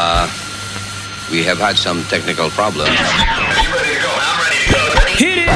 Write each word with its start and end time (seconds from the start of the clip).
Uh, 0.00 0.30
we 1.28 1.42
have 1.42 1.58
had 1.58 1.76
some 1.76 2.04
technical 2.04 2.50
problems. 2.50 2.88
Hit 5.18 5.38
it! 5.38 5.48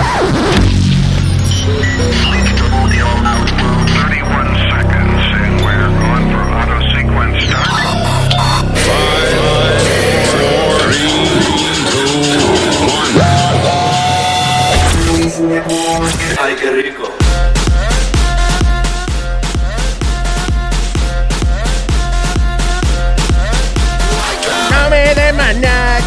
Ay, 16.41 16.56
qué 16.61 16.70
rico. 16.73 17.22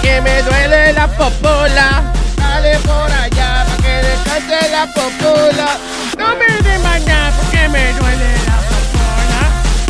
Que 0.01 0.21
me 0.21 0.41
duele 0.41 0.93
la 0.93 1.07
popola. 1.07 2.03
Dale 2.35 2.79
por 2.79 3.11
allá 3.11 3.65
para 3.65 3.77
que 3.77 4.07
descanse 4.07 4.71
la 4.71 4.87
popola. 4.87 5.77
No 6.17 6.35
me 6.35 6.69
de 6.69 6.79
maná, 6.79 7.31
porque 7.37 7.69
me 7.69 7.93
duele 7.93 8.31
la 8.47 8.57
popola. 8.69 9.41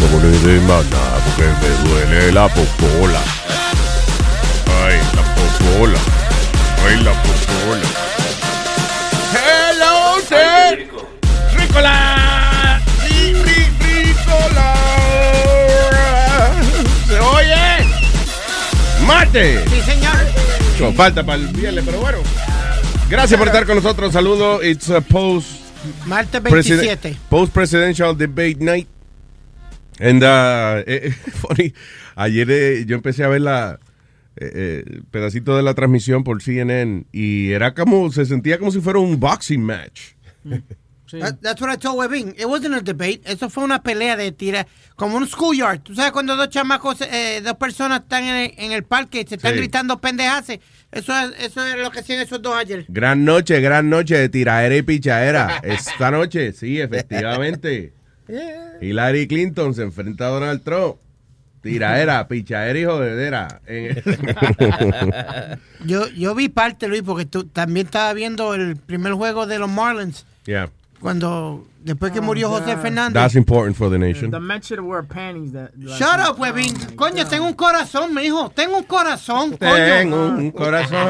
No 0.02 0.20
me 0.20 0.38
de 0.40 0.60
maná 0.62 1.04
porque 1.24 1.48
me 1.62 1.90
duele 1.90 2.32
la 2.34 2.48
popola. 2.50 3.20
Ay, 4.84 5.00
la 5.14 5.24
popola. 5.36 6.00
Ay, 6.86 7.04
la 7.04 7.12
popola. 7.12 8.15
Sí, 19.36 19.82
señor. 19.82 20.16
Con 20.80 20.96
falta 20.96 21.22
para 21.26 21.42
el 21.42 21.48
viernes, 21.50 21.84
pero 21.86 22.00
bueno. 22.00 22.20
Gracias 23.10 23.38
por 23.38 23.50
estar 23.50 23.66
con 23.66 23.76
nosotros. 23.76 24.14
Saludos. 24.14 24.64
It's 24.64 24.90
a 24.90 25.02
post 25.02 25.60
Martes 26.06 26.40
presiden- 26.42 26.86
27. 26.86 27.18
post 27.30 27.54
presidential 27.54 28.18
debate 28.18 28.58
night. 28.60 28.88
And 30.00 30.24
uh, 30.24 30.84
eh, 30.88 31.12
funny, 31.34 31.74
ayer 32.16 32.50
eh, 32.50 32.86
yo 32.86 32.96
empecé 32.96 33.26
a 33.26 33.28
ver 33.28 33.42
la 33.42 33.80
eh, 34.38 34.52
eh, 34.86 35.02
pedacito 35.12 35.58
de 35.58 35.64
la 35.64 35.74
transmisión 35.74 36.24
por 36.24 36.42
CNN 36.42 37.04
y 37.12 37.52
era 37.52 37.74
como 37.74 38.10
se 38.14 38.26
sentía 38.26 38.58
como 38.58 38.72
si 38.72 38.80
fuera 38.80 39.00
un 39.00 39.20
boxing 39.20 39.62
match. 39.62 40.14
That- 41.22 41.42
that's 41.42 41.62
what 41.62 41.72
I 41.74 41.78
told 41.78 41.98
Webin. 42.00 42.36
It 42.38 42.46
wasn't 42.46 42.76
a 42.76 42.82
debate. 42.82 43.22
Eso 43.26 43.50
fue 43.50 43.64
una 43.64 43.82
pelea 43.84 44.16
de 44.16 44.32
tira, 44.32 44.66
como 44.96 45.18
un 45.18 45.28
schoolyard. 45.28 45.82
Tú 45.82 45.94
sabes 45.96 46.12
cuando 46.12 46.36
dos 46.36 46.50
chamacos, 46.50 47.02
eh, 47.02 47.42
dos 47.44 47.56
personas 47.58 48.02
están 48.02 48.24
en 48.24 48.36
el, 48.36 48.54
en 48.58 48.72
el 48.72 48.84
parque 48.84 49.22
y 49.22 49.28
se 49.28 49.36
están 49.36 49.54
Sí. 49.54 49.58
gritando 49.60 50.00
pendejaces. 50.00 50.60
Eso 50.92 51.14
es, 51.18 51.32
eso 51.40 51.64
es 51.66 51.78
lo 51.78 51.92
que 51.92 52.00
hacían 52.00 52.22
esos 52.22 52.42
dos 52.42 52.56
ayer. 52.56 52.86
Gran 52.88 53.26
noche, 53.26 53.60
gran 53.62 53.90
noche 53.90 54.18
de 54.18 54.30
tiraera 54.30 54.76
y 54.76 54.82
pichaera. 54.82 55.60
Esta 55.64 56.12
noche, 56.12 56.54
sí, 56.54 56.80
efectivamente. 56.80 57.94
Hillary 58.82 59.28
Clinton 59.28 59.74
se 59.76 59.84
enfrenta 59.84 60.26
a 60.28 60.30
Donald 60.30 60.64
Trump. 60.64 60.96
Tiraera, 61.62 62.28
pichaera 62.28 62.78
y 62.78 62.86
jodedera. 62.86 63.60
Yo, 65.86 66.08
yo 66.10 66.36
vi 66.36 66.50
parte, 66.50 66.88
Luis, 66.88 67.02
porque 67.04 67.26
tú 67.26 67.46
también 67.46 67.88
estaba 67.88 68.14
viendo 68.14 68.54
el 68.54 68.76
primer 68.78 69.14
juego 69.14 69.46
de 69.48 69.60
los 69.60 69.70
Marlins. 69.70 70.26
yeah, 70.46 70.70
Cuando, 71.06 71.68
después 71.86 72.12
que 72.12 72.20
murió 72.20 72.50
Oh, 72.50 72.60
José 72.60 72.76
God. 72.76 72.82
Fernández. 72.82 73.14
that's 73.14 73.36
important 73.36 73.78
for 73.78 73.90
the 73.90 73.98
nation. 73.98 74.32
The 74.32 74.40
men 74.40 74.62
should 74.62 74.82
wear 74.82 75.04
panties. 75.04 75.54
That, 75.54 75.72
like- 75.78 75.98
Shut 75.98 76.20
up, 76.20 76.38
Webin. 76.40 76.74
Coño, 76.96 77.26
tengo 77.28 77.46
un 77.46 77.54
corazón, 77.54 78.14
mijo. 78.14 78.50
Tengo 78.54 78.78
un 78.78 78.84
corazón, 78.84 79.56
Tengo 79.58 80.18
coño. 80.18 80.38
un 80.38 80.52
corazón. 80.52 81.08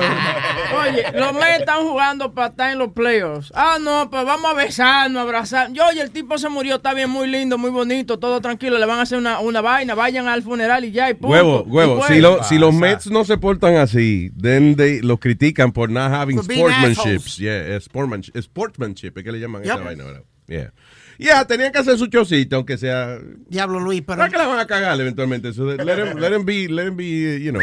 Oye, 0.82 1.04
los 1.20 1.34
Mets 1.34 1.60
están 1.60 1.84
jugando 1.88 2.34
para 2.34 2.50
estar 2.50 2.72
en 2.72 2.78
los 2.80 2.92
playoffs. 2.92 3.52
Ah, 3.56 3.78
no, 3.82 4.10
pues 4.10 4.26
vamos 4.26 4.52
a 4.52 4.54
besarnos, 4.54 5.18
a 5.20 5.22
abrazar. 5.22 5.72
Yo, 5.72 5.86
oye, 5.88 6.02
el 6.02 6.12
tipo 6.12 6.38
se 6.38 6.50
murió, 6.50 6.76
está 6.76 6.94
bien, 6.94 7.10
muy 7.10 7.28
lindo, 7.28 7.58
muy 7.58 7.70
bonito, 7.72 8.20
todo 8.20 8.42
tranquilo. 8.42 8.78
Le 8.78 8.86
van 8.86 9.00
a 9.00 9.04
hacer 9.04 9.18
una, 9.18 9.40
una 9.40 9.62
vaina, 9.62 9.96
vayan 9.96 10.28
al 10.28 10.44
funeral 10.44 10.84
y 10.86 10.92
ya, 10.92 11.10
y 11.10 11.14
punto. 11.14 11.30
Huevo, 11.30 11.64
Y 11.66 11.70
huevo. 11.72 11.96
pues, 11.98 12.08
Si, 12.10 12.22
lo- 12.22 12.44
si 12.44 12.58
los 12.58 12.74
Mets 12.74 13.08
no 13.08 13.24
se 13.26 13.38
portan 13.38 13.76
así, 13.78 14.30
then 14.40 14.76
they 14.76 15.02
los 15.02 15.20
critican 15.20 15.72
por 15.72 15.90
not 15.90 16.12
having 16.12 16.38
sportsmanship. 16.40 17.22
Yeah, 17.38 17.78
sportsmanship, 17.80 18.36
sportsmanship, 18.38 19.18
es 19.18 19.24
que 19.24 19.32
le 19.32 19.40
llaman 19.40 19.64
esa 19.64 19.76
Yep. 19.76 19.84
vaina 19.86 20.04
ahora. 20.04 20.22
Yeah. 20.48 20.72
Yeah, 21.18 21.46
tenían 21.46 21.72
que 21.72 21.80
hacer 21.80 21.98
su 21.98 22.08
chocito, 22.08 22.58
aunque 22.58 22.78
sea. 22.78 23.18
Diablo, 23.48 23.80
Luis, 23.80 24.04
pero. 24.06 24.18
¿Para 24.18 24.30
que 24.30 24.38
la 24.38 24.48
van 24.48 24.60
a 24.60 24.68
cagar 24.68 25.00
eventualmente? 25.00 25.54
So 25.54 25.66
let, 25.66 25.78
them, 25.78 26.18
let 26.20 26.30
them 26.30 26.46
be, 26.46 26.68
let 26.68 26.86
them 26.86 26.98
be, 26.98 27.40
you 27.42 27.52
know, 27.52 27.62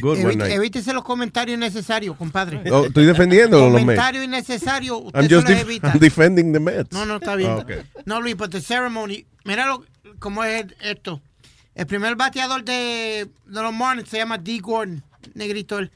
good 0.00 0.18
one 0.18 0.32
Evite- 0.34 0.36
night. 0.38 0.52
Evítese 0.52 0.92
los 0.94 1.04
comentarios 1.04 1.56
innecesarios, 1.56 2.16
compadre. 2.16 2.62
Oh, 2.70 2.86
estoy 2.86 3.04
defendiendo 3.04 3.58
los 3.58 3.72
Mets. 3.72 3.82
Comentario 3.82 4.22
innecesario, 4.22 4.96
usted 4.98 5.20
I'm 5.20 5.28
se 5.28 5.52
lo 5.54 5.60
evita. 5.60 5.88
I'm 5.88 5.98
defending 6.00 6.52
the 6.52 6.60
Mets. 6.60 6.92
No, 6.92 7.04
no, 7.04 7.16
está 7.16 7.36
bien. 7.36 7.50
Ah, 7.50 7.56
okay. 7.56 7.82
No, 8.06 8.20
Luis, 8.20 8.34
but 8.36 8.50
the 8.50 8.62
ceremony. 8.62 9.26
Mira 9.44 9.66
lo, 9.66 9.84
cómo 10.18 10.42
es 10.42 10.64
esto. 10.80 11.20
El 11.74 11.86
primer 11.86 12.16
bateador 12.16 12.64
de, 12.64 13.28
de 13.46 13.62
los 13.62 13.74
Marlins 13.74 14.08
se 14.08 14.16
llama 14.16 14.38
D. 14.38 14.58
Gordon, 14.58 15.04
negrito. 15.34 15.78
Él 15.78 15.90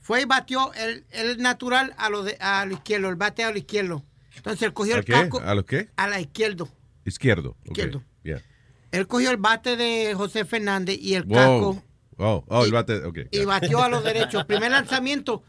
fue 0.00 0.22
y 0.22 0.24
batió 0.24 0.72
el, 0.74 1.04
el 1.10 1.40
natural 1.40 1.94
a 1.98 2.08
lo, 2.08 2.24
de, 2.24 2.36
a 2.40 2.64
lo 2.64 2.74
izquierdo, 2.74 3.08
el 3.10 3.16
bate 3.16 3.44
a 3.44 3.50
lo 3.50 3.58
izquierdo. 3.58 4.02
Entonces 4.36 4.62
él 4.62 4.72
cogió 4.72 4.94
¿A 4.94 4.98
el 4.98 5.04
qué? 5.04 5.12
casco 5.12 5.40
¿A 5.44 5.54
lo 5.54 5.64
qué? 5.64 5.88
a 5.96 6.08
la 6.08 6.20
izquierdo. 6.20 6.68
Izquierdo. 7.04 7.50
okay. 7.60 7.70
Izquierdo. 7.70 8.02
Yeah. 8.22 8.40
Él 8.92 9.06
cogió 9.06 9.30
el 9.30 9.36
bate 9.36 9.76
de 9.76 10.14
José 10.14 10.44
Fernández 10.44 10.96
y 11.00 11.14
el 11.14 11.24
Wow. 11.24 11.34
casco 11.36 11.82
Oh, 12.16 12.44
oh, 12.46 12.64
el 12.64 12.70
bate, 12.72 13.04
okay. 13.04 13.26
y 13.32 13.44
batió 13.44 13.82
a 13.82 13.88
los 13.88 14.04
derechos. 14.04 14.44
Primer 14.44 14.70
lanzamiento. 14.70 15.42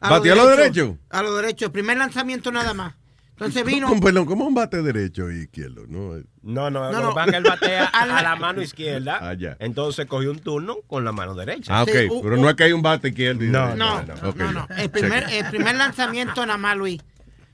¿Batió 0.00 0.34
a 0.34 0.36
los 0.36 0.56
derechos? 0.56 0.96
A 1.08 1.22
los 1.22 1.34
derechos. 1.36 1.66
El 1.68 1.72
primer 1.72 1.96
lanzamiento 1.96 2.52
nada 2.52 2.74
más. 2.74 2.94
Entonces 3.30 3.64
vino. 3.64 3.88
Con- 3.88 4.00
perdón, 4.00 4.26
¿cómo 4.26 4.44
un 4.44 4.52
bate 4.52 4.82
derecho 4.82 5.30
y 5.30 5.44
izquierdo? 5.44 5.86
No, 5.88 6.16
No, 6.42 6.68
no, 6.70 6.92
No, 6.92 7.00
no. 7.14 7.18
es 7.24 7.30
que 7.30 7.36
él 7.38 7.42
batea 7.42 7.84
A 7.94 8.04
la- 8.04 8.18
a 8.18 8.22
la 8.22 8.36
mano 8.36 8.60
izquierda. 8.60 9.18
Ah. 9.22 9.34
Entonces 9.60 10.04
cogió 10.04 10.30
un 10.30 10.40
turno 10.40 10.76
con 10.86 11.06
la 11.06 11.12
mano 11.12 11.34
derecha. 11.34 11.72
Ah, 11.78 11.84
ok, 11.84 11.88
Sí, 11.90 12.08
pero 12.22 12.36
no 12.36 12.50
es 12.50 12.54
que 12.54 12.64
hay 12.64 12.72
un 12.72 12.82
bate 12.82 13.08
izquierdo. 13.08 13.42
y 13.42 13.48
No. 13.48 13.74
No, 13.74 14.02
no, 14.02 14.52
no. 14.52 14.68
El 14.76 14.90
primer, 14.90 15.24
el 15.30 15.46
primer 15.46 15.74
lanzamiento 15.76 16.44
nada 16.44 16.58
más, 16.58 16.76
Luis. 16.76 17.00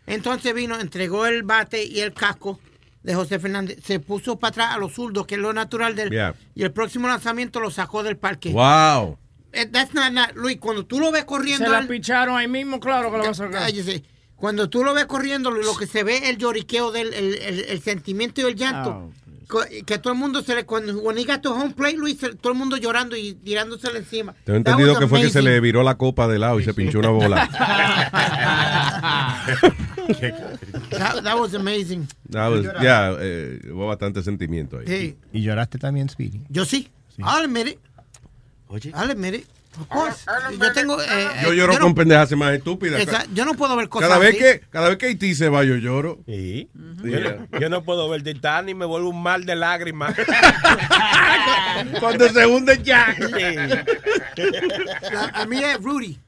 Entonces 0.07 0.55
vino, 0.55 0.79
entregó 0.79 1.27
el 1.27 1.43
bate 1.43 1.85
y 1.85 2.01
el 2.01 2.13
casco 2.13 2.59
de 3.03 3.15
José 3.15 3.39
Fernández. 3.39 3.79
Se 3.85 4.01
puso 4.01 4.39
para 4.39 4.51
atrás 4.51 4.75
a 4.75 4.79
los 4.79 4.93
zurdos, 4.95 5.27
que 5.27 5.35
es 5.37 5.41
lo 5.41 5.53
natural 5.53 5.95
del. 5.97 6.11
Yeah. 6.11 6.35
Y 6.55 6.63
el 6.65 6.73
próximo 6.73 7.09
lanzamiento 7.09 7.61
lo 7.61 7.71
sacó 7.71 8.03
del 8.03 8.17
parque. 8.17 8.51
Wow. 8.53 9.19
Eh, 9.53 9.67
that's 9.67 9.95
not- 9.95 10.13
not- 10.13 10.35
Luis, 10.35 10.59
cuando 10.61 10.85
tú 10.85 11.01
lo 11.01 11.11
ves 11.11 11.25
corriendo. 11.25 11.65
Se 11.65 11.71
la 11.71 11.79
él- 11.81 11.87
picharon 11.89 12.37
ahí 12.37 12.49
mismo, 12.49 12.79
claro 12.81 13.11
que 13.11 13.19
lo 13.19 13.25
va 13.25 13.31
a 13.31 13.35
sacar. 13.35 13.71
Cuando 14.37 14.69
tú 14.69 14.85
lo 14.85 14.93
ves 14.93 15.07
corriendo, 15.07 15.51
lo 15.51 15.63
lo 15.63 15.77
que 15.77 15.87
se 15.87 16.05
ve 16.05 16.19
es 16.19 16.23
el 16.29 16.37
lloriqueo 16.37 16.93
del 16.93 17.15
el, 17.15 17.35
el- 17.37 17.61
el 17.61 17.81
sentimiento 17.81 18.43
y 18.43 18.45
el 18.45 18.55
llanto. 18.55 18.91
Oh, 18.91 19.13
que 19.87 19.99
todo 19.99 20.13
el 20.13 20.19
mundo 20.19 20.43
se 20.43 20.55
le. 20.55 20.65
Cuando 20.67 20.99
when 21.01 21.17
he 21.19 21.25
got 21.25 21.41
to 21.43 21.53
home 21.55 21.73
plate, 21.75 21.97
Luis, 21.97 22.19
todo 22.41 22.53
el 22.53 22.59
mundo 22.59 22.77
llorando 22.77 23.17
y 23.17 23.35
tirándosele 23.35 23.99
encima. 24.01 24.35
Tengo 24.45 24.63
That 24.63 24.73
entendido 24.73 24.91
was 24.93 24.99
que 25.01 25.07
fue 25.09 25.21
que 25.23 25.31
se 25.31 25.39
amazing. 25.39 25.55
le 25.55 25.61
viró 25.61 25.83
la 25.83 25.97
copa 25.97 26.29
de 26.29 26.39
lado 26.39 26.61
y 26.61 26.65
se 26.65 26.75
pinchó 26.75 26.99
una 26.99 27.11
bola. 27.11 27.49
That, 30.91 31.23
that 31.25 31.39
was 31.39 31.55
amazing. 31.55 32.07
That 32.31 32.49
was- 32.51 32.65
yeah, 32.81 33.15
eh, 33.19 33.61
hubo 33.73 33.87
bastante 33.87 34.23
sentimiento 34.23 34.79
ahí. 34.79 34.87
Sí. 34.87 35.17
¿Y 35.33 35.43
lloraste 35.43 35.79
también, 35.79 36.09
Speedy? 36.09 36.43
Yo 36.49 36.65
sí. 36.65 36.89
I'll 37.19 37.45
admit 37.45 37.69
it. 37.69 37.79
Oye. 38.69 38.91
I'll 38.95 39.11
admit 39.11 39.35
it. 39.35 39.47
Yo 40.59 40.73
tengo. 40.73 41.01
eh, 41.03 41.07
Yo 41.43 41.53
eh, 41.53 41.57
lloro 41.57 41.75
no- 41.75 41.81
con 41.81 41.95
pendejas 41.95 42.33
más 42.33 42.53
estúpidas. 42.55 43.01
esa- 43.01 43.27
yo 43.35 43.45
no 43.45 43.55
puedo 43.55 43.77
ver 43.77 43.89
cosas 43.89 44.09
Cada 44.09 44.19
vez 44.21 44.31
así. 44.31 44.39
que, 44.39 44.61
cada 44.71 44.89
vez 44.89 44.99
que 44.99 45.07
Haití 45.07 45.35
se 45.35 45.49
va, 45.49 45.65
yo 45.65 45.77
lloro. 45.77 46.19
Sí. 46.27 46.69
Yo, 47.05 47.21
no, 47.21 47.59
yo 47.61 47.69
no 47.69 47.85
puedo 47.85 48.09
ver 48.09 48.23
Titanic 48.23 48.71
y 48.71 48.75
me 48.75 48.85
vuelvo 48.87 49.11
un 49.11 49.23
mal 49.23 49.45
de 49.45 49.55
lágrimas. 49.57 50.15
Cuando 52.01 52.29
se 52.29 52.47
hunde 52.47 52.81
Jack. 52.83 53.19
La- 55.13 55.31
a 55.35 55.47
mí 55.47 55.63
es 55.63 55.81
Rudy. 55.83 56.19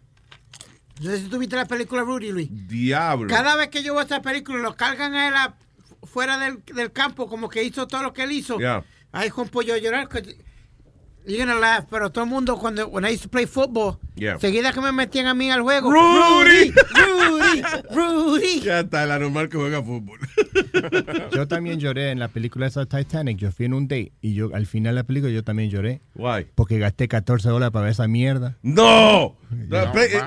No 1.01 1.11
sé 1.11 1.19
si 1.21 1.25
tú 1.29 1.39
viste 1.39 1.57
la 1.57 1.65
película 1.67 2.03
Rudy, 2.03 2.33
Luis. 2.33 2.49
Diablo. 2.51 3.29
Cada 3.29 3.55
vez 3.57 3.69
que 3.69 3.83
yo 3.83 3.95
veo 3.95 4.03
esa 4.03 4.21
película, 4.21 4.59
lo 4.59 4.77
cargan 4.77 5.15
a 5.15 5.29
él 5.29 5.35
a- 5.35 5.55
fuera 6.05 6.39
del, 6.39 6.63
del 6.75 6.93
campo, 6.93 7.29
como 7.29 7.49
que 7.49 7.63
hizo 7.63 7.87
todo 7.87 8.03
lo 8.03 8.13
que 8.13 8.25
él 8.25 8.33
hizo. 8.33 8.59
Yeah. 8.59 8.83
Ahí 9.13 9.31
con 9.31 9.49
pollo 9.49 9.77
llorar. 9.77 10.09
que- 10.09 10.37
You're 11.29 11.45
gonna 11.45 11.61
laugh, 11.61 11.85
pero 11.91 12.11
todo 12.11 12.25
el 12.25 12.31
mundo, 12.31 12.59
cuando 12.59 12.89
when 12.89 13.05
I 13.05 13.11
used 13.11 13.23
to 13.23 13.29
play 13.29 13.45
football, 13.47 13.99
Yeah. 14.17 14.39
seguida 14.41 14.73
que 14.73 14.81
me 14.81 14.91
metían 14.91 15.27
a 15.27 15.35
mí 15.35 15.49
al 15.51 15.61
juego. 15.63 15.93
Rudy. 15.93 16.73
Rudy, 16.73 17.63
Rudy. 17.95 18.61
Ya 18.63 18.81
está, 18.81 19.05
el 19.05 19.13
anormal 19.13 19.49
que 19.49 19.59
juega 19.59 19.81
fútbol. 19.83 20.19
Yo 21.33 21.47
también 21.47 21.79
lloré 21.79 22.11
en 22.11 22.19
la 22.19 22.29
película 22.29 22.67
esa 22.67 22.87
Titanic. 22.87 23.39
Yo 23.39 23.53
fui 23.53 23.67
en 23.67 23.75
un 23.75 23.87
date 23.87 24.13
y 24.21 24.35
yo 24.35 24.51
al 24.55 24.67
final 24.67 24.95
de 24.95 25.03
la 25.03 25.05
película 25.05 25.33
yo 25.33 25.45
también 25.45 25.71
lloré. 25.71 26.01
Why? 26.15 26.47
Porque 26.55 26.79
gasté 26.79 27.07
14 27.09 27.49
dólares 27.49 27.73
para 27.73 27.85
ver 27.85 27.93
esa 27.93 28.09
mierda. 28.09 28.57
No. 28.63 29.37
No, 29.51 29.79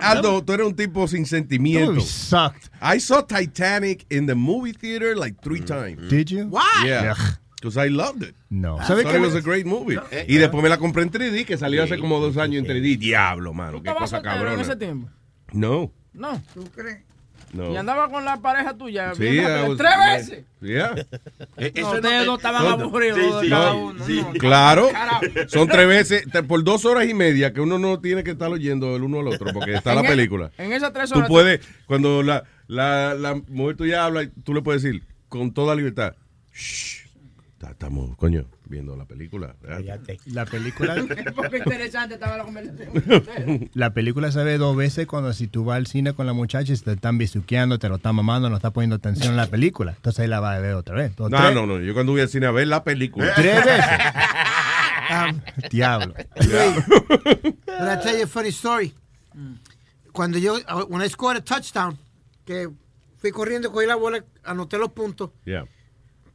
Aldo, 0.02 0.44
tú 0.44 0.54
eres 0.54 0.68
un 0.68 0.76
tipo 0.76 1.08
sin 1.08 1.26
sentimiento. 1.26 2.00
sucked. 2.02 2.70
I 2.82 3.00
saw 3.00 3.22
Titanic 3.26 4.06
in 4.10 4.26
the 4.28 4.36
movie 4.36 4.74
theater 4.74 5.16
like 5.18 5.38
three 5.42 5.62
times. 5.62 6.10
Did 6.10 6.30
you? 6.30 6.46
Why? 6.46 6.62
Yeah. 6.88 7.12
Ugh. 7.12 7.38
Because 7.62 7.78
I 7.88 7.90
loved 7.92 8.24
it. 8.24 8.36
No. 8.50 8.78
I 8.82 8.86
¿Sabe 8.86 9.04
thought 9.04 9.14
qué 9.14 9.20
it 9.20 9.24
was 9.24 9.36
a 9.36 9.42
great 9.42 9.66
movie. 9.68 10.00
eh, 10.12 10.26
y 10.28 10.38
después 10.38 10.64
me 10.64 10.70
la 10.70 10.78
compré 10.80 11.04
en 11.04 11.12
3D, 11.12 11.46
que 11.46 11.58
salió 11.58 11.84
hace 11.84 12.00
como 12.00 12.20
dos 12.20 12.36
años 12.38 12.64
en 12.64 12.66
3D. 12.66 12.98
Diablo, 12.98 13.54
mano. 13.54 13.74
Qué 13.84 13.90
¿Estabas 13.90 14.02
cosa 14.02 14.16
soltero 14.18 14.34
en 14.36 14.42
cabrona. 14.46 14.62
ese 14.64 14.76
tiempo? 14.76 15.10
No, 15.54 15.92
No. 16.14 16.42
¿Tú 16.56 16.64
crees? 16.76 17.04
no. 17.54 17.72
Y 17.72 17.76
andaba 17.76 18.10
con 18.10 18.24
la 18.26 18.38
pareja 18.42 18.76
tuya. 18.78 19.14
Sí, 19.14 19.24
viendo 19.24 19.50
la 19.50 19.58
I 19.58 19.62
pelea 19.62 19.70
was- 19.70 19.78
¿Tres 19.78 20.30
veces? 20.30 20.46
Yeah. 20.62 20.96
No, 21.82 21.92
ustedes 21.92 22.28
estaban 22.28 22.64
No, 22.64 22.70
aburridos 22.70 23.42
sí, 23.44 23.50
cada 23.50 23.74
no, 23.74 23.86
uno. 23.88 24.06
sí, 24.08 24.22
no. 24.22 24.32
Claro, 24.40 24.90
son 25.48 25.68
tres 25.68 25.88
veces, 25.88 26.24
por 26.48 26.64
dos 26.64 26.86
horas 26.86 27.08
y 27.08 27.14
media, 27.14 27.52
que 27.54 27.62
uno 27.62 27.78
no 27.78 28.00
tiene 28.00 28.24
que 28.24 28.32
estar 28.32 28.50
oyendo 28.50 28.96
el 28.96 29.04
uno 29.04 29.20
al 29.20 29.28
otro, 29.28 29.52
porque 29.54 29.74
está 29.76 29.94
la 29.94 30.02
e- 30.02 30.08
película. 30.08 30.50
en 30.58 30.72
esas 30.74 30.94
tres 30.94 31.10
Tú 31.12 31.18
horas- 31.20 31.30
puedes, 31.30 31.62
cuando 31.86 32.24
la, 32.24 32.44
la, 32.68 33.14
la 33.16 33.36
mujer 33.50 33.76
tuya 33.78 34.06
habla, 34.06 34.28
tú 34.44 34.54
le 34.54 34.62
puedes 34.62 34.82
decir 34.82 35.04
con 35.28 35.54
toda 35.54 35.76
libertad, 35.76 36.16
"Shh, 36.54 37.01
estamos, 37.70 38.16
coño, 38.18 38.46
viendo 38.66 38.96
la 38.96 39.06
película. 39.06 39.56
La 40.26 40.46
película, 40.46 40.96
interesante 41.58 42.16
estaba 42.16 42.38
la 42.38 42.44
conversación. 42.44 43.70
la 43.74 43.94
película 43.94 44.32
se 44.32 44.44
ve 44.44 44.58
dos 44.58 44.76
veces 44.76 45.06
cuando 45.06 45.32
si 45.34 45.48
tú 45.48 45.64
vas 45.66 45.78
al 45.78 45.86
cine 45.88 46.14
con 46.14 46.26
la 46.26 46.34
muchacha 46.34 46.74
y 46.74 46.78
te 46.78 46.94
están 46.94 47.18
bisuqueando, 47.18 47.78
te 47.80 47.88
lo 47.90 47.96
están 47.98 48.16
mamando, 48.16 48.50
no 48.50 48.56
estás 48.56 48.72
poniendo 48.72 48.96
atención 48.96 49.30
en 49.32 49.38
la 49.38 49.48
película. 49.48 49.92
Entonces 49.96 50.22
ahí 50.22 50.28
la 50.28 50.40
vas 50.40 50.58
a 50.58 50.60
ver 50.60 50.74
otra 50.74 50.96
vez. 50.96 51.12
No, 51.20 51.30
tres- 51.30 51.54
no, 51.54 51.66
no, 51.68 51.80
yo 51.80 51.94
cuando 51.94 52.12
voy 52.14 52.22
al 52.22 52.30
cine 52.30 52.48
a 52.48 52.52
ver 52.52 52.68
la 52.68 52.84
película. 52.84 53.34
Tres 53.36 53.64
veces. 53.64 53.86
Um, 55.12 55.42
Diablo. 55.70 56.14
But 56.16 57.88
I 57.88 57.98
tell 58.02 58.18
you 58.18 58.24
a 58.24 58.28
funny 58.28 58.50
story. 58.50 58.94
Cuando 60.14 60.38
yo, 60.38 60.58
when 60.90 61.02
I 61.02 61.08
scored 61.10 61.38
a 61.38 61.42
touchdown, 61.42 61.98
que 62.46 62.70
fui 63.18 63.32
corriendo, 63.32 63.72
cogí 63.72 63.86
la 63.88 63.96
bola, 63.96 64.24
anoté 64.44 64.78
los 64.78 64.92
puntos, 64.92 65.30
Yeah. 65.46 65.66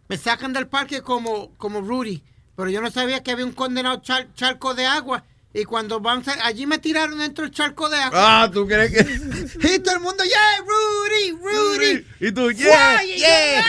Me 0.08 0.16
sacan 0.16 0.52
del 0.52 0.66
parque 0.68 1.00
como, 1.02 1.54
como 1.56 1.80
Rudy, 1.80 2.22
pero 2.56 2.70
yo 2.70 2.80
no 2.80 2.90
sabía 2.90 3.22
que 3.22 3.30
había 3.32 3.44
un 3.44 3.52
condenado 3.52 4.00
char- 4.02 4.28
charco 4.34 4.74
de 4.74 4.86
agua. 4.86 5.24
Y 5.54 5.64
cuando 5.64 6.00
vamos 6.00 6.28
a- 6.28 6.46
allí 6.46 6.66
me 6.66 6.78
tiraron 6.78 7.18
dentro 7.18 7.44
del 7.44 7.50
charco 7.54 7.88
de 7.88 7.96
agua. 7.96 8.42
Ah, 8.42 8.50
¿tú 8.52 8.66
crees 8.66 8.92
que...? 8.92 9.00
Y 9.76 9.78
todo 9.78 9.94
el 9.96 10.00
mundo, 10.02 10.22
yeah, 10.22 10.58
Rudy, 10.60 11.32
Rudy. 11.42 12.06
Y 12.20 12.32
tú, 12.32 12.50
yeah, 12.52 13.02
yeah, 13.02 13.64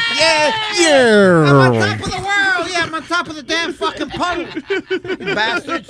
yeah, 0.77 1.43
I'm 1.47 1.55
on 1.55 1.79
top 1.79 2.01
of 2.05 2.11
the 2.11 2.17
world. 2.17 2.69
Yeah, 2.69 2.83
I'm 2.83 2.93
on 2.93 3.03
top 3.03 3.29
of 3.29 3.35
the 3.35 3.43
damn 3.43 3.73
fucking 3.73 4.09
puddle. 4.09 4.47
You 5.25 5.33
bastards. 5.33 5.89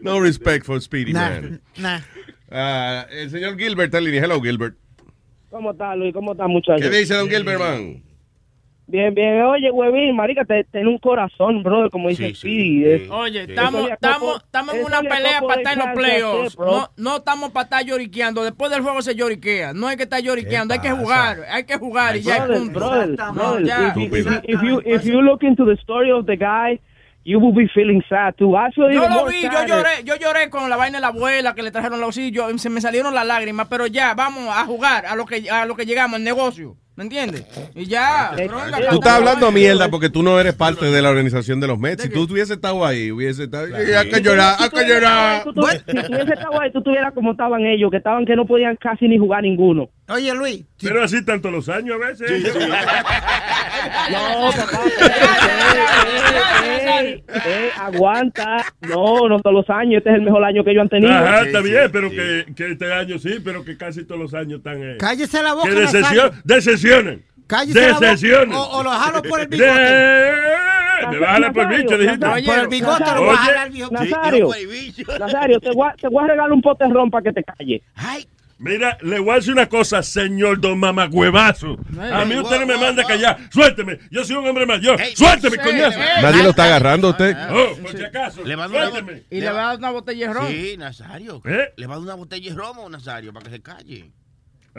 No 0.00 0.20
respect 0.20 0.64
for 0.64 0.80
Speedy, 0.80 1.12
Nah, 1.12 1.28
man. 1.30 1.60
nah. 1.76 2.00
Ah, 2.50 3.06
el 3.10 3.30
señor 3.30 3.58
Gilbert 3.58 3.86
está 3.88 3.98
en 3.98 4.04
línea. 4.04 4.22
Hello, 4.22 4.40
Gilbert. 4.40 4.76
¿Cómo 5.50 5.72
está, 5.72 5.94
Luis? 5.96 6.14
¿Cómo 6.14 6.32
está, 6.32 6.46
muchacho? 6.46 6.80
¿Qué 6.80 6.90
dice 6.90 7.14
don 7.14 7.28
Gilbert, 7.28 7.58
man? 7.60 8.02
Bien, 8.90 9.14
bien. 9.14 9.42
Oye, 9.42 9.70
huevín, 9.70 10.16
marica, 10.16 10.46
te, 10.46 10.64
ten 10.64 10.88
un 10.88 10.96
corazón, 10.96 11.62
brother, 11.62 11.90
como 11.90 12.08
dice 12.08 12.34
Speedy. 12.34 12.84
eh. 12.86 13.08
Oye, 13.10 13.42
Eso 13.42 13.50
estamos 13.50 13.86
le 13.86 13.92
estamos 13.92 14.74
en 14.74 14.84
una 14.84 15.02
le 15.02 15.08
pelea 15.10 15.42
para 15.42 15.60
estar 15.60 15.72
en 15.74 15.78
los 15.78 15.88
playoffs. 15.94 16.58
No, 16.58 16.88
no 16.96 17.16
estamos 17.18 17.50
para 17.50 17.64
estar 17.64 17.84
lloriqueando. 17.84 18.42
Después 18.44 18.70
del 18.70 18.80
juego 18.80 19.02
se 19.02 19.14
lloriquea. 19.14 19.74
No 19.74 19.88
hay 19.88 19.98
que 19.98 20.04
estar 20.04 20.22
lloriqueando, 20.22 20.72
hay 20.72 20.80
que 20.80 20.90
jugar. 20.90 21.36
Hay 21.50 21.64
que 21.64 21.76
jugar 21.76 22.16
y 22.16 22.22
ya. 22.22 22.46
brother, 22.46 22.58
punto. 22.58 22.78
brother, 22.80 23.08
No, 23.18 23.32
brother, 23.34 23.64
ya. 23.66 23.94
if, 24.44 24.62
you, 24.62 24.80
if 24.86 25.04
you 25.04 25.20
look 25.20 25.42
into 25.42 25.66
the 25.66 25.76
story 25.82 26.10
of 26.10 26.24
the 26.24 26.36
guy, 26.36 26.80
you 27.24 27.38
will 27.38 27.52
be 27.54 27.68
feeling 27.74 28.02
sad 28.08 28.36
too. 28.38 28.56
I 28.56 28.70
feel 28.72 28.90
Yo 28.90 29.06
lo 29.06 29.26
vi, 29.26 29.42
yo 29.42 29.66
lloré, 29.66 30.02
yo 30.02 30.16
lloré 30.16 30.48
con 30.48 30.70
la 30.70 30.76
vaina 30.76 30.96
de 30.96 31.02
la 31.02 31.08
abuela 31.08 31.54
que 31.54 31.62
le 31.62 31.70
trajeron 31.70 32.00
los 32.00 32.16
hijos, 32.16 32.58
se 32.62 32.70
me 32.70 32.80
salieron 32.80 33.14
las 33.14 33.26
lágrimas, 33.26 33.66
pero 33.68 33.86
ya, 33.86 34.14
vamos 34.14 34.48
a 34.48 34.64
jugar 34.64 35.04
a 35.04 35.14
lo 35.14 35.26
que 35.26 35.50
a 35.50 35.66
lo 35.66 35.76
que 35.76 35.84
llegamos, 35.84 36.16
el 36.18 36.24
negocio, 36.24 36.76
¿me 36.98 37.04
entiendes? 37.04 37.44
Y 37.76 37.86
ya, 37.86 38.32
Tú 38.90 38.96
estás 38.96 39.12
hablando 39.12 39.52
mierda 39.52 39.88
porque 39.88 40.10
tú 40.10 40.24
no 40.24 40.40
eres 40.40 40.54
parte 40.54 40.86
de 40.86 41.00
la 41.00 41.10
organización 41.10 41.60
de 41.60 41.68
los 41.68 41.78
Mets. 41.78 42.02
Si 42.02 42.08
tú 42.08 42.24
hubiese 42.24 42.54
estado 42.54 42.84
ahí, 42.84 43.12
hubiese 43.12 43.44
estado... 43.44 43.68
Hay 43.72 44.10
que 44.10 44.20
llorar, 44.20 44.56
hay 44.58 44.68
que 44.68 44.84
llorar. 44.84 45.44
Tú 45.44 45.52
Si 45.52 46.02
tuviese 46.02 46.32
estado 46.32 46.60
ahí, 46.60 46.72
tú 46.72 46.82
tuvieras 46.82 47.14
como 47.14 47.30
estaban 47.30 47.64
ellos, 47.64 47.92
que 47.92 47.98
estaban 47.98 48.26
que 48.26 48.34
no 48.34 48.46
podían 48.46 48.74
casi 48.74 49.06
ni 49.06 49.16
jugar 49.16 49.44
ninguno. 49.44 49.88
Oye, 50.08 50.34
Luis. 50.34 50.64
Pero 50.82 51.02
así 51.02 51.24
tanto 51.24 51.50
los 51.50 51.68
años 51.68 51.96
a 52.02 52.06
veces. 52.06 52.54
No, 54.10 54.50
papá. 54.50 54.80
Ey, 56.64 57.22
ey, 57.28 57.68
aguanta. 57.78 58.64
No, 58.80 59.28
no 59.28 59.38
todos 59.40 59.54
los 59.54 59.70
años. 59.70 59.98
Este 59.98 60.10
es 60.10 60.16
el 60.16 60.22
mejor 60.22 60.44
año 60.44 60.64
que 60.64 60.70
ellos 60.70 60.82
han 60.82 60.88
tenido. 60.88 61.12
Ajá, 61.12 61.42
está 61.42 61.60
bien, 61.60 61.90
pero 61.92 62.10
que, 62.10 62.46
que 62.56 62.72
este 62.72 62.92
año 62.92 63.18
sí, 63.18 63.36
pero 63.44 63.64
que 63.64 63.76
casi 63.76 64.04
todos 64.04 64.20
los 64.20 64.34
años 64.34 64.58
están. 64.58 64.82
Eh, 64.82 64.96
Cállese 64.98 65.42
la 65.42 65.54
boca, 65.54 65.68
que. 65.68 65.74
Cállese 65.74 66.02
boca, 66.88 68.00
Desesionen. 68.00 68.52
o- 68.54 68.68
o 68.78 68.82
lo 68.82 68.90
jalo 68.90 69.22
por 69.22 69.40
el 69.40 69.48
bigote. 69.48 69.68
De- 69.72 71.06
Me 71.10 71.18
vas 71.18 71.28
a 71.28 71.32
jalar 71.34 71.52
por 71.52 71.72
el 71.72 71.82
bicho, 71.82 71.96
dijiste. 71.98 72.26
Por 72.26 72.58
el 72.58 72.68
bigote 72.68 73.04
lo 73.14 73.22
voy 73.24 73.34
a 73.34 73.38
jalar, 73.38 73.70
viejo. 73.70 73.90
Nazario, 73.92 74.50
Nazario, 75.18 75.60
te 75.60 75.70
voy, 75.70 75.88
a, 75.88 75.94
te 75.94 76.08
voy 76.08 76.24
a 76.24 76.26
regalar 76.28 76.52
un 76.52 76.60
poterrón 76.60 77.10
para 77.10 77.22
que 77.22 77.32
te 77.32 77.44
calle. 77.44 77.82
Mira, 78.60 78.98
le 79.02 79.20
voy 79.20 79.30
a 79.30 79.34
decir 79.36 79.52
una 79.52 79.68
cosa, 79.68 80.02
señor 80.02 80.60
don 80.60 80.80
mamagüevazo. 80.80 81.76
A 82.12 82.24
mí 82.24 82.34
usted 82.36 82.58
no 82.58 82.66
me 82.66 82.76
manda 82.76 83.04
a 83.04 83.06
callar. 83.06 83.38
Suélteme, 83.52 84.00
yo 84.10 84.24
soy 84.24 84.34
un 84.34 84.48
hombre 84.48 84.66
mayor. 84.66 85.00
Suélteme, 85.14 85.58
coñazo. 85.58 85.98
Nadie 86.20 86.42
lo 86.42 86.50
está 86.50 86.64
agarrando 86.64 87.06
a 87.06 87.10
usted. 87.12 87.36
Oh, 87.50 87.76
por 87.80 87.96
si 87.96 88.02
acaso. 88.04 88.42
Le 88.44 88.56
mando 88.56 88.76
una 88.76 88.90
Suélteme. 88.90 89.22
Y 89.30 89.40
le 89.40 89.50
va 89.52 89.60
a 89.62 89.66
dar 89.68 89.78
una 89.78 89.90
botella 89.90 90.26
de 90.28 90.34
ron. 90.34 90.48
Sí, 90.48 90.74
Nazario. 90.76 91.40
¿Eh? 91.44 91.72
Le 91.76 91.86
va 91.86 91.94
a 91.94 91.96
dar 91.98 92.04
una 92.04 92.14
botella 92.16 92.50
de 92.50 92.56
romo, 92.56 92.88
Nazario, 92.90 93.32
para 93.32 93.44
que 93.44 93.50
se 93.52 93.62
calle. 93.62 94.10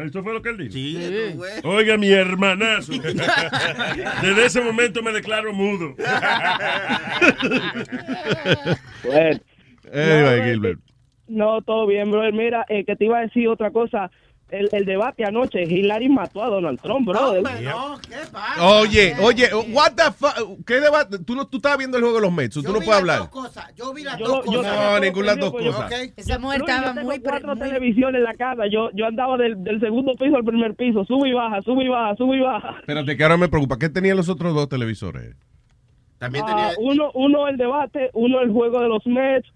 ¿Eso 0.05 0.23
fue 0.23 0.33
lo 0.33 0.41
que 0.41 0.49
él 0.49 0.57
dijo? 0.57 0.71
Sí, 0.71 1.35
fue. 1.35 1.49
Oiga, 1.63 1.97
mi 1.97 2.09
hermanazo. 2.09 2.93
Desde 4.21 4.45
ese 4.45 4.61
momento 4.61 5.03
me 5.03 5.11
declaro 5.11 5.53
mudo. 5.53 5.95
Bueno. 9.03 9.39
Anyway, 9.91 10.41
Gilbert. 10.43 10.79
No, 11.27 11.61
todo 11.61 11.87
bien, 11.87 12.11
brother. 12.11 12.33
Mira, 12.33 12.65
eh, 12.69 12.83
que 12.85 12.95
te 12.95 13.05
iba 13.05 13.19
a 13.19 13.21
decir 13.21 13.47
otra 13.47 13.71
cosa. 13.71 14.11
El, 14.51 14.67
el 14.71 14.85
debate 14.85 15.25
anoche, 15.25 15.61
Hillary 15.63 16.09
mató 16.09 16.43
a 16.43 16.47
Donald 16.49 16.79
Trump, 16.81 17.07
brother. 17.07 17.43
Oye, 18.59 19.15
oye, 19.21 19.47
what 19.71 19.91
the 19.95 20.11
fuck? 20.11 20.33
¿Qué 20.65 20.75
debate? 20.79 21.19
Tú, 21.19 21.35
no, 21.35 21.45
tú 21.47 21.57
estabas 21.57 21.77
viendo 21.77 21.97
el 21.97 22.03
juego 22.03 22.17
de 22.17 22.23
los 22.23 22.33
Mets, 22.33 22.55
tú 22.55 22.63
no 22.63 22.73
puedes 22.79 22.89
hablar. 22.99 23.29
Yo 23.75 23.93
vi 23.93 24.03
las 24.03 24.17
Yo 24.17 24.25
dos 24.27 24.45
cosas. 24.45 24.75
No, 24.75 24.99
ninguna 24.99 25.35
de 25.35 25.41
las 25.41 25.51
dos 25.51 25.63
Yo- 25.63 25.71
cosas. 25.71 25.91
Esa 26.17 26.39
mujer 26.39 26.59
Luis, 26.61 26.69
estaba 26.71 26.87
yo 26.87 26.93
tengo 26.95 27.07
muy... 27.07 27.19
cuatro 27.19 27.55
muy- 27.55 27.67
televisiones 27.67 28.15
en 28.19 28.23
la 28.23 28.33
casa. 28.33 28.63
Yo, 28.71 28.89
yo 28.93 29.05
andaba 29.05 29.37
del, 29.37 29.63
del 29.63 29.79
segundo 29.79 30.13
piso 30.15 30.35
al 30.35 30.43
primer 30.43 30.73
piso. 30.75 31.05
Sube 31.05 31.29
y 31.29 31.33
baja, 31.33 31.61
sube 31.61 31.83
y 31.83 31.87
baja, 31.87 32.15
sube 32.15 32.37
y 32.37 32.41
baja. 32.41 32.75
Espérate, 32.79 33.15
que 33.15 33.23
ahora 33.23 33.37
me 33.37 33.49
preocupa. 33.49 33.77
¿Qué 33.77 33.89
tenían 33.89 34.17
los 34.17 34.29
otros 34.29 34.55
dos 34.55 34.67
televisores? 34.67 35.35
También 36.17 36.43
Ah, 36.47 36.71
tenía. 36.73 36.91
uno, 36.91 37.11
uno 37.13 37.47
el 37.47 37.57
debate, 37.57 38.09
uno 38.13 38.41
el 38.41 38.51
juego 38.51 38.81
de 38.81 38.87
los 38.89 39.05
Mets. 39.05 39.47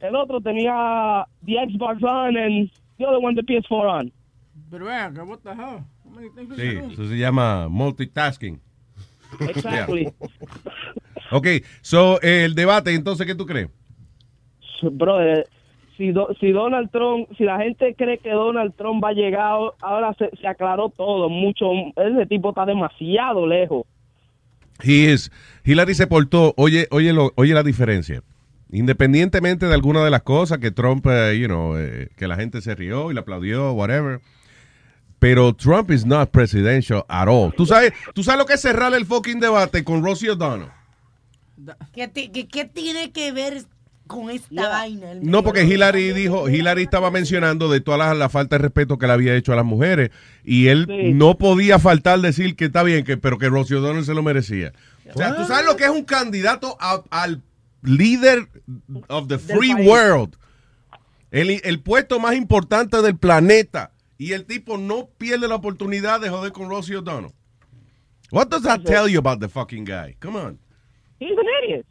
El 0.00 0.14
otro 0.14 0.40
tenía 0.40 1.26
the 1.44 1.54
Xbox 1.54 2.02
on 2.04 2.36
and 2.36 2.70
the 2.98 3.04
other 3.04 3.18
one 3.22 3.34
the 3.34 3.42
PS4 3.42 4.00
on. 4.00 4.12
Pero 4.70 4.84
vean, 4.86 5.14
que 5.14 5.20
what 5.22 5.38
the 5.42 5.50
hell? 5.50 5.84
How 6.04 6.10
many 6.14 6.28
things 6.30 6.54
Sí, 6.56 6.92
eso 6.92 7.08
se 7.08 7.16
llama 7.18 7.68
multitasking. 7.68 8.60
Exactly. 9.40 10.12
Ok, 11.30 11.46
so, 11.82 12.20
eh, 12.22 12.44
el 12.44 12.54
debate, 12.54 12.94
entonces, 12.94 13.26
¿qué 13.26 13.34
tú 13.34 13.44
crees? 13.46 13.68
Brother, 14.82 15.46
si, 15.96 16.12
Do- 16.12 16.34
si 16.40 16.52
Donald 16.52 16.90
Trump, 16.90 17.28
si 17.36 17.44
la 17.44 17.58
gente 17.58 17.94
cree 17.96 18.18
que 18.18 18.30
Donald 18.30 18.74
Trump 18.76 19.02
va 19.04 19.08
a 19.10 19.12
llegar, 19.12 19.58
ahora 19.80 20.14
se, 20.18 20.30
se 20.40 20.46
aclaró 20.46 20.88
todo, 20.90 21.28
mucho, 21.28 21.66
ese 21.96 22.26
tipo 22.26 22.50
está 22.50 22.64
demasiado 22.64 23.46
lejos. 23.46 23.84
He 24.82 25.12
is, 25.12 25.30
Hillary 25.64 25.94
se 25.94 26.06
portó, 26.06 26.54
oye, 26.56 26.86
oye, 26.92 27.12
lo, 27.12 27.32
oye 27.34 27.52
la 27.52 27.62
diferencia. 27.64 28.22
Independientemente 28.70 29.66
de 29.66 29.74
alguna 29.74 30.04
de 30.04 30.10
las 30.10 30.22
cosas 30.22 30.58
que 30.58 30.70
Trump, 30.70 31.04
eh, 31.08 31.36
you 31.38 31.46
know, 31.46 31.76
eh, 31.76 32.08
que 32.16 32.28
la 32.28 32.36
gente 32.36 32.60
se 32.60 32.74
rió 32.74 33.10
y 33.10 33.14
le 33.14 33.20
aplaudió, 33.20 33.72
whatever. 33.72 34.20
Pero 35.18 35.52
Trump 35.54 35.90
is 35.90 36.06
not 36.06 36.30
presidential 36.30 37.04
at 37.08 37.26
all. 37.28 37.52
¿Tú 37.52 37.66
sabes, 37.66 37.92
¿Tú 38.14 38.22
sabes 38.22 38.38
lo 38.38 38.46
que 38.46 38.54
es 38.54 38.60
cerrar 38.60 38.94
el 38.94 39.04
fucking 39.06 39.40
debate 39.40 39.82
con 39.84 40.02
Rosie 40.04 40.30
O'Donnell? 40.30 40.68
¿Qué, 41.92 42.06
ti- 42.08 42.28
qué- 42.28 42.46
qué 42.46 42.64
tiene 42.64 43.10
que 43.10 43.32
ver 43.32 43.64
con 44.06 44.30
esta 44.30 44.68
vaina? 44.68 45.10
el 45.10 45.28
No, 45.28 45.42
porque? 45.42 45.64
Hillary 45.64 46.12
dijo, 46.12 46.48
Hillary 46.48 46.84
estaba 46.84 47.10
mencionando 47.10 47.68
de 47.68 47.80
toda 47.80 47.98
la, 47.98 48.14
la 48.14 48.28
falta 48.28 48.56
de 48.56 48.62
respeto 48.62 48.96
que 48.96 49.06
le 49.08 49.12
había 49.12 49.34
hecho 49.34 49.52
a 49.52 49.56
las 49.56 49.64
mujeres 49.64 50.10
y 50.44 50.68
él 50.68 50.86
Sí. 50.88 51.12
no 51.14 51.36
podía 51.36 51.78
faltar 51.80 52.20
decir 52.20 52.54
que 52.54 52.66
está 52.66 52.84
bien, 52.84 53.04
que, 53.04 53.16
pero 53.16 53.38
que 53.38 53.48
Rosie 53.48 53.76
O'Donnell 53.76 54.04
se 54.04 54.14
lo 54.14 54.22
merecía. 54.22 54.72
O 55.12 55.18
sea, 55.18 55.34
tú 55.34 55.44
sabes 55.46 55.66
lo 55.66 55.76
que 55.76 55.84
es 55.84 55.90
un 55.90 56.04
candidato 56.04 56.76
a- 56.80 57.02
al 57.10 57.42
líder 57.82 58.48
of 59.08 59.26
the 59.26 59.38
free 59.38 59.74
world, 59.74 60.36
el, 61.32 61.60
el 61.64 61.80
puesto 61.80 62.20
más 62.20 62.34
importante 62.36 63.02
del 63.02 63.16
planeta 63.16 63.90
y 64.18 64.32
el 64.32 64.44
tipo 64.44 64.76
no 64.76 65.08
pierde 65.18 65.48
la 65.48 65.54
oportunidad 65.54 66.20
de 66.20 66.28
joder 66.28 66.52
con 66.52 66.68
Rosie 66.68 66.96
O'Donnell. 66.96 67.32
What 68.30 68.48
does 68.50 68.62
that 68.64 68.84
tell 68.84 69.08
you 69.08 69.18
about 69.18 69.40
the 69.40 69.48
fucking 69.48 69.84
guy? 69.84 70.16
Come 70.20 70.36
on. 70.36 70.58
He's 71.18 71.30
an 71.38 71.46
idiot. 71.64 71.86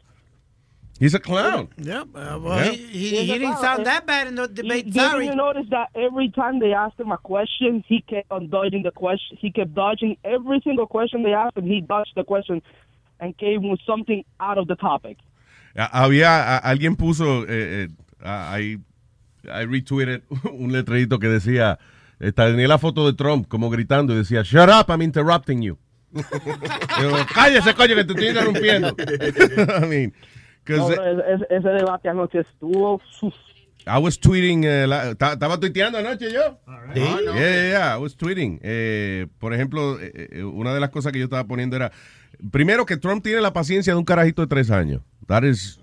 He's 1.00 1.14
a 1.14 1.20
clown. 1.20 1.68
Yeah, 1.76 2.02
uh, 2.14 2.38
well, 2.40 2.58
Yeah. 2.64 2.72
he, 2.72 3.10
he, 3.10 3.16
he 3.24 3.38
didn't 3.38 3.58
sound 3.58 3.86
that 3.86 4.04
bad 4.06 4.26
in 4.26 4.34
the 4.34 4.48
debate. 4.48 4.86
Did 4.86 4.94
Sorry. 4.94 5.26
you 5.26 5.34
notice 5.36 5.66
that 5.70 5.90
every 5.94 6.28
time 6.30 6.58
they 6.58 6.72
asked 6.72 6.98
him 6.98 7.12
a 7.12 7.18
question, 7.18 7.84
he 7.86 8.00
kept 8.02 8.30
on 8.32 8.48
dodging 8.50 8.82
the 8.82 8.90
question. 8.90 9.36
He 9.40 9.52
kept 9.52 9.74
dodging 9.74 10.16
every 10.24 10.60
single 10.64 10.86
question 10.88 11.22
they 11.22 11.32
asked 11.34 11.56
him. 11.56 11.66
He 11.66 11.80
dodged 11.80 12.12
the 12.16 12.24
question 12.24 12.62
and 13.20 13.36
came 13.38 13.68
with 13.68 13.80
something 13.86 14.24
out 14.40 14.58
of 14.58 14.66
the 14.66 14.74
topic. 14.76 15.18
Ah, 15.76 16.02
Había, 16.04 16.58
alguien 16.58 16.96
puso, 16.96 17.44
eh, 17.48 17.84
eh, 17.84 17.88
I, 18.24 18.78
I 19.48 19.64
retweeted 19.66 20.22
un 20.52 20.72
letrerito 20.72 21.20
que 21.20 21.28
decía, 21.28 21.74
eh, 21.74 21.84
tenía 22.34 22.68
la 22.68 22.78
foto 22.78 23.06
de 23.06 23.12
Trump 23.14 23.46
como 23.48 23.70
gritando 23.70 24.12
y 24.12 24.16
decía, 24.16 24.42
shut 24.42 24.68
up, 24.68 24.86
I'm 24.88 25.02
interrupting 25.02 25.62
you. 25.62 25.78
Yo, 26.12 27.12
Cállese, 27.34 27.74
coño, 27.74 27.94
que 27.94 28.04
te 28.04 28.12
estoy 28.12 28.28
interrumpiendo. 28.28 28.88
I 29.82 29.86
mean, 29.86 30.14
No, 30.68 30.88
bro, 30.88 31.34
ese, 31.34 31.46
ese 31.50 31.68
debate 31.68 32.08
anoche 32.08 32.40
estuvo. 32.40 33.00
I 33.86 33.98
was 33.98 34.18
tweeting, 34.18 34.64
eh, 34.64 34.84
estaba 35.12 35.58
tuiteando 35.58 35.98
anoche 35.98 36.30
yo. 36.30 36.58
Sí. 36.94 37.00
Yeah, 37.00 37.20
yeah, 37.34 37.68
yeah, 37.70 37.94
I 37.96 37.98
was 37.98 38.16
tweeting. 38.16 38.60
Eh, 38.62 39.26
por 39.38 39.54
ejemplo, 39.54 39.98
eh, 39.98 40.28
eh, 40.32 40.44
una 40.44 40.74
de 40.74 40.80
las 40.80 40.90
cosas 40.90 41.12
que 41.12 41.18
yo 41.18 41.24
estaba 41.24 41.44
poniendo 41.44 41.76
era, 41.76 41.90
primero 42.50 42.84
que 42.84 42.98
Trump 42.98 43.22
tiene 43.22 43.40
la 43.40 43.54
paciencia 43.54 43.94
de 43.94 43.98
un 43.98 44.04
carajito 44.04 44.42
de 44.42 44.48
tres 44.48 44.70
años. 44.70 45.00
That 45.26 45.44
is, 45.44 45.80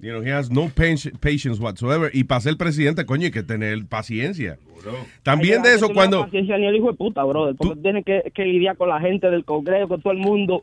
you 0.00 0.10
know, 0.10 0.22
he 0.22 0.32
has 0.32 0.50
no 0.50 0.68
patience 0.68 1.60
whatsoever. 1.60 2.10
Y 2.12 2.24
para 2.24 2.40
ser 2.40 2.56
presidente, 2.56 3.04
coño, 3.06 3.24
hay 3.24 3.30
que 3.30 3.42
tener 3.42 3.86
paciencia. 3.86 4.58
También 5.22 5.62
de 5.62 5.68
que 5.68 5.74
eso, 5.74 5.86
tener 5.86 5.94
cuando... 5.94 6.24
paciencia 6.24 6.56
ni 6.58 6.66
el 6.66 6.76
hijo 6.76 6.90
de 6.90 6.96
puta, 6.96 7.22
brother. 7.24 7.54
Porque 7.56 7.80
tiene 7.80 8.02
que, 8.02 8.32
que 8.34 8.44
lidiar 8.44 8.76
con 8.76 8.88
la 8.88 9.00
gente 9.00 9.30
del 9.30 9.44
Congreso, 9.44 9.88
con 9.88 10.00
todo 10.00 10.12
el 10.12 10.18
mundo. 10.18 10.62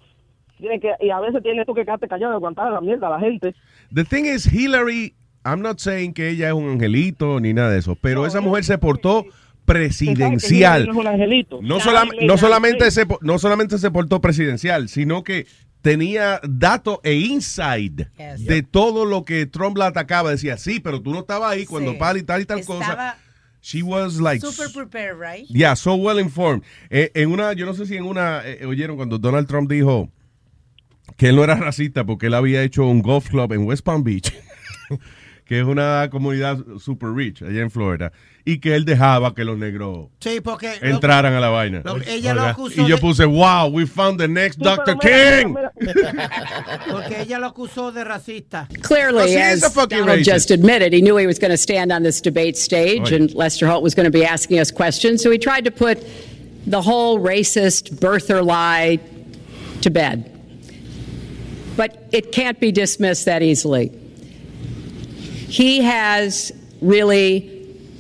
Tiene 0.58 0.80
que, 0.80 0.92
y 1.00 1.12
a 1.12 1.20
veces 1.20 1.44
tienes 1.44 1.66
tú 1.68 1.74
que 1.76 1.86
quedarte 1.86 2.08
callado 2.08 2.34
y 2.34 2.36
aguantar 2.36 2.72
la 2.72 2.82
mierda 2.82 3.08
a 3.08 3.12
la 3.12 3.20
gente. 3.20 3.54
The 3.94 4.04
thing 4.04 4.26
is, 4.26 4.52
Hillary, 4.52 5.14
I'm 5.46 5.62
not 5.62 5.80
saying 5.80 6.14
que 6.14 6.30
ella 6.30 6.48
es 6.48 6.54
un 6.54 6.70
angelito 6.70 7.40
ni 7.40 7.54
nada 7.54 7.70
de 7.72 7.80
eso, 7.80 7.96
pero 7.96 8.26
esa 8.26 8.42
mujer 8.42 8.64
se 8.64 8.78
portó 8.80 9.26
presidencial. 9.66 10.86
No 10.86 10.94
es 10.94 10.98
un 10.98 11.08
angelito. 11.08 11.60
No, 11.62 11.80
solam- 11.80 12.26
no 12.26 12.38
solamente 12.38 12.90
se, 12.90 13.06
no 13.22 13.38
solamente 13.38 13.78
se 13.78 13.92
portó 13.92 14.20
presidencial, 14.20 14.90
sino 14.90 15.24
que 15.24 15.46
tenía 15.88 16.42
datos 16.44 17.00
e 17.04 17.14
inside 17.14 18.10
de 18.40 18.62
todo 18.62 19.06
lo 19.06 19.24
que 19.24 19.46
Trump 19.46 19.78
la 19.78 19.88
atacaba. 19.88 20.32
Decía, 20.32 20.58
sí, 20.58 20.82
pero 20.82 21.02
tú 21.02 21.12
no 21.14 21.20
estabas 21.20 21.54
ahí 21.54 21.66
cuando 21.66 21.94
Sí. 21.94 21.98
tal 21.98 22.18
y 22.18 22.24
tal 22.24 22.42
y 22.42 22.46
tal 22.46 22.66
cosa. 22.66 23.18
She 23.62 23.82
was 23.84 24.20
like, 24.20 24.46
super 24.46 24.70
prepared, 24.72 25.18
right? 25.18 25.48
yeah, 25.50 25.76
so 25.76 25.96
well 25.96 26.20
informed. 26.20 26.64
Eh, 26.90 27.12
en 27.16 27.32
una, 27.32 27.54
yo 27.54 27.66
no 27.66 27.74
sé 27.74 27.86
si 27.86 27.96
en 27.96 28.04
una, 28.04 28.42
eh, 28.46 28.66
oyeron 28.66 28.98
cuando 28.98 29.18
Donald 29.18 29.48
Trump 29.48 29.70
dijo 29.70 30.10
que 31.16 31.30
él 31.30 31.36
no 31.38 31.44
era 31.46 31.56
racista 31.56 32.06
porque 32.06 32.28
él 32.28 32.34
había 32.34 32.62
hecho 32.64 32.86
un 32.86 33.02
golf 33.02 33.30
club 33.30 33.54
en 33.54 33.64
West 33.66 33.84
Palm 33.86 34.04
Beach, 34.04 34.34
que 35.48 35.60
es 35.60 35.66
una 35.66 36.10
comunidad 36.12 36.58
super 36.80 37.10
rich 37.12 37.42
allá 37.42 37.62
en 37.62 37.72
Florida, 37.72 38.12
y 38.46 38.60
que 38.60 38.76
él 38.76 38.84
dejaba 38.86 39.34
que 39.34 39.44
los 39.46 39.58
negros 39.58 40.08
Sí, 40.20 40.42
porque 40.42 40.74
lo- 40.82 40.90
entraran 40.90 41.34
a 41.34 41.40
la 41.40 41.50
vaina. 41.50 41.82
lo- 41.86 41.98
ella 42.06 42.34
lo 42.34 42.42
acusó 42.44 42.82
y 42.82 42.88
yo 42.88 42.98
puse, 42.98 43.26
wow, 43.26 43.68
we 43.72 43.86
found 43.86 44.20
the 44.20 44.28
next 44.28 44.60
Dr. 44.60 44.98
King. 44.98 45.56
porque 46.92 47.22
ella 47.22 47.40
lo 47.40 47.48
acusó 47.48 47.92
de 47.92 48.04
racista. 48.04 48.68
Clearly, 48.82 49.24
Oh, 49.24 49.28
she 49.28 49.38
as 49.42 49.64
a 49.64 49.70
fucking 49.70 50.00
Donald 50.00 50.20
racist. 50.20 50.26
just 50.26 50.52
admitted, 50.52 50.94
he 50.94 51.02
knew 51.02 51.16
he 51.18 51.28
was 51.28 51.40
going 51.40 51.52
to 51.52 51.58
stand 51.58 51.92
on 51.92 52.04
this 52.04 52.22
debate 52.22 52.58
stage, 52.58 53.12
Right. 53.12 53.14
and 53.22 53.34
Lester 53.34 53.68
Holt 53.68 53.84
was 53.84 53.96
going 53.96 54.06
to 54.06 54.12
be 54.12 54.26
asking 54.26 54.60
us 54.60 54.72
questions. 54.72 55.22
So 55.24 55.32
he 55.32 55.38
tried 55.38 55.66
to 55.66 55.72
put 55.72 56.04
the 56.66 56.82
whole 56.82 57.20
racist 57.20 57.96
birther 58.00 58.46
lie 58.46 59.00
to 59.82 59.90
bed. 59.90 60.32
But 61.78 62.08
it 62.12 62.32
can't 62.32 62.60
be 62.60 62.72
dismissed 62.72 63.26
that 63.26 63.42
easily. 63.44 63.92
He 65.48 65.82
has 65.82 66.52
really 66.82 67.54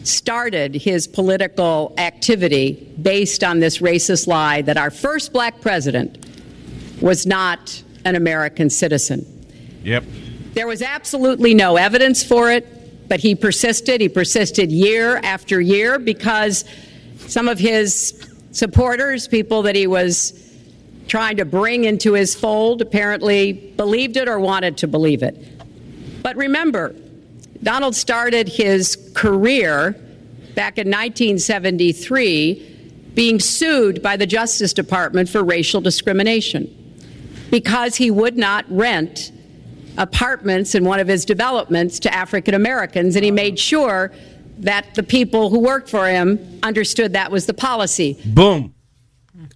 started 0.03 0.75
his 0.75 1.07
political 1.07 1.93
activity 1.97 2.93
based 3.01 3.43
on 3.43 3.59
this 3.59 3.79
racist 3.79 4.27
lie 4.27 4.61
that 4.61 4.77
our 4.77 4.91
first 4.91 5.33
black 5.33 5.61
president 5.61 6.25
was 7.01 7.25
not 7.25 7.83
an 8.05 8.15
American 8.15 8.69
citizen. 8.69 9.25
Yep. 9.83 10.03
There 10.53 10.67
was 10.67 10.81
absolutely 10.81 11.53
no 11.53 11.75
evidence 11.77 12.23
for 12.23 12.51
it, 12.51 13.07
but 13.07 13.19
he 13.19 13.35
persisted. 13.35 14.01
He 14.01 14.09
persisted 14.09 14.71
year 14.71 15.17
after 15.17 15.61
year 15.61 15.99
because 15.99 16.65
some 17.17 17.47
of 17.47 17.59
his 17.59 18.27
supporters, 18.51 19.27
people 19.27 19.61
that 19.63 19.75
he 19.75 19.87
was 19.87 20.33
trying 21.07 21.37
to 21.37 21.45
bring 21.45 21.83
into 21.83 22.13
his 22.13 22.35
fold, 22.35 22.81
apparently 22.81 23.53
believed 23.53 24.17
it 24.17 24.27
or 24.27 24.39
wanted 24.39 24.77
to 24.77 24.87
believe 24.87 25.23
it. 25.23 25.35
But 26.23 26.35
remember, 26.35 26.95
Donald 27.63 27.95
started 27.95 28.47
his 28.47 29.11
career 29.15 29.91
back 30.55 30.77
in 30.77 30.87
1973 30.87 32.75
being 33.13 33.39
sued 33.39 34.01
by 34.03 34.15
the 34.15 34.27
Justice 34.27 34.73
Department 34.73 35.27
for 35.27 35.43
racial 35.43 35.81
discrimination 35.81 36.73
because 37.49 37.95
he 37.95 38.11
would 38.11 38.37
not 38.37 38.65
rent 38.69 39.31
apartments 39.97 40.75
in 40.75 40.85
one 40.85 40.99
of 40.99 41.07
his 41.07 41.25
developments 41.25 41.99
to 41.99 42.13
African 42.13 42.53
Americans, 42.53 43.15
and 43.15 43.25
he 43.25 43.31
made 43.31 43.57
sure 43.57 44.11
that 44.59 44.93
the 44.95 45.03
people 45.03 45.49
who 45.49 45.59
worked 45.59 45.89
for 45.89 46.07
him 46.07 46.59
understood 46.63 47.13
that 47.13 47.31
was 47.31 47.45
the 47.45 47.53
policy. 47.53 48.19
Boom. 48.25 48.73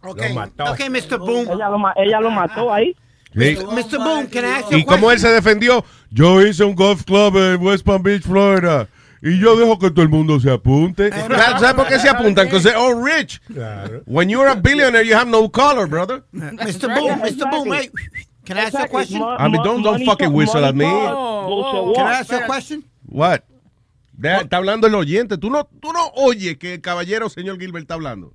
Okay, 0.03 0.35
okay, 0.35 0.87
Mr. 0.87 1.19
Boom. 1.19 1.47
Ella 1.47 1.69
lo, 1.69 1.91
ella 1.97 2.19
lo 2.19 2.29
mató 2.29 2.69
ahí. 2.71 2.95
Mr. 3.35 3.97
Boom, 3.97 4.27
can 4.27 4.43
I 4.43 4.47
ask 4.47 4.71
you 4.71 4.77
Y 4.77 4.81
a 4.81 4.85
como 4.85 5.09
él 5.09 5.19
se 5.19 5.29
defendió, 5.29 5.85
yo 6.11 6.41
hice 6.41 6.63
un 6.63 6.75
golf 6.75 7.03
club 7.05 7.35
en 7.37 7.61
West 7.61 7.85
Palm 7.85 8.03
Beach, 8.03 8.23
Florida. 8.23 8.87
Y 9.23 9.39
yo 9.39 9.55
dejo 9.55 9.77
que 9.77 9.91
todo 9.91 10.01
el 10.01 10.09
mundo 10.09 10.39
se 10.39 10.49
apunte. 10.51 11.11
¿Sabes 11.11 11.73
por 11.75 11.87
qué 11.87 11.99
se 11.99 12.09
apuntan? 12.09 12.45
Because 12.47 12.63
they're 12.63 12.75
all 12.77 12.95
rich. 13.03 13.39
When 14.05 14.29
you're 14.29 14.49
a 14.49 14.55
billionaire, 14.55 15.03
you 15.05 15.15
have 15.15 15.29
no 15.29 15.47
color, 15.49 15.87
brother. 15.87 16.23
Mr. 16.33 16.87
Boom, 16.95 17.19
Mr. 17.21 17.49
Boom, 17.51 17.69
wait. 17.69 17.91
Can 18.45 18.57
I 18.57 18.61
ask 18.61 18.73
you 18.73 18.83
a 18.83 18.87
question? 18.87 19.21
I 19.21 19.47
mean, 19.47 19.61
don't, 19.63 19.83
don't 19.83 20.03
fucking 20.05 20.33
whistle 20.33 20.65
at 20.65 20.75
me. 20.75 20.85
Can 20.85 22.07
I 22.07 22.19
ask 22.19 22.31
you 22.31 22.37
a 22.37 22.45
question? 22.47 22.83
What? 23.05 23.43
Deja- 24.17 24.41
está 24.41 24.57
hablando 24.57 24.87
el 24.87 24.95
oyente. 24.95 25.37
Tú 25.37 25.49
no, 25.51 25.67
tú 25.79 25.93
no 25.93 26.11
oyes 26.15 26.57
que 26.57 26.73
el 26.75 26.81
caballero 26.81 27.29
señor 27.29 27.59
Gilbert 27.59 27.83
está 27.83 27.93
hablando. 27.93 28.33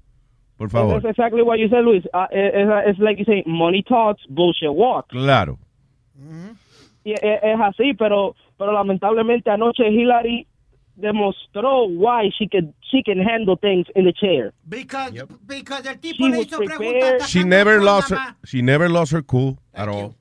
Por 0.57 0.71
favor. 0.71 1.03
That's 1.03 1.11
exactly 1.19 1.43
what 1.43 1.59
you 1.59 1.69
said, 1.69 1.85
Luis. 1.85 2.05
Uh, 2.15 2.27
it- 2.31 2.55
it's, 2.55 2.71
it's 2.91 2.99
like 3.01 3.19
you 3.19 3.25
say, 3.25 3.43
money 3.47 3.83
talks, 3.83 4.23
bullshit 4.31 4.73
walks. 4.73 5.11
Claro. 5.11 5.59
Y 7.07 7.13
es, 7.13 7.21
es 7.23 7.61
así, 7.61 7.95
pero, 7.95 8.35
pero 8.59 8.73
lamentablemente 8.73 9.49
anoche 9.49 9.89
Hillary 9.89 10.45
demostró 10.97 11.87
why 11.87 12.33
she 12.37 12.49
can, 12.49 12.75
she 12.81 13.01
can 13.01 13.21
handle 13.21 13.57
things 13.57 13.87
in 13.95 14.05
the 14.05 14.13
chair. 14.13 14.53
Because, 14.69 15.13
because 15.47 15.87
el 15.87 16.01
tipo 16.01 16.17
She 16.17 16.29
le 16.29 16.39
hizo 16.41 16.59
preguntas. 16.59 17.29
She 17.29 17.45
never 17.45 17.81
lost 17.81 18.11
her, 18.11 18.35
she 18.45 18.61
never 18.61 18.89
lost 18.89 19.13
her 19.13 19.23
cool 19.23 19.57
at 19.73 19.89
all. 19.89 20.17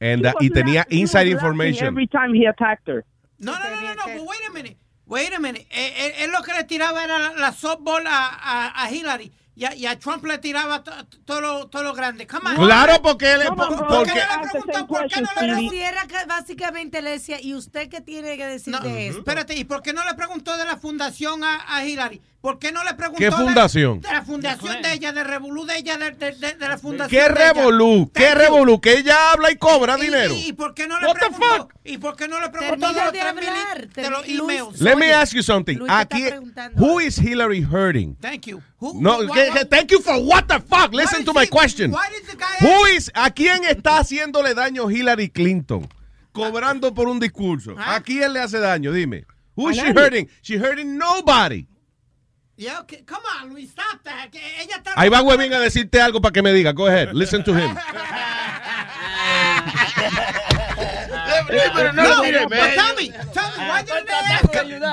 And, 0.00 0.24
uh, 0.24 0.32
y 0.40 0.48
tenía 0.50 0.86
inside 0.90 1.26
information. 1.26 1.88
Every 1.88 2.06
time 2.06 2.34
he 2.34 2.46
attacked 2.46 2.86
her. 2.86 3.04
No, 3.40 3.52
no, 3.52 3.58
no, 3.58 3.80
no, 3.80 3.94
no, 3.94 4.18
but 4.18 4.28
wait 4.28 4.48
a 4.48 4.52
minute. 4.52 4.76
Wait 5.06 5.34
a 5.36 5.40
minute. 5.40 5.66
Eh, 5.72 5.92
eh, 5.96 6.24
Él, 6.24 6.30
lo 6.30 6.40
que 6.42 6.52
le 6.52 6.62
tiraba 6.62 7.02
era 7.02 7.18
la, 7.18 7.32
la 7.32 7.50
softball 7.50 8.06
a, 8.06 8.28
a, 8.40 8.84
a 8.84 8.90
Hillary. 8.92 9.32
Y 9.60 9.64
a, 9.66 9.74
y 9.74 9.84
a 9.84 9.98
Trump 9.98 10.24
le 10.24 10.38
tiraba 10.38 10.82
to- 10.82 10.90
todo 11.26 11.42
lo, 11.42 11.66
todo 11.68 11.82
lo 11.82 11.92
grande. 11.92 12.26
Come 12.26 12.48
on. 12.48 12.56
Claro, 12.64 13.02
porque 13.02 13.30
él- 13.32 13.42
¿Por, 13.48 13.56
por- 13.56 13.86
por 13.88 14.04
qué 14.06 14.12
porque- 14.12 14.20
no 14.24 14.42
le 14.42 14.48
preguntó? 14.48 14.86
¿Por 14.86 15.06
qué 15.06 15.20
no 15.20 15.28
le 15.38 15.52
preguntó? 15.52 15.74
era 15.74 16.06
básicamente 16.26 17.02
le 17.02 17.10
decía, 17.10 17.38
¿y 17.42 17.52
usted 17.54 17.90
qué 17.90 18.00
tiene 18.00 18.38
que 18.38 18.46
decir 18.46 18.74
de 18.78 19.08
esto? 19.08 19.18
Espérate, 19.18 19.54
¿y 19.54 19.64
por 19.64 19.82
qué 19.82 19.92
no 19.92 20.02
le 20.06 20.14
preguntó 20.14 20.56
de 20.56 20.64
la 20.64 20.78
fundación 20.78 21.44
a, 21.44 21.76
a 21.76 21.84
Hillary? 21.84 22.22
¿Por 22.40 22.58
qué 22.58 22.72
no 22.72 22.82
le 22.84 22.94
preguntó 22.94 23.18
¿Qué 23.18 23.26
de- 23.26 23.32
fundación? 23.32 24.00
De, 24.00 24.08
la 24.10 24.22
fundación 24.24 24.80
de 24.80 24.92
ella, 24.94 25.12
de 25.12 25.24
Revolú 25.24 25.66
de 25.66 25.76
ella, 25.76 25.98
de, 25.98 26.12
de, 26.12 26.32
de- 26.32 26.54
de 26.54 26.68
la 26.68 26.78
fundación 26.78 27.10
¿Qué 27.10 27.16
de 27.34 27.40
ella. 27.42 27.52
revolú? 27.52 28.10
¿Qué 28.14 28.34
revolú? 28.34 28.80
Que 28.80 28.94
ella 28.94 29.32
habla 29.32 29.50
y 29.50 29.56
cobra 29.56 29.98
dinero. 29.98 30.32
¿Y, 30.34 30.46
y 30.48 30.52
por 30.54 30.72
qué 30.72 30.88
no 30.88 30.98
le 30.98 31.06
What 31.06 31.14
the 31.16 31.26
preguntó? 31.26 31.68
¿Y 31.84 31.98
por 31.98 32.16
qué 32.16 32.28
no 32.28 32.40
le 32.40 32.48
preguntó 32.48 32.86
de 32.88 32.94
Termina 32.94 33.04
los 33.04 33.12
de 33.12 33.18
tres 33.20 33.34
mil 33.34 33.48
hablar, 33.48 33.84
y- 33.84 34.00
de 34.00 34.10
los 34.10 34.26
emails? 34.26 34.80
Let 34.80 34.96
me 34.96 35.12
ask 35.12 35.34
you 35.34 35.42
something. 35.42 35.76
Luis 35.76 35.90
Aquí, 35.92 36.24
who 36.76 36.98
is 37.00 37.18
Hillary 37.18 37.60
hurting? 37.62 38.16
Thank 38.22 38.46
you. 38.46 38.62
Who- 38.80 38.94
No, 38.98 39.18
why- 39.18 39.26
que- 39.32 39.50
why- 39.50 39.64
thank 39.68 39.90
you 39.90 40.00
for 40.00 40.16
what 40.16 40.44
the 40.46 40.60
fuck. 40.60 40.94
Listen 40.94 41.24
to 41.26 41.34
my 41.34 41.46
question. 41.46 41.90
the 41.92 42.36
guy 42.36 42.66
Who 42.66 42.86
is, 42.86 43.10
¿A 43.14 43.30
quién 43.32 43.64
está 43.64 43.98
haciéndole 43.98 44.54
daño 44.54 44.90
Hillary 44.90 45.28
Clinton? 45.28 45.86
Cobrando 46.32 46.94
por 46.94 47.06
un 47.06 47.20
discurso. 47.20 47.74
¿A 47.78 48.00
quién 48.00 48.32
le 48.32 48.40
hace 48.40 48.58
daño? 48.60 48.92
Dime. 48.92 49.26
Who 49.56 49.68
is 49.70 49.76
she 49.76 49.90
hurting? 49.92 50.26
She 50.40 50.56
hurting 50.56 50.96
nobody. 50.96 51.66
Yeah, 52.60 52.80
okay. 52.80 53.02
Come 53.06 53.22
on, 53.40 53.54
Luis, 53.54 53.70
stop 53.70 54.04
that. 54.04 54.28
Que 54.30 54.38
ella 54.60 54.76
está... 54.76 54.92
Ahí 54.94 55.08
va 55.08 55.22
Webin 55.22 55.54
a 55.54 55.60
decirte 55.60 55.98
algo 55.98 56.20
para 56.20 56.30
que 56.30 56.42
me 56.42 56.52
diga. 56.52 56.72
Go 56.72 56.88
ahead. 56.88 57.14
Listen 57.14 57.42
to 57.42 57.54
him. 57.54 57.74
pero 61.74 61.92
no 61.92 62.24
him? 62.24 63.12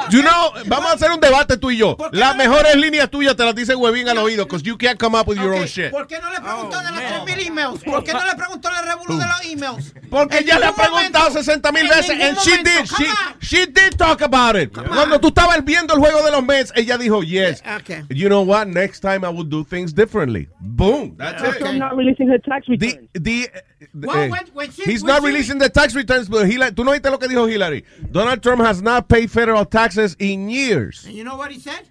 You 0.09 0.21
know, 0.21 0.51
vamos 0.65 0.91
a 0.91 0.93
hacer 0.93 1.11
un 1.11 1.19
debate 1.19 1.57
tú 1.57 1.71
y 1.71 1.77
yo. 1.77 1.97
Las 2.11 2.35
mejores 2.35 2.75
líneas 2.75 3.09
tuyas 3.09 3.35
te 3.35 3.43
las 3.43 3.55
dice 3.55 3.75
Huevín 3.75 4.07
al 4.09 4.17
oído, 4.17 4.45
because 4.45 4.63
you 4.63 4.77
can't 4.77 4.99
come 4.99 5.17
up 5.17 5.27
with 5.27 5.37
your 5.37 5.53
own 5.53 5.65
shit. 5.65 5.91
¿Por 5.91 6.07
qué 6.07 6.19
no 6.19 6.31
le 6.31 6.39
preguntó 6.39 6.77
de 6.79 6.91
los 6.91 6.99
3.000 6.99 7.47
emails? 7.47 7.83
¿Por 7.83 8.03
qué 8.03 8.13
no 8.13 8.25
le 8.25 8.35
preguntó 8.35 8.69
el 8.69 8.85
revolú 8.85 9.17
de 9.17 9.25
los 9.25 9.45
emails? 9.45 9.93
Porque 10.09 10.43
ya 10.43 10.59
le 10.59 10.65
ha 10.65 10.73
preguntado 10.73 10.97
momento, 10.97 11.31
60 11.31 11.71
mil 11.71 11.87
veces 11.87 12.21
and 12.21 12.37
she 12.39 12.57
did. 12.63 12.85
She, 12.85 13.05
she 13.41 13.65
did 13.65 13.97
talk 13.97 14.21
about 14.21 14.55
it. 14.55 14.71
Cuando 14.73 15.19
tú 15.19 15.29
estabas 15.29 15.63
viendo 15.63 15.93
el 15.93 15.99
juego 15.99 16.23
de 16.23 16.31
los 16.31 16.43
Mets, 16.43 16.71
ella 16.75 16.97
dijo, 16.97 17.23
yes. 17.23 17.63
Okay. 17.81 18.03
You 18.09 18.29
know 18.29 18.41
what? 18.41 18.67
Next 18.67 19.01
time 19.01 19.23
I 19.23 19.29
will 19.29 19.47
do 19.47 19.63
things 19.63 19.93
differently. 19.93 20.47
Boom. 20.59 21.15
That's 21.17 21.41
it. 21.43 21.63
I'm 21.63 21.79
not 21.79 21.95
releasing 21.95 22.27
her 22.27 22.39
tax 22.39 22.67
return. 22.67 23.07
The, 23.13 23.49
Well, 23.93 24.17
eh, 24.17 24.29
when- 24.29 24.47
when 24.53 24.71
she- 24.71 24.83
he's 24.83 25.03
when 25.03 25.13
not 25.13 25.21
she- 25.21 25.27
releasing 25.27 25.57
the 25.59 25.69
tax 25.69 25.93
returns, 25.93 26.27
but 26.27 26.47
Hillary, 26.47 26.71
tú 26.71 26.83
no 26.83 26.91
oíste 26.91 27.11
lo 27.11 27.17
que 27.17 27.27
dijo 27.27 27.47
Hillary. 27.49 27.83
Donald 28.11 28.41
Trump 28.41 28.61
has 28.61 28.81
not 28.81 29.07
paid 29.07 29.29
federal 29.29 29.65
taxes 29.65 30.15
in 30.19 30.49
years. 30.49 31.05
And 31.05 31.13
you 31.15 31.23
know 31.23 31.35
what 31.37 31.51
he 31.51 31.59
said? 31.59 31.87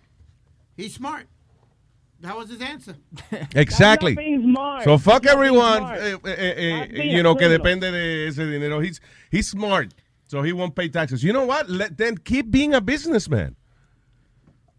He's 0.76 0.94
smart. 0.94 1.26
That 2.22 2.36
was 2.36 2.48
his 2.50 2.60
answer. 2.60 2.96
Exactly. 3.54 3.54
That's 3.54 3.80
not 3.80 4.16
being 4.16 4.42
smart. 4.42 4.84
So 4.84 4.98
fuck 4.98 5.22
That's 5.22 5.34
everyone, 5.34 5.78
smart. 5.78 5.98
eh, 6.00 6.16
eh, 6.24 6.30
eh, 6.30 6.78
That's 6.90 7.04
you 7.04 7.22
know, 7.22 7.32
a 7.32 7.38
que 7.38 7.46
criminal. 7.46 7.58
depende 7.58 7.92
de 7.92 8.26
ese 8.28 8.36
dinero. 8.38 8.80
He's, 8.80 9.00
he's 9.30 9.46
smart, 9.48 9.92
so 10.26 10.42
he 10.42 10.52
won't 10.52 10.74
pay 10.74 10.88
taxes. 10.88 11.22
You 11.22 11.32
know 11.32 11.44
what? 11.44 11.68
Let, 11.70 11.96
then 11.96 12.16
keep 12.18 12.50
being 12.50 12.74
a 12.74 12.80
businessman. 12.80 13.54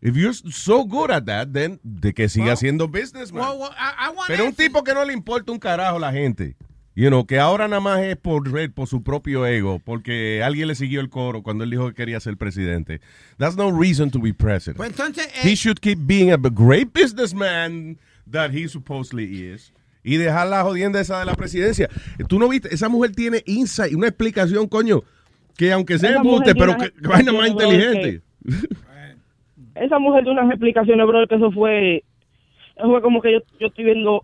If 0.02 0.16
you're 0.16 0.34
so 0.34 0.84
good 0.84 1.10
at 1.10 1.26
that, 1.28 1.54
then 1.54 1.80
de 1.84 2.12
que 2.12 2.26
siga 2.28 2.56
siendo 2.56 2.92
businessman. 2.92 3.42
Well, 3.44 3.60
well, 3.60 3.76
I, 3.78 3.94
I 4.08 4.10
want 4.12 4.28
Pero 4.28 4.46
un 4.46 4.54
tipo 4.54 4.84
que 4.84 4.94
no 4.94 5.04
le 5.04 5.14
importa 5.14 5.52
un 5.52 5.60
carajo 5.60 6.00
la 6.00 6.12
gente. 6.12 6.56
You 6.98 7.10
know, 7.10 7.28
que 7.28 7.38
ahora 7.38 7.68
nada 7.68 7.80
más 7.80 8.00
es 8.00 8.16
por 8.16 8.52
red, 8.52 8.72
por 8.72 8.88
su 8.88 9.04
propio 9.04 9.46
ego, 9.46 9.80
porque 9.86 10.42
alguien 10.44 10.68
le 10.68 10.74
siguió 10.74 11.00
el 11.00 11.12
coro 11.12 11.44
cuando 11.44 11.64
él 11.64 11.70
dijo 11.70 11.88
que 11.90 11.94
quería 11.94 12.20
ser 12.20 12.38
presidente. 12.38 13.02
That's 13.38 13.56
no 13.56 13.70
reason 13.70 14.10
to 14.10 14.20
be 14.20 14.34
president. 14.34 14.78
Pues 14.78 14.90
entonces, 14.90 15.28
He 15.44 15.52
eh, 15.52 15.56
should 15.56 15.80
keep 15.80 16.00
being 16.08 16.32
a 16.32 16.38
great 16.38 16.92
businessman 16.92 18.00
that 18.32 18.50
he 18.50 18.68
supposedly 18.68 19.26
is. 19.26 19.72
Y 20.04 20.18
dejar 20.18 20.48
la 20.48 20.64
jodienda 20.64 21.00
esa 21.00 21.20
de 21.20 21.28
la 21.28 21.36
presidencia. 21.36 21.88
Tú 22.28 22.40
no 22.40 22.50
viste, 22.50 22.74
esa 22.74 22.90
mujer 22.90 23.12
tiene 23.12 23.44
insight, 23.46 23.94
una 23.94 24.08
explicación, 24.08 24.68
coño, 24.68 25.04
que 25.56 25.72
aunque 25.72 26.00
sea 26.00 26.16
embuste, 26.16 26.56
pero 26.56 26.78
que, 26.78 26.92
que 26.92 27.08
vaina 27.08 27.32
más 27.32 27.50
inteligente. 27.50 28.24
Esa 29.76 30.00
mujer 30.00 30.24
de 30.24 30.32
unas 30.32 30.50
explicaciones, 30.50 31.06
bro, 31.06 31.28
que 31.28 31.36
eso 31.36 31.52
fue. 31.52 32.04
Eso 32.76 32.88
fue 32.88 33.04
como 33.04 33.22
que 33.22 33.34
yo, 33.34 33.40
yo 33.60 33.68
estoy 33.68 33.86
viendo. 33.86 34.24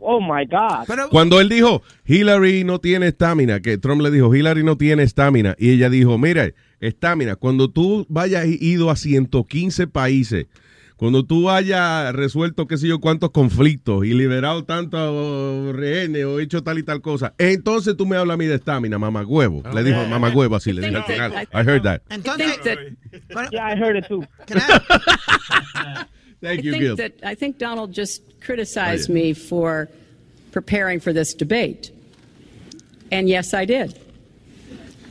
Oh 0.00 0.20
my 0.20 0.46
God. 0.46 0.86
Cuando 1.10 1.40
él 1.40 1.48
dijo, 1.48 1.82
Hillary 2.06 2.64
no 2.64 2.78
tiene 2.80 3.08
estamina, 3.08 3.60
que 3.60 3.78
Trump 3.78 4.02
le 4.02 4.10
dijo, 4.10 4.34
Hillary 4.34 4.64
no 4.64 4.76
tiene 4.76 5.02
estamina, 5.02 5.54
y 5.58 5.70
ella 5.70 5.90
dijo, 5.90 6.18
mira, 6.18 6.50
estamina, 6.80 7.36
cuando 7.36 7.70
tú 7.70 8.06
vayas 8.08 8.46
ido 8.46 8.90
a 8.90 8.96
115 8.96 9.86
países, 9.86 10.46
cuando 10.96 11.24
tú 11.24 11.48
hayas 11.48 12.14
resuelto 12.14 12.66
qué 12.66 12.76
sé 12.76 12.86
yo 12.86 13.00
cuántos 13.00 13.30
conflictos 13.30 14.04
y 14.04 14.12
liberado 14.12 14.64
tantos 14.64 15.74
rehenes 15.74 16.26
o 16.26 16.40
hecho 16.40 16.62
tal 16.62 16.78
y 16.78 16.82
tal 16.82 17.00
cosa, 17.00 17.32
entonces 17.38 17.96
tú 17.96 18.04
me 18.04 18.16
hablas 18.18 18.34
a 18.34 18.36
mí 18.36 18.44
de 18.44 18.56
estamina, 18.56 18.98
mamá 18.98 19.22
huevo. 19.22 19.62
Le 19.72 19.82
dijo 19.82 20.04
mamá 20.06 20.28
huevo 20.28 20.56
así, 20.56 20.74
le 20.74 20.86
dijo 20.86 20.98
al 20.98 21.04
final. 21.04 21.48
I 21.54 21.66
heard 21.66 21.82
that. 21.84 22.02
entonces, 22.10 22.58
Yeah, 23.50 23.72
I 23.72 23.76
heard 23.76 23.96
it 23.96 24.08
too. 24.08 24.26
Thank 26.40 26.60
I 26.60 26.62
think 26.62 26.78
Gil. 26.82 26.96
that 26.96 27.12
I 27.22 27.34
think 27.34 27.58
Donald 27.58 27.92
just 27.92 28.22
criticized 28.40 29.10
Oh, 29.10 29.14
yeah. 29.14 29.22
me 29.22 29.32
for 29.34 29.88
preparing 30.52 31.00
for 31.00 31.12
this 31.12 31.34
debate. 31.34 31.90
And 33.12 33.28
yes, 33.28 33.52
I 33.54 33.64
did. 33.64 34.00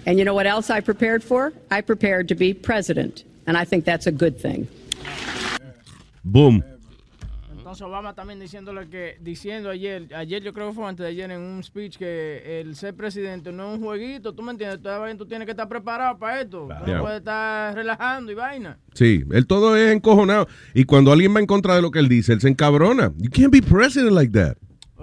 And 0.06 0.18
you 0.18 0.26
know 0.26 0.34
what 0.34 0.48
else 0.48 0.70
I 0.70 0.80
prepared 0.80 1.24
for? 1.24 1.54
I 1.70 1.82
prepared 1.82 2.28
to 2.30 2.36
be 2.36 2.54
president. 2.54 3.24
And 3.46 3.58
I 3.58 3.66
think 3.66 3.86
that's 3.86 4.08
a 4.08 4.12
good 4.12 4.40
thing. 4.40 4.68
Boom. 6.26 6.64
Entonces 7.70 7.86
Obama 7.86 8.16
también 8.16 8.40
diciéndole 8.40 8.90
que, 8.90 9.18
diciendo 9.22 9.70
ayer, 9.70 10.08
ayer 10.16 10.42
yo 10.42 10.54
creo 10.54 10.70
que 10.70 10.74
fue 10.74 10.88
antes 10.88 11.04
de 11.04 11.12
ayer 11.12 11.30
en 11.30 11.40
un 11.40 11.64
speech 11.64 11.98
que 11.98 12.62
el 12.62 12.74
ser 12.74 12.96
presidente 12.96 13.52
no 13.52 13.70
es 13.70 13.78
un 13.78 13.86
jueguito, 13.86 14.34
tú 14.34 14.42
me 14.42 14.54
entiendes, 14.54 14.82
todavía 14.82 15.16
tú 15.16 15.28
tienes 15.28 15.46
que 15.46 15.52
estar 15.52 15.70
preparado 15.70 16.18
para 16.18 16.42
esto, 16.42 16.68
no 16.68 17.02
puedes 17.02 17.20
estar 17.20 17.76
relajando 17.76 18.32
y 18.32 18.34
vaina. 18.34 18.80
Sí, 18.96 19.22
él 19.32 19.46
todo 19.46 19.78
es 19.78 19.94
encojonado. 19.94 20.48
Y 20.74 20.86
cuando 20.86 21.12
alguien 21.12 21.36
va 21.36 21.42
en 21.42 21.46
contra 21.46 21.76
de 21.76 21.84
lo 21.84 21.92
que 21.92 22.00
él 22.00 22.10
dice, 22.10 22.34
él 22.34 22.42
se 22.42 22.50
encabrona. 22.50 23.14
You 23.20 23.30
can't 23.30 23.54
be 23.54 23.62
president 23.62 24.14
like 24.14 24.32
that. 24.32 24.58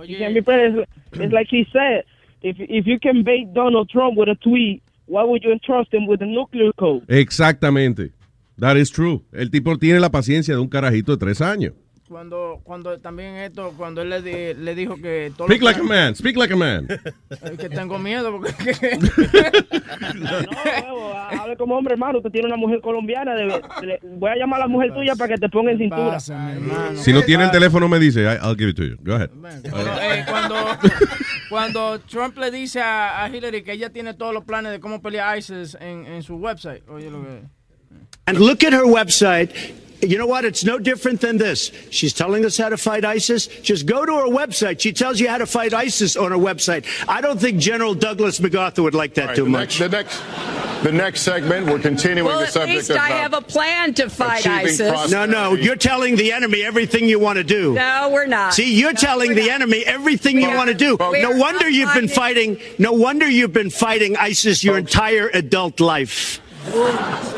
You 0.05 0.19
can't 0.19 0.35
be 0.35 0.43
president. 0.43 0.89
It's 1.13 1.33
like 1.33 1.49
he 1.49 1.69
said. 1.73 2.03
If 2.43 2.57
if 2.59 2.85
you 2.85 2.99
can 3.01 3.23
bait 3.23 3.47
Donald 3.55 3.89
Trump 3.91 4.19
with 4.19 4.29
a 4.29 4.35
tweet, 4.43 4.83
why 5.07 5.23
would 5.23 5.45
you 5.45 5.53
entrust 5.53 5.95
him 5.95 6.09
with 6.09 6.21
a 6.21 6.27
nuclear 6.27 6.73
code? 6.73 7.05
Exactamente. 7.07 8.11
That 8.59 8.77
is 8.77 8.91
true. 8.91 9.23
El 9.33 9.53
tipo 9.53 9.79
tiene 9.79 10.01
la 10.01 10.11
paciencia 10.11 10.55
de 10.55 10.61
un 10.61 10.69
carajito 10.69 11.13
de 11.13 11.19
tres 11.19 11.41
años. 11.41 11.75
Cuando, 12.09 12.61
cuando 12.63 12.99
también 13.01 13.35
esto, 13.37 13.75
cuando 13.77 14.01
él 14.03 14.11
le, 14.11 14.23
di- 14.23 14.55
le 14.55 14.75
dijo 14.77 14.95
que 14.97 15.33
todo 15.37 15.49
Speak 15.49 15.63
like 15.63 15.81
a 15.81 15.83
man, 15.83 16.15
speak 16.15 16.37
like 16.37 16.53
a 16.55 16.57
man. 16.57 16.87
Es 17.31 17.59
que 17.59 17.69
tengo 17.69 17.99
miedo 17.99 18.31
porque 18.31 18.53
No, 20.15 20.31
huevo, 20.31 21.13
ha- 21.15 21.29
hable 21.31 21.57
como 21.57 21.77
hombre, 21.77 21.95
hermano. 21.95 22.19
Usted 22.19 22.31
tiene 22.31 22.47
una 22.47 22.57
mujer 22.57 22.81
colombiana. 22.81 23.35
debe- 23.35 23.61
le- 23.83 23.99
voy 24.03 24.31
a 24.31 24.37
llamar 24.37 24.61
a 24.61 24.65
la 24.65 24.69
mujer 24.69 24.95
tuya 24.95 25.15
para 25.17 25.35
que 25.35 25.41
te 25.41 25.49
ponga 25.49 25.73
en 25.73 25.79
cintura. 25.79 26.21
Si 26.21 27.13
no 27.13 27.23
tiene 27.23 27.45
el 27.45 27.51
teléfono, 27.51 27.89
me 27.89 27.99
dice, 27.99 28.23
I- 28.23 28.39
I'll 28.47 28.57
give 28.57 28.71
it 28.71 28.77
to 28.77 28.85
you. 28.85 28.97
Go 29.03 29.15
ahead. 29.15 29.31
Pero, 29.63 30.01
eh, 30.01 30.25
cuando, 30.29 30.57
cuando 31.49 32.01
Trump 32.01 32.39
le 32.39 32.51
dice 32.51 32.81
a, 32.81 33.25
a 33.25 33.29
Hillary 33.29 33.63
que 33.63 33.73
ella 33.73 33.91
tiene 33.91 34.15
todos 34.15 34.33
los 34.33 34.45
planes 34.45 34.73
de 34.73 34.81
cómo 34.81 35.03
pelear 35.03 35.37
ISIS 35.39 35.77
en, 35.81 36.07
en 36.07 36.23
su 36.23 36.37
website, 36.37 36.83
oye 36.89 37.11
lo 37.11 37.23
que 37.23 37.41
And 38.27 38.39
look 38.39 38.59
at 38.65 38.73
her 38.73 38.85
website. 38.85 39.51
You 40.03 40.19
know 40.19 40.27
what? 40.27 40.45
It's 40.45 40.65
no 40.65 40.79
different 40.79 41.21
than 41.21 41.39
this. 41.39 41.73
She's 41.91 42.13
telling 42.13 42.45
us 42.45 42.57
how 42.59 42.69
to 42.69 42.77
fight 42.77 43.05
ISIS. 43.05 43.47
Just 43.63 43.87
go 43.87 44.05
to 44.05 44.13
her 44.17 44.27
website. 44.27 44.81
She 44.81 44.93
tells 44.93 45.19
you 45.21 45.29
how 45.29 45.39
to 45.39 45.47
fight 45.47 45.73
ISIS 45.73 46.17
on 46.17 46.31
her 46.33 46.37
website. 46.39 46.85
I 47.09 47.21
don't 47.21 47.41
think 47.41 47.59
General 47.61 47.95
Douglas 47.95 48.39
MacArthur 48.41 48.83
would 48.83 48.95
like 48.95 49.15
that 49.15 49.35
too 49.37 49.45
the 49.45 49.51
much. 49.51 49.79
Next, 49.79 49.79
the 49.79 49.89
next, 49.89 50.83
the 50.85 50.93
next 50.93 51.21
segment, 51.23 51.67
we're 51.67 51.79
continuing 51.79 52.27
Well, 52.29 52.41
the 52.41 52.61
at 52.61 52.69
least. 52.69 52.91
I 52.91 53.11
uh, 53.13 53.17
have 53.23 53.33
a 53.35 53.41
plan 53.41 53.95
to 53.95 54.11
fight 54.11 54.47
ISIS. 54.47 54.89
prosperity. 54.89 55.13
No, 55.13 55.25
no, 55.51 55.55
you're 55.55 55.77
telling 55.77 56.17
the 56.17 56.33
enemy 56.33 56.63
everything 56.63 57.09
you 57.09 57.19
want 57.19 57.39
to 57.39 57.45
do. 57.45 57.73
No, 57.75 58.11
we're 58.13 58.27
not. 58.27 58.53
See, 58.55 58.75
you're 58.79 58.93
No, 58.93 59.01
telling 59.01 59.35
the 59.35 59.47
not. 59.47 59.51
enemy 59.51 59.83
everything 59.87 60.39
you 60.41 60.49
want 60.51 60.69
to 60.69 60.75
do. 60.75 60.97
are- 61.01 61.11
we 61.11 61.23
No 61.23 61.31
wonder 61.33 61.69
you've 61.69 61.93
been 61.95 62.09
fighting- 62.09 62.57
fighting. 62.57 62.75
No 62.79 62.93
wonder 62.93 63.29
you've 63.29 63.53
been 63.53 63.71
fighting 63.71 64.17
ISIS 64.17 64.63
your 64.63 64.77
entire 64.79 65.29
adult 65.33 65.81
life. 65.81 66.41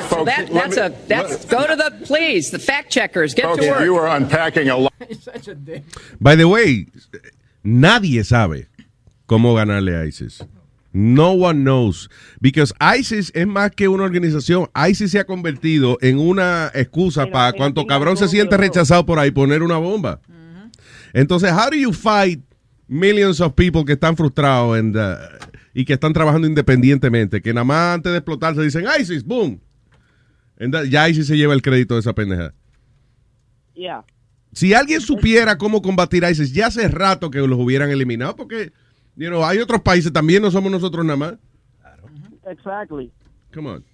So 0.08 0.24
that, 0.24 0.48
that's 0.52 0.76
a 0.76 0.94
that's 1.06 1.44
go 1.44 1.66
to 1.66 1.76
the 1.76 1.92
please 2.04 2.50
the 2.50 2.58
fact 2.58 2.90
checkers 2.90 3.34
get 3.34 3.44
Folks, 3.44 3.64
to 3.64 3.70
work. 3.70 3.80
you 3.82 3.96
are 3.96 4.08
unpacking 4.08 4.68
a 4.68 4.76
lot. 4.76 4.92
By 6.20 6.34
the 6.34 6.48
way, 6.48 6.86
nadie 7.64 8.24
sabe 8.24 8.68
cómo 9.28 9.54
ganarle 9.54 9.96
a 9.96 10.04
ISIS. 10.06 10.42
No 10.94 11.32
one 11.32 11.62
knows. 11.62 12.08
Because 12.40 12.72
ISIS 12.80 13.30
es 13.34 13.46
más 13.46 13.70
que 13.76 13.88
una 13.88 14.04
organización. 14.04 14.68
ISIS 14.74 15.12
se 15.12 15.18
ha 15.18 15.24
convertido 15.24 15.98
en 16.00 16.18
una 16.18 16.70
excusa 16.74 17.26
para 17.30 17.52
cuanto 17.52 17.86
cabrón 17.86 18.16
se 18.16 18.26
siente 18.28 18.56
rechazado 18.56 19.04
por 19.04 19.18
ahí 19.18 19.30
poner 19.30 19.62
una 19.62 19.76
bomba. 19.76 20.20
Entonces, 21.12 21.52
how 21.52 21.70
do 21.70 21.76
you 21.76 21.92
fight 21.92 22.40
millions 22.88 23.40
of 23.40 23.54
people 23.54 23.84
que 23.84 23.92
están 23.92 24.16
frustrados 24.16 24.78
and, 24.78 24.96
uh, 24.96 25.16
y 25.78 25.84
que 25.84 25.92
están 25.92 26.12
trabajando 26.12 26.48
independientemente? 26.48 27.40
Que 27.40 27.54
nada 27.54 27.62
más 27.62 27.94
antes 27.94 28.10
de 28.10 28.18
explotar 28.18 28.52
se 28.56 28.62
dicen 28.62 28.84
ISIS, 28.98 29.22
boom. 29.22 29.60
That- 30.58 30.86
ya 30.86 31.08
ISIS 31.08 31.28
se 31.28 31.36
lleva 31.36 31.54
el 31.54 31.62
crédito 31.62 31.94
de 31.94 32.00
esa 32.00 32.12
pendejada. 32.12 32.52
Yeah. 33.74 34.04
Si 34.52 34.74
alguien 34.74 35.00
supiera 35.00 35.56
cómo 35.56 35.80
combatir 35.80 36.24
a 36.24 36.32
ISIS, 36.32 36.52
ya 36.52 36.66
hace 36.66 36.88
rato 36.88 37.30
que 37.30 37.38
los 37.38 37.56
hubieran 37.60 37.90
eliminado, 37.90 38.34
porque 38.34 38.72
you 39.14 39.28
know, 39.28 39.44
hay 39.44 39.58
otros 39.58 39.80
países 39.82 40.12
también, 40.12 40.42
no 40.42 40.50
somos 40.50 40.72
nosotros 40.72 41.04
nada 41.04 41.16
más. 41.16 41.34
Exactly. 42.50 43.12
Come 43.54 43.68
on. 43.68 43.84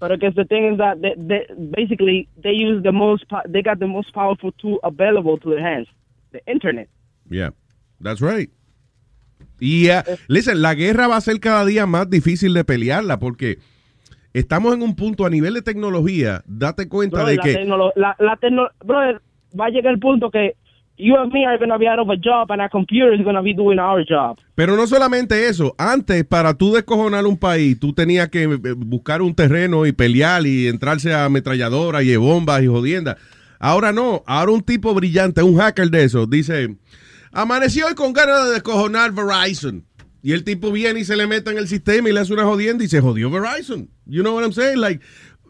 But 0.00 0.12
I 0.12 0.16
guess 0.16 0.34
the 0.36 0.46
thing 0.46 0.72
is 0.72 0.78
that 0.78 1.02
they, 1.02 1.14
they, 1.18 1.46
basically 1.70 2.30
they 2.42 2.52
use 2.52 2.82
the 2.82 2.92
most, 2.92 3.24
they 3.46 3.60
got 3.60 3.78
the 3.78 3.86
most 3.86 4.10
powerful 4.14 4.52
tool 4.52 4.78
available 4.84 5.36
to 5.40 5.50
their 5.50 5.60
hands, 5.62 5.88
the 6.32 6.40
internet. 6.46 6.88
Yeah, 7.28 7.50
that's 8.00 8.22
right. 8.22 8.48
Y, 9.58 9.88
uh, 9.88 10.02
listen, 10.28 10.60
la 10.62 10.74
guerra 10.74 11.08
va 11.08 11.16
a 11.16 11.20
ser 11.20 11.40
cada 11.40 11.64
día 11.64 11.86
más 11.86 12.08
difícil 12.10 12.52
de 12.54 12.64
pelearla, 12.64 13.18
porque 13.18 13.58
estamos 14.32 14.74
en 14.74 14.82
un 14.82 14.94
punto 14.94 15.24
a 15.24 15.30
nivel 15.30 15.54
de 15.54 15.62
tecnología, 15.62 16.42
date 16.46 16.88
cuenta 16.88 17.24
de 17.24 17.38
que... 17.38 17.64
la, 17.96 18.16
la 18.18 18.38
brother, 18.84 19.20
va 19.58 19.66
a 19.66 19.70
llegar 19.70 19.92
el 19.92 19.98
punto 19.98 20.30
que 20.30 20.56
you 20.98 21.14
and 21.16 21.32
me 21.32 21.44
are 21.44 21.58
going 21.58 21.70
to 21.70 21.78
be 21.78 21.86
out 21.86 21.98
of 21.98 22.08
a 22.08 22.16
job 22.16 22.50
and 22.50 22.60
our 22.60 22.70
computer 22.70 23.12
is 23.12 23.22
going 23.22 23.36
to 23.36 23.42
be 23.42 23.52
doing 23.52 23.78
our 23.78 24.04
job. 24.04 24.38
Pero 24.54 24.76
no 24.76 24.86
solamente 24.86 25.48
eso, 25.48 25.74
antes 25.78 26.24
para 26.24 26.54
tú 26.54 26.72
descojonar 26.72 27.26
un 27.26 27.36
país, 27.36 27.78
tú 27.78 27.92
tenías 27.92 28.28
que 28.28 28.44
eh, 28.44 28.56
buscar 28.76 29.22
un 29.22 29.34
terreno 29.34 29.86
y 29.86 29.92
pelear 29.92 30.46
y 30.46 30.68
entrarse 30.68 31.12
a 31.12 31.26
ametralladoras 31.26 32.02
y 32.02 32.16
bombas 32.16 32.62
y 32.62 32.66
jodiendas. 32.66 33.16
Ahora 33.58 33.92
no, 33.92 34.22
ahora 34.26 34.52
un 34.52 34.62
tipo 34.62 34.94
brillante, 34.94 35.42
un 35.42 35.56
hacker 35.56 35.90
de 35.90 36.04
esos, 36.04 36.28
dice, 36.28 36.76
amaneció 37.36 37.86
hoy 37.86 37.94
con 37.94 38.12
ganas 38.12 38.46
de 38.46 38.54
descojonar 38.54 39.12
Verizon. 39.12 39.84
Y 40.22 40.32
el 40.32 40.42
tipo 40.42 40.72
viene 40.72 41.00
y 41.00 41.04
se 41.04 41.16
le 41.16 41.26
mete 41.26 41.50
en 41.50 41.58
el 41.58 41.68
sistema 41.68 42.08
y 42.08 42.12
le 42.12 42.20
hace 42.20 42.32
una 42.32 42.44
jodienda 42.44 42.82
y 42.82 42.88
se 42.88 43.00
jodió 43.00 43.30
Verizon. 43.30 43.88
You 44.06 44.22
know 44.22 44.34
what 44.34 44.42
I'm 44.42 44.52
saying? 44.52 44.80
Like, 44.80 45.04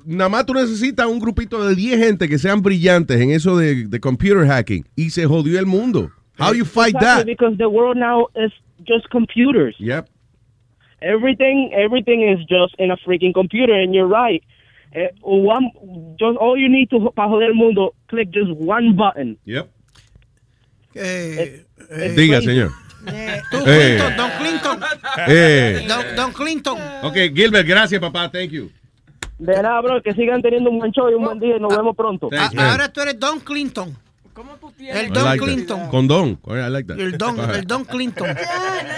nada 0.05 0.29
más 0.29 0.45
tú 0.45 0.53
necesitas 0.53 1.07
un 1.07 1.19
grupito 1.19 1.67
de 1.67 1.75
10 1.75 1.99
gente 1.99 2.29
que 2.29 2.39
sean 2.39 2.61
brillantes 2.61 3.21
en 3.21 3.31
eso 3.31 3.57
de, 3.57 3.87
de 3.87 4.01
computer 4.01 4.47
hacking 4.47 4.85
y 4.97 5.11
se 5.11 5.25
jodió 5.27 5.59
el 5.59 5.67
mundo. 5.67 6.11
How 6.39 6.53
you 6.53 6.65
fight 6.65 6.95
that? 7.01 7.25
Because 7.25 7.57
the 7.57 7.69
world 7.69 7.97
now 7.97 8.27
is 8.35 8.53
just 8.85 9.09
computers. 9.11 9.75
Yep. 9.79 10.09
Everything, 11.01 11.73
everything 11.73 12.23
is 12.23 12.41
just 12.47 12.75
in 12.79 12.91
a 12.91 12.97
freaking 12.97 13.33
computer, 13.33 13.73
and 13.73 13.95
you're 13.95 14.09
right. 14.09 14.43
Eh, 14.93 15.09
one, 15.23 15.71
just 16.19 16.37
all 16.39 16.59
you 16.59 16.69
need 16.69 16.91
to 16.91 17.11
para 17.15 17.29
joder 17.29 17.47
el 17.47 17.55
mundo, 17.55 17.95
click 18.09 18.31
just 18.31 18.51
one 18.51 18.97
button. 18.97 19.39
Yep. 19.45 19.71
Eh, 20.95 21.65
Diga, 22.15 22.41
señor. 22.41 22.73
Tú, 23.51 23.59
Eh. 23.67 23.99
Clinton, 23.99 24.17
Don 24.17 24.31
Clinton. 24.39 24.81
Eh. 25.29 25.85
Don, 25.89 26.17
Don 26.17 26.33
Clinton. 26.33 26.79
Ok, 27.05 27.15
Gilbert, 27.35 27.67
gracias, 27.67 28.01
papá. 28.01 28.31
Thank 28.31 28.51
you. 28.51 28.71
De 29.39 29.53
nada, 29.63 29.81
bro, 29.83 30.03
que 30.03 30.13
sigan 30.15 30.41
teniendo 30.43 30.71
un 30.71 30.79
buen 30.79 30.91
show 30.93 31.09
y 31.11 31.15
un 31.15 31.25
buen 31.25 31.39
día 31.39 31.57
y 31.57 31.61
nos 31.61 31.77
vemos 31.77 31.95
pronto. 31.95 32.29
Thanks, 32.31 32.53
A- 32.53 32.57
man. 32.57 32.71
ahora 32.71 32.93
tú 32.93 33.01
eres 33.03 33.19
Don 33.21 33.39
Clinton. 33.41 33.97
El 34.79 35.07
I 35.07 35.11
Don 35.11 35.25
like 35.25 35.39
that. 35.39 35.45
Clinton. 35.47 35.89
Con 35.89 36.09
Don. 36.09 36.39
I 36.47 36.71
like 36.71 36.87
that. 36.89 36.99
El 36.99 37.17
Don, 37.17 37.39
el 37.55 37.65
Don 37.67 37.85
Clinton. 37.85 38.27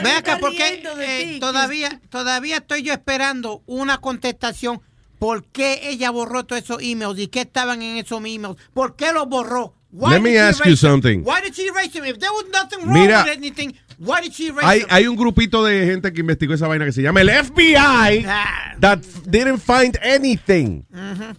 Ven 0.03 0.17
acá, 0.17 0.39
porque 0.41 0.83
eh, 1.01 1.39
todavía, 1.39 2.01
todavía 2.11 2.57
estoy 2.57 2.83
yo 2.83 2.93
esperando 2.93 3.63
una 3.67 3.99
contestación. 3.99 4.81
¿Por 5.19 5.45
qué 5.45 5.81
ella 5.91 6.11
borró 6.11 6.45
todos 6.45 6.63
esos 6.63 6.83
emails? 6.83 7.19
¿Y 7.19 7.29
qué 7.29 7.41
estaban 7.43 7.83
en 7.83 7.99
esos 7.99 8.19
emails? 8.19 8.57
¿Por 8.75 8.97
qué 8.97 9.13
los 9.13 9.29
borró? 9.29 9.75
Why 9.91 10.11
Let 10.13 10.23
me 10.23 10.37
ask 10.37 10.65
you 10.67 10.77
something. 10.77 11.25
Why 11.25 11.41
did 11.41 11.55
she 11.55 11.67
erase 11.67 11.93
them? 11.95 12.05
If 12.05 12.19
there 12.19 12.31
was 12.31 12.45
nothing 12.53 12.81
wrong 12.87 12.93
Mira. 12.93 13.25
with 13.25 13.37
anything, 13.39 13.75
why 13.99 14.21
did 14.21 14.35
she 14.35 14.49
erase 14.49 14.65
Hay, 14.65 14.79
them? 14.81 14.89
hay 14.91 15.07
un 15.07 15.17
grupito 15.17 15.65
de 15.65 15.87
gente 15.87 16.13
que 16.13 16.21
investigó 16.21 16.53
esa 16.55 16.69
vaina 16.69 16.85
que 16.85 16.93
se 16.93 17.01
llama 17.03 17.21
el 17.23 17.31
FBI 17.31 18.25
Ah. 18.29 18.75
that 18.81 18.99
didn't 19.31 19.59
find 19.61 19.99
anything. 20.03 20.85
Ujú. 20.93 21.35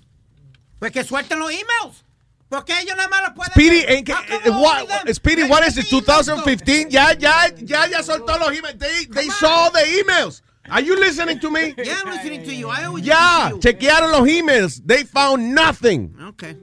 Pues 0.80 0.92
que 0.92 1.04
suelten 1.04 1.38
los 1.40 1.52
emails. 1.52 2.04
Porque 2.50 2.74
ellos 2.82 2.96
nada 2.98 3.08
más 3.10 3.22
los 3.22 3.34
pueden 3.36 3.52
Speedy, 3.54 3.84
en 3.88 4.04
que- 4.04 4.14
How 4.14 4.24
come 4.26 4.42
eh, 4.46 4.50
what-? 4.50 5.14
Speedy, 5.14 5.44
what 5.44 5.64
is 5.68 5.78
it? 5.78 5.88
2015? 5.88 6.90
Ya, 6.90 7.14
ya, 7.14 7.50
ya, 7.56 7.86
ya 7.86 8.02
soltó 8.02 8.40
los 8.40 8.50
emails. 8.52 8.80
They, 8.80 9.06
they 9.06 9.30
saw 9.30 9.70
the 9.70 9.82
emails. 10.02 10.42
Are 10.72 10.82
you 10.82 10.96
listening 11.00 11.40
to 11.40 11.52
me? 11.52 11.76
Yeah, 11.78 12.02
I'm 12.04 12.12
listening 12.12 12.44
to 12.46 12.54
you. 12.56 12.70
I 12.70 12.86
always 12.86 13.06
listen 13.06 13.16
to 13.52 13.56
you. 13.56 13.60
chequearon 13.62 14.12
los 14.12 14.28
emails. 14.28 14.82
They 14.84 15.04
found 15.04 15.54
nothing. 15.54 16.16
Okay. 16.30 16.56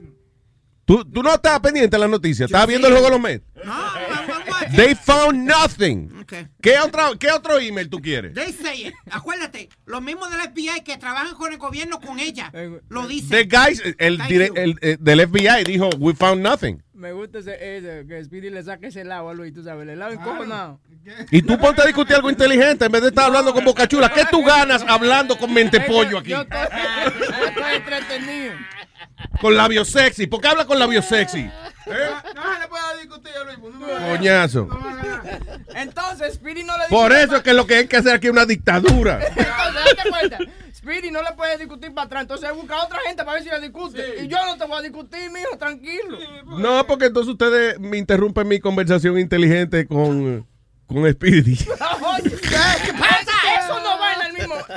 Tú, 0.87 1.03
tú 1.03 1.21
no 1.21 1.33
estabas 1.33 1.59
pendiente 1.59 1.97
de 1.97 1.99
las 1.99 2.09
noticias. 2.09 2.47
Estabas 2.47 2.65
viendo 2.65 2.87
el 2.87 2.93
juego 2.93 3.07
de 3.07 3.11
los 3.11 3.19
Mets. 3.19 3.43
They 4.73 4.95
found 4.95 5.45
nothing. 5.45 6.09
Okay. 6.21 6.47
¿Qué, 6.61 6.79
otra, 6.79 7.09
¿Qué 7.19 7.29
otro 7.29 7.59
email 7.59 7.89
tú 7.89 7.99
quieres? 7.99 8.33
They 8.33 8.53
say 8.53 8.87
it. 8.87 8.93
Acuérdate, 9.11 9.67
los 9.85 10.01
mismos 10.01 10.29
del 10.31 10.39
FBI 10.49 10.83
que 10.85 10.97
trabajan 10.97 11.35
con 11.35 11.51
el 11.51 11.57
gobierno 11.57 11.99
con 11.99 12.19
ella 12.19 12.51
lo 12.87 13.05
dicen. 13.05 13.29
The 13.29 13.43
guys, 13.43 13.83
el, 13.97 14.17
dire- 14.19 14.51
el, 14.55 14.77
eh, 14.81 14.95
del 14.97 15.27
FBI 15.27 15.65
dijo, 15.65 15.89
we 15.99 16.13
found 16.13 16.41
nothing. 16.41 16.81
Me 16.93 17.11
gusta 17.11 17.39
ese, 17.39 17.77
ese 17.77 18.05
que 18.07 18.23
Speedy 18.23 18.49
le 18.49 18.63
saque 18.63 18.87
ese 18.87 19.03
lado 19.03 19.29
a 19.29 19.33
Luis, 19.33 19.53
tú 19.53 19.63
sabes, 19.63 19.83
el 19.83 19.89
helado 19.89 20.13
encojonado. 20.13 20.79
Y 21.31 21.41
tú 21.41 21.57
ponte 21.59 21.81
a 21.81 21.85
discutir 21.85 22.15
algo 22.15 22.29
inteligente 22.29 22.85
en 22.85 22.91
vez 22.93 23.01
de 23.01 23.09
estar 23.09 23.25
hablando 23.25 23.53
con 23.53 23.65
boca 23.65 23.87
chula. 23.87 24.09
¿Qué 24.09 24.23
tú 24.31 24.41
ganas 24.41 24.83
hablando 24.87 25.37
con 25.37 25.53
mente 25.53 25.81
pollo 25.81 26.17
aquí? 26.19 26.29
Yo 26.29 26.41
estoy, 26.41 26.57
yo 27.19 27.45
estoy 27.45 27.73
entretenido. 27.75 28.53
Con 29.41 29.55
labios 29.55 29.89
sexy. 29.89 30.27
¿Por 30.27 30.41
qué 30.41 30.47
habla 30.47 30.65
con 30.65 30.79
labios 30.79 31.05
sexy? 31.05 31.43
No 31.43 32.53
se 32.53 32.59
le 32.59 32.67
puede 32.67 33.01
discutir 33.01 33.31
a 33.39 33.43
Luis. 33.43 33.57
Coñazo. 34.09 34.67
Entonces, 35.75 36.35
Speedy 36.35 36.63
no 36.63 36.77
le 36.77 36.83
dice. 36.83 36.95
Por 36.95 37.11
eso 37.13 37.35
es 37.37 37.43
que 37.43 37.53
lo 37.53 37.65
que 37.65 37.75
hay 37.75 37.87
que 37.87 37.97
hacer 37.97 38.15
aquí 38.15 38.27
es 38.27 38.33
una 38.33 38.45
dictadura. 38.45 39.19
Entonces, 39.27 39.95
date 39.95 40.09
cuenta. 40.09 40.37
Speedy 40.75 41.11
no 41.11 41.21
le 41.21 41.31
puede 41.33 41.57
discutir 41.57 41.93
para 41.93 42.05
atrás. 42.05 42.21
Entonces, 42.23 42.53
busca 42.53 42.75
a 42.75 42.85
otra 42.85 42.99
gente 43.05 43.23
para 43.23 43.33
ver 43.35 43.43
si 43.43 43.49
le 43.49 43.59
discute. 43.61 44.23
Y 44.23 44.27
yo 44.27 44.37
no 44.45 44.57
te 44.57 44.65
voy 44.65 44.79
a 44.79 44.81
discutir, 44.81 45.31
mijo, 45.31 45.57
tranquilo. 45.57 46.17
No, 46.57 46.85
porque 46.87 47.05
entonces 47.05 47.31
ustedes 47.31 47.79
me 47.79 47.97
interrumpen 47.97 48.47
mi 48.47 48.59
conversación 48.59 49.19
inteligente 49.19 49.87
con, 49.87 50.45
con 50.87 51.11
Speedy. 51.11 51.53
Oye, 52.19 52.31
¿Qué 52.31 52.93
pasa? 52.93 53.36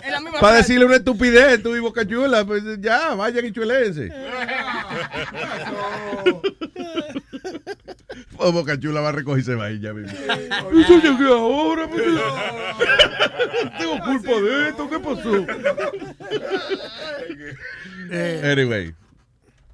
En, 0.02 0.12
la 0.12 0.20
misma 0.20 0.40
Para 0.40 0.54
frase. 0.54 0.56
decirle 0.58 0.86
una 0.86 0.96
estupidez, 0.96 1.62
tú 1.62 1.74
y 1.76 1.80
boca 1.80 2.06
chula, 2.06 2.44
pues 2.44 2.62
ya, 2.80 3.14
vayan 3.14 3.46
y 3.46 3.52
chuelense. 3.52 4.12
Oh, 8.42 8.52
boca 8.52 8.78
chula 8.80 9.02
va 9.02 9.10
a 9.10 9.12
recoger 9.12 9.40
y 9.40 9.44
se 9.44 9.54
va 9.54 9.70
ir 9.70 9.80
ya 9.80 9.92
mismo. 9.92 10.18
Eso 10.18 10.98
llegué 10.98 11.30
ahora, 11.30 11.86
pues. 11.86 12.02
Tengo 13.78 13.98
culpa 14.02 14.40
de 14.40 14.68
esto, 14.68 14.88
¿qué 14.88 14.98
pasó? 14.98 15.46
Anyway. 18.50 18.94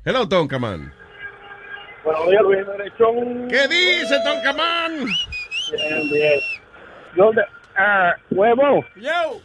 Hello, 0.05 0.29
Tonkaman. 0.29 0.93
Buenos 2.05 2.29
días, 2.29 2.43
Luis 2.43 2.67
Derechón. 2.67 3.49
¿Qué 3.49 3.67
dice 3.69 4.21
Tonkaman? 4.25 4.97
Bien, 4.97 6.11
bien. 6.13 6.41
¿Dónde? 7.15 7.43
Ah, 7.77 8.15
huevo. 8.31 8.85
Yo. 8.97 9.41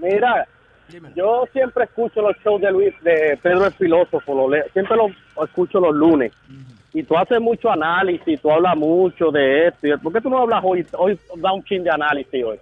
Mira, 0.00 0.46
yo 1.14 1.44
siempre 1.52 1.84
escucho 1.84 2.22
los 2.22 2.36
shows 2.38 2.60
de 2.60 2.70
Luis, 2.70 2.94
de 3.02 3.38
Pedro 3.42 3.66
el 3.66 3.72
Filósofo, 3.72 4.34
lo 4.34 4.48
le- 4.48 4.68
siempre 4.70 4.96
los 4.96 5.10
escucho 5.44 5.80
los 5.80 5.94
lunes. 5.94 6.32
Y 6.94 7.02
tú 7.02 7.16
haces 7.18 7.38
mucho 7.40 7.70
análisis, 7.70 8.40
tú 8.40 8.50
hablas 8.50 8.74
mucho 8.76 9.30
de 9.30 9.68
esto. 9.68 9.86
y 9.86 9.96
¿Por 9.98 10.12
qué 10.12 10.20
tú 10.22 10.30
no 10.30 10.38
hablas 10.38 10.62
hoy? 10.64 10.86
Hoy 10.96 11.18
da 11.36 11.52
un 11.52 11.62
chin 11.64 11.84
de 11.84 11.90
análisis 11.90 12.42
hoy. 12.42 12.58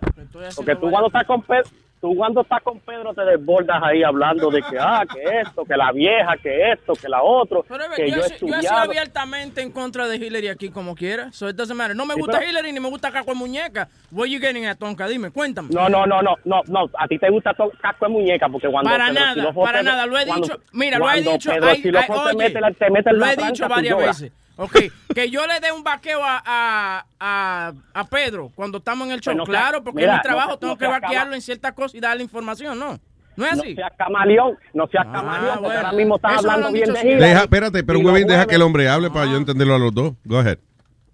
Porque 0.57 0.75
tú 0.75 0.91
cuando 0.91 1.07
estás 1.07 1.25
con 1.27 1.43
Pedro, 1.43 1.65
tú 2.01 2.15
cuando 2.17 2.43
estás 2.43 2.63
con 2.63 2.79
Pedro 2.81 3.15
te 3.15 3.23
desbordas 3.25 3.83
ahí 3.83 4.03
hablando 4.03 4.51
de 4.51 4.63
que, 4.63 4.77
ah, 4.79 5.05
que 5.13 5.23
esto, 5.41 5.65
que 5.65 5.77
la 5.77 5.91
vieja, 5.93 6.37
que 6.43 6.73
esto, 6.73 6.93
que 6.95 7.09
la 7.09 7.23
otro, 7.23 7.65
Pero 7.69 7.85
que 7.97 8.11
yo, 8.11 8.17
yo 8.17 8.23
he 8.25 8.29
yo 8.39 8.55
he 8.57 8.61
sido 8.63 8.77
abiertamente 8.77 9.63
en 9.63 9.73
contra 9.73 10.07
de 10.07 10.17
Hillary 10.17 10.49
aquí 10.49 10.69
como 10.71 10.95
quiera. 10.95 11.33
So 11.33 11.49
it 11.49 11.57
doesn't 11.57 11.77
matter. 11.77 11.97
No 11.97 12.07
me 12.07 12.15
Sí, 12.15 12.21
gusta 12.21 12.39
pero- 12.39 12.51
Hillary 12.51 12.73
ni 12.73 12.81
me 12.81 12.89
gusta 12.89 13.11
Caco 13.11 13.31
de 13.33 13.37
Muñeca. 13.37 13.89
What 14.13 14.27
you 14.29 14.39
getting 14.41 14.67
at, 14.67 14.79
Tonka? 14.79 15.09
Dime, 15.09 15.31
cuéntame. 15.31 15.69
No, 15.73 15.89
no, 15.89 16.07
no, 16.07 16.23
no, 16.23 16.37
no, 16.45 16.63
no. 16.69 16.91
A 16.99 17.09
ti 17.09 17.19
te 17.19 17.29
gusta 17.31 17.55
casco 17.81 18.07
de 18.07 18.13
muñeca 18.13 18.49
porque 18.49 18.69
cuando 18.69 18.91
Para 18.91 19.09
Pedro 19.09 19.21
nada, 19.21 19.53
para 19.53 19.79
te- 19.79 19.85
nada. 19.85 20.07
Lo 20.07 20.19
he 20.19 20.27
cuando- 20.27 20.47
dicho, 20.47 20.61
mira, 20.73 20.99
lo 20.99 21.11
he 21.11 21.23
dicho. 21.23 21.51
Pedro 21.51 21.69
ay, 21.69 21.83
Filósofo 21.83 22.13
ay, 22.13 22.19
te 22.19 22.37
oye, 22.37 22.45
mete 22.49 22.61
la- 22.61 22.71
te 22.73 22.91
mete 22.91 23.11
en 23.11 23.19
lo 23.19 23.27
he 23.27 23.37
dicho 23.37 23.69
varias 23.69 23.97
veces. 23.99 24.33
Ok, 24.59 24.77
que 25.15 25.31
yo 25.31 25.47
le 25.47 25.61
dé 25.61 25.71
un 25.71 25.83
vaqueo 25.85 26.21
a, 26.25 26.43
a, 26.45 27.07
a, 27.21 27.73
a 27.93 28.05
Pedro 28.07 28.51
cuando 28.55 28.79
estamos 28.79 29.07
en 29.07 29.13
el 29.13 29.21
show. 29.21 29.33
Pues 29.35 29.37
no 29.37 29.45
sea- 29.47 29.53
claro, 29.63 29.85
porque 29.85 30.01
mira, 30.01 30.13
es 30.15 30.19
mi 30.19 30.23
trabajo, 30.23 30.51
no- 30.51 30.59
tengo 30.59 30.73
no 30.75 30.79
que 30.79 30.87
vaquearlo 30.87 31.35
en 31.35 31.43
ciertas 31.43 31.73
cosas 31.75 31.95
y 31.95 32.01
darle 32.01 32.23
información, 32.23 32.79
¿no? 32.79 32.99
No 33.37 33.45
es 33.45 33.55
No 33.55 33.63
así. 33.63 33.75
seas 33.75 33.93
camaleón, 33.99 34.57
no 34.73 34.87
seas 34.87 35.05
camaleón, 35.13 35.57
porque 35.57 35.67
bueno. 35.67 35.79
ahora 35.81 35.93
mismo 35.93 36.17
estás 36.17 36.39
Eso 36.41 36.51
hablando 36.51 36.73
bien 36.73 36.91
de. 36.91 37.01
Hillary. 37.01 37.21
Deja, 37.21 37.41
espérate, 37.43 37.85
pero 37.85 37.99
Webin, 37.99 38.27
deja 38.27 38.47
que 38.47 38.55
el 38.55 38.63
hombre 38.63 38.89
hable 38.89 39.11
para 39.11 39.27
yo 39.27 39.37
entenderlo 39.37 39.75
a 39.75 39.79
los 39.79 39.93
dos. 39.95 40.15
Go 40.25 40.39
ahead. 40.39 40.59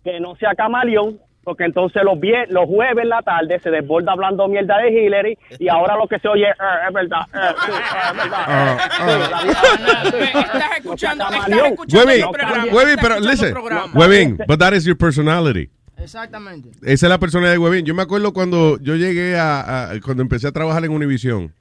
Que 0.04 0.20
no 0.20 0.36
sea 0.36 0.54
camaleón, 0.54 1.18
porque 1.44 1.64
entonces 1.64 2.02
los, 2.04 2.14
vie- 2.18 2.46
los 2.48 2.66
jueves 2.66 3.02
en 3.02 3.08
la 3.08 3.22
tarde 3.22 3.58
se 3.60 3.70
desborda 3.70 4.12
hablando 4.12 4.46
mierda 4.48 4.78
de 4.78 4.90
Hillary 4.92 5.38
y 5.58 5.68
ahora 5.68 5.96
lo 5.96 6.06
que 6.06 6.18
se 6.18 6.28
oye 6.28 6.44
eh, 6.48 6.54
es 6.88 6.92
verdad, 6.94 7.20
eh, 7.34 7.54
sí, 7.66 7.70
eh, 7.72 8.10
es 8.10 8.16
verdad. 8.16 8.44
Ah, 8.46 8.88
sí, 8.90 9.02
ah. 9.02 10.42
Estás 10.54 10.78
escuchando, 10.78 11.24
estás 11.24 11.48
escuchando 11.48 12.06
Webin. 12.08 12.74
Webin, 12.74 12.96
pero 13.00 13.20
listen. 13.20 13.54
Webin, 13.94 14.38
but 14.46 14.58
that 14.58 14.72
is 14.72 14.84
your 14.84 14.96
personality. 14.96 15.68
Exactamente. 15.98 16.70
Esa 16.82 17.06
es 17.06 17.10
la 17.10 17.18
personalidad 17.18 17.52
de 17.52 17.58
Webin. 17.58 17.84
Yo 17.84 17.94
me 17.94 18.02
acuerdo 18.02 18.32
cuando 18.32 18.78
yo 18.80 18.96
llegué 18.96 19.36
a, 19.38 19.90
a- 19.90 20.00
cuando 20.00 20.22
empecé 20.22 20.48
a 20.48 20.52
trabajar 20.52 20.84
en 20.84 20.90
Univision. 20.92 21.52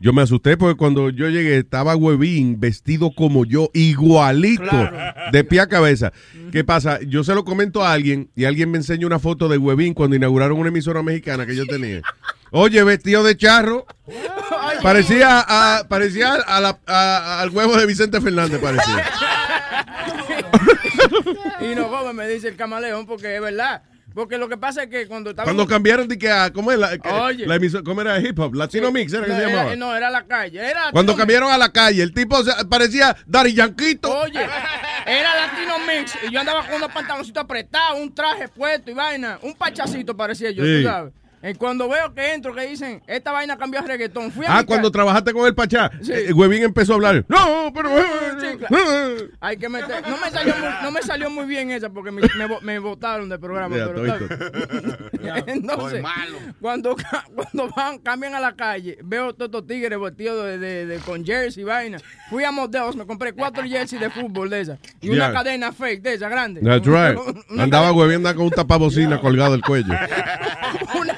Yo 0.00 0.12
me 0.12 0.22
asusté 0.22 0.56
porque 0.56 0.76
cuando 0.76 1.08
yo 1.08 1.28
llegué 1.30 1.56
estaba 1.56 1.96
Webin 1.96 2.60
vestido 2.60 3.12
como 3.14 3.44
yo, 3.46 3.70
igualito, 3.72 4.90
de 5.32 5.44
pie 5.44 5.60
a 5.60 5.66
cabeza. 5.66 6.12
¿Qué 6.52 6.62
pasa? 6.64 7.00
Yo 7.06 7.24
se 7.24 7.34
lo 7.34 7.44
comento 7.44 7.82
a 7.82 7.92
alguien 7.92 8.28
y 8.36 8.44
alguien 8.44 8.70
me 8.70 8.78
enseña 8.78 9.06
una 9.06 9.18
foto 9.18 9.48
de 9.48 9.56
Webin 9.56 9.94
cuando 9.94 10.16
inauguraron 10.16 10.58
una 10.58 10.68
emisora 10.68 11.02
mexicana 11.02 11.46
que 11.46 11.56
yo 11.56 11.64
tenía. 11.66 12.02
Oye, 12.50 12.82
vestido 12.84 13.22
de 13.24 13.36
charro. 13.36 13.86
Parecía, 14.82 15.40
a, 15.46 15.84
parecía 15.88 16.34
a 16.34 16.60
la- 16.60 16.78
a- 16.86 17.40
al 17.40 17.50
huevo 17.50 17.76
de 17.76 17.86
Vicente 17.86 18.20
Fernández, 18.20 18.60
parecía. 18.60 19.04
Y 21.60 21.74
no 21.74 22.12
me 22.12 22.28
dice 22.28 22.48
el 22.48 22.56
camaleón, 22.56 23.06
porque 23.06 23.36
es 23.36 23.40
verdad. 23.40 23.82
Porque 24.14 24.38
lo 24.38 24.48
que 24.48 24.56
pasa 24.56 24.84
es 24.84 24.88
que 24.90 25.06
cuando 25.08 25.30
estaba. 25.30 25.44
Cuando 25.44 25.66
cambiaron 25.66 26.06
de 26.06 26.16
que 26.16 26.30
a, 26.30 26.52
¿cómo, 26.52 26.70
es 26.70 26.78
la, 26.78 26.96
que- 26.98 27.08
Oye. 27.08 27.46
la 27.46 27.56
emisora- 27.56 27.82
¿cómo 27.84 28.00
era 28.00 28.18
hip 28.20 28.38
hop? 28.38 28.54
Latino 28.54 28.92
Mix, 28.92 29.12
¿era 29.12 29.26
que 29.26 29.32
se 29.32 29.38
era- 29.38 29.48
llamaba? 29.48 29.76
no, 29.76 29.96
era 29.96 30.08
la 30.10 30.24
calle. 30.24 30.58
Era 30.60 30.82
Cuando 30.92 31.12
Latino 31.12 31.16
cambiaron 31.16 31.50
a 31.52 31.58
la 31.58 31.68
calle, 31.70 32.02
el 32.02 32.14
tipo 32.14 32.38
parecía 32.70 33.16
Dari 33.26 33.52
Yanquito. 33.54 34.16
Oye, 34.20 34.40
era 35.06 35.34
Latino 35.46 35.74
Mix 35.80 36.16
y 36.28 36.32
yo 36.32 36.40
andaba 36.40 36.64
con 36.64 36.76
unos 36.76 36.92
pantaloncitos 36.92 37.42
apretados, 37.42 37.98
un 38.00 38.14
traje 38.14 38.48
puesto 38.48 38.90
y 38.90 38.94
vaina, 38.94 39.38
un 39.42 39.54
pachacito 39.54 40.16
parecía 40.16 40.50
yo, 40.52 40.64
Sí. 40.64 40.82
tú 40.82 40.88
sabes. 40.88 41.12
Y 41.46 41.54
cuando 41.54 41.88
veo 41.88 42.14
que 42.14 42.32
entro, 42.34 42.54
que 42.54 42.66
dicen, 42.66 43.02
esta 43.06 43.30
vaina 43.32 43.56
cambió 43.56 43.80
a 43.80 43.82
reggaetón. 43.82 44.32
Fui 44.32 44.46
a 44.46 44.58
Ah, 44.58 44.64
cuando 44.64 44.90
trabajaste 44.90 45.32
con 45.32 45.46
el 45.46 45.54
Pachá, 45.54 45.90
Sí. 46.00 46.12
eh, 46.12 46.32
Huevín 46.32 46.62
empezó 46.62 46.92
a 46.92 46.96
hablar. 46.96 47.24
No, 47.28 47.70
pero... 47.74 47.90
Sí, 48.40 48.56
claro. 48.58 48.76
Hay 49.40 49.56
que 49.56 49.68
meter. 49.68 50.02
No 50.08 50.16
me 50.16 50.30
salió 50.30 50.54
muy, 50.56 50.68
no 50.82 50.90
me 50.90 51.02
salió 51.02 51.30
muy 51.30 51.44
bien 51.46 51.70
esa 51.70 51.90
porque 51.90 52.10
me, 52.10 52.22
me, 52.22 52.60
me 52.62 52.78
botaron 52.78 53.28
del 53.28 53.38
programa. 53.40 53.76
Ya, 53.76 53.86
pero. 53.88 54.04
Entonces, 55.46 56.02
cuando, 56.60 56.96
cuando 57.34 57.68
van, 57.76 57.98
cambian 57.98 58.34
a 58.34 58.40
la 58.40 58.54
calle, 58.54 58.98
veo 59.02 59.32
todos 59.34 59.48
estos 59.48 59.66
tigres 59.66 59.98
vestidos 60.00 60.44
de, 60.46 60.58
de- 60.58 60.86
de- 60.86 60.98
con 60.98 61.24
jersey 61.24 61.62
y 61.62 61.64
vaina. 61.66 61.98
Fui 62.30 62.44
a 62.44 62.50
Modelos, 62.52 62.96
me 62.96 63.06
compré 63.06 63.32
cuatro 63.32 63.62
jerseys 63.64 64.00
de 64.00 64.10
fútbol 64.10 64.48
de 64.50 64.60
esas. 64.62 64.78
Y 65.00 65.10
una 65.10 65.32
cadena 65.32 65.72
fake 65.72 66.02
de 66.02 66.14
esa 66.14 66.28
grande. 66.28 66.60
That's 66.62 66.86
right. 66.86 67.18
Andaba 67.58 67.92
Huevín 67.92 68.16
andaba 68.16 68.34
con 68.36 68.44
un 68.46 68.50
tapabocina 68.50 69.20
colgado 69.20 69.52
del 69.52 69.62
cuello. 69.62 69.94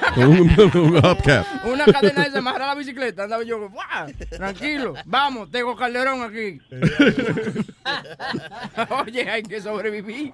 un, 0.17 0.51
un 0.75 0.97
hubcap. 0.97 1.45
Una 1.65 1.85
cadena 1.85 2.29
de 2.29 2.37
amarrar 2.37 2.67
la 2.67 2.75
bicicleta. 2.75 3.23
Andaba 3.23 3.43
yo, 3.43 3.69
¡guau! 3.69 4.11
Tranquilo, 4.29 4.93
vamos, 5.05 5.49
tengo 5.51 5.75
Calderón 5.75 6.21
aquí. 6.21 6.61
Oye, 9.05 9.29
hay 9.29 9.43
que 9.43 9.61
sobrevivir. 9.61 10.33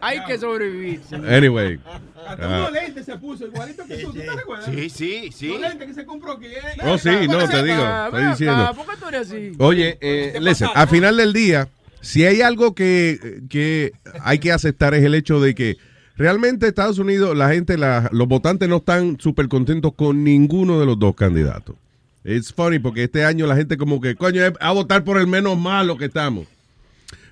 Hay 0.00 0.24
que 0.24 0.38
sobrevivir. 0.38 1.00
Anyway. 1.28 1.78
Hasta 2.26 2.44
ah, 2.44 2.60
unos 2.60 2.72
lentes 2.72 3.04
se 3.04 3.16
puso, 3.18 3.46
igualito 3.46 3.84
que 3.86 3.98
tú. 3.98 4.12
¿Tú 4.12 4.20
te 4.20 4.30
recuerdas? 4.30 4.66
Sí, 4.66 4.90
sí, 4.90 5.30
sí. 5.32 5.48
Los 5.48 5.60
lentes 5.60 5.88
que 5.88 5.94
se 5.94 6.04
compró 6.04 6.38
que 6.38 6.54
Oh, 6.82 6.98
sí, 6.98 7.10
no, 7.28 7.48
te 7.48 7.62
digo, 7.62 7.82
estoy 8.06 8.26
diciendo. 8.26 8.74
¿Por 8.74 8.86
qué 8.86 8.96
tú 9.00 9.08
eres 9.08 9.28
así? 9.28 9.52
Oye, 9.58 9.98
eh, 10.00 10.38
listen, 10.40 10.68
al 10.74 10.88
final 10.88 11.16
del 11.16 11.32
día, 11.32 11.68
si 12.00 12.24
hay 12.24 12.42
algo 12.42 12.74
que, 12.74 13.42
que 13.48 13.92
hay 14.22 14.38
que 14.38 14.52
aceptar 14.52 14.94
es 14.94 15.04
el 15.04 15.14
hecho 15.14 15.40
de 15.40 15.54
que 15.54 15.76
realmente 16.16 16.66
Estados 16.68 16.98
Unidos, 16.98 17.36
la 17.36 17.48
gente, 17.50 17.76
la- 17.78 18.08
los 18.12 18.28
votantes 18.28 18.68
no 18.68 18.76
están 18.76 19.18
súper 19.20 19.48
contentos 19.48 19.92
con 19.94 20.22
ninguno 20.24 20.78
de 20.80 20.86
los 20.86 20.98
dos 20.98 21.14
candidatos. 21.14 21.76
It's 22.24 22.52
funny 22.52 22.78
porque 22.78 23.04
este 23.04 23.24
año 23.24 23.46
la 23.46 23.56
gente 23.56 23.76
como 23.76 24.00
que, 24.00 24.14
coño, 24.14 24.42
a 24.60 24.72
votar 24.72 25.04
por 25.04 25.18
el 25.18 25.26
menos 25.26 25.58
malo 25.58 25.96
que 25.98 26.06
estamos. 26.06 26.46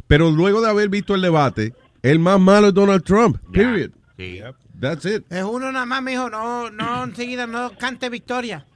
Pero 0.07 0.31
luego 0.31 0.61
de 0.61 0.69
haber 0.69 0.89
visto 0.91 1.15
el 1.15 1.23
debate, 1.23 1.73
el 2.03 2.19
más 2.19 2.39
malo 2.39 2.69
es 2.69 2.75
Donald 2.75 3.03
Trump, 3.05 3.39
period. 3.53 3.91
That's 4.79 5.05
it. 5.07 5.25
Es 5.31 5.45
uno 5.45 5.71
nada 5.73 5.87
más, 5.87 6.03
mijo. 6.03 6.29
No, 6.29 6.69
no, 6.71 7.05
enseguida 7.05 7.47
no 7.47 7.73
cante 7.79 8.09
victoria. 8.11 8.67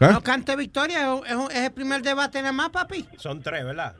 ¿Ah? 0.00 0.10
No 0.12 0.20
cante 0.22 0.56
victoria. 0.56 1.14
Es, 1.26 1.34
un- 1.36 1.50
es 1.50 1.58
el 1.58 1.70
primer 1.72 2.02
debate 2.02 2.40
nada 2.40 2.52
más, 2.52 2.70
papi. 2.70 3.06
Son 3.16 3.40
tres, 3.40 3.64
¿verdad? 3.64 3.94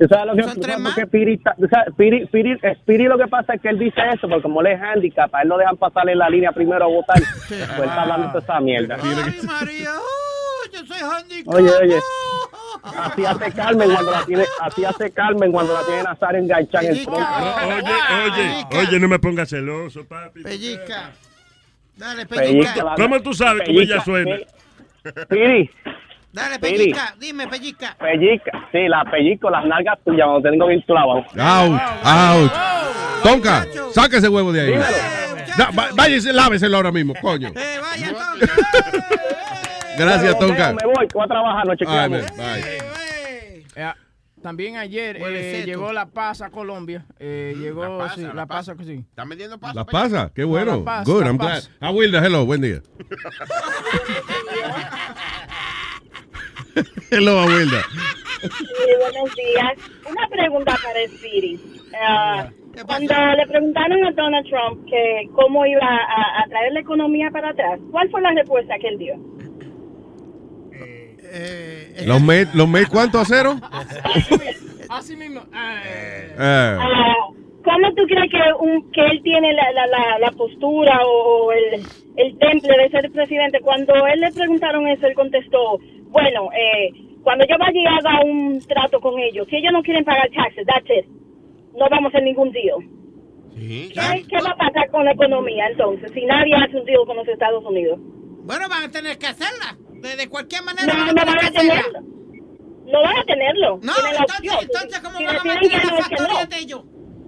¿Tú 0.00 0.06
sabes 0.08 0.26
lo 0.28 0.34
que 0.34 0.42
Son 0.44 0.60
tres 0.60 0.78
más. 0.78 0.94
Piri, 1.10 1.38
sabes, 1.42 1.94
Piri, 1.94 2.24
Piri, 2.26 2.52
eh, 2.62 2.74
Piri 2.86 3.04
lo 3.04 3.18
que 3.18 3.26
pasa 3.28 3.52
es 3.52 3.60
que 3.60 3.68
él 3.68 3.78
dice 3.78 4.00
eso, 4.14 4.28
porque 4.28 4.42
como 4.42 4.62
él 4.62 4.68
es 4.68 4.80
handicap, 4.80 5.32
a 5.34 5.42
él 5.42 5.48
no 5.48 5.58
dejan 5.58 5.76
pasarle 5.76 6.14
la 6.14 6.30
línea 6.30 6.52
primero 6.52 6.84
a 6.84 6.88
votar. 6.88 7.18
Pues 7.48 7.60
él 7.60 7.84
está 7.84 8.02
hablando 8.02 8.28
de 8.32 8.38
esa 8.38 8.60
mierda. 8.60 8.96
Ay, 9.02 9.40
María, 9.44 9.90
oh, 9.98 10.70
yo 10.72 10.86
soy 10.86 10.98
handicap. 11.00 11.54
Oye, 11.54 11.70
oye. 11.82 11.98
Así 12.82 13.26
hace 13.26 13.52
Carmen 13.52 13.90
cuando 13.92 14.10
la 14.10 14.24
tiene, 14.24 14.44
así 14.62 14.84
hace 14.86 15.10
Carmen 15.10 15.52
cuando 15.52 15.74
la 15.74 15.82
tiene 15.84 16.02
Nazario 16.02 16.40
enganchada 16.40 16.84
en 16.88 16.96
el 16.96 17.04
tronco. 17.04 17.20
Oye, 17.66 17.92
oye, 18.24 18.78
oye, 18.78 19.00
no 19.00 19.08
me 19.08 19.18
pongas 19.18 19.50
celoso, 19.50 20.06
papi. 20.06 20.42
Pellizca. 20.42 21.10
Dale, 21.96 22.24
Pellizca 22.24 22.46
pellizca. 22.52 22.84
la- 22.84 22.94
¿Cómo 22.94 23.20
tú 23.20 23.34
sabes 23.34 23.64
cómo 23.66 23.80
ella 23.80 24.00
suena? 24.02 24.36
Piri, 25.28 25.70
Dale, 26.32 26.58
Piri. 26.60 26.76
pellizca. 26.76 27.14
Dime, 27.18 27.48
pellizca. 27.48 27.96
pellizca, 27.98 28.50
sí, 28.70 28.86
la 28.88 29.04
pellizco, 29.10 29.50
las 29.50 29.64
nalgas 29.66 29.98
tuyas, 30.04 30.26
cuando 30.26 30.48
tengo 30.50 30.66
bien 30.68 30.80
clavado. 30.82 31.18
Ouch, 31.20 31.80
ouch. 32.04 32.52
Tonka, 33.22 33.66
saque 33.92 34.16
ese 34.18 34.28
huevo 34.28 34.52
de 34.52 34.60
ahí. 34.60 34.74
Da- 35.58 35.70
váyase, 35.96 36.32
láveselo 36.32 36.76
ahora 36.76 36.92
mismo, 36.92 37.14
coño. 37.20 37.52
Gracias, 39.98 40.38
Tonka. 40.38 40.72
Me 40.72 40.86
voy, 40.86 41.06
voy 41.12 41.24
a 41.24 41.26
trabajar, 41.26 41.66
no 41.66 41.72
Ay, 41.72 41.76
chequeamos. 41.78 42.36
bye. 42.36 42.60
Eh, 43.76 43.92
también 44.42 44.76
ayer 44.78 45.18
eh, 45.20 45.64
llegó 45.66 45.92
la 45.92 46.06
paz 46.06 46.40
a 46.40 46.48
Colombia. 46.50 47.04
Eh, 47.18 47.54
llegó, 47.58 47.82
La 47.98 47.98
pasa, 48.06 48.14
sí, 48.14 48.22
la 48.22 48.28
la 48.32 48.46
pasa. 48.46 48.72
pasa 48.72 48.76
que 48.78 48.84
sí. 48.84 49.04
¿Están 49.06 49.28
vendiendo 49.28 49.58
paso? 49.58 49.74
¿Las 49.74 49.84
pasa? 49.84 50.30
Qué 50.34 50.44
bueno. 50.44 50.78
la 50.78 50.84
pasa, 50.84 51.12
Good, 51.12 51.20
la 51.20 51.26
I'm 51.26 51.36
glad. 51.36 51.48
pasa. 51.56 51.70
Ah, 51.80 51.90
Wilda, 51.90 52.24
hello, 52.24 52.46
buen 52.46 52.62
día. 52.62 52.80
hello, 57.10 57.44
Wilda. 57.46 57.82
Sí, 58.40 58.48
buenos 58.98 59.34
días. 59.34 59.72
Una 60.10 60.28
pregunta 60.28 60.76
para 60.82 61.00
Spirit. 61.02 61.60
Ah, 62.00 62.50
cuando 62.86 63.14
le 63.36 63.46
preguntaron 63.46 64.04
a 64.04 64.12
Donald 64.12 64.46
Trump 64.48 64.86
que 64.88 65.28
cómo 65.34 65.66
iba 65.66 65.84
a, 65.84 66.42
a 66.42 66.48
traer 66.48 66.72
la 66.72 66.80
economía 66.80 67.30
para 67.30 67.50
atrás, 67.50 67.78
¿cuál 67.90 68.08
fue 68.10 68.22
la 68.22 68.30
respuesta 68.30 68.78
que 68.78 68.88
él 68.88 68.98
dio? 68.98 69.14
¿Los 72.06 72.20
Mets, 72.22 72.54
los 72.54 72.68
Mets 72.68 72.88
cuánto 72.88 73.18
a 73.20 73.24
cero? 73.24 73.56
Así 74.88 75.16
mismo. 75.16 75.40
Eh, 75.54 76.34
Ah, 76.38 77.14
¿Cómo 77.62 77.94
tú 77.94 78.02
crees 78.06 78.30
que, 78.30 78.38
un, 78.58 78.90
que 78.90 79.04
él 79.06 79.20
tiene 79.22 79.52
la, 79.52 79.70
la, 79.72 79.86
la, 79.86 80.18
la 80.18 80.30
postura 80.32 80.98
o 81.06 81.52
el, 81.52 81.82
el 82.16 82.38
temple 82.38 82.76
de 82.82 82.90
ser 82.90 83.10
presidente? 83.12 83.60
Cuando 83.60 83.94
él 84.06 84.20
le 84.20 84.30
preguntaron 84.32 84.86
eso, 84.88 85.06
él 85.06 85.14
contestó, 85.14 85.78
bueno, 86.08 86.50
eh, 86.52 86.90
cuando 87.22 87.44
yo 87.46 87.56
vaya 87.58 87.80
y 87.80 87.86
haga 87.86 88.20
un 88.24 88.60
trato 88.66 89.00
con 89.00 89.18
ellos, 89.18 89.46
si 89.50 89.56
ellos 89.56 89.72
no 89.72 89.82
quieren 89.82 90.04
pagar 90.04 90.28
taxes, 90.30 90.66
that's 90.66 90.90
it. 90.90 91.06
No 91.76 91.86
vamos 91.90 92.06
a 92.06 92.08
hacer 92.18 92.22
ningún 92.24 92.50
deal. 92.52 92.76
¿Qué, 93.54 94.24
qué 94.28 94.36
va 94.42 94.50
a 94.52 94.56
pasar 94.56 94.90
con 94.90 95.04
la 95.04 95.12
economía 95.12 95.66
entonces 95.68 96.10
si 96.12 96.24
nadie 96.24 96.54
hace 96.54 96.76
un 96.78 96.84
deal 96.86 97.04
con 97.06 97.16
los 97.16 97.28
Estados 97.28 97.62
Unidos? 97.64 97.98
Bueno, 98.00 98.68
van 98.68 98.84
a 98.84 98.90
tener 98.90 99.18
que 99.18 99.26
hacerla. 99.26 99.76
De, 100.00 100.16
de 100.16 100.28
cualquier 100.28 100.62
manera. 100.62 100.86
No, 100.86 100.94
van 100.94 101.14
no 101.14 101.20
a 101.20 101.24
tener 101.24 101.26
van 101.26 101.36
a 101.36 101.40
que 101.40 101.46
hacerla. 101.58 101.74
tenerlo. 101.82 102.00
No 102.86 103.02
van 103.02 103.16
a 103.18 103.24
tenerlo. 103.24 103.80
No, 103.82 103.92
la 104.02 104.10
entonces, 104.10 104.52
entonces 104.62 105.00
¿cómo 105.00 105.18
Si 105.18 105.24
van 105.24 105.36
a 105.36 105.44
mantener 105.44 105.84
no, 105.84 105.90
no. 105.90 105.96
factorías 106.02 106.48
de 106.48 106.58
ellos? 106.58 106.80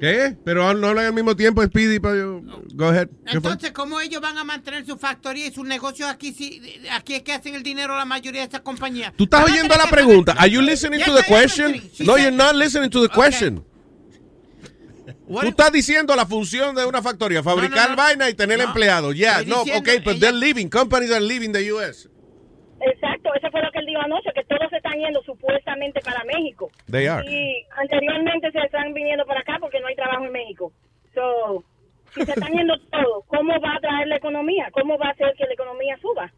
¿Qué? 0.02 0.36
Pero 0.44 0.74
no 0.74 0.88
hablan 0.88 1.06
al 1.06 1.12
mismo 1.12 1.36
tiempo, 1.36 1.62
Speedy, 1.62 2.00
yo. 2.02 2.40
Go 2.74 2.86
ahead. 2.88 3.06
¿Qué 3.24 3.40
fue? 3.40 3.52
Entonces, 3.52 3.70
¿cómo 3.70 4.00
ellos 4.00 4.20
van 4.20 4.36
a 4.36 4.42
mantener 4.42 4.84
su 4.84 4.98
factoría 4.98 5.46
y 5.46 5.52
sus 5.52 5.64
negocios 5.64 6.10
aquí? 6.10 6.32
Si, 6.32 6.60
aquí 6.90 7.14
es 7.14 7.22
que 7.22 7.32
hacen 7.32 7.54
el 7.54 7.62
dinero 7.62 7.96
la 7.96 8.04
mayoría 8.04 8.40
de 8.40 8.46
estas 8.46 8.62
compañías. 8.62 9.12
Tú 9.16 9.22
estás 9.24 9.44
oyendo 9.44 9.76
la 9.76 9.88
pregunta. 9.88 10.32
Are 10.36 10.50
you 10.50 10.60
listening 10.60 10.98
Yes, 10.98 11.06
to 11.06 11.14
the 11.14 11.22
question? 11.22 11.80
No, 12.00 12.16
you're 12.18 12.32
not 12.32 12.56
listening 12.56 12.90
to 12.90 13.00
the 13.00 13.08
question. 13.14 13.64
What 15.28 15.42
Tú 15.42 15.48
estás 15.50 15.70
diciendo 15.70 16.16
la 16.16 16.26
función 16.26 16.74
de 16.74 16.84
una 16.84 17.00
factoría, 17.00 17.40
fabricar 17.40 17.90
no, 17.90 17.96
no. 17.96 18.02
vaina 18.02 18.28
y 18.28 18.34
tener 18.34 18.60
empleados. 18.60 19.14
Yeah, 19.14 19.40
Estoy 19.42 19.50
no, 19.52 19.60
okay, 19.78 20.00
but 20.00 20.16
ella- 20.16 20.18
they're 20.18 20.36
leaving. 20.36 20.68
Companies 20.68 21.12
are 21.12 21.20
leaving 21.20 21.52
the 21.52 21.62
U.S. 21.74 22.08
Exacto, 22.84 23.32
eso 23.34 23.48
fue 23.50 23.62
lo 23.62 23.70
que 23.70 23.78
él 23.78 23.86
dijo 23.86 24.00
anoche, 24.00 24.30
que 24.34 24.44
todos 24.44 24.68
se 24.70 24.76
están 24.76 24.98
yendo 24.98 25.22
supuestamente 25.22 26.00
para 26.00 26.24
México. 26.24 26.70
They 26.90 27.06
are. 27.06 27.24
Y 27.24 27.64
anteriormente 27.76 28.50
se 28.50 28.58
están 28.58 28.92
viniendo 28.92 29.24
para 29.24 29.40
acá 29.40 29.56
porque 29.60 29.78
no 29.80 29.86
hay 29.86 29.94
trabajo 29.94 30.24
en 30.24 30.32
México. 30.32 30.72
So, 31.14 31.64
si 32.14 32.24
se 32.24 32.32
están 32.32 32.52
yendo 32.52 32.74
todos, 32.90 33.24
¿cómo 33.26 33.52
va 33.60 33.76
a 33.76 33.80
traer 33.80 34.08
la 34.08 34.16
economía? 34.16 34.68
¿Cómo 34.72 34.98
va 34.98 35.08
a 35.08 35.10
hacer 35.10 35.32
que 35.38 35.46
la 35.46 35.52
economía 35.54 35.96
suba? 36.02 36.32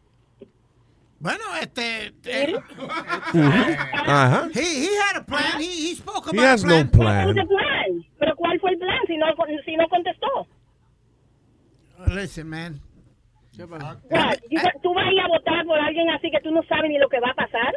Bueno, 1.19 1.43
este. 1.59 2.13
eh, 2.25 2.53
Ajá. 4.05 4.47
he, 4.53 4.61
he 4.61 4.97
had 4.99 5.17
a 5.21 5.25
plan. 5.25 5.59
He, 5.59 5.65
he 5.89 5.95
spoke 5.95 6.27
He 6.31 6.37
about 6.37 6.45
has 6.59 6.63
a 6.63 6.67
no 6.67 6.91
plan. 6.91 6.91
¿Cuál 6.91 7.33
fue 7.33 7.33
plan. 7.33 7.39
el 7.39 7.47
plan? 7.47 8.05
¿Pero 8.19 8.35
cuál 8.35 8.59
fue 8.59 8.71
el 8.71 8.77
plan 8.77 8.99
si 9.07 9.17
no, 9.17 9.25
si 9.65 9.75
no 9.77 9.87
contestó? 9.89 10.47
Listen, 12.13 12.47
man. 12.49 12.79
¿Tú 13.57 14.93
vas 14.93 15.05
a 15.07 15.11
ir 15.11 15.19
a 15.21 15.27
votar 15.27 15.65
por 15.65 15.79
alguien 15.79 16.09
así 16.09 16.29
que 16.31 16.39
tú 16.41 16.51
no 16.51 16.61
sabes 16.63 16.89
ni 16.89 16.97
lo 16.97 17.07
que 17.09 17.19
va 17.19 17.31
a 17.31 17.35
pasar? 17.35 17.73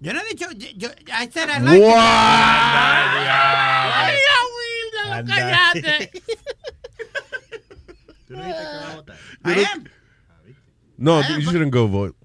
Yo 0.00 0.12
no 0.14 0.20
he 0.20 0.24
dicho. 0.28 0.50
Yo, 0.52 0.68
yo, 0.76 0.88
I 1.12 1.28
said 1.30 1.50
I 1.50 1.58
like 1.60 1.82
Wow. 1.82 1.94
Ay, 3.96 4.16
Wilda, 4.56 5.24
cállate. 5.34 6.10
I 9.44 9.64
am. 9.72 9.84
No, 10.96 11.20
you 11.20 11.42
shouldn't 11.42 11.72
go 11.72 11.86
vote. 11.86 12.16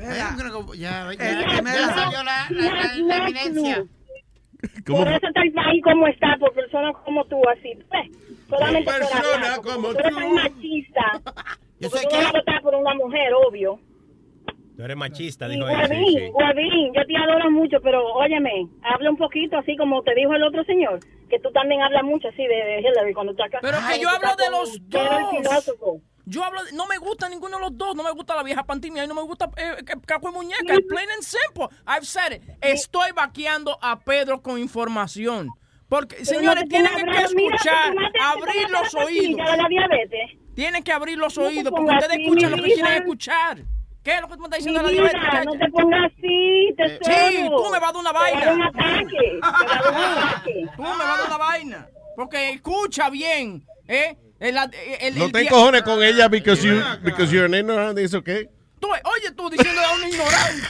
I 0.00 0.04
am 0.04 0.36
gonna 0.36 0.50
go. 0.50 0.74
Ya, 0.74 1.10
ya, 1.10 1.18
Eh, 1.18 1.44
ya 1.56 1.62
me 1.62 1.70
no, 1.70 1.88
salió 1.94 2.22
la, 2.24 2.48
¿Cómo? 4.86 4.98
Por 5.04 5.08
eso 5.08 5.26
está 5.28 5.42
el 5.42 5.52
país 5.52 5.82
como 5.84 6.06
está, 6.08 6.36
por 6.38 6.52
personas 6.52 6.96
como 7.04 7.24
tú, 7.26 7.40
así. 7.48 7.74
Pues, 7.88 8.06
solamente 8.48 8.90
por 8.90 8.98
Persona 9.00 9.56
como 9.62 9.88
tú 9.92 9.98
eres 9.98 10.14
tú. 10.16 10.28
machista. 10.34 11.20
Yo 11.80 11.88
sé 11.90 12.02
tú 12.08 12.16
vas 12.16 12.26
a 12.26 12.30
que. 12.32 12.38
votar 12.38 12.62
por 12.62 12.74
una 12.74 12.94
mujer, 12.94 13.32
obvio. 13.46 13.78
Tú 14.76 14.84
eres 14.84 14.96
machista, 14.96 15.48
dijo 15.48 15.68
él. 15.68 15.74
Guavín, 15.76 16.32
Guavín, 16.32 16.92
yo 16.94 17.04
te 17.04 17.16
adoro 17.16 17.50
mucho, 17.50 17.78
pero 17.82 18.04
óyeme, 18.14 18.68
habla 18.82 19.10
un 19.10 19.16
poquito 19.16 19.58
así 19.58 19.76
como 19.76 20.02
te 20.02 20.14
dijo 20.14 20.34
el 20.34 20.42
otro 20.44 20.62
señor, 20.64 21.00
que 21.28 21.40
tú 21.40 21.50
también 21.50 21.82
hablas 21.82 22.04
mucho 22.04 22.28
así 22.28 22.42
de, 22.42 22.54
de 22.54 22.80
Hillary 22.80 23.12
cuando 23.12 23.34
tú 23.34 23.42
acá. 23.42 23.58
Pero 23.60 23.76
que 23.76 23.84
Ay, 23.84 24.00
yo 24.00 24.08
tú 24.08 24.14
hablo 24.14 24.28
estás 24.28 24.46
de 24.46 24.50
los 24.52 24.88
dos. 25.80 26.02
Yo 26.28 26.44
hablo, 26.44 26.62
de- 26.64 26.72
no 26.72 26.86
me 26.86 26.98
gusta 26.98 27.28
ninguno 27.28 27.56
de 27.56 27.62
los 27.64 27.78
dos. 27.78 27.94
No 27.96 28.02
me 28.02 28.10
gusta 28.12 28.36
la 28.36 28.42
vieja 28.42 28.62
pantimia 28.64 29.04
y 29.04 29.08
no 29.08 29.14
me 29.14 29.22
gusta 29.22 29.48
eh, 29.56 29.76
Caco 30.06 30.28
y 30.28 30.32
Muñeca. 30.32 30.74
Plain 30.88 31.10
and 31.10 31.22
simple. 31.22 31.68
I've 31.86 32.04
said 32.04 32.32
it. 32.32 32.42
Estoy 32.60 33.12
vaqueando 33.12 33.78
a 33.80 33.98
Pedro 34.00 34.42
con 34.42 34.58
información. 34.58 35.48
Porque, 35.88 36.16
Pero 36.16 36.26
señores, 36.26 36.64
no 36.64 36.68
tienen 36.68 36.92
que. 36.94 37.04
Mira, 37.04 37.22
escuchar, 37.56 37.94
abrir 38.22 38.68
los 38.70 38.94
oídos. 38.94 39.50
de 39.50 39.56
la 39.56 39.68
diabetes. 39.68 40.30
Tiene 40.54 40.82
que 40.82 40.92
abrir 40.92 41.16
los 41.16 41.38
No 41.38 41.44
oídos 41.44 41.70
porque 41.70 41.92
ustedes 41.92 42.10
así, 42.12 42.22
escuchan 42.24 42.50
lo 42.50 42.56
que 42.58 42.62
quieren 42.74 42.92
escuchar. 42.94 43.58
¿Qué 44.02 44.14
es 44.14 44.20
lo 44.20 44.28
que 44.28 44.34
tú 44.34 44.40
me 44.40 44.46
estás 44.46 44.58
diciendo 44.58 44.82
la 44.82 44.88
diabetes? 44.90 45.20
no 45.44 45.52
te 45.52 45.68
pongas 45.70 46.12
así, 46.12 46.74
te 46.76 46.98
Sí, 47.04 47.48
tú 47.48 47.64
me 47.70 47.78
vas 47.78 47.90
a 47.90 47.92
dar 47.92 47.96
una 47.96 48.10
Te 48.10 48.14
va 48.18 48.20
a 48.26 48.30
vaina. 48.30 48.44
dar 48.44 48.54
un 48.54 48.62
ataque. 48.62 49.16
Te 49.18 49.40
va 49.40 49.48
a 49.48 49.82
dar 49.82 49.92
un 49.92 50.18
ataque. 50.28 50.66
Tú 50.76 50.82
me 50.82 50.88
vas 50.88 51.00
a 51.00 51.16
dar 51.16 51.26
una 51.26 51.36
vaina. 51.38 51.88
Porque 52.16 52.50
escucha 52.50 53.08
bien, 53.10 53.64
¿eh? 53.86 54.16
El, 54.40 54.56
el- 54.56 54.70
el- 55.00 55.18
No 55.18 55.30
te 55.30 55.40
encojones 55.42 55.82
con 55.82 56.02
ella 56.02 56.28
because 56.28 56.62
you 56.62 56.80
because 57.02 57.32
you're 57.32 57.46
an 57.46 57.54
ignorant, 57.54 57.98
it's 57.98 58.14
okay. 58.14 58.48
Tú, 58.80 58.86
oye, 58.88 59.32
tú 59.36 59.50
diciendo 59.50 59.80
a 59.80 59.94
un 59.96 60.04
ignorante. 60.08 60.62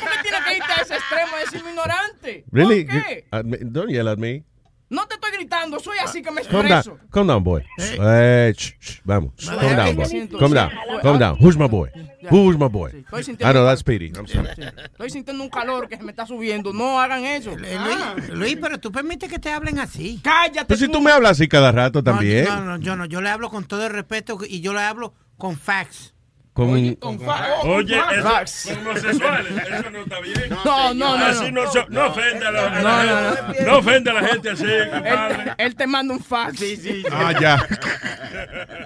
¿Por 0.00 0.10
qué 0.10 0.22
tienes 0.22 0.40
que 0.46 0.56
irte 0.56 0.72
a 0.72 0.82
ese 0.82 0.94
extremo 0.94 1.36
de 1.36 1.44
decirme 1.44 1.70
ignorante? 1.70 2.44
Really? 2.50 2.84
¿Por 2.86 3.02
qué? 3.04 3.24
You- 3.30 3.38
admi- 3.38 3.58
don't 3.60 3.90
yell 3.90 4.08
at 4.08 4.16
me. 4.18 4.44
No 4.90 5.06
te 5.06 5.14
estoy 5.14 5.30
gritando, 5.30 5.78
soy 5.78 5.98
así 5.98 6.20
que 6.20 6.30
me 6.32 6.42
Calm 6.42 6.66
down, 6.66 6.78
expreso. 6.78 6.98
calm 7.10 7.26
down, 7.28 7.44
boy. 7.44 7.62
Eh, 7.78 8.52
sh- 8.56 8.74
sh- 8.80 9.00
vamos, 9.04 9.32
calm 9.46 9.76
down, 9.76 9.86
¿qué 9.86 9.94
boy. 9.94 10.04
siento? 10.06 10.38
Calm 10.38 10.50
Sí. 10.50 10.54
down, 10.56 10.70
Ah, 10.72 11.00
calm 11.02 11.18
down. 11.18 11.36
Who's 11.40 11.56
my 11.56 11.68
boy? 11.68 11.90
Who's 12.28 12.58
my 12.58 12.66
boy? 12.68 12.90
Estoy 12.90 13.20
I 13.20 13.24
sintiendo 13.24 13.52
know 13.54 13.62
un 13.62 13.68
that's 13.68 13.80
Speedy. 13.80 14.06
I'm 14.16 14.26
sorry. 14.26 14.48
Sí. 14.56 14.62
Estoy 14.62 15.10
sintiendo 15.10 15.44
un 15.44 15.48
calor 15.50 15.88
que 15.88 15.96
se 15.96 16.02
me 16.02 16.10
está 16.10 16.26
subiendo. 16.26 16.72
No 16.72 17.00
hagan 17.00 17.24
eso. 17.24 17.56
Luis, 17.56 18.28
Luis, 18.30 18.58
pero 18.60 18.78
tú 18.80 18.90
permites 18.90 19.30
que 19.30 19.38
te 19.38 19.50
hablen 19.50 19.78
así. 19.78 20.20
Cállate. 20.24 20.66
Pues 20.66 20.80
si 20.80 20.88
tú 20.88 21.00
me 21.00 21.12
hablas 21.12 21.32
así 21.32 21.46
cada 21.48 21.70
rato 21.72 22.02
también. 22.02 22.44
No, 22.46 22.60
no, 22.64 22.76
yo 22.78 22.96
no, 22.96 23.04
yo 23.06 23.20
le 23.20 23.30
hablo 23.30 23.48
con 23.48 23.64
todo 23.64 23.86
el 23.86 23.92
respeto 23.92 24.38
y 24.46 24.60
yo 24.60 24.74
le 24.74 24.80
hablo 24.80 25.14
con 25.38 25.56
facts. 25.56 26.14
Con, 26.52 26.70
Oye, 26.70 26.96
eso, 26.98 28.74
con 28.74 28.78
homosexuales, 28.78 29.68
eso 29.68 29.90
no 29.90 30.00
está 30.00 30.20
bien. 30.20 30.50
No, 30.64 30.94
no, 30.94 31.16
no, 31.16 31.24
Así 31.24 31.52
no. 31.52 31.64
no, 31.64 31.86
no 31.88 32.06
ofenda 32.08 32.48
a 32.48 32.52
la, 32.52 32.80
No, 32.82 33.04
no, 33.04 33.36
gente. 33.36 33.64
No 33.64 33.78
ofenda 33.78 34.10
a 34.10 34.14
la 34.14 34.28
gente 34.28 34.50
así, 34.50 34.64
Él, 34.64 35.52
él 35.56 35.76
te 35.76 35.86
manda 35.86 36.12
un 36.12 36.20
fax. 36.20 36.58
Sí, 36.58 36.76
sí. 36.76 37.04
Ah, 37.10 37.32
ya. 37.40 37.66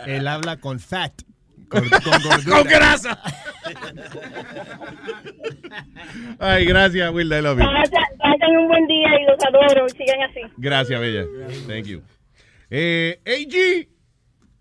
Él 0.07 0.29
habla 0.29 0.59
con 0.59 0.79
fat. 0.79 1.13
Con, 1.69 1.89
con. 1.89 2.45
Con 2.53 2.65
grasa. 2.65 3.19
Ay, 6.39 6.67
gracias, 6.67 7.13
Will. 7.13 7.33
I 7.33 7.41
love 7.41 7.59
you. 7.59 7.65
Pasen 7.65 8.19
pasen 8.19 8.57
un 8.59 8.69
buen 8.69 8.87
día 8.87 9.09
y 9.21 9.25
los 9.25 9.45
adoro. 9.45 9.89
Sigan 9.89 10.23
así. 10.23 10.41
Gracias, 10.59 11.01
Bella. 11.01 11.25
Thank 11.67 11.87
you. 11.87 12.03
Eh, 12.71 13.19
AG 13.27 13.89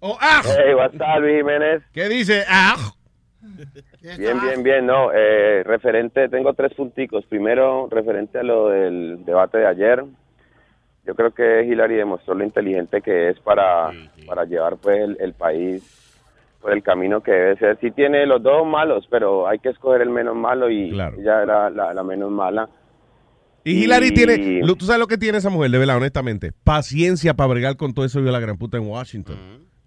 o 0.06 0.18
AJ. 0.20 0.46
Hey, 0.58 0.74
what's 0.76 0.96
up, 0.96 1.22
Luis 1.22 1.38
Jiménez? 1.38 1.82
¿Qué 1.94 2.10
dice 2.10 2.44
AJ? 2.48 2.96
Bien, 4.02 4.40
bien, 4.42 4.64
bien. 4.64 4.86
No, 4.86 5.12
eh, 5.14 5.64
referente, 5.64 6.28
tengo 6.30 6.54
tres 6.54 6.74
punticos. 6.74 7.26
Primero, 7.26 7.88
referente 7.90 8.40
a 8.40 8.44
lo 8.44 8.70
del 8.70 9.24
debate 9.26 9.60
de 9.60 9.68
ayer. 9.68 10.04
Yo 11.06 11.16
creo 11.16 11.32
que 11.34 11.64
Hillary 11.66 11.96
demostró 11.96 12.34
lo 12.34 12.44
inteligente 12.44 13.02
que 13.02 13.30
es 13.30 13.40
para, 13.40 13.92
para 14.26 14.46
llevar 14.46 14.78
pues 14.78 14.98
el, 15.00 15.18
el 15.20 15.34
país 15.34 15.84
por 16.62 16.72
el 16.72 16.82
camino 16.82 17.22
que 17.22 17.32
debe 17.32 17.58
ser. 17.58 17.78
Sí 17.82 17.92
tiene 17.92 18.26
los 18.26 18.42
dos 18.42 18.66
malos, 18.66 19.06
pero 19.10 19.48
hay 19.48 19.60
que 19.60 19.70
escoger 19.70 20.02
el 20.02 20.10
menos 20.10 20.36
malo 20.36 20.70
y 20.70 20.92
ella 20.92 21.44
era 21.44 21.70
la, 21.70 21.94
la 21.94 22.04
menos 22.04 22.32
mala. 22.32 22.70
Y 23.66 23.84
Hillary 23.84 24.08
Y- 24.08 24.12
tiene, 24.14 24.62
tú 24.78 24.86
sabes 24.86 25.00
lo 25.00 25.08
que 25.08 25.18
tiene 25.18 25.38
esa 25.38 25.50
mujer, 25.50 25.72
de 25.72 25.78
verdad, 25.78 25.98
honestamente. 25.98 26.52
Paciencia 26.64 27.34
para 27.34 27.48
bregar 27.48 27.76
con 27.78 27.94
todo 27.94 28.06
eso 28.06 28.22
de 28.22 28.32
la 28.32 28.40
gran 28.40 28.58
puta 28.58 28.78
en 28.78 28.88
Washington. 28.88 29.38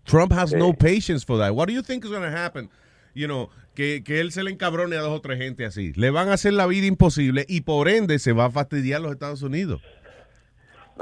Trump 0.07 0.33
has 0.33 0.53
no 0.55 0.73
patience 0.73 1.25
for 1.25 1.39
that. 1.39 1.53
What 1.53 1.67
do 1.67 1.73
you 1.75 1.83
think 1.83 2.05
is 2.05 2.11
going 2.11 2.23
to 2.23 2.37
happen? 2.37 2.71
You 3.15 3.27
know, 3.27 3.49
que, 3.75 4.03
que 4.05 4.21
él 4.21 4.31
se 4.33 4.43
le 4.43 4.51
encabrone 4.51 4.97
a 4.97 5.01
dos 5.01 5.11
o 5.19 5.21
tres 5.21 5.39
gente 5.39 5.65
así. 5.67 5.93
Le 5.97 6.11
van 6.11 6.29
a 6.29 6.35
hacer 6.35 6.53
la 6.53 6.67
vida 6.67 6.87
imposible 6.87 7.45
y 7.49 7.63
por 7.63 7.89
ende 7.89 8.19
se 8.19 8.33
va 8.33 8.47
a 8.47 8.51
fastidiar 8.51 9.01
los 9.01 9.13
Estados 9.13 9.43
Unidos. 9.43 9.81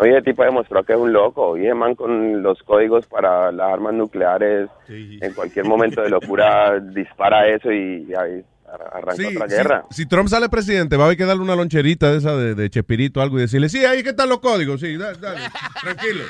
Y 0.03 0.09
el 0.09 0.25
tipo 0.25 0.43
demostró 0.43 0.83
que 0.85 0.93
es 0.93 0.99
un 0.99 1.13
loco. 1.13 1.57
Y 1.57 1.67
ese 1.67 1.75
man 1.75 1.95
con 1.95 2.43
los 2.43 2.61
códigos 2.65 3.07
para 3.07 3.53
las 3.53 3.73
armas 3.73 3.95
nucleares, 3.95 4.69
en 4.89 5.33
cualquier 5.35 5.67
momento 5.67 6.03
de 6.03 6.11
locura 6.11 6.81
dispara 6.95 7.47
eso 7.49 7.71
y, 7.71 8.07
y 8.09 8.15
ahí 8.15 8.45
ar- 8.67 8.91
arranca 8.93 9.15
Sí, 9.17 9.37
otra 9.37 9.49
sí, 9.49 9.55
guerra. 9.55 9.85
si 9.91 10.07
Trump 10.07 10.29
sale 10.29 10.49
presidente, 10.49 10.97
va 10.97 11.05
a 11.05 11.07
haber 11.07 11.17
que 11.17 11.25
darle 11.27 11.43
una 11.43 11.55
loncherita 11.55 12.11
de 12.11 12.19
esa 12.19 12.37
de, 12.37 12.57
de 12.57 12.71
Chespirito 12.71 13.21
o 13.21 13.23
algo 13.23 13.39
y 13.39 13.43
decirle, 13.43 13.69
sí, 13.69 13.85
ahí 13.85 14.03
que 14.03 14.09
están 14.11 14.29
los 14.29 14.41
códigos, 14.41 14.81
sí, 14.81 14.97
dale, 14.97 15.17
dale, 15.19 15.41
tranquilo. 15.81 16.25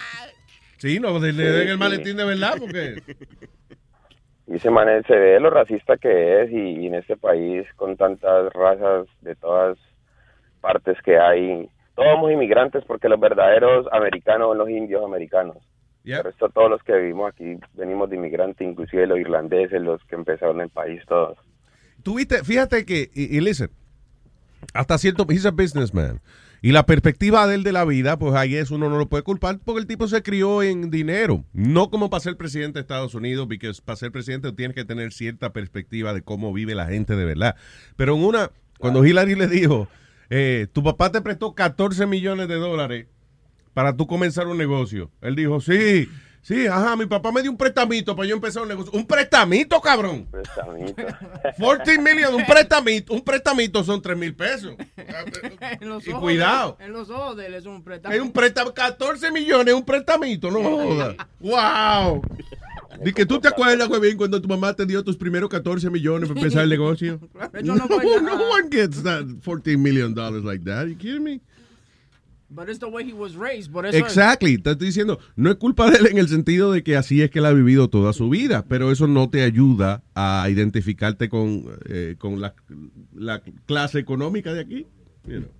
Sí, 0.84 1.00
no, 1.00 1.18
le 1.18 1.32
le 1.32 1.44
den 1.44 1.68
el 1.68 1.78
maletín 1.78 2.14
de 2.14 2.26
verdad, 2.26 2.56
porque... 2.58 3.02
Y 4.46 4.68
man 4.68 4.86
se 5.06 5.16
ve 5.16 5.40
lo 5.40 5.48
racista 5.48 5.96
que 5.96 6.42
es 6.42 6.50
y, 6.50 6.82
y 6.82 6.86
en 6.88 6.96
este 6.96 7.16
país 7.16 7.66
con 7.76 7.96
tantas 7.96 8.52
razas 8.52 9.06
de 9.22 9.34
todas 9.36 9.78
partes 10.60 10.98
que 11.02 11.18
hay, 11.18 11.70
todos 11.94 12.10
somos 12.12 12.30
inmigrantes 12.30 12.84
porque 12.86 13.08
los 13.08 13.18
verdaderos 13.18 13.86
americanos 13.90 14.48
son 14.48 14.58
los 14.58 14.68
indios 14.68 15.02
americanos. 15.02 15.56
Yeah. 16.02 16.18
El 16.18 16.24
resto, 16.24 16.50
todos 16.50 16.68
los 16.68 16.82
que 16.82 16.92
vivimos 16.92 17.32
aquí 17.32 17.58
venimos 17.72 18.10
de 18.10 18.16
inmigrantes, 18.16 18.68
inclusive 18.68 19.06
los 19.06 19.18
irlandeses, 19.18 19.80
los 19.80 20.04
que 20.04 20.16
empezaron 20.16 20.60
el 20.60 20.68
país, 20.68 21.00
todos. 21.08 21.38
Tuviste, 22.02 22.44
fíjate 22.44 22.84
que, 22.84 23.08
y, 23.14 23.38
y 23.38 23.40
listen, 23.40 23.70
hasta 24.74 24.98
cierto, 24.98 25.24
he's 25.30 25.46
a 25.46 25.50
businessman. 25.50 26.20
Y 26.64 26.72
la 26.72 26.86
perspectiva 26.86 27.46
de 27.46 27.56
él 27.56 27.62
de 27.62 27.72
la 27.72 27.84
vida, 27.84 28.18
pues 28.18 28.34
ahí 28.34 28.54
es 28.54 28.70
uno 28.70 28.88
no 28.88 28.96
lo 28.96 29.06
puede 29.06 29.22
culpar 29.22 29.58
porque 29.62 29.82
el 29.82 29.86
tipo 29.86 30.08
se 30.08 30.22
crió 30.22 30.62
en 30.62 30.90
dinero. 30.90 31.44
No 31.52 31.90
como 31.90 32.08
para 32.08 32.22
ser 32.22 32.38
presidente 32.38 32.78
de 32.78 32.80
Estados 32.80 33.14
Unidos, 33.14 33.44
porque 33.48 33.70
para 33.84 33.96
ser 33.96 34.10
presidente 34.10 34.50
tienes 34.52 34.74
que 34.74 34.86
tener 34.86 35.12
cierta 35.12 35.52
perspectiva 35.52 36.14
de 36.14 36.22
cómo 36.22 36.54
vive 36.54 36.74
la 36.74 36.86
gente 36.86 37.16
de 37.16 37.26
verdad. 37.26 37.54
Pero 37.96 38.16
en 38.16 38.24
una, 38.24 38.50
cuando 38.78 39.04
Hillary 39.04 39.34
le 39.34 39.46
dijo, 39.46 39.88
eh, 40.30 40.66
tu 40.72 40.82
papá 40.82 41.12
te 41.12 41.20
prestó 41.20 41.54
14 41.54 42.06
millones 42.06 42.48
de 42.48 42.54
dólares 42.54 43.08
para 43.74 43.94
tú 43.94 44.06
comenzar 44.06 44.46
un 44.46 44.56
negocio. 44.56 45.10
Él 45.20 45.36
dijo, 45.36 45.60
sí, 45.60 46.08
sí, 46.44 46.66
ajá, 46.68 46.94
mi 46.94 47.06
papá 47.06 47.32
me 47.32 47.42
dio 47.42 47.50
un 47.50 47.56
prestamito 47.56 48.14
para 48.14 48.28
yo 48.28 48.36
empezar 48.36 48.62
un 48.62 48.68
negocio. 48.68 48.92
¿Un 48.92 49.04
prestamito, 49.04 49.80
cabrón? 49.80 50.28
Prestamito. 50.30 50.94
14 51.58 51.98
million, 51.98 52.32
un 52.34 52.46
prestamito, 52.46 53.12
un 53.12 53.22
prestamito 53.22 53.82
son 53.82 54.00
3 54.00 54.16
mil 54.16 54.34
pesos. 54.36 54.76
En 55.80 55.88
los 55.88 56.06
Y 56.06 56.10
ojos 56.10 56.22
cuidado. 56.22 56.76
de- 56.78 56.84
en 56.84 56.92
los 56.92 57.10
ojos 57.10 57.36
de 57.36 57.46
él 57.46 57.54
es 57.54 57.66
un 57.66 57.82
préstamo. 57.82 58.14
Es 58.14 58.20
un 58.20 58.30
préstamo, 58.32 58.72
14 58.72 59.30
millones, 59.32 59.74
un 59.74 59.84
prestamito, 59.84 60.50
no 60.50 60.62
jodas. 60.62 61.16
¡Wow! 61.40 62.22
Di 63.02 63.12
que 63.12 63.26
tú 63.26 63.40
te 63.40 63.48
acuerdas, 63.48 63.88
güey, 63.88 64.00
bien, 64.00 64.16
cuando 64.16 64.40
tu 64.40 64.46
mamá 64.48 64.72
te 64.72 64.86
dio 64.86 65.02
tus 65.02 65.16
primeros 65.16 65.50
14 65.50 65.90
millones 65.90 66.28
para 66.28 66.40
empezar 66.40 66.62
el 66.62 66.70
negocio. 66.70 67.18
No, 67.62 67.74
no 67.74 67.86
no 68.20 68.34
one 68.50 68.68
gets 68.70 69.02
that 69.02 69.24
14 69.42 69.76
million 69.76 70.14
dollars 70.14 70.44
like 70.44 70.64
that. 70.64 70.86
You 70.86 70.96
kidding 70.96 71.24
me? 71.24 71.40
But 72.50 72.68
it's 72.68 72.78
the 72.78 72.86
way 72.86 73.04
he 73.04 73.12
was 73.14 73.34
raised. 73.36 73.72
Por 73.72 73.86
eso 73.86 73.96
es- 73.98 74.04
Exactly, 74.04 74.58
te 74.58 74.70
estoy 74.72 74.88
diciendo, 74.88 75.18
no 75.34 75.50
es 75.50 75.56
culpa 75.56 75.90
de 75.90 75.96
él 75.98 76.06
en 76.08 76.18
el 76.18 76.28
sentido 76.28 76.70
de 76.72 76.82
que 76.82 76.96
así 76.96 77.22
es 77.22 77.30
que 77.30 77.38
él 77.40 77.46
ha 77.46 77.52
vivido 77.52 77.88
toda 77.88 78.12
su 78.12 78.28
vida, 78.28 78.64
pero 78.68 78.92
eso 78.92 79.06
no 79.08 79.28
te 79.30 79.42
ayuda 79.42 80.02
a 80.14 80.46
identificarte 80.50 81.28
con, 81.28 81.64
eh, 81.88 82.16
con 82.18 82.40
la, 82.40 82.54
la 83.14 83.40
clase 83.66 83.98
económica 83.98 84.52
de 84.52 84.60
aquí. 84.60 84.86
You 85.26 85.38
know. 85.40 85.50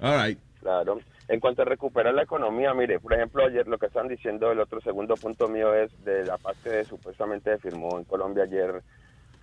All 0.00 0.26
right. 0.26 0.38
Claro. 0.60 1.00
En 1.28 1.38
cuanto 1.38 1.62
a 1.62 1.64
recuperar 1.64 2.12
la 2.12 2.22
economía, 2.24 2.74
mire, 2.74 2.98
por 2.98 3.12
ejemplo, 3.14 3.44
ayer 3.46 3.68
lo 3.68 3.78
que 3.78 3.86
están 3.86 4.08
diciendo, 4.08 4.50
el 4.50 4.58
otro 4.58 4.80
segundo 4.80 5.14
punto 5.14 5.48
mío 5.48 5.72
es 5.74 5.90
de 6.04 6.24
la 6.24 6.38
paz 6.38 6.56
que 6.64 6.84
supuestamente 6.84 7.56
firmó 7.58 7.98
en 7.98 8.04
Colombia 8.04 8.44
ayer 8.44 8.82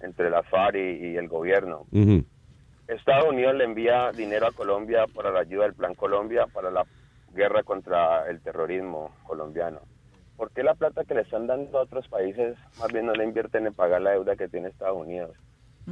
entre 0.01 0.29
la 0.29 0.43
FARC 0.43 0.75
y, 0.75 0.79
y 1.13 1.15
el 1.15 1.27
gobierno. 1.29 1.85
Ujú. 1.91 2.25
Estados 2.87 3.29
Unidos 3.29 3.55
le 3.55 3.65
envía 3.65 4.11
dinero 4.11 4.47
a 4.47 4.53
Colombia 4.53 5.05
para 5.13 5.31
la 5.31 5.41
ayuda 5.41 5.63
del 5.63 5.73
Plan 5.73 5.93
Colombia 5.93 6.47
para 6.47 6.71
la 6.71 6.85
guerra 7.33 7.63
contra 7.63 8.29
el 8.29 8.41
terrorismo 8.41 9.13
colombiano. 9.25 9.81
¿Por 10.37 10.51
qué 10.51 10.63
la 10.63 10.73
plata 10.73 11.03
que 11.03 11.13
le 11.13 11.21
están 11.21 11.47
dando 11.47 11.79
a 11.79 11.81
otros 11.81 12.07
países 12.07 12.57
más 12.79 12.91
bien 12.93 13.07
no 13.07 13.13
la 13.13 13.25
invierten 13.25 13.67
en 13.67 13.73
pagar 13.73 14.01
la 14.01 14.11
deuda 14.11 14.37
que 14.37 14.47
tiene 14.47 14.69
Estados 14.69 14.97
Unidos? 14.97 15.35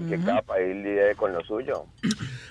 Que 0.10 0.17
cada 0.19 0.41
país 0.41 0.75
lidie 0.75 1.15
con 1.15 1.31
lo 1.31 1.41
suyo. 1.45 1.86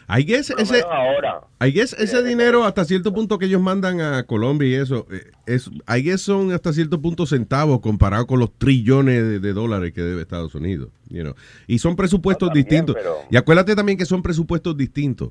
I 0.08 0.24
guess 0.24 0.50
Por 0.50 0.60
ese, 0.62 0.82
ahora. 0.82 1.40
I 1.62 1.70
guess 1.72 1.92
ese 1.92 2.22
dinero 2.22 2.64
hasta 2.64 2.84
cierto 2.86 3.12
punto 3.12 3.38
que 3.38 3.44
ellos 3.46 3.60
mandan 3.60 4.00
a 4.00 4.22
Colombia 4.22 4.66
y 4.68 4.74
eso, 4.74 5.06
eh, 5.10 5.30
es, 5.44 5.68
I 5.86 6.02
guess 6.02 6.22
son 6.22 6.52
hasta 6.52 6.72
cierto 6.72 7.00
punto 7.02 7.26
centavos 7.26 7.80
comparado 7.80 8.26
con 8.26 8.40
los 8.40 8.50
trillones 8.56 9.22
de, 9.22 9.40
de 9.40 9.52
dólares 9.52 9.92
que 9.92 10.00
debe 10.00 10.22
Estados 10.22 10.54
Unidos. 10.54 10.88
you 11.10 11.22
know. 11.22 11.34
Y 11.66 11.78
son 11.80 11.96
presupuestos 11.96 12.48
también, 12.48 12.64
distintos. 12.66 12.96
pero- 12.96 13.16
Y 13.30 13.36
acuérdate 13.36 13.76
también 13.76 13.98
que 13.98 14.06
son 14.06 14.22
presupuestos 14.22 14.74
distintos. 14.76 15.28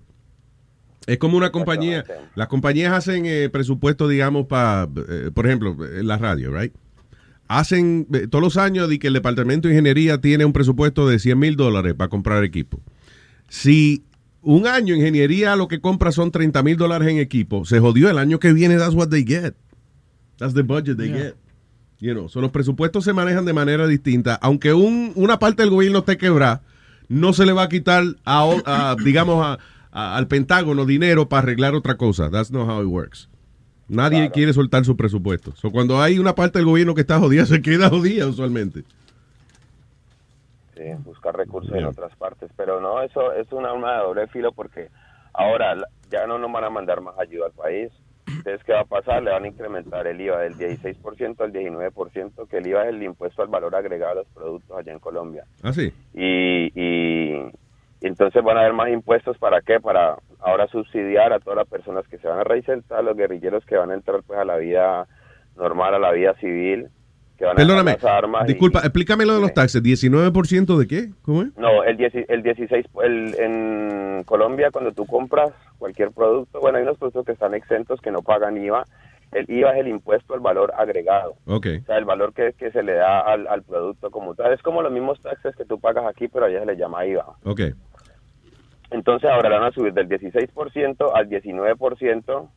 Es 1.08 1.18
como 1.18 1.36
una 1.36 1.52
compañía, 1.52 2.06
las 2.36 2.48
compañías 2.48 2.94
hacen 2.94 3.26
eh, 3.26 3.50
presupuestos, 3.50 4.10
digamos, 4.10 4.46
para, 4.46 4.88
por 5.34 5.46
ejemplo, 5.48 5.76
en 5.86 6.08
la 6.08 6.18
radio, 6.18 6.52
right? 6.58 6.74
Hacen 7.60 8.08
eh, 8.14 8.28
todos 8.28 8.42
los 8.44 8.58
años 8.58 8.90
de 8.90 9.00
que 9.00 9.08
el 9.08 9.14
Departamento 9.14 9.68
de 9.68 9.74
Ingeniería 9.76 10.20
tiene 10.22 10.46
un 10.46 10.54
presupuesto 10.54 11.08
de 11.08 11.20
100 11.20 11.38
mil 11.40 11.56
dólares 11.56 11.94
para 11.94 12.10
comprar 12.10 12.44
equipo. 12.44 12.80
Si 13.50 14.04
un 14.42 14.68
año 14.68 14.96
ingeniería 14.96 15.56
lo 15.56 15.68
que 15.68 15.80
compra 15.80 16.12
son 16.12 16.32
30 16.32 16.64
mil 16.64 16.78
dólares 16.78 17.08
en 17.08 17.18
equipo, 17.18 17.66
se 17.66 17.80
jodió 17.80 18.10
el 18.10 18.18
año 18.18 18.40
que 18.40 18.54
viene, 18.54 18.78
that's 18.78 18.96
what 18.96 19.10
they 19.10 19.24
get. 19.26 19.54
That's 20.38 20.54
the 20.54 20.64
budget 20.64 20.98
they 20.98 21.10
Yeah. 21.10 21.18
get. 21.24 21.36
You 22.00 22.14
know, 22.14 22.28
so 22.28 22.42
los 22.42 22.52
presupuestos 22.52 23.06
se 23.06 23.14
manejan 23.14 23.46
de 23.46 23.54
manera 23.54 23.88
distinta. 23.88 24.36
Aunque 24.42 24.74
un, 24.74 25.14
una 25.16 25.40
parte 25.40 25.64
del 25.64 25.70
gobierno 25.70 26.00
esté 26.00 26.18
quebrada, 26.18 26.62
no 27.08 27.32
se 27.32 27.46
le 27.46 27.54
va 27.54 27.64
a 27.64 27.70
quitar, 27.70 28.04
a, 28.26 28.96
digamos, 29.06 29.46
a- 29.46 29.60
a- 29.92 30.18
al 30.18 30.28
Pentágono 30.28 30.86
dinero 30.86 31.30
para 31.30 31.44
arreglar 31.44 31.76
otra 31.76 31.96
cosa. 31.96 32.30
That's 32.30 32.52
not 32.52 32.68
how 32.68 32.82
it 32.82 32.88
works. 32.88 33.30
Nadie 33.94 34.32
quiere 34.32 34.54
soltar 34.54 34.84
su 34.86 34.98
presupuesto. 34.98 35.54
So, 35.56 35.72
cuando 35.72 36.02
hay 36.02 36.20
una 36.20 36.36
parte 36.36 36.60
del 36.60 36.66
gobierno 36.66 36.94
que 36.96 37.02
está 37.02 37.20
jodida, 37.20 37.46
se 37.48 37.62
queda 37.62 37.90
jodida 37.90 38.28
usualmente. 38.28 38.84
sí, 40.76 40.84
buscar 41.06 41.36
recursos 41.36 41.74
en 41.76 41.86
otras 41.86 42.16
partes. 42.16 42.52
Pero 42.58 42.82
no, 42.82 43.02
eso 43.02 43.34
es 43.34 43.52
un 43.52 43.66
arma 43.66 43.94
de 43.94 44.04
doble 44.04 44.28
filo 44.28 44.52
porque 44.52 44.90
ahora 45.34 45.76
ya 46.12 46.28
no 46.28 46.38
nos 46.38 46.52
van 46.52 46.64
a 46.64 46.70
mandar 46.70 47.02
más 47.02 47.18
ayuda 47.20 47.48
al 47.48 47.54
país. 47.54 47.92
Entonces, 48.28 48.64
¿qué 48.66 48.74
va 48.74 48.82
a 48.82 48.86
pasar? 48.86 49.22
Le 49.22 49.32
van 49.32 49.44
a 49.44 49.48
incrementar 49.48 50.08
el 50.08 50.20
IVA 50.20 50.40
del 50.40 50.56
16% 50.56 51.42
al 51.42 51.54
19%, 51.54 52.48
que 52.48 52.58
el 52.58 52.68
IVA 52.68 52.84
es 52.84 52.90
el 52.90 53.04
impuesto 53.04 53.42
al 53.42 53.48
valor 53.50 53.76
agregado 53.76 54.12
a 54.14 54.16
los 54.16 54.28
productos 54.28 54.78
allá 54.78 54.92
en 54.92 55.00
Colombia. 55.00 55.46
Ah, 55.62 55.74
sí. 55.74 55.94
Y, 56.14 56.72
y 56.74 57.52
entonces 58.08 58.44
van 58.44 58.58
a 58.58 58.62
haber 58.62 58.74
más 58.74 58.90
impuestos 58.90 59.38
para 59.38 59.62
qué? 59.62 59.80
Para 59.80 60.18
ahora 60.40 60.68
subsidiar 60.68 61.32
a 61.34 61.40
todas 61.40 61.58
las 61.58 61.68
personas 61.68 62.08
que 62.08 62.18
se 62.18 62.28
van 62.28 62.40
a 62.40 62.44
reinsertar, 62.44 63.00
a 63.00 63.02
los 63.02 63.16
guerrilleros 63.16 63.66
que 63.66 63.78
van 63.78 63.92
a 63.92 63.94
entrar 63.94 64.22
pues 64.26 64.38
a 64.40 64.46
la 64.46 64.58
vida 64.58 65.08
normal, 65.56 65.94
a 65.96 66.00
la 66.00 66.12
vida 66.12 66.34
civil, 66.40 66.90
que 67.38 67.46
van 67.46 67.54
a 67.54 67.56
Perdóname, 67.58 67.92
dejar 67.92 68.04
las 68.12 68.18
armas. 68.24 68.44
y- 68.44 68.48
disculpa, 68.54 68.80
explícame 68.80 69.26
lo 69.26 69.36
de 69.36 69.42
los 69.42 69.54
taxes. 69.54 69.82
¿19% 69.84 70.78
de 70.78 70.88
qué? 70.88 71.10
¿Cómo 71.24 71.44
es? 71.44 71.58
no, 71.58 71.84
el, 71.84 71.98
10 71.98 72.14
el 72.28 72.44
16, 72.44 72.86
el, 73.04 73.36
en 73.40 74.24
Colombia 74.26 74.70
cuando 74.72 74.92
tú 74.92 75.06
compras 75.06 75.52
cualquier 75.78 76.12
producto, 76.12 76.60
bueno, 76.60 76.78
hay 76.78 76.84
unos 76.84 76.98
productos 76.98 77.26
que 77.26 77.32
están 77.34 77.54
exentos 77.54 78.00
que 78.02 78.12
no 78.12 78.22
pagan 78.22 78.58
IVA. 78.58 78.86
El 79.32 79.50
IVA 79.50 79.72
es 79.72 79.78
el 79.80 79.88
impuesto 79.88 80.36
al 80.36 80.42
valor 80.42 80.72
agregado. 80.78 81.34
Ok. 81.48 81.68
O 81.82 81.86
sea, 81.86 81.98
el 81.98 82.06
valor 82.06 82.34
que, 82.34 82.54
que 82.54 82.70
se 82.72 82.84
le 82.84 82.94
da 82.94 83.20
al, 83.22 83.48
al 83.48 83.64
producto 83.64 84.12
como 84.12 84.36
tal. 84.36 84.54
Es 84.54 84.62
como 84.62 84.84
los 84.84 84.92
mismos 84.92 85.20
taxes 85.22 85.56
que 85.56 85.66
tú 85.66 85.80
pagas 85.80 86.06
aquí, 86.06 86.28
pero 86.28 86.46
allá 86.46 86.60
se 86.60 86.66
le 86.68 86.78
llama 86.78 87.04
IVA. 87.06 87.26
Ok. 87.44 87.62
Entonces 88.94 89.30
ahora 89.30 89.50
le 89.50 89.56
van 89.60 89.68
a 89.68 89.72
subir 89.72 89.92
del 89.94 90.08
16% 90.08 91.12
al 91.14 91.30
19% 91.30 92.48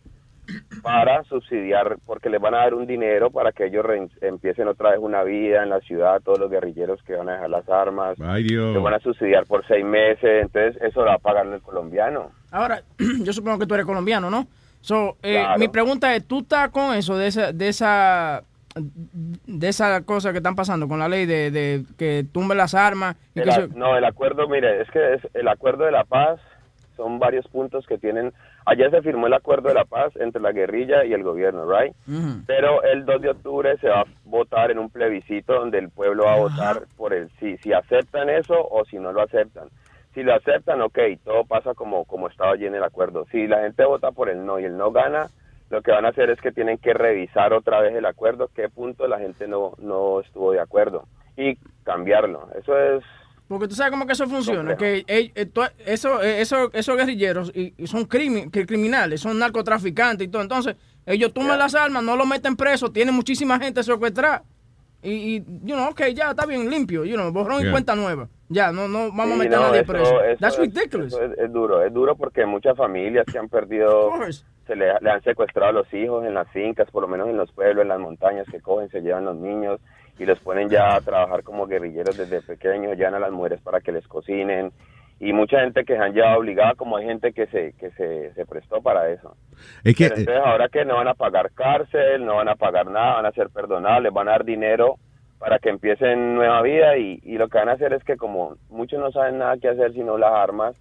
para 0.81 1.25
subsidiar, 1.25 1.97
porque 2.07 2.31
les 2.31 2.41
van 2.41 2.55
a 2.55 2.59
dar 2.59 2.75
un 2.75 2.87
dinero 2.87 3.31
para 3.31 3.51
que 3.51 3.67
ellos 3.67 3.85
re- 3.85 4.07
empiecen 4.21 4.69
otra 4.69 4.91
vez 4.91 5.01
una 5.01 5.25
vida 5.25 5.65
en 5.65 5.71
la 5.71 5.81
ciudad, 5.81 6.21
todos 6.23 6.39
los 6.39 6.49
guerrilleros 6.51 7.03
que 7.03 7.17
van 7.17 7.29
a 7.29 7.33
dejar 7.33 7.51
las 7.51 7.69
armas, 7.69 8.21
Ay, 8.21 8.45
Dios. 8.45 8.73
les 8.75 8.81
van 8.83 8.95
a 8.95 9.01
subsidiar 9.01 9.45
por 9.47 9.67
seis 9.67 9.85
meses, 9.85 10.43
entonces 10.43 10.81
eso 10.83 11.01
lo 11.01 11.07
va 11.07 11.15
a 11.15 11.19
pagar 11.19 11.47
el 11.47 11.61
colombiano. 11.63 12.31
Ahora, 12.53 12.81
yo 13.25 13.33
supongo 13.33 13.59
que 13.59 13.67
tú 13.67 13.75
eres 13.75 13.87
colombiano, 13.87 14.31
¿no? 14.31 14.47
So, 14.83 15.17
eh, 15.23 15.33
Claro. 15.41 15.59
Mi 15.59 15.67
pregunta 15.67 16.15
es, 16.15 16.25
¿tú 16.29 16.41
estás 16.41 16.69
con 16.69 16.95
eso, 16.95 17.17
de 17.19 17.27
esa, 17.27 17.51
de 17.53 17.69
esa, 17.69 18.43
de 18.81 19.69
esa 19.69 20.03
cosa 20.03 20.33
que 20.33 20.39
están 20.39 20.55
pasando 20.57 20.87
con 20.89 20.99
la 20.99 21.09
ley 21.09 21.27
de, 21.27 21.51
de 21.51 21.85
que 21.99 22.25
tumben 22.33 22.59
las 22.59 22.75
armas? 22.75 23.17
Y 23.35 23.41
El 23.41 23.45
que 23.45 23.51
a- 23.51 23.55
se- 23.55 23.69
no, 23.69 23.97
el 23.97 24.05
acuerdo, 24.05 24.49
mire, 24.49 24.83
es 24.83 24.91
que 24.91 25.15
es 25.15 25.21
el 25.35 25.49
acuerdo 25.49 25.85
de 25.85 25.93
la 25.93 26.05
paz 26.05 26.41
son 26.97 27.19
varios 27.19 27.47
puntos 27.49 27.87
que 27.87 27.99
tienen. 27.99 28.33
Ayer 28.65 28.91
se 28.91 29.03
firmó 29.03 29.27
el 29.27 29.35
acuerdo 29.35 29.69
de 29.69 29.75
la 29.75 29.85
paz 29.85 30.13
entre 30.17 30.41
la 30.41 30.53
guerrilla 30.53 31.05
y 31.05 31.13
el 31.13 31.23
gobierno, 31.23 31.71
¿right? 31.71 31.95
Pero 32.47 32.83
el 32.85 33.05
2 33.05 33.21
de 33.21 33.31
octubre 33.31 33.77
se 33.79 33.89
va 33.89 34.01
a 34.01 34.07
votar 34.25 34.71
en 34.71 34.79
un 34.79 34.89
plebiscito 34.89 35.53
donde 35.53 35.79
el 35.79 35.91
pueblo 35.91 36.25
va 36.25 36.33
a 36.35 36.39
votar 36.39 36.85
por 36.97 37.13
el 37.13 37.29
sí, 37.39 37.59
si 37.59 37.73
aceptan 37.75 38.31
eso 38.31 38.55
o 38.59 38.85
si 38.87 38.99
no 38.99 39.13
lo 39.13 39.21
aceptan. 39.21 39.69
Si 40.15 40.23
lo 40.23 40.35
aceptan, 40.35 40.81
ok, 40.81 40.99
todo 41.23 41.45
pasa 41.45 41.75
como, 41.75 42.07
como 42.07 42.29
estaba 42.29 42.53
allí 42.53 42.65
en 42.65 42.75
el 42.75 42.83
acuerdo. 42.83 43.27
Si 43.31 43.47
la 43.47 43.61
gente 43.61 43.85
vota 43.85 44.11
por 44.13 44.31
el 44.31 44.47
no 44.47 44.59
y 44.59 44.65
el 44.65 44.79
no 44.79 44.91
gana, 44.91 45.27
lo 45.71 45.83
que 45.83 45.91
van 45.91 46.05
a 46.05 46.11
hacer 46.11 46.31
es 46.31 46.41
que 46.41 46.53
tienen 46.53 46.79
que 46.79 46.95
revisar 46.95 47.53
otra 47.53 47.81
vez 47.81 47.95
el 47.95 48.07
acuerdo, 48.07 48.51
qué 48.55 48.69
punto 48.69 49.07
la 49.07 49.19
gente 49.19 49.49
no, 49.49 49.73
no 49.79 50.21
estuvo 50.21 50.53
de 50.53 50.61
acuerdo 50.61 51.07
y 51.37 51.57
cambiarlo. 51.85 52.49
Eso 52.59 52.79
es 52.79 53.03
Porque 53.49 53.69
tú 53.69 53.75
sabes 53.75 53.91
cómo 53.93 54.07
que 54.07 54.13
eso 54.13 54.27
funciona, 54.27 54.77
que 54.77 55.05
eh, 55.07 55.33
eso, 55.87 56.23
eh, 56.23 56.41
eso- 56.41 56.71
esos 56.73 56.97
guerrilleros 56.97 57.53
y, 57.55 57.75
y 57.77 57.87
son 57.87 58.09
crimi- 58.09 58.51
criminales, 58.67 59.21
son 59.21 59.39
narcotraficantes 59.39 60.27
y 60.27 60.31
todo. 60.31 60.43
Entonces, 60.43 60.77
ellos 61.05 61.33
tumban 61.33 61.59
las 61.59 61.75
armas, 61.75 62.03
no 62.03 62.17
lo 62.17 62.27
meten 62.27 62.57
preso, 62.57 62.91
tienen 62.91 63.15
muchísima 63.15 63.59
gente 63.61 63.83
secuestrada. 63.83 64.43
Y, 65.03 65.37
y 65.37 65.45
you 65.63 65.75
know, 65.77 65.91
ok, 65.91 66.03
ya 66.15 66.31
está 66.31 66.47
bien 66.47 66.69
limpio, 66.69 67.05
you 67.05 67.15
know, 67.15 67.31
borrón 67.31 67.65
y 67.67 67.71
cuenta 67.71 67.95
nueva. 67.95 68.29
Ya, 68.49 68.73
no, 68.73 68.89
no 68.89 69.11
vamos 69.13 69.33
a 69.35 69.37
meter 69.37 69.53
no, 69.59 69.65
a 69.65 69.69
nadie 69.69 69.81
eso- 69.83 69.93
preso. 69.93 70.23
eso 70.23 70.39
That's 70.41 70.59
es- 70.59 70.61
ridiculous. 70.75 71.13
eso 71.13 71.23
es, 71.25 71.39
es 71.39 71.53
duro, 71.53 71.83
es 71.85 71.93
duro 71.93 72.17
porque 72.17 72.45
muchas 72.47 72.77
familias 72.77 73.25
que 73.31 73.39
han 73.39 73.49
perdido, 73.49 74.11
se 74.67 74.77
le, 74.77 74.93
le 75.01 75.11
han 75.11 75.23
secuestrado 75.23 75.71
a 75.71 75.73
los 75.73 75.93
hijos 75.95 76.25
en 76.25 76.35
las 76.35 76.49
fincas, 76.51 76.91
por 76.91 77.03
lo 77.03 77.09
menos 77.09 77.29
en 77.29 77.37
los 77.37 77.53
pueblos, 77.53 77.83
en 77.83 77.89
las 77.89 78.01
montañas, 78.01 78.47
que 78.51 78.61
cogen, 78.61 78.89
se 78.89 79.01
llevan 79.01 79.25
los 79.25 79.37
niños 79.37 79.81
y 80.19 80.25
los 80.25 80.39
ponen 80.41 80.69
ya 80.69 80.95
a 80.95 81.01
trabajar 81.01 81.43
como 81.43 81.67
guerrilleros 81.67 82.17
desde 82.17 82.43
pequeños, 82.43 82.97
llevan 82.97 83.15
a 83.15 83.21
las 83.21 83.33
mujeres 83.33 83.61
para 83.61 83.81
que 83.81 83.93
les 83.93 84.07
cocinen 84.09 84.73
y 85.19 85.33
mucha 85.33 85.61
gente 85.61 85.85
que 85.85 85.97
se 85.97 86.03
han 86.03 86.13
llevado 86.13 86.41
obligada, 86.41 86.75
como 86.75 86.97
hay 86.97 87.07
gente 87.07 87.33
que 87.33 87.47
se 87.47 87.73
que 87.79 87.91
se, 87.93 88.35
se 88.35 88.47
prestó 88.47 88.83
para 88.83 89.11
eso. 89.11 89.35
Es 89.83 89.97
que, 89.97 90.09
Pero 90.09 90.21
entonces 90.21 90.45
ahora 90.45 90.69
que 90.69 90.85
no 90.85 90.97
van 90.97 91.09
a 91.09 91.15
pagar 91.15 91.53
cárcel, 91.53 92.25
no 92.25 92.37
van 92.37 92.49
a 92.49 92.57
pagar 92.57 92.87
nada, 92.87 93.15
van 93.15 93.27
a 93.27 93.33
ser 93.33 93.49
perdonados, 93.51 94.03
les 94.03 94.13
van 94.13 94.29
a 94.29 94.33
dar 94.33 94.45
dinero 94.45 94.97
para 95.39 95.59
que 95.59 95.71
empiecen 95.71 96.35
nueva 96.35 96.61
vida 96.63 96.97
y, 96.99 97.21
y 97.23 97.39
lo 97.39 97.49
que 97.49 97.59
van 97.59 97.69
a 97.69 97.73
hacer 97.73 97.93
es 97.93 98.05
que 98.05 98.17
como 98.17 98.57
muchos 98.69 99.01
no 99.01 99.11
saben 99.11 99.39
nada 99.39 99.57
que 99.59 99.69
hacer 99.69 99.93
sino 99.93 100.19
las 100.19 100.33
armas, 100.33 100.77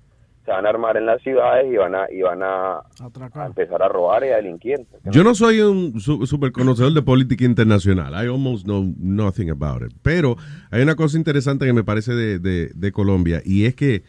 se 0.46 0.52
van 0.52 0.66
a 0.66 0.70
armar 0.70 0.96
en 0.96 1.06
las 1.08 1.22
ciudades 1.24 1.66
y 1.74 1.76
van 1.76 1.96
a 1.96 2.06
y 2.12 2.22
van 2.22 2.44
a, 2.44 2.76
a 2.78 3.46
empezar 3.48 3.82
a 3.82 3.88
robar 3.90 4.24
y 4.24 4.30
a 4.30 4.36
delinquir. 4.38 4.86
Yo 5.06 5.24
no 5.24 5.34
soy 5.34 5.60
un 5.62 6.00
su- 6.00 6.26
super 6.28 6.52
conocedor 6.52 6.94
de 6.94 7.02
política 7.02 7.46
internacional. 7.46 8.14
I 8.14 8.28
almost 8.30 8.64
know 8.66 8.84
nothing 8.98 9.50
about 9.50 9.82
it. 9.82 9.92
Pero 10.04 10.38
hay 10.72 10.84
una 10.84 10.96
cosa 10.96 11.18
interesante 11.18 11.66
que 11.66 11.74
me 11.74 11.84
parece 11.84 12.14
de, 12.14 12.40
de- 12.40 12.72
de 12.76 12.92
Colombia 12.92 13.42
y 13.44 13.66
es 13.66 13.76
que 13.76 14.04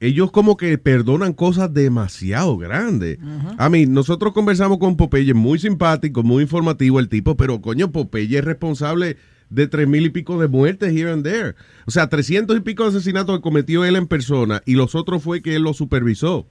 ellos 0.00 0.30
como 0.32 0.56
que 0.56 0.76
perdonan 0.76 1.32
cosas 1.32 1.72
demasiado 1.72 2.58
grandes. 2.58 3.18
A 3.58 3.70
mí, 3.70 3.86
nosotros 3.86 4.32
conversamos 4.34 4.78
con 4.78 4.96
Popeye, 4.96 5.32
muy 5.34 5.58
simpático, 5.58 6.22
muy 6.22 6.42
informativo 6.42 7.00
el 7.00 7.08
tipo, 7.08 7.36
pero 7.36 7.60
coño, 7.62 7.90
Popeye 7.90 8.38
es 8.38 8.44
responsable 8.44 9.16
de 9.50 9.66
tres 9.68 9.86
mil 9.88 10.06
y 10.06 10.10
pico 10.10 10.40
de 10.40 10.48
muertes 10.48 10.92
here 10.92 11.10
and 11.10 11.24
there. 11.24 11.54
O 11.86 11.90
sea, 11.90 12.08
trescientos 12.08 12.56
y 12.56 12.60
pico 12.60 12.84
de 12.84 12.90
asesinatos 12.90 13.36
que 13.36 13.42
cometió 13.42 13.84
él 13.84 13.96
en 13.96 14.06
persona 14.06 14.62
y 14.64 14.74
los 14.74 14.94
otros 14.94 15.22
fue 15.22 15.42
que 15.42 15.56
él 15.56 15.62
lo 15.62 15.74
supervisó. 15.74 16.46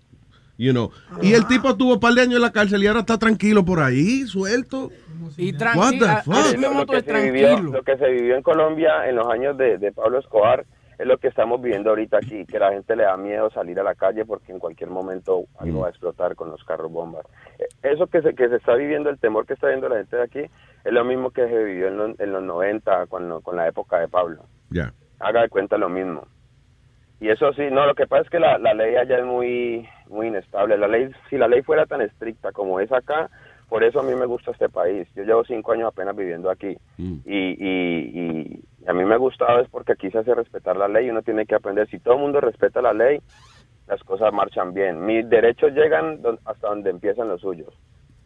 You 0.57 0.71
know. 0.71 0.91
Y 1.21 1.33
el 1.33 1.47
tipo 1.47 1.75
tuvo 1.75 1.93
un 1.95 1.99
par 1.99 2.13
de 2.13 2.21
años 2.21 2.35
en 2.35 2.41
la 2.41 2.51
cárcel 2.51 2.83
y 2.83 2.87
ahora 2.87 2.99
está 2.99 3.17
tranquilo 3.17 3.65
por 3.65 3.79
ahí, 3.79 4.21
suelto. 4.27 4.91
Y 5.37 5.53
tranquilo, 5.53 6.05
lo, 6.05 6.85
que 6.85 7.01
se 7.01 7.21
vivió, 7.31 7.47
tranquilo. 7.47 7.71
lo 7.71 7.83
que 7.83 7.97
se 7.97 8.09
vivió 8.09 8.35
en 8.35 8.43
Colombia 8.43 9.09
en 9.09 9.15
los 9.15 9.27
años 9.27 9.57
de, 9.57 9.77
de 9.79 9.91
Pablo 9.91 10.19
Escobar 10.19 10.65
es 10.99 11.07
lo 11.07 11.17
que 11.17 11.27
estamos 11.27 11.61
viviendo 11.61 11.89
ahorita 11.89 12.17
aquí, 12.17 12.45
que 12.45 12.59
la 12.59 12.71
gente 12.71 12.95
le 12.95 13.03
da 13.03 13.17
miedo 13.17 13.49
salir 13.51 13.79
a 13.79 13.83
la 13.83 13.95
calle 13.95 14.25
porque 14.25 14.51
en 14.51 14.59
cualquier 14.59 14.89
momento 14.89 15.45
algo 15.57 15.81
va 15.81 15.87
a 15.87 15.89
explotar 15.89 16.35
con 16.35 16.49
los 16.49 16.63
carros 16.63 16.91
bombas. 16.91 17.25
Eh, 17.57 17.91
Eso 17.93 18.07
que 18.07 18.21
se, 18.21 18.35
que 18.35 18.47
se 18.47 18.57
está 18.57 18.75
viviendo, 18.75 19.09
el 19.09 19.17
temor 19.17 19.45
que 19.45 19.53
está 19.53 19.67
viendo 19.67 19.89
la 19.89 19.97
gente 19.97 20.17
de 20.17 20.23
aquí, 20.23 20.41
es 20.83 20.91
lo 20.93 21.03
mismo 21.05 21.31
que 21.31 21.47
se 21.47 21.63
vivió 21.63 21.87
en, 21.87 21.97
los- 21.97 22.19
en 22.19 22.31
los 22.31 22.43
90 22.43 23.07
con, 23.07 23.29
lo- 23.29 23.41
con 23.41 23.55
la 23.55 23.67
época 23.67 23.99
de 23.99 24.07
Pablo. 24.07 24.43
Ya. 24.69 24.91
Haga 25.19 25.41
de 25.43 25.49
cuenta 25.49 25.77
lo 25.77 25.89
mismo. 25.89 26.27
Y 27.19 27.29
eso 27.29 27.53
sí, 27.53 27.61
no, 27.71 27.85
lo 27.85 27.95
que 27.95 28.05
pasa 28.07 28.23
es 28.23 28.29
que 28.29 28.39
la, 28.39 28.57
la 28.57 28.73
ley 28.73 28.95
allá 28.95 29.19
es 29.19 29.25
muy, 29.25 29.87
muy 30.09 30.27
inestable. 30.27 30.77
La 30.77 30.87
ley, 30.89 31.09
si 31.29 31.37
la 31.37 31.47
ley 31.47 31.61
fuera 31.61 31.85
tan 31.85 32.01
estricta 32.01 32.51
como 32.51 32.81
es 32.81 32.91
acá, 32.91 33.29
por 33.69 33.83
eso 33.83 34.01
a 34.01 34.03
mí 34.03 34.13
me 34.13 34.25
gusta 34.25 34.51
este 34.51 34.67
país. 34.67 35.07
Yo 35.15 35.23
llevo 35.23 35.45
cinco 35.45 35.71
años 35.71 35.87
apenas 35.87 36.15
viviendo 36.17 36.49
aquí. 36.49 36.75
Y, 37.25 37.55
y, 37.65 38.19
y 38.19 38.63
a 38.87 38.93
mí 38.93 39.05
me 39.05 39.13
ha 39.13 39.17
gustado 39.17 39.61
es 39.61 39.69
porque 39.69 39.93
aquí 39.93 40.11
se 40.11 40.17
hace 40.19 40.35
respetar 40.35 40.75
la 40.75 40.89
ley 40.89 41.07
y 41.07 41.09
uno 41.11 41.21
tiene 41.21 41.45
que 41.45 41.55
aprender. 41.55 41.87
Si 41.87 41.99
todo 41.99 42.15
el 42.15 42.19
mundo 42.19 42.41
respeta 42.41 42.81
la 42.81 42.93
ley, 42.93 43.19
las 43.87 44.03
cosas 44.03 44.33
marchan 44.33 44.73
bien. 44.73 45.05
Mis 45.05 45.27
derechos 45.29 45.71
llegan 45.71 46.19
hasta 46.45 46.67
donde 46.67 46.89
empiezan 46.89 47.29
los 47.29 47.39
suyos. 47.39 47.73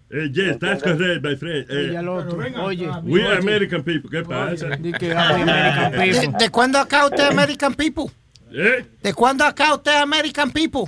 Eh, 0.09 0.29
yes, 0.31 0.57
that's 0.59 0.81
correct, 0.81 1.21
my 1.23 1.35
friend. 1.35 1.65
Eh, 1.69 1.89
Y 1.91 1.95
al 1.97 2.07
otro. 2.07 2.37
Oye. 2.63 2.87
we 3.03 3.23
oye. 3.25 3.37
American 3.39 3.83
people, 3.83 4.09
¿qué 4.09 4.23
pasa? 4.23 4.69
Que 4.97 5.11
American 5.13 5.91
people. 5.97 6.13
¿De, 6.29 6.39
de 6.39 6.49
cuándo 6.49 6.79
acá 6.79 7.05
usted 7.05 7.23
es 7.23 7.29
American 7.31 7.73
people? 7.73 8.05
¿Eh? 8.53 8.85
¿De 9.03 9.13
cuándo 9.13 9.43
acá 9.43 9.73
usted 9.75 9.91
es 9.91 9.97
American 9.97 10.51
people? 10.51 10.83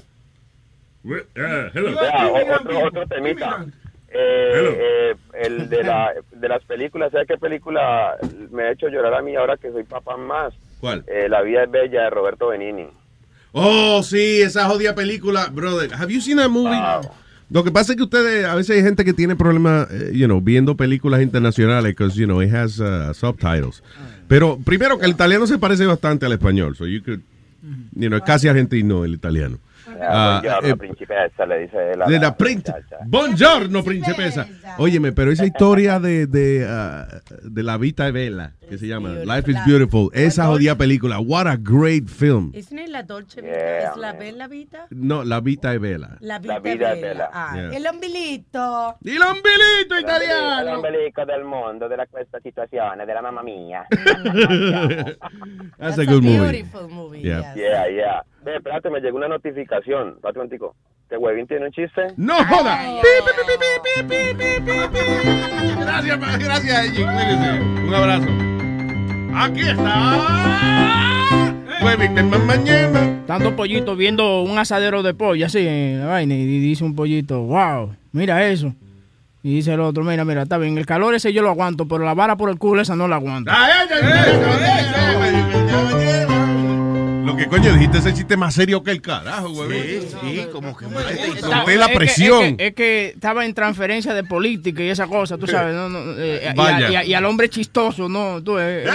We- 1.04 1.26
ah, 1.38 1.70
hello. 1.74 1.98
O- 2.00 2.56
otro, 2.56 2.84
otro 2.86 3.08
temita. 3.08 3.66
Eh, 4.12 5.12
eh, 5.12 5.16
el 5.34 5.70
de, 5.70 5.84
la, 5.84 6.14
de 6.32 6.48
las 6.50 6.64
películas, 6.64 7.12
¿sabe 7.12 7.26
qué 7.28 7.38
película 7.38 8.16
me 8.52 8.64
ha 8.64 8.72
hecho 8.72 8.88
llorar 8.88 9.14
a 9.14 9.22
mí 9.22 9.36
ahora 9.36 9.58
que 9.58 9.72
soy 9.72 9.84
papá 9.84 10.16
más? 10.18 10.54
¿Cuál? 10.80 11.04
Eh, 11.08 11.28
la 11.30 11.42
vida 11.42 11.64
es 11.66 11.72
bella 11.72 12.04
de 12.04 12.10
Roberto 12.10 12.48
Benini. 12.48 12.88
Oh, 13.52 14.02
sí, 14.02 14.42
esa 14.42 14.66
jodida 14.70 14.96
película, 14.96 15.48
brother. 15.52 15.94
Have 15.94 16.12
you 16.14 16.22
seen 16.22 16.38
that 16.38 16.50
movie? 16.50 16.78
Lo 17.50 17.64
que 17.64 17.72
pasa 17.72 17.93
es 17.93 17.97
que 17.97 18.04
ustedes, 18.04 18.45
a 18.45 18.54
veces 18.54 18.78
hay 18.78 18.84
gente 18.84 19.04
que 19.04 19.14
tiene 19.14 19.36
problemas, 19.36 19.88
eh, 19.89 20.12
you 20.14 20.26
know, 20.26 20.39
viendo 20.39 20.76
películas 20.76 21.22
internacionales, 21.22 21.95
because, 21.95 22.16
you 22.16 22.26
know, 22.26 22.41
it 22.41 22.54
has 22.54 22.80
uh, 22.80 23.14
subtitles. 23.14 23.82
Pero 24.28 24.60
primero 24.64 25.00
que 25.00 25.06
el 25.06 25.12
italiano 25.12 25.47
se 25.47 25.58
parece 25.58 25.88
bastante 25.88 26.28
al 26.28 26.32
español, 26.34 26.76
so 26.76 26.86
you 26.86 27.02
could, 27.02 27.22
you 27.95 28.08
know, 28.08 28.18
es 28.18 28.24
casi 28.24 28.47
argentino 28.47 29.04
el 29.04 29.16
italiano. 29.16 29.58
Ah, 30.02 30.40
Buongiorno, 30.42 30.68
eh, 30.70 30.76
principessa, 30.78 31.46
le 31.46 31.60
dice 31.60 31.96
la, 31.96 32.06
de 32.06 32.20
la 32.20 32.36
prince. 32.36 32.74
Buongiorno, 33.06 33.84
princesa. 33.84 34.48
Óyeme, 34.78 35.12
pero 35.12 35.32
esa 35.32 35.46
historia 35.46 36.00
de, 36.00 36.28
de, 36.28 36.66
ah, 36.70 37.08
de 37.44 37.64
la 37.64 37.78
Vita 37.78 38.08
e 38.08 38.12
Vela, 38.12 38.54
que 38.68 38.78
se 38.78 38.88
llama 38.88 39.10
Life 39.26 39.52
is 39.52 39.58
Beautiful, 39.66 40.10
esa 40.14 40.46
jodida 40.48 40.76
película, 40.76 41.20
what 41.20 41.48
a 41.48 41.56
great 41.58 42.08
film. 42.08 42.52
¿Es 42.54 42.72
no 42.72 42.82
es 42.82 42.90
la 42.90 43.04
Dolce 43.04 43.42
Vita? 43.42 43.54
Yeah, 43.54 43.90
¿Es 43.92 43.98
la 43.98 44.14
Bella 44.14 44.48
Vita? 44.48 44.88
No, 44.92 45.24
la 45.24 45.40
Vita 45.40 45.74
e 45.74 45.78
Vela. 45.80 46.18
La 46.20 46.40
Vita 46.40 46.60
vida 46.60 46.94
es 46.94 47.02
Bella. 47.02 47.14
bella. 47.14 47.30
Ah, 47.34 47.54
Yeah. 47.56 47.76
el 47.78 47.88
ombilito. 47.88 48.98
Il 49.02 49.20
ombilito 49.22 49.96
italiano! 50.00 50.74
L'ombelico 50.74 51.26
del 51.26 51.44
mondo, 51.44 51.88
della 51.88 52.06
questa 52.08 52.40
situazione, 52.42 53.06
della 53.06 53.22
mamma 53.22 53.42
mia. 53.42 53.86
That's 55.80 55.98
a 55.98 56.06
good 56.06 56.24
movie. 56.24 56.52
Beautiful 56.52 56.88
movie. 56.90 57.22
Yeah. 57.22 57.54
yes. 57.56 57.56
Yeah, 57.56 57.88
yeah. 57.88 58.22
Ve, 58.44 58.56
espérate, 58.56 58.90
me 58.90 59.00
llegó 59.02 59.18
una 59.18 59.28
notificación. 59.28 60.10
Espérate 60.16 60.40
un 60.40 60.46
momentico. 60.46 60.76
¿Que 61.10 61.18
Huevín 61.18 61.48
tiene 61.48 61.66
un 61.66 61.72
chiste? 61.72 62.02
¡No 62.18 62.36
joda! 62.46 62.80
Gracias, 65.80 66.18
pa- 66.18 66.38
gracias, 66.38 66.86
Eji. 66.86 67.04
Cuídese. 67.04 67.60
Un 67.88 67.94
abrazo. 67.96 68.28
Aquí 69.36 69.62
está. 69.62 71.26
Huevín 71.84 72.16
de 72.16 72.24
mañana. 72.24 73.24
Tanto 73.26 73.56
pollito 73.56 73.96
viendo 73.96 74.42
un 74.42 74.58
asadero 74.58 75.02
de 75.04 75.14
pollo 75.14 75.46
así 75.46 75.66
en 75.68 76.00
la 76.00 76.06
vaina 76.08 76.34
y 76.36 76.46
dice 76.60 76.84
un 76.84 76.96
pollito, 76.96 77.42
wow, 77.42 77.96
mira 78.12 78.46
eso. 78.48 78.74
Y 79.42 79.56
dice 79.56 79.74
el 79.74 79.80
otro, 79.80 80.04
mira, 80.04 80.26
mira, 80.26 80.42
está 80.44 80.58
bien, 80.58 80.78
el 80.78 80.86
calor 80.86 81.16
ese 81.16 81.32
yo 81.32 81.42
lo 81.42 81.50
aguanto, 81.50 81.88
pero 81.88 82.04
la 82.04 82.14
vara 82.14 82.36
por 82.36 82.50
el 82.50 82.58
culo 82.60 82.82
esa 82.82 82.96
no 82.98 83.08
la 83.08 83.16
aguanto. 83.16 83.50
Lo 83.52 83.58
que 87.40 87.48
coño 87.48 87.74
dijiste 87.74 87.98
ese 88.00 88.14
chiste 88.14 88.38
más 88.38 88.54
serio 88.54 88.84
que 88.84 88.92
el 88.92 89.02
carajo, 89.02 89.50
huevín. 89.50 90.02
Sí, 90.02 90.08
sí, 90.22 90.46
como 90.52 90.76
que 90.78 90.86
Conté 90.86 91.76
la 91.78 91.86
es 91.86 91.92
que- 91.92 91.96
presión. 91.98 92.44
Es 92.46 92.56
que, 92.58 92.68
es 92.68 92.74
que 92.76 93.06
estaba 93.16 93.46
en 93.46 93.54
transferencia 93.54 94.14
de 94.14 94.24
política 94.24 94.84
y 94.84 94.90
esa 94.90 95.08
cosa, 95.08 95.38
tú 95.38 95.48
sabes. 95.48 95.74
No, 95.74 95.90
no, 95.90 96.00
eh, 96.18 96.42
y 96.44 96.48
a- 96.48 96.54
Vaya. 96.54 96.90
y, 96.92 96.96
a- 96.96 97.06
y 97.06 97.14
al 97.14 97.26
hombre 97.26 97.50
chistoso, 97.50 98.08
no, 98.10 98.42
tú. 98.44 98.58
eh, 98.60 98.84
eh. 98.86 98.90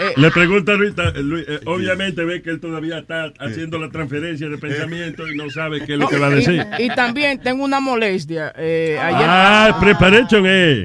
Eh, 0.00 0.12
Le 0.16 0.30
pregunta 0.30 0.72
ahorita, 0.72 1.08
eh, 1.08 1.22
Luis, 1.22 1.44
eh, 1.48 1.60
obviamente 1.66 2.24
ve 2.24 2.42
que 2.42 2.50
él 2.50 2.60
todavía 2.60 2.98
está 2.98 3.32
haciendo 3.40 3.78
la 3.78 3.90
transferencia 3.90 4.48
de 4.48 4.58
pensamiento 4.58 5.26
y 5.28 5.36
no 5.36 5.50
sabe 5.50 5.84
qué 5.84 5.94
es 5.94 5.98
lo 5.98 6.08
que 6.08 6.18
va 6.18 6.26
a 6.28 6.30
decir. 6.30 6.64
y, 6.78 6.84
y 6.84 6.88
también 6.90 7.38
tengo 7.40 7.64
una 7.64 7.80
molestia. 7.80 8.52
eh, 8.56 8.98
ayer, 9.00 9.26
Ah, 9.28 9.76
Preparation. 9.80 10.46
Ey, 10.46 10.84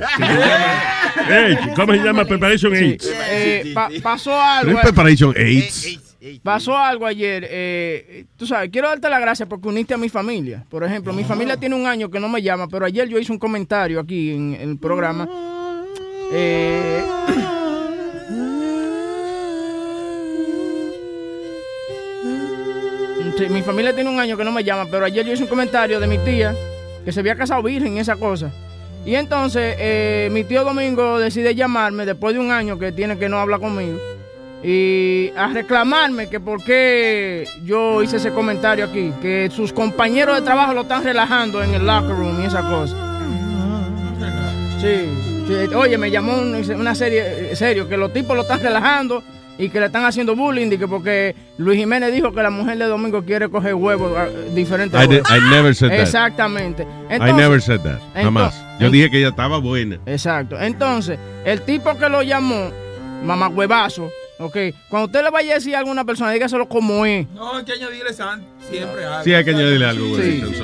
¿Cómo 1.76 1.94
se 1.94 2.00
llama 2.00 2.26
Preparation 2.26 2.76
Sí, 2.76 2.98
A? 3.02 3.16
eh, 3.32 3.72
pa- 3.74 3.90
pasó 4.02 4.40
algo. 4.42 4.71
Es 4.72 4.80
Preparation 4.80 5.34
AIDS. 5.38 6.00
Pasó 6.44 6.78
algo 6.78 7.06
ayer. 7.06 7.48
eh, 7.50 8.26
tú 8.38 8.46
sabes, 8.46 8.70
quiero 8.70 8.88
darte 8.88 9.10
la 9.10 9.20
gracia 9.20 9.48
porque 9.48 9.68
uniste 9.68 9.94
a 9.94 9.98
mi 9.98 10.08
familia. 10.08 10.64
Por 10.70 10.84
ejemplo, 10.84 11.14
mi 11.14 11.24
familia 11.24 11.58
tiene 11.58 11.76
un 11.76 11.88
año 11.88 12.12
que 12.12 12.20
no 12.20 12.30
me 12.30 12.42
llama, 12.42 12.68
pero 12.68 12.86
ayer 12.86 13.08
yo 13.08 13.18
hice 13.18 13.32
un 13.32 13.40
comentario 13.40 14.00
aquí 14.00 14.32
en 14.32 14.54
el 14.54 14.78
programa. 14.78 15.28
Eh, 16.32 17.04
sí, 23.38 23.50
mi 23.50 23.64
familia 23.64 23.94
tiene 23.96 24.10
un 24.10 24.20
año 24.20 24.38
que 24.38 24.44
no 24.44 24.52
me 24.52 24.64
llama, 24.64 24.86
pero 24.92 25.06
ayer 25.06 25.26
yo 25.26 25.34
hice 25.34 25.44
un 25.44 25.50
comentario 25.50 26.00
de 26.00 26.06
mi 26.06 26.20
tía 26.20 26.56
que 27.04 27.12
se 27.12 27.20
había 27.20 27.36
casado 27.36 27.64
virgen 27.64 27.98
y 27.98 28.00
esa 28.00 28.16
cosa. 28.16 28.52
Y 29.08 29.16
entonces 29.16 29.76
eh, 29.80 30.30
mi 30.32 30.44
tío 30.44 30.64
Domingo 30.64 31.18
decide 31.18 31.56
llamarme 31.56 32.06
después 32.06 32.36
de 32.36 32.40
un 32.40 32.52
año 32.52 32.78
que 32.78 32.92
tiene 32.92 33.18
que 33.18 33.28
no 33.28 33.40
habla 33.40 33.58
conmigo 33.58 33.98
y 34.64 35.32
a 35.36 35.48
reclamarme 35.48 36.30
que 36.30 36.40
por 36.40 36.64
qué 36.64 37.48
yo 37.64 38.04
hice 38.04 38.18
ese 38.18 38.32
comentario 38.32 38.86
aquí, 38.86 39.12
que 39.22 39.50
sus 39.52 39.74
compañeros 39.74 40.36
de 40.36 40.42
trabajo 40.44 40.74
lo 40.74 40.82
están 40.82 41.04
relajando 41.04 41.64
en 41.64 41.74
el 41.74 41.86
locker 41.86 42.16
room 42.16 42.42
y 42.42 42.46
esa 42.46 42.62
cosa. 42.62 42.96
Sí, 44.80 45.08
sí, 45.48 45.76
oye, 45.76 45.98
me 45.98 46.10
llamó 46.10 46.34
un- 46.38 46.56
una 46.80 46.96
serie, 46.96 47.52
eh, 47.52 47.56
serio, 47.56 47.88
que 47.88 47.98
los 47.98 48.12
tipos 48.14 48.36
lo 48.36 48.42
están 48.44 48.60
relajando 48.62 49.24
y 49.58 49.70
que 49.70 49.80
le 49.80 49.88
están 49.88 50.06
haciendo 50.06 50.36
bullying, 50.36 50.72
y 50.72 50.78
que 50.78 50.88
porque 50.88 51.36
Luis 51.58 51.78
Jiménez 51.80 52.12
dijo 52.12 52.32
que 52.32 52.42
la 52.42 52.50
mujer 52.50 52.78
de 52.80 52.86
Domingo 52.86 53.24
quiere 53.24 53.48
coger 53.50 53.76
huevos 53.76 54.12
ah, 54.18 54.28
diferentes. 54.56 55.00
I, 55.00 55.08
did-. 55.08 55.24
I 55.30 55.40
never 55.52 55.76
said 55.76 55.90
that. 55.90 56.00
Exactamente. 56.00 56.84
I 57.10 57.14
Entonces- 57.16 57.36
never 57.36 57.62
said 57.62 57.80
that. 57.82 58.00
Jamás. 58.16 58.56
Yo 58.80 58.90
dije 58.90 59.12
que 59.12 59.18
ella 59.20 59.30
estaba 59.30 59.60
buena. 59.60 60.00
Exacto. 60.08 60.60
Entonces, 60.60 61.20
el 61.46 61.62
tipo 61.62 61.96
que 61.96 62.10
lo 62.10 62.24
llamó, 62.24 62.72
mamagüevazo, 63.24 64.10
ok, 64.42 64.58
cuando 64.90 65.06
usted 65.08 65.24
le 65.24 65.30
vaya 65.30 65.52
a 65.52 65.56
decir 65.56 65.76
a 65.76 65.80
alguna 65.80 66.06
persona, 66.06 66.32
dígaselo 66.32 66.68
como 66.68 67.06
es. 67.06 67.28
No, 67.30 67.58
hay 67.58 67.66
que 67.66 67.74
añadirle 67.74 68.14
san- 68.14 68.44
siempre 68.70 69.06
algo. 69.06 69.24
Sí, 69.24 69.34
hay 69.34 69.44
que 69.44 69.52
añadirle 69.52 69.86
algo, 69.86 70.16
Sí, 70.18 70.42
sí, 70.42 70.64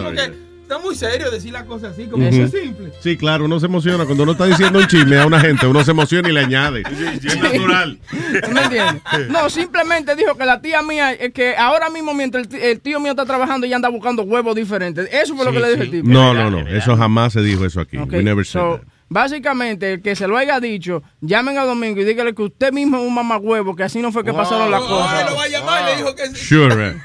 está 0.67 0.79
muy 0.79 0.95
serio 0.95 1.31
decir 1.31 1.53
las 1.53 1.63
cosas 1.63 1.93
así, 1.93 2.07
como 2.07 2.25
es 2.27 2.51
simple. 2.51 2.91
Sí, 2.99 3.15
claro, 3.15 3.45
uno 3.45 3.57
se 3.57 3.67
emociona. 3.67 4.03
Cuando 4.03 4.23
uno 4.23 4.33
está 4.33 4.45
diciendo 4.45 4.79
un 4.79 4.87
chisme 4.87 5.17
a 5.17 5.25
una 5.25 5.39
gente, 5.39 5.65
uno 5.65 5.81
se 5.85 5.91
emociona 5.91 6.27
y 6.29 6.33
le 6.33 6.41
añade. 6.41 6.83
es 7.23 7.41
natural. 7.41 7.97
¿Tú 8.43 8.51
me 8.51 8.63
entiendes? 8.63 9.01
No, 9.29 9.49
simplemente 9.49 10.13
dijo 10.17 10.35
que 10.35 10.45
la 10.45 10.61
tía 10.61 10.81
mía, 10.81 11.13
eh, 11.13 11.31
que 11.31 11.55
ahora 11.55 11.89
mismo 11.89 12.13
mientras 12.13 12.47
el, 12.53 12.81
tío 12.81 12.99
mío 12.99 13.11
está 13.11 13.25
trabajando, 13.25 13.65
ella 13.65 13.77
anda 13.77 13.87
buscando 13.87 14.23
huevos 14.23 14.55
diferentes. 14.55 15.07
Eso 15.13 15.37
fue 15.37 15.45
lo 15.45 15.53
que 15.53 15.59
le 15.61 15.69
dijo 15.69 15.83
el 15.83 15.91
tipo. 15.91 16.09
No, 16.09 16.33
no, 16.33 16.51
no. 16.51 16.67
Eso 16.67 16.97
jamás 16.97 17.31
se 17.31 17.41
dijo 17.41 17.65
eso 17.65 17.79
aquí. 17.79 17.95
Ok, 17.97 18.11
We 18.11 18.23
never 18.23 18.45
said 18.45 18.59
so, 18.61 18.77
that. 18.79 18.87
Básicamente, 19.09 19.93
el 19.93 20.01
que 20.01 20.15
se 20.15 20.27
lo 20.27 20.37
haya 20.37 20.59
dicho, 20.59 21.01
llamen 21.21 21.57
a 21.57 21.63
Domingo 21.63 22.01
y 22.01 22.03
dígale 22.03 22.35
que 22.35 22.43
usted 22.43 22.73
mismo 22.73 22.97
es 22.97 23.03
un 23.03 23.13
mamagüevo, 23.13 23.75
que 23.75 23.83
así 23.83 24.01
no 24.01 24.11
fue 24.11 24.23
que 24.23 24.33
pasaron 24.33 24.69
las 24.69 24.81
cosas. 24.81 25.29
lo 25.29 25.37
va 25.37 25.43
a 25.43 25.47
llamar, 25.47 25.85
le 25.85 25.95
dijo 25.95 26.13
que 26.15 26.27
sí. 26.27 26.35
Sure. 26.35 26.87
eh. 26.89 26.95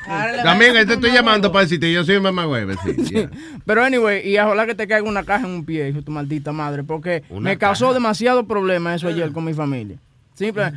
También 0.42 0.72
te 0.86 0.94
estoy 0.94 1.12
llamando 1.12 1.52
para 1.52 1.64
decirte, 1.64 1.92
yo 1.92 2.04
soy 2.04 2.18
mamá 2.18 2.46
hueve. 2.48 2.74
Sí, 2.84 3.04
yeah. 3.10 3.30
Pero 3.64 3.84
anyway, 3.84 4.28
y 4.28 4.36
ojalá 4.38 4.66
que 4.66 4.74
te 4.74 4.88
caiga 4.88 5.08
una 5.08 5.22
caja 5.22 5.46
en 5.46 5.52
un 5.52 5.64
pie, 5.64 5.88
hijo 5.88 6.02
tu 6.02 6.10
maldita 6.10 6.52
madre, 6.52 6.82
porque 6.82 7.22
Una 7.30 7.50
me 7.50 7.58
causó 7.58 7.94
demasiado 7.94 8.46
problema 8.46 8.94
eso 8.94 9.06
ayer 9.06 9.30
con 9.30 9.44
mi 9.44 9.54
familia. 9.54 9.98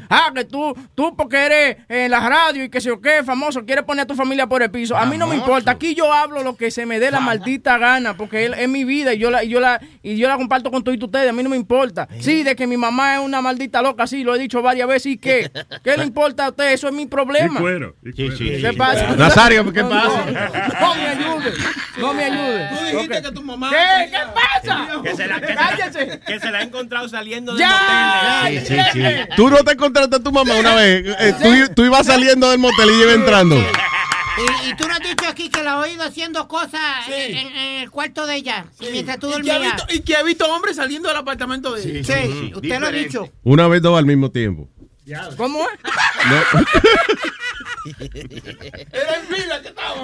Ah, 0.09 0.31
que 0.33 0.45
tú, 0.45 0.75
tú 0.95 1.15
porque 1.15 1.37
eres 1.45 1.77
en 1.89 2.11
la 2.11 2.19
radio 2.19 2.63
y 2.63 2.69
que 2.69 2.81
sé 2.81 2.89
yo 2.89 3.01
qué, 3.01 3.23
famoso, 3.23 3.65
quieres 3.65 3.83
poner 3.85 4.03
a 4.03 4.07
tu 4.07 4.15
familia 4.15 4.47
por 4.47 4.61
el 4.63 4.71
piso. 4.71 4.95
A 4.95 5.05
mí 5.05 5.17
no 5.17 5.27
me 5.27 5.35
importa. 5.35 5.71
Aquí 5.71 5.95
yo 5.95 6.11
hablo 6.13 6.43
lo 6.43 6.55
que 6.55 6.71
se 6.71 6.85
me 6.85 6.99
dé 6.99 7.11
la 7.11 7.19
maldita 7.19 7.77
gana, 7.77 8.15
porque 8.17 8.45
él 8.45 8.53
es 8.57 8.69
mi 8.69 8.83
vida 8.83 9.13
y 9.13 9.17
yo 9.19 9.31
la, 9.31 9.43
y 9.43 9.49
yo 9.49 9.59
la, 9.59 9.79
y 10.03 10.17
yo 10.17 10.27
la 10.27 10.37
comparto 10.37 10.71
con 10.71 10.83
todos 10.83 10.97
ustedes. 11.01 11.29
A 11.29 11.33
mí 11.33 11.43
no 11.43 11.49
me 11.49 11.57
importa. 11.57 12.07
Sí, 12.19 12.43
de 12.43 12.55
que 12.55 12.67
mi 12.67 12.77
mamá 12.77 13.15
es 13.15 13.21
una 13.21 13.41
maldita 13.41 13.81
loca, 13.81 14.07
sí, 14.07 14.23
lo 14.23 14.35
he 14.35 14.39
dicho 14.39 14.61
varias 14.61 14.87
veces. 14.87 15.13
¿Y 15.13 15.17
qué? 15.17 15.51
¿Qué 15.83 15.97
le 15.97 16.03
importa 16.03 16.45
a 16.45 16.49
usted? 16.49 16.71
Eso 16.71 16.87
es 16.87 16.93
mi 16.93 17.05
problema. 17.05 17.59
Y 17.59 17.61
cuero, 17.61 17.95
y 18.03 18.11
cuero. 18.11 18.35
¿Qué 18.37 18.73
pasa? 18.77 19.15
Nazario, 19.17 19.71
¿qué 19.71 19.81
No, 19.83 19.89
pasa? 19.89 20.25
No, 20.25 20.87
no 20.87 20.95
me 20.95 21.07
ayude. 21.07 21.53
No 21.97 22.13
me 22.13 22.23
ayude. 22.23 22.69
Tú 22.69 22.85
dijiste 22.85 23.21
que 23.21 23.31
tu 23.31 23.43
mamá. 23.43 23.69
¿Qué? 23.71 24.11
¿Qué 24.11 24.17
pasa? 24.33 24.87
Que 25.03 25.15
se 25.15 25.27
la, 25.27 25.39
que 25.39 25.47
se 25.47 26.05
la, 26.05 26.19
que 26.19 26.39
se 26.39 26.51
la 26.51 26.57
ha 26.59 26.61
encontrado 26.63 27.07
saliendo 27.07 27.53
del 27.53 27.61
Ya. 27.61 28.41
motel. 28.43 28.65
Sí, 28.65 28.75
sí, 28.93 29.01
sí. 29.01 29.07
Tú 29.35 29.49
no 29.55 29.63
te 29.63 29.71
encontraste 29.73 30.15
a 30.17 30.19
tu 30.19 30.31
mamá 30.31 30.53
una 30.55 30.75
vez. 30.75 31.05
Eh, 31.19 31.33
tú, 31.41 31.73
tú 31.75 31.85
ibas 31.85 32.05
saliendo 32.05 32.49
del 32.49 32.59
motel 32.59 32.89
y 32.89 32.93
ella 32.93 33.03
iba 33.03 33.13
entrando. 33.13 33.55
Y, 33.57 34.69
y 34.69 34.75
tú 34.75 34.85
no 34.87 34.93
has 34.93 34.99
dicho 34.99 35.25
aquí 35.29 35.49
que 35.49 35.63
la 35.63 35.71
he 35.71 35.75
oído 35.91 36.03
haciendo 36.03 36.47
cosas 36.47 37.07
en, 37.07 37.37
en- 37.37 37.55
en 37.55 37.81
el 37.83 37.89
cuarto 37.89 38.25
de 38.25 38.35
ella, 38.35 38.65
mientras 38.91 39.17
tú 39.17 39.29
Y 39.29 39.41
que, 39.41 39.51
ha 39.51 39.53
dormías. 39.55 39.75
visto, 39.77 39.93
y 39.93 40.01
que 40.01 40.15
ha 40.17 40.23
visto 40.23 40.45
hombres 40.53 40.75
saliendo 40.75 41.07
del 41.07 41.17
apartamento 41.17 41.73
de 41.73 41.83
él. 41.99 42.05
Sí, 42.05 42.51
usted 42.53 42.79
lo 42.79 42.87
ha 42.87 42.91
dicho. 42.91 43.29
Una 43.43 43.67
vez 43.69 43.81
dos 43.81 43.97
al 43.97 44.05
mismo 44.05 44.29
tiempo. 44.31 44.67
¿Cómo 45.37 45.59
es? 45.61 45.79
No. 46.29 46.65
Era 48.91 49.15
en 49.19 49.27
fila 49.27 49.61
que 49.61 49.67
estaba. 49.69 49.95
No, 49.95 50.03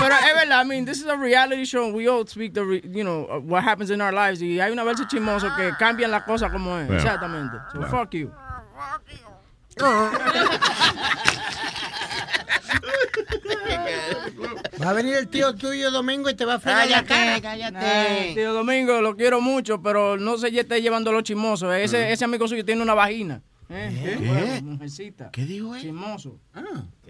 pero 0.00 0.14
es 0.16 0.34
verdad. 0.34 0.62
I 0.64 0.68
mean, 0.68 0.84
this 0.84 0.98
is 0.98 1.06
a 1.06 1.16
reality 1.16 1.64
show. 1.64 1.88
We 1.92 2.08
all 2.08 2.26
speak 2.26 2.52
the, 2.54 2.64
re- 2.64 2.82
you 2.84 3.04
know, 3.04 3.40
what 3.46 3.62
happens 3.62 3.90
in 3.90 4.00
our 4.00 4.12
lives. 4.12 4.42
Y 4.42 4.58
hay 4.60 4.72
una 4.72 4.82
vez 4.84 4.96
chismoso 5.06 5.48
que 5.56 5.70
cambian 5.78 6.10
las 6.10 6.24
cosas 6.24 6.50
como 6.50 6.76
es. 6.78 6.88
Yeah. 6.88 6.96
Exactamente. 6.96 7.56
So 7.72 7.78
Yeah. 7.80 7.88
fuck 7.88 8.10
you. 8.14 8.30
Va 14.82 14.90
a 14.90 14.92
venir 14.92 15.14
el 15.14 15.28
tío 15.28 15.54
tuyo 15.54 15.90
domingo 15.90 16.28
y 16.30 16.34
te 16.34 16.44
va 16.44 16.54
a 16.54 16.60
fregar 16.60 16.88
la 16.88 17.04
cara. 17.04 17.38
Eh, 17.38 18.32
tío 18.34 18.52
Domingo, 18.52 19.00
lo 19.00 19.16
quiero 19.16 19.40
mucho, 19.40 19.80
pero 19.82 20.16
no 20.16 20.36
se 20.38 20.48
esté 20.58 20.82
llevando 20.82 21.12
los 21.12 21.22
chismosos. 21.22 21.74
Ese, 21.74 22.12
ese 22.12 22.24
amigo 22.24 22.46
suyo 22.46 22.64
tiene 22.64 22.82
una 22.82 22.94
vagina. 22.94 23.42
¿Eh? 23.70 24.18
¿Qué? 24.20 24.62
Mujercita. 24.62 25.30
¿Qué 25.32 25.44
dijo 25.46 25.74
él? 25.74 25.80
Chismoso. 25.80 26.38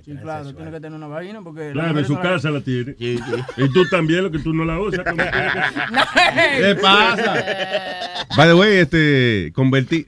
Sí, 0.05 0.15
claro, 0.21 0.55
tiene 0.55 0.71
que 0.71 0.81
tener 0.81 0.93
una 0.93 1.09
vagina 1.09 1.41
porque... 1.43 1.73
Claro, 1.73 1.99
en 1.99 2.05
su 2.05 2.19
casa 2.19 2.51
la 2.51 2.61
tiene. 2.61 2.95
Y 2.99 3.17
tú 3.73 3.89
también, 3.91 4.25
lo 4.25 4.31
que 4.31 4.39
tú 4.39 4.53
no 4.53 4.65
la 4.65 4.79
usas. 4.79 5.05
¿Qué 6.59 6.75
pasa? 6.81 7.35
By 8.37 8.49
the 8.49 8.55
way, 8.55 8.77
este, 8.77 9.51
convertí, 9.55 10.07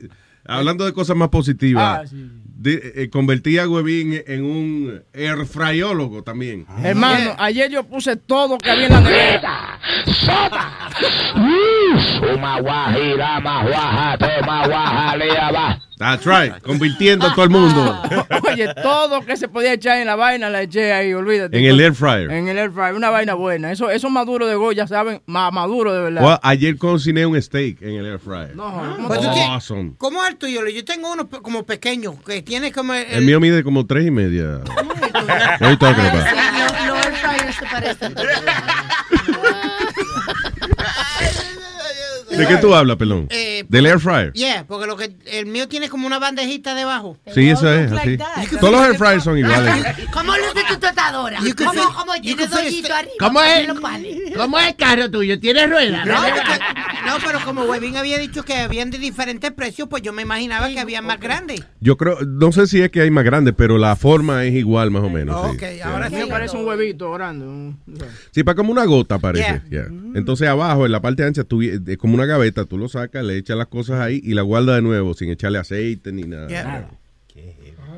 hablando 0.48 0.84
de 0.84 0.92
cosas 0.92 1.16
más 1.16 1.28
positivas, 1.28 2.00
Ah, 2.02 2.06
sí. 2.06 2.28
eh, 2.64 3.08
convertí 3.10 3.58
a 3.58 3.68
Huevín 3.68 4.20
en 4.26 4.44
un 4.44 5.02
airfryólogo 5.14 6.22
también. 6.22 6.66
Hermano, 6.82 7.34
ayer 7.38 7.70
yo 7.70 7.84
puse 7.84 8.16
todo 8.16 8.58
que 8.58 8.70
había 8.70 8.86
en 8.86 8.92
la 8.92 9.00
nevera. 9.00 9.78
Uma 12.34 12.60
guajira, 12.60 13.40
más 13.40 13.66
guaja, 13.68 14.18
toma 14.18 14.66
guajalea, 14.66 15.50
va. 15.52 15.82
That's 15.98 16.26
right, 16.26 16.60
convirtiendo 16.62 17.26
a 17.26 17.34
todo 17.34 17.44
el 17.44 17.50
mundo 17.50 18.02
Oye, 18.52 18.68
todo 18.82 19.22
que 19.22 19.36
se 19.36 19.48
podía 19.48 19.72
echar 19.72 19.96
en 19.98 20.06
la 20.06 20.14
vaina 20.14 20.50
la 20.50 20.60
eché 20.62 20.92
ahí, 20.92 21.14
olvídate. 21.14 21.58
en 21.58 21.64
el 21.64 21.80
air 21.80 21.94
fryer. 21.94 22.30
En 22.30 22.48
el 22.48 22.58
air 22.58 22.70
fryer, 22.70 22.94
una 22.94 23.08
vaina 23.08 23.32
buena. 23.34 23.72
Eso, 23.72 23.88
eso 23.90 24.10
maduro 24.10 24.46
de 24.46 24.56
Goya, 24.56 24.86
saben, 24.86 25.22
más 25.24 25.50
maduro 25.52 25.94
de 25.94 26.02
verdad. 26.02 26.22
Well, 26.22 26.38
ayer 26.42 26.76
cociné 26.76 27.24
un 27.24 27.40
steak 27.40 27.80
en 27.80 27.94
el 27.94 28.06
air 28.06 28.18
fryer. 28.18 28.54
No, 28.54 28.96
¿cómo 28.96 29.08
tienes- 29.14 29.48
Awesome. 29.48 29.92
¿Cómo 29.96 30.22
es 30.22 30.30
el 30.30 30.36
tuyo? 30.36 30.66
Yo 30.68 30.84
tengo 30.84 31.12
uno 31.12 31.28
como 31.28 31.64
pequeño, 31.64 32.14
que 32.24 32.42
tiene 32.42 32.72
como... 32.72 32.92
El, 32.92 33.06
El 33.10 33.24
mío 33.24 33.40
mide 33.40 33.64
como 33.64 33.86
tres 33.86 34.06
y 34.06 34.10
media. 34.10 34.60
Talking 34.64 35.88
about? 35.88 36.14
Los 36.14 36.86
los 36.86 37.06
air 37.06 37.14
fryers 37.14 37.56
se 37.56 37.64
parecen. 37.66 38.14
¿De 42.36 42.46
qué 42.46 42.56
tú 42.58 42.74
hablas, 42.74 42.96
pelón? 42.96 43.26
Eh, 43.30 43.64
Del 43.68 43.86
air 43.86 43.98
fryer. 44.00 44.32
Yeah, 44.32 44.64
porque 44.66 44.86
lo 44.86 44.96
que 44.96 45.16
el 45.26 45.46
mío 45.46 45.68
tiene 45.68 45.88
como 45.88 46.06
una 46.06 46.18
bandejita 46.18 46.74
debajo. 46.74 47.16
Sí, 47.34 47.48
eso 47.50 47.72
es 47.72 47.90
así. 47.92 48.18
Todos 48.60 48.72
los 48.72 48.82
air 48.86 48.96
fryers 48.96 49.24
son 49.24 49.38
iguales. 49.38 49.86
¿Cómo 50.12 50.32
luce 50.36 50.64
tu 50.68 50.78
tostadora? 50.78 51.38
¿Cómo, 51.56 51.72
cómo 51.94 52.12
tiene 52.20 52.44
a- 52.44 52.58
arriba? 52.58 53.00
¿Cómo 53.18 53.42
es? 53.42 53.68
¿Cómo 54.36 54.58
es 54.58 54.66
el 54.68 54.76
carro 54.76 55.10
tuyo? 55.10 55.38
¿Tiene 55.40 55.66
ruedas? 55.66 56.06
No, 56.06 57.14
pero 57.24 57.40
como 57.44 57.62
Webin 57.64 57.96
había 57.96 58.18
dicho 58.18 58.42
que 58.44 58.54
habían 58.54 58.90
de 58.90 58.98
diferentes 58.98 59.50
precios, 59.52 59.88
pues 59.88 60.02
yo 60.02 60.12
me 60.12 60.22
imaginaba 60.22 60.68
que 60.68 60.80
había 60.80 61.02
más 61.02 61.20
grandes. 61.20 61.64
Yo 61.80 61.96
creo, 61.96 62.18
no 62.26 62.52
sé 62.52 62.66
si 62.66 62.80
es 62.82 62.90
que 62.90 63.00
hay 63.02 63.10
más 63.10 63.24
grandes, 63.24 63.54
pero 63.56 63.78
la 63.78 63.94
forma 63.96 64.44
es 64.44 64.54
igual 64.54 64.90
más 64.90 65.02
o 65.02 65.10
menos. 65.10 65.50
sí. 65.50 65.56
Ok, 65.56 65.62
ahora 65.84 66.10
sí. 66.10 66.16
parece 66.28 66.56
un 66.56 66.66
huevito 66.66 67.12
grande. 67.12 67.74
Sí, 68.32 68.42
para 68.42 68.56
como 68.56 68.72
una 68.72 68.84
gota 68.84 69.18
parece. 69.18 69.62
yeah. 69.70 69.86
Entonces 70.14 70.48
abajo, 70.48 70.86
en 70.86 70.92
la 70.92 71.00
parte 71.00 71.24
ancha, 71.24 71.42
es 71.42 71.96
como 71.98 72.14
una 72.14 72.25
gaveta, 72.26 72.64
tú 72.64 72.78
lo 72.78 72.88
sacas, 72.88 73.24
le 73.24 73.36
echas 73.36 73.56
las 73.56 73.66
cosas 73.68 74.00
ahí 74.00 74.20
y 74.22 74.34
la 74.34 74.42
guardas 74.42 74.76
de 74.76 74.82
nuevo 74.82 75.14
sin 75.14 75.30
echarle 75.30 75.58
aceite 75.58 76.12
ni 76.12 76.22
nada. 76.22 76.48
Yeah. 76.48 76.88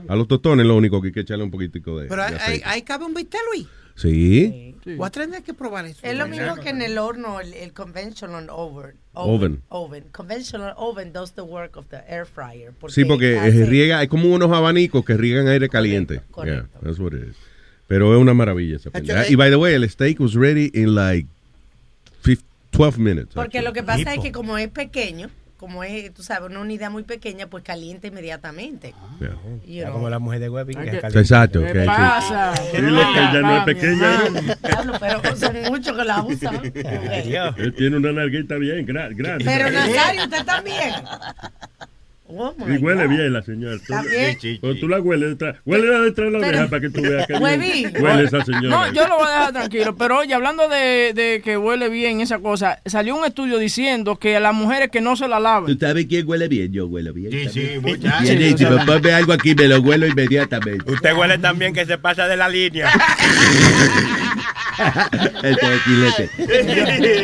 A 0.09 0.17
los 0.17 0.27
tostones 0.29 0.67
lo 0.67 0.77
único 0.77 1.01
que 1.01 1.09
hay 1.09 1.13
que 1.13 1.21
echarle 1.21 1.45
un 1.45 1.51
poquitico 1.51 1.99
de, 1.99 2.09
Pero 2.09 2.23
de 2.23 2.63
ahí, 2.65 2.83
cabe 2.83 3.05
un 3.05 3.15
bistec, 3.15 3.41
Luis. 3.53 3.67
Sí. 3.95 4.75
Voy 4.97 5.07
a 5.07 5.11
tener 5.11 5.43
que 5.43 5.55
probar 5.55 5.85
eso. 5.87 6.01
Es 6.03 6.17
lo 6.17 6.29
mismo 6.29 6.55
que 6.57 6.71
en 6.71 6.83
el 6.83 6.99
horno, 6.99 7.41
el, 7.41 7.53
el 7.53 7.73
conventional 7.73 8.47
oven. 8.51 8.95
Oven. 9.13 9.63
Oven. 9.69 10.05
Conventional 10.13 10.73
oven 10.77 11.13
does 11.13 11.33
the 11.33 11.43
work 11.43 11.77
of 11.77 11.87
the 11.89 11.99
air 12.09 12.25
fryer. 12.25 12.73
Sí, 12.89 13.05
porque 13.05 13.39
hace- 13.39 13.67
riega, 13.67 13.99
hay 13.99 14.09
como 14.09 14.33
unos 14.33 14.53
abanicos 14.53 15.05
que 15.05 15.17
riegan 15.17 15.49
aire 15.49 15.69
caliente. 15.69 16.21
Yeah, 16.45 16.69
that's 16.83 16.99
what 16.99 17.13
it 17.13 17.29
is. 17.29 17.37
Pero 17.89 18.15
es 18.15 18.21
una 18.21 18.35
maravilla 18.35 18.77
esa 18.77 18.91
pendeja. 18.91 19.29
Y 19.29 19.35
by 19.35 19.51
the 19.51 19.57
way, 19.57 19.75
el 19.75 19.89
steak 19.91 20.21
was 20.21 20.35
ready 20.35 20.71
in 20.75 20.95
like 20.95 21.27
15 22.23 22.45
12 22.79 22.99
minutes. 23.01 23.35
Porque 23.35 23.61
lo 23.63 23.73
que 23.73 23.83
pasa 23.83 24.15
es 24.15 24.21
que 24.21 24.33
como 24.33 24.57
es 24.57 24.69
pequeño, 24.69 25.29
como 25.59 25.83
es, 25.83 26.15
tú 26.15 26.23
sabes, 26.23 26.49
una 26.49 26.61
unidad 26.61 26.89
muy 26.91 27.03
pequeña, 27.03 27.49
pues 27.49 27.65
calienta 27.65 28.07
inmediatamente. 28.07 28.95
Yeah. 29.19 29.31
You 29.67 29.83
know. 29.83 29.93
como 29.95 30.09
la 30.09 30.21
mujer 30.21 30.39
de 30.39 30.49
Webby. 30.49 30.75
que 30.75 30.85
caliente. 31.01 31.19
Exacto. 31.19 31.61
¿Qué 31.65 31.81
sí. 31.81 31.87
pasa? 31.87 32.55
Dile 32.73 33.03
que 33.13 33.19
ella 33.19 33.41
no 33.43 33.57
es 33.59 33.65
pequeña. 33.65 34.19
Diablo, 34.63 34.93
pero 35.01 35.37
son 35.37 35.57
muchos 35.69 35.97
que 35.97 36.05
la 36.05 36.23
usan. 36.23 36.73
Él 37.57 37.75
tiene 37.77 37.97
una 37.97 38.13
narguita 38.13 38.55
bien 38.55 38.87
gra- 38.87 39.13
grande. 39.15 39.45
Pero 39.45 39.71
Nazario, 39.71 40.23
usted 40.25 40.45
también. 40.45 40.95
Oh, 42.31 42.55
Y 42.69 42.77
huele 42.77 43.07
God. 43.07 43.11
bien 43.11 43.33
la 43.33 43.43
señora. 43.43 43.77
Tú, 43.87 43.95
bien. 44.11 44.59
o 44.61 44.75
tú 44.75 44.87
la 44.87 45.01
hueles 45.01 45.31
detrás. 45.31 45.57
Huele 45.65 45.87
detrás 46.01 46.27
de 46.27 46.31
la 46.33 46.39
Pero- 46.41 46.59
oreja 46.59 46.69
para 46.69 46.81
que 46.83 46.91
tú 46.91 47.01
veas 47.01 47.27
que 47.27 47.39
bien 47.57 47.93
huele 48.03 48.25
esa 48.25 48.45
señora. 48.45 48.69
No, 48.69 48.93
yo 48.93 49.09
lo 49.09 49.17
voy 49.17 49.27
a 49.27 49.31
dejar 49.31 49.53
tranquilo. 49.53 49.97
Pero 49.97 50.19
oye, 50.19 50.35
hablando 50.35 50.69
de, 50.69 51.13
de 51.15 51.41
que 51.43 51.57
huele 51.57 51.89
bien 51.89 52.21
esa 52.21 52.39
cosa, 52.39 52.81
salió 52.85 53.17
un 53.17 53.25
estudio 53.25 53.57
diciendo 53.59 54.17
que 54.17 54.37
a 54.37 54.41
las 54.41 54.53
mujeres 54.55 54.91
que 54.91 55.01
no 55.01 55.17
se 55.17 55.27
la 55.27 55.41
laven. 55.41 55.79
¿Tú 55.79 55.87
sabes 55.87 56.05
quién 56.07 56.29
huele 56.29 56.49
bien? 56.49 56.71
Yo 56.71 56.87
huelo 56.87 57.15
bien. 57.15 57.33
Sí, 57.33 57.49
sí, 57.49 57.61
también. 57.75 57.83
muchacho. 57.99 58.23
Bienísimo. 58.23 58.85
Ponme 58.85 59.13
algo 59.13 59.33
aquí, 59.33 59.55
me 59.55 59.67
lo 59.67 59.81
huelo 59.81 60.07
inmediatamente. 60.07 60.91
Usted 60.93 61.17
huele 61.17 61.39
también 61.39 61.73
que 61.73 61.87
se 61.87 61.97
pasa 61.97 62.29
de 62.29 62.37
la 62.37 62.49
línea. 62.51 62.91
El 65.43 65.57
tequilete. 65.57 66.31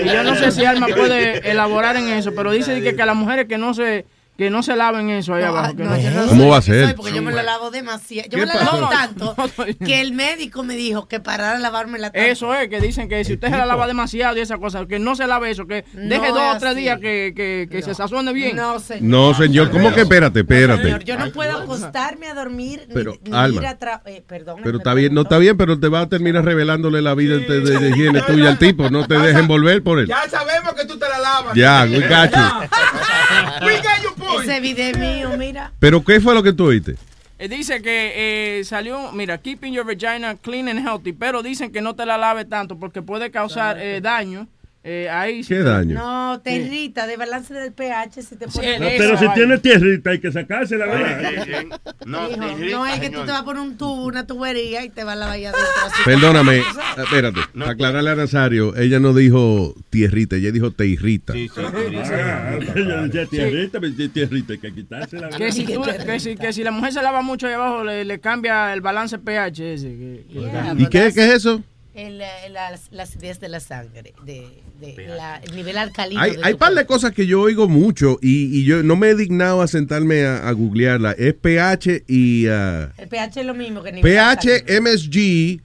Y 0.05 0.09
yo 0.09 0.23
no 0.25 0.35
sé 0.35 0.51
si 0.51 0.65
Alma 0.65 0.87
puede 0.89 1.49
elaborar 1.51 1.97
en 1.97 2.09
eso, 2.09 2.35
pero 2.35 2.53
dice 2.53 2.81
que, 2.83 2.97
que 2.97 3.03
a 3.03 3.07
las 3.07 3.17
mujeres 3.17 3.47
que 3.47 3.59
no 3.59 3.75
se 3.75 4.05
que 4.37 4.51
no 4.51 4.63
se 4.65 4.75
laven 4.75 5.11
eso 5.11 5.33
ahí 5.35 5.45
abajo. 5.45 5.75
no. 5.77 6.29
¿Cómo 6.29 6.49
va 6.49 6.57
a 6.59 6.63
ser? 6.63 6.95
Porque 6.97 7.13
yo 7.13 7.23
me 7.23 7.31
la 7.33 7.43
lavo 7.45 7.71
demasiado. 7.71 8.29
Yo 8.29 8.39
¿Qué 8.39 8.47
me 8.47 8.53
la 8.53 8.65
lavo 8.65 8.89
tanto 8.89 9.37
que 9.87 10.01
el 10.01 10.13
médico 10.13 10.65
me 10.65 10.75
dijo 10.75 11.07
que 11.07 11.21
parara 11.21 11.55
de 11.55 11.61
lavarme 11.61 11.99
la 12.01 12.09
Eso 12.09 12.53
es, 12.55 12.69
que 12.69 12.81
dicen 12.81 13.09
que 13.09 13.25
si 13.25 13.35
usted 13.35 13.49
se 13.51 13.57
la 13.57 13.65
lava 13.67 13.87
demasiado 13.87 14.37
y 14.37 14.41
esa 14.41 14.59
cosa, 14.59 14.87
que 14.87 14.99
no 14.99 15.15
se 15.15 15.27
lave 15.29 15.51
eso, 15.53 15.67
que 15.67 15.85
deje 15.93 16.29
No 16.31 16.35
dos 16.35 16.43
o 16.43 16.53
es 16.55 16.59
tres 16.59 16.73
así. 16.73 16.81
días 16.81 16.99
que, 16.99 17.33
que, 17.37 17.69
que 17.71 17.83
se 17.83 17.95
sazone 17.95 18.33
bien. 18.33 18.57
No, 18.57 18.81
señor. 18.81 19.03
No, 19.05 19.35
señor, 19.35 19.71
¿cómo 19.71 19.93
que 19.95 20.01
espérate, 20.01 20.41
espérate? 20.41 20.83
Señor, 20.83 21.05
yo 21.05 21.17
no 21.17 21.31
puedo 21.31 21.57
acostarme 21.59 22.27
a 22.27 22.35
dormir 22.35 22.85
ni- 22.89 22.95
Pero, 22.95 23.17
ni, 23.25 23.33
Alma. 23.37 23.61
ir 23.61 23.67
a 23.69 23.79
tra- 23.79 24.03
eh, 24.07 24.23
perdón. 24.27 24.61
Pero 24.65 24.79
está 24.79 24.95
bien, 24.95 25.15
no 25.15 25.23
está 25.23 25.39
bien, 25.39 25.57
pero 25.57 25.79
te 25.79 25.89
va 25.89 26.01
a 26.01 26.09
terminar 26.09 26.45
revelándole 26.45 27.03
la 27.03 27.15
vida 27.15 27.37
de, 27.37 27.61
de- 27.61 27.79
de 27.79 27.89
higiene 27.91 28.21
tuya 28.27 28.49
al 28.49 28.59
tipo. 28.59 28.91
No 28.91 29.07
te 29.07 29.15
dejes 29.17 29.37
envolver 29.37 29.83
por 29.83 30.01
él. 30.01 30.07
Ya 30.09 30.29
sabemos 30.29 30.75
que 30.75 30.85
tú 30.87 30.99
te 30.99 31.09
la 31.09 31.19
lavas. 31.21 31.55
Ya, 31.55 31.85
we 31.89 32.01
got 32.01 32.31
you. 32.35 33.67
We 33.67 33.77
got 33.77 34.03
your 34.03 34.15
point. 34.15 34.25
Ese 34.43 34.61
video 34.61 34.99
mío, 34.99 35.37
mira. 35.39 35.73
¿Pero 35.79 36.05
qué 36.05 36.21
fue 36.21 36.35
lo 36.35 36.43
que 36.43 36.53
tú 36.53 36.67
oíste? 36.67 36.97
Eh, 37.39 37.49
Dice 37.49 37.83
que 37.83 38.59
eh, 38.61 38.65
salió, 38.65 39.13
mira, 39.13 39.39
keeping 39.39 39.73
your 39.73 39.85
vagina 39.85 40.37
clean 40.37 40.69
and 40.69 40.81
healthy, 40.87 41.13
pero 41.13 41.43
dicen 41.43 41.73
que 41.73 41.81
no 41.81 41.95
te 41.95 42.07
la 42.07 42.17
lave 42.17 42.45
tanto 42.45 42.79
porque 42.79 43.03
puede 43.03 43.31
causar 43.31 43.79
eh, 43.79 44.01
daño. 44.01 44.47
Eh, 44.87 45.09
ahí 45.11 45.43
sí 45.43 45.49
¿Qué 45.55 45.61
daño? 45.63 45.95
No, 45.95 46.41
te 46.43 46.57
irrita 46.57 47.07
de 47.07 47.17
balance 47.17 47.55
del 47.55 47.73
pH 47.73 48.23
si 48.23 48.37
te 48.37 48.47
pones. 48.49 48.79
No, 48.79 48.87
pero 48.99 49.17
si 49.19 49.27
tiene 49.33 49.57
tierrita 49.59 50.11
hay 50.11 50.21
que 50.21 50.31
sacársela, 50.31 50.85
¿verdad? 50.87 51.81
No, 52.05 52.29
Hijo, 52.31 52.39
te 52.39 52.53
irrita, 52.53 52.77
no 52.77 52.87
es 52.87 53.01
que 53.01 53.09
tú 53.11 53.21
te 53.25 53.33
vas 53.33 53.41
a 53.41 53.45
poner 53.45 53.63
un 53.63 53.79
tubo, 53.79 54.05
una 54.05 54.27
tubería 54.27 54.85
y 54.85 54.91
te 54.91 55.03
va 55.03 55.13
a 55.13 55.17
lavar 55.17 55.37
allá 55.37 55.51
adentro. 55.51 55.73
Perdóname, 56.05 56.63
espérate. 56.99 57.41
aclararle 57.67 58.11
a 58.11 58.15
Nazario, 58.15 58.77
ella 58.77 59.01
no 59.01 59.15
dijo 59.15 59.75
tierrita, 59.91 60.37
ella 60.37 60.53
dijo 60.53 60.71
te 60.71 60.87
irrita. 60.87 61.33
Ah, 61.33 62.59
yo 62.77 63.03
decía 63.03 63.27
tierrita, 63.27 63.81
me 63.81 63.89
decía 63.91 64.09
tierrita, 64.13 64.53
hay 64.53 64.59
que 64.59 64.75
quitársela. 64.75 65.29
Que 65.31 65.51
si, 65.53 65.65
tú- 65.65 65.83
que, 66.05 66.21
si, 66.21 66.37
que 66.37 66.53
si 66.53 66.63
la 66.63 66.71
mujer 66.71 66.93
se 66.93 67.03
lava 67.03 67.23
mucho 67.23 67.47
ahí 67.47 67.55
abajo, 67.55 67.85
le, 67.85 68.05
le 68.05 68.21
cambia 68.21 68.73
el 68.73 68.81
balance 68.81 69.19
pH 69.19 69.75
ese. 69.75 69.89
que- 69.89 70.25
que- 70.33 70.83
¿Y 70.83 70.87
qué, 70.87 71.11
qué 71.15 71.25
es 71.25 71.35
eso? 71.37 71.63
El, 71.95 72.21
eh, 72.21 72.27
la, 72.51 72.77
la 72.91 73.03
acidez 73.05 73.39
de 73.41 73.49
la 73.49 73.61
sangre, 73.61 74.15
de, 74.25 74.49
de 74.81 75.07
la- 75.09 75.37
el 75.37 75.55
nivel 75.57 75.79
alcalino. 75.79 76.21
Hay, 76.21 76.53
tu 76.53 76.59
par 76.59 76.75
de 76.75 76.85
cosas 76.87 77.13
que 77.13 77.27
yo 77.27 77.41
oigo 77.41 77.69
mucho 77.69 78.19
y, 78.21 78.59
y 78.59 78.65
yo 78.65 78.83
no 78.83 78.97
me 78.97 79.11
he 79.11 79.15
dignado 79.15 79.63
a 79.63 79.69
sentarme 79.69 80.25
a, 80.25 80.49
a 80.49 80.53
googlearla. 80.53 81.13
Es 81.13 81.35
pH 81.35 82.05
y 82.09 82.47
ah, 82.49 82.93
El 82.99 83.09
pH 83.09 83.41
es 83.41 83.47
lo 83.47 83.55
mismo 83.55 83.83
que 83.83 83.91
el 83.91 83.95
nivel 83.97 84.13
pH, 84.13 84.55
alcalino. 84.55 84.91
MSG 84.91 85.61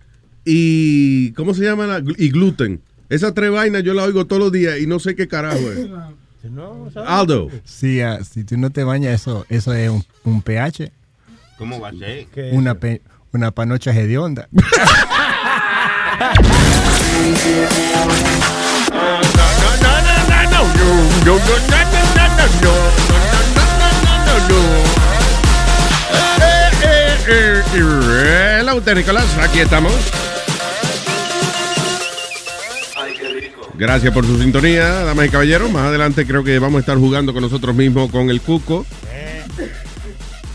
y 0.46 1.32
¿cómo 1.34 1.54
se 1.54 1.64
llama? 1.64 1.86
la- 1.88 2.04
y 2.18 2.30
gluten. 2.30 2.82
Esas 3.10 3.34
tres 3.34 3.52
vainas 3.52 3.84
yo 3.84 3.94
las 3.94 4.06
oigo 4.08 4.26
todos 4.28 4.42
los 4.42 4.52
días 4.52 4.80
y 4.80 4.88
no 4.88 5.00
sé 5.00 5.16
qué 5.16 5.28
carajo 5.28 5.72
es. 5.72 5.90
Aldo. 7.06 7.50
Sí, 7.66 8.00
ah, 8.02 8.20
si 8.24 8.44
tú 8.46 8.58
no 8.58 8.70
te 8.70 8.84
bañas, 8.84 9.20
eso, 9.22 9.46
eso 9.50 9.74
es 9.74 9.90
un, 9.90 10.04
un 10.24 10.42
pH. 10.42 10.92
¿Cómo 11.58 11.80
va 11.82 11.90
a 11.90 11.94
ser? 11.94 12.28
Una, 12.54 12.76
pe- 12.76 13.02
una 13.34 13.52
panocha 13.52 13.92
hedionda. 13.92 14.48
Hello, 27.72 28.78
usted, 28.78 28.96
Nicolás, 28.96 29.26
aquí 29.38 29.60
estamos. 29.60 29.94
Gracias 33.76 34.14
por 34.14 34.26
su 34.26 34.42
sintonía, 34.42 35.04
damas 35.04 35.28
y 35.28 35.30
caballeros. 35.30 35.72
Más 35.72 35.84
adelante 35.86 36.26
creo 36.26 36.44
que 36.44 36.60
vamos 36.60 36.78
a 36.78 36.80
estar 36.82 36.98
jugando 36.98 37.34
con 37.34 37.44
nosotros 37.44 37.76
mismos 37.76 38.12
con 38.12 38.30
el 38.30 38.42
Cuco. 38.42 38.86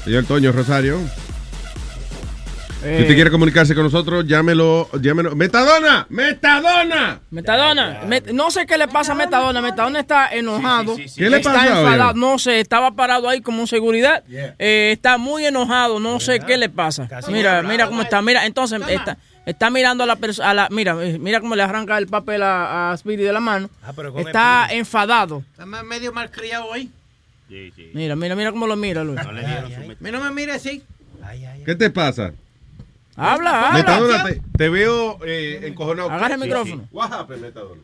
Señor 0.05 0.25
Toño 0.25 0.53
Rosario. 0.53 0.99
Si 2.85 2.91
Eh, 2.91 3.01
usted 3.01 3.15
quiere 3.15 3.31
comunicarse 3.31 3.75
con 3.75 3.85
nosotros, 3.85 4.27
llámelo, 4.27 4.91
llámelo. 5.01 5.35
¡Metadona! 5.35 6.07
¡Metadona! 6.11 7.19
Metadona, 7.31 8.03
Met- 8.07 8.31
no 8.33 8.51
sé 8.51 8.67
qué 8.67 8.77
le 8.77 8.89
pasa 8.89 9.13
a 9.13 9.15
Metadona. 9.15 9.63
Metadona 9.63 10.01
está 10.01 10.29
enojado. 10.29 10.95
¿Qué 10.97 11.31
le 11.31 11.39
está 11.39 11.55
pasa, 11.55 11.81
enfadado. 11.81 12.13
No 12.13 12.39
sé, 12.39 12.61
estaba 12.61 12.91
parado 12.95 13.27
ahí 13.31 13.41
como 13.41 13.67
seguridad. 13.67 14.23
Eh, 14.29 14.91
está 14.93 15.17
muy 15.17 15.47
enojado. 15.47 15.99
No 15.99 16.21
sé 16.21 16.41
qué 16.41 16.59
le 16.59 16.69
pasa. 16.69 17.09
Mira, 17.29 17.63
mira 17.63 17.87
cómo 17.87 18.03
está. 18.03 18.21
Mira, 18.21 18.45
entonces 18.45 18.83
está, 18.87 19.17
está 19.47 19.71
mirando 19.71 20.05
a 20.05 20.07
la 20.07 20.17
persona. 20.17 20.69
Mira, 20.71 20.95
eh, 21.03 21.19
mira 21.19 21.41
cómo 21.41 21.57
le 21.57 21.63
arranca 21.63 21.97
el 21.97 22.07
papel 22.07 22.43
a, 22.43 22.91
a 22.93 22.97
Speedy 22.99 23.23
de 23.23 23.33
la 23.33 23.41
mano. 23.41 23.71
pero 23.97 24.13
con 24.13 24.27
Está 24.27 24.69
enfadado. 24.71 25.43
Está 25.53 25.65
me- 25.65 25.83
medio 25.85 26.13
mal 26.13 26.31
criado 26.31 26.67
hoy. 26.67 26.91
Mira, 27.95 28.15
mira, 28.15 28.35
mira 28.37 28.51
cómo 28.51 28.67
lo 28.67 28.77
mira, 28.77 29.03
Luis. 29.05 29.19
Mira, 30.01 30.19
no 30.19 30.25
me 30.25 30.31
mire 30.33 30.53
así. 30.53 30.83
¿Qué 31.65 31.75
te 31.75 31.89
pasa? 31.89 32.33
Habla, 33.17 33.69
habla. 33.69 33.79
Metadona, 33.79 34.25
te, 34.25 34.43
te 34.59 34.69
veo 34.69 35.19
eh, 35.25 35.61
encojonado. 35.65 36.11
Agarra 36.11 36.35
el 36.35 36.41
micrófono. 36.41 36.89
happened, 37.01 37.41
Metadona? 37.43 37.81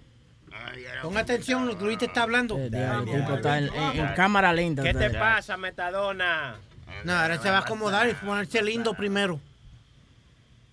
Pon 1.02 1.16
atención 1.16 1.66
lo 1.66 1.78
que 1.78 1.84
Luis 1.84 1.98
te 1.98 2.06
está 2.06 2.22
hablando. 2.24 2.56
El 2.58 2.70
tipo 2.70 3.34
está 3.34 3.58
en, 3.58 3.64
en- 3.74 4.00
en 4.00 4.14
cámara 4.14 4.52
lenta. 4.52 4.82
¿Qué 4.82 4.92
te 4.94 5.10
pasa, 5.10 5.56
Metadona? 5.56 6.56
No, 7.04 7.12
ahora 7.14 7.38
se 7.40 7.48
va 7.50 7.58
a 7.58 7.60
acomodar 7.60 8.08
y 8.08 8.14
ponerse 8.14 8.62
lindo 8.62 8.92
primero. 8.94 9.40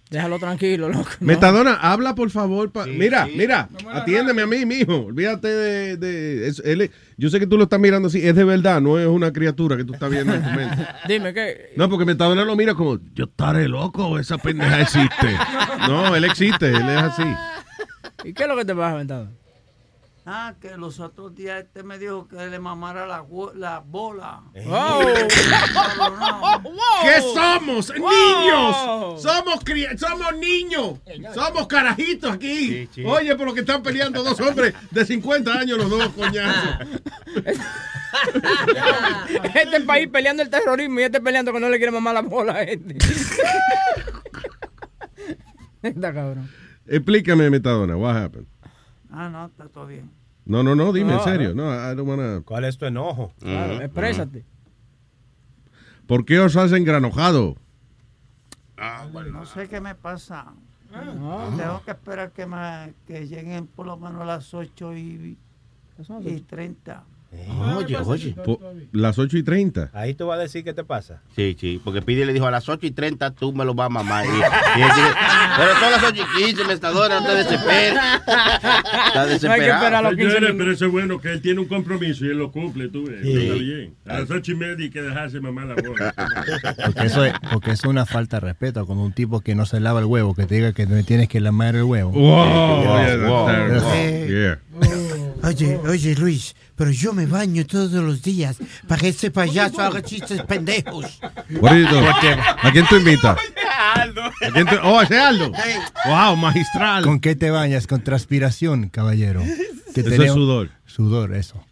Déjalo 0.10 0.40
tranquilo, 0.40 0.88
loco. 0.94 1.10
no. 1.20 1.28
Metadona, 1.28 1.74
habla 1.76 2.16
por 2.16 2.30
favor. 2.30 2.72
pa- 2.72 2.86
mira, 2.86 3.26
sí. 3.26 3.34
mira, 3.36 3.68
atiéndeme 3.92 4.42
a 4.44 4.48
mí, 4.48 4.66
mijo. 4.66 5.06
Olvídate 5.08 5.48
de. 5.50 5.98
de- 5.98 6.48
es- 6.48 6.62
él 6.66 6.82
es- 6.82 6.92
yo 7.18 7.30
sé 7.30 7.40
que 7.40 7.48
tú 7.48 7.58
lo 7.58 7.64
estás 7.64 7.80
mirando 7.80 8.08
así, 8.08 8.26
es 8.26 8.34
de 8.36 8.44
verdad, 8.46 8.80
no 8.80 8.98
es 8.98 9.08
una 9.08 9.34
criatura 9.34 9.76
que 9.76 9.84
tú 9.84 9.94
estás 9.94 10.10
viendo 10.10 10.34
en 10.34 10.44
tu 10.44 10.50
mente. 10.52 10.88
Dime, 11.08 11.34
¿qué? 11.34 11.74
No, 11.76 11.90
porque 11.90 12.06
Metadona 12.06 12.46
lo 12.46 12.56
mira 12.56 12.74
como, 12.74 13.00
yo 13.16 13.26
estaré 13.26 13.68
loco, 13.68 14.18
esa 14.18 14.38
pendeja 14.38 14.82
existe. 14.82 15.36
No, 15.88 16.16
él 16.16 16.24
existe, 16.26 16.68
él 16.70 16.90
es 16.90 16.98
así. 17.02 17.24
¿Y 18.24 18.34
qué 18.34 18.44
es 18.44 18.50
lo 18.50 18.56
que 18.58 18.66
te 18.66 18.76
pasa, 18.76 18.96
Ventado? 18.96 19.30
Ah, 20.30 20.56
que 20.60 20.76
los 20.76 21.00
otros 21.00 21.34
días 21.34 21.64
este 21.64 21.84
me 21.84 21.98
dijo 21.98 22.28
que 22.28 22.36
le 22.36 22.60
mamara 22.60 23.08
la, 23.08 23.24
la 23.56 23.80
bola. 23.80 24.44
Wow. 24.66 25.00
¿Qué 27.02 27.22
somos? 27.34 27.94
¡Niños! 27.94 29.22
Somos, 29.22 29.64
cri- 29.64 29.98
somos 29.98 30.36
niños. 30.36 31.00
Somos 31.34 31.66
carajitos 31.68 32.30
aquí. 32.34 32.90
Oye, 33.06 33.36
por 33.38 33.48
lo 33.48 33.54
que 33.54 33.62
están 33.62 33.82
peleando 33.82 34.22
dos 34.22 34.38
hombres 34.42 34.74
de 34.92 35.06
50 35.06 35.50
años 35.50 35.78
los 35.78 35.90
dos 35.90 36.10
coñazos. 36.10 36.88
Este 39.54 39.82
país 39.82 40.08
peleando 40.12 40.42
el 40.44 40.50
terrorismo 40.50 41.00
y 41.00 41.04
este 41.04 41.22
peleando 41.22 41.54
que 41.54 41.60
no 41.60 41.70
le 41.70 41.78
quiere 41.78 41.92
mamar 41.92 42.14
la 42.16 42.22
bola 42.22 42.54
a 42.54 42.66
gente. 42.66 42.98
Está 45.84 46.14
cabrón. 46.14 46.50
Explícame, 46.88 47.50
Metadona, 47.50 47.96
what 47.96 48.16
happened? 48.18 48.48
Ah, 49.12 49.30
no, 49.30 49.46
está 49.48 49.68
todo 49.68 49.86
bien. 49.88 50.10
No, 50.48 50.64
no, 50.64 50.76
no, 50.76 50.94
dime 50.94 51.14
en 51.14 51.20
serio. 51.22 51.54
No, 51.54 51.70
I 51.74 51.96
don't 51.96 52.08
wanna- 52.08 52.42
¿Cuál 52.44 52.66
es 52.66 52.78
tu 52.78 52.86
enojo? 52.86 53.34
Claro, 53.40 53.82
exprésate. 53.82 54.46
¿Por 56.08 56.24
qué 56.26 56.40
os 56.40 56.56
hacen 56.56 56.84
granojado? 56.86 57.56
No 59.32 59.46
sé 59.46 59.68
qué 59.68 59.82
me 59.82 59.94
pasa. 59.96 60.54
Ah. 60.94 61.50
Tengo 61.58 61.82
que 61.84 61.92
esperar 61.92 62.32
que, 62.32 62.46
me, 62.46 62.94
que 63.06 63.28
lleguen 63.28 63.68
por 63.68 63.86
lo 63.88 63.98
menos 63.98 64.26
las 64.26 64.54
8 64.54 64.96
y, 64.96 65.38
y 66.22 66.40
30. 66.42 67.04
Oye, 67.76 67.98
oye. 67.98 68.36
Po- 68.44 68.60
las 68.92 69.18
8 69.20 69.38
y 69.38 69.44
30. 69.44 69.90
Ahí 69.94 70.14
tú 70.14 70.28
vas 70.28 70.40
a 70.40 70.42
decir 70.44 70.64
qué 70.64 70.74
te 70.74 70.84
pasa. 70.84 71.22
Sí, 71.36 71.56
sí, 71.60 71.82
porque 71.84 72.02
Pidi 72.02 72.24
le 72.26 72.34
dijo 72.34 72.48
a 72.48 72.52
las 72.52 72.68
8 72.70 72.86
y 72.86 72.92
30 72.92 73.32
tú 73.32 73.54
me 73.54 73.66
lo 73.66 73.74
vas 73.74 73.88
a 73.88 73.90
mamar. 73.90 74.26
Y, 74.26 74.30
y 74.30 74.82
él 74.82 74.88
dice, 74.90 75.02
pero 75.58 75.74
son 75.80 75.92
las 75.92 76.04
8 76.04 76.24
y 76.40 76.46
15, 76.46 76.64
Metadona, 76.66 77.20
no 77.20 77.26
te 77.28 77.36
desesperes. 77.36 78.00
Está 79.08 79.26
desesperado. 79.26 80.10
Señores, 80.12 80.54
pero 80.58 80.72
eso 80.72 80.86
es 80.86 80.92
bueno 80.92 81.20
que 81.20 81.32
él 81.34 81.42
tiene 81.42 81.60
un 81.60 81.68
compromiso 81.68 82.26
y 82.26 82.30
él 82.30 82.38
lo 82.38 82.52
cumple, 82.52 82.88
tú 82.90 83.06
ves. 83.06 83.22
Sí. 83.24 83.38
Está 83.38 83.54
bien. 83.56 83.94
A 84.08 84.20
las 84.20 84.32
ocho 84.32 84.52
y 84.52 84.56
media 84.56 84.76
hay 84.86 84.90
que 84.90 85.02
dejarse 85.02 85.40
mamar 85.40 85.66
la 85.68 85.76
bola. 85.76 86.14
Porque 86.86 87.06
eso, 87.06 87.26
es, 87.26 87.34
porque 87.52 87.72
eso 87.72 87.88
es 87.88 87.92
una 87.92 88.06
falta 88.06 88.38
de 88.40 88.48
respeto. 88.48 88.86
Como 88.86 89.04
un 89.04 89.12
tipo 89.14 89.42
que 89.42 89.56
no 89.56 89.66
se 89.66 89.80
lava 89.80 90.00
el 90.00 90.06
huevo, 90.06 90.34
que 90.34 90.46
te 90.46 90.56
diga 90.56 90.74
que 90.74 90.86
me 90.88 91.04
tienes 91.04 91.28
que 91.28 91.40
lamer 91.40 91.76
el 91.76 91.84
huevo. 91.84 92.12
Wow, 92.12 92.84
yeah, 92.84 93.18
that's 93.18 93.86
terrible. 93.86 93.94
Eh, 93.96 94.28
Yeah. 94.28 94.60
Oye, 95.44 95.78
oye, 95.88 96.16
Luis, 96.16 96.56
pero 96.78 96.92
yo 96.92 97.12
me 97.12 97.26
baño 97.26 97.66
todos 97.66 97.92
los 97.92 98.22
días 98.22 98.56
para 98.88 99.02
que 99.02 99.10
ese 99.10 99.32
payaso 99.32 99.82
haga 99.82 100.02
chistes 100.02 100.42
pendejos. 100.44 101.20
¿A 102.64 102.72
quién 102.72 102.86
tú 102.88 102.96
invitas? 102.96 103.38
¿A 103.68 104.52
quién 104.54 104.66
tú- 104.68 104.76
Oh, 104.84 105.02
ese 105.02 105.18
Aldo. 105.20 105.52
Wow, 106.06 106.38
magistral. 106.38 107.04
¿Con 107.04 107.20
qué 107.20 107.36
te 107.36 107.50
bañas? 107.52 107.88
Con 107.88 108.02
transpiración, 108.04 108.88
caballero. 108.90 109.42
Que 109.94 110.02
Eso 110.02 110.22
es 110.24 110.32
sudor. 110.32 110.70
Sudor, 110.86 111.34
eso. 111.34 111.64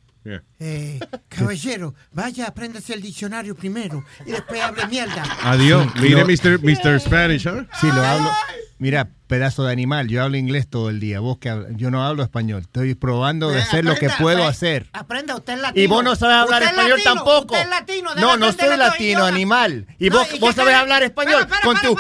Eh, 0.60 1.00
caballero, 1.30 1.94
vaya, 2.12 2.48
apréndase 2.48 2.94
el 2.94 3.02
diccionario 3.02 3.56
primero 3.56 4.04
y 4.26 4.32
después 4.32 4.62
hable 4.62 4.88
mierda. 4.88 5.24
Adiós. 5.44 5.88
Mire, 6.02 6.26
Mr. 6.26 6.60
Mr. 6.64 7.00
Spanish, 7.00 7.46
¿eh? 7.48 7.66
Sí, 7.80 7.88
lo 7.88 8.04
hablo. 8.04 8.32
Mira, 8.78 9.08
pedazo 9.28 9.64
de 9.64 9.72
animal, 9.72 10.10
yo 10.10 10.22
hablo 10.22 10.36
inglés 10.36 10.68
todo 10.70 10.90
el 10.90 11.00
día. 11.00 11.22
Vos 11.22 11.38
que 11.38 11.50
habla- 11.50 11.70
yo 11.72 11.92
no 11.92 12.06
hablo 12.06 12.24
español. 12.24 12.62
Estoy 12.64 12.94
probando 12.94 13.50
de 13.50 13.62
hacer 13.62 13.86
lo 13.86 13.96
que 13.96 14.10
puedo 14.10 14.40
aprenda. 14.44 14.48
hacer. 14.50 14.90
Aprenda, 14.92 15.36
usted 15.38 15.58
latino. 15.62 15.82
Y 15.84 15.88
vos 15.88 16.04
no 16.04 16.16
sabes 16.18 16.36
hablar 16.36 16.62
español 16.64 16.90
latino, 17.00 17.14
tampoco. 17.16 17.54
Usted 17.54 17.62
es 17.62 17.70
latino, 17.70 18.16
No, 18.16 18.36
no 18.36 18.52
soy 18.52 18.76
latino, 18.78 19.24
animal. 19.26 19.88
Y 19.98 20.10
No, 20.10 20.18
vos, 20.20 20.28
¿y 20.34 20.40
vos 20.40 20.56
cara- 20.56 20.80
hablar 20.82 21.04
español 21.04 21.48
con 21.64 21.78
tu... 21.80 21.96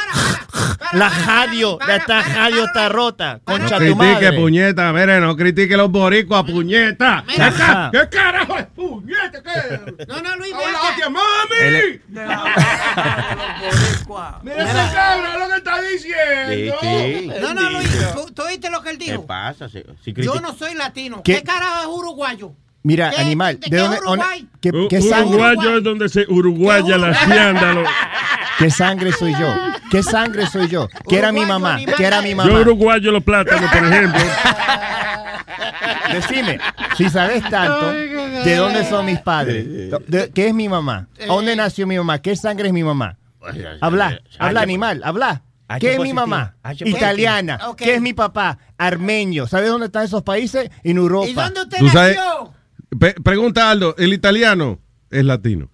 La 0.94 1.10
radio, 1.10 1.78
esta 1.88 2.22
radio 2.22 2.66
está 2.66 2.90
rota. 2.90 3.34
No 3.46 3.54
Concha 3.54 3.76
tu 3.78 3.84
critique, 3.84 3.96
madre. 3.96 4.34
puñeta. 4.34 4.94
Mire, 4.94 5.20
no 5.20 5.36
critique 5.36 5.76
los 5.76 5.92
boricuas, 5.92 6.44
puñeta. 6.44 7.24
¿Qué, 7.28 7.36
ca- 7.38 7.90
qué 7.92 8.10
carajo 8.10 8.58
es 8.58 8.66
puñeta? 8.68 9.42
¿Qué? 9.44 10.06
No, 10.08 10.22
no, 10.22 10.36
Luis, 10.38 10.54
Hola, 10.54 11.10
mami. 11.10 12.00
Mira 14.44 14.64
ese 14.64 14.94
cabra 14.94 15.38
lo 15.40 15.48
que 15.50 15.58
está 15.58 15.82
diciendo. 15.82 16.76
Sí, 16.82 17.30
sí. 17.30 17.32
No, 17.42 17.54
no, 17.54 17.70
Luis, 17.72 17.90
¿tú, 18.14 18.32
tú 18.34 18.42
oíste 18.44 18.70
lo 18.70 18.82
que 18.82 18.90
él 18.92 18.98
¿Qué 18.98 19.12
dijo? 19.12 19.26
pasa? 19.26 19.68
Si, 19.70 19.84
si 20.04 20.14
Yo 20.14 20.40
no 20.40 20.54
soy 20.56 20.74
latino. 20.76 21.22
¿Qué? 21.24 21.36
¿Qué, 21.38 21.44
carajo 21.44 21.82
es 21.82 21.88
uruguayo? 21.88 22.52
Mira, 22.84 23.10
¿Qué- 23.10 23.18
animal, 23.22 23.60
de 23.60 23.68
¿de 23.70 23.70
qué 23.78 23.82
dónde? 23.82 23.98
Uruguay? 24.00 24.48
¿Qué, 24.62 24.72
qué 24.90 25.00
Uruguayo 25.00 25.78
es 25.78 25.84
donde 25.84 26.08
se 26.10 26.26
uruguaya 26.30 26.98
la 26.98 27.10
hacienda. 27.10 27.76
¿Qué 28.58 28.70
sangre 28.70 29.12
soy 29.12 29.34
yo? 29.34 29.54
¿Qué 29.92 30.02
sangre 30.04 30.46
soy 30.48 30.68
yo? 30.70 30.88
¿Qué 31.08 31.18
era 31.18 31.32
mi 31.32 31.46
mamá? 31.46 31.78
¿Qué 31.98 32.06
era 32.06 32.22
mi 32.22 32.30
Yo 32.32 32.36
mamá? 32.38 32.60
uruguayo 32.60 33.12
los 33.12 33.24
plátanos, 33.24 33.70
por 33.72 33.86
ejemplo. 33.86 34.22
Decime, 36.12 36.60
si 36.98 37.10
sabes 37.10 37.44
tanto, 37.50 37.92
¿de 37.92 38.56
dónde 38.56 38.86
son 38.86 39.06
mis 39.06 39.20
padres? 39.20 39.66
¿De- 40.08 40.32
¿Qué 40.34 40.48
es 40.48 40.54
mi 40.54 40.70
mamá? 40.70 41.08
¿A 41.22 41.26
dónde 41.28 41.56
nació 41.56 41.88
mi 41.88 41.98
mamá? 41.98 42.20
¿Qué 42.20 42.36
sangre 42.36 42.68
es 42.68 42.74
mi 42.74 42.84
mamá? 42.84 43.18
Habla, 43.82 44.20
habla 44.40 44.62
animal, 44.62 45.02
habla. 45.04 45.42
¿Qué 45.80 45.94
es 45.96 46.00
mi 46.00 46.14
mamá? 46.14 46.56
Italiana. 46.80 47.60
¿Qué 47.78 47.96
es 47.96 48.02
mi 48.02 48.14
papá? 48.14 48.58
Armenio. 48.78 49.48
¿Sabes 49.48 49.70
dónde 49.70 49.88
están 49.88 50.06
esos 50.06 50.24
países? 50.24 50.70
En 50.84 50.98
Europa. 50.98 51.28
¿Y 51.30 51.34
dónde 51.34 51.62
usted 51.62 51.82
nació? 51.82 52.54
Pregunta 53.24 53.70
Aldo, 53.72 53.96
¿el 53.98 54.14
italiano 54.14 54.80
es 55.10 55.26
latino? 55.26 55.70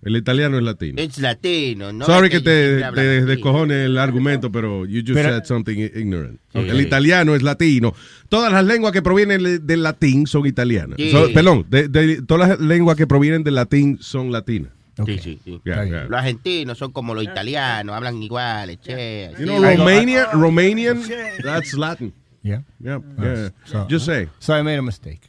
El 0.00 0.16
italiano 0.16 0.56
es 0.58 0.62
latino. 0.62 1.02
Es 1.02 1.18
latino, 1.18 1.92
¿no? 1.92 2.06
Sorry 2.06 2.30
que 2.30 2.38
te, 2.40 2.78
te 2.78 2.84
así. 2.84 3.26
descojone 3.26 3.84
el 3.86 3.98
argumento, 3.98 4.50
pero 4.52 4.86
you 4.86 5.00
just 5.00 5.14
Pero- 5.14 5.30
said 5.30 5.44
something 5.44 5.76
ignorant. 5.76 6.38
Sí. 6.52 6.60
El 6.60 6.80
italiano 6.80 7.34
es 7.34 7.42
latino. 7.42 7.92
Todas 8.28 8.52
las 8.52 8.64
lenguas 8.64 8.92
que 8.92 9.02
provienen 9.02 9.66
del 9.66 9.82
latín 9.82 10.26
son 10.28 10.46
italianas. 10.46 10.96
Sí. 10.98 11.10
So- 11.10 11.32
perdón, 11.32 11.66
de- 11.68 11.88
de- 11.88 12.22
todas 12.22 12.48
las 12.50 12.60
lenguas 12.60 12.96
que 12.96 13.06
provienen 13.08 13.42
del 13.42 13.56
latín 13.56 13.98
son 14.00 14.30
latinas. 14.30 14.70
Sí, 15.04 15.18
sí, 15.18 15.38
sí. 15.44 15.60
Yeah, 15.64 15.84
yeah. 15.84 16.04
Los 16.08 16.18
argentinos 16.18 16.76
son 16.78 16.90
como 16.92 17.14
los 17.14 17.22
italianos, 17.24 17.94
hablan 17.94 18.20
iguales, 18.22 18.78
che. 18.80 19.30
You 19.38 19.46
know. 19.46 19.62
Romania, 19.62 20.26
Romanian, 20.32 21.02
that's 21.42 21.74
Latin. 21.74 22.12
Yeah. 22.42 22.62
Yeah, 22.80 23.00
yeah. 23.20 23.50
So- 23.64 23.86
Just 23.90 24.06
say. 24.06 24.28
So 24.38 24.56
I 24.56 24.62
made 24.62 24.78
a 24.78 24.82
mistake. 24.82 25.20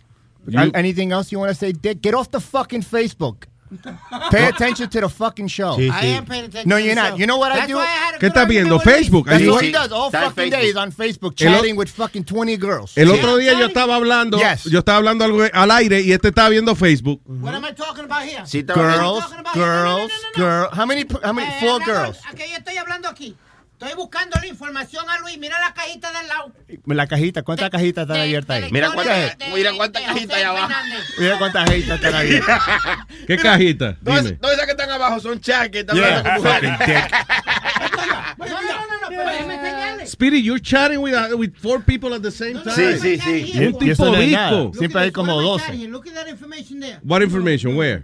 You- 0.47 0.59
An- 0.59 0.71
Anything 0.75 1.11
else 1.11 1.31
you 1.31 1.39
want 1.39 1.51
to 1.51 1.55
say, 1.55 1.71
Dick? 1.73 1.99
Get 2.01 2.13
off 2.15 2.29
the 2.31 2.39
fucking 2.39 2.81
Facebook. 2.83 3.45
Pay 4.31 4.45
attention 4.47 4.89
to 4.89 5.01
the 5.01 5.09
fucking 5.09 5.47
show. 5.47 5.75
Sí, 5.77 5.89
I 5.89 6.01
sí. 6.01 6.13
am 6.17 6.25
paying 6.25 6.45
attention 6.45 6.67
No, 6.69 6.75
to 6.77 6.81
you're 6.81 6.95
the 6.95 7.01
not. 7.01 7.09
show. 7.11 7.17
You 7.19 7.27
know 7.27 7.37
what 7.37 7.51
I 7.51 7.67
do? 7.67 7.75
why 7.75 7.83
I 7.83 7.85
had 7.87 8.15
a 8.15 8.19
¿Qué 8.19 8.27
estás 8.27 8.47
viendo? 8.47 8.79
Facebook. 8.79 9.27
That's 9.27 9.45
what 9.45 9.63
he 9.63 9.71
does 9.71 9.91
all 9.91 10.09
Está 10.11 10.29
fucking 10.31 10.35
Facebook. 10.51 10.61
days 10.61 10.75
on 10.75 10.91
Facebook, 10.91 11.35
chatting 11.35 11.75
with 11.77 11.89
fucking 11.89 12.23
20 12.23 12.57
girls. 12.57 12.97
El 12.97 13.11
otro 13.11 13.37
día 13.37 13.53
yo 13.53 13.67
estaba 13.67 13.95
hablando, 13.95 14.37
Yes. 14.39 14.63
yo 14.65 14.79
estaba 14.79 14.97
hablando 14.97 15.23
algo 15.25 15.43
al 15.53 15.71
aire 15.71 16.01
y 16.01 16.11
este 16.11 16.29
estaba 16.29 16.49
viendo 16.49 16.73
Facebook. 16.75 17.21
What 17.25 17.53
am 17.53 17.65
I 17.65 17.73
talking 17.73 18.05
about 18.05 18.23
here? 18.23 18.43
Sí, 18.45 18.63
Girls, 18.63 19.23
girls, 19.53 20.11
no, 20.37 20.43
no. 20.43 20.45
girls. 20.45 20.69
How 20.77 20.85
many? 20.85 21.05
How 21.23 21.33
many? 21.33 21.47
Eh, 21.47 21.57
Four 21.59 21.81
hablando- 21.81 21.85
girls. 21.85 22.17
Aquí 22.29 22.43
yo 22.49 22.57
estoy 22.57 22.77
hablando 22.77 23.07
aquí. 23.07 23.35
Estoy 23.81 23.95
buscando 23.95 24.37
la 24.37 24.45
información 24.45 25.05
a 25.09 25.19
Luis. 25.19 25.37
Mira 25.39 25.57
la 25.57 25.73
cajita 25.73 26.11
del 26.11 26.27
lado. 26.27 26.51
La 26.85 27.07
cajita, 27.07 27.43
¿cuántas 27.43 27.69
cajitas 27.69 28.01
están 28.01 28.19
abiertas 28.19 28.61
ahí? 28.61 28.69
Mira 28.73 28.89
De- 28.89 28.93
cuánta, 28.93 29.15
de- 29.15 29.37
mira 29.53 29.71
cuánta 29.73 29.99
de 30.01 30.05
cajita 30.05 30.33
José 30.33 30.35
hay 30.35 30.43
abajo. 30.43 30.73
Mira 31.17 31.37
cuántas 31.39 31.69
cajitas 31.69 31.95
están 31.95 32.13
abiertas. 32.15 32.61
¿Qué 33.25 33.37
cajita? 33.37 33.95
Todas, 34.03 34.25
esas 34.25 34.65
que 34.65 34.71
están 34.71 34.91
abajo 34.91 35.21
son 35.21 35.39
chas 35.39 35.69
que 35.69 35.79
están. 35.79 35.95
No, 35.97 36.03
no, 36.05 36.23
no, 38.61 39.01
no, 39.01 39.07
pero 39.07 39.29
déjeme 39.29 39.55
enseñarle. 39.55 40.07
Speedy, 40.07 40.43
you're 40.43 40.61
chatting 40.61 40.97
with, 40.99 41.13
uh, 41.13 41.37
with 41.37 41.53
four 41.55 41.81
people 41.81 42.13
at 42.13 42.21
the 42.21 42.31
same 42.31 42.61
time. 42.61 42.75
Sí, 42.75 42.99
sí, 42.99 43.17
sí. 43.17 43.51
Y- 43.55 43.65
Un 43.67 43.77
tipo 43.79 44.13
rico. 44.13 44.73
Siempre 44.77 45.03
hay 45.03 45.11
como 45.13 45.41
12. 45.41 45.87
Look 45.87 46.05
at 46.09 46.15
that 46.15 46.27
information 46.27 46.81
there. 46.81 46.99
What 47.03 47.21
information? 47.21 47.77
Where? 47.77 48.03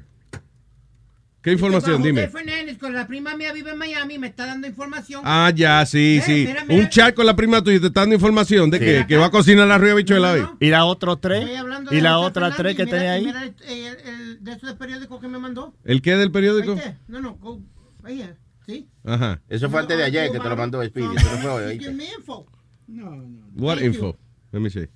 ¿Qué 1.45 1.51
información? 1.53 1.97
José 1.97 2.07
Dime. 2.07 2.27
Fernández, 2.27 2.77
con 2.79 2.93
la 2.93 3.05
prima 3.05 3.37
mía 3.37 3.53
vive 3.53 3.71
en 3.71 3.77
Miami, 3.77 4.17
me 4.17 4.25
está 4.27 4.47
dando 4.47 4.65
información. 4.67 5.21
Ah, 5.23 5.51
ya, 5.55 5.85
sí, 5.85 6.15
Mira, 6.15 6.25
sí. 6.25 6.45
mira, 6.47 6.65
mira. 6.65 6.81
Un 6.83 6.89
chat 6.89 7.13
con 7.15 7.25
la 7.25 7.35
prima 7.35 7.63
tuya 7.63 7.79
te 7.79 7.85
está 7.87 7.99
dando 8.01 8.15
información 8.15 8.71
de 8.71 8.79
que, 8.79 9.05
que 9.07 9.15
va 9.15 9.27
a 9.27 9.29
cocinar 9.29 9.67
la 9.67 9.77
ría 9.77 9.93
bichuela 9.93 10.31
hoy. 10.33 10.45
¿Y 10.59 10.69
la 10.71 10.85
otra 10.85 11.15
tres? 11.15 11.47
¿Y 11.91 12.01
la 12.01 12.15
José 12.15 12.27
otra 12.27 12.51
Fernández, 12.51 12.57
tres 12.57 12.75
que 12.75 12.85
mira- 12.85 12.97
tenés 12.97 13.09
ahí? 13.11 13.25
Mira 13.25 13.43
el, 13.43 13.53
el- 13.69 13.97
el- 14.09 14.43
de 14.43 14.51
esos 14.53 14.73
periódicos 14.73 15.21
que 15.21 15.27
me 15.27 15.37
mandó. 15.37 15.75
¿El 15.83 16.01
qué 16.01 16.15
del 16.17 16.31
periódico? 16.31 16.75
No, 17.07 17.21
no, 17.21 17.35
go, 17.35 17.61
ahí. 18.03 18.27
¿Sí? 18.65 18.87
Ajá. 19.03 19.39
Eso 19.47 19.69
fue 19.69 19.81
antes 19.81 19.95
de 19.97 20.03
ayer 20.03 20.31
que 20.31 20.39
te 20.39 20.49
lo 20.49 20.57
mandó 20.57 20.83
Speedy. 20.83 21.15
Eso 21.15 21.29
no 21.43 21.93
me 21.93 22.05
info. 22.17 22.47
No, 22.87 23.15
no. 23.15 23.45
What 23.55 23.81
info? 23.81 24.17
Let 24.51 24.59
me 24.61 24.71
see. 24.71 24.87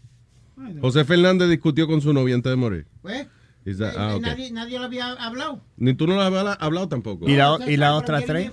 José 0.81 1.05
Fernández 1.05 1.47
discutió 1.47 1.85
con 1.87 2.01
su 2.01 2.11
novia 2.11 2.33
antes 2.33 2.49
de 2.49 2.55
morir. 2.55 2.87
Pues, 3.03 3.27
that- 3.77 3.93
eh, 3.93 3.97
ah, 3.97 4.15
ok. 4.15 4.21
nadie, 4.21 4.51
nadie 4.51 4.79
lo 4.79 4.85
había 4.85 5.11
hablado. 5.13 5.61
Ni 5.77 5.93
tú 5.93 6.07
no 6.07 6.15
lo 6.15 6.21
habías 6.21 6.57
hablado 6.59 6.87
tampoco. 6.89 7.29
¿Y 7.29 7.35
la, 7.35 7.57
y 7.67 7.77
la 7.77 7.95
otra 7.95 8.21
tres? 8.21 8.51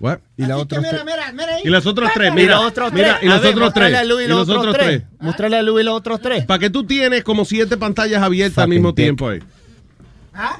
What? 0.00 0.18
¿Y 0.36 0.44
la 0.44 0.58
otra 0.58 0.78
mira, 0.80 0.90
tres? 0.90 1.04
mira, 1.04 1.32
mira 1.32 1.54
ahí. 1.54 1.62
Y 1.64 1.68
los 1.68 1.86
otros 1.86 2.10
tres, 2.12 2.30
¿Y 2.30 2.34
mira. 2.34 2.56
los 2.56 2.64
otros 2.66 2.92
mira, 2.92 3.18
tres? 3.18 3.22
y 3.22 3.26
los 3.28 3.38
otros 3.38 3.54
mostrale 3.60 3.96
tres. 3.96 4.26
Y 4.26 4.28
los 4.28 4.48
otros 4.48 4.76
tres. 4.76 5.02
Mostrale 5.20 5.56
a 5.56 5.62
Luis 5.62 5.84
los 5.84 5.94
otros 5.94 6.20
tres. 6.20 6.44
Para 6.46 6.58
que 6.58 6.68
tú 6.70 6.84
tienes 6.84 7.24
como 7.24 7.44
siete 7.44 7.76
pantallas 7.76 8.22
abiertas 8.22 8.58
al 8.58 8.68
mismo 8.68 8.88
dick. 8.88 8.96
tiempo 8.96 9.28
ahí. 9.28 9.40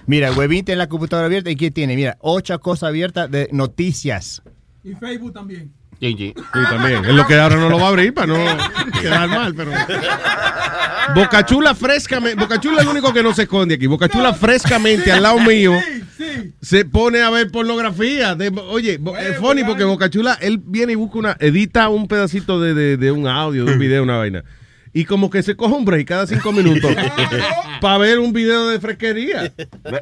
Mira, 0.06 0.30
huevín 0.32 0.64
tiene 0.64 0.78
la 0.78 0.88
computadora 0.88 1.26
abierta 1.26 1.50
y 1.50 1.56
¿qué 1.56 1.70
tiene? 1.70 1.96
Mira, 1.96 2.16
ocho 2.20 2.58
cosas 2.60 2.88
abiertas 2.88 3.28
de 3.30 3.48
noticias. 3.52 4.40
Y 4.84 4.94
Facebook 4.94 5.32
también. 5.32 5.72
Sí, 6.00 6.14
sí. 6.18 6.34
Sí, 6.36 6.60
también. 6.70 7.04
Es 7.04 7.14
lo 7.14 7.26
que 7.26 7.38
ahora 7.38 7.56
no 7.56 7.68
lo 7.68 7.78
va 7.78 7.84
a 7.86 7.88
abrir 7.88 8.12
para 8.12 8.26
no 8.26 8.36
quedar 9.00 9.28
mal, 9.28 9.54
pero. 9.54 9.70
Bocachula 11.14 11.74
frescamente. 11.74 12.38
Bocachula 12.40 12.78
es 12.78 12.82
el 12.84 12.88
único 12.88 13.12
que 13.12 13.22
no 13.22 13.34
se 13.34 13.42
esconde 13.42 13.74
aquí. 13.74 13.86
Bocachula 13.86 14.32
frescamente 14.34 15.12
al 15.12 15.22
lado 15.22 15.38
mío 15.40 15.72
se 16.60 16.84
pone 16.84 17.20
a 17.22 17.30
ver 17.30 17.50
pornografía. 17.50 18.34
De- 18.34 18.48
oye, 18.68 18.98
bo- 18.98 19.16
es 19.16 19.36
funny 19.38 19.64
porque 19.64 19.84
Bocachula, 19.84 20.34
él 20.40 20.60
viene 20.64 20.92
y 20.92 20.96
busca 20.96 21.18
una. 21.18 21.36
Edita 21.40 21.88
un 21.88 22.08
pedacito 22.08 22.60
de, 22.60 22.74
de- 22.74 22.96
de 22.96 23.12
un 23.12 23.26
audio, 23.26 23.64
de 23.64 23.72
un 23.72 23.78
video, 23.78 24.02
una 24.02 24.16
vaina. 24.18 24.44
Y 24.96 25.04
como 25.06 25.28
que 25.28 25.42
se 25.42 25.56
coge 25.56 25.74
un 25.74 25.84
break 25.84 26.06
cada 26.06 26.24
cinco 26.26 26.52
minutos 26.52 26.88
para 27.80 27.98
ver 27.98 28.20
un 28.20 28.32
video 28.32 28.68
de 28.68 28.78
fresquería. 28.78 29.52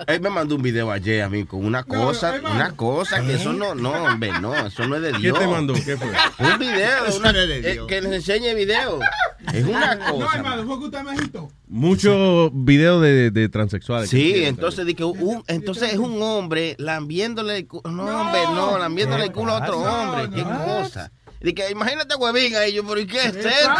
Él 0.06 0.20
me 0.20 0.28
mandó 0.28 0.54
un 0.56 0.62
video 0.62 0.90
ayer 0.90 1.22
a 1.22 1.30
mí 1.30 1.44
con 1.46 1.64
una 1.64 1.82
cosa, 1.82 2.34
una 2.54 2.72
cosa 2.72 3.24
que 3.24 3.34
eso 3.34 3.54
no, 3.54 3.74
no, 3.74 3.90
hombre, 3.92 4.30
no, 4.40 4.54
eso 4.54 4.86
no 4.86 4.96
es 4.96 5.02
de 5.02 5.12
¿Qué 5.12 5.18
Dios. 5.18 5.38
te 5.38 5.46
mandó? 5.46 5.72
¿Qué 5.72 5.96
fue? 5.96 6.08
Un 6.38 6.58
video, 6.58 7.06
Eso 7.06 7.18
una- 7.20 7.32
no 7.32 7.38
es 7.40 7.48
de 7.48 7.58
eh, 7.70 7.72
Dios. 7.72 7.86
que 7.86 8.02
les 8.02 8.12
enseñe 8.12 8.54
video. 8.54 9.00
Es 9.52 9.64
una 9.64 9.94
No, 9.94 10.12
cosa. 10.18 10.36
hermano, 10.36 10.66
fue 10.66 10.78
que 10.78 10.84
usted 10.84 11.02
me 11.02 11.10
agitó. 11.12 11.48
Muchos 11.66 12.50
videos 12.52 13.00
de, 13.02 13.30
de 13.30 13.48
transexuales. 13.48 14.10
Sí, 14.10 14.44
entonces 14.44 14.84
di 14.84 14.94
que 14.94 15.04
un, 15.04 15.42
entonces 15.48 15.94
es 15.94 15.98
un 15.98 16.20
hombre 16.22 16.76
lambiéndole 16.78 17.56
el 17.56 17.66
culo. 17.66 17.82
No, 17.90 18.04
hombre, 18.20 18.40
no, 18.54 18.78
lambiéndole 18.78 19.24
el 19.24 19.32
culo 19.32 19.52
a 19.52 19.62
otro 19.62 19.78
hombre. 19.80 20.28
Qué 20.34 20.42
cosa. 20.44 21.10
Di 21.42 21.52
que 21.54 21.70
imagínate 21.70 22.14
Huevín 22.14 22.54
ahí, 22.56 22.72
yo, 22.72 22.86
pero 22.86 23.00
¿y 23.00 23.06
qué 23.06 23.18
es 23.18 23.36
esto? 23.36 23.70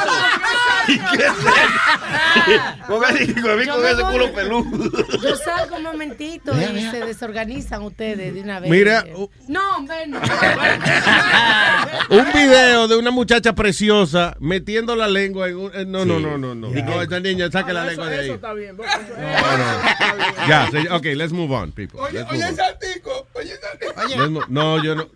¿Y 0.88 0.98
qué 0.98 1.24
es 1.24 1.32
esto? 1.32 2.86
Con 2.88 3.04
ese- 3.04 3.40
Huevín 3.40 3.66
Yo 3.66 3.74
con 3.76 3.86
ese 3.86 4.02
culo 4.02 4.32
peludo. 4.32 5.06
Yo 5.22 5.36
salgo 5.36 5.76
un 5.76 5.82
momentito 5.84 6.52
y 6.60 6.80
se 6.90 7.04
desorganizan 7.04 7.82
ustedes 7.82 8.34
de 8.34 8.40
una 8.40 8.58
vez. 8.60 8.70
Mira, 8.70 9.04
uh, 9.14 9.28
No, 9.48 9.76
hombre, 9.76 10.06
no. 10.08 10.20
Un 12.10 12.32
video 12.32 12.88
de 12.88 12.96
una 12.96 13.10
muchacha 13.10 13.52
preciosa 13.54 14.36
metiendo 14.40 14.96
la 14.96 15.06
lengua 15.08 15.48
en 15.48 15.56
un... 15.56 15.70
eh, 15.74 15.84
No, 15.86 16.04
no, 16.04 16.18
no, 16.18 16.36
no, 16.38 16.54
no. 16.54 16.68
No, 16.70 17.02
esta 17.02 17.20
niña, 17.20 17.50
saque 17.50 17.72
la 17.72 17.84
lengua 17.84 18.08
de 18.08 18.18
ahí. 18.18 18.24
Eso 18.26 18.34
está 18.34 18.52
bien. 18.54 18.76
Ya, 20.48 20.68
ok, 20.90 21.04
let's 21.14 21.32
move 21.32 21.54
on, 21.54 21.70
people. 21.72 22.00
Oye, 22.00 22.24
oye. 22.30 22.40
Santico, 22.54 23.26
oye, 23.34 23.52
Santico. 23.60 24.44
No, 24.48 24.82
yo 24.82 24.94
no... 24.96 25.06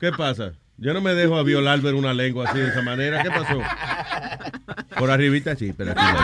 ¿Qué 0.00 0.10
pasa? 0.12 0.52
Yo 0.78 0.92
no 0.92 1.00
me 1.00 1.14
dejo 1.14 1.36
a 1.36 1.42
violar 1.42 1.80
ver 1.80 1.94
una 1.94 2.12
lengua 2.12 2.48
así 2.50 2.58
de 2.58 2.68
esa 2.68 2.82
manera. 2.82 3.22
¿Qué 3.22 3.30
pasó? 3.30 3.60
Por 4.98 5.10
arribita 5.10 5.56
sí, 5.56 5.72
pero 5.76 5.92
aquí 5.92 6.00
no. 6.12 6.18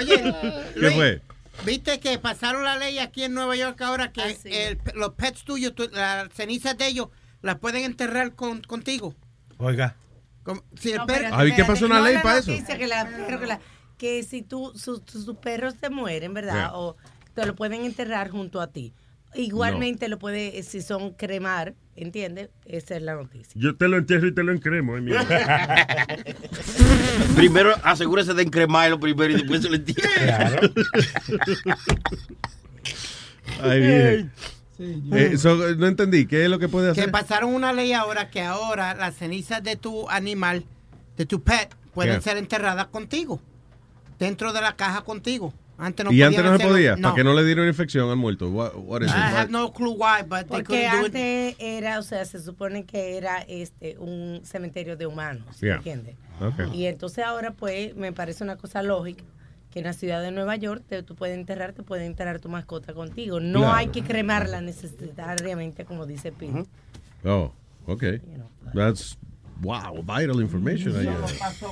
Oye, 0.00 0.34
¿Qué 0.74 0.80
Luis, 0.80 0.94
fue? 0.94 1.22
¿Viste 1.64 1.98
que 2.00 2.18
pasaron 2.18 2.64
la 2.64 2.76
ley 2.76 2.98
aquí 2.98 3.24
en 3.24 3.34
Nueva 3.34 3.56
York 3.56 3.80
ahora 3.82 4.12
que 4.12 4.36
el- 4.44 4.78
los 4.94 5.14
pets 5.14 5.44
tuyos, 5.44 5.72
las 5.92 6.32
cenizas 6.32 6.76
de 6.78 6.86
ellos, 6.88 7.08
las 7.42 7.56
pueden 7.58 7.84
enterrar 7.84 8.34
con, 8.34 8.60
contigo? 8.62 9.14
Oiga. 9.58 9.96
Como- 10.44 10.62
si 10.78 10.92
el 10.92 10.98
No, 10.98 11.06
perro- 11.06 11.30
Ay, 11.32 11.52
¿qué 11.54 11.64
pasó 11.64 11.86
una 11.86 11.98
no 11.98 12.04
ley 12.04 12.14
la 12.14 12.22
para 12.22 12.38
eso? 12.38 12.52
Que, 12.52 12.86
la- 12.86 13.06
que, 13.26 13.46
la- 13.46 13.60
que 13.98 14.22
si 14.22 14.42
tú, 14.42 14.72
sus 14.76 15.02
perros 15.42 15.74
te 15.76 15.90
mueren, 15.90 16.32
¿verdad? 16.32 16.54
Yeah. 16.54 16.74
O 16.74 16.96
te 17.34 17.44
lo 17.44 17.54
pueden 17.54 17.84
enterrar 17.84 18.30
junto 18.30 18.60
a 18.60 18.68
ti. 18.68 18.94
Igualmente 19.34 20.08
lo 20.08 20.18
puede, 20.18 20.62
si 20.62 20.80
son 20.80 21.12
cremar, 21.12 21.74
¿entiendes? 21.96 22.48
Esa 22.64 22.96
es 22.96 23.02
la 23.02 23.14
noticia. 23.14 23.52
Yo 23.54 23.76
te 23.76 23.86
lo 23.88 23.98
entierro 23.98 24.26
y 24.26 24.34
te 24.34 24.42
lo 24.42 24.52
encremo. 24.52 24.96
eh, 24.96 25.00
mira. 25.00 25.24
Primero 27.36 27.74
asegúrese 27.82 28.32
de 28.34 28.42
encremarlo 28.42 28.98
primero 28.98 29.32
y 29.32 29.36
después 29.36 29.62
se 29.62 29.68
lo 29.68 29.76
entierra. 29.76 30.60
Ay, 33.62 33.80
bien. 33.80 34.32
Eh, 35.12 35.36
so, 35.36 35.56
no 35.76 35.86
entendí. 35.86 36.26
¿Qué 36.26 36.44
es 36.44 36.50
lo 36.50 36.58
que 36.58 36.68
puede 36.68 36.92
Que 36.94 37.00
hacer? 37.00 37.10
pasaron 37.12 37.52
una 37.54 37.72
ley 37.72 37.92
ahora 37.92 38.30
que 38.30 38.42
ahora 38.42 38.94
las 38.94 39.16
cenizas 39.16 39.62
de 39.62 39.76
tu 39.76 40.08
animal, 40.08 40.64
de 41.16 41.26
tu 41.26 41.42
pet, 41.42 41.74
pueden 41.94 42.12
Yeah. 42.14 42.20
ser 42.22 42.36
enterradas 42.36 42.86
contigo. 42.86 43.40
Dentro 44.18 44.52
de 44.52 44.60
la 44.60 44.76
caja 44.76 45.02
contigo. 45.02 45.52
Antes 45.78 46.04
no 46.04 46.12
y 46.12 46.22
antes 46.22 46.42
no 46.44 46.58
se 46.58 46.64
podía, 46.66 46.96
No. 46.96 47.02
para 47.02 47.14
que 47.14 47.24
no 47.24 47.34
le 47.34 47.44
diera 47.44 47.60
una 47.62 47.70
infección 47.70 48.10
al 48.10 48.16
muerto. 48.16 48.50
What, 48.50 48.72
what 48.76 49.00
is 49.02 49.08
I 49.08 49.12
it? 49.12 49.16
have 49.16 49.50
no 49.50 49.72
clue 49.72 49.92
why, 49.92 50.22
but 50.26 50.40
they 50.40 50.48
Porque 50.48 50.88
couldn't 50.88 50.90
do 50.92 50.98
it. 51.06 51.14
antes 51.14 51.56
era, 51.60 51.98
o 51.98 52.02
sea, 52.02 52.24
se 52.24 52.40
supone 52.40 52.84
que 52.84 53.16
era 53.16 53.38
este 53.42 53.96
un 53.98 54.40
cementerio 54.44 54.96
de 54.96 55.06
humanos, 55.06 55.60
Yeah. 55.60 55.76
¿entiendes? 55.76 56.16
Okay. 56.40 56.68
Y 56.74 56.86
entonces 56.86 57.24
ahora, 57.24 57.52
pues, 57.52 57.94
me 57.96 58.12
parece 58.12 58.42
una 58.44 58.56
cosa 58.56 58.82
lógica 58.82 59.24
que 59.70 59.78
en 59.80 59.84
la 59.84 59.92
ciudad 59.92 60.20
de 60.22 60.30
Nueva 60.32 60.56
York 60.56 60.82
te, 60.88 61.02
tú 61.02 61.14
puedes 61.14 61.36
enterrar, 61.36 61.72
te 61.74 61.82
puede 61.82 62.06
enterrar 62.06 62.40
tu 62.40 62.48
mascota 62.48 62.92
contigo. 62.94 63.38
No 63.38 63.60
Claro. 63.60 63.74
hay 63.74 63.86
que 63.88 64.02
cremarla 64.02 64.60
necesariamente, 64.60 65.84
como 65.84 66.06
dice 66.06 66.32
Pete. 66.32 66.64
Oh, 67.24 67.52
okay. 67.86 68.20
That's 68.74 69.16
wow, 69.62 70.00
vital 70.04 70.40
information. 70.40 70.92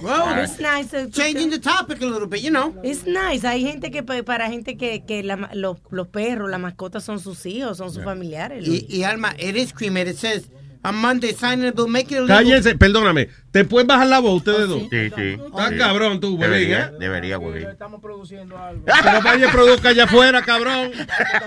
Well, 0.03 0.39
It's 0.43 0.59
nice. 0.61 0.91
changing 1.13 1.51
the 1.51 1.59
topic 1.59 2.01
a 2.03 2.07
little 2.07 2.27
bit, 2.29 2.41
you 2.43 2.51
know. 2.51 2.75
It's 2.83 3.05
nice. 3.07 3.45
Hay 3.45 3.63
gente 3.63 3.91
que, 3.91 4.03
pa- 4.03 4.23
para 4.23 4.49
gente 4.49 4.77
que, 4.77 5.05
que 5.07 5.23
la 5.23 5.37
ma- 5.37 5.51
los, 5.55 5.77
los 5.91 6.09
perros, 6.09 6.51
las 6.51 6.61
mascotas 6.61 7.05
son 7.05 7.21
sus 7.21 7.45
hijos, 7.47 7.79
son 7.79 7.93
sus 7.93 8.03
familiares. 8.05 8.67
Y, 8.67 8.87
y 8.89 9.03
Alma, 9.05 9.35
it 9.39 9.57
is 9.57 9.73
cremated. 9.73 10.15
It 10.15 10.19
says, 10.19 10.51
on 10.85 10.95
Monday, 10.97 11.33
signing 11.33 11.67
the 11.67 11.73
bill, 11.73 11.89
make 11.89 12.11
it 12.13 12.19
a. 12.23 12.27
Cállense, 12.27 12.75
perdóname. 12.77 13.29
¿Te 13.57 13.65
pueden 13.65 13.87
bajar 13.87 14.07
la 14.09 14.19
voz 14.19 14.37
ustedes 14.37 14.69
dos? 14.69 14.83
Sí, 14.91 15.11
sí. 15.17 15.39
Está 15.47 15.69
Sí. 15.71 15.79
cabrón 15.79 16.21
tú, 16.21 16.35
Huevín, 16.37 16.41
Debería, 16.51 16.79
¿eh? 16.79 16.91
debería, 17.01 17.39
Huevín. 17.39 17.67
Estamos 17.71 18.03
produciendo 18.03 18.59
algo. 18.59 18.85
Pero 19.03 19.23
vaya 19.23 19.51
produzca 19.51 19.89
allá 19.89 20.05
afuera, 20.05 20.43
cabrón. 20.43 20.93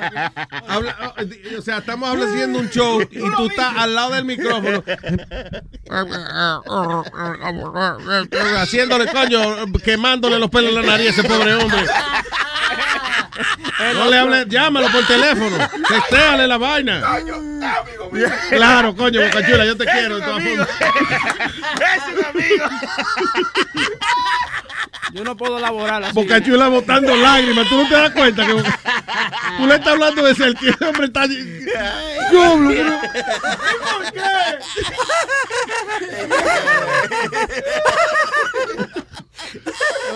Habla- 0.68 1.14
o 1.56 1.62
sea, 1.62 1.78
estamos 1.78 2.10
haciendo 2.10 2.58
un 2.58 2.70
show 2.72 3.00
y 3.12 3.20
tú 3.36 3.46
estás 3.48 3.74
al 3.78 3.94
lado 3.94 4.16
del 4.16 4.26
micrófono. 4.26 4.84
Haciéndole, 8.58 9.06
coño, 9.12 9.72
quemándole 9.84 10.40
los 10.40 10.50
pelos 10.50 10.72
en 10.72 10.76
la 10.78 10.82
nariz 10.82 11.08
a 11.08 11.12
ese 11.12 11.24
pobre 11.24 11.54
hombre. 11.54 11.86
No 13.94 14.10
le 14.10 14.18
hables, 14.18 14.48
llámalo 14.50 14.90
por 14.92 15.06
teléfono. 15.06 15.58
Testéale 15.88 16.48
la 16.48 16.58
vaina. 16.58 17.02
Claro, 18.50 18.96
coño, 18.96 19.22
Boca 19.22 19.46
Chula, 19.46 19.66
yo 19.66 19.78
te 19.78 19.86
quiero 19.86 20.16
de 20.18 20.22
todas 20.26 20.44
formas. 20.44 20.68
Es 22.00 22.18
un 22.18 22.26
amigo. 22.26 22.66
Yo 25.14 25.24
no 25.24 25.36
puedo 25.36 25.58
elaborar 25.58 26.04
así. 26.04 26.14
Boca 26.14 26.44
Chula 26.44 26.68
botando 26.68 27.16
lágrimas. 27.16 27.68
¿Tú 27.68 27.82
no 27.82 27.90
te 27.90 27.96
das 27.96 28.12
cuenta 28.12 28.46
que 28.46 28.54
tú 28.54 29.68
le 29.68 29.76
estás 29.76 29.94
hablando 29.94 30.24
de 30.24 30.36
ser 30.36 30.54
que 30.56 30.70
el 30.70 30.78
hombre 30.88 31.08
está... 31.08 31.26
¿Cómo? 32.32 32.70
¿Por 32.70 34.12
qué? 34.14 34.22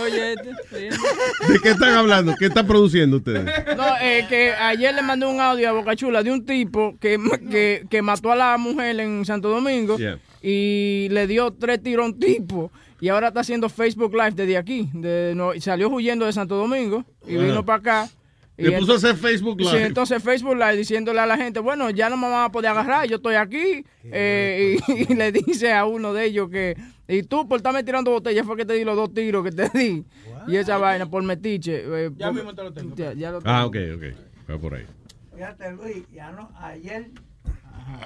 Oye, 0.04 0.36
sí. 0.70 1.52
¿De 1.54 1.60
qué 1.62 1.70
están 1.72 1.94
hablando? 1.96 2.36
¿Qué 2.38 2.46
están 2.48 2.66
produciendo 2.68 3.18
ustedes? 3.18 3.46
No, 3.78 3.84
eh, 4.02 4.26
que 4.30 4.52
ayer 4.54 4.94
le 4.94 5.02
mandé 5.02 5.26
un 5.26 5.40
audio 5.40 5.70
a 5.70 5.72
Bocachula 5.72 6.24
de 6.24 6.32
un 6.32 6.46
tipo 6.46 6.96
que, 7.00 7.18
que, 7.50 7.86
que 7.90 8.02
mató 8.02 8.32
a 8.32 8.36
la 8.36 8.58
mujer 8.58 9.00
en 9.00 9.26
Santo 9.26 9.50
Domingo 9.50 9.98
Yeah. 9.98 10.18
y 10.42 11.08
le 11.12 11.28
dio 11.28 11.52
tres 11.54 11.82
tiros 11.82 12.04
a 12.06 12.08
un 12.10 12.20
tipo. 12.20 12.72
Y 13.00 13.10
ahora 13.10 13.28
está 13.30 13.42
haciendo 13.42 13.70
Facebook 13.70 14.14
Live 14.14 14.32
desde 14.32 14.58
aquí. 14.58 14.90
De, 14.94 15.34
no, 15.36 15.52
salió 15.60 15.90
huyendo 15.90 16.26
de 16.26 16.34
Santo 16.34 16.56
Domingo 16.56 17.04
y 17.28 17.36
Ajá. 17.36 17.46
vino 17.46 17.66
para 17.66 17.80
acá. 17.80 18.10
Y 18.58 18.64
Le 18.66 18.78
puso 18.78 18.94
a 18.94 18.96
hacer 18.98 19.16
Facebook 19.18 19.58
Sí, 19.60 19.66
Live. 19.66 19.86
entonces 19.86 20.22
Facebook 20.24 20.54
Live 20.56 20.78
diciéndole 20.78 21.20
a 21.20 21.26
la 21.26 21.36
gente, 21.38 21.60
bueno, 21.60 21.90
ya 21.90 22.08
no 22.10 22.18
me 22.18 22.30
van 22.30 22.44
a 22.46 22.52
poder 22.52 22.70
agarrar, 22.72 23.08
yo 23.08 23.16
estoy 23.18 23.36
aquí. 23.36 23.84
Eh, 24.06 24.78
y, 24.88 24.92
y 25.12 25.16
le 25.16 25.32
dice 25.32 25.74
a 25.74 25.86
uno 25.86 26.14
de 26.14 26.26
ellos 26.26 26.50
que, 26.52 26.78
y 27.08 27.24
tú 27.24 27.48
por 27.48 27.58
estarme 27.58 27.84
tirando 27.84 28.12
botellas 28.12 28.46
fue 28.46 28.56
que 28.58 28.66
te 28.66 28.74
di 28.74 28.84
los 28.84 28.96
dos 28.96 29.14
tiros 29.14 29.44
que 29.44 29.52
te 29.52 29.70
di. 29.78 30.06
Y 30.48 30.56
esa 30.56 30.78
vaina 30.78 31.06
por 31.06 31.24
metiche. 31.24 31.84
eh, 31.86 32.12
Ya 32.16 32.28
por- 32.28 32.36
mismo 32.36 32.54
te 32.56 32.64
lo 32.64 32.74
tengo. 32.74 32.96
Ya, 32.96 33.14
ya 33.14 33.32
lo 33.32 33.40
Ah, 33.44 33.68
tengo. 33.68 33.68
ok, 33.68 33.98
ok. 33.98 34.50
Va 34.52 34.58
por 34.60 34.76
ahí. 34.76 34.86
Fíjate, 35.34 35.72
Luis, 35.74 36.04
ya 36.12 36.32
no, 36.32 36.52
ayer, 36.60 37.10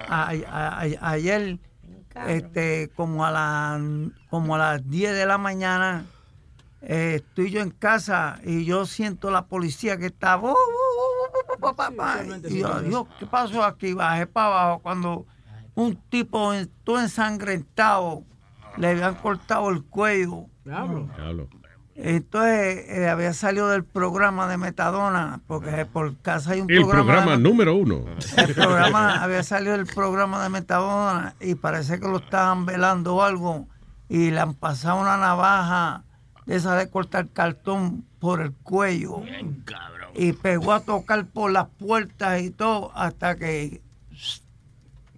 a- 0.07 0.31
a- 0.31 0.81
a- 0.81 1.11
ayer, 1.11 1.59
este, 2.27 2.89
como 2.95 3.25
a 3.25 3.31
las 3.31 3.81
como 4.29 4.55
a 4.55 4.57
las 4.57 4.89
10 4.89 5.13
de 5.13 5.25
la 5.25 5.37
mañana, 5.37 6.05
eh, 6.81 7.15
estoy 7.23 7.51
yo 7.51 7.61
en 7.61 7.69
casa 7.71 8.39
y 8.43 8.65
yo 8.65 8.85
siento 8.85 9.29
la 9.29 9.45
policía 9.45 9.97
que 9.97 10.07
está, 10.07 10.35
"Bu, 10.37 10.47
bu, 10.47 10.53
bu, 10.53 10.55
bu, 11.59 11.67
bu, 11.69 11.75
pa, 11.75 11.91
pa", 11.91 12.23
y 12.49 12.59
yo, 12.59 12.81
Dios, 12.81 13.05
¿qué 13.19 13.25
pasó 13.25 13.63
aquí? 13.63 13.93
Bajé 13.93 14.25
para 14.27 14.47
abajo 14.63 14.81
cuando 14.81 15.25
un 15.75 15.95
tipo 16.09 16.51
todo 16.83 16.99
ensangrentado 17.01 18.23
le 18.78 18.88
habían 18.89 19.15
cortado 19.15 19.69
el 19.69 19.84
cuello. 19.84 20.45
Diablo. 20.65 21.07
Entonces 21.95 22.86
eh, 22.89 23.09
había 23.09 23.34
salido 23.34 23.69
del 23.69 23.84
programa 23.84 24.47
de 24.47 24.57
Metadona, 24.57 25.41
porque 25.47 25.86
por 25.86 26.15
casa 26.17 26.51
hay 26.51 26.61
un 26.61 26.69
El 26.69 26.86
programa 26.88 27.32
de- 27.32 27.38
número 27.39 27.73
uno. 27.75 28.05
el 28.38 28.53
programa 28.53 29.23
había 29.23 29.41
salido 29.41 29.75
del 29.75 29.88
programa 29.88 30.43
de 30.43 30.49
Metadona 30.49 31.34
y 31.39 31.55
parece 31.55 31.99
que 31.99 32.07
lo 32.07 32.17
estaban 32.17 32.67
velando 32.67 33.15
o 33.15 33.23
algo 33.23 33.67
y 34.09 34.30
le 34.30 34.39
han 34.39 34.53
pasado 34.53 35.01
una 35.01 35.17
navaja 35.17 36.03
de 36.45 36.55
esa 36.57 36.75
de 36.75 36.88
cortar 36.89 37.30
cartón 37.30 38.05
por 38.19 38.41
el 38.41 38.53
cuello 38.53 39.23
y 40.13 40.34
pegó 40.34 40.73
a 40.73 40.82
tocar 40.82 41.25
por 41.25 41.51
las 41.51 41.67
puertas 41.67 42.41
y 42.41 42.51
todo 42.51 42.91
hasta 42.95 43.36
que 43.38 43.82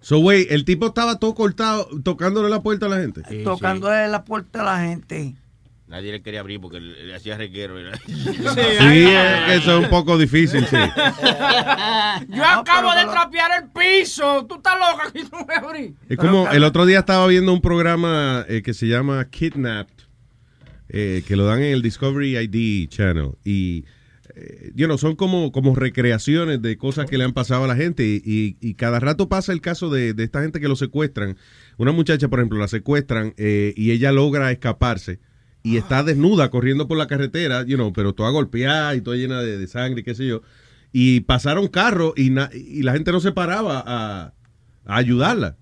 So, 0.00 0.18
güey, 0.18 0.46
el 0.50 0.64
tipo 0.64 0.86
estaba 0.86 1.18
todo 1.18 1.34
cortado, 1.34 1.88
tocándole 2.02 2.48
la 2.48 2.62
puerta 2.62 2.86
a 2.86 2.88
la 2.88 2.96
gente. 2.96 3.22
tocándole 3.44 4.08
la 4.08 4.24
puerta 4.24 4.62
a 4.62 4.64
la 4.64 4.88
gente. 4.88 5.34
Nadie 5.90 6.12
le 6.12 6.22
quería 6.22 6.38
abrir 6.38 6.60
porque 6.60 6.78
le, 6.78 7.06
le 7.06 7.14
hacía 7.16 7.36
reguero. 7.36 7.74
¿verdad? 7.74 7.98
Sí, 8.06 8.14
es 8.14 9.44
que 9.46 9.54
eso 9.56 9.78
es 9.78 9.84
un 9.84 9.90
poco 9.90 10.16
difícil, 10.16 10.64
sí. 10.64 10.76
Yo 12.28 12.44
acabo 12.44 12.94
de 12.94 13.04
trapear 13.06 13.50
el 13.60 13.70
piso. 13.70 14.46
Tú 14.46 14.54
estás 14.54 14.74
loca 14.74 15.10
que 15.12 15.24
no 15.24 15.44
me 15.44 15.54
abrí. 15.54 15.94
Es 16.08 16.16
como 16.16 16.48
el 16.48 16.62
otro 16.62 16.86
día 16.86 17.00
estaba 17.00 17.26
viendo 17.26 17.52
un 17.52 17.60
programa 17.60 18.44
eh, 18.48 18.62
que 18.62 18.72
se 18.72 18.86
llama 18.86 19.28
Kidnapped, 19.28 20.04
eh, 20.90 21.24
que 21.26 21.34
lo 21.34 21.44
dan 21.44 21.58
en 21.58 21.72
el 21.72 21.82
Discovery 21.82 22.38
ID 22.38 22.88
Channel. 22.88 23.32
Y, 23.44 23.84
eh, 24.40 24.72
you 24.74 24.86
know, 24.86 24.96
son 24.98 25.16
como, 25.16 25.52
como 25.52 25.74
recreaciones 25.74 26.62
de 26.62 26.76
cosas 26.78 27.06
que 27.06 27.18
le 27.18 27.24
han 27.24 27.32
pasado 27.32 27.64
a 27.64 27.66
la 27.68 27.76
gente. 27.76 28.04
Y, 28.06 28.22
y- 28.24 28.56
y 28.60 28.74
cada 28.74 28.98
rato 29.00 29.28
pasa 29.28 29.52
el 29.52 29.60
caso 29.60 29.90
de, 29.90 30.14
de 30.14 30.24
esta 30.24 30.42
gente 30.42 30.60
que 30.60 30.68
lo 30.68 30.76
secuestran. 30.76 31.36
Una 31.76 31.92
muchacha, 31.92 32.28
por 32.28 32.38
ejemplo, 32.40 32.58
la 32.58 32.68
secuestran 32.68 33.34
eh, 33.36 33.74
y 33.76 33.90
ella 33.90 34.12
logra 34.12 34.50
escaparse. 34.50 35.20
Y 35.62 35.76
está 35.76 36.02
desnuda 36.02 36.48
corriendo 36.50 36.88
por 36.88 36.96
la 36.96 37.06
carretera, 37.06 37.64
you 37.66 37.76
know, 37.76 37.92
pero 37.92 38.14
toda 38.14 38.30
golpeada 38.30 38.94
y 38.94 39.02
toda 39.02 39.16
llena 39.16 39.42
de, 39.42 39.58
de 39.58 39.66
sangre, 39.66 40.02
qué 40.02 40.14
sé 40.14 40.26
yo. 40.26 40.40
Y 40.92 41.20
pasaron 41.20 41.68
carros 41.68 42.14
y, 42.16 42.32
y 42.54 42.82
la 42.82 42.92
gente 42.94 43.12
no 43.12 43.20
se 43.20 43.32
paraba 43.32 43.82
a, 43.86 44.32
a 44.86 44.96
ayudarla. 44.96 45.56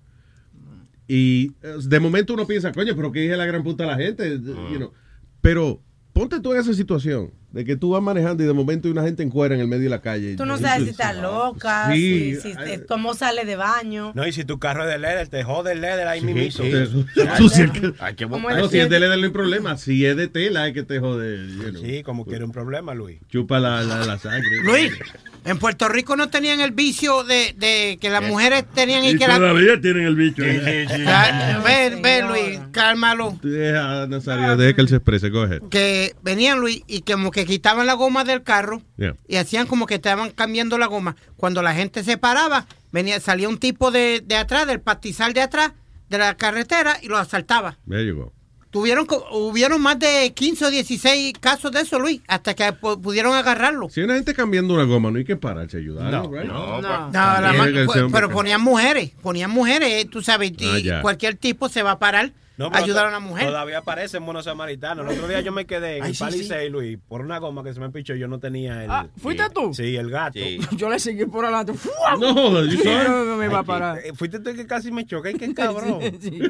Y 1.07 1.53
eh, 1.63 1.75
de 1.83 1.99
momento 1.99 2.33
uno 2.33 2.45
piensa, 2.47 2.71
coño, 2.71 2.95
pero 2.95 3.11
¿qué 3.11 3.21
dije 3.21 3.35
la 3.35 3.45
gran 3.45 3.63
puta 3.63 3.83
a 3.83 3.87
la 3.87 3.95
gente? 3.97 4.39
You 4.39 4.77
know. 4.77 4.93
Pero 5.41 5.81
ponte 6.13 6.39
tú 6.39 6.53
en 6.53 6.59
esa 6.59 6.73
situación 6.73 7.31
de 7.51 7.65
que 7.65 7.75
tú 7.75 7.89
vas 7.91 8.01
manejando 8.03 8.43
y 8.43 8.45
de 8.45 8.53
momento 8.53 8.87
hay 8.87 8.91
una 8.91 9.03
gente 9.03 9.23
en 9.23 9.29
cuera 9.31 9.55
en 9.55 9.61
el 9.61 9.67
medio 9.67 9.83
de 9.85 9.89
la 9.89 10.01
calle. 10.01 10.35
Tú 10.35 10.45
no 10.45 10.57
sabes 10.59 10.83
si 10.83 10.89
está 10.91 11.13
loca, 11.13 11.89
Sí. 11.91 12.35
si, 12.35 12.41
si- 12.41 12.57
eh, 12.67 12.85
cómo 12.87 13.15
sale 13.15 13.43
de 13.45 13.55
baño. 13.55 14.11
No, 14.13 14.27
y 14.27 14.31
si 14.31 14.45
tu 14.45 14.59
carro 14.59 14.83
es 14.83 14.89
de 14.89 14.99
leather, 14.99 15.27
te 15.29 15.43
jode 15.43 15.71
el 15.71 15.81
leather 15.81 16.07
ahí 16.07 16.19
Sí, 16.19 16.25
mismo. 16.27 16.63
sí. 16.63 16.71
Sí 17.49 17.69
que- 17.71 18.27
Como 18.27 18.49
No, 18.49 18.67
si 18.69 18.79
es 18.79 18.89
de 18.89 18.99
leather 18.99 19.17
no 19.17 19.25
hay 19.25 19.31
problema. 19.31 19.77
Si 19.77 20.05
es 20.05 20.15
de 20.15 20.27
tela 20.27 20.67
es 20.67 20.73
que 20.73 20.83
te 20.83 20.99
jode. 20.99 21.47
you 21.47 21.69
know. 21.71 21.81
Sí, 21.83 22.03
como 22.03 22.25
quiere 22.25 22.43
un 22.45 22.51
problema, 22.51 22.93
Luis. 22.93 23.19
Chupa 23.29 23.59
la, 23.59 23.81
la, 23.83 24.05
la 24.05 24.17
sangre. 24.19 24.61
Luis, 24.63 24.91
en 25.45 25.57
Puerto 25.57 25.87
Rico 25.89 26.15
no 26.15 26.29
tenían 26.29 26.61
el 26.61 26.71
vicio 26.71 27.23
de, 27.23 27.55
de 27.57 27.97
que 27.99 28.09
las 28.09 28.21
mujeres 28.21 28.65
tenían 28.75 29.03
y 29.05 29.09
Y 29.11 29.17
que 29.17 29.27
la... 29.27 29.37
todavía 29.37 29.79
tienen 29.81 30.05
el 30.05 30.15
bicho. 30.15 30.43
Ya, 30.45 31.61
Ven, 31.65 32.01
ven, 32.01 32.27
Luis, 32.27 32.59
cálmalo. 32.71 33.37
Deja, 33.41 34.05
Nazario, 34.07 34.55
deja 34.57 34.73
que 34.75 34.81
él 34.81 34.89
se 34.89 34.95
exprese. 34.97 35.27
Ahead. 35.27 35.61
Que 35.69 36.15
venían, 36.21 36.59
Luis, 36.59 36.81
y 36.87 37.01
como 37.01 37.31
que 37.31 37.38
quitaban 37.45 37.85
la 37.87 37.93
goma 37.93 38.23
del 38.23 38.43
carro 38.43 38.81
Yeah. 38.97 39.15
y 39.27 39.35
hacían 39.37 39.67
como 39.67 39.85
que 39.85 39.95
estaban 39.95 40.31
cambiando 40.31 40.77
la 40.77 40.87
goma. 40.87 41.15
Cuando 41.37 41.61
la 41.61 41.73
gente 41.73 42.03
se 42.03 42.17
paraba, 42.17 42.65
venía, 42.91 43.19
salía 43.19 43.47
un 43.49 43.57
tipo 43.57 43.91
de, 43.91 44.21
de 44.25 44.35
atrás, 44.35 44.67
del 44.67 44.81
pastizal 44.81 45.33
de 45.33 45.41
atrás, 45.41 45.71
de 46.09 46.17
la 46.17 46.35
carretera, 46.35 46.97
y 47.01 47.07
lo 47.07 47.17
asaltaba. 47.17 47.77
There 47.87 48.05
you 48.05 48.15
go. 48.15 48.33
Tuvieron, 48.71 49.07
hubieron 49.31 49.81
más 49.81 49.97
de 49.97 50.31
15 50.35 50.65
o 50.65 50.69
16 50.69 51.33
casos 51.39 51.71
de 51.71 51.81
eso, 51.81 51.97
Luis, 51.97 52.21
hasta 52.27 52.53
que 52.53 52.65
pu- 52.65 53.01
pudieron 53.01 53.33
agarrarlo. 53.33 53.89
Si 53.89 54.01
una 54.01 54.13
gente 54.13 54.35
cambiando 54.35 54.75
una 54.75 54.83
goma, 54.83 55.09
no 55.09 55.17
hay 55.17 55.25
que 55.25 55.35
pararse 55.35 55.77
a 55.77 55.79
ayudarlo, 55.79 56.23
No, 56.23 56.31
right? 56.31 56.45
no, 56.51 56.79
pues, 56.81 57.87
No, 57.91 57.93
que 58.05 58.11
pero 58.11 58.29
ponían 58.29 58.61
mujeres, 58.61 59.11
ponían 59.23 59.49
mujeres, 59.49 60.07
tú 60.09 60.21
sabes, 60.21 60.51
y 60.59 60.89
Ah, 60.89 61.01
cualquier 61.01 61.35
tipo 61.35 61.67
se 61.67 61.81
va 61.81 61.91
a 61.93 61.99
parar 61.99 62.31
No, 62.59 62.69
ayudar 62.73 63.05
a 63.05 63.09
una 63.09 63.19
mujer. 63.19 63.47
Todavía 63.47 63.77
aparecen 63.79 64.21
monos 64.21 64.43
samaritanos. 64.45 65.05
El 65.07 65.13
otro 65.17 65.27
día 65.29 65.39
yo 65.39 65.51
me 65.53 65.65
quedé 65.65 65.97
en 65.97 66.03
Ay, 66.03 66.09
el 66.09 66.15
sí, 66.15 66.23
Palisade, 66.23 66.69
Luis, 66.69 66.99
por 67.07 67.21
una 67.21 67.37
goma 67.39 67.63
que 67.63 67.73
se 67.73 67.79
me 67.79 67.89
pichó. 67.89 68.15
Yo 68.15 68.27
no 68.27 68.39
tenía 68.39 68.83
el. 68.83 68.91
Ah, 68.91 69.07
¿fuiste 69.21 69.43
tú? 69.53 69.73
Sí, 69.73 69.95
el 69.95 70.09
gato. 70.11 70.37
Yo 70.75 70.89
le 70.89 70.99
seguí 70.99 71.25
por 71.25 71.45
adelante. 71.45 71.73
No. 72.19 72.49
No, 72.59 73.25
no 73.25 73.37
me 73.37 73.45
iba 73.45 73.59
a 73.59 73.63
parar. 73.63 73.99
eh, 74.03 74.11
Fuiste 74.13 74.39
tú 74.39 74.49
el 74.49 74.55
que 74.57 74.67
casi 74.67 74.91
me 74.91 75.05
choqué, 75.05 75.33
qué 75.35 75.53
cabrón. 75.55 75.99
Sí, 76.01 76.17
sí. 76.21 76.41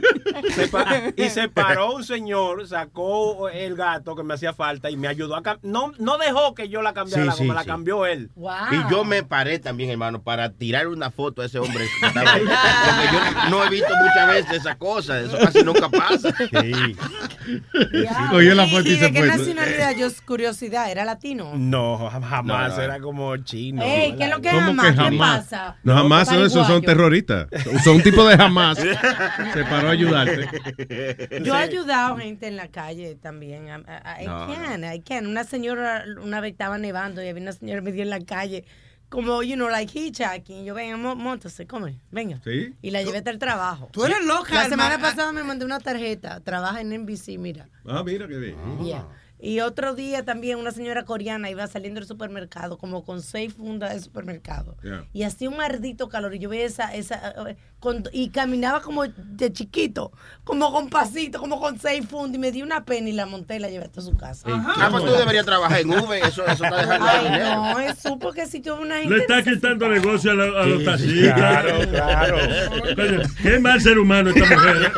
Se 0.53 0.67
pa- 0.67 0.87
y 1.15 1.29
se 1.29 1.47
paró 1.49 1.93
un 1.95 2.03
señor, 2.03 2.67
sacó 2.67 3.47
el 3.49 3.75
gato 3.75 4.15
que 4.15 4.23
me 4.23 4.33
hacía 4.33 4.53
falta 4.53 4.89
y 4.89 4.97
me 4.97 5.07
ayudó 5.07 5.35
a 5.35 5.43
no 5.61 5.91
No 5.99 6.17
dejó 6.17 6.55
que 6.55 6.69
yo 6.69 6.81
la 6.81 6.93
cambiara 6.93 7.21
Sí, 7.23 7.27
la 7.27 7.33
sí, 7.33 7.43
goma, 7.43 7.53
la 7.53 7.61
sí. 7.61 7.67
cambió 7.67 8.05
él. 8.07 8.31
Y 8.71 8.91
yo 8.91 9.03
me 9.03 9.21
paré 9.23 9.59
también, 9.59 9.89
hermano, 9.91 10.21
para 10.23 10.49
tirar 10.51 10.87
una 10.87 11.11
foto 11.11 11.41
a 11.41 11.45
ese 11.45 11.59
hombre 11.59 11.85
que 11.99 12.07
estaba 12.07 12.33
ahí. 12.33 12.41
Porque 12.43 13.13
yo 13.13 13.49
no 13.51 13.63
he 13.65 13.69
visto 13.69 13.93
muchas 14.01 14.27
veces 14.27 14.51
esa 14.61 14.75
cosa. 14.75 15.19
Eso 15.21 15.37
casi 15.37 15.61
nunca 15.63 15.87
pasa. 15.89 15.98
Cogió 18.31 18.55
la 18.55 18.67
foto 18.67 18.87
y, 18.87 18.91
¿Y 18.93 18.95
se 18.97 19.05
de 19.05 19.11
qué 19.13 19.21
nacionalidad? 19.23 19.95
Yo 19.97 20.07
curiosidad, 20.25 20.89
¿era 20.91 21.05
latino? 21.05 21.53
No, 21.55 22.09
jamás, 22.09 22.45
No, 22.45 22.67
no. 22.77 22.81
era 22.81 22.99
como 22.99 23.35
chino. 23.37 23.81
Ey, 23.83 24.15
¿qué 24.15 24.25
es 24.25 24.29
lo 24.29 24.41
que 24.41 24.49
¿Cómo 24.49 24.61
jamás? 24.61 24.85
que 24.87 24.91
¿Qué 24.91 24.97
jamás? 25.01 25.39
pasa? 25.45 25.75
No, 25.83 25.93
jamás 25.95 26.27
son 26.27 26.45
esos 26.45 26.67
son 26.67 26.81
terroristas. 26.81 27.47
Son 27.83 27.95
un 27.97 28.03
tipo 28.03 28.27
de 28.27 28.37
jamás. 28.37 28.77
Se 29.53 29.63
paró 29.65 29.89
a 29.89 29.91
ayudarte. 29.91 30.47
Yo 31.43 31.55
he 31.55 31.61
ayudado 31.63 32.17
gente 32.17 32.47
en 32.47 32.55
la 32.57 32.67
calle 32.69 33.15
también. 33.15 33.67
I, 33.67 33.69
I- 33.71 34.23
I 34.23 34.27
No, 34.27 34.47
can, 34.47 34.83
I 34.93 35.01
can. 35.01 35.27
Una 35.27 35.43
señora, 35.43 36.03
una 36.21 36.39
vez 36.41 36.51
estaba 36.51 36.77
nevando 36.77 37.23
y 37.23 37.27
había 37.29 37.41
una 37.41 37.51
señora 37.53 37.81
me 37.81 37.91
dio 37.91 38.03
en 38.03 38.09
la 38.09 38.19
calle, 38.19 38.65
como, 39.09 39.41
you 39.43 39.55
know, 39.55 39.69
like 39.69 39.91
hitchhiking. 39.91 40.63
Yo, 40.65 40.73
venga, 40.73 40.97
mo- 40.97 41.15
móntese, 41.15 41.65
come, 41.67 41.99
venga. 42.11 42.39
¿Sí? 42.43 42.73
Y 42.81 42.91
la 42.91 43.01
llevé 43.03 43.17
hasta 43.19 43.31
el 43.31 43.39
trabajo. 43.39 43.89
Tú 43.91 44.05
eres 44.05 44.23
loca, 44.25 44.53
La 44.53 44.69
semana 44.69 44.99
pasada 45.01 45.31
me 45.31 45.43
mandé 45.43 45.65
una 45.65 45.79
tarjeta. 45.79 46.39
Trabaja 46.41 46.81
en 46.81 46.93
NBC, 46.93 47.37
mira. 47.37 47.67
Ah, 47.85 48.03
mira 48.03 48.27
qué 48.27 48.37
bien. 48.37 48.55
Yeah. 48.83 49.05
Y 49.41 49.61
otro 49.61 49.95
día 49.95 50.25
también 50.25 50.57
una 50.59 50.71
señora 50.71 51.05
coreana 51.05 51.49
iba 51.49 51.65
saliendo 51.67 51.99
del 52.01 52.07
supermercado 52.07 52.77
como 52.77 53.05
con 53.05 53.21
seis 53.21 53.53
fundas 53.53 53.93
de 53.93 54.01
supermercado. 54.01 54.75
Yeah. 54.83 55.05
Y 55.13 55.23
hacía 55.23 55.49
un 55.49 55.55
maldito 55.57 56.09
calor 56.09 56.35
y 56.35 56.39
yo 56.39 56.49
veía 56.49 56.65
esa, 56.65 56.93
esa 56.93 57.33
eh, 57.47 57.55
con- 57.79 58.03
y 58.11 58.29
caminaba 58.31 58.81
como 58.81 59.05
de 59.07 59.53
chiquito, 59.53 60.11
como 60.43 60.73
con 60.73 60.89
pasito, 60.89 61.39
como 61.39 61.59
con 61.61 61.79
seis 61.79 62.05
fundas 62.05 62.35
y 62.35 62.39
me 62.39 62.51
dio 62.51 62.65
una 62.65 62.83
pena 62.83 63.07
y 63.07 63.13
la 63.13 63.25
monté 63.25 63.55
y 63.55 63.59
la 63.59 63.69
llevé 63.69 63.85
hasta 63.85 64.01
su 64.01 64.17
casa. 64.17 64.45
Ah, 64.49 64.89
pues 64.91 65.05
tú 65.05 65.11
deberías 65.13 65.45
trabajar 65.45 65.79
en 65.79 65.89
Uber. 65.97 66.21
Eso, 66.23 66.45
eso 66.45 66.65
está 66.65 66.75
dejando 66.77 67.05
de 67.05 67.11
Ay, 67.11 67.23
dinero. 67.25 67.55
no, 67.55 67.79
es 67.79 67.97
supo 67.99 68.33
que 68.33 68.45
si 68.45 68.59
tuve 68.59 68.81
una 68.81 68.97
gente... 68.97 69.15
Le 69.15 69.21
está 69.21 69.41
quitando 69.41 69.87
negocio 69.87 70.31
a, 70.31 70.35
la- 70.35 70.61
a 70.61 70.65
los 70.65 70.79
Sí, 70.79 70.85
taxistas. 70.85 71.33
claro, 71.35 71.79
claro. 71.89 72.37
Qué 73.41 73.59
mal 73.59 73.79
ser 73.79 73.97
humano 73.99 74.31
esta 74.31 74.53
mujer. 74.53 74.75
¿eh? 74.83 74.91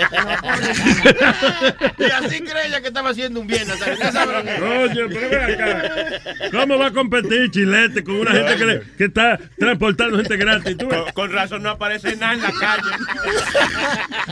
Y 1.97 2.03
así 2.05 2.41
cree 2.41 2.67
ella 2.67 2.81
que 2.81 2.87
estaba 2.87 3.09
haciendo 3.11 3.39
un 3.39 3.47
bien. 3.47 3.67
Nazario. 3.67 3.93
¿Usted 3.93 4.11
sabe 4.11 4.25
lo 4.25 4.30
que- 4.30 4.30
Coño, 4.31 5.07
pero 5.09 5.29
ven 5.29 5.61
acá. 5.61 6.49
¿Cómo 6.51 6.77
va 6.77 6.87
a 6.87 6.91
competir 6.91 7.51
Chilete 7.51 8.03
con 8.03 8.15
una 8.15 8.31
gente 8.31 8.55
que, 8.57 8.65
le- 8.65 8.81
que 8.97 9.03
está 9.05 9.39
transportando 9.57 10.17
gente 10.17 10.37
gratis? 10.37 10.77
¿Tú? 10.77 10.87
Con, 10.89 11.11
con 11.13 11.31
razón 11.31 11.63
no 11.63 11.69
aparece 11.71 12.15
nada 12.15 12.33
en 12.33 12.41
la 12.41 12.51
calle. 12.51 12.91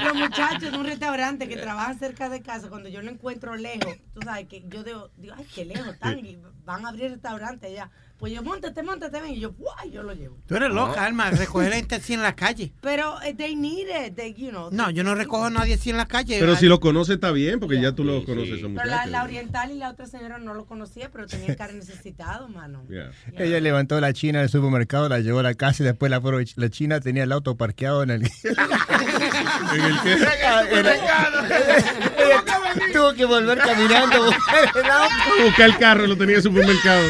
Los 0.03 0.15
muchachos 0.15 0.71
de 0.71 0.77
un 0.77 0.85
restaurante 0.85 1.47
que 1.47 1.57
trabajan 1.57 1.97
cerca 1.99 2.29
de 2.29 2.41
casa, 2.41 2.69
cuando 2.69 2.89
yo 2.89 3.01
lo 3.01 3.09
encuentro 3.09 3.55
lejos, 3.55 3.95
tú 4.13 4.21
sabes 4.23 4.47
que 4.47 4.63
yo 4.67 4.83
digo, 4.83 5.09
digo 5.17 5.35
ay, 5.37 5.45
qué 5.53 5.65
lejos 5.65 5.87
están, 5.93 6.19
y 6.25 6.37
van 6.65 6.85
a 6.85 6.89
abrir 6.89 7.11
restaurante 7.11 7.67
allá. 7.67 7.89
Pues 8.19 8.33
yo, 8.33 8.43
montate, 8.43 8.83
montate, 8.83 9.21
ven, 9.21 9.31
y 9.33 9.39
yo, 9.39 9.53
guay, 9.53 9.91
yo 9.91 10.03
lo 10.03 10.13
llevo. 10.13 10.37
Tú 10.45 10.55
eres 10.57 10.69
loca, 10.71 11.05
Alma, 11.05 11.31
recoger 11.31 11.71
gente 11.71 11.95
así 11.95 12.13
en 12.13 12.21
la 12.21 12.35
calle. 12.35 12.73
Pero 12.81 13.19
eh, 13.21 13.33
they 13.33 13.55
need 13.55 13.87
it, 13.87 14.13
they, 14.15 14.33
you 14.33 14.49
know. 14.49 14.69
No, 14.71 14.89
yo 14.89 15.05
no 15.05 15.15
recojo 15.15 15.45
a 15.45 15.49
nadie 15.49 15.75
así 15.75 15.89
en 15.89 15.95
la 15.97 16.05
calle. 16.05 16.37
Pero 16.37 16.57
si 16.57 16.65
lo 16.65 16.81
conoce 16.81 17.13
está 17.13 17.31
bien, 17.31 17.61
porque 17.61 17.81
ya 17.81 17.93
tú 17.93 18.03
lo 18.03 18.25
conoces, 18.25 18.59
esos 18.59 18.63
Pero 18.63 18.73
la, 18.75 18.83
muchachos. 18.83 19.11
la 19.11 19.23
oriental 19.23 19.71
y 19.71 19.75
la 19.75 19.89
otra 19.91 20.05
señora 20.05 20.37
no 20.37 20.53
lo 20.53 20.65
conocía, 20.65 21.09
pero 21.13 21.27
tenía 21.27 21.55
cara 21.55 21.71
necesitado, 21.71 22.49
mano. 22.49 22.83
Yeah. 22.89 23.11
Ella 23.37 23.61
levantó 23.61 23.99
la 24.01 24.11
china 24.11 24.39
del 24.41 24.49
supermercado, 24.49 25.07
la 25.07 25.19
llevó 25.19 25.39
a 25.39 25.43
la 25.43 25.53
casa 25.53 25.83
y 25.83 25.85
después 25.85 26.09
la, 26.09 26.21
aprovech- 26.21 26.53
la 26.57 26.69
china 26.69 26.99
tenía 26.99 27.23
el 27.23 27.31
auto 27.31 27.55
parqueado 27.55 28.03
en 28.03 28.09
el... 28.09 28.23
¿En 28.23 29.81
el 29.81 30.01
qué? 30.01 30.17
Ah, 30.45 30.63
Tuvo 32.93 33.13
que 33.13 33.25
volver 33.25 33.57
caminando 33.59 34.23
a 34.23 34.25
buscar 34.25 34.69
el 34.75 34.91
auto. 34.91 35.13
Buscar 35.45 35.69
el 35.69 35.77
carro, 35.77 36.07
lo 36.07 36.17
tenía 36.17 36.33
en 36.33 36.37
el 36.37 36.43
supermercado. 36.43 37.01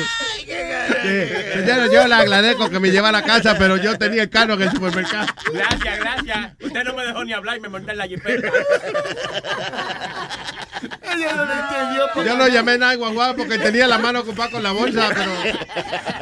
Señora, 1.03 1.87
yo 1.91 2.07
le 2.07 2.15
agradezco 2.15 2.69
que 2.69 2.79
me 2.79 2.89
lleva 2.91 3.09
a 3.09 3.11
la 3.11 3.23
casa, 3.23 3.55
pero 3.57 3.77
yo 3.77 3.97
tenía 3.97 4.23
el 4.23 4.29
carro 4.29 4.53
en 4.55 4.61
el 4.63 4.71
supermercado. 4.71 5.27
Gracias, 5.53 5.99
gracias. 5.99 6.53
Usted 6.61 6.83
no 6.83 6.93
me 6.93 7.05
dejó 7.05 7.23
ni 7.25 7.33
hablar 7.33 7.57
y 7.57 7.59
me 7.61 7.69
monté 7.69 7.91
en 7.91 7.97
la 7.97 8.07
jipeta. 8.07 8.47
Ella 11.03 11.35
no 11.35 11.45
lo 11.45 11.53
entendió. 11.53 12.07
porque- 12.13 12.29
Yo 12.29 12.37
no 12.37 12.47
llamé 12.47 12.77
nada 12.77 12.95
guagua 12.95 13.33
porque 13.35 13.57
tenía 13.57 13.87
la 13.87 13.97
mano 13.97 14.19
ocupada 14.21 14.51
con 14.51 14.63
la 14.63 14.71
bolsa, 14.71 15.09
pero... 15.13 15.31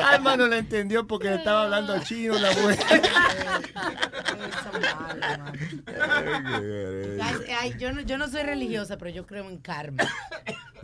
Alma 0.07 0.36
no 0.38 0.47
lo 0.47 0.55
entendió 0.55 1.05
porque 1.05 1.34
estaba 1.36 1.63
hablando 1.63 1.99
chino 2.03 2.38
la 2.39 2.51
mujer. 2.53 2.80
Ay, 7.21 7.36
ay, 7.61 7.73
yo, 7.78 7.91
no, 7.91 8.01
yo 8.01 8.17
no 8.17 8.28
soy 8.28 8.43
religiosa, 8.43 8.97
pero 8.97 9.11
yo 9.11 9.25
creo 9.25 9.47
en 9.49 9.57
karma. 9.57 10.03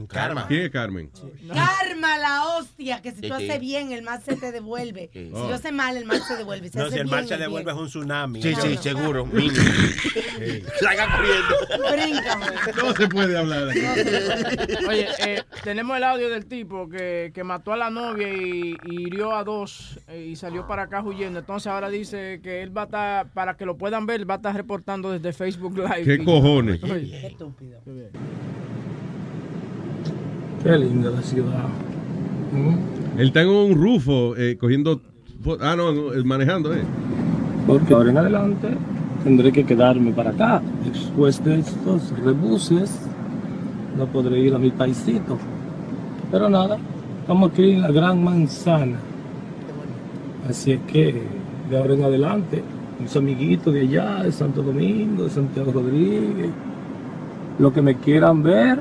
Karma. 0.07 0.47
¿Quién 0.47 0.61
es 0.63 0.69
Carmen? 0.71 1.09
Karma, 1.53 2.17
la 2.17 2.45
hostia, 2.57 3.01
que 3.01 3.11
si 3.11 3.21
tú 3.21 3.27
Sí, 3.27 3.33
sí. 3.37 3.49
haces 3.49 3.59
bien, 3.59 3.91
el 3.91 4.01
mal 4.03 4.21
se 4.21 4.35
te 4.35 4.51
devuelve. 4.51 5.09
Sí. 5.13 5.25
Si 5.27 5.31
yo 5.31 5.53
hace 5.53 5.71
mal, 5.71 5.95
el 5.97 6.05
mal 6.05 6.21
se 6.21 6.35
devuelve. 6.35 6.69
Si 6.69 6.77
No, 6.77 6.85
si 6.89 6.97
el 6.97 7.03
bien, 7.03 7.09
mar 7.15 7.25
se 7.27 7.33
el 7.35 7.39
devuelve 7.41 7.71
es 7.71 7.75
bien. 7.75 7.83
un 7.83 7.89
tsunami. 7.89 8.41
Sí, 8.41 8.53
sí, 8.55 8.77
seguro. 8.77 9.25
Salga 10.79 11.07
corriendo. 11.15 11.91
Bríncame. 11.91 12.45
No 12.77 12.93
se 12.95 13.07
puede 13.07 13.37
hablar. 13.37 13.67
Oye, 14.87 15.07
eh, 15.19 15.43
tenemos 15.63 15.97
el 15.97 16.03
audio 16.03 16.29
del 16.29 16.45
tipo 16.45 16.89
que, 16.89 17.31
que 17.33 17.43
mató 17.43 17.73
a 17.73 17.77
la 17.77 17.89
novia 17.89 18.27
y, 18.33 18.75
y 18.85 19.01
hirió 19.07 19.35
a 19.35 19.43
dos 19.43 19.99
eh, 20.07 20.27
y 20.31 20.35
salió 20.35 20.67
para 20.67 20.83
acá 20.83 21.01
huyendo. 21.01 21.39
Entonces 21.39 21.67
ahora 21.67 21.89
dice 21.89 22.39
que 22.43 22.61
él 22.61 22.75
va 22.75 22.81
a 22.83 22.85
estar, 22.85 23.33
para 23.33 23.55
que 23.57 23.65
lo 23.65 23.77
puedan 23.77 24.05
ver, 24.05 24.29
va 24.29 24.35
a 24.35 24.37
estar 24.37 24.55
reportando 24.55 25.11
desde 25.11 25.33
Facebook 25.33 25.77
Live. 25.77 26.03
¿Qué 26.03 26.23
cojones? 26.23 26.83
Oye. 26.83 27.19
Qué 27.21 27.27
estúpido. 27.27 27.79
Qué 27.83 28.09
linda 30.65 31.09
la 31.09 31.21
ciudad. 31.21 31.65
Él 33.17 33.27
está 33.27 33.41
en 33.41 33.49
un 33.49 33.75
rufo 33.75 34.35
eh, 34.37 34.57
cogiendo... 34.59 35.01
Ah, 35.59 35.75
no, 35.75 35.91
manejando, 36.23 36.73
¿eh? 36.73 36.83
Porque 37.67 37.93
ahora 37.93 38.11
en 38.11 38.17
adelante 38.17 38.69
tendré 39.23 39.51
que 39.51 39.65
quedarme 39.65 40.11
para 40.13 40.31
acá. 40.31 40.61
Después 40.85 41.43
de 41.43 41.59
estos 41.59 42.17
rebuses, 42.23 43.01
no 43.97 44.05
podré 44.07 44.39
ir 44.39 44.55
a 44.55 44.59
mi 44.59 44.71
paisito. 44.71 45.37
Pero 46.31 46.49
nada, 46.49 46.77
estamos 47.21 47.51
aquí 47.51 47.71
en 47.71 47.81
la 47.81 47.91
Gran 47.91 48.23
Manzana. 48.23 48.97
Así 50.49 50.71
es 50.73 50.79
que 50.87 51.23
de 51.69 51.77
ahora 51.77 51.93
en 51.93 52.03
adelante, 52.03 52.63
mis 52.99 53.15
amiguitos 53.15 53.73
de 53.73 53.81
allá, 53.81 54.23
de 54.23 54.31
Santo 54.31 54.61
Domingo, 54.61 55.23
de 55.23 55.29
Santiago 55.29 55.71
Rodríguez, 55.71 56.49
lo 57.59 57.73
que 57.73 57.81
me 57.81 57.95
quieran 57.95 58.43
ver, 58.43 58.79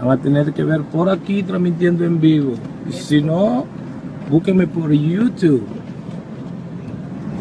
me 0.00 0.06
van 0.06 0.18
a 0.18 0.22
tener 0.22 0.52
que 0.52 0.64
ver 0.64 0.82
por 0.82 1.10
aquí 1.10 1.42
transmitiendo 1.42 2.04
en 2.04 2.20
vivo. 2.20 2.54
Y 2.88 2.92
si 2.92 3.22
no, 3.22 3.66
búsquenme 4.30 4.66
por 4.66 4.90
YouTube. 4.92 5.66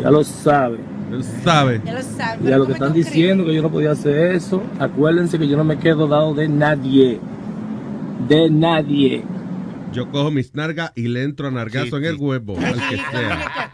Ya 0.01 0.12
lo 0.12 0.24
saben. 0.24 0.82
Él 1.12 1.24
sabe. 1.24 1.82
Ya 1.86 1.93
lo 1.93 2.01
sabes. 2.01 2.49
Y 2.49 2.51
a 2.51 2.57
lo 2.57 2.68
que 2.68 2.74
¿cómo 2.74 2.86
están 2.86 2.93
diciendo 2.93 3.45
que 3.45 3.53
yo 3.53 3.62
no 3.62 3.72
podía 3.72 3.91
hacer 3.91 4.36
eso, 4.36 4.62
acuérdense 4.80 5.39
que 5.39 5.47
yo 5.47 5.57
no 5.57 5.64
me 5.64 5.78
quedo 5.78 6.07
dado 6.07 6.34
de 6.34 6.47
nadie. 6.47 7.20
De 8.28 8.49
nadie. 8.49 9.24
Yo 9.93 10.12
cojo 10.12 10.30
mis 10.30 10.53
nargas 10.53 10.91
y 10.95 11.07
le 11.07 11.24
entro 11.24 11.47
a 11.47 11.51
nargazo 11.51 11.97
en 11.97 12.05
el 12.05 12.18
huevo, 12.18 12.57
al 12.57 12.76
que 12.89 12.97
sea. 12.97 13.72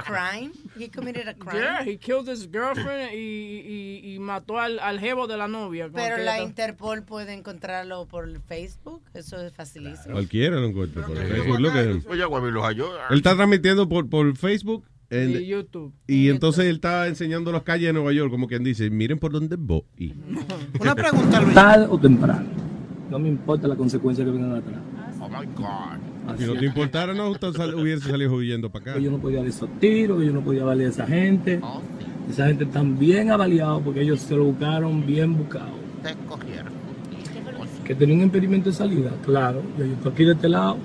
He 0.78 0.90
committed 0.90 1.28
a 1.28 1.34
crime. 1.34 1.60
Yeah, 1.60 1.84
he 1.86 1.98
killed 1.98 2.28
his 2.28 2.48
girlfriend 2.52 3.14
y, 3.14 4.02
y, 4.06 4.14
y 4.16 4.20
mató 4.20 4.60
al, 4.60 4.78
al 4.80 5.00
jevo 5.00 5.26
de 5.28 5.38
la 5.38 5.48
novia. 5.48 5.90
Pero 5.94 6.18
la 6.18 6.42
Interpol 6.42 7.04
puede 7.04 7.34
encontrarlo 7.34 8.06
por 8.08 8.28
Facebook. 8.42 9.02
Eso 9.14 9.40
es 9.40 9.54
facilísimo. 9.54 10.14
Cualquiera 10.14 10.58
lo 10.58 10.68
encuentra 10.68 11.06
por 11.06 11.16
Facebook. 11.18 11.60
Look 11.60 11.72
at 11.78 11.86
him. 11.86 12.62
Halló. 12.62 12.90
Él 13.10 13.18
está 13.18 13.36
transmitiendo 13.36 13.88
por, 13.88 14.10
por 14.10 14.36
Facebook. 14.36 14.86
en- 15.10 15.32
Y 15.42 15.46
YouTube. 15.48 15.94
Y 16.08 16.30
entonces 16.30 16.66
él 16.66 16.76
está 16.76 17.08
enseñando 17.08 17.52
las 17.52 17.64
calles 17.64 17.88
de 17.88 17.94
Nueva 17.94 18.12
York, 18.12 18.30
como 18.32 18.48
quien 18.48 18.64
dice, 18.64 18.90
miren 18.90 19.18
por 19.20 19.32
dónde 19.32 19.56
voy. 19.56 19.84
Una 20.80 20.96
pregunta, 20.96 21.40
Luis. 21.42 21.54
Tarde 21.54 21.88
o 21.90 21.98
temprano. 22.00 22.46
No 23.10 23.20
me 23.20 23.30
importa 23.30 23.68
la 23.68 23.76
consecuencia 23.76 24.26
que 24.26 24.32
vengan 24.32 24.56
atrás. 24.56 24.80
Oh 25.36 25.42
my 25.42 25.46
God. 25.56 26.38
Si 26.40 26.46
no 26.46 26.54
te 26.56 26.66
importara, 26.66 27.14
no, 27.14 27.30
usted 27.30 27.52
sal- 27.54 27.76
hubiese 27.76 28.10
salido 28.10 28.34
huyendo 28.34 28.70
para 28.70 28.92
acá. 28.94 29.00
Yo 29.00 29.12
no 29.12 29.20
podía 29.20 29.40
dar 29.40 29.48
esos 29.48 29.70
tiros, 29.80 30.24
yo 30.24 30.32
no 30.34 30.42
podía 30.42 30.64
valer 30.64 30.88
a 30.88 30.90
esa 30.90 31.06
gente. 31.06 31.60
Esa 32.30 32.48
gente 32.48 32.64
están 32.64 32.98
bien 32.98 33.32
avaliados 33.32 33.84
porque 33.84 34.02
ellos 34.02 34.20
se 34.22 34.36
lo 34.36 34.46
buscaron 34.46 35.06
bien 35.06 35.38
buscado. 35.38 35.70
Te 36.02 36.16
cogieron. 36.28 36.74
Que 37.84 37.94
tenía 37.94 38.16
un 38.16 38.22
impedimento 38.24 38.70
de 38.72 38.76
salida, 38.76 39.12
claro. 39.24 39.62
Yo 39.78 39.86
estoy 39.86 40.12
aquí 40.12 40.26
de 40.26 40.32
este 40.34 40.50
lado. 40.50 40.78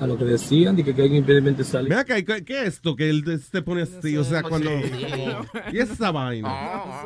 A 0.00 0.06
lo 0.06 0.18
que 0.18 0.24
decían, 0.24 0.76
de 0.76 0.84
que, 0.84 0.94
que 0.94 1.02
hay 1.02 1.08
un 1.10 1.16
impedimento 1.16 1.58
de 1.58 1.64
salida. 1.64 1.88
Mira 1.88 2.00
acá, 2.02 2.22
¿qué, 2.22 2.44
qué 2.44 2.62
es 2.62 2.68
esto 2.74 2.94
que 2.96 3.08
él 3.08 3.24
te 3.50 3.62
pone 3.62 3.82
así? 3.82 4.14
O 4.18 4.24
sea, 4.24 4.42
cuando... 4.42 4.68
¿Qué 5.70 5.78
es 5.80 5.90
esa 5.92 6.10
vaina? 6.10 6.48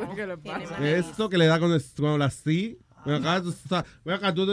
No 0.01 0.09
sé 0.09 0.15
qué 0.15 0.27
le 0.27 0.37
pasa. 0.37 0.89
Esto 0.89 1.29
que 1.29 1.37
le 1.37 1.45
da 1.47 1.57
con, 1.59 1.71
con 1.97 2.19
la 2.19 2.25
así. 2.25 2.77
Acá, 3.03 3.41
acá, 4.13 4.33
tú 4.33 4.45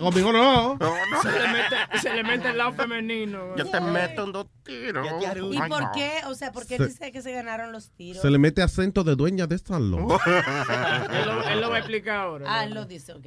conmigo 0.00 0.32
no. 0.32 0.78
Se 1.22 1.30
le 1.30 1.48
mete, 1.48 1.98
se 2.00 2.14
le 2.14 2.24
mete 2.24 2.48
el 2.50 2.56
lado 2.58 2.72
femenino. 2.72 3.54
Yo 3.56 3.66
te 3.66 3.80
meto 3.80 4.24
en 4.24 4.32
dos 4.32 4.46
tiros. 4.64 5.06
¿Y 5.50 5.56
Ay, 5.58 5.68
por 5.68 5.82
no. 5.82 5.90
qué? 5.94 6.10
O 6.26 6.34
sea, 6.34 6.52
¿por 6.52 6.66
qué 6.66 6.78
Se- 6.78 6.86
dice 6.86 7.12
que 7.12 7.20
se 7.20 7.32
ganaron 7.32 7.70
los 7.72 7.90
tiros? 7.90 8.22
Se 8.22 8.30
le 8.30 8.38
mete 8.38 8.62
acento 8.62 9.04
de 9.04 9.14
dueña 9.14 9.46
de 9.46 9.58
salón. 9.58 10.08
Él 11.10 11.26
lo, 11.26 11.42
él 11.48 11.60
lo 11.60 11.68
va 11.70 11.76
a 11.76 11.78
explicar 11.80 12.16
ahora. 12.16 12.46
Ah, 12.48 12.64
él 12.64 12.72
lo 12.74 12.84
dice, 12.86 13.12
ok. 13.12 13.26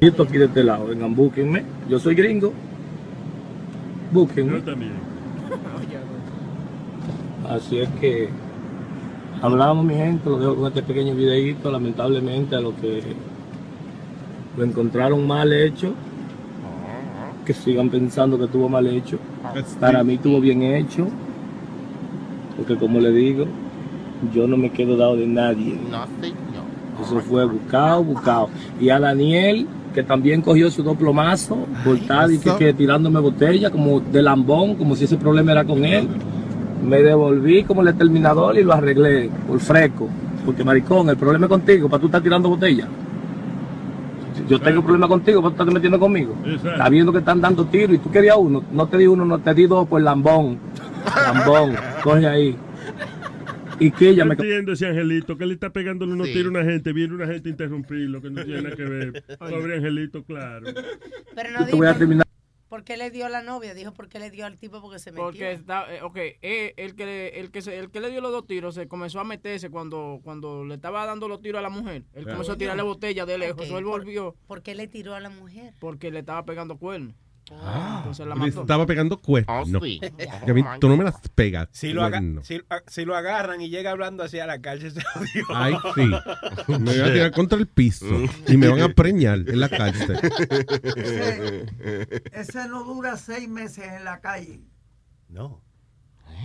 Yo 0.00 0.08
estoy 0.08 0.26
aquí 0.26 0.38
de 0.38 0.44
este 0.44 0.62
lado, 0.62 0.86
vengan, 0.86 1.14
búsquenme. 1.14 1.64
Yo 1.88 1.98
soy 1.98 2.14
gringo. 2.14 2.52
Búsquenme. 4.12 4.52
Yo 4.58 4.62
también. 4.64 4.92
Así 7.48 7.80
es 7.80 7.88
que 8.00 8.28
hablamos, 9.42 9.84
mi 9.84 9.94
gente, 9.94 10.28
lo 10.28 10.38
dejo 10.38 10.56
con 10.56 10.66
este 10.68 10.82
pequeño 10.82 11.14
videíto. 11.14 11.70
Lamentablemente, 11.70 12.54
a 12.56 12.60
lo 12.60 12.76
que 12.76 13.02
lo 14.56 14.64
encontraron 14.64 15.26
mal 15.26 15.52
hecho, 15.52 15.92
que 17.44 17.54
sigan 17.54 17.88
pensando 17.88 18.38
que 18.38 18.44
estuvo 18.44 18.68
mal 18.68 18.86
hecho. 18.86 19.18
Para 19.78 20.04
mí 20.04 20.14
estuvo 20.14 20.40
bien 20.40 20.62
hecho, 20.62 21.06
porque 22.56 22.76
como 22.76 23.00
le 23.00 23.10
digo, 23.10 23.46
yo 24.34 24.46
no 24.46 24.56
me 24.56 24.70
quedo 24.70 24.96
dado 24.96 25.16
de 25.16 25.26
nadie. 25.26 25.78
Eso 27.02 27.20
fue 27.20 27.44
buscado, 27.46 28.04
buscado. 28.04 28.50
Y 28.80 28.90
a 28.90 29.00
Daniel, 29.00 29.66
que 29.94 30.02
también 30.02 30.42
cogió 30.42 30.70
su 30.70 30.82
dos 30.82 30.96
plomazos 30.96 31.58
por 31.84 31.96
estar 31.96 32.30
y 32.30 32.38
que, 32.38 32.74
tirándome 32.74 33.20
botella, 33.20 33.70
como 33.70 34.00
de 34.00 34.22
lambón, 34.22 34.74
como 34.74 34.94
si 34.94 35.04
ese 35.04 35.16
problema 35.16 35.52
era 35.52 35.64
con 35.64 35.84
él. 35.84 36.06
Me 36.86 37.02
devolví 37.02 37.64
como 37.64 37.82
el 37.82 37.94
terminador 37.94 38.58
y 38.58 38.62
lo 38.64 38.72
arreglé 38.72 39.30
por 39.46 39.58
fresco. 39.60 40.08
Porque 40.44 40.64
maricón, 40.64 41.08
el 41.08 41.16
problema 41.16 41.46
es 41.46 41.50
contigo, 41.50 41.88
para 41.88 42.00
tú 42.00 42.06
estar 42.06 42.22
tirando 42.22 42.48
botella. 42.48 42.86
Yo 44.50 44.60
tengo 44.60 44.80
un 44.80 44.84
problema 44.84 45.06
contigo, 45.08 45.40
tú 45.42 45.48
estás 45.50 45.66
metiendo 45.72 45.98
conmigo. 46.00 46.36
Exacto. 46.44 46.70
Está 46.72 46.88
viendo 46.88 47.12
que 47.12 47.18
están 47.20 47.40
dando 47.40 47.64
tiros 47.66 47.94
y 47.94 47.98
tú 47.98 48.10
querías 48.10 48.36
uno. 48.36 48.64
No 48.72 48.86
te 48.88 48.98
di 48.98 49.06
uno, 49.06 49.24
no 49.24 49.38
te 49.38 49.54
di 49.54 49.66
dos 49.66 49.86
por 49.88 50.02
lambón. 50.02 50.58
Lambón, 51.16 51.76
coge 52.02 52.26
ahí. 52.26 52.56
Y 53.78 53.90
que 53.92 54.10
ella 54.10 54.24
Yo 54.24 54.26
me... 54.26 54.34
entiendo 54.34 54.72
ese 54.72 54.88
angelito 54.88 55.38
que 55.38 55.46
le 55.46 55.54
está 55.54 55.70
pegándole 55.70 56.12
unos 56.12 56.26
Sí. 56.26 56.34
tiros 56.34 56.48
a 56.54 56.58
una 56.58 56.64
gente, 56.70 56.92
viene 56.92 57.14
una 57.14 57.26
gente 57.26 57.48
a 57.48 57.52
interrumpirlo, 57.52 58.20
que 58.20 58.28
no 58.30 58.44
tiene 58.44 58.62
nada 58.62 58.76
que 58.76 58.84
ver. 58.84 59.24
Pobre 59.38 59.76
angelito, 59.76 60.22
claro. 60.24 60.66
Pero 61.34 61.50
no 61.58 61.64
te 61.64 61.76
voy 61.76 61.86
a 61.86 61.90
dijo 61.90 61.98
terminar. 61.98 62.26
Por 62.70 62.84
qué 62.84 62.96
le 62.96 63.10
dio 63.10 63.26
a 63.26 63.28
la 63.28 63.42
novia. 63.42 63.74
Dijo 63.74 63.92
por 63.92 64.08
qué 64.08 64.18
le 64.18 64.30
dio 64.30 64.46
al 64.46 64.56
tipo 64.56 64.80
porque 64.80 64.98
se 64.98 65.10
metió. 65.10 65.24
Porque 65.24 65.52
está, 65.52 65.92
eh, 65.94 66.02
ok, 66.02 66.16
eh, 66.16 66.72
el 66.78 66.94
que 66.94 67.04
le, 67.04 67.40
el 67.40 67.50
que 67.50 67.60
se- 67.60 67.76
el 67.76 67.90
que 67.90 68.00
le 68.00 68.10
dio 68.10 68.20
los 68.22 68.30
dos 68.32 68.46
tiros 68.46 68.74
se 68.76 68.88
comenzó 68.88 69.20
a 69.20 69.24
meterse 69.24 69.68
cuando, 69.68 70.20
cuando 70.22 70.64
le 70.64 70.76
estaba 70.76 71.04
dando 71.04 71.28
los 71.28 71.42
tiros 71.42 71.58
a 71.58 71.62
la 71.62 71.68
mujer. 71.68 72.04
Él 72.14 72.22
Claro. 72.22 72.36
comenzó 72.38 72.52
a 72.52 72.56
tirarle 72.56 72.82
botella 72.84 73.26
de 73.26 73.36
lejos. 73.36 73.66
Él 73.66 73.72
por- 73.72 73.84
volvió 73.84 74.36
¿Por 74.46 74.62
qué 74.62 74.74
le 74.74 74.86
tiró 74.88 75.14
a 75.14 75.20
la 75.20 75.28
mujer? 75.30 75.74
porque 75.80 76.10
le 76.10 76.20
estaba 76.20 76.44
pegando 76.46 76.78
cuernos. 76.78 77.14
Entonces 77.50 78.26
la 78.26 78.34
Le 78.34 78.40
mató. 78.40 78.60
estaba 78.62 78.86
pegando 78.86 79.18
cuernos. 79.20 79.68
Oh, 79.74 79.80
sí. 79.84 80.00
Que 80.44 80.50
a 80.50 80.54
mí- 80.54 80.64
tú 80.80 80.88
no 80.88 80.96
me 80.96 81.04
las 81.04 81.16
pegas. 81.34 81.68
Si 81.72 81.92
lo, 81.92 82.02
aga- 82.02 82.18
cuerno. 82.18 82.44
si, 82.44 82.60
ah, 82.70 82.80
si 82.86 83.04
lo 83.04 83.16
agarran 83.16 83.60
y 83.60 83.68
llega 83.68 83.90
hablando 83.90 84.22
así 84.22 84.38
a 84.38 84.46
la 84.46 84.60
calle, 84.60 84.90
se 84.90 85.02
jodió. 85.02 85.44
Ay, 85.54 85.74
sí. 85.94 86.02
Me 86.78 86.78
voy 86.78 87.00
a 87.00 87.12
tirar 87.12 87.32
contra 87.32 87.58
el 87.58 87.66
piso 87.66 88.06
y 88.46 88.56
me 88.56 88.68
van 88.68 88.80
a 88.82 88.88
preñar 88.90 89.38
en 89.46 89.60
la 89.60 89.68
cárcel. 89.68 90.18
Ese, 90.96 91.66
ese 92.32 92.68
no 92.68 92.84
dura 92.84 93.16
seis 93.16 93.48
meses 93.48 93.84
en 93.92 94.04
la 94.04 94.20
calle. 94.20 94.60
No. 95.28 95.62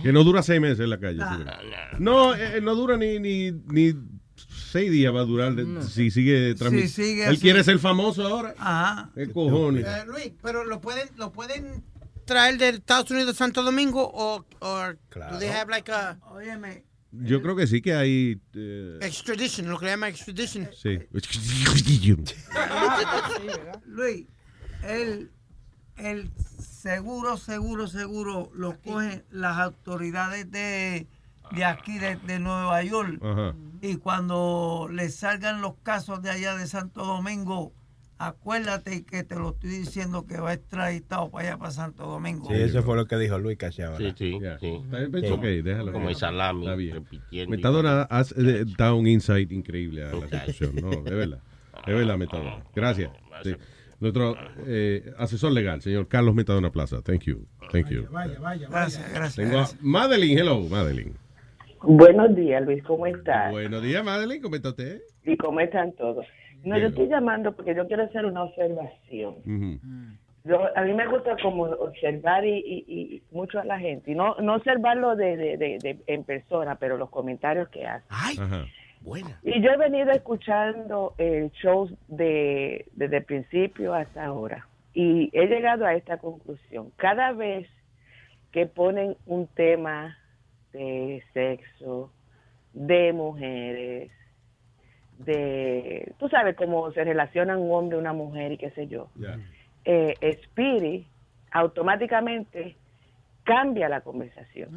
Que 0.02 0.12
no 0.12 0.24
dura 0.24 0.42
seis 0.42 0.60
meses 0.60 0.80
en 0.80 0.90
la 0.90 0.98
calle. 1.00 1.18
Señor. 1.22 2.00
No, 2.00 2.34
eh, 2.34 2.60
no 2.60 2.74
dura 2.74 2.96
ni, 2.98 3.18
ni, 3.18 3.50
ni 3.52 3.94
seis 4.48 4.90
días 4.90 5.14
va 5.14 5.20
a 5.20 5.24
durar 5.24 5.54
de- 5.54 5.82
si 5.82 6.10
sigue 6.10 6.54
transmitiendo. 6.54 6.94
sigue 6.94 7.24
Él 7.24 7.32
así. 7.32 7.40
quiere 7.40 7.64
ser 7.64 7.78
famoso 7.78 8.26
ahora. 8.26 8.54
Ajá. 8.58 9.10
¿Qué 9.14 9.30
cojones? 9.30 9.86
Eh, 9.86 10.04
Luis, 10.06 10.32
pero 10.42 10.64
lo 10.64 10.80
pueden, 10.80 11.08
lo 11.16 11.32
pueden 11.32 11.84
traer 12.24 12.58
de 12.58 12.70
Estados 12.70 13.10
Unidos 13.10 13.34
a 13.34 13.38
Santo 13.38 13.62
Domingo 13.62 14.10
o, 14.12 14.44
o 14.60 14.78
do 15.30 15.38
they 15.38 15.48
have 15.48 15.70
like 15.70 15.90
a 15.92 16.18
Óyeme, 16.32 16.84
Yo 17.12 17.40
creo 17.40 17.54
que 17.56 17.66
sí 17.66 17.80
que 17.80 17.94
hay. 17.94 18.40
eh, 18.54 18.98
extradition, 19.00 19.70
lo 19.70 19.78
que 19.78 19.86
le 19.86 19.92
llama 19.92 20.08
extradition? 20.08 20.68
sí. 20.74 20.98
Luis, 23.86 24.26
él 24.82 25.30
el 25.96 26.30
seguro, 26.58 27.38
seguro, 27.38 27.86
seguro 27.88 28.50
lo 28.54 28.78
cogen 28.82 29.24
las 29.30 29.56
autoridades 29.58 30.50
de, 30.50 31.06
de 31.52 31.64
aquí, 31.64 31.98
de, 31.98 32.16
de 32.16 32.38
Nueva 32.38 32.82
York. 32.82 33.20
Ajá. 33.22 33.54
Y 33.82 33.96
cuando 33.96 34.88
le 34.90 35.08
salgan 35.10 35.60
los 35.60 35.74
casos 35.82 36.22
de 36.22 36.30
allá 36.30 36.56
de 36.56 36.66
Santo 36.66 37.04
Domingo, 37.04 37.72
acuérdate 38.18 39.04
que 39.04 39.22
te 39.22 39.36
lo 39.36 39.50
estoy 39.50 39.70
diciendo 39.70 40.26
que 40.26 40.38
va 40.38 40.54
extraditado 40.54 41.30
para 41.30 41.48
allá, 41.48 41.58
para 41.58 41.70
Santo 41.70 42.06
Domingo. 42.06 42.48
Sí, 42.48 42.54
eso 42.54 42.82
fue 42.82 42.96
lo 42.96 43.06
que 43.06 43.16
dijo 43.16 43.38
Luis 43.38 43.58
casi 43.58 43.82
ahora. 43.82 43.98
Sí, 43.98 44.12
sí, 44.16 44.38
sí. 44.60 44.82
It's 45.14 45.30
okay, 45.30 45.62
déjalo. 45.62 45.92
Como 45.92 46.08
el 46.08 46.16
salami, 46.16 46.64
Está 46.64 46.76
bien. 46.76 46.94
repitiendo. 46.94 47.50
Metadona 47.54 48.02
has 48.02 48.32
eh, 48.36 48.64
dado 48.76 48.96
un 48.96 49.06
insight 49.06 49.52
increíble 49.52 50.04
a 50.04 50.12
la 50.14 50.26
situación. 50.26 50.74
No, 50.82 50.92
es 50.92 51.04
verdad. 51.04 51.40
Es 51.86 51.94
verdad, 51.94 52.16
Metadona. 52.16 52.64
Gracias. 52.74 53.12
Sí. 53.44 53.54
Nuestro 54.00 54.34
eh, 54.66 55.12
asesor 55.18 55.52
legal, 55.52 55.80
señor 55.82 56.08
Carlos 56.08 56.34
Metadona 56.34 56.70
Plaza. 56.70 57.00
Thank 57.02 57.24
you. 57.24 57.46
Thank 57.70 57.90
you. 57.90 58.08
Vaya, 58.10 58.40
vaya, 58.40 58.68
Gracias, 58.68 59.12
gracias. 59.12 59.36
Tengo 59.36 59.60
a 59.60 59.68
Madeline. 59.80 60.38
Hello, 60.40 60.60
Madeline. 60.62 61.14
Buenos 61.82 62.34
días, 62.34 62.62
Luis, 62.64 62.82
¿cómo 62.84 63.06
estás? 63.06 63.50
Buenos 63.52 63.82
días, 63.82 64.04
Madeline. 64.04 64.42
¿Cómo 64.42 64.56
está 64.56 64.70
usted? 64.70 65.00
¿Y 65.24 65.36
cómo 65.36 65.60
están 65.60 65.92
todos? 65.92 66.26
No, 66.64 66.78
yo 66.78 66.88
estoy 66.88 67.08
llamando 67.08 67.52
porque 67.54 67.74
yo 67.74 67.86
quiero 67.86 68.04
hacer 68.04 68.24
una 68.24 68.44
observación. 68.44 69.36
Yo, 70.44 70.60
a 70.76 70.82
mí 70.82 70.92
me 70.94 71.06
gusta 71.08 71.36
como 71.42 71.64
observar 71.64 72.44
y, 72.44 72.58
y- 72.58 72.84
y 72.88 73.22
mucho 73.32 73.58
a 73.58 73.64
la 73.64 73.78
gente, 73.80 74.12
y 74.12 74.14
no, 74.14 74.36
no 74.36 74.54
observarlo 74.54 75.16
de, 75.16 75.36
de- 75.36 75.56
de- 75.56 75.78
de- 75.82 75.98
en 76.06 76.22
persona, 76.24 76.76
pero 76.76 76.96
los 76.96 77.10
comentarios 77.10 77.68
que 77.68 77.84
hacen. 77.86 78.08
Ajá. 78.42 78.64
Buena. 79.00 79.38
Y 79.42 79.60
yo 79.62 79.70
he 79.70 79.76
venido 79.76 80.10
escuchando 80.12 81.14
el 81.18 81.50
show 81.52 81.88
de, 82.08 82.86
desde 82.92 83.18
el 83.18 83.24
principio 83.24 83.92
hasta 83.94 84.24
ahora 84.24 84.66
y 84.94 85.30
he 85.32 85.46
llegado 85.46 85.84
a 85.84 85.94
esta 85.94 86.18
conclusión. 86.18 86.90
Cada 86.96 87.32
vez 87.32 87.68
que 88.52 88.66
ponen 88.66 89.16
un 89.26 89.46
tema 89.48 90.16
de 90.76 91.22
sexo, 91.32 92.10
de 92.72 93.12
mujeres, 93.12 94.10
de, 95.18 96.12
tú 96.18 96.28
sabes 96.28 96.56
cómo 96.56 96.90
se 96.92 97.02
relaciona 97.04 97.56
un 97.56 97.70
hombre, 97.72 97.96
una 97.98 98.12
mujer 98.12 98.52
y 98.52 98.58
qué 98.58 98.70
sé 98.72 98.86
yo, 98.86 99.08
eh, 99.84 100.14
Speedy 100.44 101.06
automáticamente 101.52 102.76
cambia 103.44 103.88
la 103.88 104.00
conversación. 104.02 104.70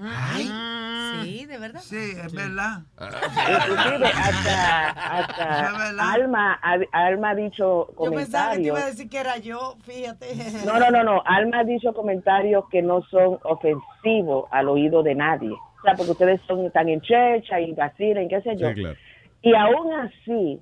Sí, 1.23 1.45
de 1.45 1.57
verdad. 1.57 1.79
Sí, 1.81 1.95
es 2.23 2.31
verdad. 2.33 2.83
Inclusive 2.99 4.05
hasta, 4.05 4.89
hasta 4.89 5.89
Alma, 6.13 6.59
ha- 6.61 6.77
Alma 6.91 7.31
ha 7.31 7.35
dicho 7.35 7.87
Yo 7.99 8.11
pensaba 8.11 8.51
que 8.51 8.57
te 8.61 8.63
comentarios. 8.63 8.65
iba 8.67 8.79
a 8.79 8.85
decir 8.85 9.09
que 9.09 9.17
era 9.17 9.37
yo, 9.37 9.75
fíjate. 9.81 10.27
No, 10.65 10.79
no, 10.79 10.91
no, 10.91 11.03
no. 11.03 11.23
Alma 11.25 11.59
ha 11.59 11.63
dicho 11.63 11.93
comentarios 11.93 12.63
que 12.69 12.81
no 12.83 13.01
son 13.09 13.39
ofensivos 13.43 14.45
al 14.51 14.69
oído 14.69 15.01
de 15.01 15.15
nadie. 15.15 15.55
O 15.79 15.81
sea, 15.83 15.95
porque 15.95 16.11
ustedes 16.11 16.41
son 16.47 16.69
tan 16.71 16.89
en 16.89 17.01
checha 17.01 17.59
y 17.59 17.73
vacilen, 17.73 18.27
qué 18.27 18.41
sé 18.41 18.55
yo. 18.57 18.69
Sí, 18.69 18.75
claro. 18.75 18.97
Y 19.41 19.53
aún 19.55 19.93
así, 19.93 20.59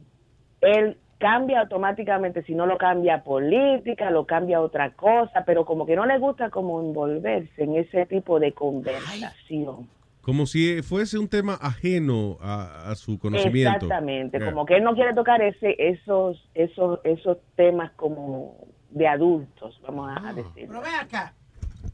él 0.61 0.97
cambia 1.17 1.61
automáticamente, 1.61 2.43
si 2.43 2.53
no 2.53 2.67
lo 2.67 2.77
cambia 2.77 3.23
política, 3.23 4.11
lo 4.11 4.25
cambia 4.27 4.61
otra 4.61 4.91
cosa, 4.91 5.43
pero 5.45 5.65
como 5.65 5.85
que 5.87 5.95
no 5.95 6.05
le 6.05 6.19
gusta 6.19 6.51
como 6.51 6.79
envolverse 6.79 7.63
en 7.63 7.75
ese 7.75 8.05
tipo 8.05 8.39
de 8.39 8.51
conversación. 8.53 9.89
Como 10.21 10.45
si 10.45 10.81
fuese 10.83 11.17
un 11.17 11.29
tema 11.29 11.53
ajeno 11.59 12.37
a, 12.41 12.91
a 12.91 12.95
su 12.95 13.17
conocimiento. 13.17 13.85
Exactamente, 13.85 14.37
Yeah. 14.37 14.51
como 14.51 14.65
que 14.65 14.75
él 14.75 14.83
no 14.83 14.93
quiere 14.93 15.13
tocar 15.13 15.41
ese, 15.41 15.75
esos, 15.79 16.47
esos, 16.53 16.99
esos 17.03 17.37
temas 17.55 17.91
como 17.93 18.55
de 18.91 19.07
adultos, 19.07 19.79
vamos 19.83 20.11
a 20.21 20.33
decir. 20.33 20.67
Pero 20.67 20.81
ve 20.81 20.89
acá. 21.01 21.33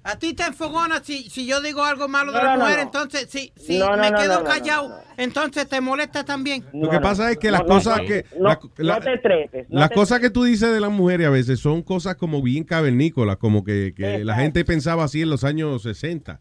A 0.04 0.18
ti 0.18 0.34
te 0.34 0.44
enfogona 0.44 1.04
si, 1.04 1.30
si 1.30 1.46
yo 1.46 1.62
digo 1.62 1.84
algo 1.84 2.08
malo 2.08 2.32
de 2.32 2.40
la 2.44 2.56
no, 2.56 2.62
mujer, 2.64 2.78
no. 2.78 2.84
entonces 2.84 3.28
si, 3.30 3.54
si 3.56 3.80
No, 3.80 3.96
no, 3.96 4.02
me 4.04 4.12
quedo 4.14 4.36
no, 4.36 4.40
no, 4.42 4.46
callado, 4.46 4.90
no, 4.90 4.96
entonces 5.18 5.68
te 5.68 5.80
molesta 5.82 6.24
también. 6.26 6.64
Lo 6.74 6.90
que 6.90 7.00
pasa 7.00 7.32
es 7.32 7.38
que 7.38 7.52
las 7.52 7.64
cosas 7.64 8.00
no, 8.00 8.06
que... 8.06 8.26
no, 8.38 8.50
la- 8.78 9.00
te 9.00 9.18
trepes. 9.18 9.70
no 9.70 9.80
las 9.80 9.90
te 9.90 9.96
cosas 9.96 10.20
que 10.20 10.30
tú 10.30 10.44
dices 10.44 10.74
de 10.74 10.80
las 10.80 10.92
mujeres 10.92 11.28
a 11.28 11.30
veces 11.30 11.60
son 11.60 11.82
cosas 11.84 12.16
como 12.16 12.42
bien 12.42 12.64
cavernícolas, 12.64 13.38
como 13.38 13.64
que, 13.64 13.94
que 13.96 14.24
la 14.26 14.36
gente 14.36 14.66
pensaba 14.66 15.04
así 15.04 15.22
en 15.22 15.30
los 15.30 15.44
años 15.44 15.84
60. 15.84 16.40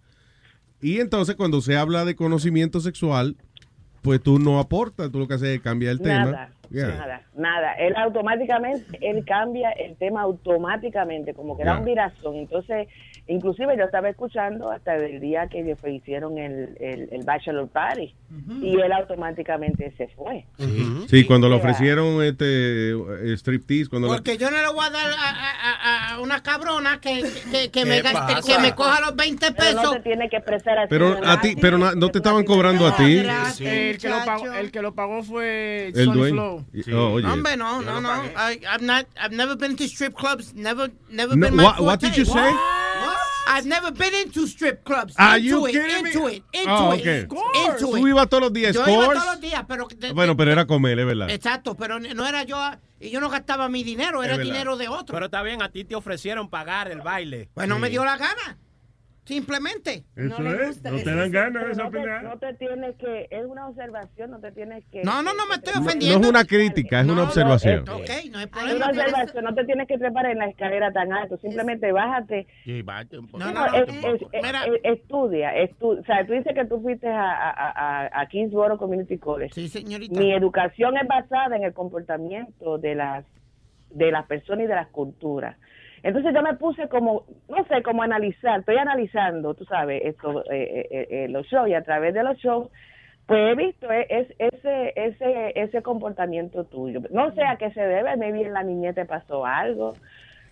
Y 0.81 0.99
entonces 1.01 1.37
cuando 1.37 1.61
se 1.61 1.77
habla 1.77 2.05
de 2.05 2.17
conocimiento 2.17 2.81
sexual, 2.81 3.37
pues 4.03 4.21
tú 4.21 4.41
no 4.41 4.59
aportas, 4.59 5.13
tú 5.13 5.21
lo 5.21 5.29
que 5.29 5.35
haces 5.35 5.49
es 5.51 5.61
cambiar 5.61 5.93
el 5.93 6.03
Nada, 6.03 6.25
tema. 6.25 6.49
Yeah. 6.71 6.89
nada, 6.89 7.23
nada. 7.37 7.73
Él 7.75 7.95
automáticamente, 7.97 8.99
él 9.03 9.25
cambia 9.27 9.71
el 9.73 9.95
tema 9.97 10.23
automáticamente, 10.23 11.35
como 11.35 11.57
que 11.57 11.65
da 11.65 11.79
un 11.79 11.85
virazón. 11.85 12.35
Entonces, 12.37 12.89
inclusive 13.29 13.77
yo 13.79 13.85
estaba 13.85 14.09
escuchando 14.11 14.71
hasta 14.71 14.97
el 14.97 15.21
día 15.21 15.47
que 15.49 15.61
ellos 15.61 15.79
hicieron 15.87 16.39
el, 16.39 16.77
el, 16.81 17.09
el 17.13 17.23
Bachelor 17.25 17.69
Party 17.69 18.15
y 18.63 18.81
él 18.81 18.93
automáticamente 18.93 19.93
se 19.97 20.09
fue. 20.09 20.45
Sí, 21.09 21.25
cuando 21.25 21.49
le 21.49 21.55
ofrecieron 21.57 22.23
este 22.23 22.91
eh, 22.93 23.37
striptease, 23.37 23.89
cuando 23.89 24.09
le- 24.09 24.15
Porque 24.15 24.37
yo 24.39 24.51
no 24.51 24.57
le 24.61 24.69
voy 24.73 24.85
a 24.85 24.91
dar 24.91 25.11
a, 25.11 25.31
a- 25.31 26.15
a- 26.15 26.21
una 26.21 26.43
cabrona 26.43 27.01
que, 27.01 27.23
que, 27.51 27.71
que 27.71 27.85
me, 27.85 28.03
que 28.03 28.59
me 28.61 28.75
coja 28.75 29.01
los 29.01 29.15
20 29.17 29.53
Pero 29.53 29.57
pesos. 29.57 29.83
no 29.85 29.91
te 29.93 30.01
tiene 30.01 30.29
que 30.29 30.37
expresar 30.37 30.79
así. 30.79 30.89
Pero 30.91 31.19
a 31.25 31.41
ti, 31.41 31.57
pero 31.61 31.79
no, 31.79 31.95
no 31.95 32.09
te 32.11 32.19
estaban 32.19 32.45
cobrando 32.45 32.87
a 32.87 32.97
ti. 32.97 33.19
El 33.61 33.99
que, 33.99 34.09
lo 34.09 34.25
pagó, 34.25 34.53
el 34.53 34.71
que 34.73 34.83
lo 34.83 34.95
pagó 34.95 35.23
fue 35.23 35.89
El 35.95 36.05
Sony 36.07 36.13
dueño. 36.15 36.35
Flow. 36.35 36.65
Y- 36.73 36.93
oh, 36.93 37.13
oye. 37.13 37.27
Hombre, 37.27 37.57
no, 37.57 37.81
no, 37.83 38.01
no. 38.01 38.11
I, 38.25 38.61
I've 38.67 38.85
not, 38.85 39.07
I've 39.17 39.35
never 39.35 39.57
been 39.57 39.77
to 39.77 39.85
strip 39.85 40.15
clubs. 40.15 40.55
Never, 40.55 40.91
never 41.11 41.37
No, 41.37 41.47
been 41.47 41.57
my 41.57 41.65
what- 41.65 41.81
what 41.81 42.01
did 42.01 42.17
you 42.17 42.25
say? 42.25 42.51
I've 43.47 43.67
never 43.67 43.91
been 43.93 44.15
into 44.15 44.47
strip 44.47 44.85
clubs. 44.85 45.15
Are 45.19 45.37
into 45.39 45.49
you 45.49 45.67
it, 45.67 45.73
kidding 45.73 46.03
me? 46.05 46.11
into 46.11 46.29
it, 46.29 46.43
into 46.53 46.71
Oh, 46.71 46.93
it, 46.95 47.01
okay. 47.01 47.21
into 47.21 47.87
Tú 47.87 47.97
it. 47.97 48.05
ibas 48.09 48.29
todos 48.29 48.43
los 48.45 48.53
días, 48.53 48.75
Yo 48.75 48.83
iba 48.87 49.05
todos 49.15 49.25
los 49.27 49.41
días, 49.41 49.65
pero 49.69 49.89
de- 49.97 50.13
Bueno, 50.13 50.37
pero 50.37 50.53
era 50.53 50.67
comer, 50.67 50.99
es 50.99 51.07
verdad. 51.07 51.31
exacto, 51.31 51.75
pero 51.77 51.99
no 52.01 52.27
era 52.27 52.45
yo, 52.45 52.59
y 53.01 53.11
yo 53.11 53.21
no 53.21 53.29
gastaba 53.29 53.69
mi 53.69 53.83
dinero, 53.83 54.23
era 54.23 54.39
dinero 54.39 54.77
de 54.77 54.89
otro. 54.89 55.13
Pero 55.15 55.27
está 55.27 55.43
bien, 55.43 55.61
a 55.63 55.71
ti 55.71 55.85
te 55.85 55.95
ofrecieron 55.95 56.49
pagar 56.49 56.91
el 56.91 57.01
baile. 57.01 57.49
Pues 57.55 57.69
no 57.69 57.79
me 57.79 57.91
dio 57.91 58.05
la 58.05 58.17
gana. 58.17 58.59
Simplemente. 59.25 60.03
Eso 60.17 60.43
es, 60.63 60.83
no 60.83 60.97
te 60.97 61.15
dan 61.15 61.31
ganas 61.31 61.65
de 61.67 61.73
esa 61.73 61.85
no 61.85 61.91
te, 61.91 61.99
opinión. 61.99 62.25
no 62.25 62.39
te 62.39 62.55
tienes 62.55 62.97
que, 62.97 63.29
es 63.31 63.45
una 63.47 63.69
observación, 63.69 64.33
no 64.33 64.41
te 64.41 64.51
tienes 64.51 64.85
que... 64.91 65.03
No, 65.05 65.23
no, 65.23 65.33
no 65.35 65.47
me 65.47 65.55
estoy 65.55 65.75
No, 65.75 65.81
no 65.81 65.87
ofendiendo. 65.87 66.21
es 66.21 66.29
una 66.29 66.45
crítica, 66.45 67.01
es 67.01 67.07
una 67.07 67.23
observación. 67.23 67.89
Ok, 67.89 68.11
no 68.33 68.39
hay 68.39 68.45
Es 68.45 68.51
problema. 68.51 68.77
una 68.77 68.87
observación, 68.89 69.45
no 69.45 69.55
te 69.55 69.65
tienes 69.65 69.87
que 69.87 69.97
trepar 69.99 70.27
en 70.27 70.39
la 70.39 70.47
escalera 70.49 70.93
tan 70.93 71.13
alto, 71.13 71.37
simplemente 71.39 71.93
bájate. 71.93 72.49
Sí, 72.65 72.83
bate 72.83 73.17
un 73.19 73.29
poco. 73.29 73.39
No, 73.45 73.53
no, 73.53 73.65
es- 73.67 74.03
no, 74.03 74.15
es- 74.15 74.23
es- 74.23 74.29
es- 74.33 74.81
estudia, 74.99 75.55
estu- 75.55 76.01
o 76.01 76.05
sea, 76.05 76.27
tú 76.27 76.33
dices 76.33 76.53
que 76.53 76.65
tú 76.65 76.81
fuiste 76.83 77.07
a, 77.09 77.23
a, 77.33 78.07
a, 78.07 78.21
a 78.23 78.27
Kingsboro 78.27 78.77
Community 78.77 79.19
College. 79.19 79.55
Sí, 79.55 79.69
señorita. 79.69 80.19
Mi 80.19 80.33
educación 80.35 80.97
es 80.97 81.07
basada 81.07 81.55
en 81.57 81.63
el 81.63 81.73
comportamiento 81.73 82.79
de 82.79 82.97
las 82.97 83.25
de 83.91 84.11
las 84.11 84.25
personas 84.27 84.65
y 84.65 84.69
de 84.69 84.75
las 84.75 84.89
culturas. 84.89 85.55
Entonces 86.03 86.35
yo 86.35 86.43
me 86.43 86.55
puse 86.55 86.89
como, 86.89 87.25
no 87.49 87.65
sé, 87.67 87.83
como 87.83 88.03
analizar, 88.03 88.61
estoy 88.61 88.77
analizando, 88.77 89.55
tú 89.55 89.65
sabes, 89.65 90.03
esto, 90.05 90.43
eh, 90.51 90.89
eh, 90.91 91.07
eh, 91.11 91.29
los 91.29 91.47
shows 91.47 91.69
y 91.69 91.75
a 91.75 91.83
través 91.83 92.13
de 92.13 92.25
los 92.25 92.37
shows, 92.39 92.69
pues 93.27 93.53
he 93.53 93.55
visto 93.55 93.91
eh, 93.91 94.07
es, 94.09 94.27
ese, 94.39 94.93
ese, 94.97 95.53
ese 95.55 95.83
comportamiento 95.83 96.65
tuyo. 96.65 97.01
No 97.11 97.33
sé 97.35 97.45
a 97.45 97.57
qué 97.57 97.71
se 97.71 97.81
debe, 97.81 98.17
maybe 98.17 98.43
en 98.43 98.53
la 98.53 98.65
niñez 98.65 98.97
te 98.97 99.05
pasó 99.05 99.47
algo, 99.47 99.95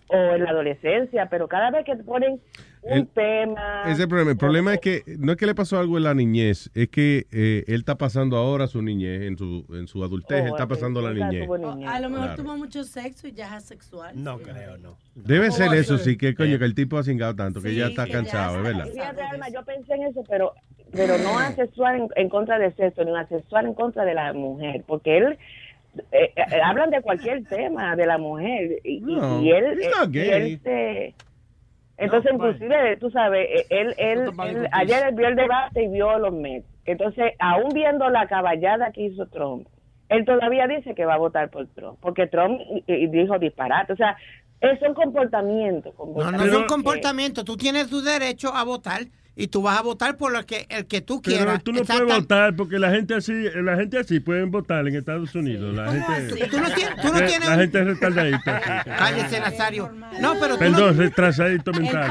o 0.09 0.17
en 0.17 0.45
la 0.45 0.51
adolescencia, 0.51 1.27
pero 1.27 1.49
cada 1.49 1.71
vez 1.71 1.85
que 1.85 1.97
te 1.97 2.05
ponen 2.05 2.41
un 2.83 2.93
El- 2.93 3.07
tema... 3.09 3.83
Ese 3.85 3.93
es 3.93 4.01
el 4.01 4.09
problema. 4.09 4.31
El 4.31 4.37
problema 4.39 4.75
es 4.75 4.81
que 4.81 5.03
no 5.19 5.33
es 5.33 5.39
que 5.39 5.47
le 5.47 5.55
pasó 5.55 5.79
algo 5.79 5.99
en 5.99 6.05
la 6.05 6.15
niñez, 6.15 6.71
es 6.75 6.89
que 6.89 7.27
eh, 7.31 7.65
él 7.67 7.81
está 7.81 7.97
pasando 7.97 8.37
ahora 8.37 8.67
su 8.67 8.81
niñez, 8.83 9.23
en 9.23 9.37
su, 9.37 9.67
en 9.71 9.87
su 9.87 10.03
adultez, 10.03 10.41
Oh, 10.43 10.47
él 10.47 10.53
está 10.53 10.67
pasando 10.67 11.03
la 11.03 11.13
niñez. 11.13 11.43
A 11.87 12.01
lo 12.01 12.09
mejor 12.11 12.27
Claro. 12.29 12.43
tuvo 12.43 12.57
mucho 12.57 12.85
sexo 12.85 13.29
y 13.29 13.33
ya 13.33 13.47
es 13.49 13.53
asexual. 13.53 14.13
No 14.23 14.39
creo, 14.39 14.79
no. 14.79 14.97
Debe 15.15 15.51
ser 15.51 15.75
eso, 15.75 15.99
sí, 15.99 16.17
que 16.17 16.35
coño, 16.35 16.59
que 16.59 16.65
el 16.65 16.75
tipo 16.75 16.97
ha 16.99 17.03
cingado 17.03 17.35
tanto, 17.37 17.61
que 17.61 17.75
ya 17.75 17.89
está 17.89 18.05
que 18.07 18.13
ya 18.13 18.19
cansado, 18.19 18.57
es 18.59 18.63
verdad. 18.63 18.87
Fíjate, 18.93 19.23
Alma, 19.23 19.49
yo 19.51 19.63
pensé 19.65 19.95
en 19.95 20.03
eso, 20.05 20.25
pero 20.29 20.53
pero 20.93 21.19
no 21.19 21.39
asexual 21.39 21.97
en, 22.01 22.09
en 22.17 22.29
contra 22.29 22.59
del 22.59 22.75
sexo, 22.75 23.05
ni 23.05 23.17
asexual 23.17 23.67
en 23.67 23.75
contra 23.75 24.05
de 24.05 24.13
la 24.15 24.33
mujer, 24.33 24.83
porque 24.89 25.19
él 25.19 25.39
eh, 26.11 26.33
eh, 26.35 26.61
hablan 26.65 26.91
de 26.91 27.01
cualquier 27.01 27.45
tema 27.45 27.95
de 27.95 28.07
la 28.07 28.19
mujer 28.19 28.81
y, 28.83 29.01
No, 29.01 29.41
y 29.43 29.51
él, 29.53 29.65
eh, 29.81 29.91
y 30.07 30.11
gay. 30.11 30.29
él 30.31 30.61
se- 30.65 31.15
entonces 32.01 32.33
inclusive 32.35 32.97
tú 32.99 33.11
sabes 33.11 33.47
eh, 33.51 33.67
él, 33.71 33.95
él, 33.99 34.19
él- 34.39 34.69
ayer 34.73 35.15
vio 35.15 35.29
el 35.29 35.37
debate 35.37 35.85
y 35.85 35.89
vio 35.89 36.19
los 36.19 36.33
Mets 36.33 36.67
entonces 36.85 37.33
aún 37.39 37.69
viendo 37.73 38.09
la 38.11 38.27
caballada 38.27 38.91
que 38.93 39.03
hizo 39.03 39.27
Trump 39.27 39.67
él 40.09 40.25
todavía 40.25 40.67
dice 40.67 40.95
que 40.95 41.05
va 41.05 41.15
a 41.15 41.19
votar 41.19 41.51
por 41.51 41.67
Trump 41.69 41.99
porque 42.01 42.27
Trump 42.27 42.61
eh, 42.61 42.83
eh, 42.89 43.09
dijo 43.11 43.39
disparate. 43.39 43.93
O 43.93 43.97
sea 43.97 44.17
es 44.61 44.79
un 44.83 44.93
comportamiento, 44.93 45.95
No, 45.99 46.31
no 46.33 46.45
es 46.45 46.53
un 46.55 46.65
comportamiento. 46.67 47.45
Tú 47.45 47.57
tienes 47.57 47.89
tu 47.89 48.03
derecho 48.03 48.55
a 48.55 48.63
votar 48.65 49.01
y 49.37 49.47
tú 49.49 49.63
vas 49.63 49.79
a 49.79 49.83
votar 49.83 50.17
por 50.17 50.37
el 50.37 50.45
que, 50.45 50.67
el 50.69 50.87
que 50.87 51.01
tú 51.01 51.23
Pero 51.23 51.37
quieras. 51.39 51.63
tú 51.65 51.73
no 51.73 51.83
puedes 51.83 52.05
votar 52.05 52.55
porque 52.57 52.79
la 52.79 52.91
gente 52.91 53.15
así, 53.15 53.33
la 53.55 53.77
gente 53.77 53.99
así 53.99 54.21
pueden 54.21 54.51
votar 54.51 54.87
en 54.87 54.97
Estados 54.97 55.35
Unidos. 55.35 55.75
La 55.75 55.91
gente, 55.91 56.13
así? 56.13 56.51
Tú 56.51 56.61
no 56.61 56.71
tienes- 56.73 56.97
tú 57.01 57.09
no 57.13 57.19
Eh, 57.19 57.27
tienes 57.27 57.49
la 57.49 57.55
un- 57.55 57.61
gente 57.61 57.81
es 57.81 57.87
retardadita. 57.87 58.61
sí. 58.85 58.91
Cállese, 58.99 59.41
Nazario. 59.41 59.93
No, 60.21 60.35
pero 60.41 60.55
tú 60.55 60.59
Perdón, 60.59 60.97
no... 60.97 61.03
retrasadito 61.03 61.73
mental. 61.73 62.11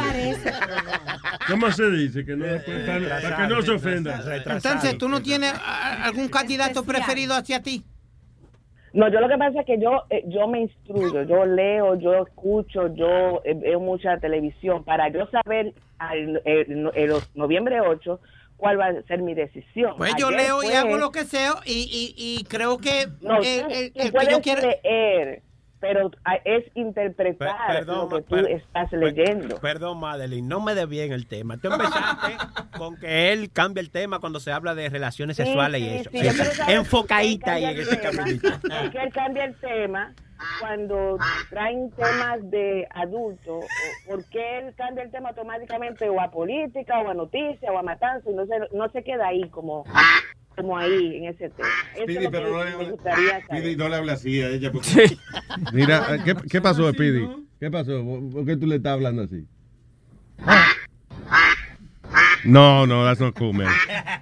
¿Cómo 1.48 1.72
se 1.72 1.90
dice? 1.92 2.26
Que 2.26 2.36
no 2.36 2.46
se 2.46 2.60
puede 2.60 2.80
estar- 2.80 3.22
para 3.22 3.38
que 3.38 3.54
no 3.54 3.62
se 3.62 3.72
ofenda. 3.72 4.44
Entonces, 4.48 4.98
¿tú 4.98 5.10
no 5.10 5.22
tienes 5.22 5.54
algún 6.02 6.30
candidato 6.30 6.84
preferido 6.84 7.36
hacia 7.36 7.62
ti? 7.62 7.84
No, 8.94 9.08
yo 9.10 9.20
lo 9.20 9.28
que 9.30 9.38
pasa 9.38 9.60
es 9.62 9.66
que 9.66 9.80
yo 9.80 10.04
eh, 10.10 10.24
yo 10.28 10.48
me 10.48 10.62
instruyo, 10.62 11.24
yo 11.24 11.46
leo, 11.46 11.96
yo 11.96 12.24
escucho, 12.24 12.94
yo 12.96 13.42
eh, 13.46 13.54
veo 13.54 13.80
mucha 13.80 14.18
televisión 14.18 14.84
para 14.84 15.10
yo 15.10 15.28
saber 15.28 15.74
al, 16.00 16.42
el, 16.46 16.90
el 16.96 17.14
noviembre 17.36 17.82
8 17.82 18.20
cuál 18.58 18.80
va 18.80 18.88
a 18.88 19.02
ser 19.04 19.22
mi 19.22 19.34
decisión. 19.36 19.94
Pues 19.98 20.16
yo 20.18 20.32
leo 20.32 20.64
y 20.64 20.74
hago 20.74 20.98
lo 20.98 21.12
que 21.12 21.24
sea 21.26 21.54
y, 21.66 22.14
y, 22.18 22.40
y 22.40 22.44
creo 22.46 22.78
que 22.78 23.06
No, 23.22 23.38
el, 23.38 23.62
tú- 23.62 23.68
el- 23.70 23.94
que 23.94 24.12
yo 24.32 24.42
quiero... 24.42 24.62
leer, 24.62 25.42
pero 25.80 26.12
es 26.46 26.66
interpretar 26.76 27.56
perdón, 27.68 28.10
lo 28.10 28.18
que 28.18 28.22
tú 28.24 28.36
estás 28.38 28.92
leyendo. 28.92 29.58
Perdón, 29.60 30.00
Madeline, 30.00 30.48
no 30.48 30.60
me 30.60 30.76
dé 30.76 30.86
bien 30.86 31.12
el 31.14 31.26
tema. 31.28 31.58
Tú 31.58 31.70
empezaste 31.72 32.38
con 32.78 32.98
que 32.98 33.32
él 33.32 33.50
cambia 33.52 33.82
el 33.82 33.90
tema 33.90 34.20
cuando 34.20 34.40
se 34.40 34.52
habla 34.52 34.76
de 34.76 34.90
relaciones 34.90 35.38
Sí, 35.38 35.44
sexuales 35.44 35.82
y 35.82 35.88
eso. 35.90 36.10
sí, 36.12 36.20
Enfocadita 36.68 37.54
ahí 37.54 37.66
en 37.66 37.78
ese 37.80 37.96
tema. 37.98 38.24
¿Por 38.24 38.92
qué 38.92 39.04
él 39.04 39.14
cambia 39.14 39.46
el 39.46 39.56
tema 39.56 40.14
cuando 40.60 41.18
traen 41.50 41.90
temas 41.92 42.40
de 42.50 42.88
adultos? 42.92 43.66
¿Por 44.08 44.24
qué 44.30 44.60
él 44.60 44.74
cambia 44.76 45.04
el 45.04 45.12
tema 45.12 45.30
automáticamente 45.30 46.10
o 46.10 46.20
a 46.20 46.30
política 46.32 47.00
o 47.00 47.10
a 47.10 47.14
noticia 47.14 47.72
o 47.72 47.78
a 47.78 47.84
matanza 47.84 48.30
y 48.30 48.34
no 48.34 48.46
se, 48.46 48.54
no 48.76 48.90
se 48.90 49.04
queda 49.04 49.28
ahí 49.28 49.48
como, 49.50 49.86
como 50.60 50.78
ahí 50.78 51.18
en 51.18 51.26
ese 51.26 51.50
tema? 51.50 51.70
Eso 51.94 52.04
Speedy, 52.04 52.18
es 52.18 52.24
lo 52.24 52.32
pero 52.32 52.46
que 52.46 52.52
no 52.52 52.64
le 52.64 52.78
me 52.86 52.92
gustaría 52.92 53.30
saber. 53.30 53.44
Speedy, 53.46 53.76
no 53.76 53.90
le 53.90 53.96
hable 53.96 54.12
así 54.12 54.42
a 54.42 54.50
ella. 54.50 54.72
Porque... 54.72 55.18
Mira, 55.74 56.16
eh, 56.16 56.20
¿qué, 56.26 56.36
qué 56.50 56.62
pasó, 56.62 56.92
Speedy? 56.92 57.28
¿Qué 57.60 57.70
pasó? 57.72 58.04
¿Por 58.32 58.46
qué 58.46 58.56
tú 58.58 58.68
le 58.68 58.76
estás 58.78 58.94
hablando 58.94 59.24
así? 59.24 59.46
No, 62.46 62.86
no, 62.88 63.04
that's 63.04 63.20
not 63.20 63.36
cool, 63.38 63.54
man. 63.54 63.74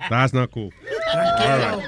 That's 0.10 0.34
not 0.34 0.50
cool. 0.52 0.72
Right. 1.14 1.84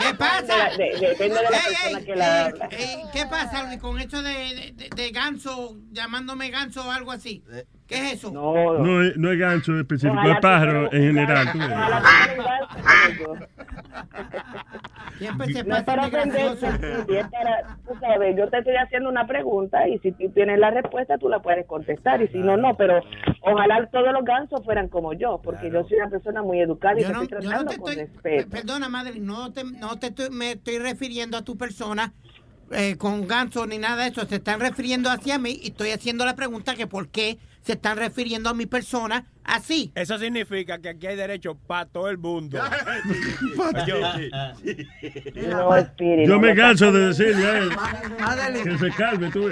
¿Qué 0.00 0.14
pasa? 0.14 0.70
De- 0.76 0.84
de- 1.00 1.08
depende 1.08 1.34
de 1.36 1.42
la 1.42 1.48
Ey, 1.50 1.64
persona 1.64 1.98
ey, 1.98 2.04
que 2.04 2.16
la 2.16 2.26
ey, 2.46 2.52
habla. 2.52 2.68
ey, 2.70 2.96
¿Qué 3.12 3.26
pasa 3.26 3.62
Luis, 3.64 3.78
con 3.80 3.98
esto 3.98 4.22
de, 4.22 4.72
de, 4.76 4.90
de 4.94 5.10
ganso, 5.10 5.76
llamándome 5.90 6.50
ganso 6.50 6.86
o 6.86 6.90
algo 6.90 7.10
así? 7.12 7.42
¿Qué 7.86 7.96
es 7.96 8.12
eso? 8.14 8.30
No 8.30 9.02
es, 9.02 9.16
no 9.16 9.30
es 9.30 9.38
gancho 9.38 9.78
específico, 9.78 10.22
es 10.22 10.40
pájaro 10.40 10.90
en 10.92 11.02
general. 11.02 11.52
tú 11.52 11.58
ves. 11.58 11.68
Siempre 15.18 15.52
se 15.52 15.64
No 15.64 15.76
es 15.76 15.82
pasa 15.84 16.10
para 16.10 16.22
es 16.24 17.26
para, 17.30 17.76
tú 17.86 17.94
sabes, 18.00 18.36
yo 18.36 18.48
te 18.48 18.58
estoy 18.58 18.74
haciendo 18.76 19.08
una 19.08 19.26
pregunta 19.26 19.86
y 19.88 19.98
si 20.00 20.12
tú 20.12 20.28
tienes 20.30 20.58
la 20.58 20.70
respuesta 20.70 21.18
tú 21.18 21.28
la 21.28 21.40
puedes 21.40 21.66
contestar 21.66 22.20
y 22.22 22.28
si 22.28 22.38
no, 22.38 22.56
no, 22.56 22.76
pero 22.76 23.00
ojalá 23.42 23.86
todos 23.92 24.12
los 24.12 24.24
gansos 24.24 24.64
fueran 24.64 24.88
como 24.88 25.12
yo, 25.12 25.40
porque 25.42 25.70
yo 25.70 25.84
soy 25.84 25.98
una 25.98 26.08
persona 26.10 26.42
muy 26.42 26.60
educada 26.60 26.98
y 26.98 27.02
Yo 27.02 27.08
te 27.08 27.12
no, 27.14 27.22
estoy 27.22 27.42
yo 27.42 27.50
no 27.50 27.64
tratando 27.64 27.70
te 27.72 27.78
con 27.78 27.90
estoy, 27.92 28.06
respeto. 28.06 28.50
perdona 28.50 28.88
madre, 28.88 29.20
no 29.20 29.52
te, 29.52 29.62
no 29.64 29.98
te 29.98 30.06
estoy, 30.08 30.30
me 30.30 30.52
estoy 30.52 30.78
refiriendo 30.78 31.36
a 31.36 31.42
tu 31.42 31.56
persona 31.56 32.12
eh, 32.72 32.96
con 32.96 33.26
ganso 33.28 33.66
ni 33.66 33.78
nada 33.78 34.02
de 34.04 34.08
eso, 34.10 34.24
se 34.26 34.36
están 34.36 34.58
refiriendo 34.58 35.10
hacia 35.10 35.38
mí 35.38 35.60
y 35.62 35.68
estoy 35.68 35.90
haciendo 35.90 36.24
la 36.24 36.34
pregunta 36.34 36.74
que 36.74 36.86
por 36.86 37.08
qué 37.08 37.38
se 37.64 37.72
están 37.72 37.96
refiriendo 37.96 38.50
a 38.50 38.54
mi 38.54 38.66
persona 38.66 39.24
así. 39.42 39.90
Eso 39.94 40.18
significa 40.18 40.78
que 40.78 40.90
aquí 40.90 41.06
hay 41.06 41.16
derecho 41.16 41.56
para 41.66 41.86
todo 41.86 42.08
el 42.10 42.18
mundo. 42.18 42.58
No, 45.48 45.76
Spirit, 45.76 46.28
Yo 46.28 46.38
me 46.38 46.54
canso 46.54 46.92
de 46.92 47.08
decirle 47.08 47.46
a 47.46 47.58
él 47.58 47.70
que 48.62 48.78
se 48.78 48.90
calme. 48.90 49.30
Tú. 49.30 49.50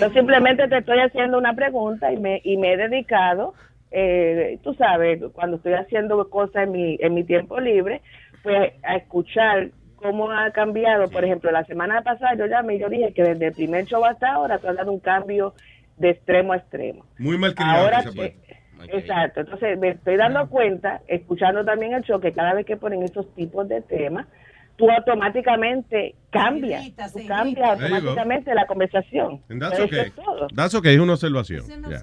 Yo 0.00 0.10
simplemente 0.10 0.68
te 0.68 0.78
estoy 0.78 0.98
haciendo 0.98 1.38
una 1.38 1.54
pregunta 1.54 2.12
y 2.12 2.16
me, 2.18 2.40
y 2.44 2.56
me 2.56 2.72
he 2.72 2.76
dedicado, 2.76 3.54
eh, 3.90 4.58
tú 4.62 4.74
sabes, 4.74 5.20
cuando 5.32 5.56
estoy 5.56 5.74
haciendo 5.74 6.28
cosas 6.28 6.64
en 6.64 6.72
mi, 6.72 6.98
en 7.00 7.14
mi 7.14 7.24
tiempo 7.24 7.60
libre, 7.60 8.02
pues 8.42 8.72
a 8.82 8.96
escuchar 8.96 9.70
cómo 9.96 10.30
ha 10.30 10.50
cambiado. 10.50 11.08
Por 11.08 11.24
ejemplo, 11.24 11.50
la 11.50 11.64
semana 11.64 12.02
pasada 12.02 12.34
yo 12.36 12.46
llamé 12.46 12.76
y 12.76 12.80
yo 12.80 12.88
dije 12.88 13.12
que 13.14 13.22
desde 13.22 13.46
el 13.48 13.54
primer 13.54 13.86
show 13.86 14.04
hasta 14.04 14.32
ahora 14.32 14.58
tú 14.58 14.68
has 14.68 14.76
dado 14.76 14.92
un 14.92 15.00
cambio 15.00 15.54
de 15.98 16.10
extremo 16.10 16.52
a 16.52 16.56
extremo. 16.56 17.04
Muy 17.18 17.38
mal 17.38 17.54
criado. 17.54 17.84
Ahora, 17.84 18.02
que 18.02 18.10
se 18.10 18.16
fue. 18.16 18.26
eh, 18.26 18.38
exacto. 18.92 19.40
Entonces 19.40 19.78
me 19.78 19.90
estoy 19.90 20.16
dando 20.16 20.48
cuenta, 20.48 21.00
escuchando 21.08 21.64
también 21.64 21.94
el 21.94 22.02
show, 22.02 22.20
que 22.20 22.32
cada 22.32 22.54
vez 22.54 22.66
que 22.66 22.76
ponen 22.76 23.02
esos 23.02 23.32
tipos 23.34 23.66
de 23.68 23.80
temas, 23.82 24.26
tú 24.76 24.90
automáticamente 24.90 26.14
cambias, 26.30 26.84
tú 27.12 27.26
cambias 27.26 27.70
automáticamente 27.80 28.54
la 28.54 28.66
conversación. 28.66 29.40
And 29.48 29.60
that's 29.60 29.74
Eso 29.78 29.84
okay. 29.84 29.98
es 30.00 30.14
todo. 30.14 30.48
That's 30.54 30.74
okay, 30.74 30.94
es 30.94 31.00
una 31.00 31.14
observación. 31.14 31.64
Yeah. 31.66 32.00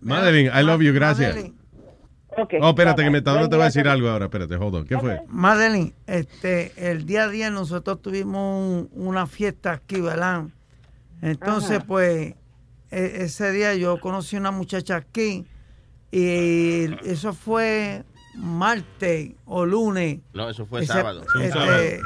Madeline, 0.00 0.50
I 0.52 0.62
love 0.64 0.82
you, 0.82 0.92
gracias. 0.92 1.36
Oh, 2.62 2.70
espérate, 2.70 3.04
que 3.04 3.10
me 3.10 3.18
está, 3.18 3.34
te 3.46 3.54
voy 3.56 3.60
a 3.62 3.66
decir 3.66 3.86
algo 3.86 4.08
ahora. 4.08 4.24
Espérate, 4.24 4.56
hold 4.56 4.74
on. 4.74 4.86
¿Qué 4.86 4.98
fue? 4.98 5.20
Madeline, 5.28 5.92
este, 6.06 6.72
el 6.90 7.04
día 7.04 7.24
a 7.24 7.28
día 7.28 7.50
nosotros 7.50 8.00
tuvimos 8.00 8.88
un- 8.94 9.06
una 9.06 9.26
fiesta 9.26 9.72
aquí, 9.72 10.00
¿verdad? 10.00 10.44
Entonces, 11.20 11.78
Ajá. 11.78 11.86
pues, 11.86 12.34
ese 12.92 13.50
día 13.52 13.74
yo 13.74 14.00
conocí 14.00 14.36
una 14.36 14.50
muchacha 14.50 14.96
aquí 14.96 15.46
y 16.10 16.84
eso 17.08 17.32
fue 17.32 18.04
martes 18.36 19.32
o 19.46 19.64
lunes. 19.66 20.20
No, 20.34 20.48
eso 20.50 20.66
fue 20.66 20.82
Ese- 20.82 20.92
sábado. 20.92 21.24
este, 21.40 22.00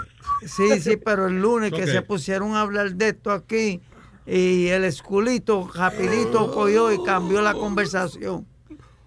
sí, 0.47 0.81
sí, 0.81 0.97
pero 0.97 1.27
el 1.27 1.41
lunes 1.41 1.73
que 1.73 1.87
se 1.87 2.03
pusieron 2.03 2.55
a 2.55 2.61
hablar 2.63 2.95
de 2.95 3.09
esto 3.09 3.31
aquí 3.33 3.81
y 4.27 4.67
el 4.69 4.85
esculito 4.85 5.71
rapidito 5.75 6.53
cogió 6.53 6.93
y 6.93 7.03
cambió 7.03 7.41
la 7.43 7.55
conversación 7.55 8.47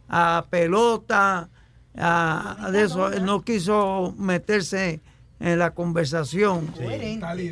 a 0.07 0.45
pelota, 0.49 1.49
a, 1.97 2.65
a 2.65 2.71
de 2.71 2.83
eso, 2.83 3.11
él 3.11 3.25
no 3.25 3.41
quiso 3.41 4.13
meterse 4.17 5.01
en 5.39 5.57
la 5.59 5.71
conversación. 5.71 6.73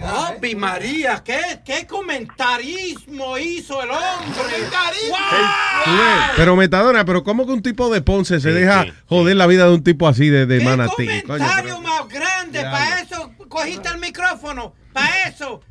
¡Papi 0.02 0.56
María! 0.56 1.22
¿Qué, 1.24 1.62
¿Qué 1.64 1.88
comentarismo 1.88 3.38
hizo 3.38 3.82
el 3.82 3.92
hombre? 3.92 4.44
Ves, 5.86 6.32
Pero 6.36 6.56
Metadona, 6.56 7.06
pero 7.06 7.24
¿cómo 7.24 7.46
que 7.46 7.54
un 7.54 7.62
tipo 7.62 7.90
de 7.92 8.02
Ponce 8.02 8.40
se 8.40 8.52
deja 8.52 8.86
joder 9.08 9.38
la 9.38 9.48
vida 9.48 9.66
de 9.68 9.74
un 9.74 9.84
tipo 9.84 10.08
así 10.08 10.30
de, 10.30 10.46
de 10.46 10.64
manatí? 10.64 11.08
Coño, 11.22 11.46
comentario 11.46 11.82
más 11.82 12.08
grande! 12.10 12.62
Para 12.62 13.02
eso 13.02 13.32
cogiste 13.48 13.90
el 13.90 14.00
micrófono. 14.00 14.74
Para 14.98 15.30
eso. 15.30 15.62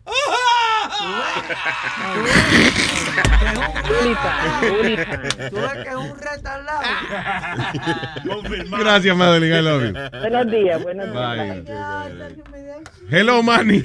Tú 5.51 5.57
ves 5.57 5.73
que 5.85 5.89
es 5.91 5.97
un 5.97 6.19
retardado. 6.19 6.83
pero- 8.49 8.79
Gracias, 8.79 9.17
Madeline, 9.17 9.57
I 9.59 9.63
love 9.63 9.83
you. 9.85 9.93
Buenos 10.21 10.51
días, 10.51 10.83
buenos 10.83 11.13
Bye. 11.13 11.63
días. 11.63 12.33
Hello, 13.11 13.43
Manny. 13.43 13.83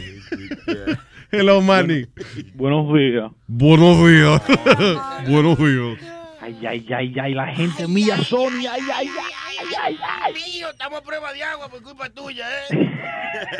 Hello, 1.31 1.61
Manny. 1.61 2.05
Buenos 2.55 2.93
días. 2.93 3.31
Buenos 3.47 3.97
días. 4.07 4.41
Buenos 5.27 5.57
días. 5.57 6.10
Ay, 6.59 6.65
ay, 6.67 6.85
ay, 6.93 7.15
ay, 7.21 7.33
la 7.33 7.47
gente 7.55 7.87
mía, 7.87 8.17
Sony, 8.17 8.65
ay, 8.69 8.81
ay, 8.93 9.07
ay, 9.07 9.67
ay, 9.81 9.97
ay. 10.01 10.33
Mío, 10.33 10.69
estamos 10.69 10.99
a 10.99 11.03
prueba 11.03 11.31
de 11.31 11.43
agua 11.43 11.69
por 11.69 11.81
culpa 11.81 12.09
tuya, 12.09 12.45
¿eh? 12.69 12.89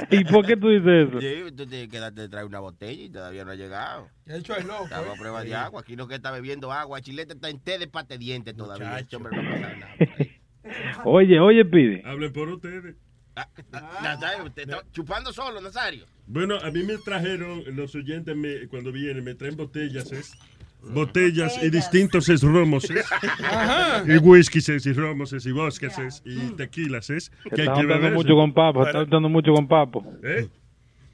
¿Y 0.12 0.26
por 0.26 0.46
qué 0.46 0.58
tú 0.58 0.68
dices 0.70 1.08
eso? 1.10 1.22
Sí, 1.22 1.52
tú 1.56 1.66
tienes 1.66 1.88
que 1.88 2.00
darte 2.00 2.28
traer 2.28 2.46
una 2.46 2.60
botella 2.60 3.04
y 3.04 3.10
todavía 3.10 3.46
no 3.46 3.52
ha 3.52 3.56
llegado. 3.56 4.10
De 4.26 4.38
hecho, 4.38 4.56
es 4.56 4.66
loco. 4.66 4.84
Estamos 4.86 5.16
a 5.16 5.20
prueba 5.20 5.44
de 5.44 5.56
agua. 5.56 5.82
Aquí 5.82 5.96
no 5.96 6.08
que 6.08 6.16
está 6.16 6.32
bebiendo 6.32 6.72
agua. 6.74 7.02
Chilete 7.02 7.34
está 7.34 7.50
en 7.50 7.60
té 7.60 7.80
de 7.80 7.88
pate 7.88 8.18
diente 8.18 8.54
todavía. 8.54 9.00
Este 9.00 9.16
hombre 9.16 9.36
no 9.42 9.50
pasa 9.50 9.76
nada. 9.76 9.98
Oye, 11.06 11.40
oye, 11.40 11.66
pide. 11.66 12.04
Hablen 12.06 12.32
por 12.34 12.50
ustedes. 12.50 12.96
Nazario, 14.04 14.52
te 14.52 14.64
está 14.64 14.84
chupando 14.92 15.32
solo, 15.34 15.60
Nazario. 15.62 16.06
Bueno, 16.28 16.58
a 16.62 16.70
mí 16.70 16.84
me 16.84 16.98
trajeron, 16.98 17.64
los 17.76 17.96
oyentes 17.96 18.36
me- 18.36 18.68
cuando 18.68 18.92
vienen, 18.92 19.24
me 19.24 19.34
traen 19.36 19.56
botellas, 19.56 20.12
¿es? 20.12 20.34
Botellas 20.84 21.62
y 21.64 21.70
distintos 21.70 22.28
es 22.30 22.42
romos, 22.42 22.90
¿es? 22.90 23.06
Ajá. 23.44 24.04
Y 24.08 24.18
whiskies 24.18 24.68
es, 24.70 24.86
y 24.86 24.94
romos 24.94 25.32
es, 25.34 25.46
y 25.46 25.52
bosques 25.52 25.98
es, 26.00 26.24
y 26.26 26.52
tequilas 26.56 27.10
es. 27.10 27.32
Se 27.44 27.50
Que 27.50 27.62
hay 27.62 27.68
está 27.68 27.74
que 27.74 27.80
juntando 27.82 28.04
beber. 28.04 28.14
mucho 28.14 28.36
con 28.36 28.54
Papo, 28.54 28.84
se 28.84 28.90
está 28.90 29.00
juntando 29.02 29.30
mucho 29.30 29.54
con 29.54 29.68
Papo. 29.68 30.06
¿Eh? 30.24 30.48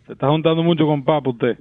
Se 0.06 0.14
está 0.14 0.28
juntando 0.30 0.64
mucho 0.64 0.86
con 0.86 1.04
Papo 1.04 1.32
usted. 1.32 1.60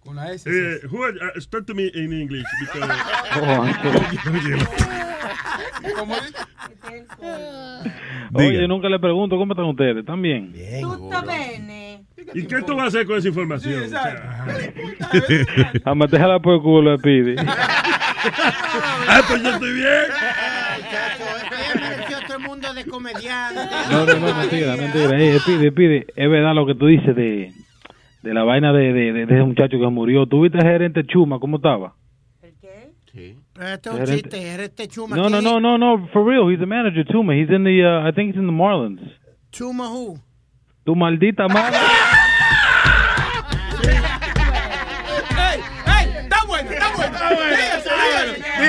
Con 0.00 0.16
la 0.16 0.32
S. 0.32 0.48
Eh, 0.48 0.80
uh, 0.86 1.40
speak 1.40 1.66
to 1.66 1.74
me 1.74 1.90
in 1.94 2.12
English 2.12 2.44
because... 2.60 2.92
Oye, 8.34 8.68
nunca 8.68 8.88
le 8.88 8.98
pregunto 8.98 9.36
cómo 9.36 9.52
están 9.52 9.66
ustedes, 9.66 9.98
¿están 9.98 10.20
bien? 10.20 10.52
Tutto 10.80 11.22
bene. 11.22 11.85
¿Y 12.34 12.46
qué 12.46 12.62
tú 12.62 12.74
vas 12.74 12.84
a 12.84 12.88
hacer 12.88 13.06
con 13.06 13.18
esa 13.18 13.28
información? 13.28 13.84
O 13.84 13.88
sea, 13.88 14.44
A 15.84 15.94
meterla 15.94 16.38
por 16.40 16.54
el 16.54 16.60
culo, 16.60 16.98
pide. 16.98 17.36
Ah, 19.08 19.20
pues 19.28 19.40
yo 19.40 19.50
estoy 19.50 19.72
bien. 19.74 19.86
mereció 21.80 22.18
otro 22.18 22.40
mundo 22.40 22.74
de 22.74 22.84
comediantes. 22.84 23.64
No, 23.90 24.04
no, 24.04 24.14
no, 24.14 24.34
mentira, 24.34 24.76
mentira. 24.76 25.10
Eh, 25.22 25.38
pide, 25.46 25.70
pide. 25.70 26.06
Es 26.16 26.28
verdad 26.28 26.52
lo 26.54 26.66
que 26.66 26.74
tú 26.74 26.86
dices 26.86 27.14
de, 27.14 27.52
de 28.22 28.34
la 28.34 28.42
vaina 28.42 28.72
de, 28.72 28.92
de, 28.92 29.12
de 29.12 29.22
ese 29.22 29.44
muchacho 29.44 29.78
que 29.78 29.86
murió. 29.88 30.26
¿Tú 30.26 30.42
viste 30.42 30.58
al 30.58 30.64
gerente 30.64 31.04
Chuma 31.06 31.38
cómo 31.38 31.58
estaba? 31.58 31.94
Pero 32.40 32.52
Este 33.12 33.88
es 33.88 33.94
un 33.94 33.98
Gerente- 34.00 34.12
chiste, 34.22 34.42
eres 34.54 34.66
este 34.70 34.88
chuma. 34.88 35.16
No, 35.16 35.30
no, 35.30 35.40
no, 35.40 35.60
no, 35.60 35.78
no, 35.78 36.08
for 36.12 36.26
real. 36.26 36.50
He's 36.50 36.58
the 36.58 36.66
manager, 36.66 37.04
Chuma. 37.04 37.32
He's 37.40 37.48
in 37.48 37.62
the, 37.64 37.82
uh, 37.84 38.06
I 38.08 38.12
think 38.12 38.30
he's 38.34 38.36
in 38.38 38.46
the 38.46 38.52
Marlins. 38.52 39.00
Chuma 39.52 39.88
who? 39.88 40.18
Tu 40.84 40.94
maldita 40.96 41.46
madre. 41.48 41.78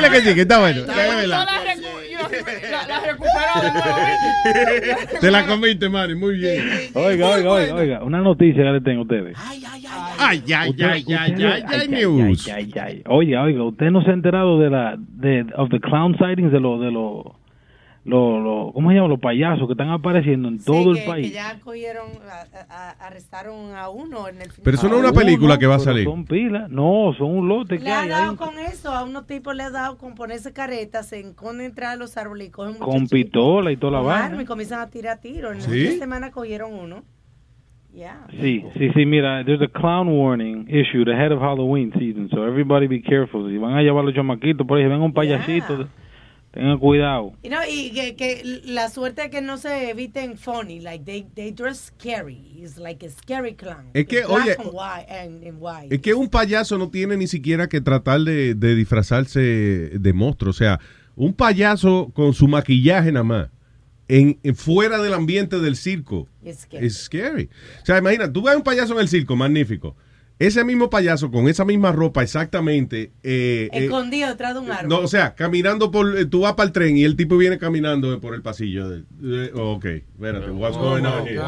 Dile 0.10 0.22
que 0.24 0.30
sí, 0.30 0.36
que 0.36 0.42
está 0.42 0.60
bueno. 0.60 0.82
La, 0.86 0.94
de 0.94 1.16
verdad. 1.16 1.48
la, 2.88 3.00
recuperó. 3.02 5.20
Te 5.22 5.32
la 5.32 5.46
comiste, 5.46 5.90
Mari, 5.90 6.16
muy 6.16 6.38
bien. 6.38 6.64
Oiga, 6.94 7.28
oiga, 7.30 7.52
oiga, 7.52 7.76
oiga. 7.76 8.04
Una 8.04 8.20
noticia 8.22 8.64
que 8.64 8.70
le 8.72 8.82
tengo 8.82 9.02
a 9.02 9.04
ustedes. 9.04 9.38
Ay, 9.40 9.64
ay, 9.70 9.84
ay, 10.20 10.38
Usted- 10.40 10.54
ay, 10.54 10.70
usted- 10.70 10.86
ay, 10.86 11.06
ay, 11.08 11.46
ay, 11.46 11.64
ay, 11.82 11.88
news. 11.88 12.48
ay, 12.48 12.72
ay, 12.76 12.82
ay. 12.82 13.04
Oiga, 13.08 13.44
oiga, 13.44 13.64
usted 13.64 13.92
no 13.92 14.02
se 14.04 14.12
ha 14.12 14.14
enterado 14.14 14.60
de 14.60 14.70
la 14.70 14.96
de 14.98 15.46
of 15.56 15.70
the 15.70 15.80
clown 15.80 16.18
sightings 16.18 16.52
de 16.52 16.60
los 16.60 16.80
de 16.82 16.92
los 16.92 17.24
lo, 18.08 18.40
lo, 18.40 18.72
¿cómo 18.74 18.90
se 18.90 18.96
llama? 18.96 19.08
Los 19.10 19.20
payasos 19.20 19.68
que 19.68 19.74
están 19.74 19.90
apareciendo 19.90 20.48
en 20.48 20.64
todo 20.64 20.94
que, 20.94 21.02
el 21.02 21.06
país. 21.06 21.28
que 21.28 21.34
ya 21.34 21.60
cogieron, 21.60 22.08
a- 22.30 22.74
a- 22.74 23.08
arrestaron 23.08 23.76
a 23.76 23.90
uno 23.90 24.28
en 24.30 24.42
el 24.42 24.50
Pero 24.64 24.76
eso 24.78 24.88
de 24.88 24.92
no 24.94 25.00
es 25.00 25.04
una 25.04 25.14
película 25.14 25.58
que 25.58 25.68
va 25.68 25.76
a 25.76 25.80
salir. 25.80 26.06
Son 26.06 26.26
pilas. 26.26 26.70
No, 26.70 27.14
son 27.18 27.38
un 27.38 27.48
lote 27.50 27.78
que 27.78 27.84
Le 27.84 27.92
ha 27.92 28.02
hay. 28.02 28.10
dado 28.10 28.32
ahí. 28.32 28.38
con 28.38 28.58
eso, 28.60 28.92
a 28.92 29.04
unos 29.04 29.28
tipos 29.28 29.54
le 29.56 29.64
ha 29.64 29.70
dado 29.70 29.98
con 29.98 30.16
ponerse 30.16 30.54
caretas, 30.54 31.08
se 31.10 31.20
esconden 31.20 31.66
entrar 31.68 31.92
a 31.92 31.96
los 31.98 32.16
árboles 32.18 32.48
y 32.48 32.52
cogen 32.52 32.76
Con 32.80 33.08
pistola 33.08 33.72
y 33.72 33.78
toda 33.78 33.94
la 33.94 34.00
vaina. 34.00 34.42
y 34.42 34.46
comienzan 34.46 34.80
a 34.80 34.88
tirar 34.90 35.20
tiros. 35.20 35.54
En 35.56 35.62
¿Sí? 35.62 35.78
de 35.80 35.98
semana 36.00 36.32
cogieron 36.32 36.74
uno. 36.74 37.04
Yeah. 37.94 38.28
Sí, 38.40 38.64
sí, 38.78 38.90
sí, 38.94 39.06
mira, 39.08 39.44
there's 39.44 39.62
a 39.62 39.68
clown 39.68 40.08
warning 40.08 40.68
issued 40.70 41.10
ahead 41.10 41.32
of 41.32 41.40
Halloween 41.40 41.92
season, 41.98 42.30
so 42.30 42.46
everybody 42.46 42.86
be 42.86 43.02
careful. 43.02 43.50
Si 43.50 43.58
van 43.58 43.74
a 43.74 43.82
llevar 43.82 44.06
los 44.06 44.14
chamaquitos 44.14 44.68
por 44.68 44.78
ahí, 44.78 44.84
si 44.84 44.90
ven 44.90 45.02
un 45.02 45.14
payasito, 45.14 45.88
tengan 46.58 46.78
cuidado. 46.80 47.34
You 47.44 47.50
know, 47.50 47.62
y 47.70 47.92
que, 47.92 48.16
que 48.16 48.62
la 48.66 48.90
suerte 48.90 49.24
es 49.26 49.30
que 49.30 49.42
no 49.42 49.58
se 49.58 49.90
eviten 49.92 50.38
funny, 50.38 50.80
like 50.80 51.06
they, 51.06 51.24
they 51.36 51.52
dress 51.52 51.92
scary. 51.98 52.54
It's 52.58 52.78
like 52.78 53.06
a 53.06 53.10
scary 53.10 53.56
clown. 53.56 53.90
Es 53.94 54.06
que, 54.08 54.26
Black 54.26 54.30
oye, 54.42 54.56
and 54.60 54.70
white, 54.74 55.08
and, 55.10 55.44
and 55.48 55.58
white. 55.60 55.94
Es 55.96 56.02
que 56.02 56.14
un 56.14 56.30
payaso 56.30 56.78
no 56.78 56.90
tiene 56.90 57.16
ni 57.18 57.28
siquiera 57.28 57.68
que 57.68 57.80
tratar 57.82 58.22
de, 58.22 58.56
de 58.56 58.76
disfrazarse 58.76 59.40
de 59.40 60.14
monstruo. 60.14 60.50
O 60.52 60.54
sea, 60.54 60.80
un 61.16 61.34
payaso 61.34 62.12
con 62.14 62.34
su 62.34 62.48
maquillaje 62.48 63.12
nada 63.12 63.24
más, 63.24 63.50
en, 64.08 64.40
en- 64.44 64.56
fuera 64.56 65.00
del 65.02 65.14
ambiente 65.14 65.60
del 65.60 65.76
circo, 65.76 66.28
It's 66.44 66.62
scary. 66.62 66.86
es 66.88 66.98
scary. 66.98 67.50
O 67.82 67.86
sea, 67.86 67.98
imagina, 67.98 68.32
tú 68.32 68.42
ves 68.44 68.56
un 68.56 68.64
payaso 68.64 68.94
en 68.94 69.00
el 69.02 69.08
circo, 69.08 69.36
magnífico. 69.36 69.96
Ese 70.40 70.64
mismo 70.64 70.90
payaso 70.92 71.32
con 71.32 71.48
esa 71.48 71.66
misma 71.66 71.92
ropa 71.92 72.22
exactamente. 72.22 73.12
eh, 73.24 73.70
eh, 73.74 73.86
Escondido 73.86 74.30
detrás 74.30 74.54
de 74.54 74.60
un 74.60 74.72
árbol. 74.72 74.88
no, 74.90 75.00
o 75.00 75.08
sea, 75.08 75.34
caminando 75.34 75.90
por. 75.90 76.16
eh, 76.16 76.26
Tú 76.26 76.42
vas 76.42 76.54
para 76.54 76.68
el 76.68 76.74
tren 76.74 76.96
y 76.96 77.04
el 77.06 77.16
tipo 77.16 77.38
viene 77.38 77.58
caminando 77.58 78.20
por 78.22 78.36
el 78.36 78.44
pasillo. 78.44 78.88
De, 78.88 79.04
de- 79.20 79.52
ok, 79.54 79.86
espérate, 79.86 80.52
what's 80.52 80.78
going 80.78 81.04
on 81.06 81.26
here? 81.26 81.42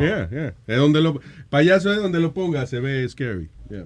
Yeah, 0.00 0.28
yeah. 0.30 0.54
Es 0.66 0.76
donde 0.78 1.02
lo, 1.02 1.20
payaso 1.50 1.92
es 1.92 1.98
donde 2.00 2.18
lo 2.18 2.32
ponga, 2.32 2.64
se 2.66 2.80
ve 2.80 3.06
scary. 3.08 3.50
Yeah. 3.68 3.84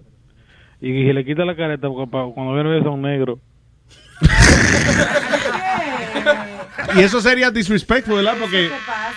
Y 0.80 0.86
si 0.92 1.12
le 1.12 1.24
quita 1.24 1.44
la 1.44 1.56
careta, 1.56 1.88
cuando 1.88 2.54
viene 2.54 2.68
a 2.70 2.72
ver 2.74 2.82
son 2.84 3.02
negros. 3.02 3.38
Y 6.96 7.00
eso 7.00 7.20
sería 7.20 7.50
disrespectful, 7.50 8.16
¿verdad? 8.16 8.36
Porque 8.40 8.70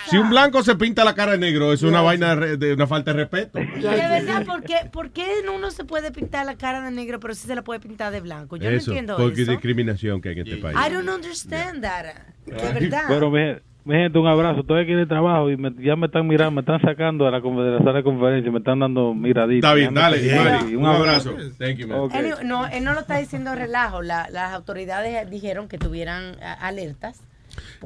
si 0.09 0.17
un 0.17 0.29
blanco 0.29 0.63
se 0.63 0.75
pinta 0.75 1.03
la 1.03 1.13
cara 1.15 1.33
de 1.33 1.37
negro, 1.37 1.73
es 1.73 1.83
una 1.83 2.01
vaina 2.01 2.35
de, 2.35 2.73
una 2.73 2.87
falta 2.87 3.11
de 3.13 3.17
respeto. 3.19 3.59
Y 3.59 3.81
de 3.81 3.87
verdad, 3.89 4.45
¿por 4.45 4.63
qué, 4.63 4.75
¿por 4.91 5.09
qué 5.11 5.25
uno 5.53 5.71
se 5.71 5.83
puede 5.85 6.11
pintar 6.11 6.45
la 6.45 6.55
cara 6.55 6.81
de 6.81 6.91
negro, 6.91 7.19
pero 7.19 7.33
sí 7.35 7.47
se 7.47 7.55
la 7.55 7.63
puede 7.63 7.79
pintar 7.79 8.11
de 8.11 8.21
blanco? 8.21 8.57
Yo 8.57 8.69
eso, 8.69 8.91
no 8.91 8.97
entiendo 8.97 9.17
porque 9.17 9.41
eso. 9.43 9.51
discriminación 9.51 10.21
que 10.21 10.29
hay 10.29 10.39
en 10.39 10.47
este 10.47 10.57
país. 10.61 10.77
I 10.77 10.91
don't 10.93 11.09
understand 11.09 11.81
that. 11.83 12.05
De 12.45 12.53
verdad. 12.73 13.03
Pero 13.07 13.29
mi, 13.29 13.39
gen- 13.39 13.61
mi 13.83 13.95
gente, 13.95 14.17
un 14.19 14.27
abrazo. 14.27 14.61
Estoy 14.61 14.83
aquí 14.83 14.93
de 14.93 15.05
trabajo 15.05 15.49
y 15.49 15.57
me- 15.57 15.73
ya 15.79 15.95
me 15.95 16.07
están 16.07 16.27
mirando, 16.27 16.51
me 16.51 16.61
están 16.61 16.81
sacando 16.81 17.25
de 17.25 17.31
la, 17.31 17.39
de 17.39 17.71
la 17.71 17.77
sala 17.79 17.93
de 17.93 18.03
conferencia, 18.03 18.51
me 18.51 18.59
están 18.59 18.79
dando 18.79 19.13
miraditas. 19.13 19.69
Está 19.69 19.73
bien, 19.73 19.93
dale. 19.93 20.35
Mari, 20.35 20.75
un 20.75 20.85
abrazo. 20.85 21.35
Thank 21.57 21.77
you, 21.77 21.87
man. 21.87 22.09
No, 22.45 22.67
él 22.67 22.83
no 22.83 22.93
lo 22.93 22.99
está 23.01 23.17
diciendo 23.17 23.53
relajo. 23.55 24.01
La- 24.01 24.27
las 24.29 24.53
autoridades 24.53 25.29
dijeron 25.29 25.67
que 25.67 25.77
tuvieran 25.77 26.35
a- 26.41 26.53
alertas. 26.53 27.21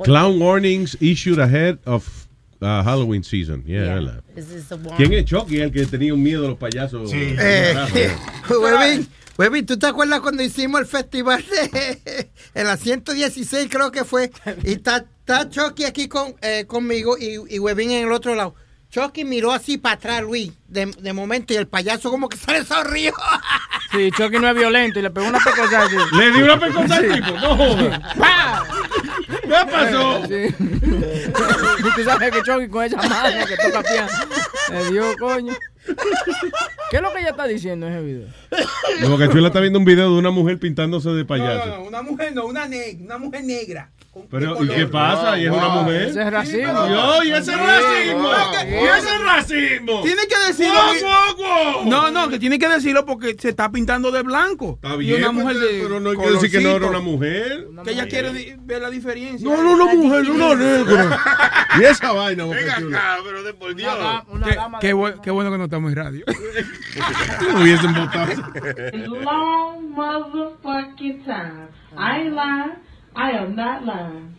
Clown 0.04 0.40
warnings 0.40 0.96
issued 1.02 1.40
ahead 1.40 1.80
of 1.86 2.28
uh, 2.62 2.84
Halloween 2.84 3.24
season. 3.24 3.64
Yeah. 3.66 4.22
¿Quién 4.98 5.14
es 5.14 5.26
Chucky? 5.26 5.60
El 5.60 5.72
que 5.72 5.86
tenía 5.86 6.14
un 6.14 6.24
miedo 6.24 6.46
a 6.46 6.50
los 6.50 6.58
payasos. 6.58 7.12
Carajo, 7.12 7.98
eh. 7.98 8.16
Webin, 8.50 9.08
Webin, 9.38 9.66
¿tú 9.66 9.78
te 9.78 9.88
acuerdas 9.88 10.20
cuando 10.22 10.44
hicimos 10.44 10.82
el 10.82 10.88
festival 10.88 11.44
de, 11.50 12.30
en 12.54 12.68
la 12.68 12.78
116 12.78 13.68
creo 13.70 13.92
que 13.92 14.06
fue? 14.06 14.32
Y 14.64 14.74
está, 14.74 15.06
está 15.20 15.50
Chucky 15.50 15.86
aquí 15.86 16.08
con, 16.08 16.36
eh, 16.42 16.66
conmigo 16.68 17.18
y, 17.18 17.56
y 17.56 17.60
Webin 17.60 17.92
en 17.92 18.08
el 18.08 18.12
otro 18.12 18.36
lado. 18.36 18.56
Chucky 18.92 19.24
miró 19.24 19.54
así 19.54 19.78
para 19.78 19.96
atrás, 19.96 20.22
Luis, 20.22 20.52
de, 20.68 20.86
de 20.86 21.14
momento, 21.14 21.54
y 21.54 21.56
el 21.56 21.66
payaso 21.66 22.12
como 22.12 22.28
que 22.28 22.36
sale 22.36 22.66
sonrió. 22.66 23.14
Sí, 23.92 24.12
Chucky 24.12 24.38
no 24.38 24.50
es 24.50 24.56
violento 24.56 25.00
y 25.00 25.02
le 25.02 25.10
pegó 25.10 25.28
una 25.28 25.40
pecosa. 25.40 25.88
¿Le 26.12 26.32
dio 26.32 26.44
una 26.44 26.60
pecosa 26.60 26.96
al 26.98 27.14
tipo? 27.14 27.32
No. 27.32 27.58
¡Pah! 28.20 28.66
¿Qué 29.52 29.72
pasó? 29.72 30.26
Sí. 30.28 30.56
Y 31.80 31.96
tú 31.96 32.04
sabes 32.06 32.32
que 32.32 32.42
Chucky 32.44 32.68
con 32.70 32.84
esa 32.86 32.98
mano 32.98 33.46
que 33.46 33.58
toca 33.58 33.84
piano. 33.84 34.10
Le 34.72 34.92
dio 34.92 35.16
coño. 35.18 35.54
¿Qué 36.90 36.98
es 36.98 37.02
lo 37.02 37.12
que 37.12 37.20
ella 37.20 37.30
está 37.32 37.46
diciendo 37.48 37.88
en 37.88 37.94
ese 37.94 38.02
video? 38.04 38.28
No, 39.10 39.18
que 39.18 39.30
Chula 39.30 39.48
está 39.48 39.60
viendo 39.60 39.80
un 39.80 39.86
video 39.86 40.12
de 40.12 40.18
una 40.20 40.32
mujer 40.32 40.60
pintándose 40.60 41.10
de 41.10 41.22
No, 41.22 41.28
payaso. 41.28 41.66
no, 41.68 41.76
no, 41.78 41.84
una 41.84 42.02
mujer 42.02 42.34
no, 42.34 42.46
una, 42.46 42.68
ne- 42.68 42.98
una 43.02 43.18
mujer 43.18 43.44
negra. 43.44 43.90
Pero, 44.30 44.62
¿y 44.64 44.68
qué 44.68 44.88
pasa? 44.88 45.38
¿Y 45.40 45.46
es 45.46 45.52
una 45.52 45.70
mujer? 45.70 46.02
Ese 46.10 46.22
es 46.22 46.32
racismo. 46.32 46.74
No, 46.74 47.24
y 47.24 47.32
ese 47.32 47.52
es 47.52 47.58
racismo. 47.58 48.30
Y 48.70 48.86
ese 48.86 49.10
es 49.16 49.22
racismo. 49.24 50.02
Tiene 50.04 50.22
que 50.28 50.36
decirlo. 50.48 50.80
No, 51.86 52.12
no, 52.12 52.28
que 52.30 52.38
tiene 52.38 52.60
que 52.60 52.68
decirlo 52.68 53.06
porque 53.06 53.36
se 53.40 53.50
está 53.50 53.72
pintando 53.72 54.12
de 54.12 54.22
blanco. 54.24 54.80
Está 54.82 54.96
Y 54.96 55.00
bien, 55.00 55.24
una 55.24 55.32
mujer 55.32 55.58
de 55.58 55.80
pero 55.84 56.00
no 56.02 56.10
hay 56.12 56.18
que 56.18 56.32
decir 56.32 56.52
que 56.52 56.60
no 56.62 56.70
era 56.72 56.88
una 56.88 57.00
mujer. 57.00 57.68
Que 57.86 57.92
ella 57.92 58.08
quiere 58.08 58.58
ver 58.62 58.82
la 58.82 58.90
diferencia. 58.90 59.48
No, 59.50 59.62
no, 59.64 59.74
una 59.86 59.96
mujer, 59.96 60.30
una 60.30 60.56
negra. 60.56 61.20
Y 61.80 61.84
esa 61.86 62.12
vaina, 62.12 62.44
Boca 62.44 62.60
Chula. 62.80 63.18
pero 63.24 63.44
de 63.44 63.54
por 63.54 63.74
Dios. 63.74 63.96
Qué, 64.44 64.58
qué 64.82 64.94
bu- 64.94 65.22
qué 65.22 65.32
bueno 65.32 65.52
que 65.52 65.58
no 65.58 65.64
estamos 65.64 65.90
en 65.92 65.96
radio. 65.96 66.26
Hubiesen 67.62 67.94
votado. 67.94 68.34
long 69.08 69.90
motherfucking 69.92 71.24
time. 71.24 71.70
I 71.98 72.30
lying. 72.30 72.74
I 73.16 73.32
am 73.32 73.56
not 73.56 73.86
lying. 73.86 74.36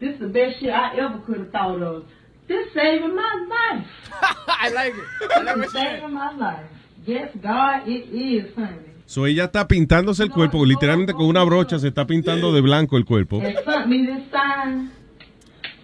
This 0.00 0.14
is 0.14 0.20
the 0.20 0.28
best 0.28 0.60
shit 0.60 0.70
I 0.70 0.96
ever 0.98 1.18
could 1.26 1.38
have 1.38 1.50
thought 1.50 1.82
of. 1.82 2.04
This 2.48 2.66
saving 2.74 3.14
my 3.14 3.46
life. 3.48 3.86
I 4.48 4.68
like 4.70 4.94
it. 4.94 5.56
This 5.58 5.66
is 5.66 5.72
saving 5.72 6.12
my 6.12 6.32
life. 6.32 6.66
Yes, 7.06 7.30
God, 7.42 7.88
it 7.88 8.08
is, 8.12 8.54
honey. 8.54 8.90
So 9.06 9.26
ella 9.26 9.44
está 9.44 9.68
pintándose 9.68 10.22
el 10.22 10.30
cuerpo, 10.30 10.64
literalmente 10.64 11.12
con 11.12 11.26
una 11.26 11.44
brocha 11.44 11.78
se 11.78 11.88
está 11.88 12.06
pintando 12.06 12.52
de 12.52 12.62
blanco 12.62 12.96
el 12.96 13.04
cuerpo. 13.04 13.40
And 13.40 13.54
sent 13.64 13.86
me 13.88 14.06
this 14.06 14.24
sign. 14.32 14.90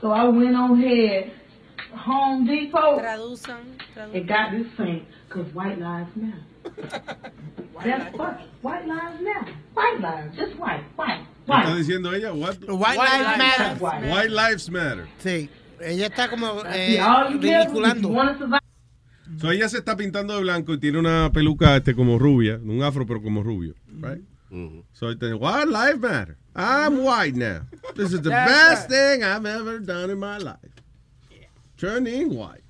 So 0.00 0.10
I 0.10 0.24
went 0.28 0.56
on 0.56 0.82
ahead. 0.82 1.32
Home 1.94 2.46
Depot. 2.46 2.98
Traducen, 2.98 3.76
It 4.14 4.26
got 4.26 4.52
this 4.52 4.66
thing. 4.76 5.04
Because 5.30 5.54
white 5.54 5.78
lives 5.78 6.10
matter. 6.16 6.42
That's 7.84 8.18
what. 8.18 8.40
White 8.62 8.86
lives 8.86 9.20
matter. 9.22 9.52
White 9.74 10.00
lives. 10.00 10.36
Just 10.36 10.58
white. 10.58 10.82
White. 10.96 11.24
¿Qué 11.46 11.52
está 11.52 11.68
White. 11.68 11.78
diciendo 11.78 12.12
ella? 12.12 12.32
What? 12.32 12.58
White, 12.68 12.98
Lives 12.98 13.38
Matter. 13.38 13.76
White 13.80 14.30
Lives 14.30 14.70
Matter. 14.70 15.08
Sí, 15.22 15.48
ella 15.80 16.06
está 16.06 16.28
como 16.28 16.62
eh, 16.66 17.00
ridiculando. 17.30 18.10
So 19.38 19.50
ella 19.52 19.68
se 19.68 19.78
está 19.78 19.96
pintando 19.96 20.34
de 20.34 20.42
blanco 20.42 20.74
y 20.74 20.78
tiene 20.78 20.98
una 20.98 21.30
peluca 21.32 21.76
este 21.76 21.94
como 21.94 22.18
rubia, 22.18 22.56
un 22.62 22.82
afro 22.82 23.06
pero 23.06 23.22
como 23.22 23.42
rubio, 23.44 23.74
right? 24.00 24.22
So 24.92 25.08
ella 25.10 25.14
dice, 25.20 25.34
White 25.34 25.66
Lives 25.66 26.00
Matter. 26.00 26.36
I'm 26.56 27.04
white 27.04 27.36
now. 27.36 27.62
This 27.94 28.12
is 28.12 28.20
the 28.22 28.30
That's 28.30 28.50
best 28.50 28.88
thing 28.90 29.22
I've 29.22 29.46
ever 29.46 29.78
done 29.78 30.10
in 30.10 30.18
my 30.18 30.38
life. 30.38 30.58
Turning 31.76 32.34
white. 32.36 32.64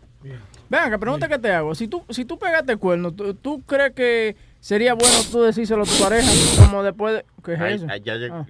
Venga, 0.69 0.97
pregunta 0.97 1.27
que 1.27 1.39
te 1.39 1.51
hago. 1.51 1.73
Si 1.73 1.87
tú, 1.87 2.03
si 2.09 2.25
tú 2.25 2.37
pegaste 2.37 2.73
el 2.73 2.79
cuerno, 2.79 3.13
¿tú, 3.13 3.33
tú 3.33 3.63
crees 3.63 3.93
que 3.93 4.35
sería 4.59 4.93
bueno 4.93 5.15
tú 5.31 5.41
decírselo 5.41 5.83
a 5.83 5.85
tu 5.85 6.03
pareja? 6.03 6.29
Como 6.59 6.83
después 6.83 7.15
de... 7.15 7.25
¿Qué 7.43 7.53
es 7.53 7.61
Ay, 7.61 7.73
eso? 7.75 7.87
ay, 7.89 8.01
ya, 8.01 8.17
ya. 8.17 8.27
Ah. 8.31 8.45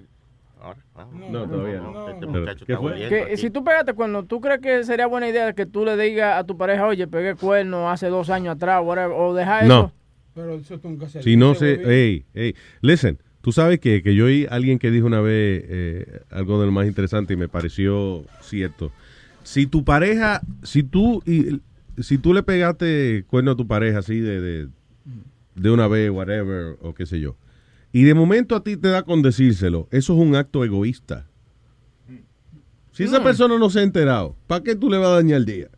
Ah. 0.96 1.06
No, 1.12 1.48
todavía 1.48 1.78
no. 1.78 2.08
Este 2.08 2.26
Pero, 2.26 2.40
muchacho 2.40 2.66
¿qué 2.66 2.72
está 2.72 3.08
Que, 3.08 3.36
si 3.36 3.50
tú 3.50 3.62
pegaste 3.62 3.94
cuerno, 3.94 4.24
¿tú 4.24 4.40
crees 4.40 4.60
que 4.60 4.82
sería 4.84 5.06
buena 5.06 5.28
idea 5.28 5.52
que 5.52 5.66
tú 5.66 5.84
le 5.84 5.96
digas 5.96 6.36
a 6.36 6.44
tu 6.44 6.58
pareja, 6.58 6.86
oye, 6.86 7.06
pegué 7.06 7.36
cuerno 7.36 7.90
hace 7.90 8.08
dos 8.08 8.28
años 8.28 8.56
atrás, 8.56 8.82
whatever, 8.84 9.16
o 9.16 9.34
deja 9.34 9.60
eso? 9.60 9.68
No. 9.68 9.92
Pero 10.38 10.54
eso 10.54 10.80
nunca 10.84 11.08
se 11.08 11.22
Si 11.22 11.36
no 11.36 11.52
bebé. 11.54 11.82
hey, 11.86 12.24
hey, 12.34 12.54
listen, 12.80 13.18
tú 13.40 13.50
sabes 13.50 13.80
que, 13.80 14.02
que 14.04 14.14
yo 14.14 14.26
oí 14.26 14.46
a 14.46 14.54
alguien 14.54 14.78
que 14.78 14.90
dijo 14.92 15.06
una 15.06 15.20
vez 15.20 15.64
eh, 15.66 16.20
algo 16.30 16.60
de 16.60 16.66
lo 16.66 16.72
más 16.72 16.86
interesante 16.86 17.34
y 17.34 17.36
me 17.36 17.48
pareció 17.48 18.24
cierto. 18.40 18.92
Si 19.42 19.66
tu 19.66 19.82
pareja, 19.84 20.42
si 20.62 20.82
tú, 20.84 21.22
y, 21.26 21.60
si 22.02 22.18
tú 22.18 22.32
le 22.34 22.42
pegaste 22.44 23.24
cuerno 23.26 23.50
a 23.52 23.56
tu 23.56 23.66
pareja 23.66 23.98
así 23.98 24.20
de, 24.20 24.40
de, 24.40 24.68
de 25.56 25.70
una 25.70 25.88
vez, 25.88 26.08
whatever, 26.10 26.76
o 26.82 26.94
qué 26.94 27.04
sé 27.06 27.18
yo, 27.18 27.34
y 27.92 28.04
de 28.04 28.14
momento 28.14 28.54
a 28.54 28.62
ti 28.62 28.76
te 28.76 28.88
da 28.88 29.02
con 29.02 29.22
decírselo, 29.22 29.88
eso 29.90 30.12
es 30.14 30.20
un 30.20 30.36
acto 30.36 30.64
egoísta. 30.64 31.26
Si 32.92 33.04
esa 33.04 33.20
Mm. 33.20 33.24
persona 33.24 33.58
no 33.58 33.70
se 33.70 33.80
ha 33.80 33.82
enterado, 33.82 34.36
¿para 34.46 34.62
qué 34.62 34.76
tú 34.76 34.90
le 34.90 34.98
vas 34.98 35.08
a 35.08 35.14
dañar 35.14 35.38
el 35.38 35.44
día? 35.46 35.68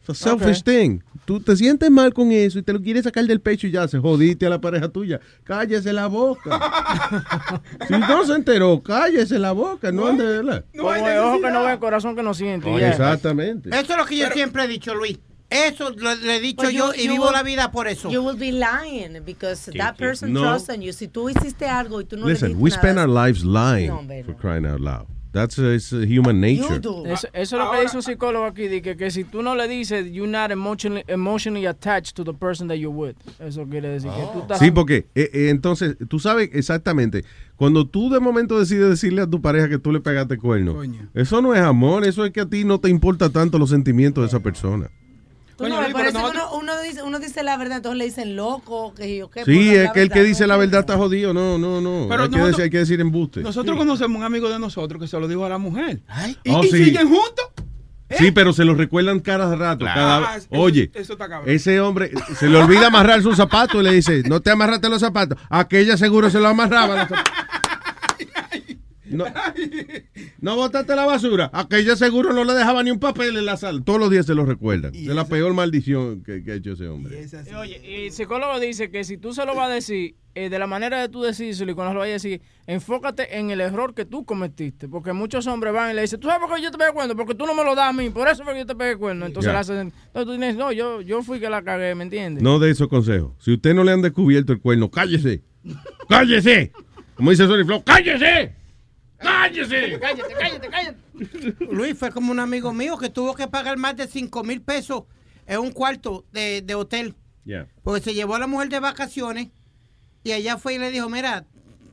It's 0.00 0.10
a 0.10 0.14
selfish 0.14 0.62
thing. 0.62 1.00
Tú 1.24 1.40
te 1.40 1.56
sientes 1.56 1.90
mal 1.90 2.12
con 2.12 2.30
eso 2.32 2.58
y 2.58 2.62
te 2.62 2.72
lo 2.72 2.80
quieres 2.82 3.04
sacar 3.04 3.24
del 3.24 3.40
pecho 3.40 3.66
y 3.66 3.70
ya 3.70 3.88
se 3.88 3.98
jodiste 3.98 4.46
a 4.46 4.50
la 4.50 4.60
pareja 4.60 4.88
tuya. 4.88 5.20
Cállese 5.44 5.92
la 5.92 6.06
boca. 6.06 7.62
si 7.88 7.94
no 7.98 8.24
se 8.26 8.34
enteró, 8.34 8.82
cállese 8.82 9.38
la 9.38 9.52
boca. 9.52 9.90
No 9.90 10.06
ande, 10.06 10.24
¿verdad? 10.24 10.64
Como 10.76 10.94
el 10.94 11.18
ojo 11.18 11.40
que 11.40 11.50
no 11.50 11.64
ve, 11.64 11.78
corazón 11.78 12.14
que 12.14 12.22
no 12.22 12.34
siente. 12.34 12.68
Exactamente. 12.88 13.70
Eso 13.70 13.92
es 13.92 13.96
lo 13.98 14.04
que 14.04 14.16
yo 14.18 14.28
siempre 14.30 14.64
he 14.64 14.68
dicho, 14.68 14.94
Luis. 14.94 15.18
Eso 15.50 15.90
lo, 15.90 16.14
le 16.16 16.36
he 16.36 16.40
dicho 16.40 16.62
But 16.64 16.72
yo 16.72 16.92
you- 16.92 17.00
y 17.00 17.04
you 17.06 17.12
vivo 17.12 17.26
will- 17.26 17.32
la 17.32 17.42
vida 17.42 17.70
por 17.70 17.86
eso. 17.86 18.10
You 18.10 18.22
will 18.22 18.36
be 18.36 18.50
lying 18.50 19.22
because 19.24 19.70
¿Qué, 19.70 19.78
that 19.78 19.96
person 19.96 20.32
No. 20.32 20.40
trusts 20.42 20.74
in 20.74 20.80
you. 20.82 20.92
Si 20.92 21.06
tú 21.06 21.28
hiciste 21.30 21.66
algo 21.68 22.00
y 22.00 22.04
tú 22.06 22.16
no 22.16 22.26
le 22.26 22.32
Listen, 22.32 22.48
dices 22.48 22.62
we 22.62 22.70
nada, 22.70 22.80
spend 22.82 22.98
our 22.98 23.08
lives 23.08 23.44
lying 23.44 23.88
No, 23.88 24.02
for 24.24 24.34
crying 24.36 24.66
out 24.66 24.80
loud. 24.80 25.06
That's 25.34 25.58
uh, 25.58 25.74
it's, 25.74 25.92
uh, 25.92 26.06
human 26.06 26.40
nature. 26.40 26.76
Eso, 26.76 27.26
eso 27.32 27.56
es 27.56 27.64
lo 27.64 27.72
que 27.72 27.80
dice 27.80 27.96
un 27.96 28.02
psicólogo 28.04 28.44
aquí, 28.44 28.68
de 28.68 28.80
que, 28.80 28.96
que 28.96 29.10
si 29.10 29.24
tú 29.24 29.42
no 29.42 29.56
le 29.56 29.66
dices, 29.66 30.06
you're 30.12 30.30
not 30.30 30.52
emotionally, 30.52 31.02
emotionally 31.08 31.66
attached 31.66 32.14
to 32.14 32.22
the 32.22 32.32
person 32.32 32.68
that 32.68 32.76
you're 32.76 32.94
with. 32.94 33.16
Eso 33.40 33.66
quiere 33.66 33.88
decir 33.88 34.12
que 34.12 34.22
tú 34.32 34.42
estás... 34.42 34.60
Sí, 34.60 34.70
porque 34.70 35.08
eh, 35.16 35.30
eh, 35.32 35.48
entonces, 35.50 35.96
tú 36.08 36.20
sabes 36.20 36.50
exactamente, 36.52 37.24
cuando 37.56 37.84
tú 37.84 38.10
de 38.10 38.20
momento 38.20 38.60
decides 38.60 38.88
decirle 38.88 39.22
a 39.22 39.26
tu 39.26 39.42
pareja 39.42 39.68
que 39.68 39.78
tú 39.78 39.90
le 39.90 40.00
pegaste 40.00 40.38
cuerno, 40.38 40.80
eso 41.14 41.42
no 41.42 41.52
es 41.52 41.60
amor, 41.60 42.04
eso 42.04 42.24
es 42.24 42.30
que 42.30 42.42
a 42.42 42.46
ti 42.46 42.64
no 42.64 42.78
te 42.78 42.88
importa 42.88 43.28
tanto 43.28 43.58
los 43.58 43.70
sentimientos 43.70 44.22
de 44.22 44.28
esa 44.28 44.38
persona. 44.38 44.88
No, 45.58 45.80
por 45.92 46.06
eso 46.06 46.18
uno, 46.30 46.54
uno 46.54 46.80
dice, 46.82 47.02
uno 47.02 47.18
dice 47.18 47.42
la 47.42 47.56
verdad, 47.56 47.76
entonces 47.78 47.98
le 47.98 48.04
dicen 48.06 48.36
loco, 48.36 48.92
que 48.94 49.16
yo 49.18 49.30
qué. 49.30 49.44
Sí, 49.44 49.68
por 49.68 49.76
es 49.76 49.92
que 49.92 50.02
el 50.02 50.10
que 50.10 50.22
dice 50.24 50.46
la 50.46 50.56
verdad 50.56 50.80
está 50.80 50.96
jodido. 50.96 51.32
No, 51.34 51.58
no, 51.58 51.80
no. 51.80 52.06
Pero 52.08 52.24
hay, 52.24 52.30
que 52.30 52.38
decir, 52.38 52.62
hay 52.64 52.70
que 52.70 52.78
decir 52.78 53.00
embuste. 53.00 53.40
Nosotros 53.40 53.76
conocemos 53.76 54.18
un 54.18 54.24
amigo 54.24 54.48
de 54.48 54.58
nosotros 54.58 55.00
que 55.00 55.06
se 55.08 55.18
lo 55.18 55.28
dijo 55.28 55.44
a 55.44 55.48
la 55.48 55.58
mujer. 55.58 56.00
y, 56.44 56.50
Oh, 56.52 56.62
y 56.64 56.68
sí. 56.68 56.84
siguen 56.84 57.08
juntos. 57.08 57.46
Sí, 58.18 58.30
pero 58.30 58.52
se 58.52 58.64
lo 58.64 58.74
recuerdan 58.74 59.18
cada 59.20 59.56
rato. 59.56 59.78
Claro. 59.80 60.00
cada- 60.00 60.32
Ah, 60.32 60.36
eso- 60.36 60.46
Oye, 60.50 60.90
eso 60.94 61.16
ese 61.46 61.80
hombre 61.80 62.12
se 62.38 62.48
le 62.48 62.58
olvida 62.58 62.86
amarrar 62.88 63.22
sus 63.22 63.36
zapatos 63.36 63.80
y 63.80 63.84
le 63.84 63.92
dice, 63.92 64.22
no 64.28 64.40
te 64.40 64.50
amarraste 64.50 64.88
los 64.88 65.00
zapatos. 65.00 65.38
Aquella 65.48 65.96
seguro 65.96 66.30
se 66.30 66.38
lo 66.38 66.48
amarraba. 66.48 67.08
No, 69.14 69.24
no 70.40 70.56
botaste 70.56 70.94
la 70.96 71.06
basura. 71.06 71.50
Aquella 71.52 71.96
seguro 71.96 72.32
no 72.32 72.44
le 72.44 72.52
dejaba 72.54 72.82
ni 72.82 72.90
un 72.90 72.98
papel 72.98 73.36
en 73.36 73.46
la 73.46 73.56
sala. 73.56 73.80
Todos 73.84 73.98
los 74.00 74.10
días 74.10 74.26
se 74.26 74.34
lo 74.34 74.44
recuerdan. 74.44 74.94
Es 74.94 75.06
la 75.06 75.26
peor 75.26 75.54
maldición 75.54 76.22
que, 76.22 76.42
que 76.42 76.52
ha 76.52 76.54
hecho 76.54 76.72
ese 76.72 76.88
hombre. 76.88 77.26
Y 77.50 77.54
Oye, 77.54 77.80
y 77.84 78.06
el 78.06 78.12
psicólogo 78.12 78.58
dice 78.60 78.90
que 78.90 79.04
si 79.04 79.16
tú 79.18 79.32
se 79.32 79.44
lo 79.46 79.54
vas 79.54 79.70
a 79.70 79.74
decir, 79.74 80.16
eh, 80.34 80.48
de 80.48 80.58
la 80.58 80.66
manera 80.66 81.00
de 81.00 81.08
tú 81.08 81.22
decírselo 81.22 81.70
y 81.70 81.74
cuando 81.74 81.94
lo 81.94 82.00
vayas 82.00 82.24
a 82.24 82.28
decir, 82.28 82.42
enfócate 82.66 83.38
en 83.38 83.50
el 83.50 83.60
error 83.60 83.94
que 83.94 84.04
tú 84.04 84.24
cometiste. 84.24 84.88
Porque 84.88 85.12
muchos 85.12 85.46
hombres 85.46 85.72
van 85.72 85.92
y 85.92 85.94
le 85.94 86.02
dicen, 86.02 86.18
¿tú 86.18 86.26
sabes 86.28 86.44
por 86.46 86.56
qué 86.56 86.62
yo 86.62 86.70
te 86.72 86.78
pegué 86.78 86.92
cuerno? 86.92 87.14
Porque 87.14 87.34
tú 87.34 87.46
no 87.46 87.54
me 87.54 87.64
lo 87.64 87.74
das 87.74 87.90
a 87.90 87.92
mí, 87.92 88.10
por 88.10 88.26
eso 88.28 88.42
fue 88.42 88.52
que 88.54 88.60
yo 88.60 88.66
te 88.66 88.74
pegué 88.74 88.96
cuerno. 88.96 89.26
Entonces 89.26 89.48
Ya. 89.48 89.52
le 89.52 89.58
hacen, 89.60 89.78
entonces 90.06 90.24
tú 90.24 90.32
dices, 90.32 90.56
no, 90.56 90.72
yo, 90.72 91.00
yo 91.02 91.22
fui 91.22 91.38
que 91.38 91.48
la 91.48 91.62
cagué, 91.62 91.94
¿me 91.94 92.02
entiendes? 92.04 92.42
No 92.42 92.58
de 92.58 92.70
esos 92.70 92.88
consejos. 92.88 93.32
Si 93.38 93.52
usted 93.52 93.74
no 93.74 93.84
le 93.84 93.92
han 93.92 94.02
descubierto 94.02 94.52
el 94.52 94.60
cuerno, 94.60 94.90
cállese. 94.90 95.42
¡Cállese! 96.08 96.72
Como 97.14 97.30
dice 97.30 97.46
Sony 97.46 97.64
Flow, 97.64 97.82
¡cállese! 97.84 98.52
¡Cállese! 99.24 99.98
Cállate, 100.00 100.34
cállate, 100.38 100.68
cállate. 100.68 101.64
Luis 101.70 101.98
fue 101.98 102.10
como 102.10 102.30
un 102.32 102.40
amigo 102.40 102.72
mío 102.72 102.96
que 102.98 103.08
tuvo 103.10 103.34
que 103.34 103.48
pagar 103.48 103.76
más 103.76 103.96
de 103.96 104.06
5 104.06 104.44
mil 104.44 104.60
pesos 104.62 105.04
en 105.46 105.58
un 105.60 105.72
cuarto 105.72 106.24
de, 106.32 106.62
de 106.62 106.74
hotel. 106.74 107.14
Yeah. 107.44 107.66
Porque 107.82 108.00
se 108.00 108.14
llevó 108.14 108.36
a 108.36 108.38
la 108.38 108.46
mujer 108.46 108.68
de 108.68 108.80
vacaciones 108.80 109.48
y 110.22 110.32
allá 110.32 110.56
fue 110.56 110.74
y 110.74 110.78
le 110.78 110.90
dijo, 110.90 111.08
mira, 111.08 111.44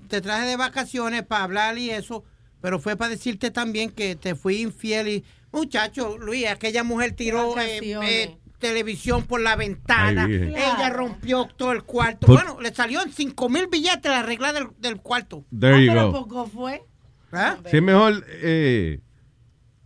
te 0.07 0.21
traje 0.21 0.47
de 0.47 0.55
vacaciones 0.57 1.23
para 1.23 1.43
hablar 1.43 1.77
y 1.77 1.89
eso, 1.89 2.23
pero 2.61 2.79
fue 2.79 2.95
para 2.95 3.09
decirte 3.09 3.51
también 3.51 3.89
que 3.89 4.15
te 4.15 4.35
fui 4.35 4.61
infiel 4.61 5.07
y, 5.09 5.23
muchacho, 5.51 6.17
Luis, 6.17 6.47
aquella 6.47 6.83
mujer 6.83 7.13
tiró 7.13 7.57
eh, 7.59 7.79
eh, 7.81 8.37
televisión 8.59 9.23
por 9.23 9.41
la 9.41 9.55
ventana, 9.57 10.25
Ay, 10.25 10.53
ella 10.55 10.89
rompió 10.89 11.45
todo 11.57 11.73
el 11.73 11.83
cuarto. 11.83 12.27
Bueno, 12.27 12.59
le 12.61 12.73
salió 12.73 13.01
en 13.01 13.11
5 13.11 13.49
mil 13.49 13.67
billetes 13.67 14.09
la 14.09 14.21
regla 14.23 14.53
del, 14.53 14.67
del 14.79 15.01
cuarto. 15.01 15.43
There 15.57 15.83
you 15.83 15.91
Pero 15.91 16.11
go. 16.11 16.21
poco 16.21 16.45
fue. 16.47 16.83
¿Ah? 17.31 17.57
Sí, 17.69 17.77
es 17.77 17.83
mejor. 17.83 18.25
eh, 18.41 18.99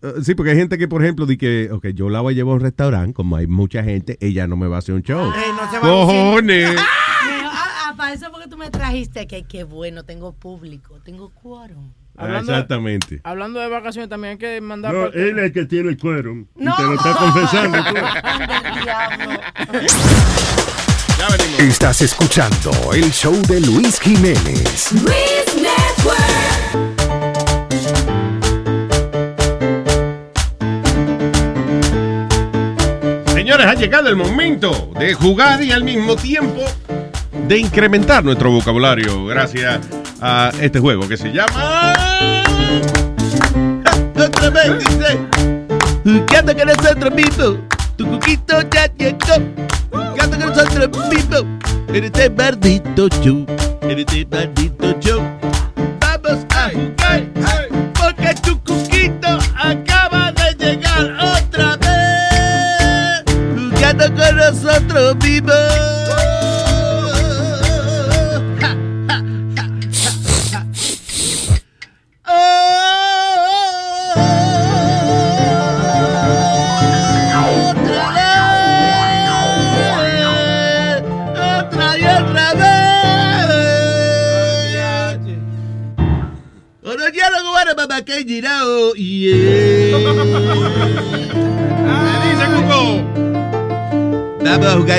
eh, 0.01 0.13
sí, 0.23 0.35
porque 0.35 0.51
hay 0.51 0.57
gente 0.57 0.77
que, 0.77 0.87
por 0.87 1.03
ejemplo, 1.03 1.25
di 1.25 1.37
que, 1.37 1.69
ok, 1.71 1.87
yo 1.89 2.09
la 2.09 2.21
voy 2.21 2.33
a 2.33 2.35
llevar 2.35 2.53
a 2.53 2.55
un 2.55 2.61
restaurante, 2.61 3.13
como 3.13 3.35
hay 3.35 3.47
mucha 3.47 3.83
gente, 3.83 4.17
ella 4.21 4.47
no 4.47 4.55
me 4.55 4.67
va 4.67 4.77
a 4.77 4.79
hacer 4.79 4.93
un 4.95 5.01
show. 5.03 5.29
Eh, 5.31 5.33
no 5.55 5.71
se 5.71 5.77
va 5.79 5.87
a 5.87 5.89
¡Cojones! 5.89 6.69
Mejor- 6.71 6.85
Ah, 7.57 7.89
ah, 7.89 7.93
para 7.97 8.13
eso 8.13 8.27
porque 8.31 8.47
tú 8.49 8.57
me 8.57 8.69
trajiste 8.69 9.27
que 9.27 9.43
qué 9.43 9.63
bueno, 9.63 10.03
tengo 10.03 10.33
público, 10.33 10.99
tengo 11.03 11.29
quórum. 11.29 11.91
Ah, 12.17 12.39
Exactamente. 12.39 13.19
Hablando 13.23 13.59
de 13.59 13.67
vacaciones, 13.67 14.09
también 14.09 14.31
hay 14.33 14.37
que 14.37 14.61
mandar... 14.61 14.93
No, 14.93 15.05
él 15.07 15.37
es 15.37 15.45
el 15.45 15.51
que 15.53 15.65
tiene 15.65 15.89
el 15.89 15.97
cuero. 15.97 16.31
Y 16.33 16.47
No. 16.63 16.75
te 16.75 16.83
lo 16.83 16.93
está 16.93 17.13
confesando. 17.13 17.77
tú. 17.83 17.95
Estás 21.59 22.01
escuchando 22.01 22.71
el 22.93 23.11
show 23.11 23.33
de 23.47 23.59
Luis 23.61 23.99
Jiménez. 23.99 24.91
Luis 24.93 25.55
Network. 25.55 26.84
Señores, 33.65 33.79
ha 33.79 33.81
llegado 33.81 34.09
el 34.09 34.15
momento 34.15 34.91
de 34.99 35.15
jugar 35.15 35.63
y 35.63 35.71
al 35.71 35.83
mismo 35.83 36.15
tiempo 36.15 36.61
de 37.47 37.57
incrementar 37.57 38.23
nuestro 38.23 38.51
vocabulario 38.51 39.25
gracias 39.25 39.79
a 40.21 40.51
este 40.61 40.79
juego 40.79 41.07
que 41.07 41.17
se 41.17 41.31
llama... 41.31 41.93
Otra 44.15 44.49
vez 44.51 44.79
dice... 44.79 45.19
Gato 46.31 46.55
con 46.55 46.67
nosotros 46.67 47.15
mismos. 47.15 47.55
Tu 47.97 48.07
cuquito 48.07 48.61
ya 48.69 48.85
llegó. 48.97 49.43
Gato 50.15 50.29
con 50.29 50.39
nosotros 50.41 51.09
mismos. 51.09 51.45
En 51.87 52.03
este 52.03 52.29
maldito 52.29 53.07
show. 53.23 53.47
En 53.81 53.97
este 53.97 54.27
maldito 54.27 54.95
show. 54.99 55.44
Nosotros 65.13 65.84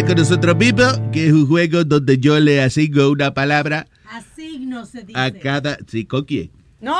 con 0.06 0.14
nosotros 0.16 0.56
mismos, 0.56 1.00
que 1.12 1.26
es 1.26 1.32
un 1.32 1.48
juego 1.48 1.82
donde 1.84 2.18
yo 2.18 2.38
le 2.38 2.62
asigno 2.62 3.10
una 3.10 3.34
palabra 3.34 3.88
Asigno 4.08 4.86
se 4.86 5.02
dice. 5.02 5.18
a 5.18 5.32
cada... 5.32 5.78
¿Sí, 5.88 6.04
con 6.04 6.24
quién? 6.24 6.50
No. 6.80 6.96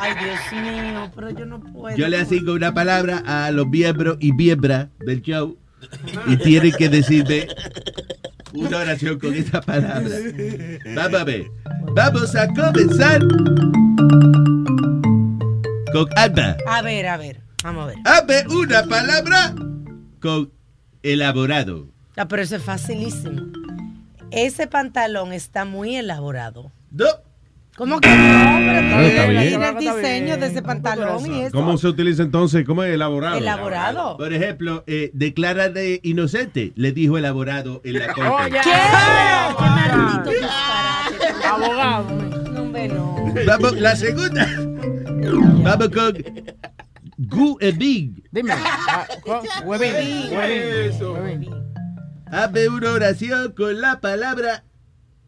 Ay, 0.00 0.12
Dios 0.22 0.62
mío, 0.62 1.10
pero 1.14 1.30
yo 1.30 1.44
no 1.44 1.60
puedo. 1.60 1.96
Yo 1.96 2.06
le 2.06 2.18
asigno 2.18 2.52
una 2.52 2.72
palabra 2.72 3.22
a 3.26 3.50
los 3.50 3.66
miembros 3.66 4.18
y 4.20 4.32
miembras 4.32 4.88
del 5.00 5.22
show 5.22 5.58
y 6.28 6.36
tienen 6.36 6.72
que 6.72 6.88
decirme 6.88 7.48
una 8.54 8.78
oración 8.78 9.18
con 9.18 9.34
esa 9.34 9.60
palabra. 9.60 10.08
Vamos 10.94 11.20
a 11.20 11.24
ver. 11.24 11.46
Vamos 11.94 12.36
a 12.36 12.46
comenzar 12.46 13.22
con 15.92 16.06
Alba. 16.16 16.56
A 16.68 16.82
ver, 16.82 17.06
a 17.08 17.16
ver. 17.16 17.40
Vamos 17.64 17.84
a 17.84 17.86
ver. 17.86 17.96
Hazme 18.04 18.54
una 18.54 18.84
palabra 18.84 19.54
con 20.20 20.52
elaborado. 21.02 21.95
Ah, 22.16 22.26
pero 22.26 22.42
eso 22.42 22.56
es 22.56 22.62
facilísimo. 22.62 23.42
Ese 24.30 24.66
pantalón 24.66 25.32
está 25.32 25.64
muy 25.64 25.96
elaborado. 25.96 26.72
No. 26.90 27.06
¿Cómo 27.76 28.00
que 28.00 28.08
no? 28.08 28.14
Tiene 28.16 29.28
bien. 29.28 29.62
el 29.62 29.76
diseño 29.76 30.38
de 30.38 30.46
ese 30.46 30.62
pantalón 30.62 31.30
y 31.30 31.42
eso. 31.42 31.52
¿Cómo 31.52 31.76
se 31.76 31.88
utiliza 31.88 32.22
entonces? 32.22 32.64
¿Cómo 32.64 32.82
es 32.82 32.94
elaborado? 32.94 33.36
Elaborado. 33.36 34.16
Por 34.16 34.32
ejemplo, 34.32 34.82
eh, 34.86 35.10
declara 35.12 35.68
de 35.68 36.00
inocente, 36.02 36.72
le 36.74 36.92
dijo 36.92 37.18
elaborado 37.18 37.82
en 37.84 37.98
la 37.98 38.14
corte. 38.14 38.50
¿Qué? 38.50 38.70
¡Qué 39.58 39.64
maldito 39.64 40.30
disparate! 40.30 41.46
Abogado. 41.46 42.04
No, 42.50 42.62
hombre, 42.62 42.88
no. 42.88 43.34
Vamos, 43.46 43.78
la 43.78 43.94
segunda. 43.94 44.48
Vamos 45.62 45.88
con 45.90 46.16
Gu 47.18 47.58
e 47.60 47.72
Big. 47.72 48.24
Dime. 48.32 48.54
ah, 48.54 49.06
Huevín. 49.64 49.92
Huevín. 50.32 51.75
Hazme 52.30 52.68
una 52.68 52.92
oración 52.92 53.52
con 53.52 53.80
la 53.80 54.00
palabra 54.00 54.64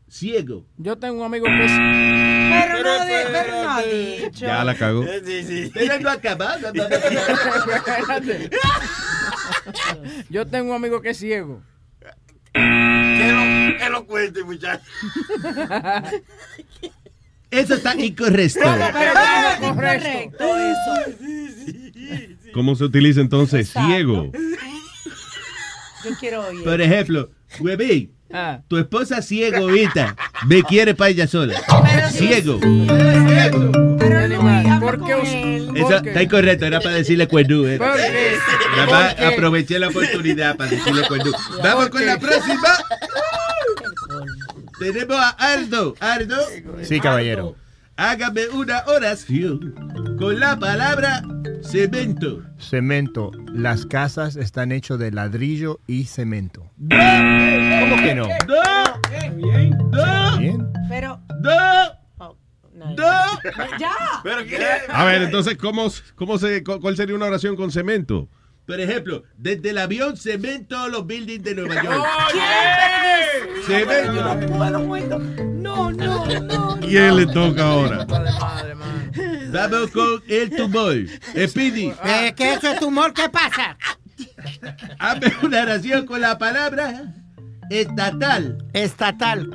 ciego. 0.09 0.66
Yo 0.77 0.99
tengo 0.99 1.19
un 1.20 1.27
amigo 1.27 1.47
que 1.47 1.65
es. 1.65 1.70
Pero 1.70 2.83
no, 2.83 3.07
pero 3.07 3.70
ha 3.70 3.83
dicho. 3.83 4.47
Ya 4.47 4.65
la 4.65 4.75
cagó. 4.75 5.05
Pero 5.75 6.01
no 6.01 6.11
acabado. 6.11 6.73
no, 6.73 6.89
no, 6.89 6.89
no. 6.89 7.75
Espérate. 7.75 8.51
Yo 10.29 10.47
tengo 10.47 10.70
un 10.70 10.77
amigo 10.77 11.01
que 11.01 11.11
es 11.11 11.19
ciego. 11.19 11.62
Que 12.53 13.33
lo, 13.33 13.79
que 13.79 13.91
lo 13.91 14.07
cuente, 14.07 14.43
muchacho. 14.43 14.83
Eso 17.51 17.75
está 17.75 17.95
incorrecto. 17.95 18.61
Pero 18.61 19.15
no 19.15 19.31
es 19.49 19.62
incorrecto 19.62 20.45
eso. 20.45 20.95
¿Cómo 22.53 22.77
se 22.77 22.85
utiliza 22.85 23.20
entonces? 23.23 23.73
Ciego. 23.73 24.31
Yo 26.05 26.11
quiero 26.19 26.47
oír. 26.47 26.65
Por 26.65 26.81
ejemplo, 26.81 27.31
Huevín, 27.61 28.12
Ah. 28.33 28.61
tu 28.69 28.77
esposa 28.77 29.23
ciego 29.23 29.57
ahorita 29.59 30.15
me 30.47 30.62
quiere 30.62 30.95
para 30.95 31.11
ella 31.11 31.27
sola. 31.27 31.55
Ciego. 32.12 32.61
Está 36.05 36.23
incorrecto, 36.23 36.66
era 36.66 36.81
para 36.81 36.97
decirle. 36.97 37.25
Eh. 37.25 37.29
¿Por 37.29 37.47
qué? 37.47 37.79
Nada 38.77 38.87
más 38.91 39.15
¿Por 39.15 39.16
qué? 39.16 39.35
aproveché 39.35 39.79
la 39.79 39.89
oportunidad 39.89 40.57
para 40.57 40.70
decirle 40.70 41.07
cuerdú. 41.09 41.33
Vamos 41.62 41.89
con 41.91 42.05
la 42.05 42.19
próxima. 42.19 42.69
Tenemos 44.79 45.16
a 45.16 45.31
Aldo. 45.31 45.95
Aldo. 46.01 46.37
Sí, 46.83 47.01
caballero. 47.01 47.57
Hágame 48.01 48.47
una 48.51 48.85
oración 48.87 49.75
con 50.20 50.39
la 50.39 50.57
palabra 50.57 51.20
cemento. 51.62 52.41
Cemento. 52.57 53.33
Las 53.53 53.87
casas 53.87 54.37
están 54.37 54.70
hechas 54.70 55.01
de 55.01 55.11
ladrillo 55.11 55.81
y 55.89 56.05
cemento. 56.05 56.70
¿Cómo 56.79 57.97
que 58.01 58.15
no? 58.15 58.29
¡No! 58.47 59.91
¡No! 59.91 60.39
Bien. 60.39 60.69
Pero. 60.89 61.20
¡No! 61.43 61.99
¡No! 62.73 62.95
¡Ya! 63.81 63.91
¿Pero 64.23 64.45
qué? 64.47 64.59
A 64.89 65.05
ver, 65.05 65.23
entonces, 65.23 65.57
¿cómo, 65.57 65.89
cómo 66.15 66.39
se, 66.39 66.62
cu- 66.62 66.79
¿cuál 66.81 66.97
sería 66.97 67.16
una 67.16 67.27
oración 67.27 67.57
con 67.57 67.73
cemento? 67.73 68.29
Por 68.69 68.78
ejemplo, 68.81 69.24
desde 69.39 69.70
el 69.70 69.78
avión 69.78 70.19
cemento 70.19 70.89
los 70.89 71.07
buildings 71.07 71.43
de 71.43 71.55
Nueva 71.55 71.82
York. 71.82 72.05
Pero 73.66 74.12
yo 74.12 74.35
no 74.35 74.47
puedo, 74.47 74.81
muerto. 74.81 75.19
No, 75.19 75.90
no, 75.90 76.27
no. 76.27 76.78
¿Quién 76.81 77.16
le 77.16 77.27
toca 77.28 77.62
ahora? 77.62 78.07
Vamos 79.51 79.90
con 79.90 80.23
el 80.28 80.51
tumor. 80.51 80.97
Speedy. 81.47 81.95
Eh, 82.05 82.35
¿Qué 82.36 82.53
es 82.53 82.62
ese 82.62 82.78
tumor? 82.78 83.15
¿Qué 83.15 83.31
pasa? 83.31 83.78
Hazme 84.99 85.32
una 85.43 85.62
oración 85.62 86.05
con 86.05 86.20
la 86.20 86.36
palabra 86.36 87.15
estatal. 87.70 88.59
Estatal. 88.74 89.49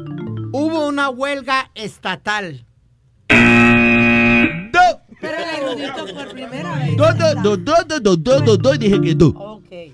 Hubo 0.51 0.87
una 0.87 1.11
huelga 1.11 1.69
estatal. 1.75 2.65
Pero 5.23 5.37
el 5.37 5.49
erudito 5.55 6.13
por 6.13 6.27
primera 6.29 6.75
vez. 6.75 6.97
Do, 6.97 7.07
do, 7.13 7.55
do, 7.55 7.75
do, 7.85 8.17
do, 8.17 8.39
do, 8.41 8.57
do, 8.57 8.77
dije 8.77 9.01
que 9.01 9.15
do. 9.15 9.33
Okay. 9.37 9.93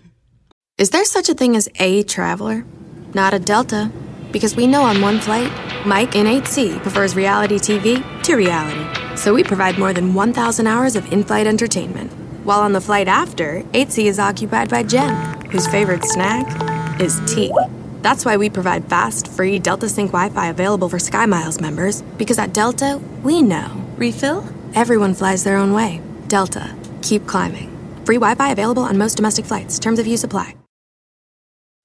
Is 0.79 0.89
there 0.89 1.05
such 1.05 1.29
a 1.29 1.35
thing 1.35 1.55
as 1.55 1.69
a 1.75 2.01
traveler? 2.03 2.65
Not 3.13 3.35
a 3.35 3.39
Delta, 3.39 3.91
because 4.31 4.55
we 4.55 4.65
know 4.65 4.81
on 4.81 5.01
one 5.01 5.19
flight, 5.19 5.51
Mike 5.85 6.15
in 6.15 6.25
8C 6.25 6.81
prefers 6.81 7.15
reality 7.15 7.59
TV 7.59 8.01
to 8.23 8.35
reality. 8.35 8.83
So 9.15 9.35
we 9.35 9.43
provide 9.43 9.77
more 9.77 9.93
than 9.93 10.15
1,000 10.15 10.65
hours 10.65 10.95
of 10.95 11.11
in 11.13 11.23
flight 11.23 11.45
entertainment. 11.45 12.11
While 12.43 12.61
on 12.61 12.73
the 12.73 12.81
flight 12.81 13.07
after, 13.07 13.61
8C 13.73 14.05
is 14.05 14.17
occupied 14.17 14.69
by 14.69 14.81
Jen, 14.81 15.13
whose 15.51 15.67
favorite 15.67 16.05
snack 16.05 16.99
is 16.99 17.21
tea. 17.27 17.53
That's 18.01 18.25
why 18.25 18.37
we 18.37 18.49
provide 18.49 18.85
fast, 18.89 19.27
free 19.27 19.59
Delta 19.59 19.89
Sync 19.89 20.11
Wi 20.11 20.29
Fi 20.29 20.47
available 20.47 20.89
for 20.89 20.97
SkyMiles 20.97 21.61
members, 21.61 22.01
because 22.17 22.39
at 22.39 22.51
Delta, 22.51 22.99
we 23.21 23.43
know. 23.43 23.69
Refill? 23.97 24.41
Everyone 24.75 25.13
flies 25.13 25.43
their 25.43 25.57
own 25.57 25.73
way. 25.73 26.01
Delta. 26.27 26.75
Keep 27.01 27.27
climbing. 27.27 27.69
Free 28.05 28.17
Wi 28.17 28.35
Fi 28.35 28.51
available 28.51 28.83
on 28.83 28.97
most 28.97 29.15
domestic 29.15 29.45
flights. 29.45 29.79
Terms 29.79 29.99
of 29.99 30.07
use 30.07 30.23
apply. 30.23 30.55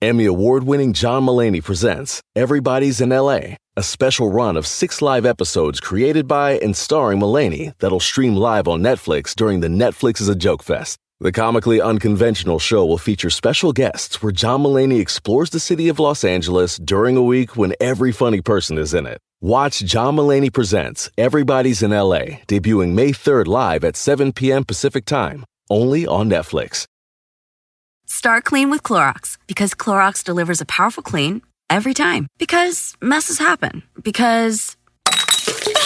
Emmy 0.03 0.27
award 0.27 0.65
winning 0.65 0.93
John 0.93 1.25
Mullaney 1.25 1.63
presents 1.63 2.21
Everybody's 2.37 3.01
in 3.01 3.09
LA, 3.09 3.57
a 3.75 3.83
special 3.83 4.31
run 4.31 4.59
of 4.59 4.67
six 4.67 5.01
live 5.01 5.25
episodes 5.25 5.81
created 5.81 6.29
by 6.29 6.59
and 6.59 6.77
starring 6.77 7.21
Mullaney 7.21 7.73
that'll 7.79 8.01
stream 8.01 8.35
live 8.37 8.69
on 8.69 8.83
Netflix 8.83 9.35
during 9.35 9.61
the 9.61 9.69
Netflix 9.69 10.21
is 10.21 10.29
a 10.29 10.35
Joke 10.35 10.63
Fest. 10.63 10.99
The 11.21 11.33
comically 11.33 11.81
unconventional 11.81 12.59
show 12.59 12.85
will 12.85 12.99
feature 12.99 13.31
special 13.31 13.73
guests 13.73 14.23
where 14.23 14.33
John 14.33 14.61
Mullaney 14.61 15.01
explores 15.01 15.49
the 15.49 15.61
city 15.61 15.89
of 15.89 15.99
Los 15.99 16.23
Angeles 16.23 16.77
during 16.77 17.17
a 17.17 17.23
week 17.23 17.57
when 17.57 17.73
every 17.81 18.13
funny 18.13 18.43
person 18.43 18.77
is 18.77 18.93
in 18.93 19.07
it. 19.07 19.21
Watch 19.45 19.81
John 19.81 20.15
Mullaney 20.15 20.49
Presents 20.49 21.11
Everybody's 21.19 21.83
in 21.83 21.91
LA, 21.91 22.41
debuting 22.49 22.95
May 22.95 23.11
3rd 23.11 23.47
live 23.47 23.85
at 23.85 23.95
7 23.95 24.33
p.m. 24.33 24.65
Pacific 24.65 25.05
Time, 25.05 25.45
only 25.69 26.07
on 26.07 26.31
Netflix. 26.31 26.87
Start 28.07 28.45
clean 28.45 28.71
with 28.71 28.83
Clorox 28.83 29.37
because 29.47 29.75
Clorox 29.75 30.25
delivers 30.25 30.63
a 30.63 30.65
powerful 30.65 31.03
clean 31.03 31.43
every 31.69 31.93
time. 31.93 32.27
Because 32.39 32.95
messes 33.03 33.39
happen. 33.39 33.83
Because. 34.03 34.79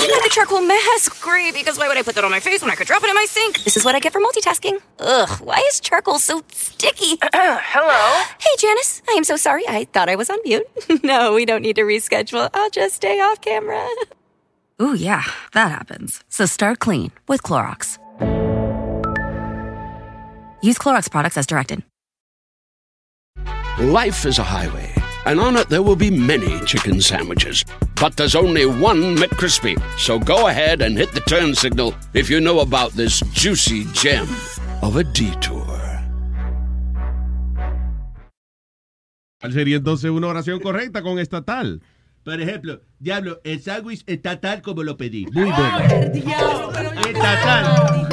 The 0.07 0.29
charcoal 0.31 0.61
mask. 0.61 1.21
Great, 1.23 1.55
because 1.55 1.79
why 1.79 1.89
would 1.89 1.97
I 1.97 2.03
put 2.03 2.15
that 2.15 2.25
on 2.25 2.31
my 2.31 2.41
face 2.41 2.63
when 2.63 2.71
I 2.71 2.75
could 2.75 2.87
drop 2.87 3.03
it 3.03 3.09
in 3.09 3.15
my 3.15 3.27
sink? 3.29 3.65
This 3.65 3.77
is 3.77 3.85
what 3.85 3.95
I 3.95 4.01
get 4.01 4.13
for 4.13 4.21
multitasking. 4.21 4.81
Ugh, 5.01 5.29
why 5.41 5.63
is 5.69 5.81
charcoal 5.81 6.19
so 6.19 6.43
sticky? 6.53 7.19
Hello? 7.35 8.25
Hey, 8.39 8.51
Janice. 8.59 9.03
I 9.09 9.13
am 9.13 9.25
so 9.25 9.37
sorry. 9.37 9.65
I 9.69 9.85
thought 9.93 10.09
I 10.09 10.17
was 10.17 10.31
on 10.31 10.39
mute. 10.45 10.67
no, 11.03 11.35
we 11.35 11.45
don't 11.45 11.63
need 11.63 11.77
to 11.77 11.83
reschedule. 11.83 12.51
I'll 12.55 12.71
just 12.71 12.97
stay 12.97 13.21
off 13.21 13.41
camera. 13.41 13.87
Ooh, 14.83 14.95
yeah, 14.95 15.25
that 15.55 15.73
happens. 15.73 16.23
So 16.29 16.47
start 16.47 16.79
clean 16.79 17.11
with 17.27 17.43
Clorox. 17.43 17.99
Use 20.63 20.79
Clorox 20.79 21.11
products 21.11 21.37
as 21.37 21.47
directed. 21.47 21.83
Life 23.79 24.27
is 24.27 24.39
a 24.39 24.43
highway, 24.45 24.93
and 25.29 25.39
on 25.39 25.57
it 25.57 25.69
there 25.69 25.83
will 25.83 25.97
be 25.97 26.11
many 26.11 26.59
chicken 26.65 27.01
sandwiches. 27.01 27.65
But 28.01 28.17
there's 28.17 28.35
only 28.35 28.65
one 28.65 29.15
McCrispy. 29.17 29.77
So 29.99 30.19
go 30.19 30.49
ahead 30.49 30.81
and 30.81 30.97
hit 30.97 31.13
the 31.13 31.21
turn 31.21 31.55
signal 31.55 31.95
if 32.15 32.31
you 32.31 32.41
know 32.41 32.61
about 32.61 32.93
this 32.93 33.21
juicy 33.33 33.85
gem 33.93 34.27
of 34.83 34.97
a 34.97 35.05
detour. 35.05 35.67
¿Cuál 39.41 39.53
sería 39.53 39.77
entonces 39.77 40.11
una 40.11 40.27
oración 40.27 40.61
correcta 40.61 41.03
con 41.03 41.19
estatal? 41.19 41.81
Por 42.25 42.41
ejemplo, 42.41 42.81
diablo, 42.99 43.41
el 43.45 43.63
sándwich 43.63 44.03
estatal 44.07 44.63
como 44.63 44.83
lo 44.83 44.97
pedí. 44.97 45.27
Muy 45.33 45.45
bueno. 45.45 45.79
Estatal. 47.07 48.09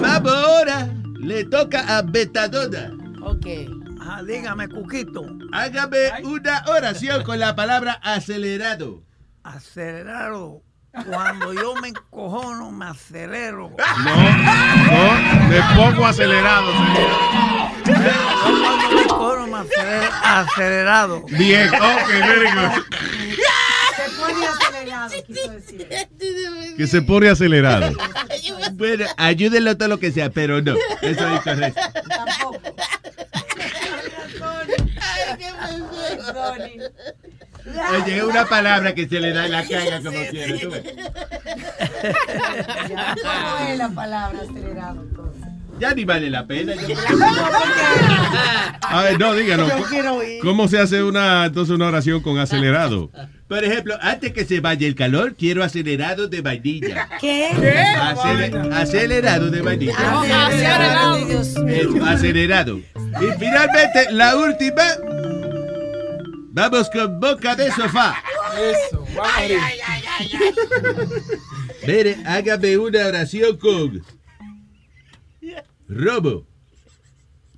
Vamos 0.00 0.32
ahora. 0.32 0.88
Le 1.18 1.44
toca 1.44 1.98
a 1.98 2.02
Betadona. 2.02 2.92
Ok. 3.22 3.81
Ah, 4.04 4.22
dígame, 4.26 4.68
Cuquito. 4.68 5.24
Hágame 5.52 6.10
una 6.24 6.64
oración 6.66 7.22
con 7.22 7.38
la 7.38 7.54
palabra 7.54 8.00
acelerado. 8.02 9.04
Acelerado. 9.44 10.62
Cuando 11.06 11.54
yo 11.54 11.74
me 11.76 11.88
encojono, 11.88 12.70
me 12.70 12.86
acelero. 12.86 13.70
No, 14.04 15.48
me 15.48 15.60
pongo 15.76 16.04
acelerado. 16.04 16.70
Yo 17.84 17.92
cuando 18.62 18.96
me 18.96 19.02
encojono, 19.02 19.46
me 19.46 19.58
acelero, 19.58 20.12
acelerado. 20.22 21.22
Bien, 21.38 21.68
ok, 21.68 22.08
very 22.08 22.50
good. 22.50 22.82
Se 23.96 24.10
pone 24.20 24.46
acelerado, 24.46 25.14
quiso 25.26 25.50
decir. 25.52 25.88
Que 26.76 26.86
se 26.86 27.02
pone 27.02 27.28
acelerado. 27.30 27.96
Bueno, 28.72 29.06
ayúdenlo 29.16 29.76
todo 29.76 29.88
lo 29.88 29.98
que 29.98 30.10
sea, 30.12 30.30
pero 30.30 30.60
no. 30.60 30.74
Eso 31.00 31.28
es 31.28 31.32
incorrecto. 31.36 31.80
Tampoco. 32.08 32.60
Oye, 38.02 38.16
es 38.18 38.22
una 38.24 38.44
palabra 38.46 38.94
que 38.94 39.08
se 39.08 39.20
le 39.20 39.32
da 39.32 39.46
en 39.46 39.52
la 39.52 39.62
caga 39.66 39.98
como 40.02 40.18
quiera. 40.30 40.58
tú 40.60 40.70
ves. 40.70 40.82
Ya, 42.88 43.14
¿Cómo 43.22 43.68
es 43.68 43.78
la 43.78 43.88
palabra 43.90 44.38
acelerado? 44.40 45.02
entonces? 45.02 45.42
Ya 45.78 45.94
ni 45.94 46.04
vale 46.04 46.30
la 46.30 46.46
pena. 46.46 46.74
yo- 46.74 46.94
A 48.82 49.02
ver, 49.02 49.18
no, 49.18 49.34
díganos. 49.34 49.72
¿Cómo 50.42 50.68
se 50.68 50.78
hace 50.78 51.02
una, 51.02 51.46
entonces 51.46 51.74
una 51.74 51.86
oración 51.88 52.20
con 52.20 52.38
acelerado? 52.38 53.10
Por 53.48 53.64
ejemplo, 53.64 53.96
antes 54.00 54.32
que 54.32 54.44
se 54.44 54.60
vaya 54.60 54.86
el 54.86 54.94
calor, 54.94 55.34
quiero 55.34 55.64
acelerado 55.64 56.28
de 56.28 56.40
vainilla. 56.40 57.08
¿Qué? 57.20 57.48
Acele- 57.52 58.72
acelerado 58.74 59.50
de 59.50 59.60
vainilla. 59.62 59.94
Ah, 59.98 60.46
acelerado. 60.46 61.18
Mío. 61.18 61.40
Eso, 61.68 62.04
acelerado. 62.06 62.78
Y 62.78 63.26
finalmente, 63.38 64.12
la 64.12 64.36
última. 64.36 64.82
Vamos 66.54 66.90
con 66.90 67.18
boca 67.18 67.56
de 67.56 67.70
sofá. 67.72 68.14
Eso, 68.60 69.06
vamos 69.16 69.32
a 69.36 69.40
ver. 69.40 69.58
Mire, 71.86 72.16
hágame 72.26 72.76
una 72.76 73.06
oración 73.06 73.56
con 73.56 74.02
robo. 75.88 76.44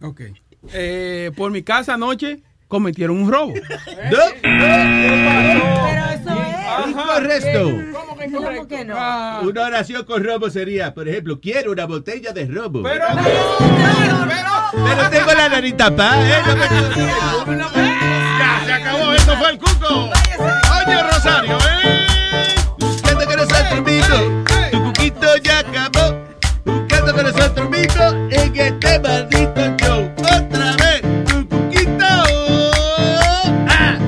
Ok. 0.00 0.20
Eh, 0.72 1.32
por 1.36 1.50
mi 1.50 1.62
casa 1.64 1.94
anoche 1.94 2.40
cometieron 2.68 3.20
un 3.20 3.30
robo. 3.32 3.52
¿No? 3.54 4.18
Pero 4.40 4.64
eso 6.12 6.30
es. 6.30 6.88
Incorrecto. 6.88 7.82
¿Cómo 8.32 8.66
que 8.68 8.84
no? 8.84 9.40
Una 9.42 9.62
oración 9.64 10.04
con 10.04 10.22
robo 10.24 10.50
sería, 10.50 10.94
por 10.94 11.08
ejemplo, 11.08 11.40
quiero 11.40 11.72
una 11.72 11.86
botella 11.86 12.32
de 12.32 12.46
robo. 12.46 12.82
Pero, 12.82 13.04
tengo 15.10 15.32
la 15.32 15.48
nariz 15.48 15.76
tapada, 15.76 16.38
¿eh? 16.38 16.42
No 17.46 17.70
me- 17.70 17.93
acabó. 18.84 19.12
Esto 19.12 19.36
fue 19.36 19.50
el 19.50 19.58
cuco. 19.58 20.10
Oye, 20.86 21.02
Rosario, 21.02 21.58
¿eh? 21.58 22.06
Buscando 22.78 23.24
con 23.24 23.40
ese 23.40 23.64
trumbito, 23.70 24.44
tu 24.70 24.84
cuquito 24.84 25.36
ya 25.38 25.58
acabó. 25.60 26.16
Buscando 26.64 27.12
con 27.14 27.26
ese 27.26 27.50
trumbito 27.50 28.08
en 28.30 28.56
este 28.56 29.00
maldito 29.00 29.76
show. 29.78 30.10
Otra 30.18 30.76
vez, 30.76 31.02
tu 31.26 31.48
cuquito. 31.48 32.06
¡Ah! 33.68 33.98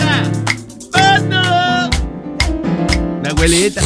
¡Ah! 0.00 0.22
¡Mano! 0.92 1.90
La 3.22 3.30
abuelita. 3.30 3.82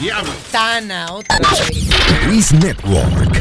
Diablo. 0.00 0.32
Tana, 0.50 1.12
otra 1.12 1.38
vez. 1.38 1.89
Luis 2.40 2.52
Network. 2.54 3.36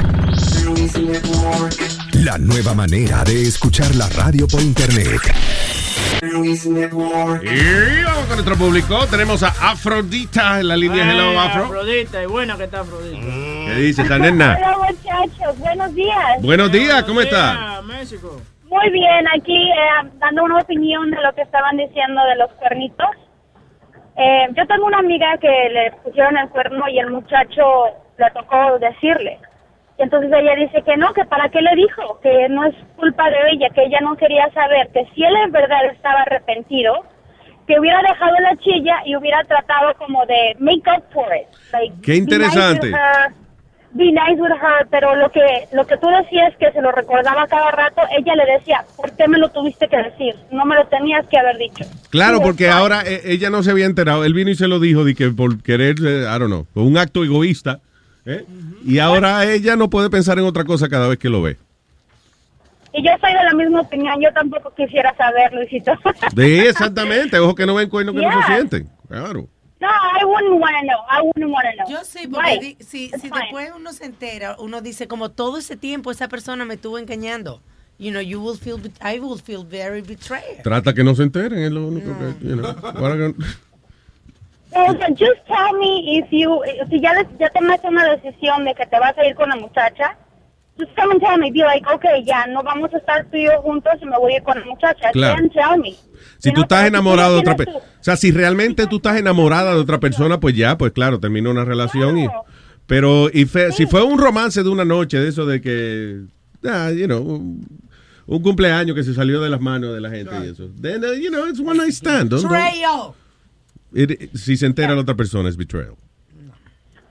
La 2.16 2.38
nueva 2.38 2.74
manera 2.74 3.24
de 3.24 3.44
escuchar 3.44 3.96
la 3.96 4.10
radio 4.10 4.46
por 4.46 4.60
internet. 4.60 5.22
Y 6.22 8.04
vamos 8.04 8.26
con 8.26 8.36
nuestro 8.36 8.58
público. 8.58 9.08
Tenemos 9.10 9.42
a 9.44 9.72
Afrodita 9.72 10.60
en 10.60 10.68
la 10.68 10.76
línea. 10.76 11.10
Hello, 11.10 11.40
Afro. 11.40 11.64
Afrodita, 11.64 12.22
y 12.22 12.26
buena 12.26 12.58
que 12.58 12.66
está 12.66 12.82
Afrodita. 12.82 13.20
¿Qué 13.22 13.74
dice 13.80 14.02
esta 14.02 14.20
nena? 14.20 14.58
Hola 14.58 14.78
muchachos, 14.80 15.60
buenos 15.60 15.96
días. 15.96 16.42
Buenos 16.42 16.70
días, 16.70 17.02
¿cómo 17.04 17.22
está? 17.22 17.82
México. 17.84 18.42
Muy 18.66 18.90
bien, 18.90 19.26
aquí 19.34 19.70
eh, 19.70 20.10
dando 20.20 20.44
una 20.44 20.58
opinión 20.58 21.10
de 21.10 21.22
lo 21.24 21.34
que 21.36 21.44
estaban 21.44 21.78
diciendo 21.78 22.22
de 22.26 22.36
los 22.36 22.52
cuernitos. 22.56 23.08
Eh, 24.18 24.48
yo 24.58 24.68
tengo 24.68 24.88
una 24.88 25.00
amiga 25.00 25.38
que 25.40 25.48
le 25.48 25.92
pusieron 26.04 26.36
el 26.36 26.50
cuerno 26.50 26.84
y 26.90 27.00
el 27.00 27.12
muchacho 27.12 27.64
le 28.20 28.30
tocó 28.32 28.78
decirle. 28.80 29.40
Y 29.98 30.04
entonces 30.04 30.32
ella 30.32 30.56
dice 30.56 30.82
que 30.84 30.96
no, 30.98 31.14
que 31.14 31.26
para 31.26 31.50
qué 31.50 31.62
le 31.62 31.76
dijo, 31.76 32.20
que 32.22 32.48
no 32.50 32.66
es 32.66 32.76
culpa 32.96 33.30
de 33.30 33.38
ella, 33.52 33.70
que 33.74 33.84
ella 33.84 34.00
no 34.02 34.16
quería 34.16 34.50
saber, 34.52 34.90
que 34.94 35.06
si 35.14 35.24
él 35.24 35.36
en 35.44 35.52
verdad 35.52 35.86
estaba 35.92 36.22
arrepentido, 36.22 37.04
que 37.68 37.80
hubiera 37.80 38.02
dejado 38.02 38.34
la 38.42 38.56
chilla 38.58 38.96
y 39.06 39.16
hubiera 39.16 39.44
tratado 39.44 39.94
como 39.96 40.26
de 40.26 40.56
make 40.60 40.90
up 40.90 41.04
for 41.14 41.28
it. 41.36 41.48
Like, 41.74 41.94
Qué 42.02 42.14
be 42.14 42.20
nice 42.20 42.36
interesante. 42.36 42.88
her, 42.88 43.34
Be 43.92 44.12
nice 44.12 44.40
with 44.40 44.52
her, 44.52 44.88
pero 44.92 45.16
lo 45.16 45.32
que 45.32 45.42
lo 45.74 45.86
que 45.88 45.98
tú 45.98 46.08
decías 46.10 46.56
que 46.60 46.72
se 46.72 46.80
lo 46.80 46.92
recordaba 46.92 47.48
cada 47.48 47.72
rato, 47.72 48.02
ella 48.16 48.36
le 48.36 48.46
decía, 48.60 48.86
¿por 48.96 49.12
qué 49.16 49.28
me 49.28 49.40
lo 49.40 49.50
tuviste 49.50 49.88
que 49.88 49.98
decir? 49.98 50.36
No 50.52 50.64
me 50.64 50.76
lo 50.76 50.86
tenías 50.86 51.26
que 51.28 51.40
haber 51.40 51.58
dicho. 51.58 51.86
Claro, 52.12 52.40
porque 52.40 52.70
ahora 52.70 53.02
eh, 53.04 53.22
ella 53.26 53.50
no 53.50 53.64
se 53.64 53.72
había 53.72 53.88
enterado. 53.88 54.24
Él 54.26 54.36
vino 54.36 54.52
y 54.52 54.56
se 54.56 54.68
lo 54.68 54.80
dijo 54.80 55.04
de 55.04 55.16
que 55.16 55.30
por 55.32 55.64
querer, 55.64 55.96
eh, 56.06 56.22
I 56.22 56.40
don't 56.40 56.46
know, 56.46 56.68
un 56.76 56.98
acto 57.00 57.24
egoísta. 57.24 57.80
¿Eh? 58.30 58.46
Y 58.86 59.00
ahora 59.00 59.46
ella 59.46 59.76
no 59.76 59.90
puede 59.90 60.10
pensar 60.10 60.38
en 60.40 60.46
otra 60.46 60.64
cosa 60.64 60.88
cada 60.88 61.08
vez 61.08 61.18
que 61.20 61.30
lo 61.30 61.42
ve. 61.42 61.58
Y 62.94 63.04
yo 63.06 63.12
soy 63.22 63.34
de 63.34 63.44
la 63.44 63.54
misma 63.54 63.82
opinión, 63.82 64.20
yo 64.20 64.32
tampoco 64.34 64.74
quisiera 64.76 65.16
saber, 65.16 65.54
Luisito. 65.54 65.92
De 66.34 66.68
exactamente, 66.70 67.38
ojo 67.40 67.54
que 67.56 67.66
no 67.66 67.76
ven 67.76 67.90
cuernos 67.90 68.16
que 68.16 68.22
no 68.22 68.42
se 68.42 68.54
sienten. 68.54 68.90
Claro. 69.08 69.48
No, 69.80 69.88
I 69.88 70.26
wouldn't 70.26 70.60
want 70.62 70.76
to 70.76 70.82
know. 70.86 71.00
I 71.10 71.22
wouldn't 71.22 71.54
want 71.54 71.66
to 71.70 71.84
know. 71.84 71.90
Yo 71.90 72.04
sí, 72.04 72.28
porque 72.28 72.60
di- 72.60 72.78
si, 72.84 73.10
si 73.10 73.30
después 73.30 73.72
uno 73.76 73.94
se 73.94 74.06
entera, 74.06 74.58
uno 74.60 74.82
dice 74.82 75.08
como 75.08 75.30
todo 75.30 75.58
ese 75.58 75.78
tiempo 75.78 76.12
esa 76.12 76.28
persona 76.28 76.66
me 76.66 76.74
estuvo 76.74 76.98
engañando. 76.98 77.62
You 77.98 78.12
know, 78.12 78.22
you 78.22 78.42
will 78.42 78.58
feel, 78.58 78.78
I 79.02 79.20
will 79.20 79.40
feel 79.40 79.64
very 79.66 80.02
betrayed. 80.02 80.64
Trata 80.64 80.94
que 80.94 81.04
no 81.04 81.16
se 81.16 81.24
enteren, 81.24 81.60
es 81.60 81.72
lo 81.72 81.86
único 81.88 82.12
que, 82.18 82.46
you 82.48 82.56
know. 82.56 82.76
Sea, 84.72 85.08
just 85.18 85.46
tell 85.48 85.78
me 85.80 86.20
if 86.20 86.28
you, 86.32 86.62
si 86.90 87.00
ya, 87.02 87.14
des- 87.16 87.38
ya 87.40 87.50
tomaste 87.50 87.88
una 87.88 88.06
decisión 88.16 88.66
de 88.66 88.74
que 88.76 88.86
te 88.86 89.00
vas 89.00 89.18
a 89.18 89.26
ir 89.26 89.36
con 89.36 89.50
la 89.50 89.56
muchacha, 89.56 90.16
just 90.78 90.92
come 90.96 91.14
and 91.14 91.22
tell 91.22 91.38
me, 91.40 91.52
be 91.52 91.60
like, 91.60 91.86
okay, 91.92 92.24
ya, 92.24 92.46
no 92.48 92.62
vamos 92.64 92.94
a 92.94 92.98
estar 92.98 93.26
tú 93.32 93.38
y 93.38 93.46
yo 93.46 93.62
juntos 93.64 93.94
y 94.02 94.06
me 94.06 94.18
voy 94.18 94.34
a 94.34 94.38
ir 94.38 94.44
con 94.44 94.60
la 94.60 94.66
muchacha. 94.66 95.12
Claro. 95.12 95.36
Then 95.38 95.50
tell 95.50 95.80
me. 95.82 95.96
Si 96.38 96.52
tú 96.54 96.62
estás 96.62 96.86
enamorado 96.88 97.34
de 97.34 97.40
otra 97.40 97.56
persona, 97.56 97.80
o 97.80 98.04
sea, 98.04 98.16
si 98.16 98.32
realmente 98.32 98.86
tú 98.88 98.98
estás 98.98 99.18
enamorada 99.18 99.74
de 99.74 99.80
otra 99.80 100.00
persona, 100.00 100.40
pues 100.40 100.56
ya, 100.56 100.78
pues 100.78 100.92
claro, 100.92 101.20
termina 101.20 101.50
una 101.50 101.66
relación. 101.66 102.18
Y, 102.20 102.28
pero 102.86 103.30
y 103.34 103.46
fe- 103.46 103.72
si 103.72 103.86
fue 103.88 104.04
un 104.04 104.18
romance 104.20 104.62
de 104.64 104.70
una 104.70 104.86
noche, 104.86 105.18
de 105.20 105.30
eso 105.30 105.46
de 105.46 105.60
que, 105.62 106.22
ah, 106.66 106.92
you 106.92 107.06
know, 107.08 107.22
un, 107.22 107.68
un 108.28 108.42
cumpleaños 108.42 108.96
que 108.96 109.04
se 109.04 109.14
salió 109.14 109.42
de 109.42 109.50
las 109.50 109.60
manos 109.62 109.94
de 109.94 110.00
la 110.02 110.10
gente 110.12 110.32
y 110.46 110.50
eso, 110.50 110.70
then, 110.82 111.04
uh, 111.04 111.14
you 111.14 111.30
know, 111.30 111.48
it's 111.48 111.60
one 111.60 111.78
night 111.78 111.92
stand. 111.94 112.30
don't- 112.30 112.42
don't-. 112.44 113.14
It- 113.94 114.36
si 114.36 114.58
se 114.58 114.66
entera 114.66 114.94
la 114.96 115.02
otra 115.02 115.16
persona, 115.16 115.50
es 115.50 115.58
betrayal. 115.58 115.96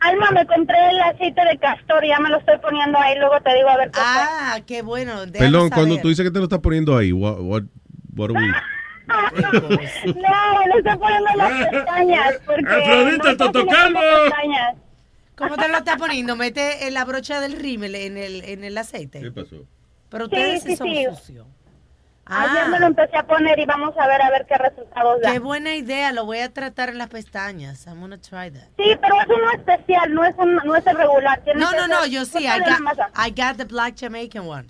Alma, 0.01 0.31
me 0.31 0.47
compré 0.47 0.77
el 0.91 1.01
aceite 1.01 1.41
de 1.45 1.59
castor, 1.59 2.05
ya 2.07 2.21
me 2.21 2.29
lo 2.31 2.39
estoy 2.39 2.57
poniendo 2.59 2.97
ahí, 2.99 3.19
luego 3.19 3.41
te 3.41 3.53
digo 3.55 3.69
a 3.69 3.77
ver 3.79 3.91
qué 3.91 4.01
Ah, 4.01 4.61
qué 4.65 4.83
bueno. 4.83 5.13
Perdón, 5.33 5.69
saber. 5.71 5.73
cuando 5.73 5.99
tú 6.01 6.09
dices 6.09 6.25
que 6.25 6.31
te 6.31 6.39
lo 6.39 6.45
estás 6.45 6.61
poniendo 6.61 6.97
ahí, 6.97 7.11
what, 7.13 7.39
what, 7.41 7.65
what 8.15 8.31
are 8.31 8.35
we- 8.39 8.53
No, 9.09 10.13
me 10.15 10.67
lo 10.69 10.79
estoy 10.79 10.99
poniendo 10.99 11.31
en 11.33 11.39
las 11.39 11.69
pestañas. 11.71 12.35
Porque 12.47 12.67
Afrodita, 12.67 13.25
no 13.25 13.31
está 13.31 13.37
Toto 13.53 13.67
Calvo. 13.67 14.01
las 14.01 14.21
pestañas. 14.31 14.77
¿Cómo 15.37 15.57
te 15.57 15.69
lo 15.69 15.79
estás 15.79 15.97
poniendo? 15.99 16.37
Mete 16.37 16.87
en 16.87 16.95
la 16.95 17.05
brocha 17.05 17.41
del 17.41 17.53
rímel 17.53 17.95
en 17.95 18.17
el, 18.17 18.45
en 18.45 18.65
el 18.65 18.77
aceite. 18.79 19.21
¿Qué 19.21 19.31
pasó? 19.33 19.65
Pero 20.11 20.25
ustedes 20.25 20.63
sí, 20.63 20.71
sí, 20.71 20.77
son 20.77 20.89
sí. 21.17 21.37
Ayer 22.29 22.63
Ah. 22.65 22.69
me 22.69 22.79
lo 22.81 22.87
empecé 22.87 23.17
a 23.17 23.23
poner 23.27 23.59
y 23.59 23.65
vamos 23.65 23.95
a 23.99 24.07
ver 24.07 24.21
a 24.21 24.31
ver 24.31 24.47
qué 24.47 24.57
resultados 24.59 25.21
da. 25.23 25.33
Qué 25.33 25.39
buena 25.39 25.75
idea, 25.75 26.13
lo 26.13 26.27
voy 26.27 26.39
a 26.41 26.53
tratar 26.53 26.91
en 26.91 26.99
las 26.99 27.09
pestañas. 27.09 27.87
I'm 27.87 28.01
gonna 28.01 28.19
try 28.21 28.51
that. 28.51 28.69
Sí, 28.77 28.97
pero 29.01 29.21
es 29.21 29.27
uno 29.29 29.51
especial, 29.53 30.13
no 30.15 30.25
es, 30.25 30.35
un, 30.39 30.55
no 30.57 30.77
es 30.77 30.87
el 30.87 30.97
regular. 30.97 31.41
Tiene 31.43 31.61
No, 31.61 31.73
no, 31.73 31.89
no, 31.89 32.07
yo 32.07 32.25
sí, 32.25 32.45
I 32.47 32.59
got. 32.59 32.99
I 33.17 33.31
got 33.31 33.57
the 33.57 33.65
black 33.65 33.95
Jamaican 33.97 34.47
one. 34.47 34.69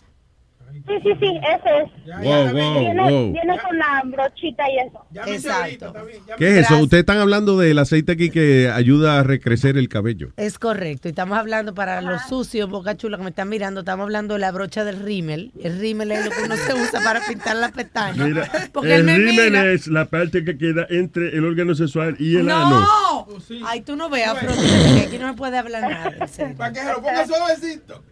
Sí, 0.72 0.94
sí, 1.02 1.10
sí, 1.20 1.40
ese 1.42 1.82
es. 1.82 2.22
Wow, 2.22 2.44
wow, 2.46 2.54
viene, 2.54 3.02
wow. 3.02 3.32
viene 3.32 3.58
con 3.58 3.78
la 3.78 4.02
brochita 4.04 4.64
y 4.70 4.78
eso. 4.78 5.06
Exacto. 5.26 5.94
¿Qué 6.36 6.50
es 6.50 6.66
eso? 6.66 6.78
Ustedes 6.78 7.02
están 7.02 7.18
hablando 7.18 7.58
del 7.58 7.78
aceite 7.78 8.12
aquí 8.12 8.30
que 8.30 8.70
ayuda 8.72 9.18
a 9.18 9.22
recrecer 9.22 9.76
el 9.76 9.88
cabello. 9.88 10.32
Es 10.36 10.58
correcto. 10.58 11.08
Y 11.08 11.10
estamos 11.10 11.38
hablando 11.38 11.74
para 11.74 12.00
los 12.00 12.22
sucios, 12.22 12.68
boca 12.68 12.96
chula 12.96 13.16
que 13.16 13.24
me 13.24 13.30
están 13.30 13.48
mirando, 13.48 13.80
estamos 13.80 14.04
hablando 14.04 14.34
de 14.34 14.40
la 14.40 14.52
brocha 14.52 14.84
del 14.84 15.00
rímel. 15.00 15.52
El 15.62 15.78
rímel 15.78 16.12
es 16.12 16.24
lo 16.24 16.30
que 16.30 16.42
uno 16.42 16.56
se 16.56 16.74
usa 16.74 17.00
para 17.02 17.20
pintar 17.26 17.56
las 17.56 17.72
pestañas. 17.72 18.28
Mira, 18.28 18.50
Porque 18.72 18.96
el 18.96 19.04
me 19.04 19.16
rímel 19.16 19.54
es 19.56 19.86
la 19.88 20.06
parte 20.06 20.44
que 20.44 20.56
queda 20.58 20.86
entre 20.90 21.36
el 21.36 21.44
órgano 21.44 21.74
sexual 21.74 22.16
y 22.18 22.36
el 22.36 22.50
ano. 22.50 22.80
No, 22.80 23.26
Ay, 23.66 23.80
tú 23.82 23.96
no 23.96 24.08
veas, 24.08 24.34
que 24.38 25.06
aquí 25.06 25.18
no 25.18 25.28
me 25.28 25.34
puede 25.34 25.58
hablar 25.58 25.82
nada. 25.82 26.14
Para 26.56 26.72
que 26.72 26.80
se 26.80 26.92
lo 26.92 27.02
ponga 27.02 27.26
suavecito. 27.26 28.02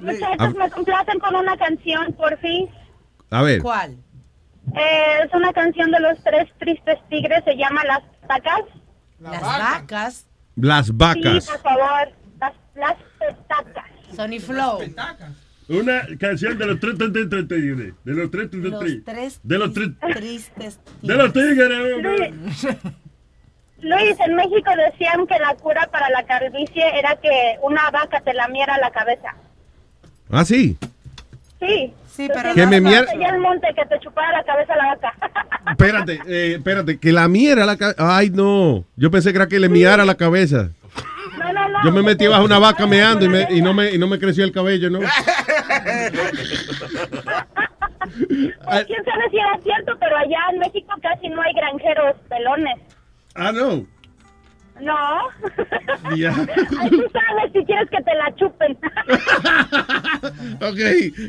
Muchachos, 0.00 0.54
me 0.54 0.70
complacen 0.70 1.18
con 1.20 1.34
una 1.36 1.56
canción, 1.56 2.12
por 2.14 2.38
fin. 2.38 2.68
A 3.30 3.42
ver. 3.42 3.60
¿Cuál? 3.62 3.96
Eh, 4.76 5.18
es 5.24 5.34
una 5.34 5.52
canción 5.52 5.90
de 5.90 6.00
los 6.00 6.22
tres 6.22 6.48
tristes 6.58 6.98
tigres, 7.10 7.42
se 7.44 7.56
llama 7.56 7.84
Las 7.84 8.00
Petacas. 8.20 8.62
Las 9.18 9.40
vacas. 9.42 10.26
Las 10.56 10.96
vacas. 10.96 11.44
Sí, 11.44 11.50
por 11.50 11.62
favor, 11.62 12.12
las, 12.40 12.52
las 12.74 12.96
petacas. 13.18 13.90
Sony 14.14 14.40
Flow. 14.40 14.80
Una 15.68 16.02
canción 16.18 16.58
de 16.58 16.66
los 16.66 16.80
tres 16.80 16.94
tres 16.98 17.12
tigres. 17.48 17.94
De 18.04 18.12
los 18.12 18.30
tres 18.30 18.50
tres 18.50 18.62
De 19.42 19.58
los 19.58 19.72
tres. 19.72 19.90
tristes 20.14 20.80
De 21.00 21.14
los 21.16 21.32
tigres, 21.32 21.94
hombre. 21.94 22.34
Luis, 23.82 24.16
en 24.24 24.34
México 24.36 24.70
decían 24.90 25.26
que 25.26 25.38
la 25.38 25.54
cura 25.56 25.86
para 25.90 26.08
la 26.10 26.22
calvicie 26.24 26.84
era 26.98 27.16
que 27.16 27.58
una 27.62 27.90
vaca 27.90 28.20
te 28.20 28.32
lamiera 28.32 28.78
la 28.78 28.90
cabeza. 28.90 29.34
Ah, 30.30 30.44
sí. 30.44 30.78
Sí. 31.60 31.92
Sí, 32.08 32.28
pero 32.32 32.54
Que 32.54 32.66
me 32.66 32.76
el 32.76 33.38
monte 33.38 33.68
que 33.74 33.84
te 33.86 33.98
chupara 34.00 34.32
la 34.32 34.44
cabeza 34.44 34.76
la 34.76 34.86
vaca. 34.88 35.12
Espérate, 35.70 36.20
eh, 36.26 36.54
espérate, 36.56 36.98
que 36.98 37.12
la 37.12 37.26
miera 37.28 37.64
la 37.64 37.76
cabeza. 37.76 38.16
Ay, 38.16 38.30
no. 38.30 38.84
Yo 38.96 39.10
pensé 39.10 39.30
que 39.32 39.36
era 39.38 39.46
que 39.46 39.58
le 39.60 39.68
miara 39.68 40.04
la 40.04 40.14
cabeza. 40.16 40.70
No, 41.38 41.52
no, 41.52 41.68
no. 41.68 41.84
Yo 41.84 41.92
me 41.92 42.02
metí 42.02 42.26
bajo 42.26 42.44
una 42.44 42.58
vaca 42.58 42.86
meando 42.86 43.24
y, 43.24 43.28
me- 43.28 43.46
y 43.50 43.62
no, 43.62 43.72
me, 43.72 43.90
y 43.92 43.98
no 43.98 44.06
me 44.06 44.18
creció 44.18 44.44
el 44.44 44.52
cabello, 44.52 44.90
¿no? 44.90 45.00
Pues, 48.64 48.84
quién 48.86 49.04
sabe 49.04 49.30
si 49.30 49.36
era 49.38 49.58
cierto, 49.62 49.92
pero 49.98 50.16
allá 50.16 50.38
en 50.52 50.58
México 50.58 50.92
casi 51.00 51.28
no 51.28 51.40
hay 51.42 51.52
granjeros 51.54 52.16
pelones. 52.28 52.78
Ah, 53.34 53.52
no. 53.52 53.86
No. 54.80 56.16
Ya. 56.16 56.30
Ay, 56.80 56.90
tú 56.90 57.04
sabes 57.12 57.52
si 57.52 57.64
quieres 57.64 57.88
que 57.90 58.02
te 58.02 58.14
la 58.14 58.34
chupen. 58.36 58.78
Ok, 60.62 60.78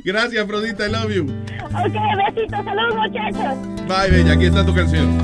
gracias, 0.06 0.44
Afrodita, 0.44 0.88
I 0.88 0.92
love 0.92 1.12
you. 1.12 1.24
ok, 1.24 2.36
besitos, 2.36 2.64
saludos 2.64 2.96
muchachos. 2.96 3.88
Bye, 3.88 4.12
bella, 4.12 4.34
aquí 4.34 4.46
está 4.46 4.66
tu 4.66 4.74
canción. 4.74 5.18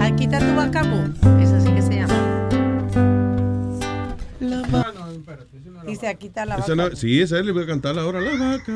Aquí 0.00 0.24
está 0.24 0.38
tu 0.38 0.54
vaca 0.54 0.82
Boom. 0.82 1.14
Eso 1.40 1.60
sí 1.60 1.72
que 1.72 1.82
se 1.82 1.94
llama. 1.96 2.14
La 4.40 4.62
vaca. 4.70 4.94
Dice, 5.86 6.08
aquí 6.08 6.26
está 6.28 6.46
la 6.46 6.56
vaca. 6.56 6.64
Esa 6.66 6.74
no- 6.76 6.90
sí, 6.96 7.20
esa 7.20 7.36
le 7.40 7.52
voy 7.52 7.64
a 7.64 7.66
cantar 7.66 7.98
ahora 7.98 8.20
la 8.20 8.30
vaca. 8.30 8.72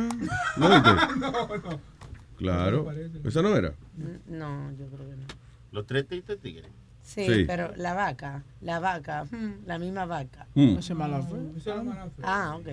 ¿No? 0.57 0.69
No, 1.17 1.31
no. 1.31 1.98
Claro. 2.39 2.87
Esa 3.25 3.43
no 3.43 3.55
era. 3.57 3.73
No, 4.27 4.71
yo 4.79 4.87
creo 4.87 5.09
que 5.11 5.17
no. 5.17 5.25
Los 5.73 5.87
tres 5.87 6.07
tigres. 6.09 6.67
Sí, 7.03 7.25
Sí. 7.27 7.45
pero 7.47 7.73
la 7.77 7.95
vaca, 7.95 8.43
la 8.61 8.81
vaca, 8.81 9.25
hmm, 9.25 9.65
la 9.67 9.79
misma 9.79 10.05
vaca. 10.05 10.47
Mm. 10.55 10.77
Mala 10.95 11.23
fe. 11.23 11.37
Ah, 12.23 12.57
ok. 12.59 12.69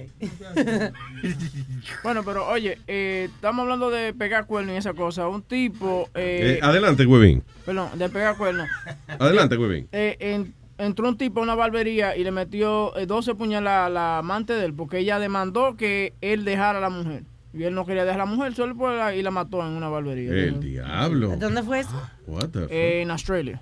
Bueno, 2.04 2.24
pero 2.24 2.46
oye, 2.48 2.78
eh, 2.88 3.30
estamos 3.34 3.64
hablando 3.64 3.90
de 3.90 4.14
pegar 4.14 4.46
cuernos 4.46 4.76
y 4.76 4.78
esa 4.78 4.94
cosa. 4.94 5.28
Un 5.28 5.42
tipo. 5.42 6.10
Eh, 6.14 6.58
Eh, 6.58 6.60
adelante, 6.62 7.06
Huevín. 7.06 7.44
Perdón, 7.66 7.98
de 7.98 8.10
pegar 8.10 8.38
cuernos. 8.38 8.68
Adelante, 9.08 9.58
Huevín. 9.58 9.88
Eh, 9.92 10.18
en- 10.20 10.54
entró 10.78 11.08
un 11.08 11.18
tipo 11.18 11.40
a 11.40 11.44
una 11.44 11.56
barbería 11.56 12.18
y 12.18 12.24
le 12.26 12.32
metió 12.32 12.96
eh, 12.98 13.06
12 13.06 13.36
puñaladas 13.36 13.88
a 13.88 13.90
la 13.90 14.18
amante 14.18 14.52
de 14.54 14.66
él 14.66 14.74
porque 14.74 15.00
ella 15.00 15.18
demandó 15.20 15.78
que 15.78 16.14
él 16.22 16.44
dejara 16.44 16.80
a 16.80 16.82
la 16.82 16.90
mujer. 16.90 17.24
Y 17.58 17.64
él 17.64 17.74
no 17.74 17.86
quería 17.86 18.04
dejar 18.04 18.22
a 18.22 18.26
la 18.26 18.32
mujer, 18.32 18.54
solo 18.54 18.76
por 18.76 18.92
la- 18.94 19.16
y 19.16 19.22
la 19.22 19.32
mató 19.32 19.62
en 19.66 19.74
una 19.74 19.88
barbería. 19.90 20.30
El 20.32 20.60
diablo. 20.60 21.36
¿Dónde 21.38 21.64
fue 21.64 21.80
eso? 21.80 22.02
What 22.28 22.50
the 22.50 22.62
fuck? 22.64 22.72
Eh, 22.72 23.02
en 23.02 23.12
Australia. 23.12 23.62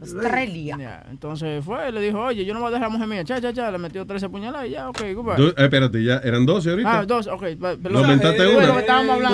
Australia. 0.00 0.76
Ya, 0.78 1.06
entonces 1.10 1.64
fue, 1.64 1.90
le 1.90 2.00
dijo, 2.00 2.20
oye, 2.20 2.44
yo 2.44 2.52
no 2.54 2.60
voy 2.60 2.68
a 2.68 2.70
dejar 2.72 2.84
a 2.84 2.88
la 2.88 2.92
mujer 2.92 3.08
mía. 3.08 3.24
Cha, 3.24 3.40
cha, 3.40 3.52
cha, 3.52 3.70
le 3.70 3.78
metió 3.78 4.06
13 4.06 4.28
puñaladas 4.28 4.66
y 4.68 4.70
ya, 4.72 4.88
ok, 4.90 5.00
goodbye. 5.14 5.36
Do- 5.36 5.48
eh, 5.50 5.54
espérate, 5.64 6.02
ya 6.04 6.18
eran 6.18 6.44
12 6.44 6.70
ahorita. 6.70 6.98
Ah, 7.00 7.06
dos, 7.06 7.26
ok. 7.26 7.44
pa- 7.60 7.74
Lo 7.88 7.98
aumentaste 8.00 8.42
Eh, 8.42 8.56
una. 8.56 8.72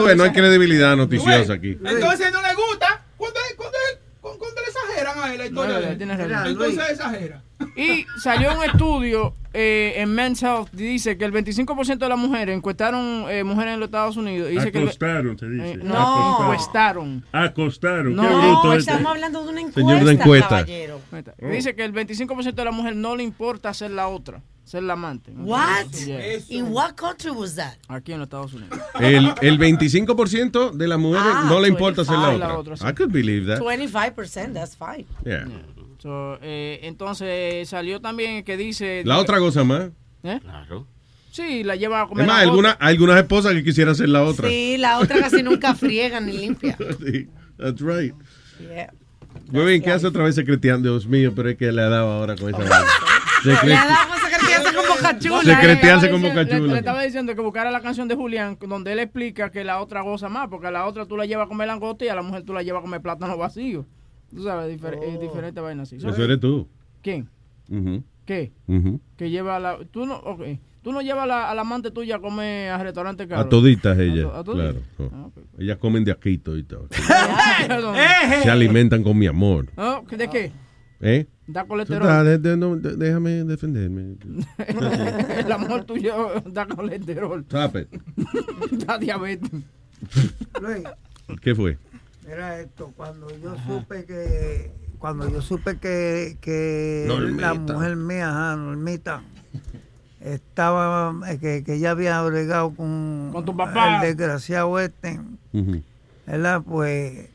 bueno, 0.00 0.14
no 0.16 0.22
hay 0.24 0.30
credibilidad 0.32 0.96
noticiosa 0.96 1.52
aquí. 1.54 1.70
Entonces 1.72 2.32
no 2.32 2.40
le 2.42 2.54
gusta 2.54 3.04
cuando, 3.16 3.38
cuando, 3.56 3.76
cuando, 4.20 4.38
cuando 4.38 4.60
le 4.60 4.70
exageran 5.02 5.18
a 5.30 5.32
él 5.32 5.38
la 5.38 5.46
historia. 5.46 5.74
No, 5.74 5.80
de 5.80 5.90
él. 5.90 5.98
tienes 5.98 6.18
razón. 6.18 6.46
Entonces 6.46 6.90
exagera. 6.90 7.42
Y 7.76 8.04
salió 8.22 8.56
un 8.58 8.64
estudio 8.64 9.34
eh, 9.54 9.94
en 9.96 10.14
Men's 10.14 10.42
Health 10.42 10.70
dice 10.72 11.16
que 11.18 11.24
el 11.24 11.32
25% 11.32 11.98
de 11.98 12.08
las 12.08 12.18
mujeres 12.18 12.56
encuestaron 12.56 13.26
eh, 13.28 13.44
mujeres 13.44 13.74
en 13.74 13.80
los 13.80 13.88
Estados 13.88 14.16
Unidos. 14.16 14.48
Dice 14.48 14.72
que 14.72 14.78
el- 14.78 14.84
Acostaron, 14.84 15.38
se 15.38 15.48
dice. 15.48 15.72
Eh, 15.72 15.76
no, 15.76 16.42
encuestaron. 16.42 17.24
Acostaron. 17.32 18.16
No, 18.16 18.22
bruto 18.22 18.72
este. 18.74 18.90
Estamos 18.90 19.12
hablando 19.12 19.44
de 19.44 19.48
una 19.50 19.60
encuesta, 19.60 19.80
Señor 19.80 20.04
de 20.04 20.12
encuesta. 20.12 20.48
caballero. 20.48 21.00
Dice 21.52 21.74
que 21.74 21.84
el 21.84 21.92
25% 21.92 22.54
de 22.54 22.64
la 22.64 22.72
mujer 22.72 22.96
no 22.96 23.14
le 23.14 23.22
importa 23.24 23.74
ser 23.74 23.90
la 23.90 24.08
otra, 24.08 24.40
ser 24.64 24.82
la 24.84 24.94
amante. 24.94 25.32
What? 25.36 25.86
Yeah. 26.06 26.38
In 26.48 26.72
what 26.72 26.94
country 26.94 27.30
was 27.30 27.54
that? 27.56 27.74
Aquí 27.88 28.12
en 28.12 28.20
los 28.20 28.26
Estados 28.26 28.54
Unidos. 28.54 28.78
El, 29.00 29.34
el 29.42 29.58
25% 29.58 30.72
de 30.72 30.88
las 30.88 30.98
mujeres 30.98 31.26
Ah, 31.28 31.44
no 31.48 31.60
le 31.60 31.68
importa 31.68 32.04
ser 32.04 32.14
la 32.16 32.28
25. 32.28 32.36
otra. 32.36 32.48
La 32.48 32.58
otra, 32.58 32.76
sí. 32.76 32.84
I 32.90 32.94
could 32.94 33.12
believe 33.12 33.46
that. 33.54 33.60
25%, 33.62 34.52
that's 34.54 34.76
fine. 34.76 34.91
Yeah. 35.24 35.46
So, 35.98 36.38
eh, 36.42 36.80
entonces 36.82 37.68
salió 37.68 38.00
también 38.00 38.44
que 38.44 38.56
dice... 38.56 39.02
La 39.04 39.18
otra 39.18 39.38
cosa 39.38 39.62
más. 39.64 39.90
¿Eh? 40.24 40.38
Claro. 40.42 40.86
Sí, 41.30 41.62
la 41.64 41.76
lleva 41.76 42.02
a 42.02 42.06
comer 42.08 42.24
Es 42.24 42.28
más, 42.32 42.42
alguna, 42.42 42.70
algunas 42.72 43.16
esposas 43.18 43.54
que 43.54 43.64
quisieran 43.64 43.94
ser 43.94 44.08
la 44.08 44.22
otra. 44.22 44.48
Sí, 44.48 44.76
la 44.78 44.98
otra 44.98 45.20
casi 45.20 45.42
nunca 45.42 45.74
friega 45.74 46.20
ni 46.20 46.32
limpia. 46.32 46.76
Sí, 47.04 47.28
that's 47.56 47.80
right. 47.80 48.14
Yeah. 48.60 48.92
Muy 49.50 49.64
bien, 49.64 49.82
¿qué 49.82 49.90
hace 49.92 50.06
otra 50.06 50.24
vez 50.24 50.34
secreteando? 50.34 50.90
Dios 50.90 51.06
mío, 51.06 51.32
pero 51.34 51.48
es 51.50 51.56
que 51.56 51.70
le 51.72 51.80
ha 51.82 51.88
dado 51.88 52.10
ahora 52.12 52.36
con 52.36 52.50
esa 52.50 52.58
vaina. 52.58 52.86
Le 53.44 53.70
damos 53.70 54.20
secretearse 54.20 54.74
con 54.76 54.86
boca 54.88 55.18
chula. 55.18 55.42
Secretearse 55.42 56.10
con 56.10 56.22
Le- 56.22 56.28
boca 56.28 56.42
le- 56.44 56.56
chula. 56.56 56.72
Le, 56.74 56.78
estaba 56.78 57.02
diciendo 57.02 57.34
que 57.34 57.40
buscara 57.40 57.70
la 57.72 57.80
canción 57.80 58.06
de 58.06 58.14
Julián, 58.14 58.56
donde 58.60 58.92
él 58.92 59.00
explica 59.00 59.50
que 59.50 59.64
la 59.64 59.80
otra 59.80 60.00
goza 60.02 60.28
más, 60.28 60.46
porque 60.48 60.68
a 60.68 60.70
la 60.70 60.86
otra 60.86 61.06
tú 61.06 61.16
la 61.16 61.26
llevas 61.26 61.46
a 61.46 61.48
comer 61.48 61.66
langosta 61.66 62.04
y 62.04 62.08
a 62.08 62.14
la 62.14 62.22
mujer 62.22 62.44
tú 62.44 62.52
la 62.52 62.62
llevas 62.62 62.80
a 62.80 62.82
comer 62.82 63.00
plátano 63.00 63.36
vacío. 63.36 63.84
Tú 64.34 64.42
sabes, 64.44 64.74
difer- 64.80 64.98
Oh. 64.98 65.02
eh, 65.04 65.18
diferente 65.20 65.60
vaina 65.60 65.82
así. 65.82 65.96
Eso 65.96 66.22
eres 66.24 66.40
tú. 66.40 66.68
¿Quién? 67.02 67.28
¿Qué? 68.24 68.52
Que 69.16 69.30
lleva 69.30 69.56
a 69.56 69.60
la... 69.60 69.78
Tú 69.90 70.06
no, 70.06 70.16
ok. 70.16 70.42
Tú 70.82 70.92
no 70.92 71.00
llevas 71.00 71.24
a 71.24 71.26
la, 71.26 71.50
a 71.50 71.54
la 71.54 71.60
amante 71.60 71.90
tuya 71.92 72.16
a 72.16 72.18
comer 72.20 72.70
a 72.70 72.78
restaurante 72.82 73.28
caro. 73.28 73.42
A 73.42 73.48
toditas 73.48 73.96
ellas, 73.98 74.26
A 74.26 74.30
to- 74.32 74.38
a 74.40 74.44
toditas. 74.44 74.74
claro. 74.96 75.10
Oh. 75.26 75.32
Ellas 75.58 75.78
comen 75.78 76.02
de 76.04 76.10
aquí 76.12 76.30
y 76.30 76.38
todo. 76.38 76.58
Perdón. 77.68 77.94
Se 78.42 78.50
alimentan 78.50 79.02
con 79.04 79.16
mi 79.16 79.26
amor. 79.28 79.68
Oh, 79.76 80.02
¿De 80.10 80.28
qué? 80.28 80.50
¿Eh? 81.00 81.26
Da 81.46 81.64
colesterol. 81.64 82.02
estás- 82.02 82.24
de- 82.24 82.38
de- 82.38 82.56
no, 82.56 82.76
de- 82.76 82.96
déjame 82.96 83.44
defenderme. 83.44 84.16
El 85.38 85.52
amor 85.52 85.84
tuyo 85.84 86.42
da 86.46 86.66
colesterol. 86.66 87.40
Stop 87.48 87.76
it. 87.76 87.88
da 88.86 88.98
diabetes. 88.98 89.50
¿Qué 91.40 91.54
fue? 91.54 91.78
Mira 92.26 92.60
esto, 92.60 92.92
cuando 92.96 93.28
yo 93.38 93.56
supe 93.66 94.04
que 94.04 94.70
cuando 94.98 95.28
yo 95.28 95.42
supe 95.42 95.78
que, 95.78 96.36
que 96.40 97.06
la 97.38 97.54
mujer 97.54 97.96
mía, 97.96 98.28
ajá, 98.28 98.56
Normita, 98.56 99.22
estaba, 100.20 101.12
eh, 101.28 101.38
que, 101.38 101.64
que 101.64 101.74
ella 101.74 101.90
había 101.90 102.22
bregado 102.22 102.72
con, 102.74 103.30
Con 103.32 103.44
tu 103.44 103.56
papá. 103.56 103.96
el 103.96 104.00
desgraciado 104.00 104.78
este. 104.78 105.20
¿verdad? 106.26 106.62
Pues 106.62 107.30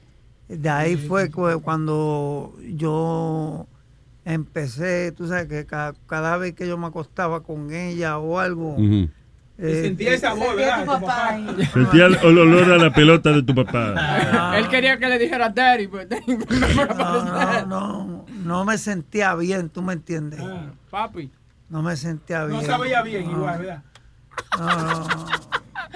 de 0.48 0.70
ahí 0.70 0.96
fue 0.96 1.30
cu- 1.30 1.62
cuando 1.62 2.56
yo 2.74 3.68
empecé, 4.24 5.12
tú 5.12 5.28
sabes 5.28 5.48
que 5.48 5.66
ca- 5.66 5.94
cada, 6.08 6.38
vez 6.38 6.54
que 6.54 6.68
yo 6.68 6.78
me 6.78 6.88
acostaba 6.88 7.44
con 7.44 7.74
ella 7.74 8.18
o 8.18 8.40
algo, 8.40 8.76
Ujú. 8.76 9.10
Eh, 9.60 9.82
Sentía 9.84 10.14
esa 10.14 10.34
voz, 10.34 10.56
¿verdad? 10.56 10.82
tu 10.82 10.86
papá. 10.86 11.38
Sentía 11.74 12.06
el 12.06 12.16
el 12.16 12.38
olor 12.38 12.72
a 12.74 12.78
la 12.78 12.94
pelota 12.94 13.32
de 13.32 13.44
tu 13.44 13.56
papá. 13.56 14.54
Él 14.58 14.68
quería 14.68 14.98
que 15.00 15.08
le 15.08 15.18
dijera 15.20 15.50
daddy, 15.50 15.88
pues. 15.88 16.08
no, 16.98 17.26
no, 17.26 17.66
no, 17.66 18.26
no 18.44 18.66
me 18.66 18.78
sentía 18.78 19.34
bien, 19.36 19.70
tú 19.70 19.82
me 19.82 19.94
entiendes. 19.94 20.40
Papi. 20.90 21.32
No 21.70 21.82
me 21.82 21.96
sentía 21.98 22.46
bien. 22.46 22.62
No 22.62 22.66
sabía 22.66 23.02
bien 23.02 23.26
No. 23.26 23.32
igual, 23.32 23.60
¿verdad? 23.60 23.84
No, 24.60 24.66
no, 24.68 25.08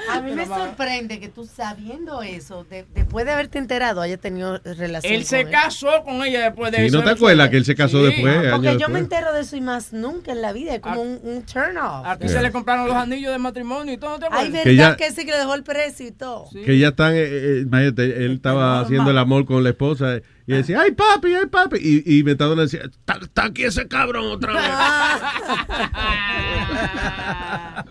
A 0.10 0.22
mí 0.22 0.32
me 0.32 0.46
sorprende 0.46 1.20
que 1.20 1.30
tú 1.30 1.46
sabiendo 1.46 2.22
eso, 2.22 2.64
de- 2.64 2.86
después 2.94 3.26
de 3.26 3.32
haberte 3.32 3.58
enterado, 3.60 4.02
haya 4.02 4.18
tenido 4.18 4.60
relación 4.64 5.14
Él 5.14 5.26
se 5.26 5.46
casó 5.46 6.04
con 6.04 6.24
ella 6.24 6.44
después 6.46 6.72
de 6.72 6.78
Sí, 6.80 6.84
eso. 6.86 6.98
¿no 6.98 7.04
te 7.04 7.12
acuerdas 7.12 7.50
que 7.50 7.58
él 7.58 7.66
se 7.66 7.76
casó 7.76 8.04
después, 8.04 8.34
Porque 8.36 8.48
años 8.50 8.64
yo 8.64 8.70
después? 8.72 8.90
me 8.92 9.00
entero 9.00 9.34
de 9.34 9.42
eso 9.42 9.56
y 9.56 9.62
más 9.62 9.94
nunca 9.94 10.32
en 10.32 10.42
la 10.42 10.54
vida. 10.54 10.76
Es 10.76 10.80
como 10.82 11.02
un, 11.02 11.20
un 11.24 11.44
turn 11.46 11.78
off. 11.78 12.06
Aquí 12.06 12.30
se 12.30 12.42
le 12.42 12.52
compraron 12.52 12.88
los 12.88 12.96
anillos 12.96 13.32
de 13.32 13.38
matrimonio 13.38 13.94
y 13.94 13.98
todo, 13.98 14.12
¿no 14.12 14.20
te 14.20 14.26
acuerdas? 14.26 14.46
Ay, 14.46 14.52
verdad 14.52 14.64
Que 14.64 14.76
ya- 14.76 14.96
que 14.96 15.12
sí 15.12 15.26
que 15.26 15.32
le 15.32 15.38
dejó 15.38 15.54
el 15.56 15.64
precio 15.64 16.08
y 16.08 16.12
todo. 16.12 16.46
Que 16.52 16.78
ya 16.80 16.90
están, 16.90 17.14
eh, 17.16 17.20
eh, 17.24 17.60
imagínate, 17.66 18.26
él 18.26 18.34
estaba 18.34 18.82
haciendo 18.82 19.12
el 19.12 19.18
amor 19.18 19.46
con 19.46 19.64
la 19.64 19.70
esposa 19.70 20.18
y 20.48 20.54
decía, 20.54 20.82
ay 20.82 20.92
papi, 20.92 21.34
ay 21.34 21.46
papi. 21.48 21.78
Y, 22.06 22.20
y 22.20 22.24
Metadona 22.24 22.64
decía, 22.64 22.82
está, 22.84 23.20
está 23.22 23.46
aquí 23.46 23.64
ese 23.64 23.88
cabrón 23.88 24.26
otra 24.32 24.54
vez. 24.54 24.64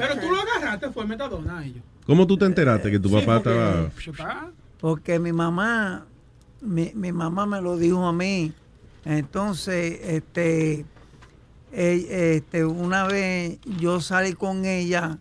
Pero 0.00 0.20
tú 0.20 0.30
lo 0.34 0.40
agarraste, 0.40 0.90
fue 0.90 1.06
metadona 1.06 1.58
a 1.58 1.64
ellos. 1.64 1.82
¿Cómo 2.06 2.26
tú 2.26 2.36
te 2.36 2.44
enteraste 2.46 2.90
que 2.90 2.98
tu 2.98 3.08
Sí, 3.08 3.14
papá 3.16 3.36
estaba...? 3.36 3.90
Porque 4.80 5.18
mi 5.18 5.32
mamá 5.32 6.06
mi, 6.60 6.92
mi 6.94 7.12
mamá 7.12 7.46
me 7.46 7.60
lo 7.60 7.76
dijo 7.76 8.06
a 8.06 8.12
mí. 8.12 8.52
Entonces, 9.04 9.98
este, 10.02 10.84
e- 11.72 12.36
este, 12.36 12.64
una 12.64 13.04
vez 13.04 13.58
yo 13.78 14.00
salí 14.00 14.34
con 14.34 14.64
ella 14.64 15.18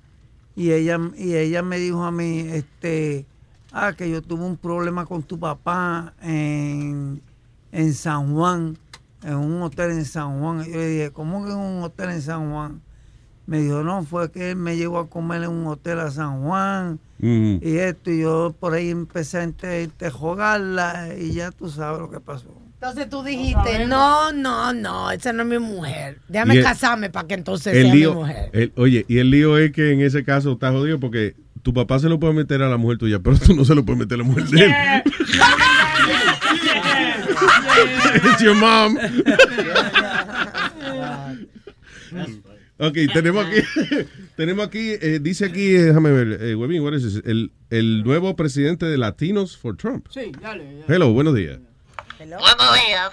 y 0.55 0.71
ella 0.71 0.99
y 1.15 1.35
ella 1.35 1.61
me 1.61 1.79
dijo 1.79 2.03
a 2.03 2.11
mí, 2.11 2.39
este, 2.39 3.25
ah, 3.71 3.93
que 3.93 4.09
yo 4.09 4.21
tuve 4.21 4.43
un 4.43 4.57
problema 4.57 5.05
con 5.05 5.23
tu 5.23 5.39
papá 5.39 6.13
en, 6.21 7.21
en 7.71 7.93
San 7.93 8.33
Juan, 8.33 8.77
en 9.23 9.35
un 9.35 9.61
hotel 9.61 9.91
en 9.91 10.05
San 10.05 10.39
Juan. 10.41 10.61
Y 10.67 10.71
yo 10.71 10.77
le 10.77 10.87
dije, 10.89 11.11
¿cómo 11.11 11.45
que 11.45 11.51
en 11.51 11.57
un 11.57 11.83
hotel 11.83 12.09
en 12.09 12.21
San 12.21 12.51
Juan? 12.51 12.81
Me 13.49 13.61
dijo, 13.61 13.83
no, 13.83 14.03
fue 14.03 14.31
que 14.31 14.51
él 14.51 14.57
me 14.57 14.77
llevó 14.77 14.99
a 14.99 15.09
comer 15.09 15.41
en 15.43 15.49
un 15.49 15.65
hotel 15.65 15.99
a 16.01 16.11
San 16.11 16.43
Juan 16.43 16.99
y 17.19 17.77
esto, 17.77 18.11
y 18.11 18.21
yo 18.21 18.55
por 18.59 18.75
ahí 18.75 18.91
empecé 18.91 19.39
a 19.39 19.43
interrogarla 19.43 21.07
y 21.19 21.33
ya 21.33 21.49
tú 21.49 21.67
sabes 21.67 21.99
lo 21.99 22.11
que 22.11 22.19
pasó. 22.19 22.45
Entonces 22.75 23.09
tú 23.09 23.23
dijiste, 23.23 23.87
no, 23.87 24.31
no, 24.31 24.71
no, 24.71 25.09
esa 25.11 25.33
no 25.33 25.41
es 25.43 25.49
mi 25.49 25.57
mujer. 25.57 26.19
Déjame 26.27 26.57
el- 26.57 26.63
casarme 26.63 27.09
para 27.09 27.27
que 27.27 27.33
entonces 27.33 27.73
El 27.75 27.85
sea 27.85 27.93
lío, 27.95 28.13
mi 28.13 28.19
mujer. 28.21 28.49
el- 28.53 28.71
oye, 28.77 29.03
y 29.07 29.17
el 29.17 29.31
lío 29.31 29.57
es 29.57 29.71
que 29.71 29.93
en 29.93 30.01
ese 30.01 30.23
caso 30.23 30.51
está 30.53 30.71
jodido 30.71 30.99
porque 30.99 31.33
tu 31.63 31.73
papá 31.73 31.97
se 31.97 32.07
lo 32.07 32.19
puede 32.19 32.35
meter 32.35 32.61
a 32.61 32.69
la 32.69 32.77
mujer 32.77 32.99
tuya, 32.99 33.17
pero 33.19 33.35
tú 33.39 33.55
no 33.55 33.65
se 33.65 33.73
lo 33.73 33.83
puedes 33.83 33.99
meter 33.99 34.13
a 34.13 34.17
la 34.23 34.29
mujer 34.29 34.43
de 34.45 34.65
él. 34.65 34.71
It's 38.23 38.41
your 38.41 38.55
mom. 38.55 38.97
ok, 42.79 42.97
tenemos 43.13 43.45
aquí, 43.45 43.61
tenemos 44.35 44.67
aquí, 44.67 44.91
eh, 45.01 45.19
dice 45.21 45.45
aquí, 45.45 45.75
eh, 45.75 45.83
déjame 45.83 46.11
ver, 46.11 46.41
eh, 46.41 46.55
Webin, 46.55 46.81
what 46.81 46.93
is? 46.93 47.21
El, 47.25 47.51
el 47.69 48.03
nuevo 48.03 48.35
presidente 48.35 48.85
de 48.85 48.97
Latinos 48.97 49.57
for 49.57 49.77
Trump. 49.77 50.07
Sí, 50.09 50.31
dale. 50.41 50.83
Hello, 50.87 51.11
buenos 51.13 51.35
días. 51.35 51.59
Buenos 52.19 52.41
días. 52.73 53.11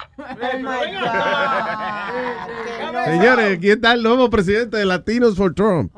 Señores, 3.05 3.59
aquí 3.59 3.71
está 3.71 3.93
el 3.93 4.03
nuevo 4.03 4.29
presidente 4.31 4.79
de 4.79 4.85
Latinos 4.85 5.37
for 5.37 5.55
Trump. 5.55 5.93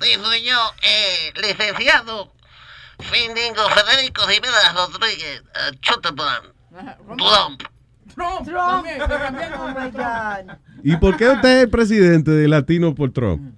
Sí, 0.00 0.14
soy 0.22 0.42
yo, 0.44 0.56
eh, 0.82 1.32
licenciado 1.42 2.32
Findingo 3.00 3.68
Federico 3.70 4.22
Jiménez 4.22 4.74
Rodríguez 4.74 5.42
eh, 5.42 5.76
Chutebrand. 5.80 6.52
Trump. 7.18 7.62
Trump. 8.20 8.48
Trump. 8.48 8.86
también. 9.08 9.52
Oh 9.54 9.68
my 9.68 9.90
God. 9.90 10.56
¿Y 10.82 10.96
por 10.96 11.16
qué 11.16 11.28
usted 11.28 11.48
es 11.48 11.62
el 11.64 11.70
presidente 11.70 12.30
de 12.30 12.48
Latinos 12.48 12.94
for 12.96 13.10
Trump? 13.12 13.54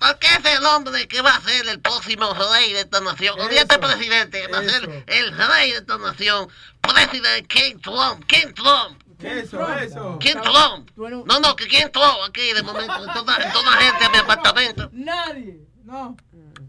Porque 0.00 0.26
es 0.28 0.58
el 0.58 0.64
hombre 0.64 1.06
que 1.08 1.20
va 1.20 1.36
a 1.36 1.40
ser 1.42 1.68
el 1.68 1.80
próximo 1.80 2.32
rey 2.32 2.72
de 2.72 2.80
esta 2.80 3.00
nación. 3.00 3.36
Y 3.50 3.56
este 3.56 3.78
presidente 3.78 4.46
va 4.48 4.58
a 4.58 4.62
ser 4.62 5.04
el 5.06 5.36
rey 5.36 5.72
de 5.72 5.78
esta 5.78 5.98
nación. 5.98 6.48
Presidente 6.80 7.46
King 7.48 7.76
Trump. 7.82 8.24
King 8.26 8.52
Trump. 8.54 8.98
Eso, 9.22 9.78
eso. 9.78 10.18
King 10.18 10.40
Trump. 10.42 10.90
No, 10.96 11.40
no, 11.40 11.54
que 11.54 11.68
King 11.68 11.90
Trump 11.92 12.16
aquí 12.28 12.52
de 12.54 12.62
momento. 12.62 12.96
En 12.96 13.12
toda, 13.12 13.36
en 13.36 13.52
toda 13.52 13.72
gente 13.72 14.04
a 14.04 14.10
mi 14.10 14.18
apartamento. 14.18 14.90
Nadie. 14.92 15.60
No. 15.84 16.16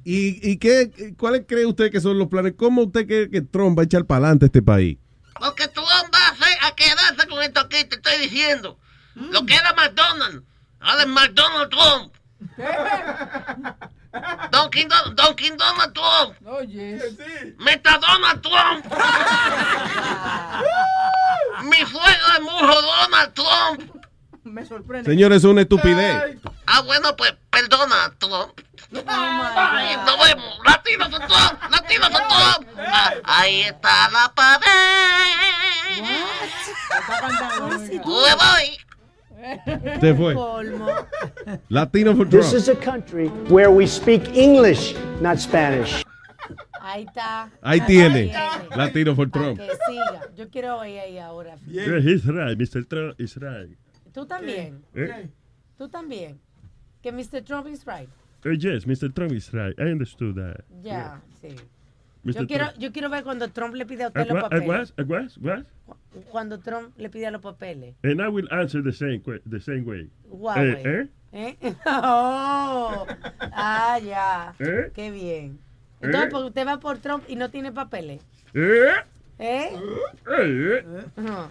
¿Y, 0.03 0.51
y 0.51 0.57
qué, 0.57 1.13
cuáles 1.17 1.43
cree 1.47 1.65
usted 1.65 1.91
que 1.91 2.01
son 2.01 2.17
los 2.17 2.27
planes? 2.27 2.53
¿Cómo 2.57 2.83
usted 2.83 3.05
cree 3.05 3.29
que 3.29 3.41
Trump 3.41 3.77
va 3.77 3.83
a 3.83 3.85
echar 3.85 4.05
para 4.05 4.25
adelante 4.25 4.47
este 4.47 4.61
país? 4.61 4.97
Porque 5.39 5.67
Trump 5.69 5.87
va 6.13 6.27
a, 6.27 6.31
hacer, 6.31 6.57
a 6.61 6.75
esto 7.43 7.59
aquí, 7.61 7.83
te 7.85 7.95
estoy 7.95 8.17
diciendo. 8.19 8.77
Lo 9.15 9.45
que 9.45 9.55
era 9.55 9.73
McDonald's. 9.73 10.43
Ahora 10.79 11.01
es 11.03 11.07
McDonald 11.07 11.69
Trump. 11.69 12.13
Dunkin' 14.51 14.89
Don- 14.89 15.15
Dunkin' 15.15 15.57
Donald 15.57 15.93
Trump. 15.93 16.47
Oye. 16.47 16.99
Metadona 17.59 18.41
Trump. 18.41 18.85
Mi 21.63 21.77
suegro 21.77 22.27
es 22.35 22.41
Murro 22.41 22.81
Donald 22.81 23.33
Trump. 23.33 23.95
Me 24.43 24.65
sorprende. 24.65 25.09
Señores, 25.09 25.37
es 25.39 25.43
una 25.45 25.61
estupidez. 25.61 26.37
Ah, 26.65 26.81
bueno, 26.81 27.15
pues 27.15 27.33
perdona, 27.51 28.11
Trump. 28.17 28.59
Ay, 28.93 29.95
nos 30.05 30.17
vemos. 30.17 30.59
Trump. 31.27 31.61
Latinos 31.71 32.11
son 32.11 32.21
Trump. 32.27 32.67
Ah, 32.77 33.13
ahí 33.23 33.61
está 33.61 34.09
la 34.11 34.31
pared. 34.33 36.01
Me 38.05 38.35
voy. 38.35 39.99
Se 39.99 40.13
fue. 40.15 40.35
Latino 41.69 42.15
for 42.15 42.27
This 42.29 42.49
Trump. 42.49 42.55
is 42.57 42.69
a 42.69 42.75
country 42.75 43.27
where 43.49 43.71
we 43.71 43.87
speak 43.87 44.35
English, 44.35 44.95
not 45.19 45.39
Spanish. 45.39 46.03
Ahí 46.81 47.05
está. 47.05 47.49
Ahí 47.61 47.79
tiene. 47.81 48.33
Latino 48.75 49.15
for 49.15 49.27
Trump. 49.29 49.57
Que 49.59 49.69
siga. 49.87 50.21
Yo 50.35 50.49
quiero 50.49 50.77
oír 50.79 50.99
ahí 50.99 51.17
ahora. 51.17 51.55
Yeah, 51.67 51.99
he's 51.99 52.25
right, 52.25 52.57
Mr. 52.57 52.87
Trump 52.87 53.19
is 53.19 53.35
right. 53.37 53.77
Tú 54.13 54.25
también. 54.25 54.83
Eh? 54.95 55.29
Tú 55.77 55.87
también. 55.87 56.39
Que 57.01 57.11
Mr. 57.11 57.43
Trump 57.43 57.67
is 57.67 57.85
right. 57.85 58.09
Uh, 58.43 58.49
yes, 58.57 58.85
Mr. 58.85 59.13
Trump 59.13 59.31
is 59.33 59.53
right. 59.53 59.73
I 59.77 59.91
understood 59.91 60.35
that. 60.35 60.63
Ya, 60.83 61.21
sí. 61.41 61.55
Mr. 62.25 62.41
Yo 62.41 62.47
quiero, 62.47 62.65
Trump. 62.65 62.79
yo 62.79 62.91
quiero 62.91 63.09
ver 63.09 63.23
cuando 63.23 63.47
Trump 63.49 63.75
le 63.75 63.85
pide 63.85 64.03
a 64.03 64.07
usted 64.07 64.27
los 64.27 64.43
papeles. 64.43 64.67
what, 64.67 64.89
uh, 64.99 65.03
what, 65.05 65.31
what? 65.41 65.65
Cuando 66.31 66.59
Trump 66.59 66.97
le 66.97 67.09
pide 67.09 67.31
los 67.31 67.41
papeles. 67.41 67.95
And 68.03 68.21
I 68.21 68.27
will 68.27 68.47
answer 68.51 68.81
the 68.83 68.93
same, 68.93 69.21
the 69.45 69.59
same 69.59 69.85
way. 69.85 70.09
Guau, 70.29 70.57
Eh, 70.57 70.81
eh? 70.85 71.07
¿Eh? 71.33 71.55
Oh, 71.85 73.05
ah, 73.53 73.99
ya. 74.03 74.53
¿Eh? 74.59 74.91
Qué 74.93 75.11
bien. 75.11 75.59
Entonces, 76.01 76.27
¿Eh? 76.27 76.29
porque 76.31 76.47
usted 76.47 76.67
va 76.67 76.79
por 76.79 76.97
Trump 76.97 77.23
y 77.27 77.35
no 77.35 77.49
tiene 77.49 77.71
papeles. 77.71 78.21
Eh? 78.53 78.87
¿Eh? 79.39 79.69
Eh, 80.29 80.85
Ajá. 81.15 81.49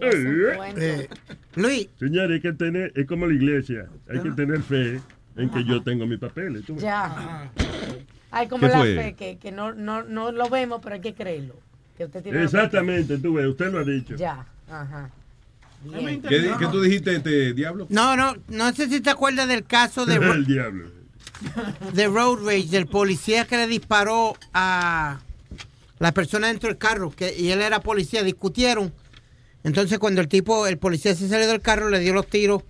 eh. 0.00 1.08
Luis. 1.56 1.88
Señores, 1.98 2.30
hay 2.36 2.40
que 2.40 2.52
tener, 2.52 2.92
es 2.94 3.06
como 3.06 3.26
la 3.26 3.34
iglesia, 3.34 3.88
hay 4.08 4.20
que 4.20 4.30
tener 4.30 4.60
fe 4.62 5.00
en 5.36 5.50
que 5.50 5.64
yo 5.64 5.82
tengo 5.82 6.06
mis 6.06 6.18
papeles. 6.18 6.64
¿tú 6.64 6.74
ves? 6.74 6.82
Ya. 6.82 7.50
Hay 8.30 8.48
como 8.48 8.66
¿Qué 8.66 8.72
la 8.72 8.78
fue? 8.78 8.94
fe 8.96 9.14
que, 9.14 9.36
que 9.38 9.52
no, 9.52 9.72
no, 9.72 10.02
no 10.02 10.32
lo 10.32 10.48
vemos, 10.48 10.80
pero 10.82 10.96
hay 10.96 11.00
que 11.00 11.14
creerlo. 11.14 11.54
Que 11.96 12.06
usted 12.06 12.22
tiene 12.22 12.42
Exactamente, 12.42 13.18
tú 13.18 13.34
ves, 13.34 13.46
usted 13.46 13.70
lo 13.72 13.78
ha 13.78 13.84
dicho. 13.84 14.16
Ya. 14.16 14.44
Ajá. 14.68 15.10
Bien. 15.84 16.22
¿Qué, 16.22 16.50
qué 16.58 16.66
tú 16.70 16.80
dijiste, 16.80 17.14
este 17.16 17.52
diablo? 17.52 17.86
No, 17.90 18.16
no, 18.16 18.34
no 18.48 18.72
sé 18.72 18.88
si 18.88 19.00
te 19.00 19.10
acuerdas 19.10 19.46
del 19.48 19.64
caso 19.64 20.06
de, 20.06 20.14
El 20.34 20.46
diablo. 20.46 20.88
de 21.92 22.06
Road 22.06 22.38
Rage, 22.44 22.68
del 22.68 22.86
policía 22.86 23.44
que 23.46 23.56
le 23.56 23.66
disparó 23.66 24.34
a 24.52 25.20
la 25.98 26.12
persona 26.12 26.48
dentro 26.48 26.68
del 26.68 26.78
carro, 26.78 27.10
que, 27.10 27.36
y 27.38 27.50
él 27.50 27.60
era 27.60 27.80
policía, 27.80 28.22
discutieron. 28.22 28.92
Entonces 29.62 29.98
cuando 29.98 30.20
el 30.20 30.28
tipo, 30.28 30.66
el 30.66 30.78
policía 30.78 31.14
se 31.14 31.28
salió 31.28 31.46
del 31.46 31.60
carro, 31.60 31.88
le 31.88 32.00
dio 32.00 32.12
los 32.14 32.26
tiros 32.26 32.62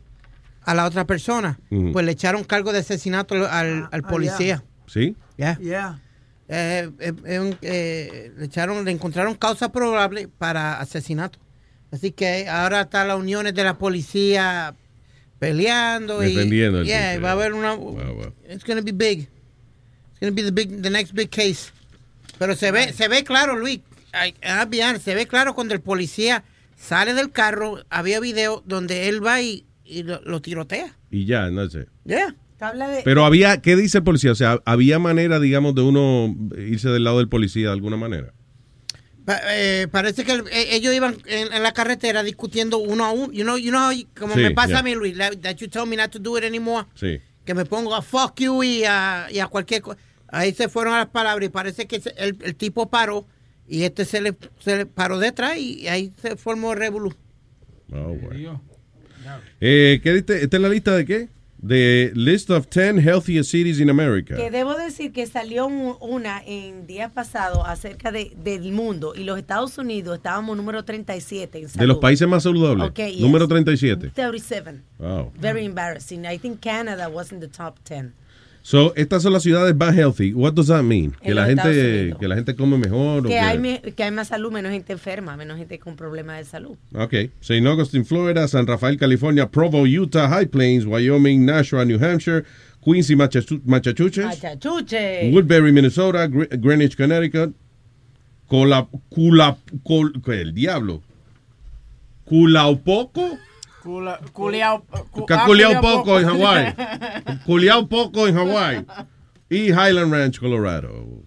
a 0.64 0.74
la 0.74 0.84
otra 0.86 1.06
persona. 1.06 1.58
Pues 1.92 2.04
le 2.04 2.12
echaron 2.12 2.44
cargo 2.44 2.72
de 2.72 2.80
asesinato 2.80 3.34
al, 3.34 3.44
al- 3.46 3.88
al 3.90 4.02
ah, 4.04 4.08
policía. 4.08 4.64
¿Sí? 4.86 5.16
Ya. 5.36 5.58
Yeah. 5.58 6.00
Eh, 6.48 6.90
eh, 6.98 7.12
eh, 7.24 7.56
eh, 7.62 8.32
le 8.36 8.44
echaron, 8.44 8.84
le 8.84 8.90
encontraron 8.90 9.34
causa 9.34 9.72
probable 9.72 10.28
para 10.28 10.78
asesinato. 10.78 11.38
Así 11.90 12.10
que 12.10 12.48
ahora 12.48 12.82
están 12.82 13.08
las 13.08 13.18
uniones 13.18 13.54
de 13.54 13.64
la 13.64 13.78
policía 13.78 14.74
peleando 15.38 16.22
y 16.24 16.34
Defendiendo 16.34 16.80
el 16.80 16.86
yeah, 16.86 17.18
va 17.18 17.30
a 17.30 17.32
haber 17.32 17.54
una 17.54 17.76
it's 18.48 18.64
gonna 18.64 18.80
be 18.80 18.92
big. 18.92 19.28
It's 20.10 20.20
gonna 20.20 20.32
be 20.32 20.42
the 20.42 20.50
big 20.50 20.82
the 20.82 20.90
next 20.90 21.12
big 21.14 21.30
case. 21.30 21.70
Pero 22.38 22.56
se 22.56 22.72
ve 22.72 22.92
se 22.92 23.08
ve 23.08 23.24
claro, 23.24 23.56
Luis. 23.56 23.80
Ay, 24.12 24.34
I'll 24.42 24.66
be 24.68 24.82
honest, 24.82 25.04
se 25.04 25.14
ve 25.14 25.26
claro 25.26 25.54
cuando 25.54 25.74
el 25.74 25.80
policía 25.80 26.44
sale 26.76 27.14
del 27.14 27.30
carro, 27.30 27.84
había 27.90 28.20
video 28.20 28.62
donde 28.66 29.08
él 29.08 29.24
va 29.24 29.40
y, 29.40 29.64
y 29.84 30.02
lo, 30.02 30.20
lo 30.22 30.40
tirotea. 30.40 30.96
Y 31.10 31.24
ya, 31.26 31.50
no 31.50 31.68
sé. 31.68 31.86
Yeah. 32.04 32.34
De, 32.58 33.02
Pero 33.04 33.26
había, 33.26 33.60
¿qué 33.60 33.76
dice 33.76 33.98
el 33.98 34.04
policía? 34.04 34.32
O 34.32 34.34
sea, 34.34 34.58
había 34.64 34.98
manera, 34.98 35.38
digamos, 35.38 35.74
de 35.74 35.82
uno 35.82 36.34
irse 36.56 36.88
del 36.88 37.04
lado 37.04 37.18
del 37.18 37.28
policía 37.28 37.66
de 37.66 37.72
alguna 37.72 37.98
manera. 37.98 38.32
Pa- 39.26 39.40
eh, 39.50 39.86
parece 39.90 40.24
que 40.24 40.32
el- 40.32 40.48
eh, 40.50 40.68
ellos 40.74 40.94
iban 40.94 41.16
en, 41.26 41.52
en 41.52 41.62
la 41.62 41.72
carretera 41.72 42.22
discutiendo 42.22 42.78
uno 42.78 43.04
a 43.04 43.10
uno. 43.10 43.32
You 43.32 43.42
know, 43.42 43.58
you 43.58 43.70
know, 43.70 43.90
como 44.18 44.34
Sí, 44.34 44.40
me 44.40 44.50
pasa 44.52 44.68
yeah. 44.68 44.78
a 44.78 44.82
mí, 44.82 44.94
Luis, 44.94 45.14
la- 45.16 45.30
that 45.32 45.56
you 45.56 45.68
told 45.68 45.88
me 45.90 45.96
not 45.96 46.10
to 46.10 46.18
do 46.18 46.38
it 46.38 46.44
anymore. 46.44 46.86
Sí. 46.94 47.18
Que 47.44 47.52
me 47.54 47.66
pongo 47.66 47.94
a 47.94 48.00
fuck 48.00 48.40
you 48.40 48.62
y 48.62 48.84
a, 48.84 49.26
y 49.30 49.40
a 49.40 49.46
cualquier 49.48 49.82
cosa. 49.82 49.98
Ahí 50.28 50.54
se 50.54 50.68
fueron 50.70 50.94
a 50.94 50.98
las 50.98 51.08
palabras 51.08 51.46
y 51.46 51.50
parece 51.50 51.86
que 51.86 52.00
se- 52.00 52.14
el, 52.16 52.38
el 52.42 52.54
tipo 52.54 52.88
paró 52.88 53.26
y 53.68 53.82
este 53.82 54.06
se 54.06 54.22
le, 54.22 54.34
se 54.60 54.76
le 54.78 54.86
paró 54.86 55.18
detrás 55.18 55.58
y 55.58 55.86
ahí 55.88 56.12
se 56.22 56.36
formó 56.36 56.72
el 56.72 56.78
revolú. 56.78 57.14
Oh, 57.92 58.14
bueno. 58.14 58.62
Eh, 59.60 60.00
¿qué 60.02 60.12
diste? 60.12 60.42
¿Esta 60.42 60.56
es 60.56 60.62
la 60.62 60.68
lista 60.68 60.94
de 60.96 61.04
qué? 61.04 61.28
De 61.58 62.12
List 62.14 62.50
of 62.50 62.66
10 62.68 62.98
Healthiest 62.98 63.50
Cities 63.50 63.80
in 63.80 63.88
America. 63.88 64.36
Que 64.36 64.50
debo 64.50 64.74
decir 64.74 65.12
que 65.12 65.26
salió 65.26 65.66
un- 65.66 65.96
una 66.00 66.42
en 66.44 66.86
día 66.86 67.08
pasado 67.08 67.64
acerca 67.64 68.12
de, 68.12 68.32
del 68.36 68.70
mundo 68.70 69.14
y 69.16 69.24
los 69.24 69.38
Estados 69.38 69.78
Unidos 69.78 70.16
estábamos 70.16 70.58
número 70.58 70.84
37 70.84 71.58
en 71.58 71.68
salud. 71.70 71.80
De 71.80 71.86
los 71.86 71.98
países 71.98 72.28
más 72.28 72.42
saludables. 72.42 72.88
Ok, 72.88 72.98
yes. 72.98 73.20
Número 73.20 73.48
37. 73.48 74.10
37. 74.14 74.82
Wow. 74.98 75.32
Very 75.40 75.64
embarrassing. 75.64 76.26
I 76.26 76.38
think 76.38 76.60
Canada 76.60 77.08
was 77.08 77.32
in 77.32 77.40
the 77.40 77.48
top 77.48 77.78
10. 77.84 78.12
So, 78.66 78.94
estas 78.96 79.22
son 79.22 79.34
las 79.34 79.42
ciudades 79.42 79.76
más 79.76 79.94
healthy. 79.94 80.32
What 80.32 80.54
does 80.54 80.68
that 80.68 80.82
mean? 80.84 81.14
Que 81.22 81.34
la 81.34 81.44
gente 81.44 82.14
que 82.18 82.26
la 82.26 82.34
gente 82.34 82.54
come 82.56 82.78
mejor 82.78 83.18
o 83.18 83.22
Que 83.24 83.28
que- 83.34 83.38
hay, 83.38 83.58
me- 83.58 83.82
que 83.94 84.02
hay 84.02 84.10
más 84.10 84.28
salud, 84.28 84.50
menos 84.50 84.72
gente 84.72 84.94
enferma, 84.94 85.36
menos 85.36 85.58
gente 85.58 85.78
con 85.78 85.96
problemas 85.96 86.38
de 86.38 86.44
salud. 86.46 86.74
Ok. 86.94 87.12
St. 87.42 87.66
Augustine, 87.66 88.06
Florida, 88.06 88.48
San 88.48 88.66
Rafael, 88.66 88.96
California, 88.96 89.50
Provo, 89.50 89.84
Utah, 89.86 90.28
High 90.30 90.46
Plains, 90.46 90.86
Wyoming, 90.86 91.44
Nashua, 91.44 91.84
New 91.84 91.98
Hampshire, 92.02 92.44
Quincy, 92.80 93.14
Machachu- 93.14 93.60
Massachusetts, 93.66 94.40
Machachuche. 94.42 95.30
Woodbury, 95.30 95.70
Minnesota, 95.70 96.26
Gre- 96.26 96.48
Greenwich, 96.58 96.96
Connecticut, 96.96 97.54
Cola, 98.48 98.88
Cula, 99.10 99.58
Col- 99.86 100.12
el 100.28 100.54
diablo, 100.54 101.02
Culaupoco, 102.24 103.38
Cula- 103.84 104.18
cu- 104.32 105.26
que 105.26 105.34
ah, 105.34 105.44
culiao 105.46 105.80
poco 105.80 106.18
en 106.18 106.26
Hawái, 106.26 106.74
culiao 107.46 107.86
poco 107.86 108.26
en 108.26 108.34
Hawái, 108.34 108.86
y 109.50 109.68
Highland 109.70 110.10
Ranch, 110.12 110.38
Colorado. 110.40 111.22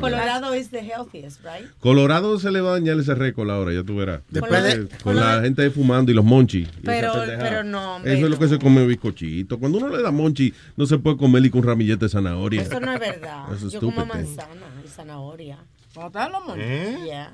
Colorado 0.00 0.54
is 0.54 0.70
the 0.70 0.80
healthiest, 0.80 1.44
right? 1.44 1.68
Colorado 1.80 2.38
se 2.38 2.50
le 2.50 2.62
va 2.62 2.70
a 2.70 2.72
dañar 2.72 2.98
ese 2.98 3.14
récord 3.14 3.50
ahora, 3.50 3.74
ya 3.74 3.82
tú 3.84 3.96
verás. 3.96 4.22
Después 4.30 4.62
de- 4.62 4.84
Eh, 4.84 4.88
con 5.02 5.14
la 5.16 5.42
gente 5.42 5.68
fumando 5.70 6.10
y 6.10 6.14
los 6.14 6.24
monchis. 6.24 6.66
Pero- 6.82 7.12
pero 7.38 7.62
no, 7.64 7.96
hombre, 7.96 8.14
Eso 8.14 8.24
es 8.24 8.30
lo 8.30 8.38
que 8.38 8.48
se 8.48 8.58
come 8.58 8.86
bizcochito. 8.86 9.58
Cuando 9.58 9.76
uno 9.76 9.88
le 9.94 10.02
da 10.02 10.10
monchi, 10.10 10.54
no 10.76 10.86
se 10.86 10.96
puede 10.96 11.18
comer 11.18 11.44
y 11.44 11.50
con 11.50 11.62
ramillete 11.62 12.06
de 12.06 12.08
zanahoria. 12.08 12.62
Eso 12.62 12.80
no 12.80 12.92
es 12.94 12.98
verdad. 13.00 13.44
Eso 13.54 13.66
es 13.66 13.74
Yo 13.74 13.80
como 13.80 14.06
manzana 14.06 14.66
y 14.82 14.88
zanahoria. 14.88 15.58
¿Cómo 15.94 16.06
están 16.06 16.32
los? 16.32 16.56
Yeah. 16.56 17.30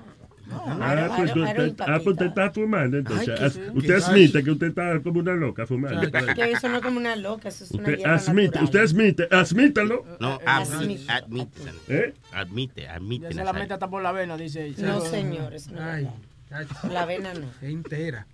Ah, 0.53 1.15
pues 1.17 1.35
usted, 1.35 1.75
ah, 1.81 1.87
pues 1.97 2.07
usted 2.07 2.27
está 2.27 2.51
fumando, 2.51 2.99
entonces. 2.99 3.29
Ay, 3.31 3.35
qué 3.39 3.45
As- 3.45 3.53
feo. 3.55 3.73
usted 3.75 3.95
admite 4.03 4.45
que 4.45 4.51
usted 4.51 4.67
está 4.69 5.01
como 5.03 5.21
una 5.21 5.33
loca 5.35 5.67
fumando. 5.67 6.01
Que 6.35 6.53
eso 6.53 6.69
no 6.69 6.77
es 6.77 6.83
como 6.83 6.99
una 6.99 7.17
loca, 7.17 7.49
eso 7.49 7.65
es 7.65 7.71
una 7.71 7.83
Usted 7.89 8.05
admite, 8.05 8.43
natural. 8.61 8.65
usted 8.65 8.81
admite, 8.81 9.29
admítalo. 9.31 10.05
No, 10.21 10.39
Admite. 10.47 11.11
admite, 11.11 11.13
admite. 11.13 11.61
¿Eh? 11.89 12.15
Admite, 12.33 12.83
Ya 12.83 12.95
admite. 12.95 13.33
se 13.33 13.45
la 13.45 13.53
mete 13.53 13.73
hasta 13.75 13.89
por 13.89 14.03
la 14.03 14.13
vena, 14.13 14.37
dice. 14.37 14.75
No, 14.79 15.01
señor, 15.01 15.55
eso 15.55 15.71
no 15.73 15.79
es 15.79 15.85
Ay. 16.51 16.67
La 16.91 17.03
avena 17.03 17.35
no. 17.35 17.47
entera. 17.63 18.27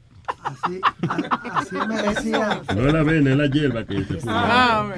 Así, 0.44 0.80
a- 1.08 1.58
así 1.58 1.74
me 1.88 2.02
decía. 2.02 2.62
No 2.74 2.86
es 2.86 2.92
la 2.92 3.00
avena, 3.00 3.30
es 3.32 3.36
la 3.36 3.46
hierba 3.46 3.84
que 3.84 3.96
usted 3.96 4.20
fuma. 4.20 4.44
Ah. 4.46 4.92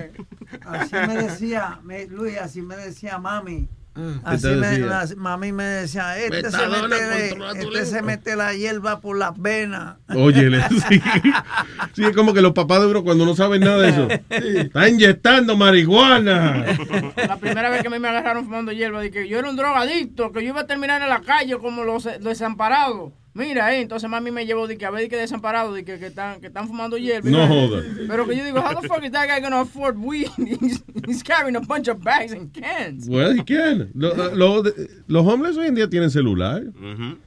Así 0.66 0.94
me 1.06 1.16
decía, 1.22 1.78
me- 1.84 2.06
Luis, 2.06 2.36
así 2.38 2.60
me 2.62 2.76
decía 2.76 3.18
mami. 3.18 3.68
¿Qué 3.94 4.00
Así 4.24 4.46
me, 4.46 4.78
la- 4.78 5.06
mami 5.16 5.52
me 5.52 5.64
decía, 5.64 6.16
este, 6.18 6.50
se 6.50 6.66
mete, 6.66 7.36
este 7.60 7.84
se 7.86 8.00
mete 8.02 8.36
la 8.36 8.54
hierba 8.54 9.00
por 9.00 9.18
las 9.18 9.38
venas. 9.38 9.96
Oye, 10.14 10.50
sí. 10.88 11.02
Sí, 11.92 12.04
es 12.04 12.16
como 12.16 12.32
que 12.32 12.40
los 12.40 12.52
papás 12.52 12.80
de 12.80 12.86
uno 12.86 13.04
cuando 13.04 13.26
no 13.26 13.36
saben 13.36 13.60
nada 13.60 13.82
de 13.82 13.88
eso. 13.90 14.08
Está 14.30 14.88
inyectando 14.88 15.56
marihuana. 15.56 16.64
La 17.16 17.36
primera 17.38 17.68
vez 17.68 17.82
que 17.82 17.88
a 17.88 17.90
mí 17.90 17.98
me 17.98 18.08
agarraron 18.08 18.44
fumando 18.46 18.72
hierba, 18.72 19.00
dije 19.02 19.12
que 19.24 19.28
yo 19.28 19.38
era 19.38 19.50
un 19.50 19.56
drogadicto, 19.56 20.32
que 20.32 20.42
yo 20.42 20.48
iba 20.50 20.62
a 20.62 20.66
terminar 20.66 21.02
en 21.02 21.08
la 21.10 21.20
calle 21.20 21.58
como 21.58 21.84
los 21.84 22.08
desamparados. 22.20 23.12
Mira, 23.34 23.74
eh, 23.74 23.80
entonces 23.80 24.10
mami 24.10 24.30
me 24.30 24.44
llevó 24.44 24.66
de 24.66 24.76
que 24.76 24.84
a 24.84 24.90
ver 24.90 25.08
que 25.08 25.16
desamparado, 25.16 25.72
de 25.72 25.84
que, 25.84 25.98
que 25.98 26.08
están, 26.08 26.38
que 26.40 26.48
están 26.48 26.66
fumando 26.68 26.98
hierba. 26.98 27.30
No 27.30 27.46
joda. 27.48 27.82
Pero 28.06 28.26
que 28.26 28.36
yo 28.36 28.44
digo, 28.44 28.58
how 28.60 28.78
the 28.78 28.86
fuck 28.86 29.02
is 29.02 29.10
that 29.12 29.26
guy 29.26 29.40
gonna 29.40 29.60
afford 29.62 29.96
weed? 29.98 30.26
He's, 30.36 30.82
he's 31.06 31.22
carrying 31.22 31.56
a 31.56 31.60
bunch 31.60 31.88
of 31.88 32.02
bags 32.04 32.32
and 32.32 32.52
cans. 32.52 33.08
Well, 33.08 33.34
¿y 33.36 33.42
quién? 33.44 33.90
Lo- 33.94 34.34
lo- 34.34 34.62
los 35.06 35.26
homeless 35.26 35.56
hoy 35.56 35.68
en 35.68 35.74
día 35.76 35.88
tienen 35.88 36.10
celular. 36.10 36.62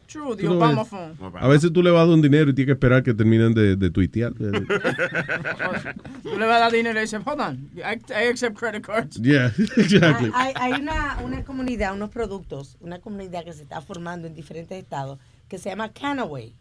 True, 0.07 0.35
the 0.35 0.43
Tú 0.43 0.49
lo 0.49 0.57
Obama 0.57 0.85
phone. 0.85 1.17
A 1.39 1.47
veces 1.47 1.73
tú 1.73 1.81
le 1.81 1.89
vas 1.89 2.03
a 2.03 2.05
dar 2.05 2.13
un 2.13 2.21
dinero 2.21 2.51
y 2.51 2.53
tienes 2.53 2.67
que 2.67 2.73
esperar 2.73 3.01
que 3.01 3.13
terminen 3.15 3.55
de, 3.55 3.75
de 3.75 3.89
tuitear. 3.89 4.31
Tú 4.35 6.39
le 6.39 6.45
vas 6.45 6.57
a 6.57 6.59
dar 6.59 6.71
dinero 6.71 6.97
y 6.99 7.01
dices, 7.01 7.19
hold 7.25 7.39
on, 7.41 7.69
I, 7.75 7.97
I 8.11 8.27
accept 8.29 8.57
credit 8.57 8.83
cards. 8.85 9.17
Yeah, 9.21 9.51
exactly. 9.77 10.31
Hay, 10.33 10.53
hay 10.55 10.73
una, 10.81 11.17
una 11.23 11.43
comunidad, 11.43 11.93
unos 11.93 12.09
productos, 12.11 12.77
una 12.79 12.99
comunidad 12.99 13.43
que 13.43 13.53
se 13.53 13.63
está 13.63 13.81
formando 13.81 14.27
en 14.27 14.35
diferentes 14.35 14.77
estados 14.77 15.19
que 15.47 15.57
se 15.57 15.69
llama 15.69 15.91
Canaway. 15.93 16.55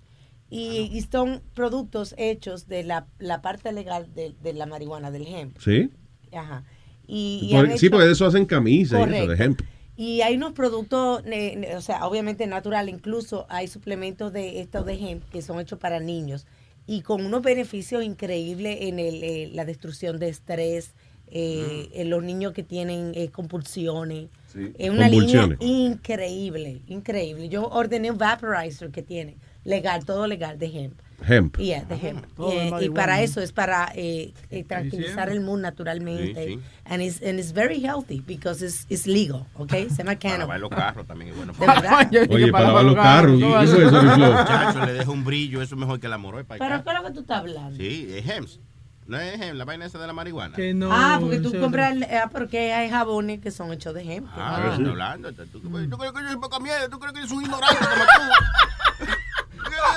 Y, 0.51 0.91
y 0.93 1.01
son 1.11 1.43
productos 1.55 2.15
hechos 2.17 2.69
de 2.69 2.85
la, 2.85 3.07
la 3.19 3.43
parte 3.43 3.73
legal 3.73 4.15
de, 4.15 4.35
de 4.41 4.53
la 4.53 4.67
marihuana, 4.67 5.11
del 5.11 5.27
hemp. 5.27 5.59
¿Sí? 5.59 5.91
Ajá. 6.33 6.65
Y, 7.07 7.41
y 7.51 7.55
Por- 7.55 7.71
han 7.71 7.79
sí, 7.79 7.91
porque 7.91 8.07
de 8.07 8.13
eso 8.13 8.27
hacen 8.27 8.47
camisas 8.47 9.01
y 9.01 9.15
eso, 9.15 9.27
de. 9.27 9.57
Y 9.97 10.21
hay 10.23 10.37
unos 10.37 10.53
productos, 10.53 11.23
eh, 11.27 11.75
o 11.77 11.81
sea, 11.81 12.07
obviamente 12.07 12.47
natural, 12.47 12.89
incluso 12.89 13.47
hay 13.49 13.69
suplementos 13.69 14.33
de 14.33 14.61
estos 14.61 14.85
de 14.87 14.95
hemp 14.95 15.25
que 15.31 15.41
son 15.43 15.61
hechos 15.61 15.79
para 15.79 16.01
niños 16.01 16.47
y 16.87 17.03
con 17.03 17.25
unos 17.25 17.43
beneficios 17.43 18.05
increíbles 18.05 18.79
en 18.83 18.99
el, 18.99 19.23
eh, 19.23 19.51
la 19.53 19.65
destrucción 19.65 20.19
de 20.19 20.29
estrés, 20.29 20.95
eh, 21.29 21.89
en 21.95 22.11
los 22.11 22.23
niños 22.23 22.53
que 22.53 22.63
tienen 22.63 23.13
eh, 23.15 23.31
compulsiones. 23.31 24.29
Sí. 24.55 24.73
Es 24.79 24.91
una 24.91 25.09
línea 25.09 25.49
increíble, 25.61 26.83
increíble. 26.87 27.49
Yo 27.49 27.69
ordené 27.69 28.11
un 28.11 28.19
vaporizer 28.19 28.91
que 28.91 29.03
tiene, 29.03 29.37
legal, 29.65 30.05
todo 30.05 30.27
legal 30.27 30.59
de 30.59 30.67
hemp. 30.67 31.01
Hemp. 31.27 31.57
Yeah, 31.57 31.85
de 31.85 31.95
hemp. 31.95 32.25
Todo 32.37 32.51
de 32.51 32.69
Eh, 32.69 32.85
y 32.87 32.91
para 32.91 33.23
eso 33.23 33.41
es 33.41 33.53
para 33.53 33.91
eh, 33.95 34.33
eh, 34.51 34.65
tranquilizar 34.65 35.31
el 35.31 35.41
mood 35.41 35.61
naturalmente. 35.61 36.47
Sí, 36.47 36.55
sí. 36.55 36.61
And, 36.85 37.03
it's, 37.03 37.23
and 37.23 37.39
it's 37.39 37.53
very 37.53 37.81
healthy 37.81 38.21
because 38.21 38.65
it's, 38.65 38.87
it's 38.89 39.07
legal, 39.07 39.47
okay? 39.57 39.89
Se 39.89 40.03
llama 40.03 40.19
Para 40.19 40.39
lavar 40.39 40.61
los 40.61 40.71
carros 40.71 41.07
también 41.07 41.31
es 41.31 41.37
bueno. 41.37 41.53
¿De 41.53 41.67
verdad? 41.67 42.11
Oye, 42.31 42.53
para 42.53 42.67
lavar 42.67 42.85
los 42.85 42.95
carros. 42.95 43.41
¿Qué 43.41 43.47
fue 43.47 43.65
eso, 43.65 43.77
Flo? 44.15 44.33
Muchacho, 44.33 44.87
le 44.87 44.93
deja 44.93 45.11
un 45.11 45.25
brillo, 45.25 45.63
eso 45.63 45.75
es 45.75 45.81
mejor 45.81 45.99
que 45.99 46.09
la 46.09 46.19
moroe 46.19 46.45
para 46.45 46.59
¿Pero 46.59 46.85
qué 46.85 46.91
es 46.91 46.97
lo 47.03 47.09
que 47.09 47.15
tú 47.15 47.21
estás 47.21 47.39
hablando? 47.39 47.77
Sí, 47.77 48.09
es 48.11 48.29
Hems. 48.29 48.61
No 49.07 49.19
es 49.19 49.39
Hems, 49.41 49.57
la 49.57 49.65
vaina 49.67 49.85
esa 49.85 49.99
de 49.99 50.07
la 50.07 50.13
marihuana. 50.15 50.57
Que 50.57 50.73
no. 50.73 50.89
ah, 50.91 51.19
porque 51.21 51.39
tú 51.41 51.53
compras, 51.61 51.93
el- 51.93 52.05
ah, 52.05 52.31
porque 52.33 52.73
hay 52.73 52.89
jabones 52.89 53.41
que 53.41 53.51
son 53.51 53.71
hechos 53.73 53.93
de 53.95 54.01
hemp. 54.15 54.27
Ah, 54.33 54.57
Ah. 54.65 54.69
estoy 54.73 54.89
hablando. 54.89 55.33
¿Tú, 55.35 55.45
tú, 55.47 55.61
tú 55.61 55.71
crees 55.99 56.13
que 56.13 56.23
yo 56.23 56.29
soy 56.29 56.37
poca 56.41 56.59
mierda? 56.61 56.89
¿Tú 56.89 56.99
crees 56.99 57.13
que 57.15 57.21
yo 57.21 57.27
soy 57.29 57.37
un 57.39 57.43
ignorante 57.45 57.77
como 57.85 57.95
tú? 58.05 59.05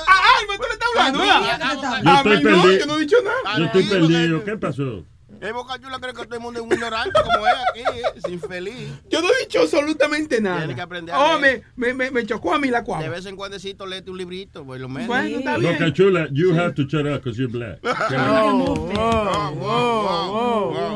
Ay, 0.07 0.45
¿me 0.49 0.57
tú 0.57 0.63
le 0.63 0.73
estás 0.73 0.89
hablando? 0.95 1.19
Ah, 1.23 2.01
Yo 2.03 2.09
A 2.11 2.17
estoy 2.17 2.37
mí 2.37 2.43
no, 2.43 2.49
perdido. 2.61 2.79
yo 2.79 2.85
no 2.85 2.95
he 2.95 2.99
dicho 2.99 3.15
nada. 3.23 3.57
Yo 3.59 3.65
estoy 3.65 3.83
perdido. 3.85 4.43
¿Qué 4.43 4.57
pasó? 4.57 5.03
Es 5.39 5.53
Boca 5.53 5.79
Chula 5.79 5.99
cree 5.99 6.13
que 6.13 6.23
todo 6.25 6.35
el 6.35 6.41
mundo 6.41 6.59
es 6.59 6.65
un 6.65 6.73
ignorante 6.73 7.11
como 7.23 7.47
es 7.47 7.53
aquí, 7.69 7.83
es 8.15 8.27
infeliz. 8.31 8.89
Yo 9.09 9.21
no 9.21 9.27
he 9.29 9.41
dicho 9.45 9.61
absolutamente 9.61 10.41
nada. 10.41 10.57
Tienes 10.59 10.75
que 10.75 10.81
aprender 10.81 11.13
a 11.15 11.35
Oh, 11.35 11.39
me, 11.39 11.61
me, 11.75 11.93
me, 11.93 12.11
me 12.11 12.25
chocó 12.25 12.53
a 12.53 12.59
mí 12.59 12.69
la 12.69 12.79
De 12.79 12.85
cuava. 12.85 13.07
vez 13.09 13.25
en 13.25 13.35
cuando 13.35 13.57
léete 13.85 14.09
un 14.09 14.17
librito, 14.17 14.65
por 14.65 14.79
lo 14.79 14.89
menos. 14.89 15.07
Bueno, 15.07 15.37
está 15.37 15.57
bien. 15.57 15.73
Boca 15.73 15.93
Chula, 15.93 16.27
you 16.31 16.53
have 16.57 16.73
to 16.73 16.83
shut 16.83 17.05
up 17.05 17.23
because 17.23 17.37
you're 17.37 17.51
black. 17.51 17.79
Oh, 17.83 18.75
whoa, 18.75 19.51
whoa, 19.53 20.71
whoa, 20.73 20.73
whoa. 20.73 20.87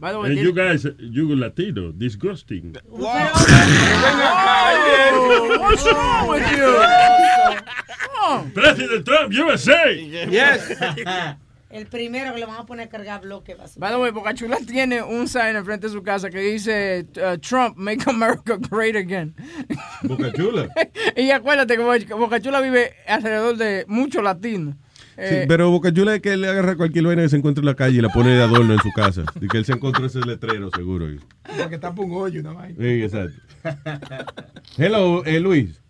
By 0.00 0.12
the 0.12 0.18
way, 0.20 0.30
And 0.30 0.38
you 0.38 0.52
guys, 0.52 0.86
you 0.98 1.34
Latino, 1.34 1.92
disgusting. 1.92 2.76
Oh, 2.90 2.98
what's 5.60 5.84
wrong 5.84 6.28
with 6.28 6.50
you? 6.56 6.64
Oh. 8.20 8.44
President 8.52 9.06
Trump, 9.06 9.32
USA. 9.32 9.94
Yes. 10.28 10.72
El 11.70 11.86
primero 11.86 12.32
que 12.32 12.40
le 12.40 12.46
van 12.46 12.56
a 12.56 12.64
poner 12.66 12.86
a 12.86 12.88
cargar 12.88 13.20
bloque 13.20 13.54
By 13.76 13.90
the 13.92 13.98
way, 13.98 14.10
Boca 14.10 14.32
Chula 14.32 14.56
tiene 14.66 15.02
un 15.02 15.28
sign 15.28 15.54
enfrente 15.54 15.86
de 15.88 15.92
su 15.92 16.02
casa 16.02 16.30
que 16.30 16.38
dice 16.40 17.06
uh, 17.16 17.36
Trump, 17.38 17.76
make 17.76 18.02
America 18.08 18.56
great 18.70 18.96
again. 18.96 19.34
Boca 20.02 20.32
Chula. 20.32 20.68
y 21.16 21.30
acuérdate 21.30 21.76
que 21.76 21.82
Boca- 21.82 22.14
Boca 22.14 22.40
Chula 22.40 22.60
vive 22.62 22.92
alrededor 23.06 23.56
de 23.58 23.84
muchos 23.86 24.22
latinos. 24.22 24.76
Sí, 25.16 25.24
Eh, 25.24 25.44
pero 25.48 25.68
Boca 25.70 25.92
Chula 25.92 26.14
es 26.14 26.22
que 26.22 26.32
él 26.34 26.40
le 26.42 26.48
agarra 26.48 26.76
cualquier 26.76 27.04
vaina 27.04 27.22
que 27.22 27.28
se 27.28 27.36
encuentre 27.36 27.60
en 27.60 27.66
la 27.66 27.74
calle 27.74 27.98
y 27.98 28.00
la 28.00 28.08
pone 28.08 28.30
de 28.30 28.40
adorno 28.42 28.72
en 28.72 28.78
su 28.80 28.90
casa. 28.92 29.24
Y 29.40 29.48
que 29.48 29.58
él 29.58 29.64
se 29.64 29.72
encontró 29.72 30.06
ese 30.06 30.20
letrero, 30.20 30.70
seguro. 30.74 31.06
Porque 31.58 31.76
tapa 31.76 32.00
un 32.02 32.12
hoyo, 32.12 32.40
una 32.40 32.52
vaina. 32.52 32.76
Sí, 32.78 33.02
exacto. 33.02 33.42
Hello, 34.76 35.24
eh, 35.24 35.40
Luis. 35.40 35.82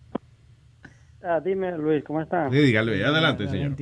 Ah, 1.21 1.41
dime, 1.45 1.77
Luis, 1.77 2.05
¿cómo 2.05 2.21
estás? 2.21 2.53
Sí, 2.53 2.59
dígale, 2.59 3.05
adelante, 3.05 3.49
señor. 3.49 3.75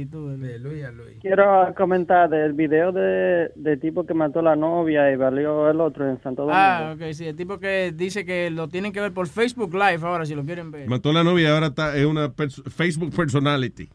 Luis. 0.58 1.18
Quiero 1.20 1.74
comentar 1.76 2.30
del 2.30 2.54
video 2.54 2.92
de, 2.92 3.50
del 3.54 3.78
tipo 3.78 4.06
que 4.06 4.14
mató 4.14 4.38
a 4.38 4.42
la 4.42 4.56
novia 4.56 5.12
y 5.12 5.16
valió 5.16 5.68
el 5.70 5.78
otro 5.82 6.08
en 6.08 6.20
Santo 6.22 6.42
Domingo. 6.42 6.58
Ah, 6.58 6.94
ok, 6.96 7.12
sí, 7.12 7.26
el 7.26 7.36
tipo 7.36 7.58
que 7.58 7.92
dice 7.94 8.24
que 8.24 8.50
lo 8.50 8.68
tienen 8.68 8.90
que 8.90 9.02
ver 9.02 9.12
por 9.12 9.26
Facebook 9.28 9.74
Live 9.74 10.00
ahora, 10.02 10.24
si 10.24 10.34
lo 10.34 10.44
quieren 10.46 10.70
ver. 10.70 10.88
Mató 10.88 11.10
a 11.10 11.12
la 11.12 11.24
novia 11.24 11.48
y 11.50 11.52
ahora 11.52 11.66
está, 11.66 11.94
es 11.94 12.06
una 12.06 12.28
pers- 12.34 12.62
Facebook 12.70 13.14
personality. 13.14 13.90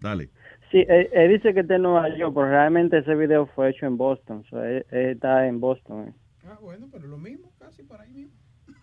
Dale. 0.00 0.30
Sí, 0.70 0.84
él, 0.88 1.08
él 1.12 1.30
dice 1.32 1.54
que 1.54 1.60
está 1.60 1.74
en 1.76 1.82
Nueva 1.82 2.08
York, 2.16 2.32
pero 2.34 2.48
realmente 2.48 2.98
ese 2.98 3.16
video 3.16 3.46
fue 3.46 3.70
hecho 3.70 3.86
en 3.86 3.96
Boston. 3.96 4.44
so, 4.48 4.62
él, 4.62 4.86
él 4.92 5.10
está 5.10 5.46
en 5.48 5.58
Boston. 5.58 6.08
eh. 6.08 6.12
Ah, 6.46 6.58
bueno, 6.62 6.86
pero 6.92 7.08
lo 7.08 7.18
mismo, 7.18 7.52
casi 7.58 7.82
por 7.82 8.00
ahí 8.00 8.12
mismo. 8.12 8.32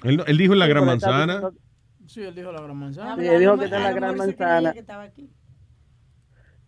Él, 0.04 0.18
no- 0.18 0.26
él 0.26 0.38
dijo 0.38 0.52
en 0.52 0.60
la 0.60 0.66
Sí, 0.66 0.72
gran 0.72 0.90
está 0.90 1.08
manzana. 1.10 1.50
Sí, 2.08 2.22
él 2.22 2.36
dijo 2.36 2.52
la 2.52 2.62
gran 2.62 2.78
manzana. 2.78 3.16
Sí, 3.16 3.26
él 3.28 3.40
dijo 3.40 3.58
que 3.58 3.66
está 3.66 3.78
en 3.78 3.84
la 3.84 3.92
gran 3.94 4.18
manzana. 4.18 4.74
que 4.74 4.80
estaba 4.80 5.04
aquí. 5.04 5.30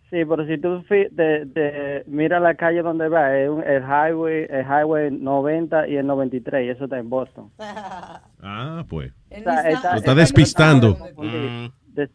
Sí, 0.10 0.18
pero 0.24 0.46
si 0.46 0.58
tú 0.60 0.84
te, 0.88 1.46
te 1.48 2.04
mira 2.08 2.40
la 2.40 2.54
calle 2.56 2.82
donde 2.84 3.10
va, 3.10 3.36
es 3.38 3.50
un- 3.50 3.64
el 3.64 3.82
highway, 3.84 4.46
el 4.50 4.64
highway 4.64 5.12
90 5.12 5.88
y 5.88 5.96
el 5.98 6.06
93, 6.06 6.68
y 6.68 6.70
eso 6.70 6.84
está 6.86 7.00
en 7.00 7.10
Boston. 7.10 7.52
Ah, 8.48 8.86
pues. 8.88 9.12
Está- 9.32 9.68
está- 9.68 9.92
Lo 9.94 9.98
está 9.98 10.14
despistando. 10.14 10.96
Mm. 11.18 11.68
Des- 11.96 12.12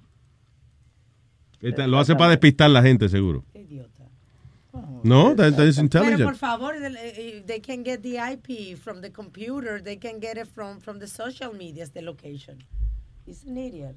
lo 1.89 1.99
hace 1.99 2.15
para 2.15 2.31
despistar 2.31 2.71
la 2.71 2.83
gente, 2.83 3.09
seguro. 3.09 3.45
No, 5.03 5.35
that, 5.35 5.55
that 5.57 5.65
is 5.67 5.77
Pero 5.77 5.89
por 5.91 6.03
intelligent. 6.13 6.37
favor, 6.37 6.77
el- 6.77 6.97
eh, 6.97 7.43
they 7.47 7.61
can 7.61 7.85
get 7.85 8.01
the 8.03 8.17
IP 8.19 8.77
from 8.77 9.01
the 9.01 9.11
computer. 9.11 9.83
They 9.83 9.97
can 9.99 10.21
get 10.21 10.37
it 10.37 10.47
from, 10.47 10.79
from 10.81 10.99
the 11.01 11.09
social 11.09 11.53
medias, 11.53 11.91
the 11.93 12.03
location. 12.03 12.59
He's 13.31 13.45
an 13.47 13.57
idiot. 13.57 13.95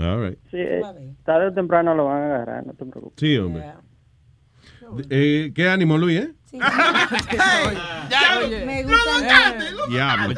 All 0.00 0.20
right. 0.20 0.38
Sí, 0.50 0.58
eh, 0.58 0.82
tarde 1.24 1.46
o 1.48 1.52
temprano 1.54 1.94
lo 1.94 2.04
van 2.04 2.22
a 2.22 2.26
agarrar, 2.36 2.66
no 2.66 2.74
te 2.74 2.84
preocupes. 2.84 3.14
Sí, 3.18 3.36
hombre. 3.38 3.72
Eh, 5.08 5.50
¿Qué 5.54 5.66
ánimo, 5.68 5.96
Luis, 5.96 6.20
eh? 6.20 6.34
Me 8.66 8.82
gusta. 8.84 9.56
Diablo. 9.88 10.34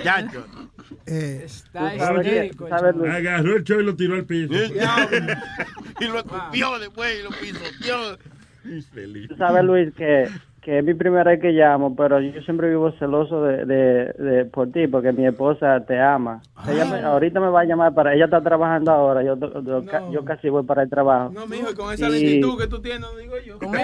Está 1.05 1.91
Tú 1.91 1.99
sabes 1.99 2.23
que- 2.23 2.29
histérico. 2.47 2.69
sabes, 2.69 2.95
Luis. 2.95 3.13
Agarró 3.13 3.57
el 3.57 3.65
show 3.65 3.81
y 3.81 3.85
lo 3.85 3.97
tiró 3.97 4.15
al 4.15 4.25
piso. 4.25 4.53
y 6.01 6.05
lo 6.07 6.19
escupió 6.19 6.79
después 6.79 7.19
y 7.19 7.23
lo 7.25 7.31
pisoteó. 7.31 8.19
Infeliz. 8.65 9.29
Tú 9.29 9.37
sabes, 9.37 9.65
Luis, 9.65 9.93
que, 9.95 10.29
que 10.67 10.79
es 10.81 10.85
mi 10.85 10.95
primera 10.95 11.31
vez 11.31 11.41
que 11.41 11.53
llamo, 11.53 11.95
pero 11.95 12.21
yo 12.21 12.43
siempre 12.43 12.69
vivo 12.69 12.91
celoso 12.99 13.41
de, 13.45 13.65
de, 13.67 14.13
de 14.19 14.45
por 14.47 14.73
ti, 14.73 14.89
porque 14.89 15.13
mi 15.13 15.25
esposa 15.25 15.85
te 15.87 15.97
ama. 16.01 16.43
Ella 16.69 16.85
me- 16.87 16.99
ahorita 17.03 17.39
me 17.39 17.47
va 17.51 17.61
a 17.61 17.65
llamar 17.65 17.95
para... 17.95 18.13
Ella 18.15 18.25
está 18.25 18.41
trabajando 18.43 18.91
ahora, 18.91 19.23
yo, 19.23 19.37
yo, 19.63 19.85
ca- 19.87 20.03
yo 20.11 20.25
casi 20.25 20.49
voy 20.49 20.65
para 20.65 20.83
el 20.83 20.91
trabajo. 20.91 21.31
No, 21.33 21.47
mijo, 21.47 21.71
y 21.71 21.75
con 21.75 21.95
esa 21.95 22.09
Y- 22.09 22.11
lentitud 22.21 22.59
que 22.61 22.67
tú 22.67 22.81
tienes, 22.83 22.99
no 23.01 23.17
digo 23.17 23.35
yo. 23.47 23.61
Con 23.61 23.69
un 23.69 23.75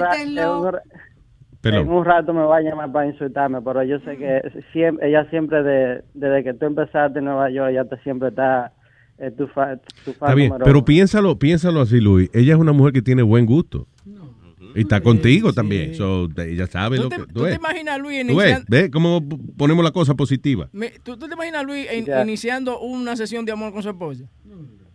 ra- 0.00 0.14
en 1.62 1.88
un 1.90 2.04
rato 2.04 2.32
me 2.32 2.42
va 2.42 2.56
a 2.56 2.60
llamar 2.60 2.90
para 2.90 3.06
insultarme, 3.06 3.60
pero 3.62 3.82
yo 3.82 3.98
sé 4.00 4.16
que 4.16 4.40
siempre, 4.72 5.08
ella 5.08 5.26
siempre, 5.30 5.62
de, 5.62 6.02
desde 6.14 6.42
que 6.42 6.54
tú 6.54 6.66
empezaste 6.66 7.18
en 7.18 7.26
Nueva 7.26 7.50
York, 7.50 7.70
ella 7.70 7.84
te, 7.84 7.98
siempre 7.98 8.30
está, 8.30 8.72
eh, 9.18 9.30
tu, 9.30 9.46
fa, 9.46 9.76
tu 10.04 10.12
fan 10.14 10.30
Está 10.30 10.34
bien, 10.34 10.52
pero 10.64 10.78
uno. 10.78 10.84
piénsalo, 10.86 11.38
piénsalo 11.38 11.82
así, 11.82 12.00
Luis. 12.00 12.30
Ella 12.32 12.54
es 12.54 12.58
una 12.58 12.72
mujer 12.72 12.94
que 12.94 13.02
tiene 13.02 13.22
buen 13.22 13.44
gusto. 13.44 13.86
Y 14.74 14.80
está 14.82 15.00
contigo 15.00 15.52
también. 15.52 15.94
So, 15.94 16.28
ella 16.38 16.66
sabe 16.66 16.96
¿Tú 16.96 17.02
lo 17.04 17.08
te, 17.08 17.16
que 17.16 17.22
tú 17.22 17.28
tú 17.34 17.40
te 17.42 17.46
ves. 17.50 17.56
imaginas 17.56 17.94
a 17.94 17.98
Luis 17.98 18.20
Tú 18.26 18.36
ves, 18.36 18.46
iniciando... 18.48 18.66
¿Ves 18.68 18.90
cómo 18.90 19.28
ponemos 19.56 19.84
la 19.84 19.90
cosa 19.92 20.14
positiva? 20.14 20.68
Me- 20.72 20.90
¿tú, 21.02 21.16
tú 21.16 21.26
te 21.28 21.34
imaginas 21.34 21.60
a 21.60 21.64
Luis 21.64 21.86
in- 21.92 22.06
iniciando 22.22 22.80
una 22.80 23.16
sesión 23.16 23.44
de 23.44 23.52
amor 23.52 23.72
con 23.72 23.82
su 23.82 23.88
esposa? 23.88 24.24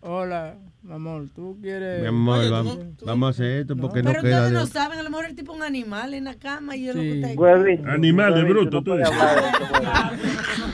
Hola, 0.00 0.56
mi 0.86 0.92
amor, 0.94 1.26
¿tú 1.34 1.58
quieres...? 1.60 2.00
Mi 2.02 2.06
amor, 2.08 2.48
vamos, 2.48 2.78
vamos 3.04 3.26
a 3.26 3.30
hacer 3.30 3.60
esto 3.62 3.76
porque 3.76 4.02
no, 4.02 4.10
Pero 4.10 4.22
queda 4.22 4.36
ustedes 4.44 4.52
de 4.52 4.58
no 4.58 4.66
saben, 4.66 4.98
a 4.98 5.02
lo 5.02 5.10
mejor 5.10 5.26
el 5.26 5.34
tipo 5.34 5.52
es 5.52 5.58
un 5.58 5.64
animal 5.64 6.14
en 6.14 6.24
la 6.24 6.34
cama 6.34 6.76
y 6.76 6.88
es 6.88 6.94
lo 6.94 7.00
que. 7.02 7.82
Animal 7.86 8.34
de 8.34 8.44
bruto, 8.44 8.82
tú 8.82 8.94
no. 8.94 9.04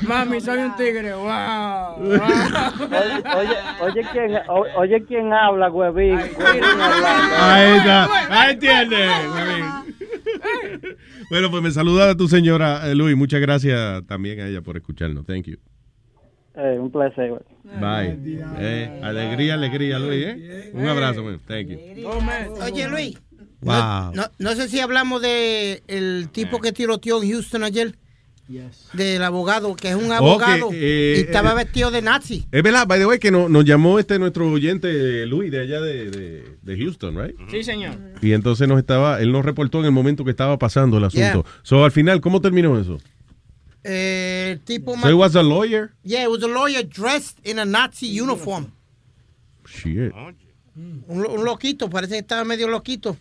Mami, 0.06 0.40
soy 0.40 0.58
un 0.58 0.76
tigre, 0.76 1.14
wow. 1.14 1.96
Oye, 2.02 3.22
oye, 3.36 3.56
oye, 3.80 4.06
quién, 4.12 4.30
o- 4.48 4.66
oye 4.76 5.04
quién 5.06 5.32
habla, 5.32 5.70
huevín. 5.70 6.18
Ahí 6.18 7.76
está, 7.78 8.08
ahí 8.42 8.56
tiene. 8.58 9.06
Bueno, 11.30 11.50
pues 11.50 11.62
me 11.62 11.70
saluda 11.70 12.10
a 12.10 12.16
tu 12.16 12.28
señora, 12.28 12.90
eh, 12.90 12.94
Luis. 12.94 13.16
Muchas 13.16 13.40
gracias 13.40 14.06
también 14.06 14.40
a 14.40 14.46
ella 14.48 14.60
por 14.60 14.76
escucharnos. 14.76 15.24
Thank 15.24 15.46
you. 15.46 15.56
Eh, 16.54 16.76
un 16.78 16.90
placer, 16.90 17.30
güey. 17.30 17.40
Bye. 17.80 18.18
Eh, 18.58 19.00
alegría, 19.02 19.54
alegría, 19.54 19.98
Luis. 19.98 20.24
¿eh? 20.26 20.70
Un 20.74 20.86
abrazo, 20.86 21.22
man. 21.24 21.40
Thank 21.46 21.68
you. 21.68 21.78
Oye, 22.62 22.88
Luis. 22.88 23.18
Wow. 23.60 24.12
No, 24.14 24.24
no 24.38 24.52
sé 24.56 24.68
si 24.68 24.80
hablamos 24.80 25.22
de 25.22 25.82
el 25.86 26.28
tipo 26.32 26.60
que 26.60 26.72
tiroteó 26.72 27.22
en 27.22 27.30
Houston 27.30 27.62
ayer. 27.64 27.94
Del 28.92 29.22
abogado, 29.22 29.74
que 29.76 29.88
es 29.90 29.94
un 29.94 30.12
abogado. 30.12 30.68
eh, 30.74 31.14
y 31.16 31.20
estaba 31.22 31.52
eh, 31.52 31.64
vestido 31.64 31.90
de 31.90 32.02
nazi. 32.02 32.44
Es 32.52 32.62
verdad, 32.62 32.86
by 32.86 32.98
the 32.98 33.06
way, 33.06 33.18
que 33.18 33.30
no- 33.30 33.48
nos 33.48 33.64
llamó 33.64 33.98
este 33.98 34.18
nuestro 34.18 34.50
oyente 34.50 35.24
Luis 35.26 35.50
de 35.50 35.60
allá 35.60 35.80
de, 35.80 36.10
de, 36.10 36.44
de 36.60 36.76
Houston, 36.76 37.16
right? 37.16 37.34
Sí, 37.50 37.62
señor. 37.64 37.96
Y 38.20 38.32
entonces 38.32 38.68
nos 38.68 38.78
estaba, 38.78 39.20
él 39.22 39.32
nos 39.32 39.42
reportó 39.44 39.78
en 39.78 39.86
el 39.86 39.92
momento 39.92 40.22
que 40.24 40.30
estaba 40.32 40.58
pasando 40.58 40.98
el 40.98 41.04
asunto. 41.04 41.44
Yeah. 41.44 41.60
So, 41.62 41.82
al 41.84 41.92
final, 41.92 42.20
¿cómo 42.20 42.42
terminó 42.42 42.78
eso? 42.78 42.98
Eh, 43.84 44.58
tipo 44.64 44.96
So, 44.96 45.08
he 45.08 45.14
was 45.14 45.34
a 45.34 45.42
lawyer? 45.42 45.92
Yeah, 46.04 46.24
it 46.24 46.30
was 46.30 46.42
a 46.42 46.48
lawyer 46.48 46.82
dressed 46.82 47.38
in 47.44 47.58
a 47.58 47.64
Nazi 47.64 48.06
uniform. 48.06 48.72
Shit. 49.66 50.12
Un, 50.14 50.34
un 51.08 51.44
loquito, 51.44 51.90
parece 51.90 52.12
que 52.12 52.18
estaba 52.20 52.44
medio 52.44 52.68
loquito. 52.68 53.16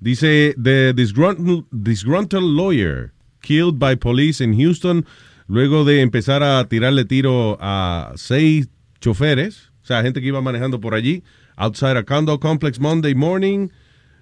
Dice, 0.00 0.54
the 0.56 0.92
disgruntled, 0.96 1.66
disgruntled 1.70 2.42
lawyer 2.42 3.12
killed 3.42 3.78
by 3.78 3.94
police 3.94 4.40
in 4.40 4.54
Houston 4.54 5.06
luego 5.46 5.84
de 5.84 6.00
empezar 6.00 6.42
a 6.42 6.66
tirarle 6.68 7.04
tiro 7.04 7.58
a 7.60 8.12
seis 8.16 8.68
choferes, 9.00 9.70
o 9.82 9.86
sea, 9.86 10.02
gente 10.02 10.20
que 10.20 10.28
iba 10.28 10.40
manejando 10.40 10.80
por 10.80 10.94
allí, 10.94 11.22
outside 11.56 11.96
a 11.96 12.04
condo 12.04 12.40
complex 12.40 12.80
Monday 12.80 13.14
morning, 13.14 13.70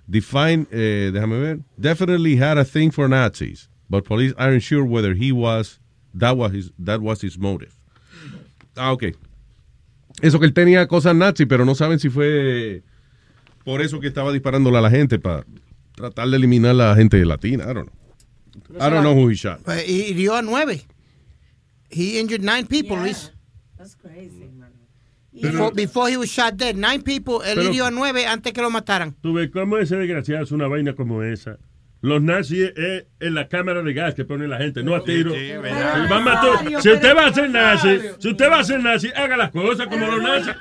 defined, 0.07 0.67
eh, 0.73 1.11
déjame 1.13 1.39
ver, 1.41 1.61
definitely 1.79 2.37
had 2.37 2.59
a 2.59 2.65
thing 2.65 2.91
for 2.91 3.09
Nazis, 3.09 3.70
but 3.91 4.05
police 4.05 4.33
aren't 4.39 4.63
sure 4.63 4.85
whether 4.85 5.13
he 5.15 5.33
was, 5.33 5.81
that 6.15 6.37
was 6.37 6.53
his, 6.53 6.73
that 6.79 7.03
was 7.03 7.21
his 7.21 7.37
motive. 7.37 7.77
Ah, 8.77 8.93
ok. 8.93 9.13
Eso 10.23 10.39
que 10.39 10.47
él 10.47 10.55
tenía 10.55 10.87
cosas 10.87 11.15
nazi, 11.15 11.45
pero 11.45 11.65
no 11.65 11.75
saben 11.75 11.99
si 11.99 12.09
fue 12.09 12.83
por 13.65 13.83
eso 13.83 14.01
que 14.01 14.09
estaba 14.09 14.33
disparándole 14.33 14.79
a 14.79 14.81
la 14.81 14.91
gente 14.91 15.19
para 15.19 15.45
tratar 15.97 16.29
de 16.31 16.37
eliminar 16.37 16.71
a 16.71 16.75
la 16.75 16.95
gente 16.95 17.23
latina. 17.25 17.65
I 17.65 17.75
don't 17.75 17.87
know. 17.87 18.81
I 18.81 18.89
don't 18.89 19.03
know 19.03 19.15
who 19.15 19.29
he 19.29 19.35
shot. 19.35 19.63
Pues, 19.65 19.87
y 19.89 20.13
hirió 20.13 20.37
a 20.37 20.43
nueve. 20.43 20.87
He 21.91 22.21
injured 22.21 22.43
nine 22.43 22.67
people, 22.67 22.97
Luis. 22.97 23.33
That's 23.77 23.97
crazy. 23.97 24.49
Before, 25.33 25.71
before 25.71 26.09
he 26.11 26.17
was 26.17 26.29
shot 26.29 26.57
dead, 26.57 26.77
nine 26.77 27.03
people, 27.03 27.41
él 27.45 27.59
hirió 27.63 27.87
a 27.87 27.91
nueve 27.91 28.27
antes 28.27 28.53
que 28.53 28.61
lo 28.61 28.71
mataran. 28.71 29.15
Tú 29.23 29.33
ves 29.33 29.51
cómo 29.51 29.79
ese 29.79 29.97
desgraciado 29.97 30.45
es 30.45 30.53
una 30.53 30.67
vaina 30.69 30.95
como 30.95 31.23
esa. 31.23 31.59
Los 32.03 32.23
nazis 32.23 32.73
es 32.77 33.05
en 33.21 33.35
la 33.35 33.49
cámara 33.49 33.83
de 33.83 33.93
gas 33.93 34.15
que 34.15 34.25
pone 34.25 34.49
la 34.49 34.57
gente, 34.57 34.83
no 34.83 34.95
a 34.95 35.05
tiro. 35.05 35.33
Si 35.35 36.89
a 36.89 36.95
usted 36.95 37.15
va 37.15 37.27
a 37.27 37.35
ser 37.35 37.51
nazi, 37.51 38.01
si 38.19 38.29
usted 38.31 38.51
va 38.51 38.61
a 38.61 38.65
ser 38.65 38.81
nazi, 38.81 39.11
haga 39.15 39.37
las 39.37 39.51
cosas 39.51 39.87
como 39.87 40.07
los 40.07 40.23
nazis. 40.23 40.55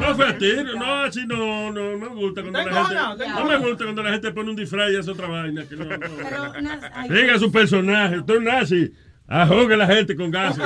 No 0.00 0.14
fue 0.16 0.26
a 0.26 0.36
tiro, 0.36 0.74
no, 0.74 1.02
así 1.04 1.24
no, 1.24 1.70
no 1.70 1.96
me 1.98 2.08
gusta 2.08 2.42
cuando 2.42 2.62
la 2.62 2.84
gente, 2.84 3.28
no 3.28 3.44
me 3.44 3.56
gusta 3.58 3.84
cuando 3.84 4.02
la 4.02 4.10
gente 4.10 4.32
pone 4.32 4.50
un 4.50 4.56
disfraz 4.56 4.90
y 4.90 4.96
hace 4.96 5.10
otra 5.10 5.28
vaina. 5.28 5.64
Que 5.68 5.76
no, 5.76 5.84
no. 5.84 7.14
Diga 7.14 7.38
su 7.38 7.52
personaje, 7.52 8.18
usted 8.18 8.34
es 8.34 8.42
nazi. 8.42 8.92
Ahoga 9.30 9.74
a 9.74 9.78
la 9.78 9.86
gente 9.86 10.16
con 10.16 10.30
gases. 10.30 10.64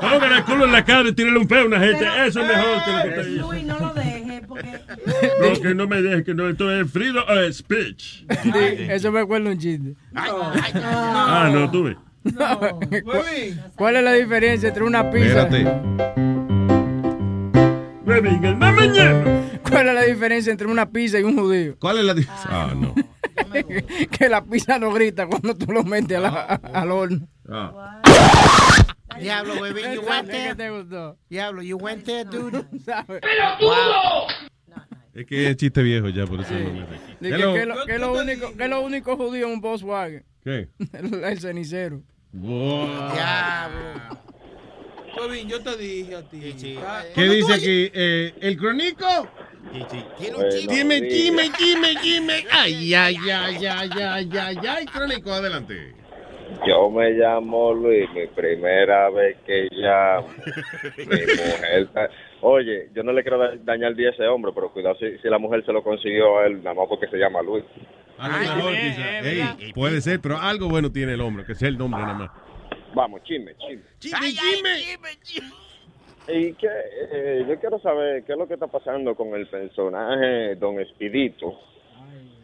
Ahoga 0.00 0.36
el 0.36 0.44
culo 0.44 0.64
en 0.64 0.72
la 0.72 0.84
cara 0.84 1.08
y 1.08 1.12
tírale 1.12 1.36
un 1.38 1.48
peo 1.48 1.62
a 1.62 1.66
una 1.66 1.80
gente. 1.80 2.06
Eso 2.24 2.40
es 2.40 2.48
mejor 2.48 2.84
que 2.84 2.92
lo 2.92 3.02
que 3.02 3.08
usted 3.08 3.26
dice. 3.26 3.40
Luis, 3.40 3.64
no 3.64 3.78
lo. 3.80 4.23
No, 5.40 5.60
que 5.60 5.74
no 5.74 5.86
me 5.86 6.00
deje, 6.02 6.24
que 6.24 6.34
no, 6.34 6.48
esto 6.48 6.70
es 6.72 6.90
freedom 6.90 7.24
of 7.28 7.52
speech. 7.52 8.24
Sí, 8.42 8.50
eso 8.88 9.12
me 9.12 9.20
acuerda 9.20 9.50
un 9.50 9.58
chiste. 9.58 9.94
Ah, 10.14 11.50
no, 11.52 11.70
tú 11.70 11.84
ves. 11.84 11.96
¿Cuál 13.76 13.96
es 13.96 14.04
la 14.04 14.12
diferencia 14.12 14.68
entre 14.68 14.84
una 14.84 15.10
pizza? 15.10 15.42
Espérate. 15.42 15.64
¿Cuál 19.68 19.88
es 19.88 19.94
la 19.94 20.02
diferencia 20.02 20.52
entre 20.52 20.66
una 20.68 20.88
pizza 20.90 21.18
y 21.18 21.22
un 21.24 21.36
judío? 21.36 21.76
¿Cuál 21.78 21.98
es 21.98 22.04
la 22.04 22.14
diferencia? 22.14 22.50
Ah, 22.50 22.72
no. 22.74 22.94
que 24.10 24.28
la 24.28 24.42
pizza 24.44 24.78
no 24.78 24.92
grita 24.92 25.26
cuando 25.26 25.54
tú 25.56 25.72
lo 25.72 25.82
metes 25.84 26.18
a 26.18 26.20
la- 26.20 26.60
al 26.72 26.90
horno. 26.90 27.26
Ah. 27.48 28.00
Diablo, 29.20 29.60
baby, 29.60 29.82
you 29.94 30.02
went 30.02 30.26
¿Qué 30.28 30.32
there. 30.32 30.54
te 30.54 30.70
gustó? 30.70 31.16
Diablo, 31.28 31.62
you 31.62 31.76
went 31.76 32.04
there, 32.04 32.24
dude. 32.24 32.64
Es 35.14 35.26
que 35.26 35.48
es 35.48 35.56
chiste 35.56 35.82
viejo 35.82 36.08
ya, 36.08 36.26
por 36.26 36.40
eso 36.40 36.52
no 36.54 36.72
me 36.72 36.86
reí. 36.86 37.00
¿Qué 37.20 37.28
es 37.28 37.38
lo, 37.38 37.52
único, 38.12 38.56
qué 38.56 38.64
es 38.64 38.70
lo 38.70 38.80
único 38.80 39.16
judío 39.16 39.46
en 39.46 39.52
un 39.52 39.60
Volkswagen? 39.60 40.24
¿Qué? 40.42 40.68
El, 40.92 41.24
el 41.24 41.40
cenicero. 41.40 42.02
Diablo. 42.32 44.18
Huevín, 45.16 45.48
yo 45.48 45.62
te 45.62 45.76
dije 45.76 46.16
a 46.16 46.22
ti. 46.22 46.76
Ah, 46.84 47.02
¿Qué 47.14 47.28
dice 47.28 47.54
aquí? 47.54 47.90
Eh, 47.94 48.34
¿El 48.40 48.56
crónico? 48.56 49.06
Dime, 50.68 51.00
dime, 51.00 51.50
dime, 51.56 51.94
dime. 52.02 52.44
Ay, 52.50 52.94
ay, 52.94 53.16
ay, 53.30 53.66
ay, 53.66 53.96
ay, 53.96 54.30
ay, 54.36 54.58
ay, 54.66 54.86
crónico, 54.86 55.32
adelante. 55.32 55.94
Yo 56.66 56.90
me 56.90 57.10
llamo 57.10 57.72
Luis, 57.74 58.08
mi 58.12 58.26
primera 58.26 59.10
vez 59.10 59.36
que 59.46 59.68
llamo. 59.72 60.28
Mi 60.98 61.04
mujer. 61.04 61.88
Oye, 62.40 62.88
yo 62.94 63.02
no 63.02 63.12
le 63.12 63.22
quiero 63.22 63.38
da- 63.38 63.56
dañar 63.56 63.90
el 63.90 63.96
día 63.96 64.08
a 64.08 64.12
ese 64.12 64.26
hombre, 64.26 64.52
pero 64.54 64.70
cuidado 64.70 64.96
si, 64.96 65.18
si 65.18 65.28
la 65.28 65.38
mujer 65.38 65.64
se 65.64 65.72
lo 65.72 65.82
consiguió 65.82 66.38
a 66.38 66.46
él, 66.46 66.62
nada 66.62 66.74
más 66.74 66.86
porque 66.88 67.06
se 67.08 67.16
llama 67.16 67.42
Luis. 67.42 67.64
A 68.18 68.28
lo 68.28 68.38
mejor, 68.56 68.72
quizá. 68.72 69.18
Ey, 69.20 69.72
puede 69.74 70.00
ser, 70.00 70.20
pero 70.20 70.38
algo 70.38 70.68
bueno 70.68 70.90
tiene 70.92 71.14
el 71.14 71.20
hombre, 71.20 71.44
que 71.44 71.54
sea 71.54 71.68
el 71.68 71.76
nombre 71.78 72.00
nada 72.00 72.14
más. 72.14 72.30
Vamos, 72.94 73.22
chisme, 73.24 73.54
chisme. 73.56 73.82
Chisme, 73.98 74.28
Y 76.28 76.52
que 76.54 76.68
eh, 77.12 77.44
yo 77.48 77.58
quiero 77.58 77.78
saber 77.80 78.24
qué 78.24 78.32
es 78.32 78.38
lo 78.38 78.46
que 78.46 78.54
está 78.54 78.66
pasando 78.68 79.14
con 79.14 79.34
el 79.34 79.46
personaje 79.48 80.54
Don 80.56 80.78
Espidito, 80.80 81.58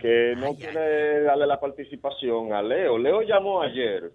que 0.00 0.34
no 0.36 0.54
quiere 0.54 1.22
darle 1.22 1.46
la 1.46 1.60
participación 1.60 2.52
a 2.52 2.62
Leo. 2.62 2.98
Leo 2.98 3.22
llamó 3.22 3.62
ayer 3.62 4.12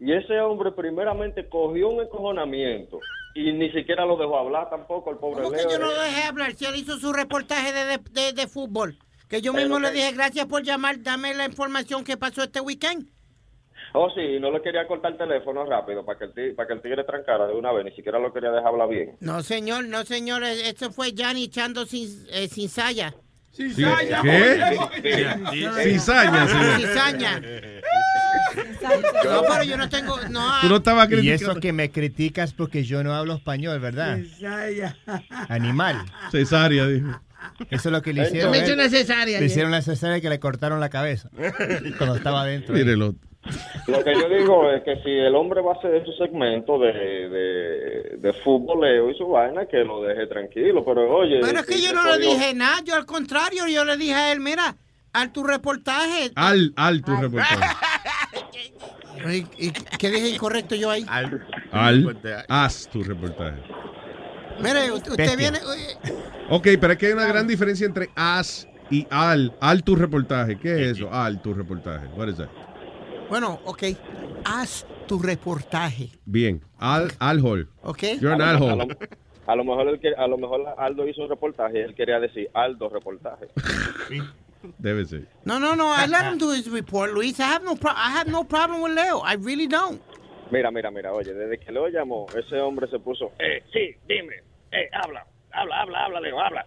y 0.00 0.12
ese 0.12 0.38
hombre 0.40 0.72
primeramente 0.72 1.48
cogió 1.48 1.88
un 1.88 2.02
encojonamiento 2.02 3.00
y 3.34 3.52
ni 3.52 3.70
siquiera 3.72 4.04
lo 4.06 4.16
dejó 4.16 4.38
hablar 4.38 4.70
tampoco 4.70 5.10
el 5.10 5.18
pobre 5.18 5.42
¿Cómo 5.42 5.50
que 5.56 5.62
Leo. 5.62 5.70
yo 5.70 5.78
no 5.78 5.86
lo 5.86 6.00
dejé 6.00 6.22
hablar 6.24 6.52
si 6.54 6.66
él 6.66 6.76
hizo 6.76 6.96
su 6.98 7.12
reportaje 7.12 7.72
de, 7.72 7.98
de, 8.10 8.32
de- 8.32 8.46
fútbol? 8.48 8.96
Que 9.28 9.40
yo 9.40 9.52
mismo 9.52 9.80
le 9.80 9.90
dije, 9.90 10.12
gracias 10.12 10.46
por 10.46 10.62
llamar, 10.62 11.02
dame 11.02 11.34
la 11.34 11.46
información 11.46 12.04
que 12.04 12.16
pasó 12.16 12.42
este 12.44 12.60
weekend. 12.60 13.08
Oh, 13.96 14.10
sí, 14.10 14.38
no 14.40 14.50
le 14.50 14.60
quería 14.60 14.86
cortar 14.86 15.12
el 15.12 15.18
teléfono 15.18 15.64
rápido 15.64 16.04
para 16.04 16.18
que 16.18 16.24
el, 16.26 16.34
ti- 16.34 16.50
para 16.54 16.66
que 16.68 16.74
el 16.74 16.82
tigre 16.82 17.04
trancara 17.04 17.46
de 17.46 17.54
una 17.54 17.72
vez, 17.72 17.84
ni 17.84 17.92
siquiera 17.92 18.18
lo 18.18 18.32
quería 18.32 18.50
dejar 18.50 18.68
hablar 18.68 18.88
bien. 18.88 19.16
No, 19.20 19.42
señor, 19.42 19.86
no, 19.86 20.04
señor, 20.04 20.42
eh, 20.44 20.68
eso 20.68 20.90
fue 20.90 21.12
Johnny 21.16 21.44
echando 21.44 21.86
sin, 21.86 22.08
eh, 22.30 22.48
sin 22.48 22.68
saya. 22.68 23.14
Sí, 23.54 23.72
¿Qué? 24.22 24.78
Cizaña, 25.84 26.48
señor. 26.48 26.80
Cizaña. 26.80 27.40
No, 29.24 29.42
pero 29.48 29.62
yo 29.62 29.76
no 29.76 29.88
tengo, 29.88 30.18
no. 30.28 30.60
Tú 30.60 30.68
no 30.68 30.76
estabas 30.76 31.08
Y 31.10 31.30
eso 31.30 31.54
que 31.56 31.72
me 31.72 31.90
criticas 31.90 32.52
porque 32.52 32.82
yo 32.82 33.04
no 33.04 33.14
hablo 33.14 33.34
español, 33.34 33.78
¿verdad? 33.78 34.18
Animal. 35.48 36.04
Cesárea, 36.32 36.86
dijo. 36.88 37.20
Eso 37.70 37.88
es 37.88 37.92
lo 37.92 38.02
que 38.02 38.12
le 38.12 38.26
hicieron. 38.26 38.50
Me 38.50 38.58
hizo 38.58 38.72
una 38.72 38.88
cesárea, 38.88 39.38
Le 39.38 39.46
hicieron 39.46 39.70
una 39.70 39.82
cesárea 39.82 40.20
que 40.20 40.28
le 40.28 40.40
cortaron 40.40 40.80
la 40.80 40.88
cabeza 40.88 41.30
cuando 41.98 42.16
estaba 42.16 42.42
adentro. 42.42 42.74
Mírelo. 42.74 43.14
Lo 43.86 44.02
que 44.02 44.14
yo 44.14 44.28
digo 44.28 44.70
es 44.70 44.82
que 44.82 44.96
si 45.02 45.10
el 45.10 45.34
hombre 45.34 45.60
va 45.60 45.72
a 45.72 45.74
hacer 45.74 46.04
su 46.04 46.12
segmento 46.12 46.78
de, 46.78 46.92
de, 47.28 48.16
de 48.18 48.32
futboleo 48.42 49.10
y 49.10 49.14
su 49.16 49.28
vaina, 49.28 49.66
que 49.66 49.84
lo 49.84 50.02
deje 50.02 50.26
tranquilo. 50.26 50.84
Pero 50.84 51.14
oye. 51.16 51.40
Pero 51.42 51.60
es 51.60 51.66
que 51.66 51.80
yo 51.80 51.92
no 51.92 52.04
le 52.04 52.18
dije 52.18 52.54
nada, 52.54 52.80
yo 52.84 52.94
al 52.94 53.04
contrario, 53.04 53.66
yo 53.68 53.84
le 53.84 53.96
dije 53.96 54.14
a 54.14 54.32
él, 54.32 54.40
mira, 54.40 54.76
al 55.12 55.32
tu 55.32 55.44
reportaje. 55.44 56.30
Al, 56.34 56.72
al 56.76 57.02
tu 57.02 57.14
reportaje. 57.16 57.60
¿Y, 59.30 59.66
y 59.68 59.72
qué 59.98 60.10
dije 60.10 60.28
incorrecto 60.30 60.74
yo 60.74 60.90
ahí? 60.90 61.04
Al, 61.08 61.40
haz 62.48 62.88
tu 62.88 63.02
reportaje. 63.02 63.58
Mire, 64.60 64.92
usted, 64.92 65.10
usted 65.12 65.26
Bestia. 65.26 65.36
viene... 65.36 65.58
oye, 65.64 66.18
Ok, 66.50 66.68
pero 66.80 66.92
es 66.92 66.98
que 66.98 67.06
hay 67.06 67.12
una 67.12 67.26
gran 67.26 67.46
diferencia 67.46 67.86
entre 67.86 68.10
haz 68.14 68.68
y 68.90 69.06
al. 69.10 69.52
Al 69.60 69.82
tu 69.82 69.96
reportaje. 69.96 70.58
¿Qué 70.58 70.74
es 70.74 70.98
eso? 70.98 71.12
Al 71.12 71.40
tu 71.40 71.54
reportaje. 71.54 72.06
What 72.16 72.28
is 72.28 72.36
that? 72.36 72.48
Bueno, 73.34 73.58
ok, 73.64 73.82
haz 74.44 74.86
tu 75.08 75.18
reportaje, 75.18 76.08
Bien. 76.24 76.62
Al, 76.78 77.10
al 77.18 77.44
hole. 77.44 77.66
¿ok? 77.82 77.98
You're 78.20 78.34
an 78.34 78.40
A 78.42 78.52
lo- 78.52 78.58
al 78.58 78.70
a 78.70 78.76
lo- 78.76 78.82
hole. 78.84 78.96
A 79.48 79.56
lo 79.56 79.64
mejor 79.64 79.88
él 79.88 79.98
que- 79.98 80.14
a 80.16 80.28
lo 80.28 80.38
mejor 80.38 80.60
Aldo 80.78 81.08
hizo 81.08 81.20
un 81.24 81.28
reportaje 81.28 81.82
él 81.82 81.96
quería 81.96 82.20
decir 82.20 82.48
Aldo 82.54 82.88
reportaje. 82.90 83.48
Debe 84.78 85.04
ser. 85.04 85.26
No, 85.44 85.58
no, 85.58 85.74
no, 85.74 85.92
I 85.92 86.06
let 86.06 86.30
him 86.30 86.38
do 86.38 86.52
his 86.54 86.70
report, 86.70 87.10
Luis. 87.12 87.40
I 87.40 87.42
have 87.42 87.64
no, 87.64 87.74
pro- 87.74 87.90
I 87.90 88.12
have 88.16 88.30
no 88.30 88.44
problem 88.44 88.80
with 88.80 88.92
Leo. 88.94 89.20
I 89.24 89.34
really 89.34 89.66
don't. 89.66 90.00
Mira, 90.52 90.70
mira, 90.70 90.92
mira, 90.92 91.12
oye, 91.12 91.34
desde 91.34 91.58
que 91.58 91.72
Leo 91.72 91.88
llamó, 91.88 92.26
ese 92.38 92.60
hombre 92.60 92.86
se 92.86 93.00
puso, 93.00 93.32
eh, 93.40 93.64
sí, 93.72 93.96
dime, 94.06 94.36
eh, 94.70 94.88
habla, 94.92 95.26
habla, 95.50 95.80
habla, 95.82 96.04
habla, 96.04 96.20
Leo, 96.20 96.38
habla. 96.40 96.64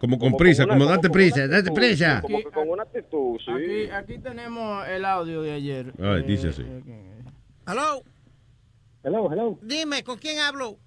Como 0.00 0.18
con 0.18 0.34
prisa, 0.36 0.64
una- 0.64 0.74
como 0.74 0.86
date 0.86 1.10
prisa, 1.10 1.46
date 1.46 1.70
prisa. 1.72 2.20
Como 2.22 2.38
que 2.38 2.44
con 2.44 2.68
una 2.70 2.84
actitud, 2.84 3.38
sí. 3.44 3.50
Aquí, 3.52 3.90
aquí 4.14 4.18
tenemos 4.18 4.88
el 4.88 5.04
audio 5.04 5.42
de 5.42 5.52
ayer. 5.52 5.92
Ay, 6.02 6.22
dice 6.22 6.48
así. 6.48 6.64
Hello. 7.68 8.02
Hello, 9.04 9.30
hello. 9.32 9.58
Dime, 9.62 10.02
¿con 10.02 10.18
quién 10.18 10.38
hablo? 10.38 10.78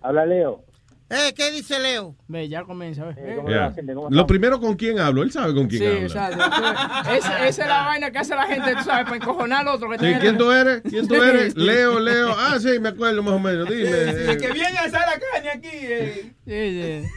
Habla 0.00 0.24
Leo. 0.26 0.64
Eh, 1.10 1.32
¿qué 1.34 1.50
dice 1.50 1.78
Leo? 1.80 2.14
Ve, 2.28 2.48
ya 2.48 2.62
comienza. 2.64 3.10
Eh, 3.16 3.40
Yeah. 3.48 3.74
Lo 4.10 4.26
primero 4.26 4.60
con 4.60 4.76
quién 4.76 4.98
hablo, 5.00 5.22
él 5.22 5.32
sabe 5.32 5.54
con 5.54 5.66
quién 5.66 5.80
Sí, 5.80 5.86
habla. 5.86 6.02
exacto. 6.02 7.12
Es- 7.12 7.24
esa 7.24 7.48
es 7.48 7.58
la 7.68 7.84
vaina 7.86 8.10
que 8.10 8.18
hace 8.18 8.34
la 8.36 8.46
gente, 8.46 8.74
tú 8.76 8.82
sabes, 8.84 9.04
para 9.04 9.16
encojonar 9.16 9.60
al 9.66 9.68
otro. 9.74 9.88
Que 9.88 9.96
Sí, 9.96 10.04
tiene- 10.04 10.20
¿Quién 10.20 10.36
tú 10.38 10.52
eres? 10.52 10.82
¿Quién 10.82 11.08
tú 11.08 11.14
eres? 11.14 11.54
Sí. 11.54 11.58
Leo, 11.60 11.98
Leo. 11.98 12.28
Ah, 12.36 12.58
sí, 12.60 12.78
me 12.78 12.90
acuerdo 12.90 13.22
más 13.22 13.32
o 13.34 13.38
menos. 13.40 13.68
Dime. 13.68 13.88
Eh. 14.32 14.36
que 14.38 14.52
viene 14.52 14.78
a 14.78 14.82
hacer 14.82 15.00
la 15.00 15.18
caña 15.32 15.52
aquí. 15.54 15.68
eh. 15.72 16.32
Sí, 16.44 17.02
sí. 17.04 17.08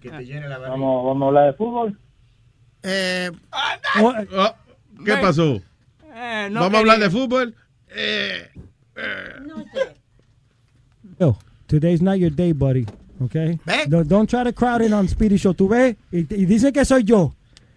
Que 0.00 0.10
te 0.10 0.24
llene 0.24 0.48
la 0.48 0.58
Vamos, 0.58 1.04
vamos 1.04 1.22
a 1.22 1.26
hablar 1.28 1.46
de 1.46 1.52
fútbol. 1.56 1.98
Eh, 2.82 3.30
Oh, 4.00 4.12
¿Qué 5.04 5.12
Ven. 5.12 5.20
pasó? 5.20 5.60
Eh, 6.14 6.48
no 6.50 6.60
¿Vamos 6.60 6.74
a 6.76 6.78
hablar 6.80 6.98
de 6.98 7.10
fútbol? 7.10 7.54
Yo, 11.18 11.36
today's 11.66 12.02
not 12.02 12.16
your 12.18 12.30
day, 12.30 12.52
buddy. 12.52 12.86
Okay? 13.24 13.58
Don't, 13.88 14.08
don't 14.08 14.28
try 14.28 14.44
to 14.44 14.52
crowd 14.52 14.82
in 14.82 14.92
on 14.92 15.08
Speedy 15.08 15.36
Show. 15.38 15.54
Tú 15.54 15.68
ves, 15.68 15.96
y, 16.12 16.18
y 16.18 16.44
dice 16.46 16.72
que 16.72 16.84
soy 16.84 17.04
yo. 17.04 17.34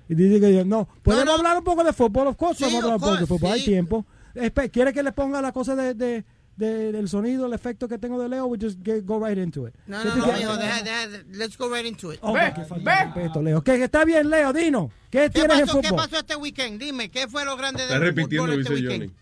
Y 0.10 0.16
dice 0.16 0.40
que 0.40 0.54
yo, 0.54 0.66
no. 0.66 0.88
¿Podemos 1.04 1.38
hablar 1.38 1.58
un 1.58 1.64
poco 1.64 1.84
de 1.84 1.94
fútbol? 1.94 2.28
Of 2.28 2.36
course, 2.36 2.64
vamos 2.66 2.82
a 2.84 2.84
hablar 2.86 2.96
un 2.96 3.02
poco 3.02 3.16
de 3.18 3.26
fútbol. 3.26 3.52
Hay 3.54 3.64
tiempo. 3.64 4.06
Espe- 4.36 4.70
¿Quiere 4.72 4.92
que 4.94 5.04
le 5.04 5.12
ponga 5.12 5.42
la 5.42 5.52
cosa 5.52 5.76
de, 5.76 5.94
de, 5.94 6.26
de- 6.60 6.92
del 6.92 7.08
sonido, 7.10 7.46
el 7.48 7.54
efecto 7.54 7.88
que 7.88 7.98
tengo 7.98 8.22
de 8.22 8.30
Leo? 8.30 8.46
We 8.46 8.58
just 8.62 8.80
get- 8.84 9.06
go 9.06 9.20
right 9.26 9.38
into 9.38 9.68
it. 9.68 9.74
no, 9.88 10.02
¿Qué 10.04 10.10
no, 10.10 10.16
no, 10.18 10.58
deja, 10.58 10.84
deja, 10.84 11.24
let's 11.32 11.58
go 11.58 11.74
right 11.74 11.86
into 11.86 12.14
it. 12.14 12.20
Oh, 12.22 12.34
qué 12.34 12.64
falta 12.66 12.92
de 12.98 13.06
respeto, 13.06 13.42
Leo. 13.42 13.62
¿Qué, 13.64 13.84
está 13.84 14.06
bien, 14.06 14.30
Leo, 14.30 14.54
Dino. 14.54 14.92
¿Qué, 15.10 15.22
¿Qué 15.22 15.30
tienes 15.30 15.60
en 15.60 15.66
pasó, 15.66 15.82
¿Qué 15.82 15.88
fútbol? 15.88 16.04
pasó 16.06 16.18
este 16.20 16.36
weekend? 16.36 16.80
Dime, 16.80 17.10
¿qué 17.10 17.28
fue 17.28 17.44
lo 17.46 17.58
grande 17.58 17.82
Está 17.84 17.96
del 17.96 18.04
repitiendo, 18.04 18.46
fútbol 18.46 18.60
este 18.62 18.74
dice 18.76 18.88
weekend? 18.88 19.12
Johnny. 19.12 19.20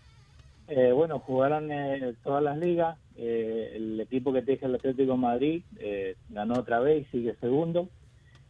Eh, 0.88 0.92
bueno, 0.92 1.18
jugaron 1.20 1.72
eh, 1.72 2.14
todas 2.22 2.42
las 2.42 2.58
ligas. 2.58 2.98
Eh, 3.16 3.72
el 3.76 3.98
equipo 4.00 4.32
que 4.32 4.42
te 4.42 4.52
dije, 4.52 4.66
el 4.66 4.74
Atlético 4.74 5.12
de 5.12 5.18
Madrid, 5.18 5.62
eh, 5.78 6.16
ganó 6.28 6.54
otra 6.60 6.80
vez 6.80 7.06
y 7.08 7.10
sigue 7.18 7.34
segundo. 7.40 7.88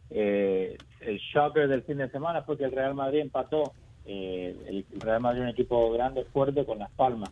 Eh, 0.09 0.77
el 1.01 1.17
shocker 1.33 1.67
del 1.67 1.83
fin 1.83 1.97
de 1.97 2.09
semana 2.09 2.41
fue 2.41 2.57
que 2.57 2.65
el 2.65 2.71
Real 2.71 2.93
Madrid 2.95 3.19
empató. 3.21 3.71
Eh, 4.05 4.55
el 4.67 4.99
Real 4.99 5.21
Madrid 5.21 5.41
es 5.41 5.43
un 5.45 5.49
equipo 5.51 5.91
grande, 5.93 6.25
fuerte, 6.33 6.65
con 6.65 6.79
Las 6.79 6.89
Palmas, 6.91 7.29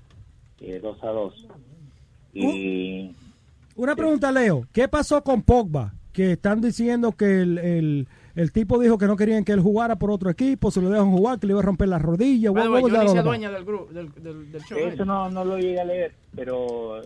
eh, 0.62 0.80
2 0.82 1.04
a 1.04 1.08
2. 1.08 1.48
Y 2.34 3.16
Una 3.76 3.96
pregunta, 3.96 4.32
Leo. 4.32 4.68
¿Qué 4.72 4.88
pasó 4.88 5.24
con 5.24 5.42
Pogba? 5.42 5.94
Que 6.14 6.34
están 6.34 6.62
diciendo 6.62 7.12
que 7.12 7.42
el, 7.42 7.58
el, 7.58 8.08
el 8.38 8.52
tipo 8.52 8.80
dijo 8.80 8.98
que 8.98 9.08
no 9.08 9.16
querían 9.18 9.44
que 9.44 9.52
él 9.52 9.60
jugara 9.60 9.98
por 9.98 10.12
otro 10.12 10.30
equipo, 10.30 10.72
se 10.72 10.82
lo 10.82 10.90
dejan 10.90 11.12
jugar, 11.12 11.40
que 11.40 11.48
le 11.48 11.52
iba 11.54 11.60
a 11.60 11.64
romper 11.64 11.90
la 11.90 12.00
rodilla. 12.00 12.52
Johnny 12.52 13.02
all 13.04 13.08
se 13.10 13.18
about? 13.20 13.26
dueña 13.26 13.52
del, 13.52 13.66
grupo, 13.66 13.92
del, 13.92 14.10
del, 14.14 14.52
del 14.52 14.62
show. 14.64 14.78
eso 14.78 15.04
no, 15.06 15.30
no 15.30 15.44
lo 15.44 15.58
llegué 15.58 15.80
a 15.82 15.86
leer, 15.86 16.14
pero 16.36 17.02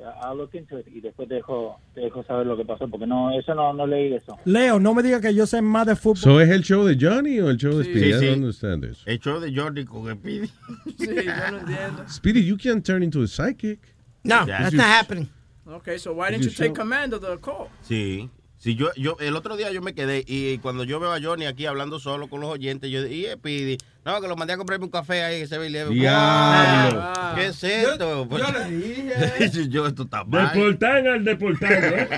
into 0.53 0.79
it 0.79 0.87
y 0.93 1.01
después 1.01 1.27
te 1.29 1.35
dejo, 1.35 1.79
te 1.95 2.01
dejo 2.01 2.23
saber 2.23 2.45
lo 2.45 2.55
que 2.57 2.65
pasó, 2.65 2.87
porque 2.87 3.07
no 3.07 3.31
eso 3.31 3.55
no, 3.55 3.73
no 3.73 3.87
leí 3.87 4.13
eso. 4.13 4.37
Leo, 4.45 4.79
no 4.79 4.93
me 4.93 5.01
diga 5.03 5.19
que 5.21 5.33
yo 5.33 5.47
sé 5.47 5.61
más 5.61 5.87
de 5.87 5.95
fútbol. 5.95 6.17
So, 6.17 6.41
¿Es 6.41 6.49
el 6.49 6.61
show 6.63 6.83
de 6.85 6.97
Johnny 6.99 7.39
o 7.39 7.49
el 7.49 7.57
show 7.57 7.77
de 7.77 7.85
Sí, 7.85 7.89
Speedy? 7.91 8.13
Sí. 8.19 8.25
don't 8.25 8.37
understand 8.39 8.83
this. 8.87 9.01
El 9.05 9.19
show 9.19 9.39
de 9.39 9.55
Jordi 9.55 9.85
con 9.85 10.13
Speedy. 10.13 10.47
Sí, 10.97 11.07
yo 11.07 11.51
no 11.51 11.57
entiendo. 11.59 12.03
Speedy, 12.09 12.45
you 12.45 12.57
can't 12.57 12.85
turn 12.85 13.03
into 13.03 13.21
a 13.23 13.27
psychic. 13.27 13.79
No, 14.23 14.45
Yeah. 14.45 14.59
that's 14.59 14.71
You- 14.73 14.77
not 14.77 14.87
happening. 14.87 15.29
Okay, 15.65 15.97
so 15.97 16.11
why 16.13 16.29
didn't 16.31 16.43
You 16.43 16.49
you 16.49 16.55
take 16.55 16.67
show- 16.75 16.81
command 16.83 17.13
of 17.13 17.21
the 17.21 17.37
call? 17.39 17.69
Sí. 17.87 18.29
Sí, 18.61 18.75
yo, 18.75 18.93
yo, 18.95 19.17
el 19.19 19.35
otro 19.35 19.57
día 19.57 19.71
yo 19.71 19.81
me 19.81 19.95
quedé 19.95 20.23
y 20.27 20.59
cuando 20.59 20.83
yo 20.83 20.99
veo 20.99 21.11
a 21.11 21.19
Johnny 21.19 21.47
aquí 21.47 21.65
hablando 21.65 21.99
solo 21.99 22.29
con 22.29 22.41
los 22.41 22.51
oyentes, 22.51 22.91
yo 22.91 23.01
dije, 23.01 23.31
y 23.31 23.33
Speedy, 23.33 23.77
no, 24.03 24.19
que 24.21 24.27
lo 24.27 24.35
mandé 24.35 24.53
a 24.53 24.57
comprarme 24.57 24.85
un 24.85 24.91
café 24.91 25.23
ahí, 25.23 25.41
ese 25.41 25.55
Eleven. 25.63 25.93
Diablo. 25.93 27.13
¿Qué 27.35 27.45
es 27.47 27.63
esto? 27.63 28.27
Yo, 28.29 28.37
yo 28.37 28.45
le 28.51 28.75
dije. 28.75 29.67
yo, 29.69 29.85
esto 29.85 30.03
está 30.03 30.23
mal. 30.23 30.51
Deportan 30.53 31.07
al 31.07 31.23
deportado. 31.23 31.73
¿eh? 31.73 32.09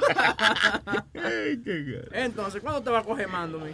Entonces, 2.13 2.61
¿cuándo 2.61 2.81
te 2.81 2.89
va 2.89 2.99
a 2.99 3.03
coger 3.03 3.27
mando, 3.27 3.59
mi? 3.59 3.71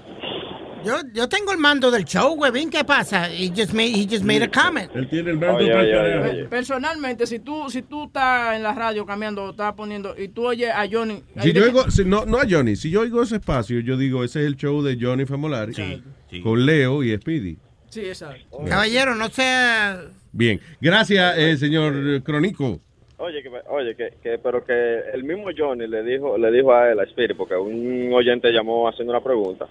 Yo, 0.83 0.95
yo 1.13 1.27
tengo 1.27 1.51
el 1.51 1.57
mando 1.57 1.91
del 1.91 2.05
show, 2.05 2.35
huevín, 2.35 2.69
¿qué 2.69 2.85
pasa? 2.85 3.29
He 3.29 3.49
just 3.49 3.73
made, 3.73 3.91
he 3.91 4.07
just 4.09 4.23
made 4.23 4.41
a 4.41 4.49
comment. 4.49 4.89
Él 4.95 5.09
tiene 5.09 5.31
el 5.31 5.37
mando 5.37 5.57
Oye, 5.57 5.67
para 5.69 5.81
oye, 5.81 6.13
el 6.13 6.19
oye. 6.21 6.45
Personalmente, 6.45 7.27
si 7.27 7.39
tú, 7.39 7.69
si 7.69 7.81
tú 7.81 8.05
estás 8.05 8.55
en 8.55 8.63
la 8.63 8.73
radio 8.73 9.05
cambiando, 9.05 9.49
estás 9.49 9.73
poniendo, 9.73 10.15
y 10.17 10.29
tú 10.29 10.45
oyes 10.47 10.71
a 10.73 10.87
Johnny. 10.89 11.21
Si 11.41 11.51
yo 11.51 11.63
oigo, 11.65 11.91
si- 11.91 12.05
no, 12.05 12.25
no 12.25 12.37
a 12.39 12.45
Johnny, 12.49 12.77
si 12.77 12.89
yo 12.89 13.01
oigo 13.01 13.21
ese 13.21 13.35
espacio, 13.35 13.81
yo 13.81 13.97
digo, 13.97 14.23
ese 14.23 14.39
es 14.41 14.47
el 14.47 14.55
show 14.55 14.81
de 14.81 14.97
Johnny 14.99 15.25
Famolari 15.25 16.01
con 16.41 16.65
Leo 16.65 17.03
y 17.03 17.13
Speedy. 17.17 17.57
Sí, 17.89 18.05
esa. 18.05 18.35
Caballero, 18.67 19.15
no 19.15 19.29
sea... 19.29 20.01
Bien, 20.31 20.59
gracias, 20.79 21.37
eh, 21.37 21.57
señor 21.57 21.93
eh, 21.95 22.21
Cronico. 22.23 22.79
Oye, 23.17 23.43
que, 23.43 23.49
oye 23.67 23.95
que, 23.95 24.13
que, 24.21 24.37
pero 24.37 24.63
que 24.63 24.99
el 25.13 25.23
mismo 25.23 25.49
Johnny 25.57 25.87
le 25.87 26.03
dijo 26.03 26.37
le 26.37 26.51
dijo 26.51 26.73
a 26.73 26.91
él, 26.91 26.99
a 26.99 27.03
Spirit, 27.03 27.35
porque 27.35 27.55
un 27.55 28.13
oyente 28.13 28.49
llamó 28.51 28.87
haciendo 28.87 29.11
una 29.11 29.21
pregunta, 29.21 29.67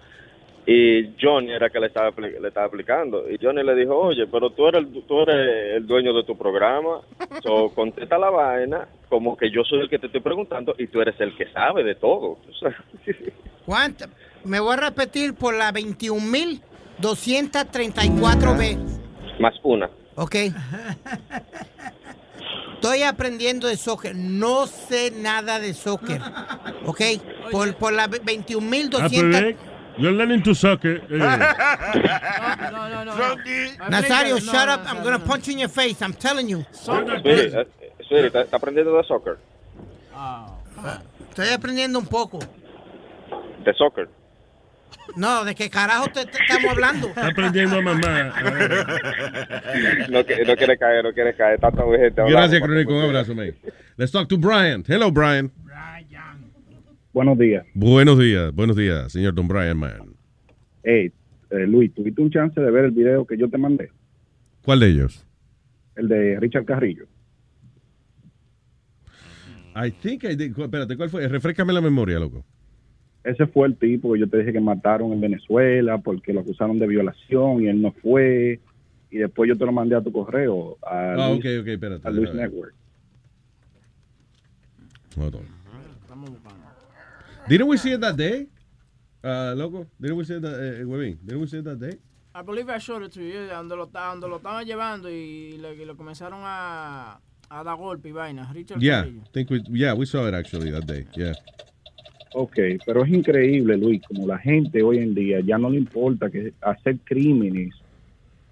y 0.71 1.15
Johnny 1.19 1.51
era 1.53 1.67
el 1.67 1.73
que 1.73 1.81
le 1.81 1.87
estaba 1.87 2.13
le 2.19 2.47
estaba 2.47 2.67
aplicando 2.67 3.25
y 3.31 3.39
Johnny 3.41 3.63
le 3.63 3.75
dijo 3.75 3.97
oye 3.97 4.27
pero 4.27 4.51
tú 4.51 4.69
eres 4.69 4.83
el, 4.83 5.03
tú 5.05 5.23
eres 5.23 5.77
el 5.77 5.87
dueño 5.87 6.13
de 6.13 6.25
tu 6.25 6.37
programa 6.37 7.01
so, 7.43 7.71
contesta 7.75 8.19
la 8.19 8.29
vaina 8.29 8.87
como 9.09 9.35
que 9.35 9.51
yo 9.51 9.65
soy 9.65 9.81
el 9.81 9.89
que 9.89 9.99
te 9.99 10.09
estoy 10.09 10.21
preguntando 10.21 10.75
y 10.77 10.87
tú 10.89 11.01
eres 11.01 11.19
el 11.21 11.35
que 11.35 11.51
sabe 11.53 11.85
de 11.85 11.95
todo 11.95 12.37
¿Cuánto? 13.65 14.05
me 14.45 14.61
voy 14.61 14.75
a 14.75 14.91
repetir 14.91 15.33
por 15.33 15.55
la 15.55 15.73
21 15.73 16.21
mil 16.21 16.61
234B. 17.01 18.79
Más 19.41 19.55
una. 19.63 19.89
Ok. 20.17 20.37
Estoy 22.75 23.03
aprendiendo 23.03 23.67
de 23.67 23.77
soccer. 23.77 24.15
No 24.15 24.67
sé 24.67 25.11
nada 25.11 25.59
de 25.61 25.75
soccer. 25.75 26.21
Ok. 26.87 27.01
Por, 27.51 27.75
por 27.77 27.93
las 27.93 28.09
21.200. 28.11 28.97
Ah, 29.01 29.09
pues 29.09 29.57
You're 29.99 30.17
learning 30.17 30.43
to 30.45 30.55
soccer. 30.55 31.03
Eh. 31.11 31.19
No, 31.19 32.89
no, 32.89 33.05
no, 33.05 33.17
no. 33.17 33.89
Nazario, 33.91 34.35
no, 34.37 34.41
shut 34.41 34.69
up. 34.69 34.85
No, 34.85 34.91
I'm 34.91 35.03
going 35.03 35.19
to 35.19 35.25
punch 35.27 35.49
you 35.49 35.55
in 35.55 35.59
your 35.59 35.69
face. 35.69 36.01
I'm 36.01 36.15
telling 36.15 36.49
you. 36.49 36.65
Espere, 36.71 37.63
eh, 37.63 37.67
espere. 37.99 38.29
¿Está 38.29 38.57
aprendiendo 38.57 38.97
de 38.97 39.03
soccer? 39.05 39.39
Estoy 41.31 41.49
aprendiendo 41.49 41.99
un 41.99 42.07
poco. 42.07 42.39
¿De 43.65 43.75
soccer? 43.75 44.09
No, 45.17 45.45
¿de 45.45 45.55
qué 45.55 45.69
carajo 45.69 46.07
te, 46.09 46.25
te 46.27 46.39
estamos 46.39 46.71
hablando? 46.71 47.09
Está 47.09 47.29
aprendiendo 47.29 47.79
a 47.79 47.83
mamá. 47.83 48.35
No, 50.11 50.25
quiere 50.25 50.79
caer, 50.79 51.05
no 51.05 51.13
quiere 51.13 51.35
caer. 51.35 51.61
Tanta 51.61 51.83
gente 51.83 52.21
hablando. 52.21 52.39
Gracias, 52.39 52.63
Crónico. 52.63 52.97
Un 52.97 53.05
abrazo, 53.05 53.35
mate. 53.35 53.57
Let's 53.97 54.13
talk 54.13 54.29
to 54.29 54.39
Brian. 54.39 54.85
Hello, 54.87 55.11
Brian. 55.11 55.53
Buenos 57.13 57.39
días. 57.39 57.67
Buenos 57.75 58.19
días, 58.19 58.55
buenos 58.55 58.77
días, 58.77 59.11
señor 59.11 59.35
Don 59.35 59.49
Brian, 59.49 59.77
man. 59.77 60.15
Hey, 60.85 61.11
eh, 61.51 61.67
Luis, 61.67 61.93
¿tuviste 61.93 62.23
un 62.23 62.31
chance 62.31 62.61
de 62.61 62.71
ver 62.71 62.85
el 62.85 62.91
video 62.93 63.27
que 63.27 63.37
yo 63.37 63.49
te 63.49 63.59
mandé? 63.59 63.91
¿Cuál 64.63 64.81
de 64.81 64.87
ellos? 64.87 65.27
El 65.97 66.07
de 66.07 66.39
Richard 66.39 66.65
Carrillo. 66.65 67.07
I 69.75 69.91
think 69.91 70.23
I 70.25 70.37
did. 70.37 70.57
Espérate, 70.57 70.97
¿cuál 70.97 71.11
fue? 71.11 71.27
Refrescame 71.27 71.73
la 71.73 71.81
memoria, 71.81 72.19
loco. 72.19 72.45
Ese 73.31 73.47
fue 73.47 73.67
el 73.69 73.77
tipo 73.77 74.13
que 74.15 74.21
yo 74.21 74.29
te 74.29 74.39
dije 74.39 74.53
que 74.53 74.61
mataron 74.61 75.13
en 75.13 75.21
Venezuela 75.21 75.99
porque 75.99 76.33
lo 76.33 76.41
acusaron 76.41 76.79
de 76.79 76.87
violación 76.87 77.63
y 77.63 77.69
él 77.69 77.81
no 77.83 77.93
fue. 77.93 78.61
Y 79.11 79.19
después 79.19 79.49
yo 79.49 79.57
te 79.57 79.65
lo 79.67 79.73
mandé 79.73 79.97
a 79.97 80.01
tu 80.01 80.11
correo. 80.13 80.79
A 80.83 81.13
Ah, 81.15 81.29
Luis, 81.31 81.41
ok, 81.41 81.47
ok, 81.63 81.69
espérate. 81.69 82.09
a 82.09 82.11
Luis. 82.11 82.33
Network. 82.35 82.75
Hold 85.17 85.35
on. 85.37 85.59
Didn't 87.49 87.69
we 87.69 87.77
see 87.79 87.93
it 87.93 88.01
that 88.01 88.17
day? 88.17 88.47
Uh, 89.25 89.55
loco, 89.57 89.87
didn't 90.01 90.17
we 90.17 90.25
see 90.25 90.35
it 90.37 90.43
that, 90.43 90.55
eh, 90.61 90.85
Huevín? 90.85 91.19
Didn't 91.25 91.41
we 91.41 91.47
see 91.47 91.59
it 91.59 91.65
that 91.65 91.79
day? 91.81 91.99
I 92.35 92.43
believe 92.43 92.69
I 92.69 92.79
showed 92.79 93.03
it 93.03 93.13
to 93.13 93.23
you, 93.23 93.47
donde 93.49 93.75
lo, 93.75 93.87
donde 93.87 94.29
lo 94.29 94.37
estaban 94.37 94.65
llevando 94.65 95.09
y 95.11 95.57
le, 95.59 95.75
y 95.75 95.85
lo 95.85 95.97
comenzaron 95.97 96.41
a, 96.45 97.19
a 97.51 97.65
dar 97.65 97.77
golpe 97.77 98.11
y 98.11 98.13
vaina. 98.13 98.51
Richard 98.53 98.81
Yeah, 98.81 99.01
Carrillo. 99.03 99.23
think 99.33 99.51
we, 99.51 99.63
yeah, 99.71 99.95
we 99.95 100.07
saw 100.07 100.27
it 100.29 100.35
actually 100.35 100.71
that 100.71 100.87
day. 100.87 101.07
Yeah. 101.17 101.33
Ok, 102.35 102.59
pero 102.85 103.05
es 103.05 103.11
increíble, 103.11 103.77
Luis, 103.77 104.03
como 104.07 104.27
la 104.27 104.39
gente 104.39 104.83
hoy 104.83 104.99
en 104.99 105.15
día 105.15 105.41
ya 105.41 105.59
no 105.59 105.71
le 105.71 105.79
importa 105.79 106.31
que 106.31 106.53
hacer 106.61 106.99
crímenes 107.05 107.75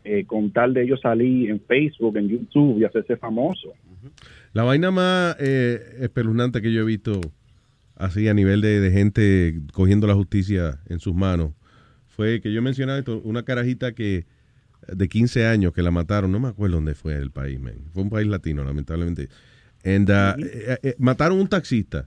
eh, 0.04 0.24
con 0.24 0.50
tal 0.50 0.72
de 0.72 0.82
ellos 0.82 1.00
salir 1.00 1.50
en 1.50 1.60
Facebook, 1.60 2.16
en 2.16 2.28
YouTube 2.28 2.80
y 2.80 2.84
hacerse 2.84 3.16
famoso. 3.16 3.74
La 4.52 4.62
vaina 4.62 4.90
más 4.90 5.36
eh, 5.40 5.98
espeluznante 6.00 6.62
que 6.62 6.72
yo 6.72 6.82
he 6.82 6.84
visto 6.84 7.20
así 7.96 8.28
a 8.28 8.34
nivel 8.34 8.60
de, 8.60 8.80
de 8.80 8.90
gente 8.90 9.60
cogiendo 9.72 10.06
la 10.06 10.14
justicia 10.14 10.80
en 10.88 11.00
sus 11.00 11.14
manos 11.14 11.52
fue 12.16 12.40
que 12.40 12.50
yo 12.50 12.62
mencionaba 12.62 12.98
esto, 12.98 13.20
una 13.24 13.42
carajita 13.42 13.92
que 13.92 14.24
de 14.88 15.08
15 15.08 15.46
años 15.46 15.72
que 15.74 15.82
la 15.82 15.90
mataron, 15.90 16.32
no 16.32 16.40
me 16.40 16.48
acuerdo 16.48 16.76
dónde 16.76 16.94
fue 16.94 17.14
el 17.16 17.30
país, 17.30 17.60
man. 17.60 17.74
fue 17.92 18.02
un 18.02 18.10
país 18.10 18.26
latino, 18.26 18.64
lamentablemente. 18.64 19.28
And, 19.84 20.10
uh, 20.10 20.34
eh, 20.42 20.78
eh, 20.82 20.94
mataron 20.98 21.38
un 21.38 21.48
taxista 21.48 22.06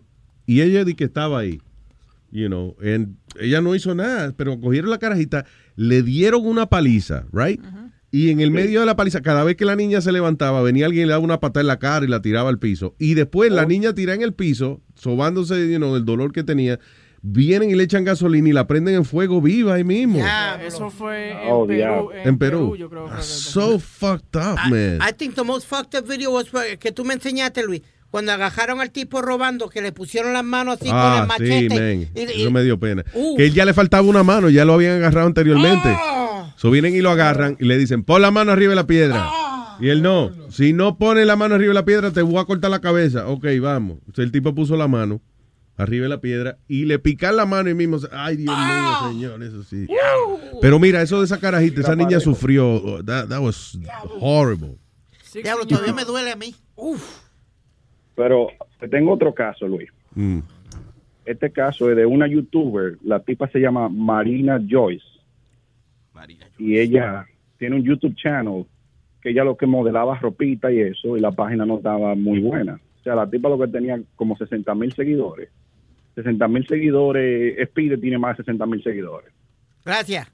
y 0.50 0.62
ella 0.62 0.84
di 0.84 0.96
que 0.96 1.04
estaba 1.06 1.40
ahí. 1.40 1.60
You 2.32 2.48
know, 2.48 2.76
and 2.84 3.16
ella 3.40 3.60
no 3.62 3.74
hizo 3.76 3.94
nada, 3.96 4.34
pero 4.38 4.60
cogieron 4.60 4.90
la 4.90 5.00
carajita, 5.00 5.46
le 5.76 6.04
dieron 6.04 6.46
una 6.46 6.68
paliza, 6.68 7.26
right? 7.34 7.60
Y 8.12 8.30
en 8.32 8.40
el 8.40 8.50
medio 8.52 8.80
de 8.80 8.86
la 8.88 8.96
paliza, 8.96 9.22
cada 9.22 9.44
vez 9.44 9.56
que 9.56 9.66
la 9.66 9.76
niña 9.76 10.02
se 10.02 10.12
levantaba, 10.12 10.62
venía 10.64 10.86
alguien 10.88 11.04
y 11.04 11.06
le 11.08 11.12
daba 11.12 11.24
una 11.24 11.40
patada 11.40 11.62
en 11.62 11.68
la 11.68 11.78
cara 11.80 12.06
y 12.06 12.10
la 12.10 12.22
tiraba 12.22 12.50
al 12.50 12.58
piso. 12.58 12.96
Y 13.00 13.14
después 13.14 13.52
la 13.52 13.66
niña 13.66 13.94
tira 13.94 14.14
en 14.16 14.22
el 14.24 14.34
piso, 14.34 14.82
sobándose 14.96 15.72
you 15.72 15.78
know, 15.78 15.94
del 15.94 16.06
dolor 16.06 16.32
que 16.32 16.44
tenía. 16.44 16.80
Vienen 17.22 17.70
y 17.70 17.76
le 17.76 17.84
echan 17.84 18.06
gasolina 18.06 18.48
y 18.50 18.54
la 18.54 18.66
prenden 18.66 18.96
en 18.96 19.06
fuego 19.06 19.42
viva 19.42 19.74
ahí 19.76 19.84
mismo. 19.84 20.24
Eso 20.66 20.90
fue 20.90 21.32
en 21.34 21.50
Oh, 21.52 21.68
Perú. 21.68 22.12
En, 22.14 22.28
En 22.30 22.38
Perú. 22.38 22.76
yo 22.78 22.90
creo 22.90 23.06
que 23.14 23.22
So 23.22 23.78
fucked 23.78 24.36
up, 24.40 24.58
man. 24.72 25.00
I 25.02 25.12
think 25.16 25.36
the 25.36 25.44
most 25.44 25.68
fucked 25.68 25.96
up 26.00 26.08
video 26.08 26.32
was 26.32 26.46
uh, 26.54 26.78
que 26.80 26.92
tú 26.92 27.04
me 27.04 27.14
enseñaste, 27.16 27.64
Luis. 27.64 27.82
Cuando 28.12 28.32
agajaron 28.32 28.82
al 28.82 28.90
tipo 28.92 29.22
robando, 29.22 29.70
que 29.70 29.82
le 29.82 29.92
pusieron 29.92 30.34
las 30.34 30.44
manos 30.44 30.76
así 30.82 30.90
con 30.90 30.98
el 30.98 31.04
Ah, 31.04 31.28
sí, 31.38 31.44
machete. 31.44 31.70
man. 31.70 32.10
y- 32.16 32.20
y- 32.38 32.42
Eso 32.42 32.52
me 32.52 32.64
dio 32.64 32.80
pena. 32.80 33.06
Uh. 33.14 33.38
Que 33.38 33.46
él 33.46 33.54
ya 33.54 33.66
le 33.66 33.74
faltaba 33.74 34.08
una 34.08 34.24
mano, 34.24 34.50
ya 34.50 34.66
lo 34.66 34.74
habían 34.74 34.94
agarrado 34.98 35.28
anteriormente. 35.28 35.90
Ah. 35.96 36.54
So 36.58 36.72
vienen 36.72 36.96
y 36.96 37.02
lo 37.02 37.12
agarran 37.12 37.56
y 37.60 37.66
le 37.66 37.78
dicen, 37.78 38.04
pon 38.04 38.22
la 38.22 38.32
mano 38.32 38.52
arriba 38.52 38.72
de 38.72 38.76
la 38.76 38.88
piedra. 38.88 39.26
Ah. 39.30 39.78
Y 39.80 39.90
él 39.90 40.02
no. 40.02 40.32
Si 40.50 40.74
no 40.74 40.98
pone 40.98 41.24
la 41.26 41.36
mano 41.36 41.56
arriba 41.56 41.70
de 41.70 41.74
la 41.76 41.86
piedra, 41.86 42.12
te 42.12 42.22
voy 42.22 42.38
a 42.38 42.46
cortar 42.46 42.72
la 42.72 42.82
cabeza. 42.82 43.28
Ok, 43.28 43.46
vamos. 43.62 44.00
Entonces 44.00 44.26
el 44.26 44.32
tipo 44.32 44.54
puso 44.56 44.76
la 44.76 44.88
mano 44.88 45.22
arriba 45.78 46.04
de 46.04 46.10
la 46.10 46.20
piedra 46.20 46.58
y 46.68 46.84
le 46.86 47.00
pican 47.00 47.38
la 47.38 47.46
mano 47.46 47.70
y 47.70 47.76
mismo. 47.76 47.98
Ay, 48.12 48.38
Dios 48.38 48.58
mío, 48.58 49.10
señor, 49.12 49.44
eso 49.44 49.64
sí. 49.64 49.88
Pero 50.62 50.80
mira, 50.80 51.02
eso 51.02 51.20
de 51.20 51.26
esa 51.26 51.38
carajita, 51.40 51.80
esa 51.82 51.96
niña 51.96 52.20
sufrió. 52.20 53.02
That, 53.06 53.28
that 53.30 53.40
was 53.40 53.78
horrible. 54.20 54.78
Diablo, 55.32 55.66
todavía 55.68 55.94
me 55.94 56.04
duele 56.06 56.32
a 56.32 56.36
mí. 56.36 56.56
Uf. 56.76 57.02
Pero 58.20 58.50
te 58.82 58.90
tengo 58.90 59.14
otro 59.14 59.34
caso, 59.34 59.66
Luis. 59.66 59.90
Mm. 60.14 60.40
Este 61.24 61.52
caso 61.52 61.90
es 61.90 61.96
de 61.96 62.06
una 62.06 62.28
youtuber, 62.28 62.98
la 63.02 63.22
tipa 63.22 63.48
se 63.48 63.60
llama 63.60 63.88
Marina 63.88 64.60
Joyce. 64.70 65.06
Y 66.58 66.78
ella 66.78 67.26
tiene 67.58 67.78
un 67.78 67.84
YouTube 67.84 68.14
channel 68.16 68.66
que 69.22 69.30
ella 69.30 69.46
lo 69.46 69.56
que 69.56 69.66
modelaba 69.66 70.20
ropita 70.20 70.70
y 70.70 70.82
eso, 70.82 71.16
y 71.16 71.22
la 71.22 71.32
página 71.32 71.66
no 71.66 71.78
estaba 71.78 72.14
muy 72.14 72.40
buena. 72.42 72.82
O 73.00 73.04
sea, 73.04 73.16
la 73.16 73.30
tipa 73.30 73.48
lo 73.48 73.58
que 73.58 73.70
tenía 73.70 73.98
como 74.18 74.36
60 74.36 74.76
mil 74.76 74.92
seguidores. 74.92 75.50
60 76.16 76.46
mil 76.50 76.68
seguidores, 76.68 77.58
Speed 77.58 78.02
tiene 78.02 78.18
más 78.18 78.36
de 78.36 78.44
60 78.44 78.66
mil 78.66 78.84
seguidores. 78.84 79.32
Gracias. 79.86 80.30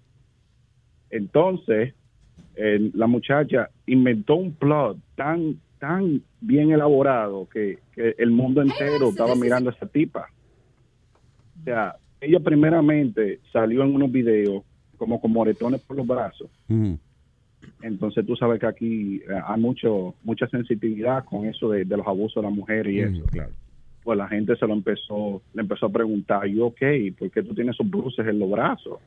Entonces, 1.12 1.94
eh, 2.56 2.90
la 2.96 3.06
muchacha 3.06 3.70
inventó 3.86 4.38
un 4.38 4.56
plot 4.56 4.98
tan, 5.16 5.60
tan 5.80 6.22
bien 6.42 6.72
elaborado 6.72 7.48
que, 7.50 7.80
que 7.94 8.16
el 8.18 8.32
mundo 8.32 8.62
entero 8.62 9.10
estaba 9.10 9.36
mirando 9.36 9.70
a 9.70 9.74
esa 9.74 9.86
tipa. 9.88 10.30
O 11.62 11.64
sea, 11.64 11.96
ella 12.22 12.40
primeramente 12.40 13.40
salió 13.52 13.84
en 13.84 13.94
unos 13.96 14.12
videos 14.12 14.64
como 14.98 15.20
con 15.20 15.32
moretones 15.32 15.82
por 15.82 15.98
los 15.98 16.08
brazos. 16.08 16.50
Mm. 16.68 16.94
Entonces 17.82 18.26
tú 18.26 18.36
sabes 18.36 18.60
que 18.60 18.68
aquí 18.68 19.16
eh, 19.18 19.42
hay 19.46 19.60
mucho 19.60 20.16
mucha 20.24 20.48
sensitividad 20.48 21.26
con 21.26 21.46
eso 21.46 21.70
de, 21.70 21.84
de 21.86 21.98
los 21.98 22.06
abusos 22.08 22.36
de 22.44 22.50
la 22.50 22.56
mujer 22.56 22.88
y 22.88 23.02
Mm, 23.02 23.16
eso. 23.16 23.26
claro. 23.26 23.52
Pues 24.04 24.18
la 24.20 24.28
gente 24.28 24.56
se 24.56 24.68
lo 24.68 24.74
empezó, 24.74 25.42
le 25.56 25.62
empezó 25.64 25.88
a 25.88 25.92
preguntar, 25.92 26.46
yo 26.46 26.68
ok, 26.68 26.82
¿por 27.18 27.32
qué 27.32 27.42
tú 27.42 27.56
tienes 27.56 27.74
esos 27.74 27.90
bruces 27.90 28.26
en 28.28 28.38
los 28.38 28.52
brazos? 28.52 29.00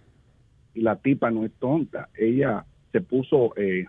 Y 0.75 0.81
la 0.81 0.97
tipa 0.97 1.31
no 1.31 1.45
es 1.45 1.53
tonta, 1.61 2.09
ella 2.19 2.65
se 2.91 3.01
puso, 3.01 3.53
eh, 3.57 3.87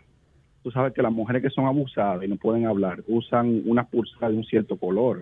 tú 0.64 0.72
sabes 0.72 0.94
que 0.94 1.02
las 1.02 1.12
mujeres 1.12 1.42
que 1.42 1.50
son 1.50 1.66
abusadas 1.66 2.24
y 2.24 2.28
no 2.28 2.36
pueden 2.38 2.66
hablar, 2.66 3.04
usan 3.08 3.62
una 3.66 3.86
pulsera 3.86 4.30
de 4.30 4.38
un 4.38 4.44
cierto 4.44 4.78
color. 4.78 5.22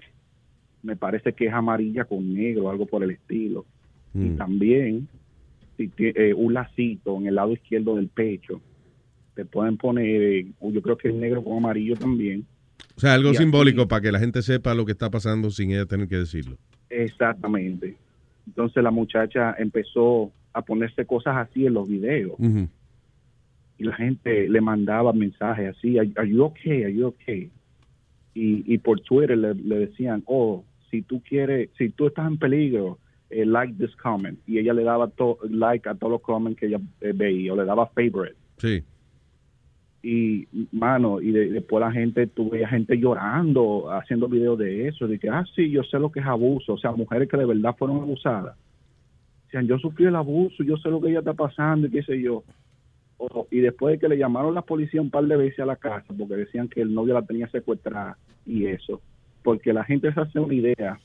Me 0.84 0.96
parece 0.96 1.34
que 1.34 1.46
es 1.48 1.54
amarilla 1.54 2.06
con 2.06 2.34
negro, 2.34 2.70
algo 2.70 2.86
por 2.86 3.04
el 3.04 3.12
estilo. 3.12 3.66
Y 4.14 4.20
Mm. 4.30 4.38
también 4.38 5.08
si 5.78 5.92
eh, 6.00 6.34
un 6.34 6.54
lacito 6.54 7.18
en 7.18 7.28
el 7.28 7.36
lado 7.36 7.52
izquierdo 7.54 7.96
del 7.96 8.08
pecho. 8.08 8.60
Te 9.36 9.46
pueden 9.46 9.78
poner, 9.78 10.22
eh, 10.24 10.48
yo 10.60 10.82
creo 10.82 10.98
que 10.98 11.10
es 11.10 11.14
negro 11.16 11.44
con 11.44 11.58
amarillo 11.58 11.96
también. 11.96 12.46
O 12.96 13.00
sea, 13.00 13.14
algo 13.14 13.30
Y 13.30 13.32
así- 13.34 13.44
simbólico 13.44 13.88
para 13.88 14.02
que 14.02 14.12
la 14.12 14.20
gente 14.20 14.42
sepa 14.42 14.74
lo 14.74 14.86
que 14.86 14.94
está 14.94 15.12
pasando 15.12 15.52
sin 15.52 15.70
ella 15.72 15.86
tener 15.86 16.08
que 16.08 16.16
decirlo. 16.18 16.58
Exactamente. 16.90 17.96
Entonces 18.48 18.82
la 18.84 18.90
muchacha 18.92 19.56
empezó 19.60 20.32
a 20.54 20.62
ponerse 20.64 21.06
cosas 21.06 21.36
así 21.38 21.66
en 21.68 21.74
los 21.76 21.88
videos 21.88 22.34
Ujú. 22.40 22.68
Y 23.78 23.84
la 23.84 23.96
gente 23.96 24.48
le 24.50 24.62
mandaba 24.62 25.14
mensajes 25.14 25.76
así, 25.78 25.98
are, 26.00 26.10
are 26.16 26.28
you 26.30 26.44
okay? 26.44 26.84
Are 26.84 26.94
you 26.94 27.08
okay? 27.08 27.50
Y, 28.34 28.64
y 28.74 28.78
por 28.78 29.00
Twitter 29.02 29.38
le, 29.38 29.54
le 29.56 29.80
decían, 29.80 30.24
oh, 30.26 30.64
si 30.92 31.02
tú 31.02 31.22
quieres, 31.28 31.70
si 31.78 31.90
tú 31.90 32.08
estás 32.08 32.28
en 32.28 32.38
peligro, 32.38 32.98
eh, 33.30 33.46
like 33.46 33.74
this 33.78 33.96
comment. 33.98 34.40
Y 34.48 34.58
ella 34.60 34.74
le 34.74 34.84
daba 34.84 35.08
to- 35.10 35.38
like 35.50 35.88
a 35.90 35.96
todos 35.96 36.12
los 36.14 36.22
comments 36.22 36.60
que 36.60 36.68
ella 36.68 36.80
eh, 37.02 37.12
veía, 37.14 37.54
o 37.54 37.56
le 37.56 37.66
daba 37.66 37.88
favorite. 37.88 38.36
Sí. 38.58 38.84
y 40.04 40.48
mano 40.72 41.20
y 41.22 41.32
de- 41.32 41.50
después 41.50 41.82
la 41.82 41.92
gente 41.92 42.28
tuve 42.28 42.66
gente 42.68 42.98
llorando 42.98 43.92
haciendo 43.92 44.28
videos 44.28 44.58
de 44.58 44.88
eso 44.88 45.08
de 45.08 45.18
que 45.20 45.28
ah 45.30 45.44
sí 45.56 45.70
yo 45.72 45.84
sé 45.84 45.98
lo 46.00 46.12
que 46.12 46.20
es 46.20 46.26
abuso 46.26 46.74
o 46.74 46.78
sea 46.78 46.92
mujeres 46.92 47.28
que 47.28 47.36
de 47.36 47.46
verdad 47.46 47.76
fueron 47.78 47.98
abusadas 48.02 48.56
decían 49.46 49.68
yo 49.68 49.78
sufrí 49.80 50.06
el 50.06 50.16
abuso 50.16 50.64
yo 50.64 50.78
sé 50.78 50.90
lo 50.90 51.02
que 51.02 51.10
ella 51.10 51.20
está 51.20 51.34
pasando 51.34 51.88
y 51.88 51.92
qué 51.92 52.04
sé 52.04 52.22
yo 52.22 52.44
O- 53.18 53.48
y 53.50 53.60
después 53.60 53.94
de 53.94 54.00
que 54.00 54.08
le 54.10 54.18
llamaron 54.18 54.54
la 54.54 54.62
policía 54.62 55.02
un 55.02 55.10
par 55.10 55.26
de 55.26 55.36
veces 55.38 55.60
a 55.60 55.66
la 55.66 55.76
casa 55.76 56.06
porque 56.18 56.36
decían 56.36 56.68
que 56.68 56.82
el 56.82 56.94
novio 56.94 57.14
la 57.16 57.26
tenía 57.26 57.48
secuestrada 57.50 58.18
y 58.46 58.66
eso 58.68 59.02
porque 59.44 59.74
la 59.74 59.84
gente 59.84 60.14
se 60.14 60.20
hace 60.20 60.40
una 60.40 60.54
idea 60.54 61.00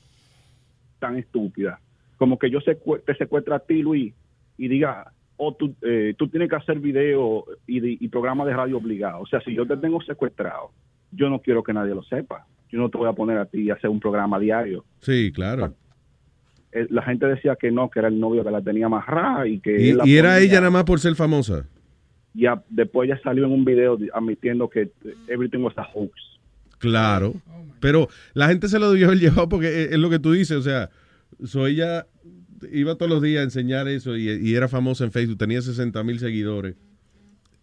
tan 0.99 1.17
estúpida 1.17 1.79
como 2.17 2.37
que 2.37 2.49
yo 2.49 2.59
secue- 2.59 3.01
te 3.03 3.15
secuestra 3.15 3.55
a 3.57 3.59
ti 3.59 3.81
Luis 3.81 4.13
y 4.57 4.67
diga 4.67 5.11
o 5.37 5.53
tú, 5.55 5.73
eh, 5.81 6.13
tú 6.17 6.27
tienes 6.27 6.47
que 6.49 6.55
hacer 6.55 6.79
video 6.79 7.45
y, 7.67 8.05
y 8.05 8.07
programa 8.09 8.45
de 8.45 8.53
radio 8.53 8.77
obligado. 8.77 9.21
O 9.21 9.25
sea, 9.25 9.41
si 9.41 9.53
yo 9.53 9.65
te 9.65 9.75
tengo 9.77 9.99
secuestrado, 10.03 10.69
yo 11.11 11.27
no 11.29 11.39
quiero 11.41 11.63
que 11.63 11.73
nadie 11.73 11.95
lo 11.95 12.03
sepa. 12.03 12.45
Yo 12.71 12.79
no 12.79 12.89
te 12.89 12.99
voy 12.99 13.09
a 13.09 13.13
poner 13.13 13.39
a 13.39 13.45
ti 13.47 13.69
a 13.69 13.73
hacer 13.73 13.89
un 13.89 13.99
programa 13.99 14.39
diario. 14.39 14.85
Sí, 15.01 15.31
claro. 15.33 15.73
Eh, 16.71 16.85
La 16.91 17.01
gente 17.01 17.25
decía 17.25 17.55
que 17.59 17.71
no, 17.71 17.89
que 17.89 17.99
era 17.99 18.07
el 18.09 18.19
novio 18.19 18.43
que 18.43 18.51
la 18.51 18.61
tenía 18.61 18.85
amarrada 18.85 19.47
y 19.47 19.59
que... 19.59 19.81
Y, 19.81 19.89
él 19.89 19.97
la 19.97 20.07
y 20.07 20.15
era 20.17 20.39
ella 20.39 20.59
nada 20.59 20.71
más 20.71 20.83
por 20.83 20.99
ser 20.99 21.15
famosa. 21.15 21.67
Ya, 22.33 22.63
después 22.69 23.09
ya 23.09 23.19
salió 23.21 23.45
en 23.45 23.51
un 23.51 23.65
video 23.65 23.97
admitiendo 24.13 24.69
que 24.69 24.91
everything 25.27 25.59
was 25.59 25.77
a 25.77 25.87
hoax. 25.93 26.13
Claro. 26.79 27.33
Pero 27.79 28.07
la 28.33 28.47
gente 28.47 28.67
se 28.67 28.79
lo 28.79 28.91
dio 28.93 29.11
el 29.11 29.19
llevado 29.19 29.49
porque 29.49 29.83
es, 29.83 29.91
es 29.91 29.99
lo 29.99 30.09
que 30.09 30.19
tú 30.19 30.31
dices. 30.31 30.57
O 30.57 30.61
sea, 30.61 30.89
so 31.43 31.67
ella 31.67 32.07
iba 32.71 32.95
todos 32.95 33.11
los 33.11 33.21
días 33.21 33.41
a 33.41 33.43
enseñar 33.43 33.87
eso 33.87 34.17
y, 34.17 34.29
y 34.29 34.55
era 34.55 34.67
famosa 34.67 35.03
en 35.03 35.11
Facebook, 35.11 35.37
tenía 35.37 35.61
60 35.61 36.03
mil 36.03 36.19
seguidores. 36.19 36.75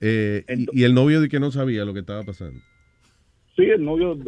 Eh, 0.00 0.44
y, 0.48 0.80
y 0.80 0.84
el 0.84 0.94
novio 0.94 1.20
de 1.20 1.28
que 1.28 1.40
no 1.40 1.50
sabía 1.50 1.84
lo 1.84 1.92
que 1.92 2.00
estaba 2.00 2.22
pasando. 2.22 2.60
Sí, 3.56 3.64
el 3.64 3.84
novio, 3.84 4.18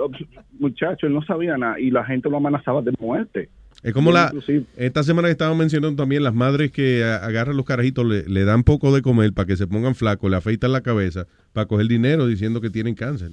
muchacho, 0.59 1.07
él 1.07 1.15
no 1.15 1.23
sabía 1.23 1.57
nada 1.57 1.81
y 1.81 1.91
la 1.91 2.05
gente 2.05 2.29
lo 2.29 2.37
amenazaba 2.37 2.83
de 2.83 2.93
muerte. 2.99 3.49
Es 3.83 3.93
como 3.93 4.13
la, 4.13 4.27
inclusive- 4.27 4.65
esta 4.77 5.03
semana 5.03 5.29
que 5.29 5.33
estábamos 5.33 5.59
mencionando 5.59 6.01
también 6.01 6.23
las 6.23 6.35
madres 6.35 6.71
que 6.71 7.03
agarran 7.05 7.57
los 7.57 7.67
carajitos, 7.67 8.07
le, 8.07 8.23
le 8.29 8.45
dan 8.45 8.63
poco 8.63 8.95
de 8.95 9.03
comer 9.03 9.33
para 9.33 9.47
que 9.47 9.57
se 9.57 9.67
pongan 9.67 9.95
flacos, 9.95 10.31
le 10.31 10.37
afeitan 10.37 10.71
la 10.73 10.83
cabeza 10.83 11.27
para 11.53 11.67
coger 11.67 11.87
dinero 11.89 12.27
diciendo 12.27 12.61
que 12.61 12.71
tienen 12.71 12.95
cáncer. 12.95 13.33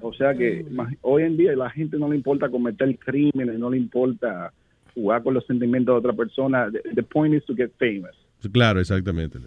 O 0.00 0.12
sea 0.12 0.34
que 0.34 0.64
hoy 1.02 1.22
en 1.22 1.36
día 1.36 1.54
la 1.54 1.70
gente 1.70 1.96
no 1.96 2.08
le 2.08 2.16
importa 2.16 2.48
cometer 2.48 2.98
crímenes, 2.98 3.58
no 3.58 3.70
le 3.70 3.76
importa 3.76 4.52
jugar 4.94 5.22
con 5.22 5.34
los 5.34 5.46
sentimientos 5.46 5.94
de 5.94 5.98
otra 5.98 6.12
persona. 6.12 6.68
The, 6.70 6.80
the 6.94 7.02
point 7.02 7.34
is 7.34 7.44
to 7.44 7.54
get 7.54 7.70
famous. 7.78 8.16
Claro, 8.52 8.80
exactamente. 8.80 9.38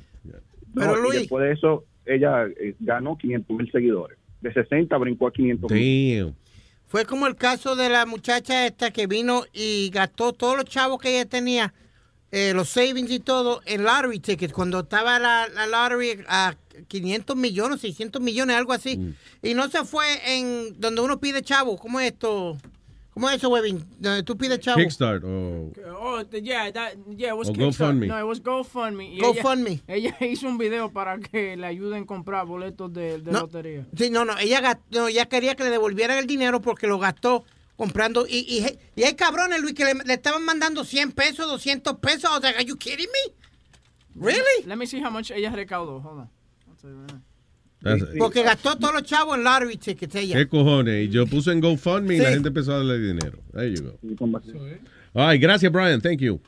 No, 0.74 0.84
y 1.14 1.18
después 1.20 1.44
de 1.46 1.52
eso, 1.54 1.84
ella 2.06 2.46
eh, 2.60 2.76
ganó 2.80 3.18
500 3.18 3.58
mil 3.58 3.72
seguidores. 3.72 4.18
De 4.42 4.54
60 4.54 4.98
brincó 4.98 5.28
a 5.28 5.32
500 5.34 5.72
mil. 5.72 5.80
Fue 6.96 7.06
como 7.06 7.28
el 7.28 7.36
caso 7.36 7.76
de 7.76 7.90
la 7.90 8.06
muchacha 8.06 8.66
esta 8.66 8.90
que 8.90 9.06
vino 9.06 9.44
y 9.52 9.90
gastó 9.90 10.32
todos 10.32 10.56
los 10.56 10.64
chavos 10.64 10.98
que 10.98 11.10
ella 11.10 11.26
tenía, 11.28 11.74
eh, 12.32 12.54
los 12.56 12.70
savings 12.70 13.12
y 13.12 13.20
todo, 13.20 13.62
en 13.66 13.84
lottery 13.84 14.22
tickets. 14.22 14.54
Cuando 14.54 14.80
estaba 14.80 15.20
la, 15.20 15.50
la 15.50 15.68
lottery 15.68 16.24
a 16.30 16.56
500 16.88 17.36
millones, 17.36 17.82
600 17.82 18.22
millones, 18.22 18.56
algo 18.56 18.72
así. 18.72 18.96
Mm. 18.96 19.16
Y 19.44 19.54
no 19.56 19.70
se 19.70 19.84
fue 19.84 20.06
en 20.38 20.80
donde 20.80 21.02
uno 21.02 21.20
pide 21.20 21.42
chavo. 21.42 21.78
¿Cómo 21.78 22.00
es 22.00 22.14
esto? 22.14 22.56
¿Cómo 23.16 23.30
es 23.30 23.38
eso, 23.38 23.50
Webin? 23.50 23.84
Tú 24.26 24.38
pides 24.38 24.60
chavo. 24.60 24.78
Kickstart 24.78 25.24
o 25.24 25.72
Oh, 25.98 26.24
the- 26.26 26.42
yeah, 26.42 26.70
that, 26.72 26.96
yeah, 27.16 27.30
it 27.30 27.38
was 27.38 27.48
O 27.50 27.54
Kickstarter. 27.54 27.96
GoFundMe. 27.96 28.08
No, 28.08 28.20
it 28.20 28.26
was 28.28 28.42
GoFundMe. 28.44 29.18
GoFundMe. 29.20 29.82
Ella, 29.88 30.14
ella 30.20 30.28
hizo 30.32 30.48
un 30.48 30.58
video 30.58 30.92
para 30.92 31.18
que 31.20 31.56
le 31.56 31.66
ayuden 31.66 32.04
a 32.04 32.06
comprar 32.06 32.46
boletos 32.46 32.92
de, 32.94 33.20
de 33.22 33.32
No. 33.32 33.40
lotería. 33.42 33.88
Sí, 33.98 34.10
no, 34.10 34.26
no, 34.26 34.38
ella, 34.38 34.62
gast- 34.62 34.82
no, 34.92 35.08
ella 35.08 35.26
quería 35.28 35.56
que 35.56 35.64
le 35.64 35.70
devolvieran 35.70 36.18
el 36.18 36.28
dinero 36.28 36.60
porque 36.62 36.88
lo 36.88 37.00
gastó 37.00 37.46
comprando. 37.78 38.28
Y, 38.28 38.40
y, 38.40 38.80
y 39.00 39.04
hay 39.06 39.16
cabrones, 39.16 39.62
Luis, 39.62 39.74
que 39.76 39.86
le, 39.86 39.94
le 39.94 40.14
estaban 40.14 40.44
mandando 40.44 40.84
100 40.84 41.14
pesos, 41.14 41.48
200 41.48 41.98
pesos. 42.00 42.30
Was 42.30 42.44
like, 42.44 42.58
are 42.58 42.66
you 42.66 42.76
kidding 42.76 43.08
me? 43.08 43.34
Really? 44.16 44.66
Let 44.66 44.76
me 44.76 44.86
see 44.88 45.02
how 45.02 45.10
much 45.10 45.32
ella 45.32 45.52
recaudó. 45.52 46.02
Hold 46.02 46.20
on. 46.20 46.30
I'll 46.68 46.76
tell 46.82 46.90
you 46.92 46.98
right 47.00 47.12
now. 47.14 47.22
Porque 48.18 48.44
gastó 48.44 48.76
todos 48.78 48.94
los 48.94 49.04
chavos 49.04 49.38
en 49.38 49.44
lottery 49.44 49.78
tickets 49.78 50.16
ella. 50.16 50.36
¿Qué 50.36 50.48
cojones? 50.48 51.06
Y 51.08 51.10
yo 51.10 51.28
puse 51.28 51.52
en 51.52 51.60
GoFundMe 51.62 52.16
y 52.16 52.18
la 52.18 52.28
Sí. 52.30 52.34
gente 52.34 52.48
empezó 52.50 52.74
a 52.74 52.78
darle 52.78 53.00
dinero. 53.00 53.40
There 53.54 53.72
you 53.74 53.84
go. 53.84 54.00
Ay, 55.14 55.38
gracias, 55.38 55.72
Brian. 55.72 56.02
Thank 56.02 56.20
you. 56.20 56.42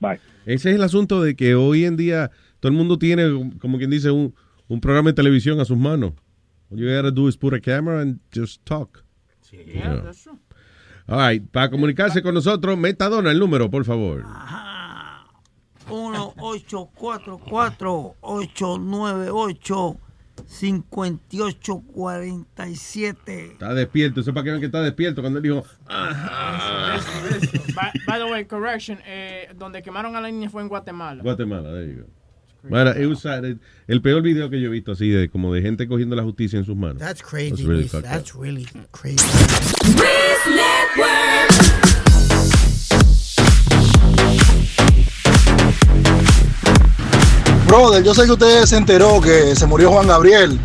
Bye. 0.00 0.18
Ese 0.46 0.70
es 0.70 0.76
el 0.76 0.82
asunto 0.82 1.22
de 1.22 1.36
que 1.36 1.54
hoy 1.54 1.84
en 1.84 1.96
día 1.96 2.30
todo 2.60 2.70
el 2.72 2.76
mundo 2.76 2.98
tiene, 2.98 3.24
como 3.60 3.78
quien 3.78 3.90
dice, 3.90 4.10
un, 4.10 4.34
un 4.68 4.80
programa 4.80 5.10
de 5.10 5.14
televisión 5.14 5.60
a 5.60 5.64
sus 5.64 5.76
manos. 5.78 6.12
All 6.70 6.78
you 6.78 6.88
gotta 6.88 7.10
do 7.10 7.28
is 7.28 7.36
put 7.36 7.52
a 7.54 7.60
camera 7.60 8.00
and 8.00 8.18
just 8.34 8.64
talk. 8.64 9.04
Yeah, 9.52 10.02
that's 10.02 10.22
true. 10.22 10.38
All 11.06 11.18
right, 11.18 11.46
para 11.50 11.68
comunicarse 11.70 12.22
con 12.22 12.32
nosotros, 12.34 12.78
Metadona, 12.78 13.30
el 13.30 13.38
número, 13.38 13.70
por 13.70 13.84
favor. 13.84 14.24
1-844-898-5847. 20.60 23.52
Está 23.52 23.72
despierto, 23.74 24.20
eso 24.20 24.30
es 24.30 24.34
para 24.34 24.44
que 24.44 24.50
vean 24.50 24.60
que 24.60 24.66
está 24.66 24.82
despierto 24.82 25.22
cuando 25.22 25.38
él 25.38 25.42
dijo, 25.42 25.64
by, 27.74 27.90
by 28.06 28.18
the 28.18 28.30
way, 28.30 28.44
correction. 28.44 28.98
Eh, 29.06 29.48
donde 29.56 29.82
quemaron 29.82 30.14
a 30.16 30.20
la 30.20 30.30
niña 30.30 30.50
fue 30.50 30.60
en 30.62 30.68
Guatemala. 30.68 31.22
Guatemala, 31.22 31.70
it 32.96 33.08
was, 33.08 33.24
uh, 33.24 33.56
el 33.88 34.02
peor 34.02 34.22
video 34.22 34.48
que 34.48 34.60
yo 34.60 34.68
he 34.68 34.72
visto 34.72 34.92
así, 34.92 35.10
de 35.10 35.28
como 35.28 35.52
de 35.52 35.62
gente 35.62 35.88
cogiendo 35.88 36.14
la 36.14 36.22
justicia 36.22 36.58
en 36.58 36.64
sus 36.64 36.76
manos. 36.76 36.98
That's 36.98 37.22
crazy, 37.22 37.50
That's 37.50 37.66
really. 37.66 37.88
That's 37.88 38.34
really 38.34 38.68
crazy. 38.92 39.26
Brother, 47.72 48.04
yo 48.04 48.12
sé 48.14 48.26
que 48.26 48.32
usted 48.32 48.66
se 48.66 48.76
enteró 48.76 49.18
que 49.18 49.56
se 49.56 49.64
murió 49.66 49.90
Juan 49.92 50.06
Gabriel. 50.06 50.60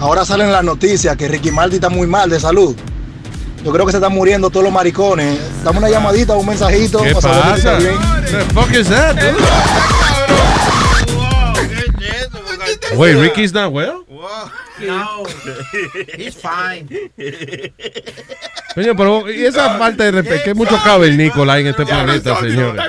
Ahora 0.00 0.24
salen 0.24 0.50
las 0.50 0.64
noticias 0.64 1.16
que 1.16 1.28
Ricky 1.28 1.52
Martin 1.52 1.76
está 1.76 1.88
muy 1.88 2.08
mal 2.08 2.28
de 2.28 2.40
salud. 2.40 2.74
Yo 3.64 3.70
creo 3.70 3.86
que 3.86 3.92
se 3.92 3.98
están 3.98 4.12
muriendo 4.12 4.50
todos 4.50 4.64
los 4.64 4.72
maricones. 4.72 5.38
Dame 5.62 5.78
una 5.78 5.88
llamadita, 5.88 6.34
un 6.34 6.44
mensajito. 6.44 7.02
¿Qué 7.02 7.14
para 7.14 7.20
saber 7.20 7.44
si 7.44 7.58
está 7.60 7.72
pasa? 7.74 7.78
bien. 7.78 7.96
The 8.24 8.52
fuck 8.52 8.74
is 8.74 8.88
that, 8.88 9.14
dude? 9.14 9.36
Wait, 12.96 13.16
Ricky's 13.16 13.52
not 13.52 13.72
well? 13.72 14.04
No, 14.80 15.22
he's 16.18 16.34
fine. 16.34 16.88
Coño, 18.74 18.96
pero 18.96 19.30
y 19.30 19.44
esa 19.44 19.78
falta 19.78 20.02
de 20.02 20.10
respeto, 20.10 20.42
que 20.42 20.54
mucho 20.54 20.76
cavernícola 20.82 21.52
hay 21.52 21.62
en 21.62 21.68
este 21.68 21.86
planeta, 21.86 22.40
señores. 22.40 22.82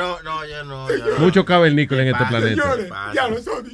No, 0.63 0.87
no, 0.87 0.89
ya 0.89 0.97
no. 0.97 1.09
ya 1.11 1.17
no. 1.17 1.19
Mucho 1.25 1.45
cavernícola 1.45 2.01
en 2.01 2.07
este 2.09 2.19
Pasa, 2.19 2.29
planeta. 2.29 2.75
pasa. 2.89 3.27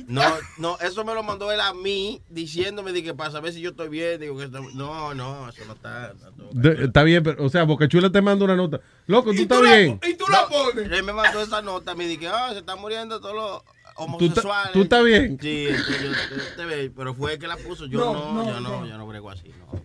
No, 0.07 0.23
no, 0.57 0.77
eso 0.79 1.03
me 1.05 1.13
lo 1.13 1.23
mandó 1.23 1.51
él 1.51 1.59
a 1.61 1.73
mí 1.73 2.21
diciéndome 2.29 2.91
de 2.93 3.03
que 3.03 3.13
para 3.13 3.31
saber 3.31 3.53
si 3.53 3.61
yo 3.61 3.71
estoy 3.71 3.89
bien. 3.89 4.19
Digo 4.19 4.37
que 4.37 4.45
está- 4.45 4.59
no, 4.73 5.13
no, 5.13 5.49
eso 5.49 5.63
no 5.65 5.73
está. 5.73 6.13
De- 6.51 6.85
está 6.85 7.03
bien, 7.03 7.23
pero, 7.23 7.43
o 7.43 7.49
sea, 7.49 7.63
Bocachula 7.63 8.09
te 8.11 8.21
manda 8.21 8.45
una 8.45 8.55
nota. 8.55 8.79
Loco, 9.07 9.31
tú 9.33 9.41
estás 9.41 9.61
bien. 9.61 9.99
Y 10.07 10.13
tú 10.15 10.25
la 10.31 10.47
pones. 10.47 10.91
Él 10.91 11.03
me 11.03 11.13
mandó 11.13 11.41
esa 11.41 11.61
nota, 11.61 11.95
me 11.95 12.07
dije, 12.07 12.27
ah, 12.27 12.49
se 12.53 12.59
están 12.59 12.79
muriendo 12.79 13.19
todos 13.19 13.35
los 13.35 13.61
homosexuales. 13.95 14.71
tú 14.73 14.81
estás 14.83 15.03
bien? 15.03 15.37
Sí, 15.41 15.67
yo, 15.69 15.75
yo 15.75 16.55
te 16.55 16.65
ve, 16.65 16.91
pero 16.95 17.13
fue 17.13 17.33
el 17.33 17.39
que 17.39 17.47
la 17.47 17.57
puso. 17.57 17.85
Yo 17.87 17.99
no, 17.99 18.13
No, 18.13 18.33
no, 18.33 18.45
yo 18.45 18.59
no, 18.59 18.69
no. 18.81 18.85
yo 18.87 18.97
no 18.97 19.07
brego 19.07 19.29
así. 19.29 19.49
No. 19.59 19.81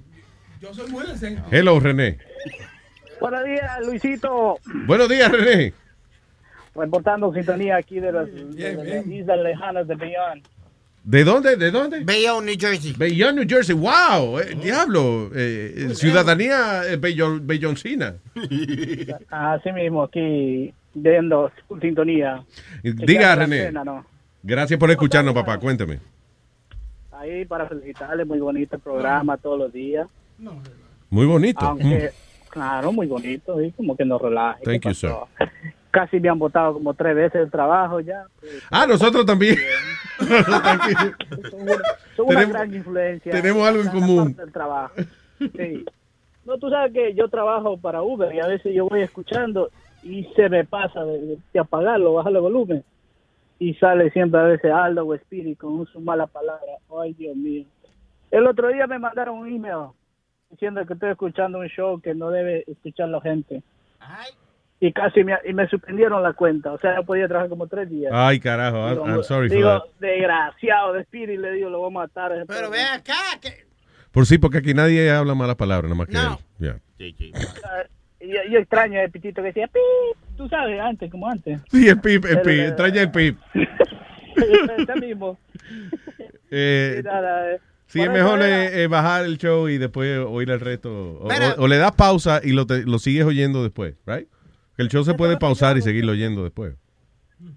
Yo 0.60 0.72
soy 0.74 0.90
muy 0.90 1.04
decente. 1.06 1.42
Hello, 1.50 1.78
René. 1.78 2.18
Buenos 3.20 3.44
días, 3.44 3.78
Luisito. 3.86 4.58
Buenos 4.86 5.08
días, 5.08 5.30
René. 5.32 5.72
Reportando 6.76 7.32
sintonía 7.32 7.76
aquí 7.76 8.00
de 8.00 8.12
las, 8.12 8.26
de 8.32 8.74
las 8.74 9.06
islas 9.06 9.38
lejanas 9.40 9.86
de 9.88 9.94
Beyond. 9.94 10.42
¿De 11.04 11.22
dónde? 11.22 11.56
¿De 11.56 11.70
dónde? 11.70 12.02
Bayonne, 12.02 12.46
New 12.46 12.56
Jersey. 12.58 12.92
Bayonne, 12.98 13.34
New 13.44 13.48
Jersey. 13.48 13.74
¡Wow! 13.76 14.40
eh, 14.40 14.56
diablo. 14.60 15.30
eh, 15.34 15.72
eh, 15.90 15.94
ciudadanía 15.94 16.82
eh, 16.88 16.98
Bayon- 17.00 17.46
Bayoncina. 17.46 18.16
Así 19.30 19.70
mismo, 19.72 20.02
aquí 20.02 20.74
viendo 20.94 21.50
sintonía. 21.80 22.42
Diga, 22.82 23.36
René. 23.36 23.66
cena, 23.66 23.84
¿no? 23.84 24.04
Gracias 24.42 24.78
por 24.80 24.90
escucharnos, 24.90 25.32
papá. 25.32 25.58
Cuéntame. 25.58 26.00
Ahí 27.12 27.44
para 27.44 27.66
felicitarle, 27.68 28.24
muy 28.24 28.40
bonito 28.40 28.74
el 28.76 28.82
programa 28.82 29.36
todos 29.36 29.58
los 29.58 29.72
días. 29.72 30.08
Muy 31.08 31.24
bonito. 31.26 31.64
Aunque, 31.64 32.10
claro, 32.50 32.90
muy 32.92 33.06
bonito, 33.06 33.62
y 33.62 33.70
como 33.72 33.96
que 33.96 34.04
nos 34.04 34.20
relaje. 34.20 34.62
Thank 34.64 34.82
¿Qué 34.82 34.88
you, 34.88 34.94
sir. 34.94 35.10
Casi 35.90 36.20
me 36.20 36.28
han 36.28 36.38
votado 36.38 36.74
como 36.74 36.92
tres 36.94 37.14
veces 37.16 37.42
el 37.42 37.50
trabajo 37.50 38.00
ya. 38.00 38.24
Ah, 38.70 38.86
nosotros 38.86 39.24
también. 39.24 39.56
Son 41.50 41.60
una, 41.62 41.74
son 42.16 42.26
una 42.26 42.34
Tenemos- 42.40 42.52
gran 42.52 42.74
influencia. 42.74 43.32
tenemos 43.32 43.68
algo 43.68 43.82
en 43.82 43.88
común. 43.88 44.36
del 44.36 44.52
trabajo. 44.52 44.94
Sí. 45.38 45.84
No, 46.44 46.58
tú 46.58 46.70
sabes 46.70 46.92
que 46.92 47.14
yo 47.14 47.28
trabajo 47.28 47.76
para 47.76 48.02
Uber 48.02 48.34
y 48.34 48.40
a 48.40 48.46
veces 48.46 48.74
yo 48.74 48.88
voy 48.88 49.00
escuchando 49.02 49.70
y 50.02 50.24
se 50.36 50.48
me 50.48 50.64
pasa 50.64 51.04
de, 51.04 51.38
de 51.52 51.60
apagarlo, 51.60 52.14
bajarle 52.14 52.38
el 52.38 52.42
volumen. 52.42 52.84
Y 53.58 53.74
sale 53.74 54.10
siempre 54.10 54.38
a 54.40 54.44
veces 54.44 54.70
Aldo 54.70 55.06
o 55.06 55.14
Spirit 55.14 55.58
con 55.58 55.86
su 55.86 56.00
mala 56.00 56.26
palabra. 56.26 56.72
Ay, 57.00 57.14
Dios 57.14 57.34
mío. 57.36 57.64
El 58.30 58.46
otro 58.46 58.68
día 58.68 58.86
me 58.86 58.98
mandaron 58.98 59.38
un 59.38 59.48
email 59.48 59.88
diciendo 60.50 60.84
que 60.86 60.92
estoy 60.94 61.10
escuchando 61.10 61.58
un 61.58 61.68
show 61.68 62.00
que 62.00 62.14
no 62.14 62.30
debe 62.30 62.64
escuchar 62.66 63.08
la 63.08 63.20
gente. 63.20 63.62
Y 64.78 64.92
casi 64.92 65.24
me, 65.24 65.34
y 65.48 65.54
me 65.54 65.66
suspendieron 65.68 66.22
la 66.22 66.34
cuenta. 66.34 66.72
O 66.72 66.78
sea, 66.78 66.94
no 66.96 67.04
podía 67.04 67.26
trabajar 67.28 67.48
como 67.48 67.66
tres 67.66 67.88
días. 67.88 68.12
Ay, 68.14 68.38
carajo. 68.40 68.76
I'm, 68.78 68.90
Digo, 68.94 69.06
I'm 69.06 69.22
sorry 69.24 69.48
for 69.48 69.56
digo, 69.56 69.68
that. 69.70 69.82
desgraciado 70.00 70.92
de 70.92 71.00
Spirit, 71.02 71.40
le 71.40 71.52
digo, 71.52 71.70
lo 71.70 71.78
voy 71.78 71.88
a 71.90 71.94
matar. 71.94 72.30
Pero 72.32 72.46
perro. 72.46 72.70
ve 72.70 72.82
acá, 72.82 73.14
que 73.40 73.64
Por 74.12 74.26
sí, 74.26 74.36
porque 74.38 74.58
aquí 74.58 74.74
nadie 74.74 75.10
habla 75.10 75.34
malas 75.34 75.56
palabras, 75.56 75.90
nada 75.90 75.96
más 75.98 76.08
que 76.08 76.14
No. 76.14 76.38
él. 76.60 76.78
Yeah. 76.98 77.34
Ah, 77.64 77.84
Yo, 78.20 78.50
yo 78.50 78.58
extraño 78.58 79.00
el 79.00 79.10
pitito 79.10 79.40
que 79.42 79.48
decía, 79.48 79.66
"Pip", 79.68 80.18
tú 80.36 80.48
sabes, 80.48 80.80
antes, 80.80 81.10
como 81.10 81.28
antes. 81.28 81.60
Sí, 81.70 81.88
el 81.88 82.00
pip, 82.00 82.24
el 82.24 82.38
El- 82.38 82.42
pip. 82.42 82.60
Extraña 82.60 83.02
el 83.02 83.10
pip. 83.10 83.38
Ese 84.78 85.00
mismo. 85.00 85.38
Eh, 86.48 86.98
Y 87.00 87.02
nada, 87.02 87.54
eh, 87.54 87.58
sí, 87.86 88.00
es 88.00 88.08
mejor 88.10 88.40
eh, 88.40 88.84
eh, 88.84 88.86
bajar 88.86 89.24
el 89.24 89.36
show 89.36 89.68
y 89.68 89.78
después 89.78 90.16
oír 90.18 90.48
el 90.50 90.60
resto. 90.60 91.18
O- 91.18 91.28
o 91.58 91.66
le 91.66 91.76
das 91.76 91.90
pausa 91.92 92.40
y 92.42 92.52
lo, 92.52 92.66
te- 92.66 92.84
lo 92.84 93.00
sigues 93.00 93.24
oyendo 93.24 93.64
después, 93.64 93.94
right? 94.06 94.28
Que 94.76 94.82
el 94.82 94.88
show 94.88 95.04
se 95.04 95.14
puede 95.14 95.36
pausar 95.36 95.76
y 95.76 95.82
seguirlo 95.82 96.12
oyendo 96.12 96.42
después. 96.44 96.74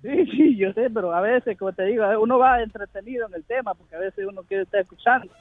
Sí, 0.02 0.26
sí, 0.32 0.58
yo 0.58 0.74
sé, 0.74 0.90
pero 0.94 1.14
a 1.14 1.22
veces, 1.22 1.58
como 1.58 1.72
te 1.74 1.84
digo, 1.86 2.04
uno 2.22 2.38
va 2.38 2.62
entretenido 2.62 3.28
en 3.28 3.34
el 3.36 3.44
tema 3.46 3.74
porque 3.74 3.96
a 3.96 4.00
veces 4.00 4.26
uno 4.30 4.44
quiere 4.44 4.64
estar 4.64 4.82
escuchando. 4.82 5.32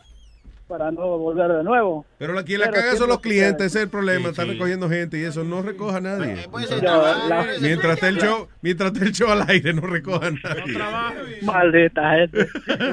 para 0.68 0.90
no 0.92 1.16
volver 1.18 1.50
de 1.50 1.64
nuevo. 1.64 2.04
Pero 2.18 2.34
la, 2.34 2.42
quien 2.44 2.60
la 2.60 2.66
Pero 2.66 2.82
caga 2.82 2.96
son 2.96 3.08
los 3.08 3.20
clientes, 3.20 3.66
ese 3.68 3.78
es 3.78 3.84
el 3.84 3.90
problema. 3.90 4.28
Están 4.28 4.48
recogiendo 4.48 4.86
gente 4.88 5.18
y 5.18 5.22
eso 5.24 5.42
no 5.42 5.62
recoja 5.62 5.96
a 5.96 6.00
nadie. 6.02 6.36
Yo, 6.46 6.78
la- 7.28 7.46
Mientras 7.62 7.94
esté 7.94 8.08
el 8.08 8.18
show, 8.18 8.48
mientras 8.60 8.92
esté 8.92 9.06
el 9.06 9.12
show 9.12 9.30
al 9.30 9.48
aire, 9.48 9.72
no 9.72 9.80
recoja 9.82 10.26
a 10.26 10.30
nadie. 10.30 10.76
Maldita 11.42 12.10
gente. 12.16 12.46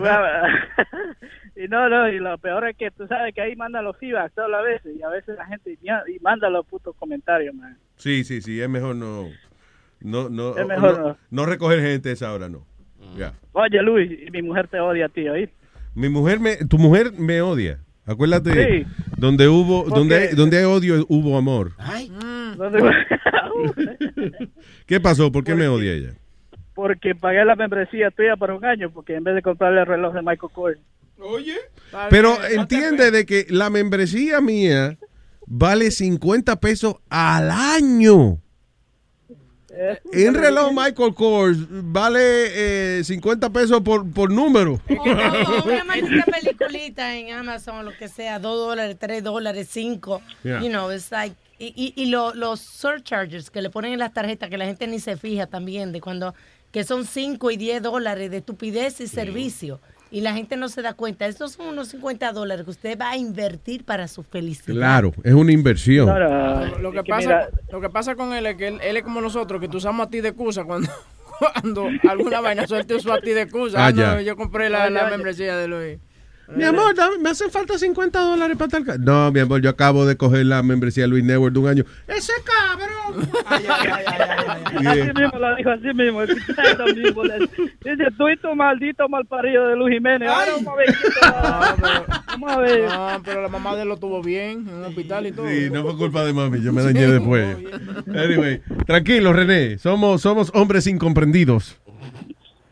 y 1.55 1.67
no, 1.67 1.89
no, 1.89 2.09
y 2.09 2.19
lo 2.19 2.37
peor 2.37 2.67
es 2.67 2.77
que 2.77 2.91
tú 2.91 3.07
sabes 3.07 3.33
que 3.33 3.41
ahí 3.41 3.55
mandan 3.55 3.83
los 3.85 3.97
feedbacks 3.97 4.33
todas 4.35 4.49
las 4.49 4.63
veces 4.63 4.95
y 4.97 5.01
a 5.03 5.09
veces 5.09 5.37
la 5.37 5.45
gente 5.45 5.77
y 5.81 6.19
manda 6.21 6.49
los 6.49 6.65
putos 6.65 6.95
comentarios, 6.97 7.53
man. 7.55 7.77
Sí, 7.97 8.23
sí, 8.23 8.41
sí, 8.41 8.59
es 8.61 8.69
mejor 8.69 8.95
no. 8.95 9.27
No, 10.01 10.29
no, 10.29 10.57
Es 10.57 10.67
mejor 10.67 10.99
no, 10.99 11.07
no. 11.09 11.17
no 11.31 11.45
recoger 11.45 11.79
gente 11.81 12.09
a 12.09 12.13
esa 12.13 12.33
hora, 12.33 12.49
no. 12.49 12.65
Ya. 13.17 13.33
Oye, 13.53 13.81
Luis, 13.81 14.11
y 14.27 14.31
mi 14.31 14.41
mujer 14.41 14.67
te 14.67 14.79
odia 14.79 15.05
a 15.05 15.09
ti, 15.09 15.27
¿oíste? 15.29 15.55
Mi 15.95 16.09
mujer 16.09 16.39
me, 16.39 16.57
tu 16.57 16.77
mujer 16.77 17.11
me 17.17 17.41
odia. 17.41 17.79
Acuérdate, 18.05 18.83
Sí. 18.83 18.85
donde 19.17 19.47
hubo, 19.47 19.85
¿Por 19.85 19.93
donde, 19.97 20.15
hay- 20.15 20.35
donde 20.35 20.57
hay 20.59 20.65
odio, 20.65 21.05
hubo 21.09 21.37
amor. 21.37 21.71
¿Qué 24.85 24.99
pasó? 24.99 25.31
¿Por 25.31 25.43
qué 25.43 25.55
me 25.55 25.67
odia 25.67 25.93
ella? 25.93 26.13
porque 26.73 27.15
pagué 27.15 27.45
la 27.45 27.55
membresía 27.55 28.11
tuya 28.11 28.35
por 28.35 28.51
un 28.51 28.65
año, 28.65 28.89
porque 28.89 29.15
en 29.15 29.23
vez 29.23 29.33
de 29.35 29.41
comprarle 29.41 29.79
el 29.79 29.85
reloj 29.85 30.13
de 30.13 30.21
Michael 30.21 30.51
Kors. 30.53 30.77
Oye. 31.19 31.55
Pero 32.09 32.37
entiende 32.45 33.11
de 33.11 33.25
que 33.25 33.45
la 33.49 33.69
membresía 33.69 34.41
mía 34.41 34.97
vale 35.47 35.91
50 35.91 36.59
pesos 36.59 36.95
al 37.09 37.49
año. 37.51 38.39
Un 40.05 40.33
reloj 40.33 40.71
Michael 40.71 41.13
Kors 41.13 41.57
vale 41.69 42.99
eh, 42.99 43.03
50 43.03 43.49
pesos 43.49 43.81
por, 43.81 44.09
por 44.09 44.31
número. 44.31 44.79
Una 45.65 45.83
maldita 45.83 46.23
peliculita 46.31 47.13
en 47.15 47.33
Amazon, 47.33 47.83
lo 47.83 47.91
que 47.97 48.07
sea, 48.07 48.39
2 48.39 48.57
dólares, 48.67 48.95
3 48.97 49.21
dólares, 49.23 49.67
5. 49.69 50.21
Yeah. 50.43 50.61
You 50.61 50.69
know, 50.69 50.91
it's 50.91 51.11
like. 51.11 51.35
Y, 51.59 51.73
y, 51.75 52.01
y 52.01 52.05
lo- 52.07 52.33
los 52.33 52.61
surcharges 52.61 53.49
que 53.49 53.61
le 53.61 53.69
ponen 53.69 53.93
en 53.93 53.99
las 53.99 54.13
tarjetas, 54.13 54.49
que 54.49 54.57
la 54.57 54.65
gente 54.65 54.87
ni 54.87 54.99
se 54.99 55.17
fija 55.17 55.47
también, 55.47 55.91
de 55.91 55.99
cuando. 55.99 56.33
que 56.71 56.83
son 56.85 57.05
5 57.05 57.51
y 57.51 57.57
10 57.57 57.81
dólares 57.81 58.31
de 58.31 58.37
estupidez 58.37 58.99
y 59.01 59.07
servicio. 59.07 59.79
Y 60.11 60.21
la 60.21 60.33
gente 60.33 60.55
no 60.55 60.69
se 60.69 60.81
da 60.81 60.93
cuenta. 60.93 61.25
Estos 61.25 61.53
son 61.53 61.67
unos 61.67 61.89
50 61.89 62.31
dólares 62.31 62.63
que 62.65 62.71
usted 62.71 62.97
va 62.97 63.09
a 63.11 63.17
invertir 63.17 63.83
para 63.83 64.07
su 64.07 64.23
felicidad. 64.23 64.75
Claro, 64.75 65.11
es 65.23 65.33
una 65.33 65.51
inversión. 65.51 66.07
Lo, 66.07 66.79
lo 66.79 66.91
que 66.91 67.03
que 67.03 67.09
pasa, 67.09 67.27
mira- 67.27 67.49
lo 67.71 67.81
que 67.81 67.89
pasa 67.89 68.15
con 68.15 68.33
él 68.33 68.45
es 68.45 68.55
que 68.55 68.67
él, 68.67 68.79
él 68.81 68.97
es 68.97 69.03
como 69.03 69.19
nosotros, 69.19 69.59
que 69.59 69.67
tú 69.67 69.77
usamos 69.77 70.07
a 70.07 70.09
ti 70.09 70.21
de 70.21 70.29
excusa 70.29 70.63
cuando, 70.63 70.89
cuando 71.39 71.89
alguna 72.07 72.39
vaina 72.39 72.65
suerte 72.67 72.95
usó 72.95 73.13
a 73.13 73.19
ti 73.19 73.31
de 73.31 73.41
excusa. 73.41 73.77
Ah, 73.79 73.87
Ah, 73.87 73.91
no, 73.91 74.21
yo 74.21 74.35
compré 74.37 74.69
la, 74.69 74.89
la 74.89 75.01
membresía 75.17 75.57
de 75.57 75.67
Luis. 75.67 75.97
Mi 76.55 76.63
amor, 76.63 76.93
dame- 76.95 77.17
me 77.19 77.29
hacen 77.29 77.49
falta 77.49 77.77
50 77.77 78.19
dólares 78.19 78.57
para 78.57 78.69
tal. 78.69 78.83
ca-". 78.85 78.97
No, 78.97 79.31
mi 79.31 79.39
amor, 79.39 79.61
yo 79.61 79.69
acabo 79.69 80.05
de 80.05 80.15
coger 80.17 80.45
la 80.45 80.61
membresía 80.63 81.03
de 81.03 81.07
Luis 81.09 81.23
Network 81.23 81.53
de 81.53 81.59
un 81.59 81.67
año. 81.67 81.83
¡Ese 82.07 82.33
cabrón! 82.43 83.27
Así 84.75 85.13
mismo 85.13 85.39
lo 85.39 85.55
dijo, 85.55 85.69
así 85.69 85.93
mismo. 85.93 86.21
Dice, 86.25 88.11
tú 88.17 88.29
y 88.29 88.37
tu 88.37 88.53
maldito 88.55 89.07
malparido 89.09 89.67
de 89.67 89.75
Luis 89.75 89.93
Jiménez. 89.95 90.29
Ahora 90.29 90.51
vamos 90.55 90.73
a 90.73 90.75
ver. 90.77 90.95
va- 91.23 91.75
Vamos 92.31 92.51
a 92.51 92.57
ver. 92.59 92.89
No, 92.89 93.21
pero 93.23 93.41
la 93.41 93.47
mamá 93.47 93.75
de 93.75 93.83
él 93.83 93.87
lo 93.87 93.97
tuvo 93.97 94.21
bien 94.21 94.67
en 94.67 94.75
un 94.75 94.83
hospital 94.83 95.27
y 95.27 95.31
todo. 95.31 95.47
Sí, 95.47 95.69
no 95.71 95.83
fue 95.83 95.95
culpa 95.97 96.23
de 96.25 96.33
mami, 96.33 96.61
yo 96.61 96.73
me 96.73 96.83
dañé 96.83 97.07
después. 97.07 97.57
Anyway, 98.07 98.61
tranquilo, 98.85 99.31
René, 99.33 99.77
somos, 99.77 100.21
somos 100.21 100.51
hombres 100.53 100.85
incomprendidos. 100.87 101.77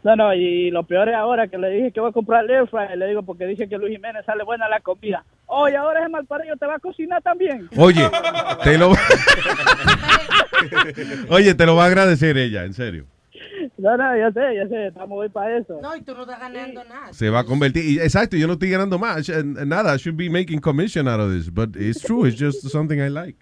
No, 0.03 0.15
no, 0.17 0.34
y 0.34 0.69
lo 0.69 0.84
peor 0.84 1.07
es 1.09 1.15
ahora 1.15 1.47
que 1.47 1.57
le 1.57 1.69
dije 1.69 1.91
que 1.93 2.01
voy 2.01 2.09
a 2.09 2.13
comprar 2.13 2.43
el 2.43 2.51
air 2.51 2.67
fryer. 2.67 2.97
Le 2.97 3.07
digo 3.07 3.23
porque 3.23 3.45
dice 3.45 3.69
que 3.69 3.77
Luis 3.77 3.93
Jiménez 3.95 4.25
sale 4.25 4.43
buena 4.43 4.67
la 4.67 4.81
comida. 4.81 5.23
Oye, 5.45 5.77
ahora 5.77 6.01
ese 6.01 6.09
malparido 6.09 6.57
te 6.57 6.65
va 6.65 6.75
a 6.75 6.80
cocinar 6.80 7.21
también. 7.21 7.69
Oye, 7.77 8.09
te 8.63 8.77
lo 8.77 8.91
Oye, 11.30 11.53
te 11.55 11.65
lo 11.65 11.75
va 11.75 11.85
a 11.85 11.88
agradecer 11.88 12.38
ella, 12.38 12.63
en 12.65 12.73
serio. 12.73 13.05
No, 13.77 13.95
no, 13.97 14.17
ya 14.17 14.31
sé, 14.31 14.55
ya 14.55 14.67
sé, 14.67 14.88
estamos 14.88 15.17
hoy 15.19 15.30
para 15.30 15.57
eso. 15.57 15.80
No, 15.81 15.95
y 15.95 16.01
tú 16.01 16.13
no 16.15 16.21
estás 16.23 16.39
ganando 16.39 16.84
nada. 16.84 17.13
Se 17.13 17.30
va 17.30 17.39
a 17.39 17.43
convertir. 17.45 17.84
y- 17.85 17.99
exacto, 17.99 18.35
yo 18.38 18.47
no 18.47 18.53
estoy 18.53 18.69
ganando 18.71 18.99
más. 18.99 19.27
eh, 19.30 19.43
Nada, 19.43 19.95
I 19.95 19.97
should 19.97 20.17
be 20.17 20.30
making 20.30 20.59
commission 20.59 21.07
out 21.07 21.19
of 21.19 21.31
this. 21.31 21.49
But 21.49 21.75
it's 21.75 22.01
true, 22.01 22.25
it's 22.27 22.38
just 22.39 22.67
something 22.69 22.99
I 22.99 23.09
like. 23.09 23.38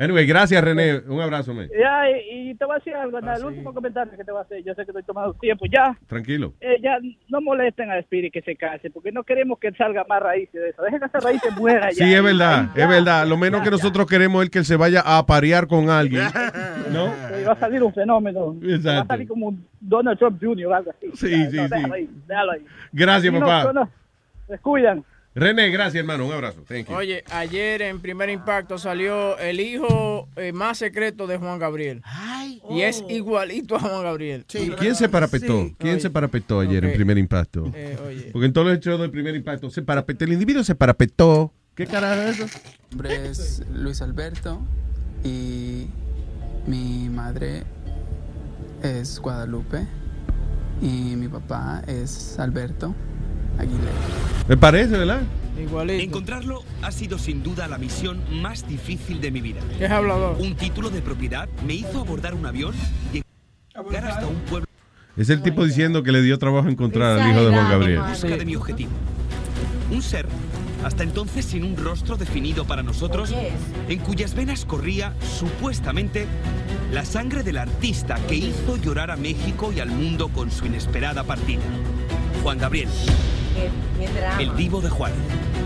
Anyway, 0.00 0.24
gracias, 0.26 0.64
René. 0.64 0.98
Un 1.06 1.20
abrazo, 1.20 1.52
man. 1.52 1.68
Ya, 1.78 2.10
y, 2.10 2.50
y 2.50 2.54
te 2.54 2.64
voy 2.64 2.76
a 2.76 2.78
decir 2.78 2.94
algo, 2.94 3.20
nada, 3.20 3.36
el 3.36 3.44
último 3.44 3.74
comentario 3.74 4.16
que 4.16 4.24
te 4.24 4.32
voy 4.32 4.38
a 4.38 4.42
hacer, 4.44 4.64
yo 4.64 4.72
sé 4.74 4.84
que 4.86 4.92
estoy 4.92 5.02
tomando 5.02 5.34
tiempo, 5.34 5.66
ya, 5.70 5.94
Tranquilo. 6.06 6.54
eh, 6.60 6.78
ya 6.82 6.98
no 7.28 7.40
molesten 7.42 7.90
a 7.90 7.98
Spirit 7.98 8.32
que 8.32 8.40
se 8.40 8.56
case, 8.56 8.88
porque 8.90 9.12
no 9.12 9.24
queremos 9.24 9.58
que 9.58 9.70
salga 9.72 10.04
más 10.08 10.22
raíces 10.22 10.54
de 10.54 10.70
eso, 10.70 10.82
dejen 10.82 11.00
que 11.00 11.06
esa 11.06 11.20
raíces 11.20 11.54
muera 11.54 11.90
ya. 11.90 12.04
Sí, 12.06 12.14
es 12.14 12.22
verdad, 12.22 12.70
Ya, 12.74 12.82
es 12.84 12.88
verdad. 12.88 13.26
Lo 13.26 13.36
menos 13.36 13.60
que 13.60 13.70
nosotros 13.70 14.06
queremos 14.06 14.42
es 14.44 14.48
que 14.50 14.60
él 14.60 14.64
se 14.64 14.76
vaya 14.76 15.02
a 15.04 15.26
parear 15.26 15.66
con 15.66 15.90
alguien. 15.90 16.22
¿No? 16.92 17.12
y 17.38 17.44
va 17.44 17.52
a 17.52 17.56
salir 17.56 17.82
un 17.82 17.92
fenómeno, 17.92 18.56
Exacto. 18.62 18.88
va 18.88 19.00
a 19.02 19.06
salir 19.06 19.28
como 19.28 19.48
un 19.48 19.66
Donald 19.80 20.18
Trump 20.18 20.42
Jr. 20.42 20.66
o 20.66 20.74
algo 20.74 20.90
así. 20.90 21.10
Sí, 21.14 21.30
Ya, 21.44 21.50
sí, 21.50 21.56
no, 21.56 21.62
sí. 21.68 21.74
Déjalo 21.74 21.94
ahí, 21.94 22.10
déjalo 22.26 22.52
ahí. 22.52 22.64
Gracias, 22.92 23.34
Y 23.34 23.38
papá. 23.38 23.64
no, 23.64 23.72
no, 23.84 23.90
se 24.48 24.58
cuidan. 24.58 25.04
René, 25.32 25.70
gracias, 25.70 26.00
hermano. 26.00 26.26
Un 26.26 26.32
abrazo. 26.32 26.64
Thank 26.66 26.88
you. 26.88 26.94
Oye, 26.94 27.22
ayer 27.30 27.82
en 27.82 28.00
Primer 28.00 28.28
Impacto 28.30 28.78
salió 28.78 29.38
el 29.38 29.60
hijo 29.60 30.28
eh, 30.34 30.52
más 30.52 30.78
secreto 30.78 31.28
de 31.28 31.38
Juan 31.38 31.58
Gabriel. 31.60 32.02
y 32.68 32.82
es 32.82 33.04
igualito 33.08 33.76
a 33.76 33.80
Juan 33.80 34.02
Gabriel. 34.02 34.44
¿Quién 34.48 34.96
se 34.96 35.08
parapetó? 35.08 35.70
¿Quién 35.78 36.00
se 36.00 36.10
parapetó 36.10 36.60
ayer 36.60 36.84
en 36.84 36.94
primer 36.94 37.16
impacto? 37.16 37.70
Eh, 37.74 37.96
oye. 38.04 38.30
Porque 38.32 38.46
en 38.46 38.52
todos 38.52 38.66
los 38.66 38.76
hechos 38.76 39.00
del 39.00 39.10
primer 39.10 39.36
impacto 39.36 39.70
se 39.70 39.82
parapetó. 39.82 40.24
El 40.24 40.32
individuo 40.32 40.64
se 40.64 40.74
parapetó. 40.74 41.52
¿Qué 41.76 41.86
carajo 41.86 42.22
es 42.22 42.40
eso? 42.40 42.58
Mi 42.90 42.96
nombre 42.96 43.30
es 43.30 43.62
Luis 43.72 44.02
Alberto 44.02 44.60
y 45.22 45.86
mi 46.66 47.08
madre 47.08 47.62
es 48.82 49.20
Guadalupe 49.20 49.86
y 50.82 51.14
mi 51.16 51.28
papá 51.28 51.82
es 51.86 52.38
Alberto 52.38 52.94
Aguilera. 53.60 53.92
Me 54.48 54.56
parece, 54.56 54.96
¿verdad? 54.96 55.22
Igualito. 55.60 56.02
Encontrarlo 56.02 56.62
ha 56.82 56.90
sido 56.90 57.18
sin 57.18 57.42
duda 57.42 57.68
la 57.68 57.76
misión 57.78 58.20
más 58.42 58.66
difícil 58.66 59.20
de 59.20 59.30
mi 59.30 59.40
vida. 59.40 59.60
¿Qué 59.78 59.84
es 59.84 59.90
hablador? 59.90 60.36
Un 60.40 60.56
título 60.56 60.90
de 60.90 61.02
propiedad 61.02 61.48
me 61.66 61.74
hizo 61.74 62.00
abordar 62.00 62.34
un 62.34 62.46
avión 62.46 62.74
y 63.12 63.22
llegar 63.74 64.06
hasta 64.06 64.26
un 64.26 64.36
pueblo 64.48 64.66
Es 65.16 65.28
el 65.28 65.42
tipo 65.42 65.64
diciendo 65.64 66.02
que 66.02 66.12
le 66.12 66.22
dio 66.22 66.38
trabajo 66.38 66.68
encontrar 66.68 67.18
al 67.18 67.30
hijo 67.30 67.44
de 67.44 67.52
Juan 67.52 67.70
Gabriel. 67.70 68.00
en 68.00 68.08
busca 68.08 68.36
de 68.36 68.44
mi 68.46 68.56
objetivo. 68.56 68.90
Un 69.90 70.02
ser, 70.02 70.26
hasta 70.84 71.02
entonces 71.02 71.44
sin 71.44 71.64
un 71.64 71.76
rostro 71.76 72.16
definido 72.16 72.64
para 72.64 72.82
nosotros, 72.82 73.34
en 73.88 73.98
cuyas 73.98 74.34
venas 74.34 74.64
corría, 74.64 75.12
supuestamente, 75.38 76.26
la 76.92 77.04
sangre 77.04 77.42
del 77.42 77.58
artista 77.58 78.16
que 78.28 78.36
hizo 78.36 78.76
llorar 78.76 79.10
a 79.10 79.16
México 79.16 79.72
y 79.72 79.80
al 79.80 79.90
mundo 79.90 80.28
con 80.28 80.50
su 80.50 80.66
inesperada 80.66 81.24
partida. 81.24 81.62
Juan 82.42 82.58
Gabriel, 82.58 82.88
el 84.38 84.56
divo 84.56 84.80
de 84.80 84.88
Juárez. 84.90 85.16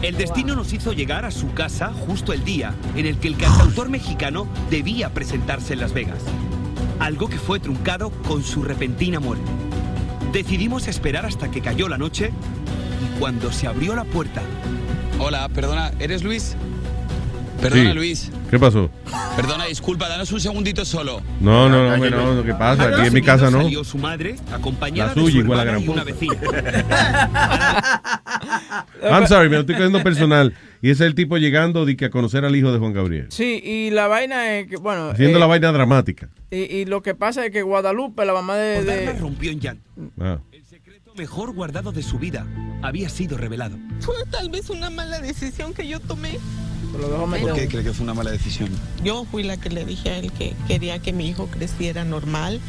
El 0.03 0.17
destino 0.17 0.55
nos 0.55 0.73
hizo 0.73 0.93
llegar 0.93 1.25
a 1.25 1.31
su 1.31 1.53
casa 1.55 1.93
justo 2.07 2.33
el 2.33 2.45
día 2.45 2.75
en 2.95 3.07
el 3.07 3.17
que 3.19 3.29
el 3.29 3.37
cantautor 3.37 3.89
mexicano 3.89 4.47
debía 4.71 5.11
presentarse 5.11 5.73
en 5.75 5.81
Las 5.81 5.93
Vegas. 5.95 6.19
Algo 6.99 7.29
que 7.29 7.39
fue 7.39 7.61
truncado 7.61 8.11
con 8.11 8.43
su 8.43 8.63
repentina 8.63 9.21
muerte. 9.21 9.45
Decidimos 10.33 10.89
esperar 10.89 11.25
hasta 11.27 11.51
que 11.51 11.61
cayó 11.61 11.89
la 11.89 11.97
noche 11.97 12.33
y 13.03 13.19
cuando 13.19 13.53
se 13.53 13.67
abrió 13.67 13.95
la 13.95 14.05
puerta. 14.05 14.43
Hola, 15.19 15.49
perdona, 15.49 15.93
¿eres 16.01 16.23
Luis? 16.25 16.57
Perdona, 17.63 17.91
Sí. 17.91 17.95
Luis. 17.95 18.31
¿Qué 18.55 18.61
pasó? 18.61 18.89
Perdona, 19.35 19.65
disculpa, 19.65 20.09
danos 20.09 20.31
un 20.31 20.39
segundito 20.41 20.85
solo. 20.85 21.21
No, 21.41 21.69
no, 21.69 21.89
no, 21.89 21.95
hombre, 21.95 22.09
no, 22.13 22.45
¿qué 22.45 22.55
pasa? 22.55 22.85
Aquí 22.87 23.09
en 23.09 23.13
mi 23.13 23.21
casa 23.21 23.51
no. 23.51 23.63
Salió 23.63 23.83
su 23.83 23.99
madre, 23.99 24.37
acompañada 24.53 25.09
La 25.09 25.15
de 25.17 25.21
suya, 25.23 25.33
su 25.33 25.39
igual 25.41 25.59
a 25.59 25.65
gran 25.65 25.83
y 25.83 25.89
una 25.89 26.05
vecina. 26.05 26.37
I'm 29.03 29.27
sorry, 29.27 29.49
me 29.49 29.57
lo 29.57 29.63
estoy 29.63 29.75
cogiendo 29.75 30.05
personal. 30.05 30.55
Y 30.81 30.91
ese 30.91 31.03
es 31.03 31.09
el 31.09 31.17
tipo 31.17 31.37
llegando 31.37 31.85
de 31.85 31.97
que 31.97 32.05
a 32.05 32.11
conocer 32.11 32.45
al 32.45 32.55
hijo 32.55 32.71
de 32.71 32.79
Juan 32.79 32.93
Gabriel. 32.93 33.27
Sí, 33.31 33.61
y 33.65 33.91
la 33.91 34.07
vaina 34.07 34.55
es 34.57 34.69
que, 34.69 34.77
bueno. 34.77 35.09
Haciendo 35.11 35.39
eh, 35.39 35.41
la 35.41 35.47
vaina 35.47 35.73
dramática. 35.73 36.29
y, 36.53 36.59
y 36.59 36.85
lo 36.85 37.03
que 37.03 37.17
pasa 37.17 37.45
es 37.45 37.51
que 37.51 37.63
Guadalupe, 37.63 38.25
la 38.25 38.35
mamá 38.35 38.55
de. 38.55 38.85
de- 38.85 39.15
rompió 39.15 39.51
en 39.51 39.59
llanto. 39.59 39.83
Ah. 40.21 40.39
Mejor 41.17 41.53
guardado 41.53 41.93
de 41.93 42.03
su 42.03 42.19
vida 42.19 42.45
había 42.83 43.09
sido 43.09 43.39
revelado. 43.39 43.79
Fue 44.01 44.17
tal 44.31 44.51
vez 44.51 44.69
una 44.69 44.91
mala 44.91 45.21
decisión 45.21 45.73
que 45.73 45.87
yo 45.87 46.01
tomé. 46.01 46.41
¿Por 46.93 47.55
qué 47.55 47.69
cree 47.69 47.85
que 47.85 47.93
fue 47.93 48.03
una 48.03 48.15
mala 48.15 48.33
decisión? 48.33 48.69
Yo 49.05 49.25
fui 49.25 49.45
la 49.45 49.57
que 49.57 49.71
le 49.71 49.85
dije 49.85 50.11
a 50.11 50.19
él 50.19 50.33
que 50.33 50.55
quería 50.67 50.99
que 50.99 51.13
mi 51.13 51.29
hijo 51.29 51.47
creciera 51.47 52.05
normal, 52.05 52.61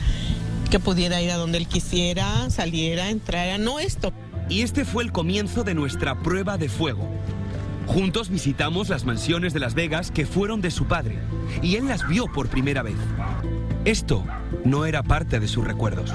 que 0.70 0.80
pudiera 0.80 1.24
ir 1.24 1.32
a 1.32 1.38
donde 1.38 1.58
él 1.58 1.68
quisiera, 1.68 2.52
saliera, 2.52 3.10
entrara, 3.10 3.58
no 3.58 3.80
esto. 3.80 4.14
Y 4.48 4.62
este 4.62 4.86
fue 4.86 5.04
el 5.04 5.12
comienzo 5.12 5.64
de 5.64 5.74
nuestra 5.74 6.20
prueba 6.20 6.60
de 6.60 6.70
fuego. 6.70 7.10
Juntos 7.88 8.30
visitamos 8.30 8.90
las 8.90 9.06
mansiones 9.06 9.54
de 9.54 9.60
Las 9.60 9.74
Vegas 9.74 10.12
que 10.12 10.28
fueron 10.28 10.62
de 10.62 10.70
su 10.70 10.86
padre, 10.86 11.18
y 11.64 11.78
él 11.78 11.88
las 11.88 12.08
vio 12.08 12.26
por 12.32 12.48
primera 12.50 12.84
vez. 12.84 12.96
Esto 13.86 14.24
no 14.64 14.86
era 14.86 15.02
parte 15.02 15.40
de 15.40 15.48
sus 15.48 15.66
recuerdos. 15.66 16.12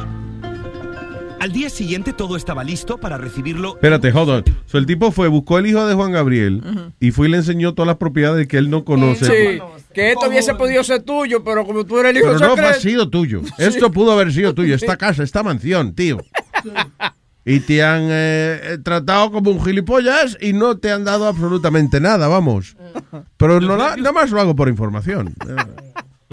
Al 1.41 1.53
día 1.53 1.71
siguiente 1.71 2.13
todo 2.13 2.37
estaba 2.37 2.63
listo 2.65 2.99
para 2.99 3.17
recibirlo. 3.17 3.71
Espérate, 3.75 4.13
hold 4.13 4.29
on. 4.29 4.45
So, 4.67 4.77
el 4.77 4.85
tipo 4.85 5.11
fue, 5.11 5.27
buscó 5.29 5.59
el 5.59 5.67
hijo 5.67 5.87
de 5.87 5.95
Juan 5.95 6.13
Gabriel 6.13 6.93
y 7.01 7.13
fue 7.13 7.29
y 7.29 7.31
le 7.31 7.39
enseñó 7.39 7.73
todas 7.73 7.87
las 7.87 7.97
propiedades 7.97 8.47
que 8.47 8.59
él 8.59 8.69
no 8.69 8.85
conoce. 8.85 9.25
Sí, 9.25 9.61
que 9.95 10.13
esto 10.13 10.29
hubiese 10.29 10.55
podido 10.55 10.85
ser 10.85 11.03
tuyo, 11.03 11.43
pero 11.43 11.65
como 11.65 11.85
tú 11.87 11.99
eres 11.99 12.11
el 12.11 12.17
hijo 12.19 12.27
Pero 12.39 12.57
no 12.57 12.63
ha 12.69 12.75
sido 12.75 13.09
tuyo. 13.09 13.41
Esto 13.59 13.91
pudo 13.91 14.13
haber 14.13 14.33
sido 14.33 14.55
tuyo. 14.55 14.75
Esta 14.75 14.97
casa, 14.99 15.23
esta 15.23 15.43
mansión, 15.43 15.95
tío. 15.95 16.19
Y 17.47 17.61
te 17.61 17.83
han 17.83 18.03
eh, 18.03 18.61
eh, 18.63 18.79
tratado 18.85 19.33
como 19.33 19.51
un 19.51 19.65
gilipollas 19.65 20.37
y 20.43 20.53
no 20.53 20.77
te 20.77 20.93
han 20.93 21.05
dado 21.05 21.27
absolutamente 21.27 22.01
nada, 22.01 22.29
vamos. 22.29 22.77
Pero 23.39 23.61
no, 23.61 23.79
la- 23.79 23.97
nada 23.97 24.13
más 24.13 24.31
lo 24.31 24.41
hago 24.43 24.55
por 24.55 24.69
información. 24.69 25.35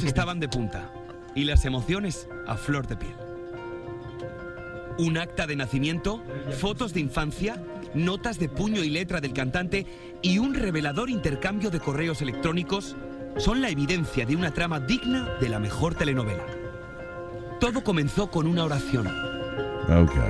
Estaban 0.05 0.41
de 0.41 0.49
punta 0.49 0.91
y 1.33 1.45
las 1.45 1.63
emociones 1.63 2.27
a 2.45 2.55
flor 2.57 2.87
de 2.87 2.97
piel. 2.97 3.15
Un 4.99 5.17
acta 5.17 5.45
de 5.45 5.55
nacimiento, 5.55 6.23
fotos 6.59 6.93
de 6.93 6.99
infancia, 6.99 7.61
notas 7.93 8.39
de 8.39 8.49
puño 8.49 8.83
y 8.83 8.89
letra 8.89 9.21
del 9.21 9.33
cantante 9.33 9.85
y 10.21 10.39
un 10.39 10.55
revelador 10.55 11.09
intercambio 11.09 11.69
de 11.69 11.79
correos 11.79 12.21
electrónicos 12.21 12.95
son 13.37 13.61
la 13.61 13.69
evidencia 13.69 14.25
de 14.25 14.35
una 14.35 14.53
trama 14.53 14.79
digna 14.79 15.35
de 15.39 15.49
la 15.49 15.59
mejor 15.59 15.95
telenovela. 15.95 16.45
Todo 17.59 17.83
comenzó 17.83 18.29
con 18.31 18.47
una 18.47 18.65
oración 18.65 19.07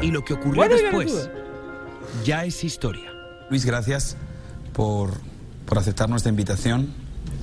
y 0.01 0.11
lo 0.11 0.23
que 0.23 0.33
ocurrió 0.33 0.67
después 0.67 1.29
ya 2.23 2.45
es 2.45 2.63
historia. 2.63 3.11
Luis, 3.49 3.65
gracias 3.65 4.17
por, 4.73 5.11
por 5.65 5.77
aceptar 5.77 6.09
nuestra 6.09 6.29
invitación. 6.29 6.93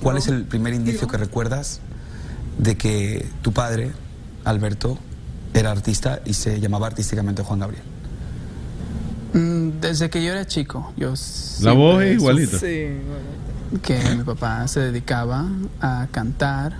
¿Cuál 0.01 0.17
es 0.17 0.27
el 0.27 0.45
primer 0.45 0.73
indicio 0.73 1.07
que 1.07 1.17
recuerdas 1.17 1.81
de 2.57 2.77
que 2.77 3.25
tu 3.41 3.51
padre, 3.51 3.91
Alberto, 4.43 4.97
era 5.59 5.71
artista 5.71 6.21
y 6.25 6.33
se 6.33 6.59
llamaba 6.59 6.87
artísticamente 6.87 7.43
Juan 7.43 7.59
Gabriel? 7.59 7.83
Mm, 9.33 9.79
Desde 9.81 10.09
que 10.09 10.23
yo 10.23 10.31
era 10.31 10.45
chico, 10.45 10.93
yo 10.97 11.13
La 11.61 11.73
voz 11.73 12.03
es 12.03 12.13
igualita. 12.15 12.53
supe 12.57 12.97
Que 13.81 13.99
mi 14.15 14.23
papá 14.23 14.67
se 14.67 14.79
dedicaba 14.79 15.45
a 15.81 16.07
cantar 16.11 16.73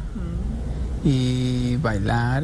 y 1.04 1.76
bailar 1.78 2.44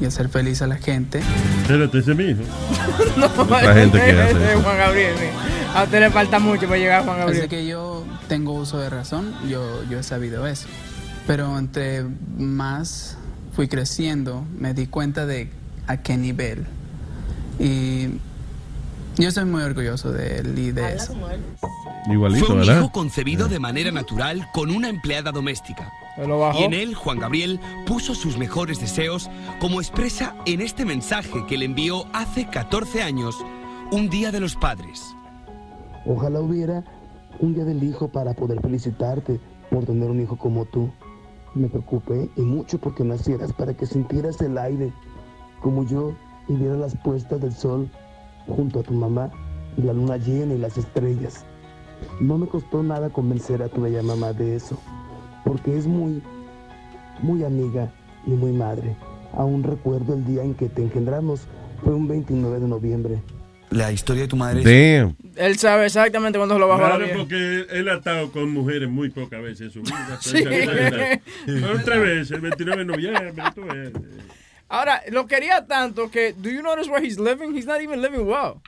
y 0.00 0.06
hacer 0.06 0.28
feliz 0.30 0.62
a 0.62 0.66
la 0.66 0.76
gente. 0.76 1.20
Espérate, 1.62 1.98
ese 1.98 2.12
es 2.12 2.16
mi 2.16 2.24
hijo. 2.24 2.40
No, 3.18 3.26
Otra 3.26 3.74
gente 3.74 3.98
que 3.98 4.12
hace 4.12 4.30
ese. 4.52 4.62
Juan 4.62 4.78
Gabriel. 4.78 5.14
sí. 5.18 5.26
A 5.74 5.84
usted 5.84 6.00
le 6.00 6.10
falta 6.10 6.38
mucho 6.40 6.62
para 6.66 6.78
llegar 6.78 7.00
a 7.00 7.04
Juan 7.04 7.16
Desde 7.18 7.26
Gabriel. 7.42 7.48
que 7.48 7.66
yo 7.66 8.04
tengo 8.28 8.52
uso 8.54 8.78
de 8.78 8.88
razón, 8.90 9.34
yo, 9.48 9.84
yo 9.90 9.98
he 9.98 10.02
sabido 10.02 10.46
eso. 10.46 10.66
Pero 11.26 11.56
entre 11.58 12.04
más 12.38 13.16
fui 13.54 13.68
creciendo, 13.68 14.44
me 14.58 14.74
di 14.74 14.86
cuenta 14.86 15.26
de 15.26 15.50
a 15.90 15.96
qué 16.02 16.16
nivel. 16.16 16.66
Y 17.58 18.08
yo 19.20 19.28
estoy 19.28 19.44
muy 19.44 19.62
orgulloso 19.62 20.12
de 20.12 20.38
él 20.38 20.58
y 20.58 20.70
de 20.70 20.94
eso. 20.94 21.14
Igualito, 22.10 22.46
Fue 22.46 22.54
un 22.54 22.60
¿verdad? 22.60 22.78
hijo 22.78 22.92
concebido 22.92 23.48
de 23.48 23.58
manera 23.58 23.90
natural 23.90 24.48
con 24.54 24.70
una 24.70 24.88
empleada 24.88 25.32
doméstica. 25.32 25.92
Y 26.58 26.62
en 26.64 26.74
él, 26.74 26.94
Juan 26.94 27.18
Gabriel 27.18 27.60
puso 27.86 28.14
sus 28.14 28.36
mejores 28.36 28.80
deseos, 28.80 29.30
como 29.58 29.80
expresa 29.80 30.34
en 30.46 30.60
este 30.60 30.84
mensaje 30.84 31.44
que 31.46 31.56
le 31.58 31.66
envió 31.66 32.04
hace 32.12 32.46
14 32.46 33.02
años, 33.02 33.36
un 33.90 34.08
día 34.10 34.30
de 34.30 34.40
los 34.40 34.54
padres. 34.56 35.14
Ojalá 36.06 36.40
hubiera 36.40 36.84
un 37.40 37.54
día 37.54 37.64
del 37.64 37.82
hijo 37.82 38.08
para 38.08 38.34
poder 38.34 38.60
felicitarte 38.60 39.40
por 39.70 39.84
tener 39.86 40.10
un 40.10 40.20
hijo 40.20 40.36
como 40.36 40.64
tú. 40.66 40.90
Me 41.54 41.68
preocupé 41.68 42.28
y 42.36 42.42
mucho 42.42 42.78
porque 42.78 43.02
nacieras 43.02 43.52
para 43.52 43.74
que 43.74 43.86
sintieras 43.86 44.40
el 44.40 44.56
aire 44.58 44.92
como 45.60 45.86
yo 45.86 46.14
y 46.48 46.54
vieras 46.54 46.78
las 46.78 46.96
puestas 46.96 47.40
del 47.40 47.52
sol 47.52 47.88
junto 48.46 48.80
a 48.80 48.82
tu 48.82 48.92
mamá 48.92 49.30
y 49.76 49.82
la 49.82 49.92
luna 49.92 50.16
llena 50.16 50.54
y 50.54 50.58
las 50.58 50.76
estrellas. 50.76 51.44
No 52.20 52.38
me 52.38 52.46
costó 52.46 52.82
nada 52.82 53.10
convencer 53.10 53.62
a 53.62 53.68
tu 53.68 53.82
bella 53.82 54.02
mamá 54.02 54.32
de 54.32 54.56
eso, 54.56 54.80
porque 55.44 55.76
es 55.76 55.86
muy, 55.86 56.22
muy 57.22 57.44
amiga 57.44 57.92
y 58.26 58.30
muy 58.30 58.52
madre. 58.52 58.96
Aún 59.32 59.62
recuerdo 59.62 60.14
el 60.14 60.24
día 60.24 60.42
en 60.42 60.54
que 60.54 60.68
te 60.68 60.82
engendramos, 60.82 61.46
fue 61.84 61.94
un 61.94 62.08
29 62.08 62.60
de 62.60 62.68
noviembre. 62.68 63.22
La 63.70 63.92
historia 63.92 64.22
de 64.22 64.28
tu 64.28 64.34
madre 64.34 64.64
Damn. 64.64 65.16
Él 65.36 65.56
sabe 65.56 65.86
exactamente 65.86 66.38
cuándo 66.38 66.56
se 66.56 66.58
lo 66.58 66.66
bajó 66.66 66.86
a 66.86 66.88
la 66.88 66.96
Claro, 66.96 67.18
porque 67.18 67.66
él 67.70 67.88
ha 67.88 67.94
estado 67.94 68.32
con 68.32 68.50
mujeres 68.50 68.88
muy 68.88 69.10
pocas 69.10 69.40
veces 69.40 69.60
en 69.60 69.70
su 69.70 69.80
vida. 69.82 70.18
Sí. 70.20 70.42
Tres 71.84 72.00
veces, 72.00 72.30
el 72.32 72.40
29 72.40 72.78
de 72.78 72.84
noviembre. 72.84 73.32
tú 73.54 73.62
ves. 73.62 73.92
Ahora, 74.70 75.02
lo 75.10 75.26
quería 75.26 75.66
tanto 75.66 76.10
que, 76.10 76.32
do 76.32 76.48
you 76.48 76.62
notice 76.62 76.88
where 76.88 77.04
he's 77.04 77.18
living? 77.18 77.52
He's 77.54 77.66
not 77.66 77.80
even 77.82 78.00
living 78.00 78.24
well. 78.24 78.62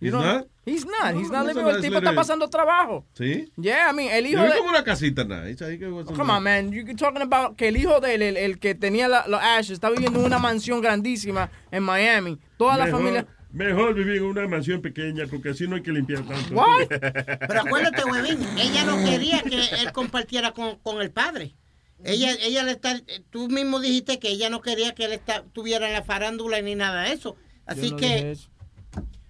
You 0.00 0.08
He's 0.08 0.12
know- 0.12 0.22
not? 0.22 0.46
He's 0.66 0.86
not. 0.86 1.14
He's 1.14 1.28
No, 1.30 1.38
not 1.38 1.42
no 1.42 1.44
living 1.48 1.64
well. 1.66 1.76
El 1.76 1.82
tipo 1.82 1.98
está 1.98 2.14
pasando 2.14 2.48
trabajo. 2.48 3.04
¿Sí? 3.12 3.52
Yeah, 3.58 3.90
I 3.90 3.92
mean, 3.94 4.10
el 4.10 4.26
hijo 4.26 4.42
de... 4.42 4.56
como 4.56 4.70
una 4.70 4.82
casita 4.82 5.22
ahí 5.42 5.54
que- 5.78 5.90
Come 6.16 6.32
on, 6.32 6.42
man. 6.42 6.72
You're 6.72 6.94
talking 6.94 7.20
about 7.20 7.56
que 7.58 7.68
el 7.68 7.76
hijo 7.76 8.00
de 8.00 8.14
él, 8.14 8.22
el, 8.22 8.36
el 8.38 8.58
que 8.58 8.74
tenía 8.74 9.06
la- 9.06 9.26
los 9.28 9.38
Ashes, 9.42 9.72
está 9.72 9.90
viviendo 9.90 10.18
en 10.20 10.24
una 10.24 10.38
mansión 10.38 10.80
grandísima 10.80 11.50
en 11.70 11.82
Miami. 11.82 12.38
Toda 12.56 12.78
la 12.78 12.86
Mejor- 12.86 13.00
familia... 13.00 13.26
Mejor 13.52 13.94
vivir 13.94 14.16
en 14.16 14.24
una 14.24 14.48
mansión 14.48 14.80
pequeña 14.82 15.26
porque 15.30 15.50
así 15.50 15.68
no 15.68 15.76
hay 15.76 15.82
que 15.82 15.92
limpiar 15.92 16.22
tanto. 16.26 16.54
What? 16.54 16.88
Pero 16.88 17.60
acuérdate, 17.60 18.02
huevín, 18.04 18.40
ella 18.58 18.84
no 18.84 18.96
quería 19.04 19.42
que 19.42 19.60
él 19.80 19.92
compartiera 19.92 20.50
con, 20.50 20.76
con 20.80 21.00
el 21.00 21.12
padre. 21.12 21.54
Ella, 22.04 22.32
ella 22.42 22.62
le 22.62 22.72
está, 22.72 23.00
tú 23.30 23.48
mismo 23.48 23.80
dijiste 23.80 24.18
que 24.18 24.28
ella 24.28 24.50
no 24.50 24.60
quería 24.60 24.94
que 24.94 25.04
él 25.06 25.12
está- 25.12 25.36
estuviera 25.46 25.86
en 25.86 25.94
la 25.94 26.02
farándula 26.02 26.60
ni 26.60 26.74
nada 26.74 27.02
de 27.02 27.12
eso. 27.12 27.36
Así 27.66 27.90
no 27.90 27.96
que, 27.96 28.06
dije 28.06 28.30
eso. 28.32 28.48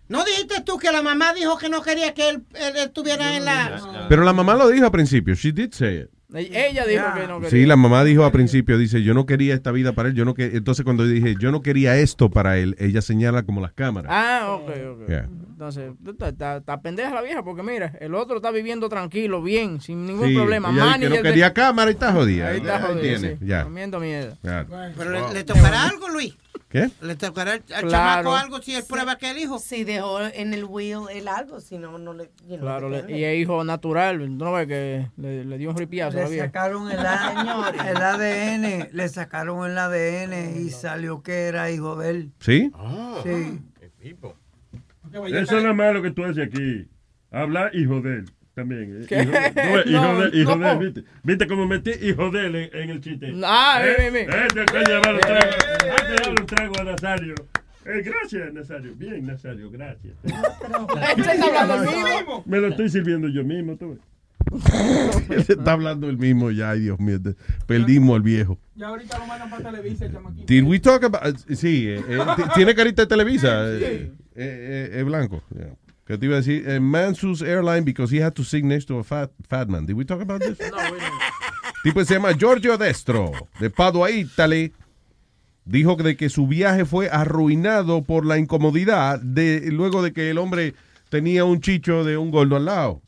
¿no 0.09 0.25
dijiste 0.25 0.61
tú 0.62 0.77
que 0.78 0.91
la 0.93 1.03
mamá 1.03 1.33
dijo 1.35 1.57
que 1.59 1.69
no 1.69 1.83
quería 1.83 2.12
que 2.15 2.28
él, 2.31 2.43
él 2.55 2.77
estuviera 2.77 3.36
en 3.36 3.44
la... 3.44 4.07
Pero 4.09 4.23
la 4.25 4.33
mamá 4.33 4.55
lo 4.55 4.69
dijo 4.69 4.85
al 4.85 4.91
principio. 4.93 5.35
She 5.35 5.53
did 5.53 5.73
say 5.73 6.01
it. 6.03 6.09
Ella 6.36 6.85
dijo 6.85 7.05
que 7.15 7.27
no 7.28 7.36
quería. 7.36 7.51
Sí, 7.51 7.65
la 7.65 7.77
mamá 7.77 8.03
dijo 8.03 8.25
al 8.25 8.33
principio, 8.33 8.77
dice, 8.77 9.05
yo 9.05 9.15
no 9.15 9.25
quería 9.25 9.55
esta 9.55 9.70
vida 9.70 9.93
para 9.93 10.09
él, 10.09 10.17
yo 10.17 10.25
no 10.25 10.35
que 10.35 10.47
entonces 10.57 10.85
cuando 10.85 11.07
dije, 11.07 11.36
yo 11.39 11.53
no 11.53 11.62
quería 11.62 11.97
esto 11.97 12.28
para 12.28 12.59
él, 12.59 12.75
ella 12.81 13.03
señala 13.03 13.44
como 13.44 13.61
las 13.61 13.73
cámaras. 13.73 14.11
Ah, 14.12 14.59
ok, 14.61 14.69
ok. 14.69 15.09
Yeah. 15.09 15.28
Entonces, 15.68 15.93
está, 16.07 16.28
está- 16.28 16.57
está 16.59 16.81
pendeja 16.81 17.15
la 17.15 17.23
vieja 17.23 17.43
porque 17.43 17.62
mira, 17.62 17.93
el 18.01 18.15
otro 18.15 18.36
está 18.36 18.51
viviendo 18.51 18.89
tranquilo, 18.89 19.43
bien, 19.43 19.81
sin 19.81 20.07
ningún 20.07 20.28
Sí, 20.28 20.34
problema. 20.34 20.70
Manager 20.70 21.01
que 21.01 21.09
no 21.09 21.17
de- 21.17 21.23
quería 21.23 21.52
cámara 21.55 21.91
y 21.91 21.94
está 21.94 22.12
jodida. 22.12 22.49
Ahí 22.49 22.57
está 22.59 22.76
Ahí 22.76 22.83
jodido, 22.83 23.01
tiene, 23.01 23.36
sí. 23.39 23.47
ya. 23.47 23.65
Comiendo 23.65 24.01
mierda. 24.01 24.36
Ya. 24.43 24.67
Pero 24.97 25.10
le, 25.10 25.33
le 25.33 25.44
tocará 25.44 25.84
algo, 25.89 26.09
Luis. 26.09 26.34
¿Qué? 26.68 26.91
Le 27.02 27.15
tocará 27.15 27.52
al, 27.52 27.62
Claro. 27.62 27.89
chamaco 27.89 28.34
algo 28.34 28.60
si 28.60 28.75
él 28.75 28.83
prueba 28.89 29.17
que 29.17 29.31
él 29.31 29.39
hijo. 29.39 29.60
Si 29.60 29.84
dejó 29.84 30.20
en 30.23 30.52
el 30.55 30.65
will 30.65 31.02
el 31.12 31.28
algo, 31.28 31.60
si 31.60 31.78
no, 31.78 31.99
no 31.99 32.12
le. 32.15 32.25
you 32.49 32.57
know, 32.57 32.60
Claro, 32.62 32.91
le- 32.91 33.17
y 33.17 33.23
es 33.23 33.39
hijo 33.39 33.62
natural. 33.62 34.18
¿Tú 34.18 34.44
no 34.44 34.52
ves 34.52 34.67
que 34.67 35.09
le, 35.17 35.44
le 35.44 35.57
dio 35.59 35.70
un 35.70 35.76
ripiazo 35.76 36.18
a 36.18 36.23
la 36.23 36.28
Le 36.28 36.39
sacaron 36.39 36.91
el, 36.91 36.99
A- 36.99 37.73
el 37.91 37.97
ADN, 37.97 38.89
le 38.91 39.09
sacaron 39.09 39.70
el 39.70 39.78
ADN 39.78 40.60
y 40.67 40.70
salió 40.70 41.23
que 41.23 41.44
era 41.44 41.70
hijo 41.70 41.94
de 41.94 42.10
él. 42.10 42.33
¿Sí? 42.41 42.73
Sí. 43.23 43.60
Eso 45.26 45.59
es 45.59 45.65
lo 45.65 45.75
malo 45.75 46.02
que 46.02 46.10
tú 46.10 46.25
haces 46.25 46.47
aquí. 46.49 46.86
Hablar 47.31 47.70
y 47.75 47.84
joder 47.84 48.25
también. 48.55 49.02
¿eh? 49.02 49.07
¿Qué? 49.09 49.23
Hijo 49.23 49.31
de- 49.33 49.52
no, 49.55 49.81
hijo 49.91 50.02
No, 50.15 50.20
de- 50.31 50.39
hijo 50.39 50.57
no. 50.57 50.78
de- 50.78 50.84
¿viste? 50.84 51.05
¿Viste 51.23 51.47
cómo 51.47 51.67
metí 51.67 51.91
hijo 52.02 52.31
de 52.31 52.47
él 52.47 52.55
en, 52.57 52.70
en 52.83 52.91
el 52.91 53.01
chiste? 53.01 53.33
Ah, 53.44 53.83
¿Eh? 53.84 53.97
mi, 53.99 54.05
mi, 54.05 54.10
mi. 54.12 54.18
Eh, 54.33 54.49
te 54.55 54.78
de 54.78 54.84
llevar 54.84 55.15
un 55.15 55.20
trago. 55.20 55.51
Ah, 55.91 55.97
te 56.07 56.12
llevar 56.23 56.41
un 56.41 56.47
trago 56.47 56.78
a 56.81 56.84
Nazario. 56.84 57.34
Eh, 57.86 58.02
gracias, 58.02 58.52
Nazario. 58.55 58.94
Bien, 58.97 59.26
Nazario, 59.26 59.70
gracias. 59.70 60.15
Este 60.25 61.33
está 61.33 61.60
hablando 61.62 61.91
el 61.91 61.97
mismo. 62.17 62.43
Me 62.47 62.59
lo 62.60 62.68
estoy 62.68 62.89
sirviendo 62.89 63.28
yo 63.28 63.44
mismo. 63.44 63.76
tú 63.76 63.91
ves. 63.91 64.01
Se 65.47 65.55
está 65.55 65.73
hablando 65.73 66.09
el 66.09 66.17
mismo 66.18 66.51
ya, 66.51 66.70
ay 66.70 66.81
Dios 66.81 67.01
mío, 67.01 67.18
perdimos 67.67 68.15
al 68.17 68.23
viejo. 68.23 68.59
Ya 68.76 68.89
ahorita 68.89 69.18
lo 69.18 69.26
mandan 69.26 69.51
para 69.51 69.70
Televisa, 69.70 70.05
el 70.07 70.12
chamaquito. 70.12 70.44
Did 70.47 70.62
we 70.65 70.78
talk 70.78 71.02
about, 71.05 71.36
sí, 71.55 71.89
eh, 71.89 72.02
eh, 72.09 72.18
tiene 72.55 72.75
carita 72.75 73.02
de 73.02 73.09
Televisa, 73.09 73.65
eh, 73.70 74.12
eh, 74.35 74.91
eh, 74.93 74.99
es 75.01 75.05
blanco. 75.05 75.43
yeah. 75.55 75.75
¿Qué 76.07 76.19
te 76.19 76.27
iba 76.27 76.35
a 76.35 76.39
decir? 76.39 76.69
Eh, 76.69 76.81
man 76.81 77.15
sues 77.15 77.41
airline 77.41 77.85
because 77.85 78.15
he 78.15 78.23
had 78.23 78.35
to 78.35 78.45
sit 78.45 78.63
next 78.63 78.87
to 78.87 78.99
a 78.99 79.05
fat, 79.05 79.31
fat 79.49 79.69
man. 79.69 79.87
Did 79.87 79.97
we 79.97 80.05
talk 80.05 80.21
about 80.21 80.43
this? 80.43 80.59
tipo 81.83 82.05
se 82.05 82.15
llama 82.15 82.33
Giorgio 82.33 82.77
Destro, 82.77 83.33
de 83.59 83.71
Padua, 83.71 84.11
Italy. 84.11 84.73
Dijo 85.65 85.97
de 85.97 86.15
que 86.15 86.29
su 86.29 86.47
viaje 86.47 86.85
fue 86.85 87.09
arruinado 87.09 88.03
por 88.03 88.27
la 88.27 88.37
incomodidad 88.37 89.19
de 89.19 89.71
luego 89.73 90.03
de 90.03 90.13
que 90.13 90.29
el 90.29 90.37
hombre 90.37 90.75
tenía 91.09 91.47
un 91.47 91.63
chicho 91.63 92.05
de 92.05 92.19
un 92.19 92.31
gordo 92.31 92.57
al 92.57 92.67
lado. 92.67 93.01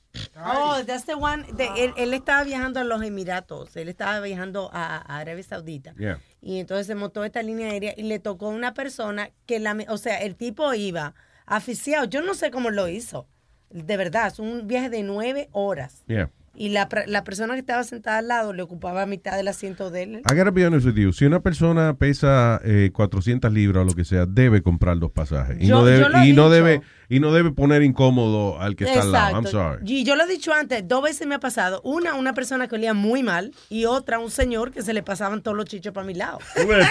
Oh, 0.45 0.83
that's 0.87 1.05
the 1.07 1.15
one. 1.15 1.45
de- 1.53 1.85
él, 1.85 1.93
él 1.97 2.15
estaba 2.15 2.45
viajando 2.45 2.81
a 2.81 2.85
los 2.85 3.03
Emiratos. 3.03 3.77
Él 3.77 3.89
estaba 3.89 4.21
viajando 4.21 4.71
a, 4.73 4.97
a 4.97 5.19
Arabia 5.19 5.43
Saudita. 5.43 5.95
Yeah. 5.97 6.19
Y 6.41 6.61
entonces 6.61 6.87
se 6.87 6.95
montó 6.95 7.25
esta 7.25 7.43
línea 7.43 7.71
aérea 7.71 7.95
y 7.97 8.03
le 8.05 8.19
tocó 8.19 8.49
una 8.49 8.75
persona 8.75 9.31
que 9.47 9.59
la, 9.59 9.77
o 9.89 9.99
sea, 9.99 10.21
el 10.23 10.37
tipo 10.37 10.73
iba 10.75 11.15
aficiado. 11.47 12.05
Yo 12.07 12.23
no 12.23 12.35
sé 12.35 12.51
cómo 12.51 12.71
lo 12.71 12.89
hizo. 12.89 13.27
De 13.71 13.97
verdad, 13.97 14.29
es 14.29 14.39
un 14.39 14.67
viaje 14.67 14.91
de 14.91 15.03
nueve 15.03 15.49
horas. 15.53 16.05
Yeah. 16.07 16.31
Y 16.57 16.71
la, 16.71 16.89
la 17.07 17.23
persona 17.25 17.55
que 17.55 17.61
estaba 17.61 17.85
sentada 17.85 18.19
al 18.19 18.29
lado 18.29 18.53
le 18.53 18.63
ocupaba 18.63 19.07
mitad 19.07 19.37
del 19.37 19.49
asiento 19.49 19.91
de 19.91 20.03
él. 20.05 20.23
I 20.31 20.35
gotta 20.35 20.51
be 20.51 20.67
honest 20.67 20.87
with 20.87 20.95
you. 20.95 21.13
Si 21.13 21.25
una 21.25 21.41
persona 21.41 21.95
pesa 21.95 22.61
eh, 22.65 22.91
400 22.93 23.53
libras 23.53 23.83
o 23.83 23.85
lo 23.85 23.95
que 23.95 24.05
sea, 24.05 24.27
debe 24.27 24.63
comprar 24.63 24.97
los 24.97 25.11
pasajes. 25.13 25.57
Y, 25.61 25.67
Yo- 25.67 25.77
no, 25.77 25.85
debe, 25.85 26.01
yo 26.01 26.09
lo 26.09 26.19
he 26.19 26.27
y 26.29 26.33
no 26.33 26.51
debe 26.51 26.81
y 27.09 27.21
no 27.21 27.33
debe 27.33 27.53
poner 27.53 27.83
incómodo 27.83 28.61
al 28.61 28.75
que 28.75 28.85
está 28.85 29.03
al 29.03 29.13
lado. 29.13 29.35
I'm 29.37 29.47
sorry. 29.47 29.81
Y 29.85 30.05
yo 30.05 30.17
lo 30.17 30.25
he 30.25 30.27
dicho 30.29 30.53
antes, 30.53 30.87
dos 30.89 31.03
veces 31.03 31.27
me 31.27 31.37
ha 31.37 31.41
pasado. 31.41 31.81
Una, 31.85 32.15
una 32.15 32.33
persona 32.35 32.67
que 32.69 32.75
olía 32.75 32.95
muy 32.95 33.23
mal 33.23 33.53
y 33.71 33.85
otra, 33.85 34.19
un 34.19 34.31
señor 34.31 34.73
que 34.73 34.83
se 34.83 34.93
le 34.93 35.03
pasaban 35.03 35.43
todos 35.43 35.57
los 35.57 35.67
chichos 35.67 35.93
para 35.93 36.07
mi 36.07 36.15
lado. 36.15 36.39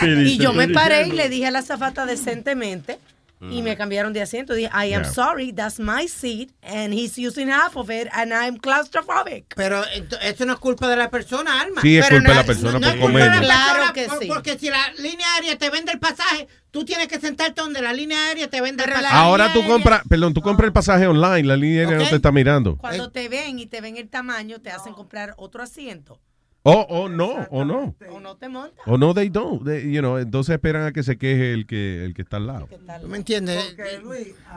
Y 0.05 0.37
yo 0.37 0.53
me 0.53 0.69
paré 0.69 1.07
y 1.07 1.11
le 1.11 1.27
dije 1.29 1.47
a 1.47 1.51
la 1.51 1.61
zafata 1.61 2.05
decentemente 2.05 2.97
y 3.41 3.61
me 3.61 3.75
cambiaron 3.77 4.13
de 4.13 4.21
asiento. 4.21 4.53
Dije, 4.53 4.69
I 4.73 4.93
am 4.93 5.03
Yeah. 5.03 5.11
sorry, 5.11 5.53
that's 5.53 5.79
my 5.79 6.07
seat 6.07 6.51
and 6.63 6.93
he's 6.93 7.17
using 7.17 7.49
half 7.49 7.75
of 7.75 7.89
it 7.89 8.07
and 8.13 8.31
I'm 8.31 8.57
claustrophobic. 8.57 9.53
Pero 9.55 9.83
esto 10.21 10.45
no 10.45 10.53
es 10.53 10.59
culpa 10.59 10.87
de 10.87 10.95
la 10.95 11.09
persona, 11.09 11.61
Alma. 11.61 11.81
Sí, 11.81 11.97
es 11.97 12.05
Pero 12.07 12.17
culpa 12.17 12.29
de 12.29 12.35
no 12.35 12.41
la 12.41 12.45
persona 12.47 12.71
no 12.73 12.79
por 12.79 12.89
es 12.95 13.01
culpa 13.01 13.19
de 13.19 13.25
la 13.25 13.33
comer. 13.35 13.47
persona 13.47 13.73
Claro 13.73 13.93
que 13.93 14.05
por- 14.07 14.19
sí. 14.19 14.27
Porque 14.27 14.57
si 14.57 14.69
la 14.69 14.91
línea 14.99 15.25
aérea 15.35 15.57
te 15.57 15.69
vende 15.69 15.91
el 15.91 15.99
pasaje, 15.99 16.47
tú 16.71 16.85
tienes 16.85 17.07
que 17.07 17.19
sentarte 17.19 17.61
donde 17.61 17.81
la 17.81 17.93
línea 17.93 18.17
aérea 18.27 18.49
te 18.49 18.61
vende 18.61 18.83
el 18.83 18.89
pasaje. 18.91 19.15
Ahora 19.15 19.53
tú 19.53 19.65
compras, 19.67 20.01
perdón, 20.09 20.33
tú 20.33 20.41
compras 20.41 20.67
el 20.67 20.73
pasaje 20.73 21.05
online, 21.07 21.43
la 21.43 21.55
línea 21.57 21.87
que 21.87 21.95
no 21.95 22.07
te 22.09 22.15
está 22.15 22.31
mirando. 22.31 22.77
Cuando 22.77 23.11
te 23.11 23.29
ven 23.29 23.59
y 23.59 23.65
te 23.67 23.81
ven 23.81 23.97
el 23.97 24.09
tamaño, 24.09 24.59
te 24.61 24.71
hacen 24.71 24.93
comprar 24.93 25.33
otro 25.37 25.61
asiento. 25.61 26.19
O 26.67 26.71
o 26.89 27.07
no, 27.09 27.45
o 27.51 27.63
no. 27.63 27.95
O 28.09 28.19
no 28.19 28.35
te 28.37 28.49
montas. 28.49 28.79
O 28.87 28.97
no, 28.97 29.13
they 29.13 29.29
don't. 29.29 29.63
They- 29.63 29.91
you 29.93 29.99
know, 29.99 30.17
entonces 30.17 30.53
esperan 30.55 30.87
a 30.87 30.91
que 30.91 31.03
se 31.03 31.15
queje 31.15 31.53
el 31.53 31.67
que, 31.67 32.03
el 32.03 32.15
que 32.15 32.23
está 32.23 32.37
al 32.37 32.47
lado. 32.47 32.67
¿Tú 33.01 33.07
me 33.07 33.17
entiendes? 33.17 33.75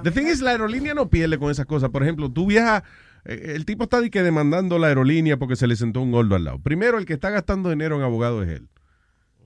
The 0.03 0.11
thing 0.11 0.27
is, 0.27 0.41
la 0.41 0.53
aerolínea 0.53 0.95
no 0.95 1.11
pierde 1.11 1.37
con 1.39 1.51
esas 1.51 1.67
cosas. 1.67 1.91
Por 1.91 2.03
ejemplo, 2.03 2.31
tú 2.31 2.47
viajas, 2.47 2.83
eh, 3.27 3.53
el 3.57 3.67
tipo 3.67 3.85
está 3.85 4.01
de 4.01 4.09
que 4.11 4.23
demandando 4.23 4.79
la 4.79 4.87
aerolínea 4.87 5.37
porque 5.37 5.55
se 5.57 5.67
le 5.67 5.77
sentó 5.77 6.01
un 6.01 6.11
gordo 6.11 6.35
al 6.35 6.45
lado. 6.45 6.59
Primero, 6.61 6.97
el 6.97 7.05
que 7.05 7.13
está 7.13 7.29
gastando 7.29 7.69
dinero 7.69 7.97
en 7.97 8.03
abogados 8.03 8.47
es 8.47 8.55
él. 8.61 8.69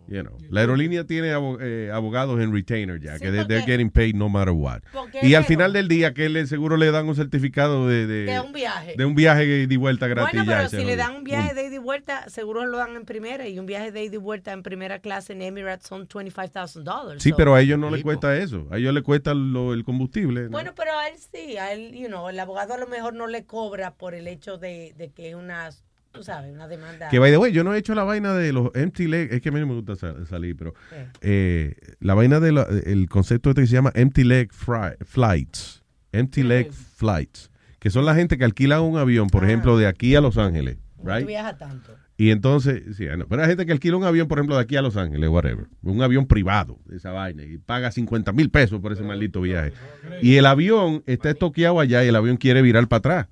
You 0.08 0.22
know, 0.22 0.36
la 0.50 0.60
aerolínea 0.60 1.04
tiene 1.04 1.28
eh, 1.60 1.90
abogados 1.92 2.40
en 2.40 2.52
retainer 2.52 3.00
ya, 3.00 3.18
que 3.18 3.30
they- 3.30 3.46
they're 3.46 3.62
getting 3.64 3.88
paid 3.88 4.14
no 4.14 4.28
matter 4.28 4.52
what. 4.52 4.80
Porque 4.92 5.20
Y 5.22 5.34
al 5.34 5.44
final 5.44 5.72
del 5.72 5.88
día, 5.88 6.12
que 6.12 6.28
le 6.28 6.46
seguro 6.46 6.76
le 6.76 6.90
dan 6.90 7.08
un 7.08 7.14
certificado 7.14 7.86
de, 7.88 8.06
de, 8.06 8.24
De 8.24 8.40
un 8.40 8.52
viaje. 8.52 8.94
de 8.96 9.04
un 9.04 9.14
viaje 9.14 9.66
de 9.66 9.76
vuelta 9.76 10.08
gratis. 10.08 10.32
Bueno, 10.34 10.50
ya, 10.50 10.56
pero 10.56 10.66
y 10.66 10.70
se 10.70 10.78
si 10.78 10.84
le 10.84 10.96
dan 10.96 11.14
un 11.16 11.24
viaje 11.24 11.54
de 11.54 11.66
ida 11.66 11.74
y 11.76 11.78
vuelta, 11.78 12.28
seguro 12.28 12.66
lo 12.66 12.78
dan 12.78 12.96
en 12.96 13.04
primera. 13.04 13.46
Y 13.48 13.58
un 13.58 13.66
viaje 13.66 13.92
de 13.92 14.04
ida 14.04 14.14
y 14.16 14.18
vuelta 14.18 14.52
en 14.52 14.62
primera 14.62 14.98
clase 14.98 15.32
en 15.34 15.42
Emirates 15.42 15.86
son 15.86 16.06
$25,000. 16.08 17.20
Sí, 17.20 17.30
So- 17.30 17.36
pero 17.36 17.54
a 17.54 17.60
ellos 17.60 17.78
no 17.78 17.90
les 17.90 18.02
cuesta 18.02 18.36
eso. 18.36 18.66
A 18.70 18.78
ellos 18.78 18.92
les 18.92 19.02
cuesta 19.04 19.34
lo- 19.34 19.72
el 19.72 19.84
combustible. 19.84 20.42
¿no? 20.44 20.50
Bueno, 20.50 20.72
pero 20.76 20.90
a 20.98 21.08
él 21.08 21.14
sí, 21.16 21.56
a 21.56 21.72
él, 21.72 21.92
you 21.94 22.08
know, 22.08 22.28
el 22.28 22.38
abogado 22.40 22.74
a 22.74 22.78
lo 22.78 22.86
mejor 22.86 23.14
no 23.14 23.26
le 23.28 23.44
cobra 23.44 23.94
por 23.94 24.14
el 24.14 24.26
hecho 24.28 24.58
de, 24.58 24.94
de 24.96 25.10
que 25.10 25.30
es 25.30 25.34
una, 25.34 25.70
tú 26.12 26.22
sabes, 26.22 26.52
una 26.54 26.68
demanda. 26.68 27.08
Que 27.08 27.18
by 27.18 27.30
the 27.30 27.38
way, 27.38 27.52
yo 27.52 27.64
no 27.64 27.74
he 27.74 27.78
hecho 27.78 27.94
la 27.94 28.04
vaina 28.04 28.34
de 28.34 28.52
los 28.52 28.70
empty 28.74 29.06
leg, 29.06 29.32
es 29.32 29.40
que 29.40 29.48
a 29.48 29.52
mí 29.52 29.60
no 29.60 29.66
me 29.66 29.74
gusta 29.74 29.96
sa- 29.96 30.24
salir, 30.26 30.56
pero 30.56 30.74
eh, 31.20 31.74
la 32.00 32.14
vaina 32.14 32.38
del 32.40 32.58
el 32.86 33.08
concepto 33.08 33.50
este 33.50 33.62
que 33.62 33.66
se 33.66 33.74
llama 33.74 33.90
empty 33.94 34.24
leg 34.24 34.50
flights, 34.52 35.82
empty 36.12 36.42
leg 36.42 36.70
flights, 36.72 37.50
que 37.78 37.90
son 37.90 38.04
la 38.04 38.14
gente 38.14 38.38
que 38.38 38.44
alquila 38.44 38.80
un 38.80 38.98
avión, 38.98 39.28
por 39.28 39.44
ejemplo, 39.44 39.76
de 39.78 39.86
aquí 39.86 40.14
a 40.14 40.20
Los 40.20 40.38
Ángeles, 40.38 40.78
No 41.02 41.14
right? 41.14 41.26
viaja 41.26 41.56
tanto. 41.56 41.94
Y 42.18 42.30
entonces, 42.30 42.96
sí, 42.96 43.04
I 43.04 43.14
know, 43.14 43.26
pero 43.26 43.42
hay 43.42 43.48
gente 43.48 43.66
que 43.66 43.72
alquila 43.72 43.96
un 43.96 44.04
avión, 44.04 44.28
por 44.28 44.38
ejemplo, 44.38 44.54
de 44.56 44.62
aquí 44.62 44.76
a 44.76 44.82
Los 44.82 44.96
Ángeles, 44.96 45.28
whatever, 45.28 45.66
un 45.82 46.02
avión 46.02 46.26
privado, 46.26 46.78
esa 46.94 47.10
vaina, 47.10 47.42
y 47.42 47.58
paga 47.58 47.90
50 47.90 48.32
mil 48.32 48.50
pesos 48.50 48.80
por 48.80 48.92
ese 48.92 49.02
maldito 49.02 49.40
viaje. 49.40 49.72
Y 50.20 50.36
el 50.36 50.46
avión 50.46 51.02
está 51.06 51.30
estoqueado 51.30 51.80
allá 51.80 52.04
y 52.04 52.08
el 52.08 52.14
avión 52.16 52.36
quiere 52.36 52.62
virar 52.62 52.86
para 52.86 52.98
atrás, 52.98 53.28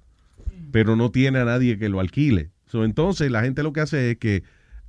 pero 0.72 0.96
no 0.96 1.10
tiene 1.10 1.38
a 1.38 1.44
nadie 1.44 1.78
que 1.78 1.88
lo 1.88 2.00
alquile. 2.00 2.50
So, 2.70 2.84
entonces, 2.84 3.30
la 3.30 3.42
gente 3.42 3.62
lo 3.62 3.72
que 3.72 3.80
hace 3.80 4.12
es 4.12 4.18
que 4.18 4.42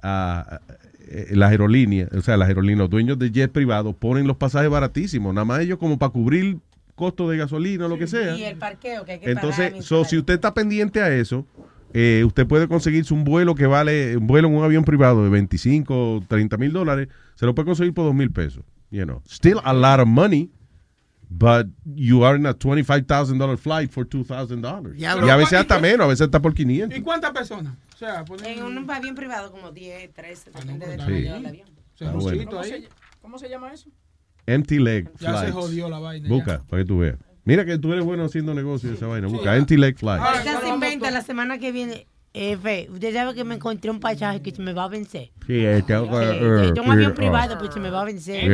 ah, 0.03 0.59
eh, 1.07 1.27
las 1.31 1.51
aerolíneas, 1.51 2.11
o 2.13 2.21
sea, 2.21 2.37
las 2.37 2.47
aerolíneas, 2.47 2.79
los 2.79 2.89
dueños 2.89 3.17
de 3.17 3.31
jet 3.31 3.51
privados 3.51 3.95
ponen 3.95 4.27
los 4.27 4.37
pasajes 4.37 4.69
baratísimos, 4.69 5.33
nada 5.33 5.45
más 5.45 5.61
ellos 5.61 5.79
como 5.79 5.97
para 5.97 6.11
cubrir 6.11 6.59
costo 6.95 7.27
de 7.29 7.37
gasolina 7.37 7.87
o 7.87 7.89
lo 7.89 7.97
que 7.97 8.05
sea. 8.07 8.37
Y 8.37 8.43
el 8.43 8.57
parqueo 8.57 9.03
que 9.03 9.13
hay 9.13 9.19
que 9.19 9.31
Entonces, 9.31 9.71
pagar. 9.71 9.83
so, 9.83 10.05
si 10.05 10.17
usted 10.17 10.35
está 10.35 10.53
pendiente 10.53 11.01
a 11.01 11.13
eso, 11.13 11.47
eh, 11.93 12.23
usted 12.25 12.45
puede 12.45 12.67
conseguirse 12.67 13.13
un 13.13 13.23
vuelo 13.23 13.55
que 13.55 13.65
vale, 13.65 14.15
un 14.15 14.27
vuelo 14.27 14.47
en 14.47 14.55
un 14.55 14.63
avión 14.63 14.83
privado 14.83 15.23
de 15.23 15.29
25 15.29 16.15
o 16.15 16.23
30 16.27 16.57
mil 16.57 16.71
dólares, 16.71 17.07
se 17.35 17.45
lo 17.47 17.55
puede 17.55 17.65
conseguir 17.65 17.93
por 17.93 18.05
2 18.05 18.13
mil 18.13 18.31
pesos. 18.31 18.63
You 18.91 19.05
know, 19.05 19.21
still 19.27 19.59
a 19.63 19.73
lot 19.73 19.99
of 19.99 20.07
money, 20.07 20.51
but 21.33 21.67
you 21.85 22.25
are 22.25 22.35
in 22.35 22.45
a 22.45 22.53
$25,000 22.53 23.57
flight 23.57 23.89
for 23.89 24.05
$2,000. 24.05 24.97
Y 24.97 25.05
a 25.05 25.35
veces 25.37 25.53
hasta 25.59 25.79
menos, 25.79 26.05
a 26.05 26.07
veces 26.07 26.25
hasta 26.25 26.41
por 26.41 26.53
500. 26.53 26.97
¿Y 26.97 27.01
cuántas 27.01 27.31
personas? 27.31 27.73
O 27.93 27.97
sea, 27.97 28.25
ponen- 28.25 28.57
En 28.59 28.63
un 28.63 28.89
avión 28.91 29.15
privado 29.15 29.51
como 29.51 29.71
10, 29.71 30.13
13, 30.13 30.51
depende 30.51 30.87
del 30.87 30.99
Sí. 30.99 31.05
tamaño 31.05 31.33
del 31.33 31.45
avión. 31.45 31.67
¿Cómo, 31.99 32.11
¿Cómo 33.21 33.37
se, 33.37 33.47
llama 33.49 33.71
eso? 33.73 33.89
Empty 34.47 34.79
leg 34.79 35.09
Ya 35.19 35.33
se 35.33 35.37
flights. 35.37 35.53
jodió 35.53 35.87
la 35.89 35.99
vaina, 35.99 36.27
Busca, 36.27 36.63
para 36.67 36.81
que 36.81 36.87
tú 36.87 36.99
veas. 36.99 37.15
Mira 37.45 37.63
que 37.63 37.77
tú 37.77 37.93
eres 37.93 38.03
bueno 38.03 38.25
haciendo 38.25 38.53
negocio 38.53 38.89
de 38.89 38.95
esa 38.95 39.07
vaina. 39.07 39.27
Busca 39.27 39.45
ya. 39.45 39.55
empty 39.57 39.77
leg 39.77 39.97
flights. 39.97 40.41
Ella 40.41 40.59
se 40.61 40.67
inventa 40.69 41.11
la 41.11 41.21
semana 41.21 41.59
que 41.59 41.71
viene. 41.71 42.07
Efe, 42.33 42.87
usted 42.91 43.13
sabe 43.13 43.33
que 43.35 43.43
me 43.43 43.55
encontré 43.55 43.91
un 43.91 43.99
pasaje 43.99 44.41
que 44.41 44.51
se 44.51 44.61
me 44.61 44.73
va 44.73 44.85
a 44.85 44.87
vencer. 44.87 45.31
Sí, 45.45 45.65
eh, 45.65 45.83
tengo 45.85 46.09
que- 46.09 46.17
Sí, 46.25 46.69
eh, 46.69 46.71
de 46.73 46.79
un 46.81 46.91
avión 46.91 47.11
eh, 47.11 47.15
privado, 47.15 47.57
pues 47.57 47.73
se 47.73 47.79
me 47.79 47.89
va 47.89 48.01
a 48.01 48.05
vencer. 48.05 48.49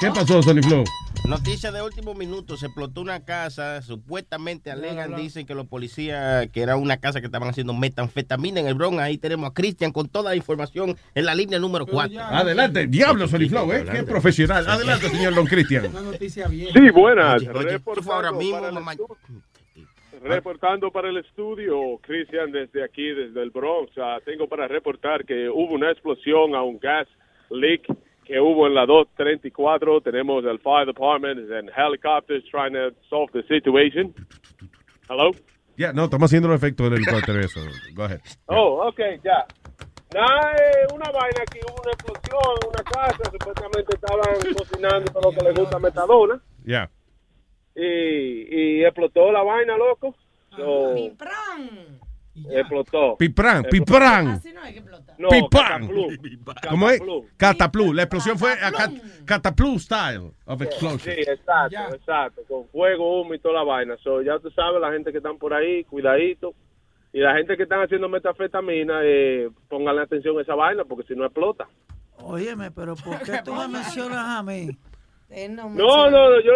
¿Qué 0.00 0.08
pasó, 0.08 0.42
Sony 0.42 0.62
Flow? 0.62 0.84
Noticia 1.26 1.72
de 1.72 1.82
último 1.82 2.14
minuto, 2.14 2.56
se 2.56 2.66
explotó 2.66 3.00
una 3.00 3.24
casa, 3.24 3.82
supuestamente 3.82 4.70
alegan, 4.70 5.16
dicen 5.16 5.46
que 5.46 5.54
los 5.54 5.66
policías, 5.66 6.48
que 6.50 6.60
era 6.60 6.76
una 6.76 6.98
casa 6.98 7.20
que 7.20 7.26
estaban 7.26 7.48
haciendo 7.48 7.72
metanfetamina 7.72 8.60
en 8.60 8.68
el 8.68 8.74
Bronx, 8.74 8.98
ahí 9.00 9.18
tenemos 9.18 9.50
a 9.50 9.54
Cristian 9.54 9.90
con 9.90 10.08
toda 10.08 10.30
la 10.30 10.36
información 10.36 10.96
en 11.14 11.24
la 11.24 11.34
línea 11.34 11.58
número 11.58 11.86
4. 11.86 12.20
Adelante, 12.20 12.86
diablo, 12.86 13.26
Sony 13.26 13.48
Flow, 13.48 13.72
¿eh? 13.72 13.84
Qué 13.90 14.02
profesional. 14.04 14.68
Adelante, 14.68 15.08
señor 15.08 15.34
Don 15.34 15.46
Cristian. 15.46 15.86
Una 15.86 16.02
noticia 16.02 16.46
bien. 16.46 16.72
Sí, 16.72 16.90
buenas. 16.90 17.42
Oye, 17.42 17.50
oye, 17.50 17.70
Reportando 17.70 18.02
fue 18.02 18.14
ahora 18.14 18.32
mismo, 18.32 18.60
para 18.60 18.72
mamá. 18.72 18.92
Reportando 20.22 20.90
para 20.92 21.08
el 21.08 21.16
estudio, 21.16 21.98
Cristian, 22.02 22.52
desde 22.52 22.84
aquí, 22.84 23.08
desde 23.08 23.42
el 23.42 23.50
Bronx. 23.50 23.90
Ah, 23.96 24.18
tengo 24.24 24.46
para 24.48 24.68
reportar 24.68 25.24
que 25.24 25.48
hubo 25.48 25.74
una 25.74 25.90
explosión 25.90 26.54
a 26.54 26.62
un 26.62 26.78
gas 26.78 27.08
leak 27.50 27.82
que 28.26 28.40
hubo 28.40 28.66
en 28.66 28.74
la 28.74 28.84
234. 28.86 30.00
Tenemos 30.00 30.44
el 30.44 30.58
fire 30.58 30.86
department 30.86 31.50
and 31.52 31.70
helicopters 31.70 32.44
trying 32.50 32.72
to 32.72 32.90
solve 33.08 33.30
the 33.32 33.42
situation. 33.46 34.12
Hello? 35.08 35.30
Ya, 35.76 35.92
no, 35.92 36.04
estamos 36.04 36.28
haciendo 36.30 36.48
el 36.48 36.54
efecto 36.54 36.84
del 36.84 36.94
helicóptero 36.94 37.38
eso. 37.40 37.60
Go 37.94 38.04
ahead. 38.04 38.20
Oh, 38.46 38.88
ok, 38.88 38.98
ya. 39.22 39.46
Nada, 40.14 40.52
eh, 40.54 40.86
una 40.94 41.10
vaina 41.10 41.42
aquí, 41.42 41.58
hubo 41.68 41.82
una 41.82 41.92
explosión 41.92 42.42
en 42.62 42.68
una 42.68 42.82
casa, 42.84 43.30
supuestamente 43.30 43.94
estaban 43.94 44.54
cocinando 44.56 45.12
todo 45.12 45.30
lo 45.30 45.36
que 45.36 45.44
les 45.44 45.54
gusta 45.54 45.78
metadona. 45.78 46.40
Ya. 46.64 46.90
y, 47.74 48.80
y 48.80 48.84
explotó 48.84 49.30
la 49.30 49.42
vaina, 49.42 49.76
loco. 49.76 50.14
So, 50.56 50.94
explotó. 52.50 53.16
Pipran, 53.16 53.60
Explotó. 53.64 53.84
pipran. 53.84 54.40
No, 55.18 55.28
Pipran. 55.28 55.86
cataplu. 55.88 56.08
¿Cómo 56.70 56.90
es? 56.90 57.02
Cataplu. 57.36 57.92
La 57.92 58.02
explosión 58.02 58.38
fue 58.38 58.52
a 58.52 58.70
cat- 58.72 58.92
cataplu 59.24 59.78
style 59.78 60.30
of 60.44 60.60
explosion. 60.62 60.98
Sí, 61.00 61.10
exacto, 61.20 61.94
exacto. 61.94 62.42
Con 62.48 62.68
fuego, 62.68 63.20
humo 63.22 63.34
y 63.34 63.38
toda 63.38 63.54
la 63.54 63.62
vaina. 63.64 63.96
So, 64.02 64.20
ya 64.22 64.38
tú 64.38 64.50
sabes, 64.50 64.80
la 64.80 64.92
gente 64.92 65.10
que 65.12 65.18
están 65.18 65.38
por 65.38 65.54
ahí, 65.54 65.84
cuidadito. 65.84 66.54
Y 67.12 67.20
la 67.20 67.34
gente 67.34 67.56
que 67.56 67.62
están 67.62 67.80
haciendo 67.82 68.08
metafetamina, 68.10 69.00
eh, 69.02 69.48
pónganle 69.68 70.02
atención 70.02 70.38
a 70.38 70.42
esa 70.42 70.54
vaina 70.54 70.84
porque 70.84 71.06
si 71.08 71.14
no 71.14 71.24
explota. 71.24 71.66
Óyeme, 72.18 72.70
pero 72.70 72.94
¿por 72.96 73.18
qué 73.22 73.40
tú 73.44 73.54
me 73.54 73.68
mencionas 73.68 74.38
a 74.38 74.42
mí? 74.42 74.68
No, 75.50 75.68
no, 75.70 76.10
no, 76.10 76.40
yo, 76.40 76.52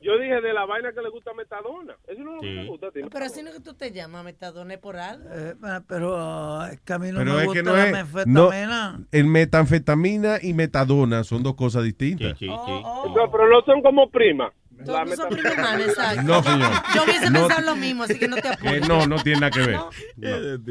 yo 0.00 0.18
dije 0.18 0.40
de 0.40 0.52
la 0.52 0.64
vaina 0.66 0.92
que 0.92 1.02
le 1.02 1.10
gusta 1.10 1.32
metadona. 1.34 1.94
Eso 2.06 2.22
no 2.22 2.30
es 2.30 2.36
lo 2.36 2.40
que 2.42 2.48
me 2.54 2.66
gusta 2.66 2.86
a 2.88 2.90
ti. 2.90 3.00
Pero 3.10 3.24
así 3.24 3.42
no 3.42 3.50
es 3.50 3.56
que 3.56 3.60
tú 3.62 3.74
te 3.74 3.90
llamas 3.92 4.24
metadona 4.24 4.74
es 4.74 4.80
por 4.80 4.96
algo. 4.96 5.28
Eh, 5.32 5.54
pero 5.86 6.14
ah, 6.16 6.68
es 6.72 6.80
que 6.80 6.92
a 6.92 6.98
mí 6.98 7.10
no 7.12 7.18
Pero 7.18 7.32
me 7.34 7.38
es 7.40 7.44
gusta 7.46 7.60
que 7.60 7.62
no 7.64 7.72
la 7.76 7.86
es. 7.86 7.92
metanfetamina. 7.92 8.92
No, 8.98 9.06
el 9.12 9.24
metanfetamina 9.26 10.38
y 10.42 10.54
metadona 10.54 11.24
son 11.24 11.42
dos 11.42 11.54
cosas 11.54 11.84
distintas. 11.84 12.40
No, 12.40 13.30
pero 13.30 13.48
no 13.48 13.60
son 13.62 13.82
como 13.82 14.10
primas. 14.10 14.52
La 14.86 15.04
no 15.04 15.16
son 15.16 15.28
metafetamina- 15.28 15.28
primo 15.30 15.48
hermano, 15.48 15.84
exacto. 15.84 16.22
No, 16.22 16.42
señor. 16.42 16.72
Yo 16.94 17.04
hubiese 17.04 17.30
No. 17.30 17.40
pensado 17.46 17.66
lo 17.66 17.76
mismo, 17.76 18.02
así 18.04 18.18
que 18.18 18.28
no 18.28 18.36
te 18.36 18.48
Eh, 18.48 18.52
apoyo. 18.52 18.88
no, 18.88 19.06
no 19.06 19.16
tiene 19.22 19.40
nada 19.40 19.50
que 19.50 19.60
ver. 19.60 19.76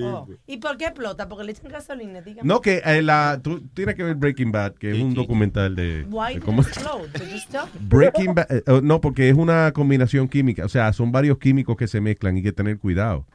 Oh. 0.03 0.27
¿Y 0.47 0.57
por 0.57 0.77
qué 0.77 0.85
explota? 0.85 1.27
Porque 1.27 1.43
le 1.45 1.51
echan 1.51 1.71
gasolina, 1.71 2.21
dígame. 2.21 2.47
No, 2.47 2.61
que 2.61 2.81
eh, 2.85 3.01
la, 3.01 3.39
tú 3.43 3.61
tienes 3.73 3.95
que 3.95 4.03
ver 4.03 4.15
Breaking 4.15 4.51
Bad, 4.51 4.73
que 4.75 4.91
es 4.91 4.99
un 5.01 5.13
documental 5.13 5.75
de, 5.75 6.05
Why 6.09 6.35
de 6.35 6.39
cómo? 6.41 6.63
Breaking 7.79 8.35
Bad, 8.35 8.51
eh, 8.51 8.63
oh, 8.67 8.81
no, 8.81 9.01
porque 9.01 9.29
es 9.29 9.35
una 9.35 9.71
combinación 9.71 10.27
química, 10.27 10.65
o 10.65 10.69
sea, 10.69 10.91
son 10.93 11.11
varios 11.11 11.37
químicos 11.37 11.75
que 11.77 11.87
se 11.87 12.01
mezclan 12.01 12.35
y 12.35 12.39
hay 12.39 12.43
que 12.43 12.51
tener 12.51 12.77
cuidado. 12.79 13.25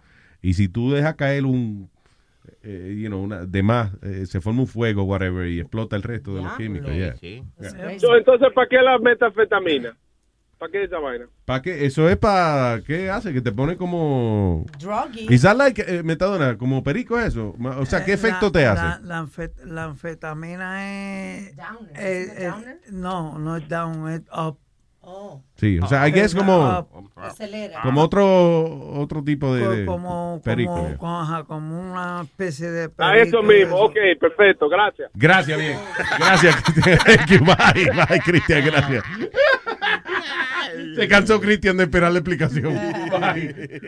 Y 0.42 0.54
si 0.54 0.68
tú 0.68 0.90
dejas 0.92 1.14
caer 1.14 1.44
un, 1.46 1.90
eh, 2.62 2.98
you 3.00 3.08
know, 3.08 3.22
una, 3.22 3.46
de 3.46 3.62
más, 3.62 3.92
eh, 4.02 4.26
se 4.26 4.40
forma 4.40 4.60
un 4.60 4.66
fuego, 4.66 5.04
whatever, 5.04 5.48
y 5.48 5.60
explota 5.60 5.96
el 5.96 6.02
resto 6.02 6.34
de 6.34 6.42
los 6.42 6.52
químicos. 6.56 6.90
yeah. 6.94 7.14
Yeah. 7.20 7.98
So, 7.98 8.14
entonces, 8.16 8.48
¿para 8.54 8.68
qué 8.68 8.76
la 8.76 8.98
metafetamina? 8.98 9.96
¿Para 10.64 10.72
qué 10.72 10.84
esa 10.84 10.98
vaina? 10.98 11.26
¿Para 11.44 11.60
qué? 11.60 11.84
Eso 11.84 12.08
es 12.08 12.16
para... 12.16 12.80
¿Qué 12.86 13.10
hace? 13.10 13.34
Que 13.34 13.42
te 13.42 13.52
pone 13.52 13.76
como... 13.76 14.64
Druggy. 14.78 15.26
¿Y 15.28 15.38
that 15.40 15.56
like 15.56 15.84
eh, 15.86 16.02
metadona? 16.02 16.56
¿Como 16.56 16.82
perico 16.82 17.20
eso? 17.20 17.54
O 17.78 17.84
sea, 17.84 18.02
¿qué 18.02 18.12
Eh, 18.12 18.14
efecto 18.14 18.46
la- 18.46 18.52
te 18.52 18.62
la- 18.64 18.72
hace? 18.72 19.02
La, 19.04 19.22
anfet- 19.22 19.64
la 19.64 19.84
anfetamina 19.84 21.36
es... 21.38 21.54
Downer, 21.54 21.92
eh, 21.96 22.22
¿isn't 22.22 22.32
it 22.32 22.38
eh, 22.38 22.46
downer? 22.48 22.80
no, 22.92 23.38
no 23.38 23.56
es 23.58 23.68
down, 23.68 24.10
es 24.10 24.22
up. 24.34 24.58
Oh. 25.06 25.42
Sí, 25.56 25.78
o 25.80 25.86
sea, 25.86 26.08
I 26.08 26.12
Eh, 26.12 26.14
guess 26.14 26.34
como... 26.34 26.88
Acelera. 27.14 27.82
Como 27.82 28.00
otro 28.00 28.94
otro 28.94 29.22
tipo 29.22 29.54
de, 29.54 29.62
Co- 29.64 29.70
de 29.70 29.84
como, 29.84 30.40
perico. 30.42 30.72
como, 30.74 30.88
ya. 30.88 30.96
como, 30.96 31.20
ajá, 31.20 31.44
como 31.44 31.78
una 31.92 32.22
especie 32.22 32.70
de 32.70 32.84
A 32.84 33.12
perico 33.12 33.36
eso 33.38 33.42
mismo, 33.42 33.76
de 33.76 33.82
ok, 33.84 34.18
perfecto, 34.18 34.66
gracias. 34.70 35.10
Gracias, 35.12 35.58
bien. 35.58 35.78
Gracias, 36.18 36.56
Cristian. 36.64 36.98
Thank 37.04 37.26
you. 37.28 37.38
Bye, 37.44 37.90
bye, 38.08 38.20
Cristian, 38.20 38.64
gracias. 38.64 39.04
Se 40.94 41.08
cansó 41.08 41.40
Cristian 41.40 41.76
de 41.76 41.84
esperar 41.84 42.12
la 42.12 42.18
explicación. 42.18 42.74
Bye. 42.74 43.80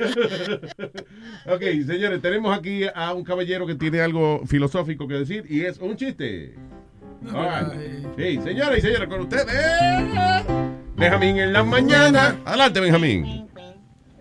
ok, 1.46 1.62
señores, 1.86 2.20
tenemos 2.20 2.56
aquí 2.56 2.82
a 2.94 3.12
un 3.14 3.24
caballero 3.24 3.66
que 3.66 3.74
tiene 3.74 4.00
algo 4.00 4.42
filosófico 4.46 5.06
que 5.08 5.14
decir 5.14 5.44
y 5.48 5.62
es 5.62 5.78
un 5.78 5.96
chiste. 5.96 6.54
Right. 7.22 8.16
Sí, 8.16 8.40
señores 8.42 8.78
y 8.78 8.80
señores, 8.82 9.08
con 9.08 9.20
ustedes. 9.20 9.46
Benjamín 10.96 11.38
en 11.38 11.52
la 11.52 11.62
mañana. 11.62 12.36
Adelante, 12.44 12.80
Benjamín. 12.80 13.46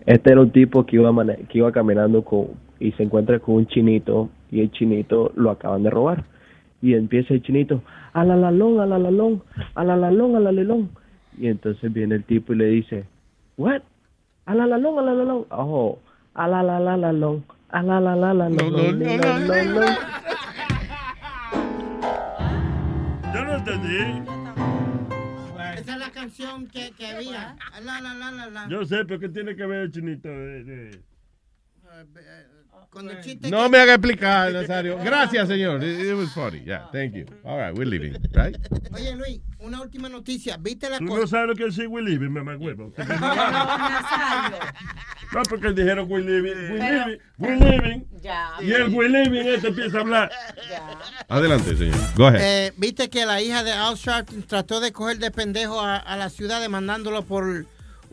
Este 0.05 0.31
era 0.31 0.41
un 0.41 0.51
tipo 0.51 0.85
que 0.85 0.97
iba, 0.97 1.11
que 1.49 1.57
iba 1.57 1.71
caminando 1.71 2.23
con, 2.23 2.49
y 2.79 2.91
se 2.93 3.03
encuentra 3.03 3.39
con 3.39 3.55
un 3.55 3.67
chinito 3.67 4.29
y 4.51 4.61
el 4.61 4.71
chinito 4.71 5.31
lo 5.35 5.51
acaban 5.51 5.83
de 5.83 5.89
robar. 5.89 6.25
Y 6.81 6.93
empieza 6.93 7.33
el 7.33 7.41
chinito, 7.41 7.81
alalalón, 8.13 8.79
alalalón, 8.79 9.43
alalalón, 9.73 10.35
alalelón. 10.35 10.89
Y 11.37 11.47
entonces 11.47 11.91
viene 11.91 12.15
el 12.15 12.23
tipo 12.23 12.53
y 12.53 12.57
le 12.57 12.65
dice, 12.67 13.05
what? 13.57 13.81
Alalalón, 14.45 14.99
alalalón. 14.99 15.45
Oh, 15.49 15.99
alalalalón, 16.33 17.43
alalalalón. 17.69 18.55
Yo 23.33 23.43
no 23.45 23.55
entendí. 23.57 24.23
Esa 25.77 25.93
es 25.93 25.99
la 25.99 26.09
canción 26.11 26.67
que, 26.67 26.91
que 26.91 27.07
había. 27.07 27.55
La, 27.83 27.99
la, 28.01 28.13
la, 28.13 28.31
la, 28.31 28.47
la. 28.49 28.67
Yo 28.69 28.85
sé, 28.85 29.03
pero 29.05 29.19
¿qué 29.19 29.29
tiene 29.29 29.55
que 29.55 29.65
ver 29.65 29.81
el 29.81 29.91
chinito? 29.91 30.29
de- 30.29 30.63
de- 30.63 31.01
Cuando 32.95 33.11
el 33.11 33.19
chiste 33.19 33.49
No 33.49 33.67
me 33.67 33.77
haga 33.77 33.95
explicar, 33.95 34.53
Nazario. 34.53 34.97
Gracias, 35.03 35.49
señor. 35.49 35.83
It, 35.83 35.99
it 35.99 36.13
was 36.13 36.31
funny. 36.31 36.61
Yeah, 36.65 36.87
thank 36.93 37.13
you. 37.13 37.25
All 37.43 37.57
right, 37.57 37.77
we're 37.77 37.85
leaving, 37.85 38.13
right? 38.33 38.55
Oye, 38.93 39.13
Luis, 39.17 39.41
una 39.59 39.81
última 39.81 40.07
noticia. 40.07 40.55
¿Viste 40.55 40.89
la 40.89 40.99
cosa? 40.99 41.13
no 41.19 41.27
sabes 41.27 41.47
lo 41.49 41.55
que 41.55 41.65
es 41.65 41.77
We 41.89 42.01
Living, 42.01 42.29
mamá 42.29 42.55
huevo. 42.55 42.93
No, 45.33 45.41
porque 45.49 45.73
dijeron 45.73 46.09
We 46.09 46.21
Living, 46.21 46.71
We 46.71 46.77
Pero- 46.79 47.05
Living, 47.07 47.19
We 47.39 47.55
Living. 47.57 48.05
Ya. 48.21 48.51
Y 48.61 48.71
el 48.71 48.93
We 48.93 49.09
Living 49.09 49.45
este 49.45 49.67
empieza 49.67 49.97
a 49.97 50.01
hablar. 50.01 50.31
Adelante, 51.27 51.75
señor. 51.75 51.97
Go 52.15 52.27
ahead. 52.27 52.41
Eh, 52.67 52.73
Viste 52.77 53.09
que 53.09 53.25
la 53.25 53.41
hija 53.41 53.65
de 53.65 53.73
Al 53.73 53.95
Sharpton 53.95 54.43
trató 54.43 54.79
de 54.79 54.93
coger 54.93 55.17
de 55.17 55.31
pendejo 55.31 55.81
a, 55.81 55.97
a 55.97 56.15
la 56.15 56.29
ciudad 56.29 56.61
demandándolo 56.61 57.25
por 57.25 57.65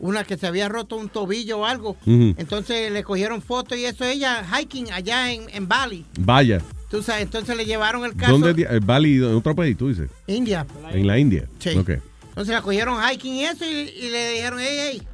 una 0.03 0.25
que 0.25 0.37
se 0.37 0.45
había 0.47 0.67
roto 0.67 0.97
un 0.97 1.07
tobillo 1.07 1.59
o 1.59 1.65
algo. 1.65 1.95
Entonces 2.05 2.91
le 2.91 3.03
cogieron 3.03 3.41
fotos 3.41 3.77
y 3.77 3.85
eso 3.85 4.03
ella 4.03 4.43
hiking 4.43 4.91
allá 4.91 5.31
en, 5.31 5.49
en 5.49 5.67
Bali. 5.67 6.05
Vaya. 6.19 6.61
Tú 6.89 7.01
sabes, 7.01 7.23
entonces 7.23 7.55
le 7.55 7.65
llevaron 7.65 8.03
el 8.05 8.13
caso. 8.15 8.37
¿Dónde? 8.37 8.79
Bali, 8.83 9.15
en 9.15 9.35
otro 9.35 9.55
país, 9.55 9.77
tú 9.77 9.87
dices. 9.87 10.09
India. 10.27 10.67
En 10.91 11.07
la 11.07 11.17
India. 11.17 11.47
Sí. 11.57 11.69
Ok. 11.77 11.91
Entonces 12.29 12.53
la 12.53 12.61
cogieron 12.61 12.99
hiking 13.01 13.33
y 13.33 13.45
eso 13.45 13.63
y, 13.65 13.69
y 13.69 14.09
le 14.09 14.31
dijeron, 14.33 14.59
hey, 14.59 14.77
hey, 14.91 15.07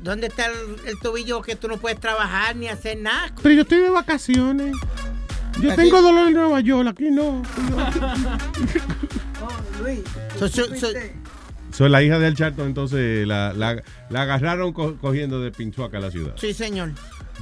¿dónde 0.00 0.28
está 0.28 0.46
el, 0.46 0.52
el 0.86 0.98
tobillo 1.00 1.42
que 1.42 1.56
tú 1.56 1.66
no 1.68 1.78
puedes 1.78 1.98
trabajar 1.98 2.54
ni 2.54 2.68
hacer 2.68 2.98
nada? 2.98 3.32
Pero 3.42 3.54
yo 3.56 3.62
estoy 3.62 3.78
de 3.80 3.90
vacaciones. 3.90 4.76
Yo 5.60 5.74
tengo 5.74 6.00
dolor 6.02 6.28
en 6.28 6.34
Nueva 6.34 6.60
York, 6.60 6.88
aquí 6.88 7.10
no. 7.10 7.42
Luis, 9.82 10.00
So- 10.38 10.48
so- 10.48 10.74
so- 10.76 10.88
Soy 11.74 11.90
la 11.90 12.02
hija 12.02 12.18
del 12.20 12.34
Charlton, 12.36 12.66
entonces 12.68 13.26
la, 13.26 13.52
la, 13.52 13.82
la 14.08 14.22
agarraron 14.22 14.72
co- 14.72 14.96
cogiendo 14.98 15.40
de 15.40 15.50
Pinchuaca 15.50 15.98
a 15.98 16.00
la 16.00 16.10
ciudad. 16.10 16.34
Sí, 16.36 16.54
señor. 16.54 16.92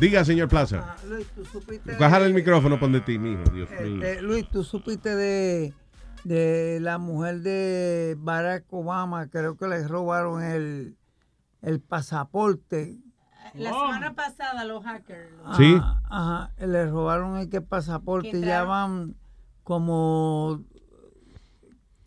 Diga, 0.01 0.25
señor 0.25 0.49
Plaza. 0.49 0.97
Luis, 1.07 1.27
tú 1.35 1.45
supiste... 1.45 1.97
Bájale 1.99 2.25
el 2.27 2.33
de- 2.33 2.39
micrófono, 2.39 2.81
pon 2.81 2.93
de 2.93 3.01
ti, 3.03 3.19
mijo. 3.19 3.43
Dios 3.53 3.69
mío. 3.71 4.03
Este, 4.03 4.23
Luis, 4.23 4.49
tú 4.49 4.65
supiste 4.65 5.15
de, 5.15 5.75
de 6.25 6.79
la 6.81 6.97
mujer 6.97 7.41
de 7.41 8.17
Barack 8.19 8.65
Obama, 8.73 9.29
creo 9.29 9.59
que 9.59 9.69
le 9.69 9.87
robaron 9.87 10.43
el, 10.43 10.97
el 11.61 11.81
pasaporte. 11.81 12.97
La 13.53 13.69
semana 13.69 14.15
pasada 14.15 14.65
los 14.65 14.83
hackers. 14.83 15.29
Sí. 15.59 15.77
Ajá, 15.79 16.01
ajá, 16.09 16.67
le 16.67 16.87
robaron 16.87 17.37
el 17.37 17.51
que 17.51 17.61
pasaporte, 17.61 18.41
ya 18.41 18.65
van 18.65 19.15
como... 19.63 20.65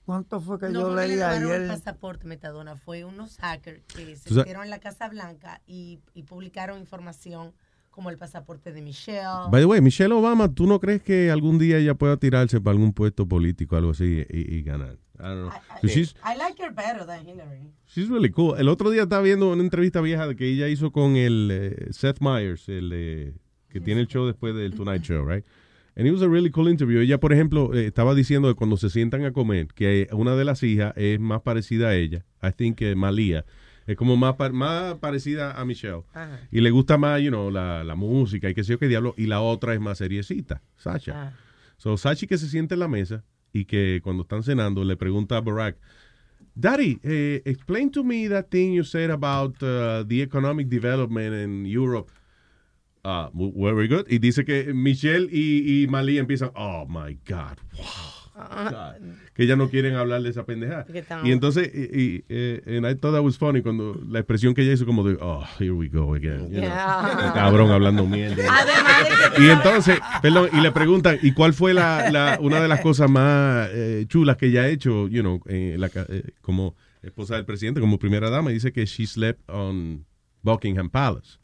¿Cuánto 0.06 0.40
fue 0.40 0.60
que 0.60 0.70
No 0.70 0.82
yo 0.82 0.96
leí 0.96 1.10
le 1.10 1.16
robaron 1.18 1.44
el 1.44 1.52
ayer? 1.64 1.68
pasaporte, 1.68 2.28
Metadona. 2.28 2.76
Fue 2.76 3.04
unos 3.06 3.38
hackers 3.38 3.82
que 3.96 4.16
se 4.16 4.34
metieron 4.34 4.64
en 4.64 4.70
la 4.70 4.80
Casa 4.80 5.10
Blanca 5.10 5.62
y, 5.66 6.00
y 6.14 6.24
publicaron 6.24 6.80
información 6.80 7.54
como 7.90 8.10
el 8.10 8.18
pasaporte 8.18 8.72
de 8.74 8.82
Michelle. 8.82 9.50
By 9.50 9.62
the 9.62 9.66
way, 9.66 9.82
Michelle 9.82 10.14
Obama, 10.14 10.54
¿tú 10.54 10.68
no 10.68 10.80
crees 10.80 11.02
que 11.02 11.32
algún 11.32 11.58
día 11.58 11.78
ella 11.78 11.96
pueda 11.96 12.18
tirarse 12.18 12.60
para 12.60 12.74
algún 12.74 12.92
puesto 12.94 13.26
político, 13.28 13.78
algo 13.78 13.92
así, 13.92 14.26
y, 14.30 14.56
y 14.58 14.62
ganar? 14.64 14.98
I 15.18 15.24
don't 15.24 15.50
know. 15.50 15.52
So 15.82 15.88
she's, 15.88 16.14
I 16.26 16.38
like 16.38 16.62
her 16.62 16.74
better 16.74 17.06
than 17.06 17.26
Hillary. 17.26 17.72
she's 17.88 18.10
really 18.10 18.30
cool. 18.30 18.60
El 18.60 18.68
otro 18.68 18.90
día 18.92 19.04
estaba 19.04 19.22
viendo 19.22 19.50
una 19.50 19.64
entrevista 19.64 20.02
vieja 20.02 20.36
que 20.36 20.46
ella 20.46 20.68
hizo 20.68 20.92
con 20.92 21.16
el 21.16 21.50
eh, 21.52 21.88
Seth 21.94 22.20
Meyers, 22.20 22.68
el 22.68 22.92
eh, 22.94 23.34
que 23.70 23.80
tiene 23.80 24.02
el 24.02 24.08
show 24.08 24.26
después 24.28 24.54
del 24.54 24.76
Tonight 24.76 25.02
Show, 25.04 25.26
right? 25.26 25.46
And 25.98 26.06
it 26.06 26.12
was 26.12 26.22
a 26.22 26.28
really 26.28 26.50
cool 26.50 26.68
interview. 26.68 27.00
Ella, 27.00 27.20
por 27.20 27.32
ejemplo, 27.32 27.74
eh, 27.74 27.88
estaba 27.88 28.14
diciendo 28.14 28.50
que 28.50 28.56
cuando 28.56 28.76
se 28.76 28.90
sientan 28.90 29.24
a 29.24 29.32
comer, 29.32 29.68
que 29.68 30.10
una 30.12 30.36
de 30.36 30.44
las 30.44 30.62
hijas 30.62 30.94
es 30.98 31.20
más 31.20 31.42
parecida 31.42 31.90
a 31.90 31.96
ella. 31.96 32.26
I 32.44 32.52
think 32.52 32.78
que 32.78 32.96
Malia. 32.96 33.46
Es 33.88 33.96
como 33.96 34.18
más, 34.18 34.36
más 34.52 34.96
parecida 34.96 35.54
a 35.54 35.64
Michelle. 35.64 36.04
Ajá. 36.14 36.40
Y 36.52 36.60
le 36.60 36.72
gusta 36.72 36.98
más, 36.98 37.22
you 37.22 37.30
know, 37.30 37.50
la, 37.50 37.84
la 37.84 37.96
música 37.96 38.50
y 38.50 38.54
qué 38.54 38.64
sé 38.64 38.74
yo 38.74 38.80
qué 38.80 38.88
diablo. 38.88 39.14
Y 39.16 39.28
la 39.28 39.42
otra 39.42 39.74
es 39.74 39.80
más 39.80 40.00
seriecita, 40.00 40.62
Sasha. 40.76 41.34
So, 41.78 41.96
Sachi 41.96 42.28
que 42.28 42.38
se 42.38 42.50
siente 42.50 42.74
en 42.74 42.80
la 42.80 42.88
mesa 42.88 43.24
y 43.54 43.66
que 43.66 44.02
cuando 44.04 44.24
están 44.24 44.44
cenando 44.44 44.84
le 44.84 44.98
pregunta 44.98 45.38
a 45.38 45.42
Barack, 45.42 45.78
Daddy, 46.56 47.00
eh, 47.04 47.42
explain 47.46 47.92
to 47.92 48.04
me 48.04 48.28
that 48.30 48.46
thing 48.50 48.74
you 48.74 48.84
said 48.84 49.12
about 49.12 49.62
uh, 49.62 50.04
the 50.08 50.22
economic 50.22 50.68
development 50.68 51.34
in 51.36 51.66
Europe. 51.66 52.10
Uh, 53.06 53.30
very 53.56 53.88
good. 53.88 54.06
Y 54.10 54.18
dice 54.18 54.44
que 54.46 54.74
Michelle 54.74 55.30
y, 55.32 55.84
y 55.84 55.88
Malia 55.88 56.20
empiezan, 56.22 56.50
oh 56.56 56.88
my 56.90 57.14
God, 57.30 57.58
wow. 57.78 58.16
God", 58.36 58.96
que 59.36 59.46
ya 59.48 59.56
no 59.56 59.70
quieren 59.70 59.94
hablar 59.96 60.22
de 60.24 60.30
esa 60.30 60.44
pendejada. 60.46 60.86
Y 61.24 61.32
entonces, 61.32 61.70
y, 61.74 61.84
y, 62.02 62.26
eh, 62.30 62.62
and 62.78 62.86
I 62.86 62.96
thought 62.96 63.14
that 63.14 63.22
was 63.24 63.38
funny 63.38 63.62
cuando 63.62 64.02
la 64.10 64.20
expresión 64.20 64.54
que 64.56 64.64
ella 64.64 64.74
hizo 64.74 64.86
como 64.86 65.04
de, 65.04 65.18
oh, 65.22 65.44
here 65.60 65.72
we 65.72 65.88
go 65.88 66.16
again. 66.16 66.50
you 66.50 66.60
know. 66.60 66.62
Yeah. 66.62 67.32
Cabrón 67.34 67.70
hablando 67.72 68.06
mierda. 68.08 68.44
Y 69.38 69.50
entonces, 69.50 70.00
perdón, 70.22 70.50
y 70.52 70.62
le 70.62 70.72
preguntan, 70.72 71.18
¿y 71.22 71.32
cuál 71.34 71.54
fue 71.54 71.74
la, 71.74 72.10
la- 72.10 72.40
una 72.42 72.60
de 72.60 72.68
las 72.68 72.82
cosas 72.82 73.10
más 73.10 73.70
eh, 73.72 74.06
chulas 74.10 74.36
que 74.38 74.48
ella 74.48 74.64
ha 74.64 74.68
hecho, 74.68 75.08
you 75.08 75.22
know, 75.22 75.40
la 75.46 75.90
eh, 76.10 76.32
como 76.42 76.76
esposa 77.04 77.36
del 77.36 77.46
presidente, 77.46 77.80
como 77.80 78.00
primera 78.00 78.30
dama? 78.30 78.52
Y 78.52 78.56
dice 78.56 78.74
que 78.74 78.86
she 78.86 79.06
slept 79.06 79.48
on 79.50 80.06
Buckingham 80.42 80.90
Palace, 80.90 81.38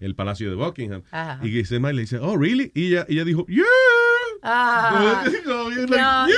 el 0.00 0.14
palacio 0.14 0.48
de 0.50 0.56
Buckingham. 0.56 1.02
Ajá. 1.10 1.38
Y 1.42 1.48
Meyers 1.50 1.70
le 1.70 1.92
dice, 2.00 2.18
oh, 2.18 2.36
really? 2.36 2.72
Y 2.74 2.88
ella, 2.88 3.06
ella 3.08 3.24
dijo, 3.24 3.46
yeah. 3.46 3.64
Ah. 4.42 5.24
No, 5.46 5.70
No, 5.70 5.70
like, 5.70 6.34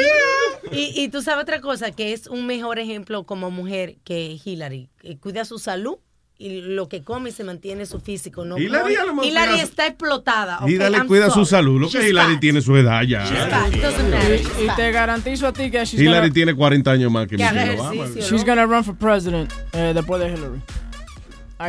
y, 0.73 0.79
y- 1.01 1.05
y 1.05 1.09
tú 1.09 1.23
sabes 1.23 1.43
otra 1.43 1.61
cosa, 1.61 1.93
que 1.93 2.13
es 2.13 2.27
un 2.27 2.47
mejor 2.47 2.79
ejemplo 2.79 3.25
como 3.25 3.51
mujer 3.51 3.97
que 4.05 4.39
Hillary. 4.45 4.89
que 5.01 5.19
cuida 5.19 5.45
su 5.45 5.59
salud 5.59 5.97
y 6.39 6.61
lo 6.63 6.89
que 6.89 7.05
come 7.05 7.31
y 7.31 7.33
se 7.33 7.45
mantiene 7.45 7.87
su 7.87 8.01
físico. 8.01 8.45
No, 8.45 8.59
Hillary 8.59 8.97
a 8.97 9.05
lo 9.05 9.15
mejor 9.15 9.27
Hillary 9.31 9.61
está 9.61 9.87
explotada. 9.87 10.59
Y 10.67 10.75
ok, 10.75 10.81
dale 10.81 10.97
I'm 10.99 11.07
cuida 11.07 11.27
su 11.27 11.45
sorry. 11.45 11.47
salud. 11.47 11.81
Lo 11.81 11.89
que 11.89 11.99
She's 11.99 12.09
Hillary 12.11 12.33
fat. 12.33 12.41
tiene 12.41 12.61
su 12.63 12.77
edad 12.77 13.03
ya. 13.03 13.23
Y 13.71 14.67
fat. 14.67 14.77
te 14.77 14.91
garantizo 14.91 15.47
a 15.47 15.53
ti 15.53 15.71
que 15.71 15.85
she's 15.85 16.01
Hillary 16.01 16.21
gonna, 16.29 16.33
tiene 16.35 16.55
40 16.57 16.91
años 16.91 17.13
más 17.13 17.29
que 17.29 17.37
Michelle 17.37 17.79
Obama. 17.79 18.07
she's 18.21 18.45
gonna 18.45 18.67
run 18.67 18.83
for 18.83 18.97
president 18.97 19.53
eh, 19.73 19.93
después 19.95 20.21
de 20.21 20.29
Hillary. 20.33 20.61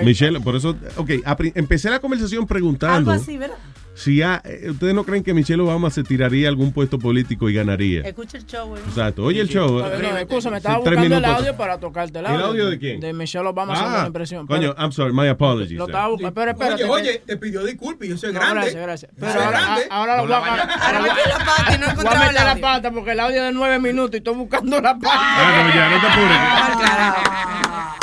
Michelle, 0.03 0.39
por 0.39 0.55
eso, 0.55 0.75
ok, 0.97 1.11
empecé 1.55 1.89
la 1.89 1.99
conversación 1.99 2.39
Algo 2.41 2.47
preguntando 2.47 3.11
así, 3.11 3.38
¿verdad? 3.38 3.57
si 3.95 4.22
eh, 4.23 4.72
ustedes 4.72 4.95
no 4.95 5.03
creen 5.03 5.22
que 5.23 5.35
Michelle 5.35 5.61
Obama 5.61 5.91
se 5.91 6.01
tiraría 6.03 6.47
a 6.47 6.49
algún 6.49 6.72
puesto 6.73 6.97
político 6.97 7.47
y 7.47 7.53
ganaría. 7.53 8.01
Escucha 8.01 8.38
el 8.39 8.45
show, 8.47 8.69
güey. 8.69 8.81
Exacto, 8.81 9.23
oye 9.23 9.39
el 9.39 9.47
show. 9.47 9.67
No, 9.69 9.85
eh, 9.88 10.22
escúchame, 10.22 10.55
eh, 10.55 10.57
estaba 10.57 10.77
buscando 10.80 11.15
el 11.17 11.25
audio 11.25 11.55
para 11.55 11.77
tocarte 11.80 12.17
el 12.17 12.25
¿El 12.25 12.31
audio. 12.31 12.45
audio 12.47 12.69
de 12.72 12.80
quién? 12.80 12.99
De 12.99 13.13
Michelle 13.13 13.45
Obama 13.47 13.73
haciendo 13.73 13.95
Ah, 13.95 13.99
una 13.99 14.07
impresión. 14.07 14.47
coño, 14.47 14.73
I'm 14.80 14.91
sorry, 14.91 15.13
my 15.13 15.27
apologies. 15.27 15.77
Lo 15.77 15.85
estaba 15.85 16.07
buscando. 16.07 16.33
Pero 16.33 16.51
espérate. 16.51 16.83
Oye, 16.85 16.91
oye, 17.11 17.22
te 17.23 17.38
pidió 17.38 17.63
disculpas, 17.63 18.07
yo 18.07 18.17
soy 18.17 18.33
No, 18.33 18.39
grande. 18.39 18.61
gracias, 18.61 18.81
gracias. 18.81 19.11
Pero 19.19 19.31
ahora, 19.43 19.61
grande. 19.61 19.83
a- 19.91 19.95
ahora 19.95 20.17
lo 20.17 20.23
voy 20.23 20.31
a 20.33 20.38
Ahora 20.39 20.99
metí 21.01 21.15
la 21.30 21.38
pata 21.45 21.75
y 21.75 21.77
no 21.77 21.77
Voy 21.77 21.85
a 21.88 21.91
encontraba 21.91 22.27
el 22.30 22.33
la 22.35 22.49
audio. 22.51 22.61
pata 22.63 22.91
porque 22.91 23.11
el 23.11 23.19
audio 23.19 23.38
es 23.38 23.43
de 23.43 23.51
nueve 23.51 23.80
minutos 23.80 24.13
y 24.15 24.17
estoy 24.17 24.33
buscando 24.35 24.81
la 24.81 24.97
pata. 24.97 25.11
Ah, 25.13 25.63
no, 25.67 25.75
ya, 25.75 25.89
no 25.91 26.01
te 26.01 26.07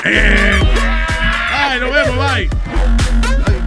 apures. 0.04 0.99
Ay, 1.62 1.78
nos 1.80 1.92
vemos, 1.92 2.16
bye. 2.16 2.48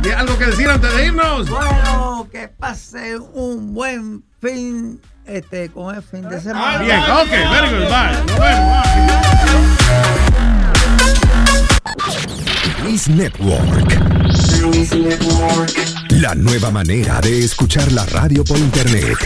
¿Y 0.03 0.09
algo 0.11 0.37
que 0.37 0.45
decir 0.47 0.67
antes 0.67 0.93
de 0.95 1.05
irnos? 1.05 1.49
Bueno, 1.49 2.27
que 2.31 2.47
pase 2.47 3.17
un 3.17 3.73
buen 3.73 4.23
fin, 4.41 4.99
este, 5.25 5.69
con 5.69 5.95
el 5.95 6.01
fin 6.01 6.27
de 6.27 6.41
semana. 6.41 6.79
Bien, 6.79 6.99
ok, 6.99 7.29
very 7.29 7.69
good, 7.69 7.87
bye. 7.89 8.13
Nos 8.25 8.39
vemos, 8.39 8.83
Luis 12.83 13.07
Network. 13.07 13.99
La 16.09 16.35
nueva 16.35 16.71
manera 16.71 17.21
de 17.21 17.45
escuchar 17.45 17.91
la 17.91 18.05
radio 18.07 18.43
por 18.43 18.57
internet. 18.57 19.17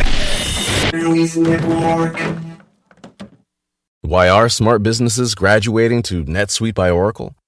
Why 4.04 4.30
are 4.30 4.50
smart 4.50 4.84
businesses 4.84 5.36
graduating 5.36 6.02
to 6.04 6.24
NetSuite 6.24 6.76
by 6.76 6.92
Oracle? 6.92 7.34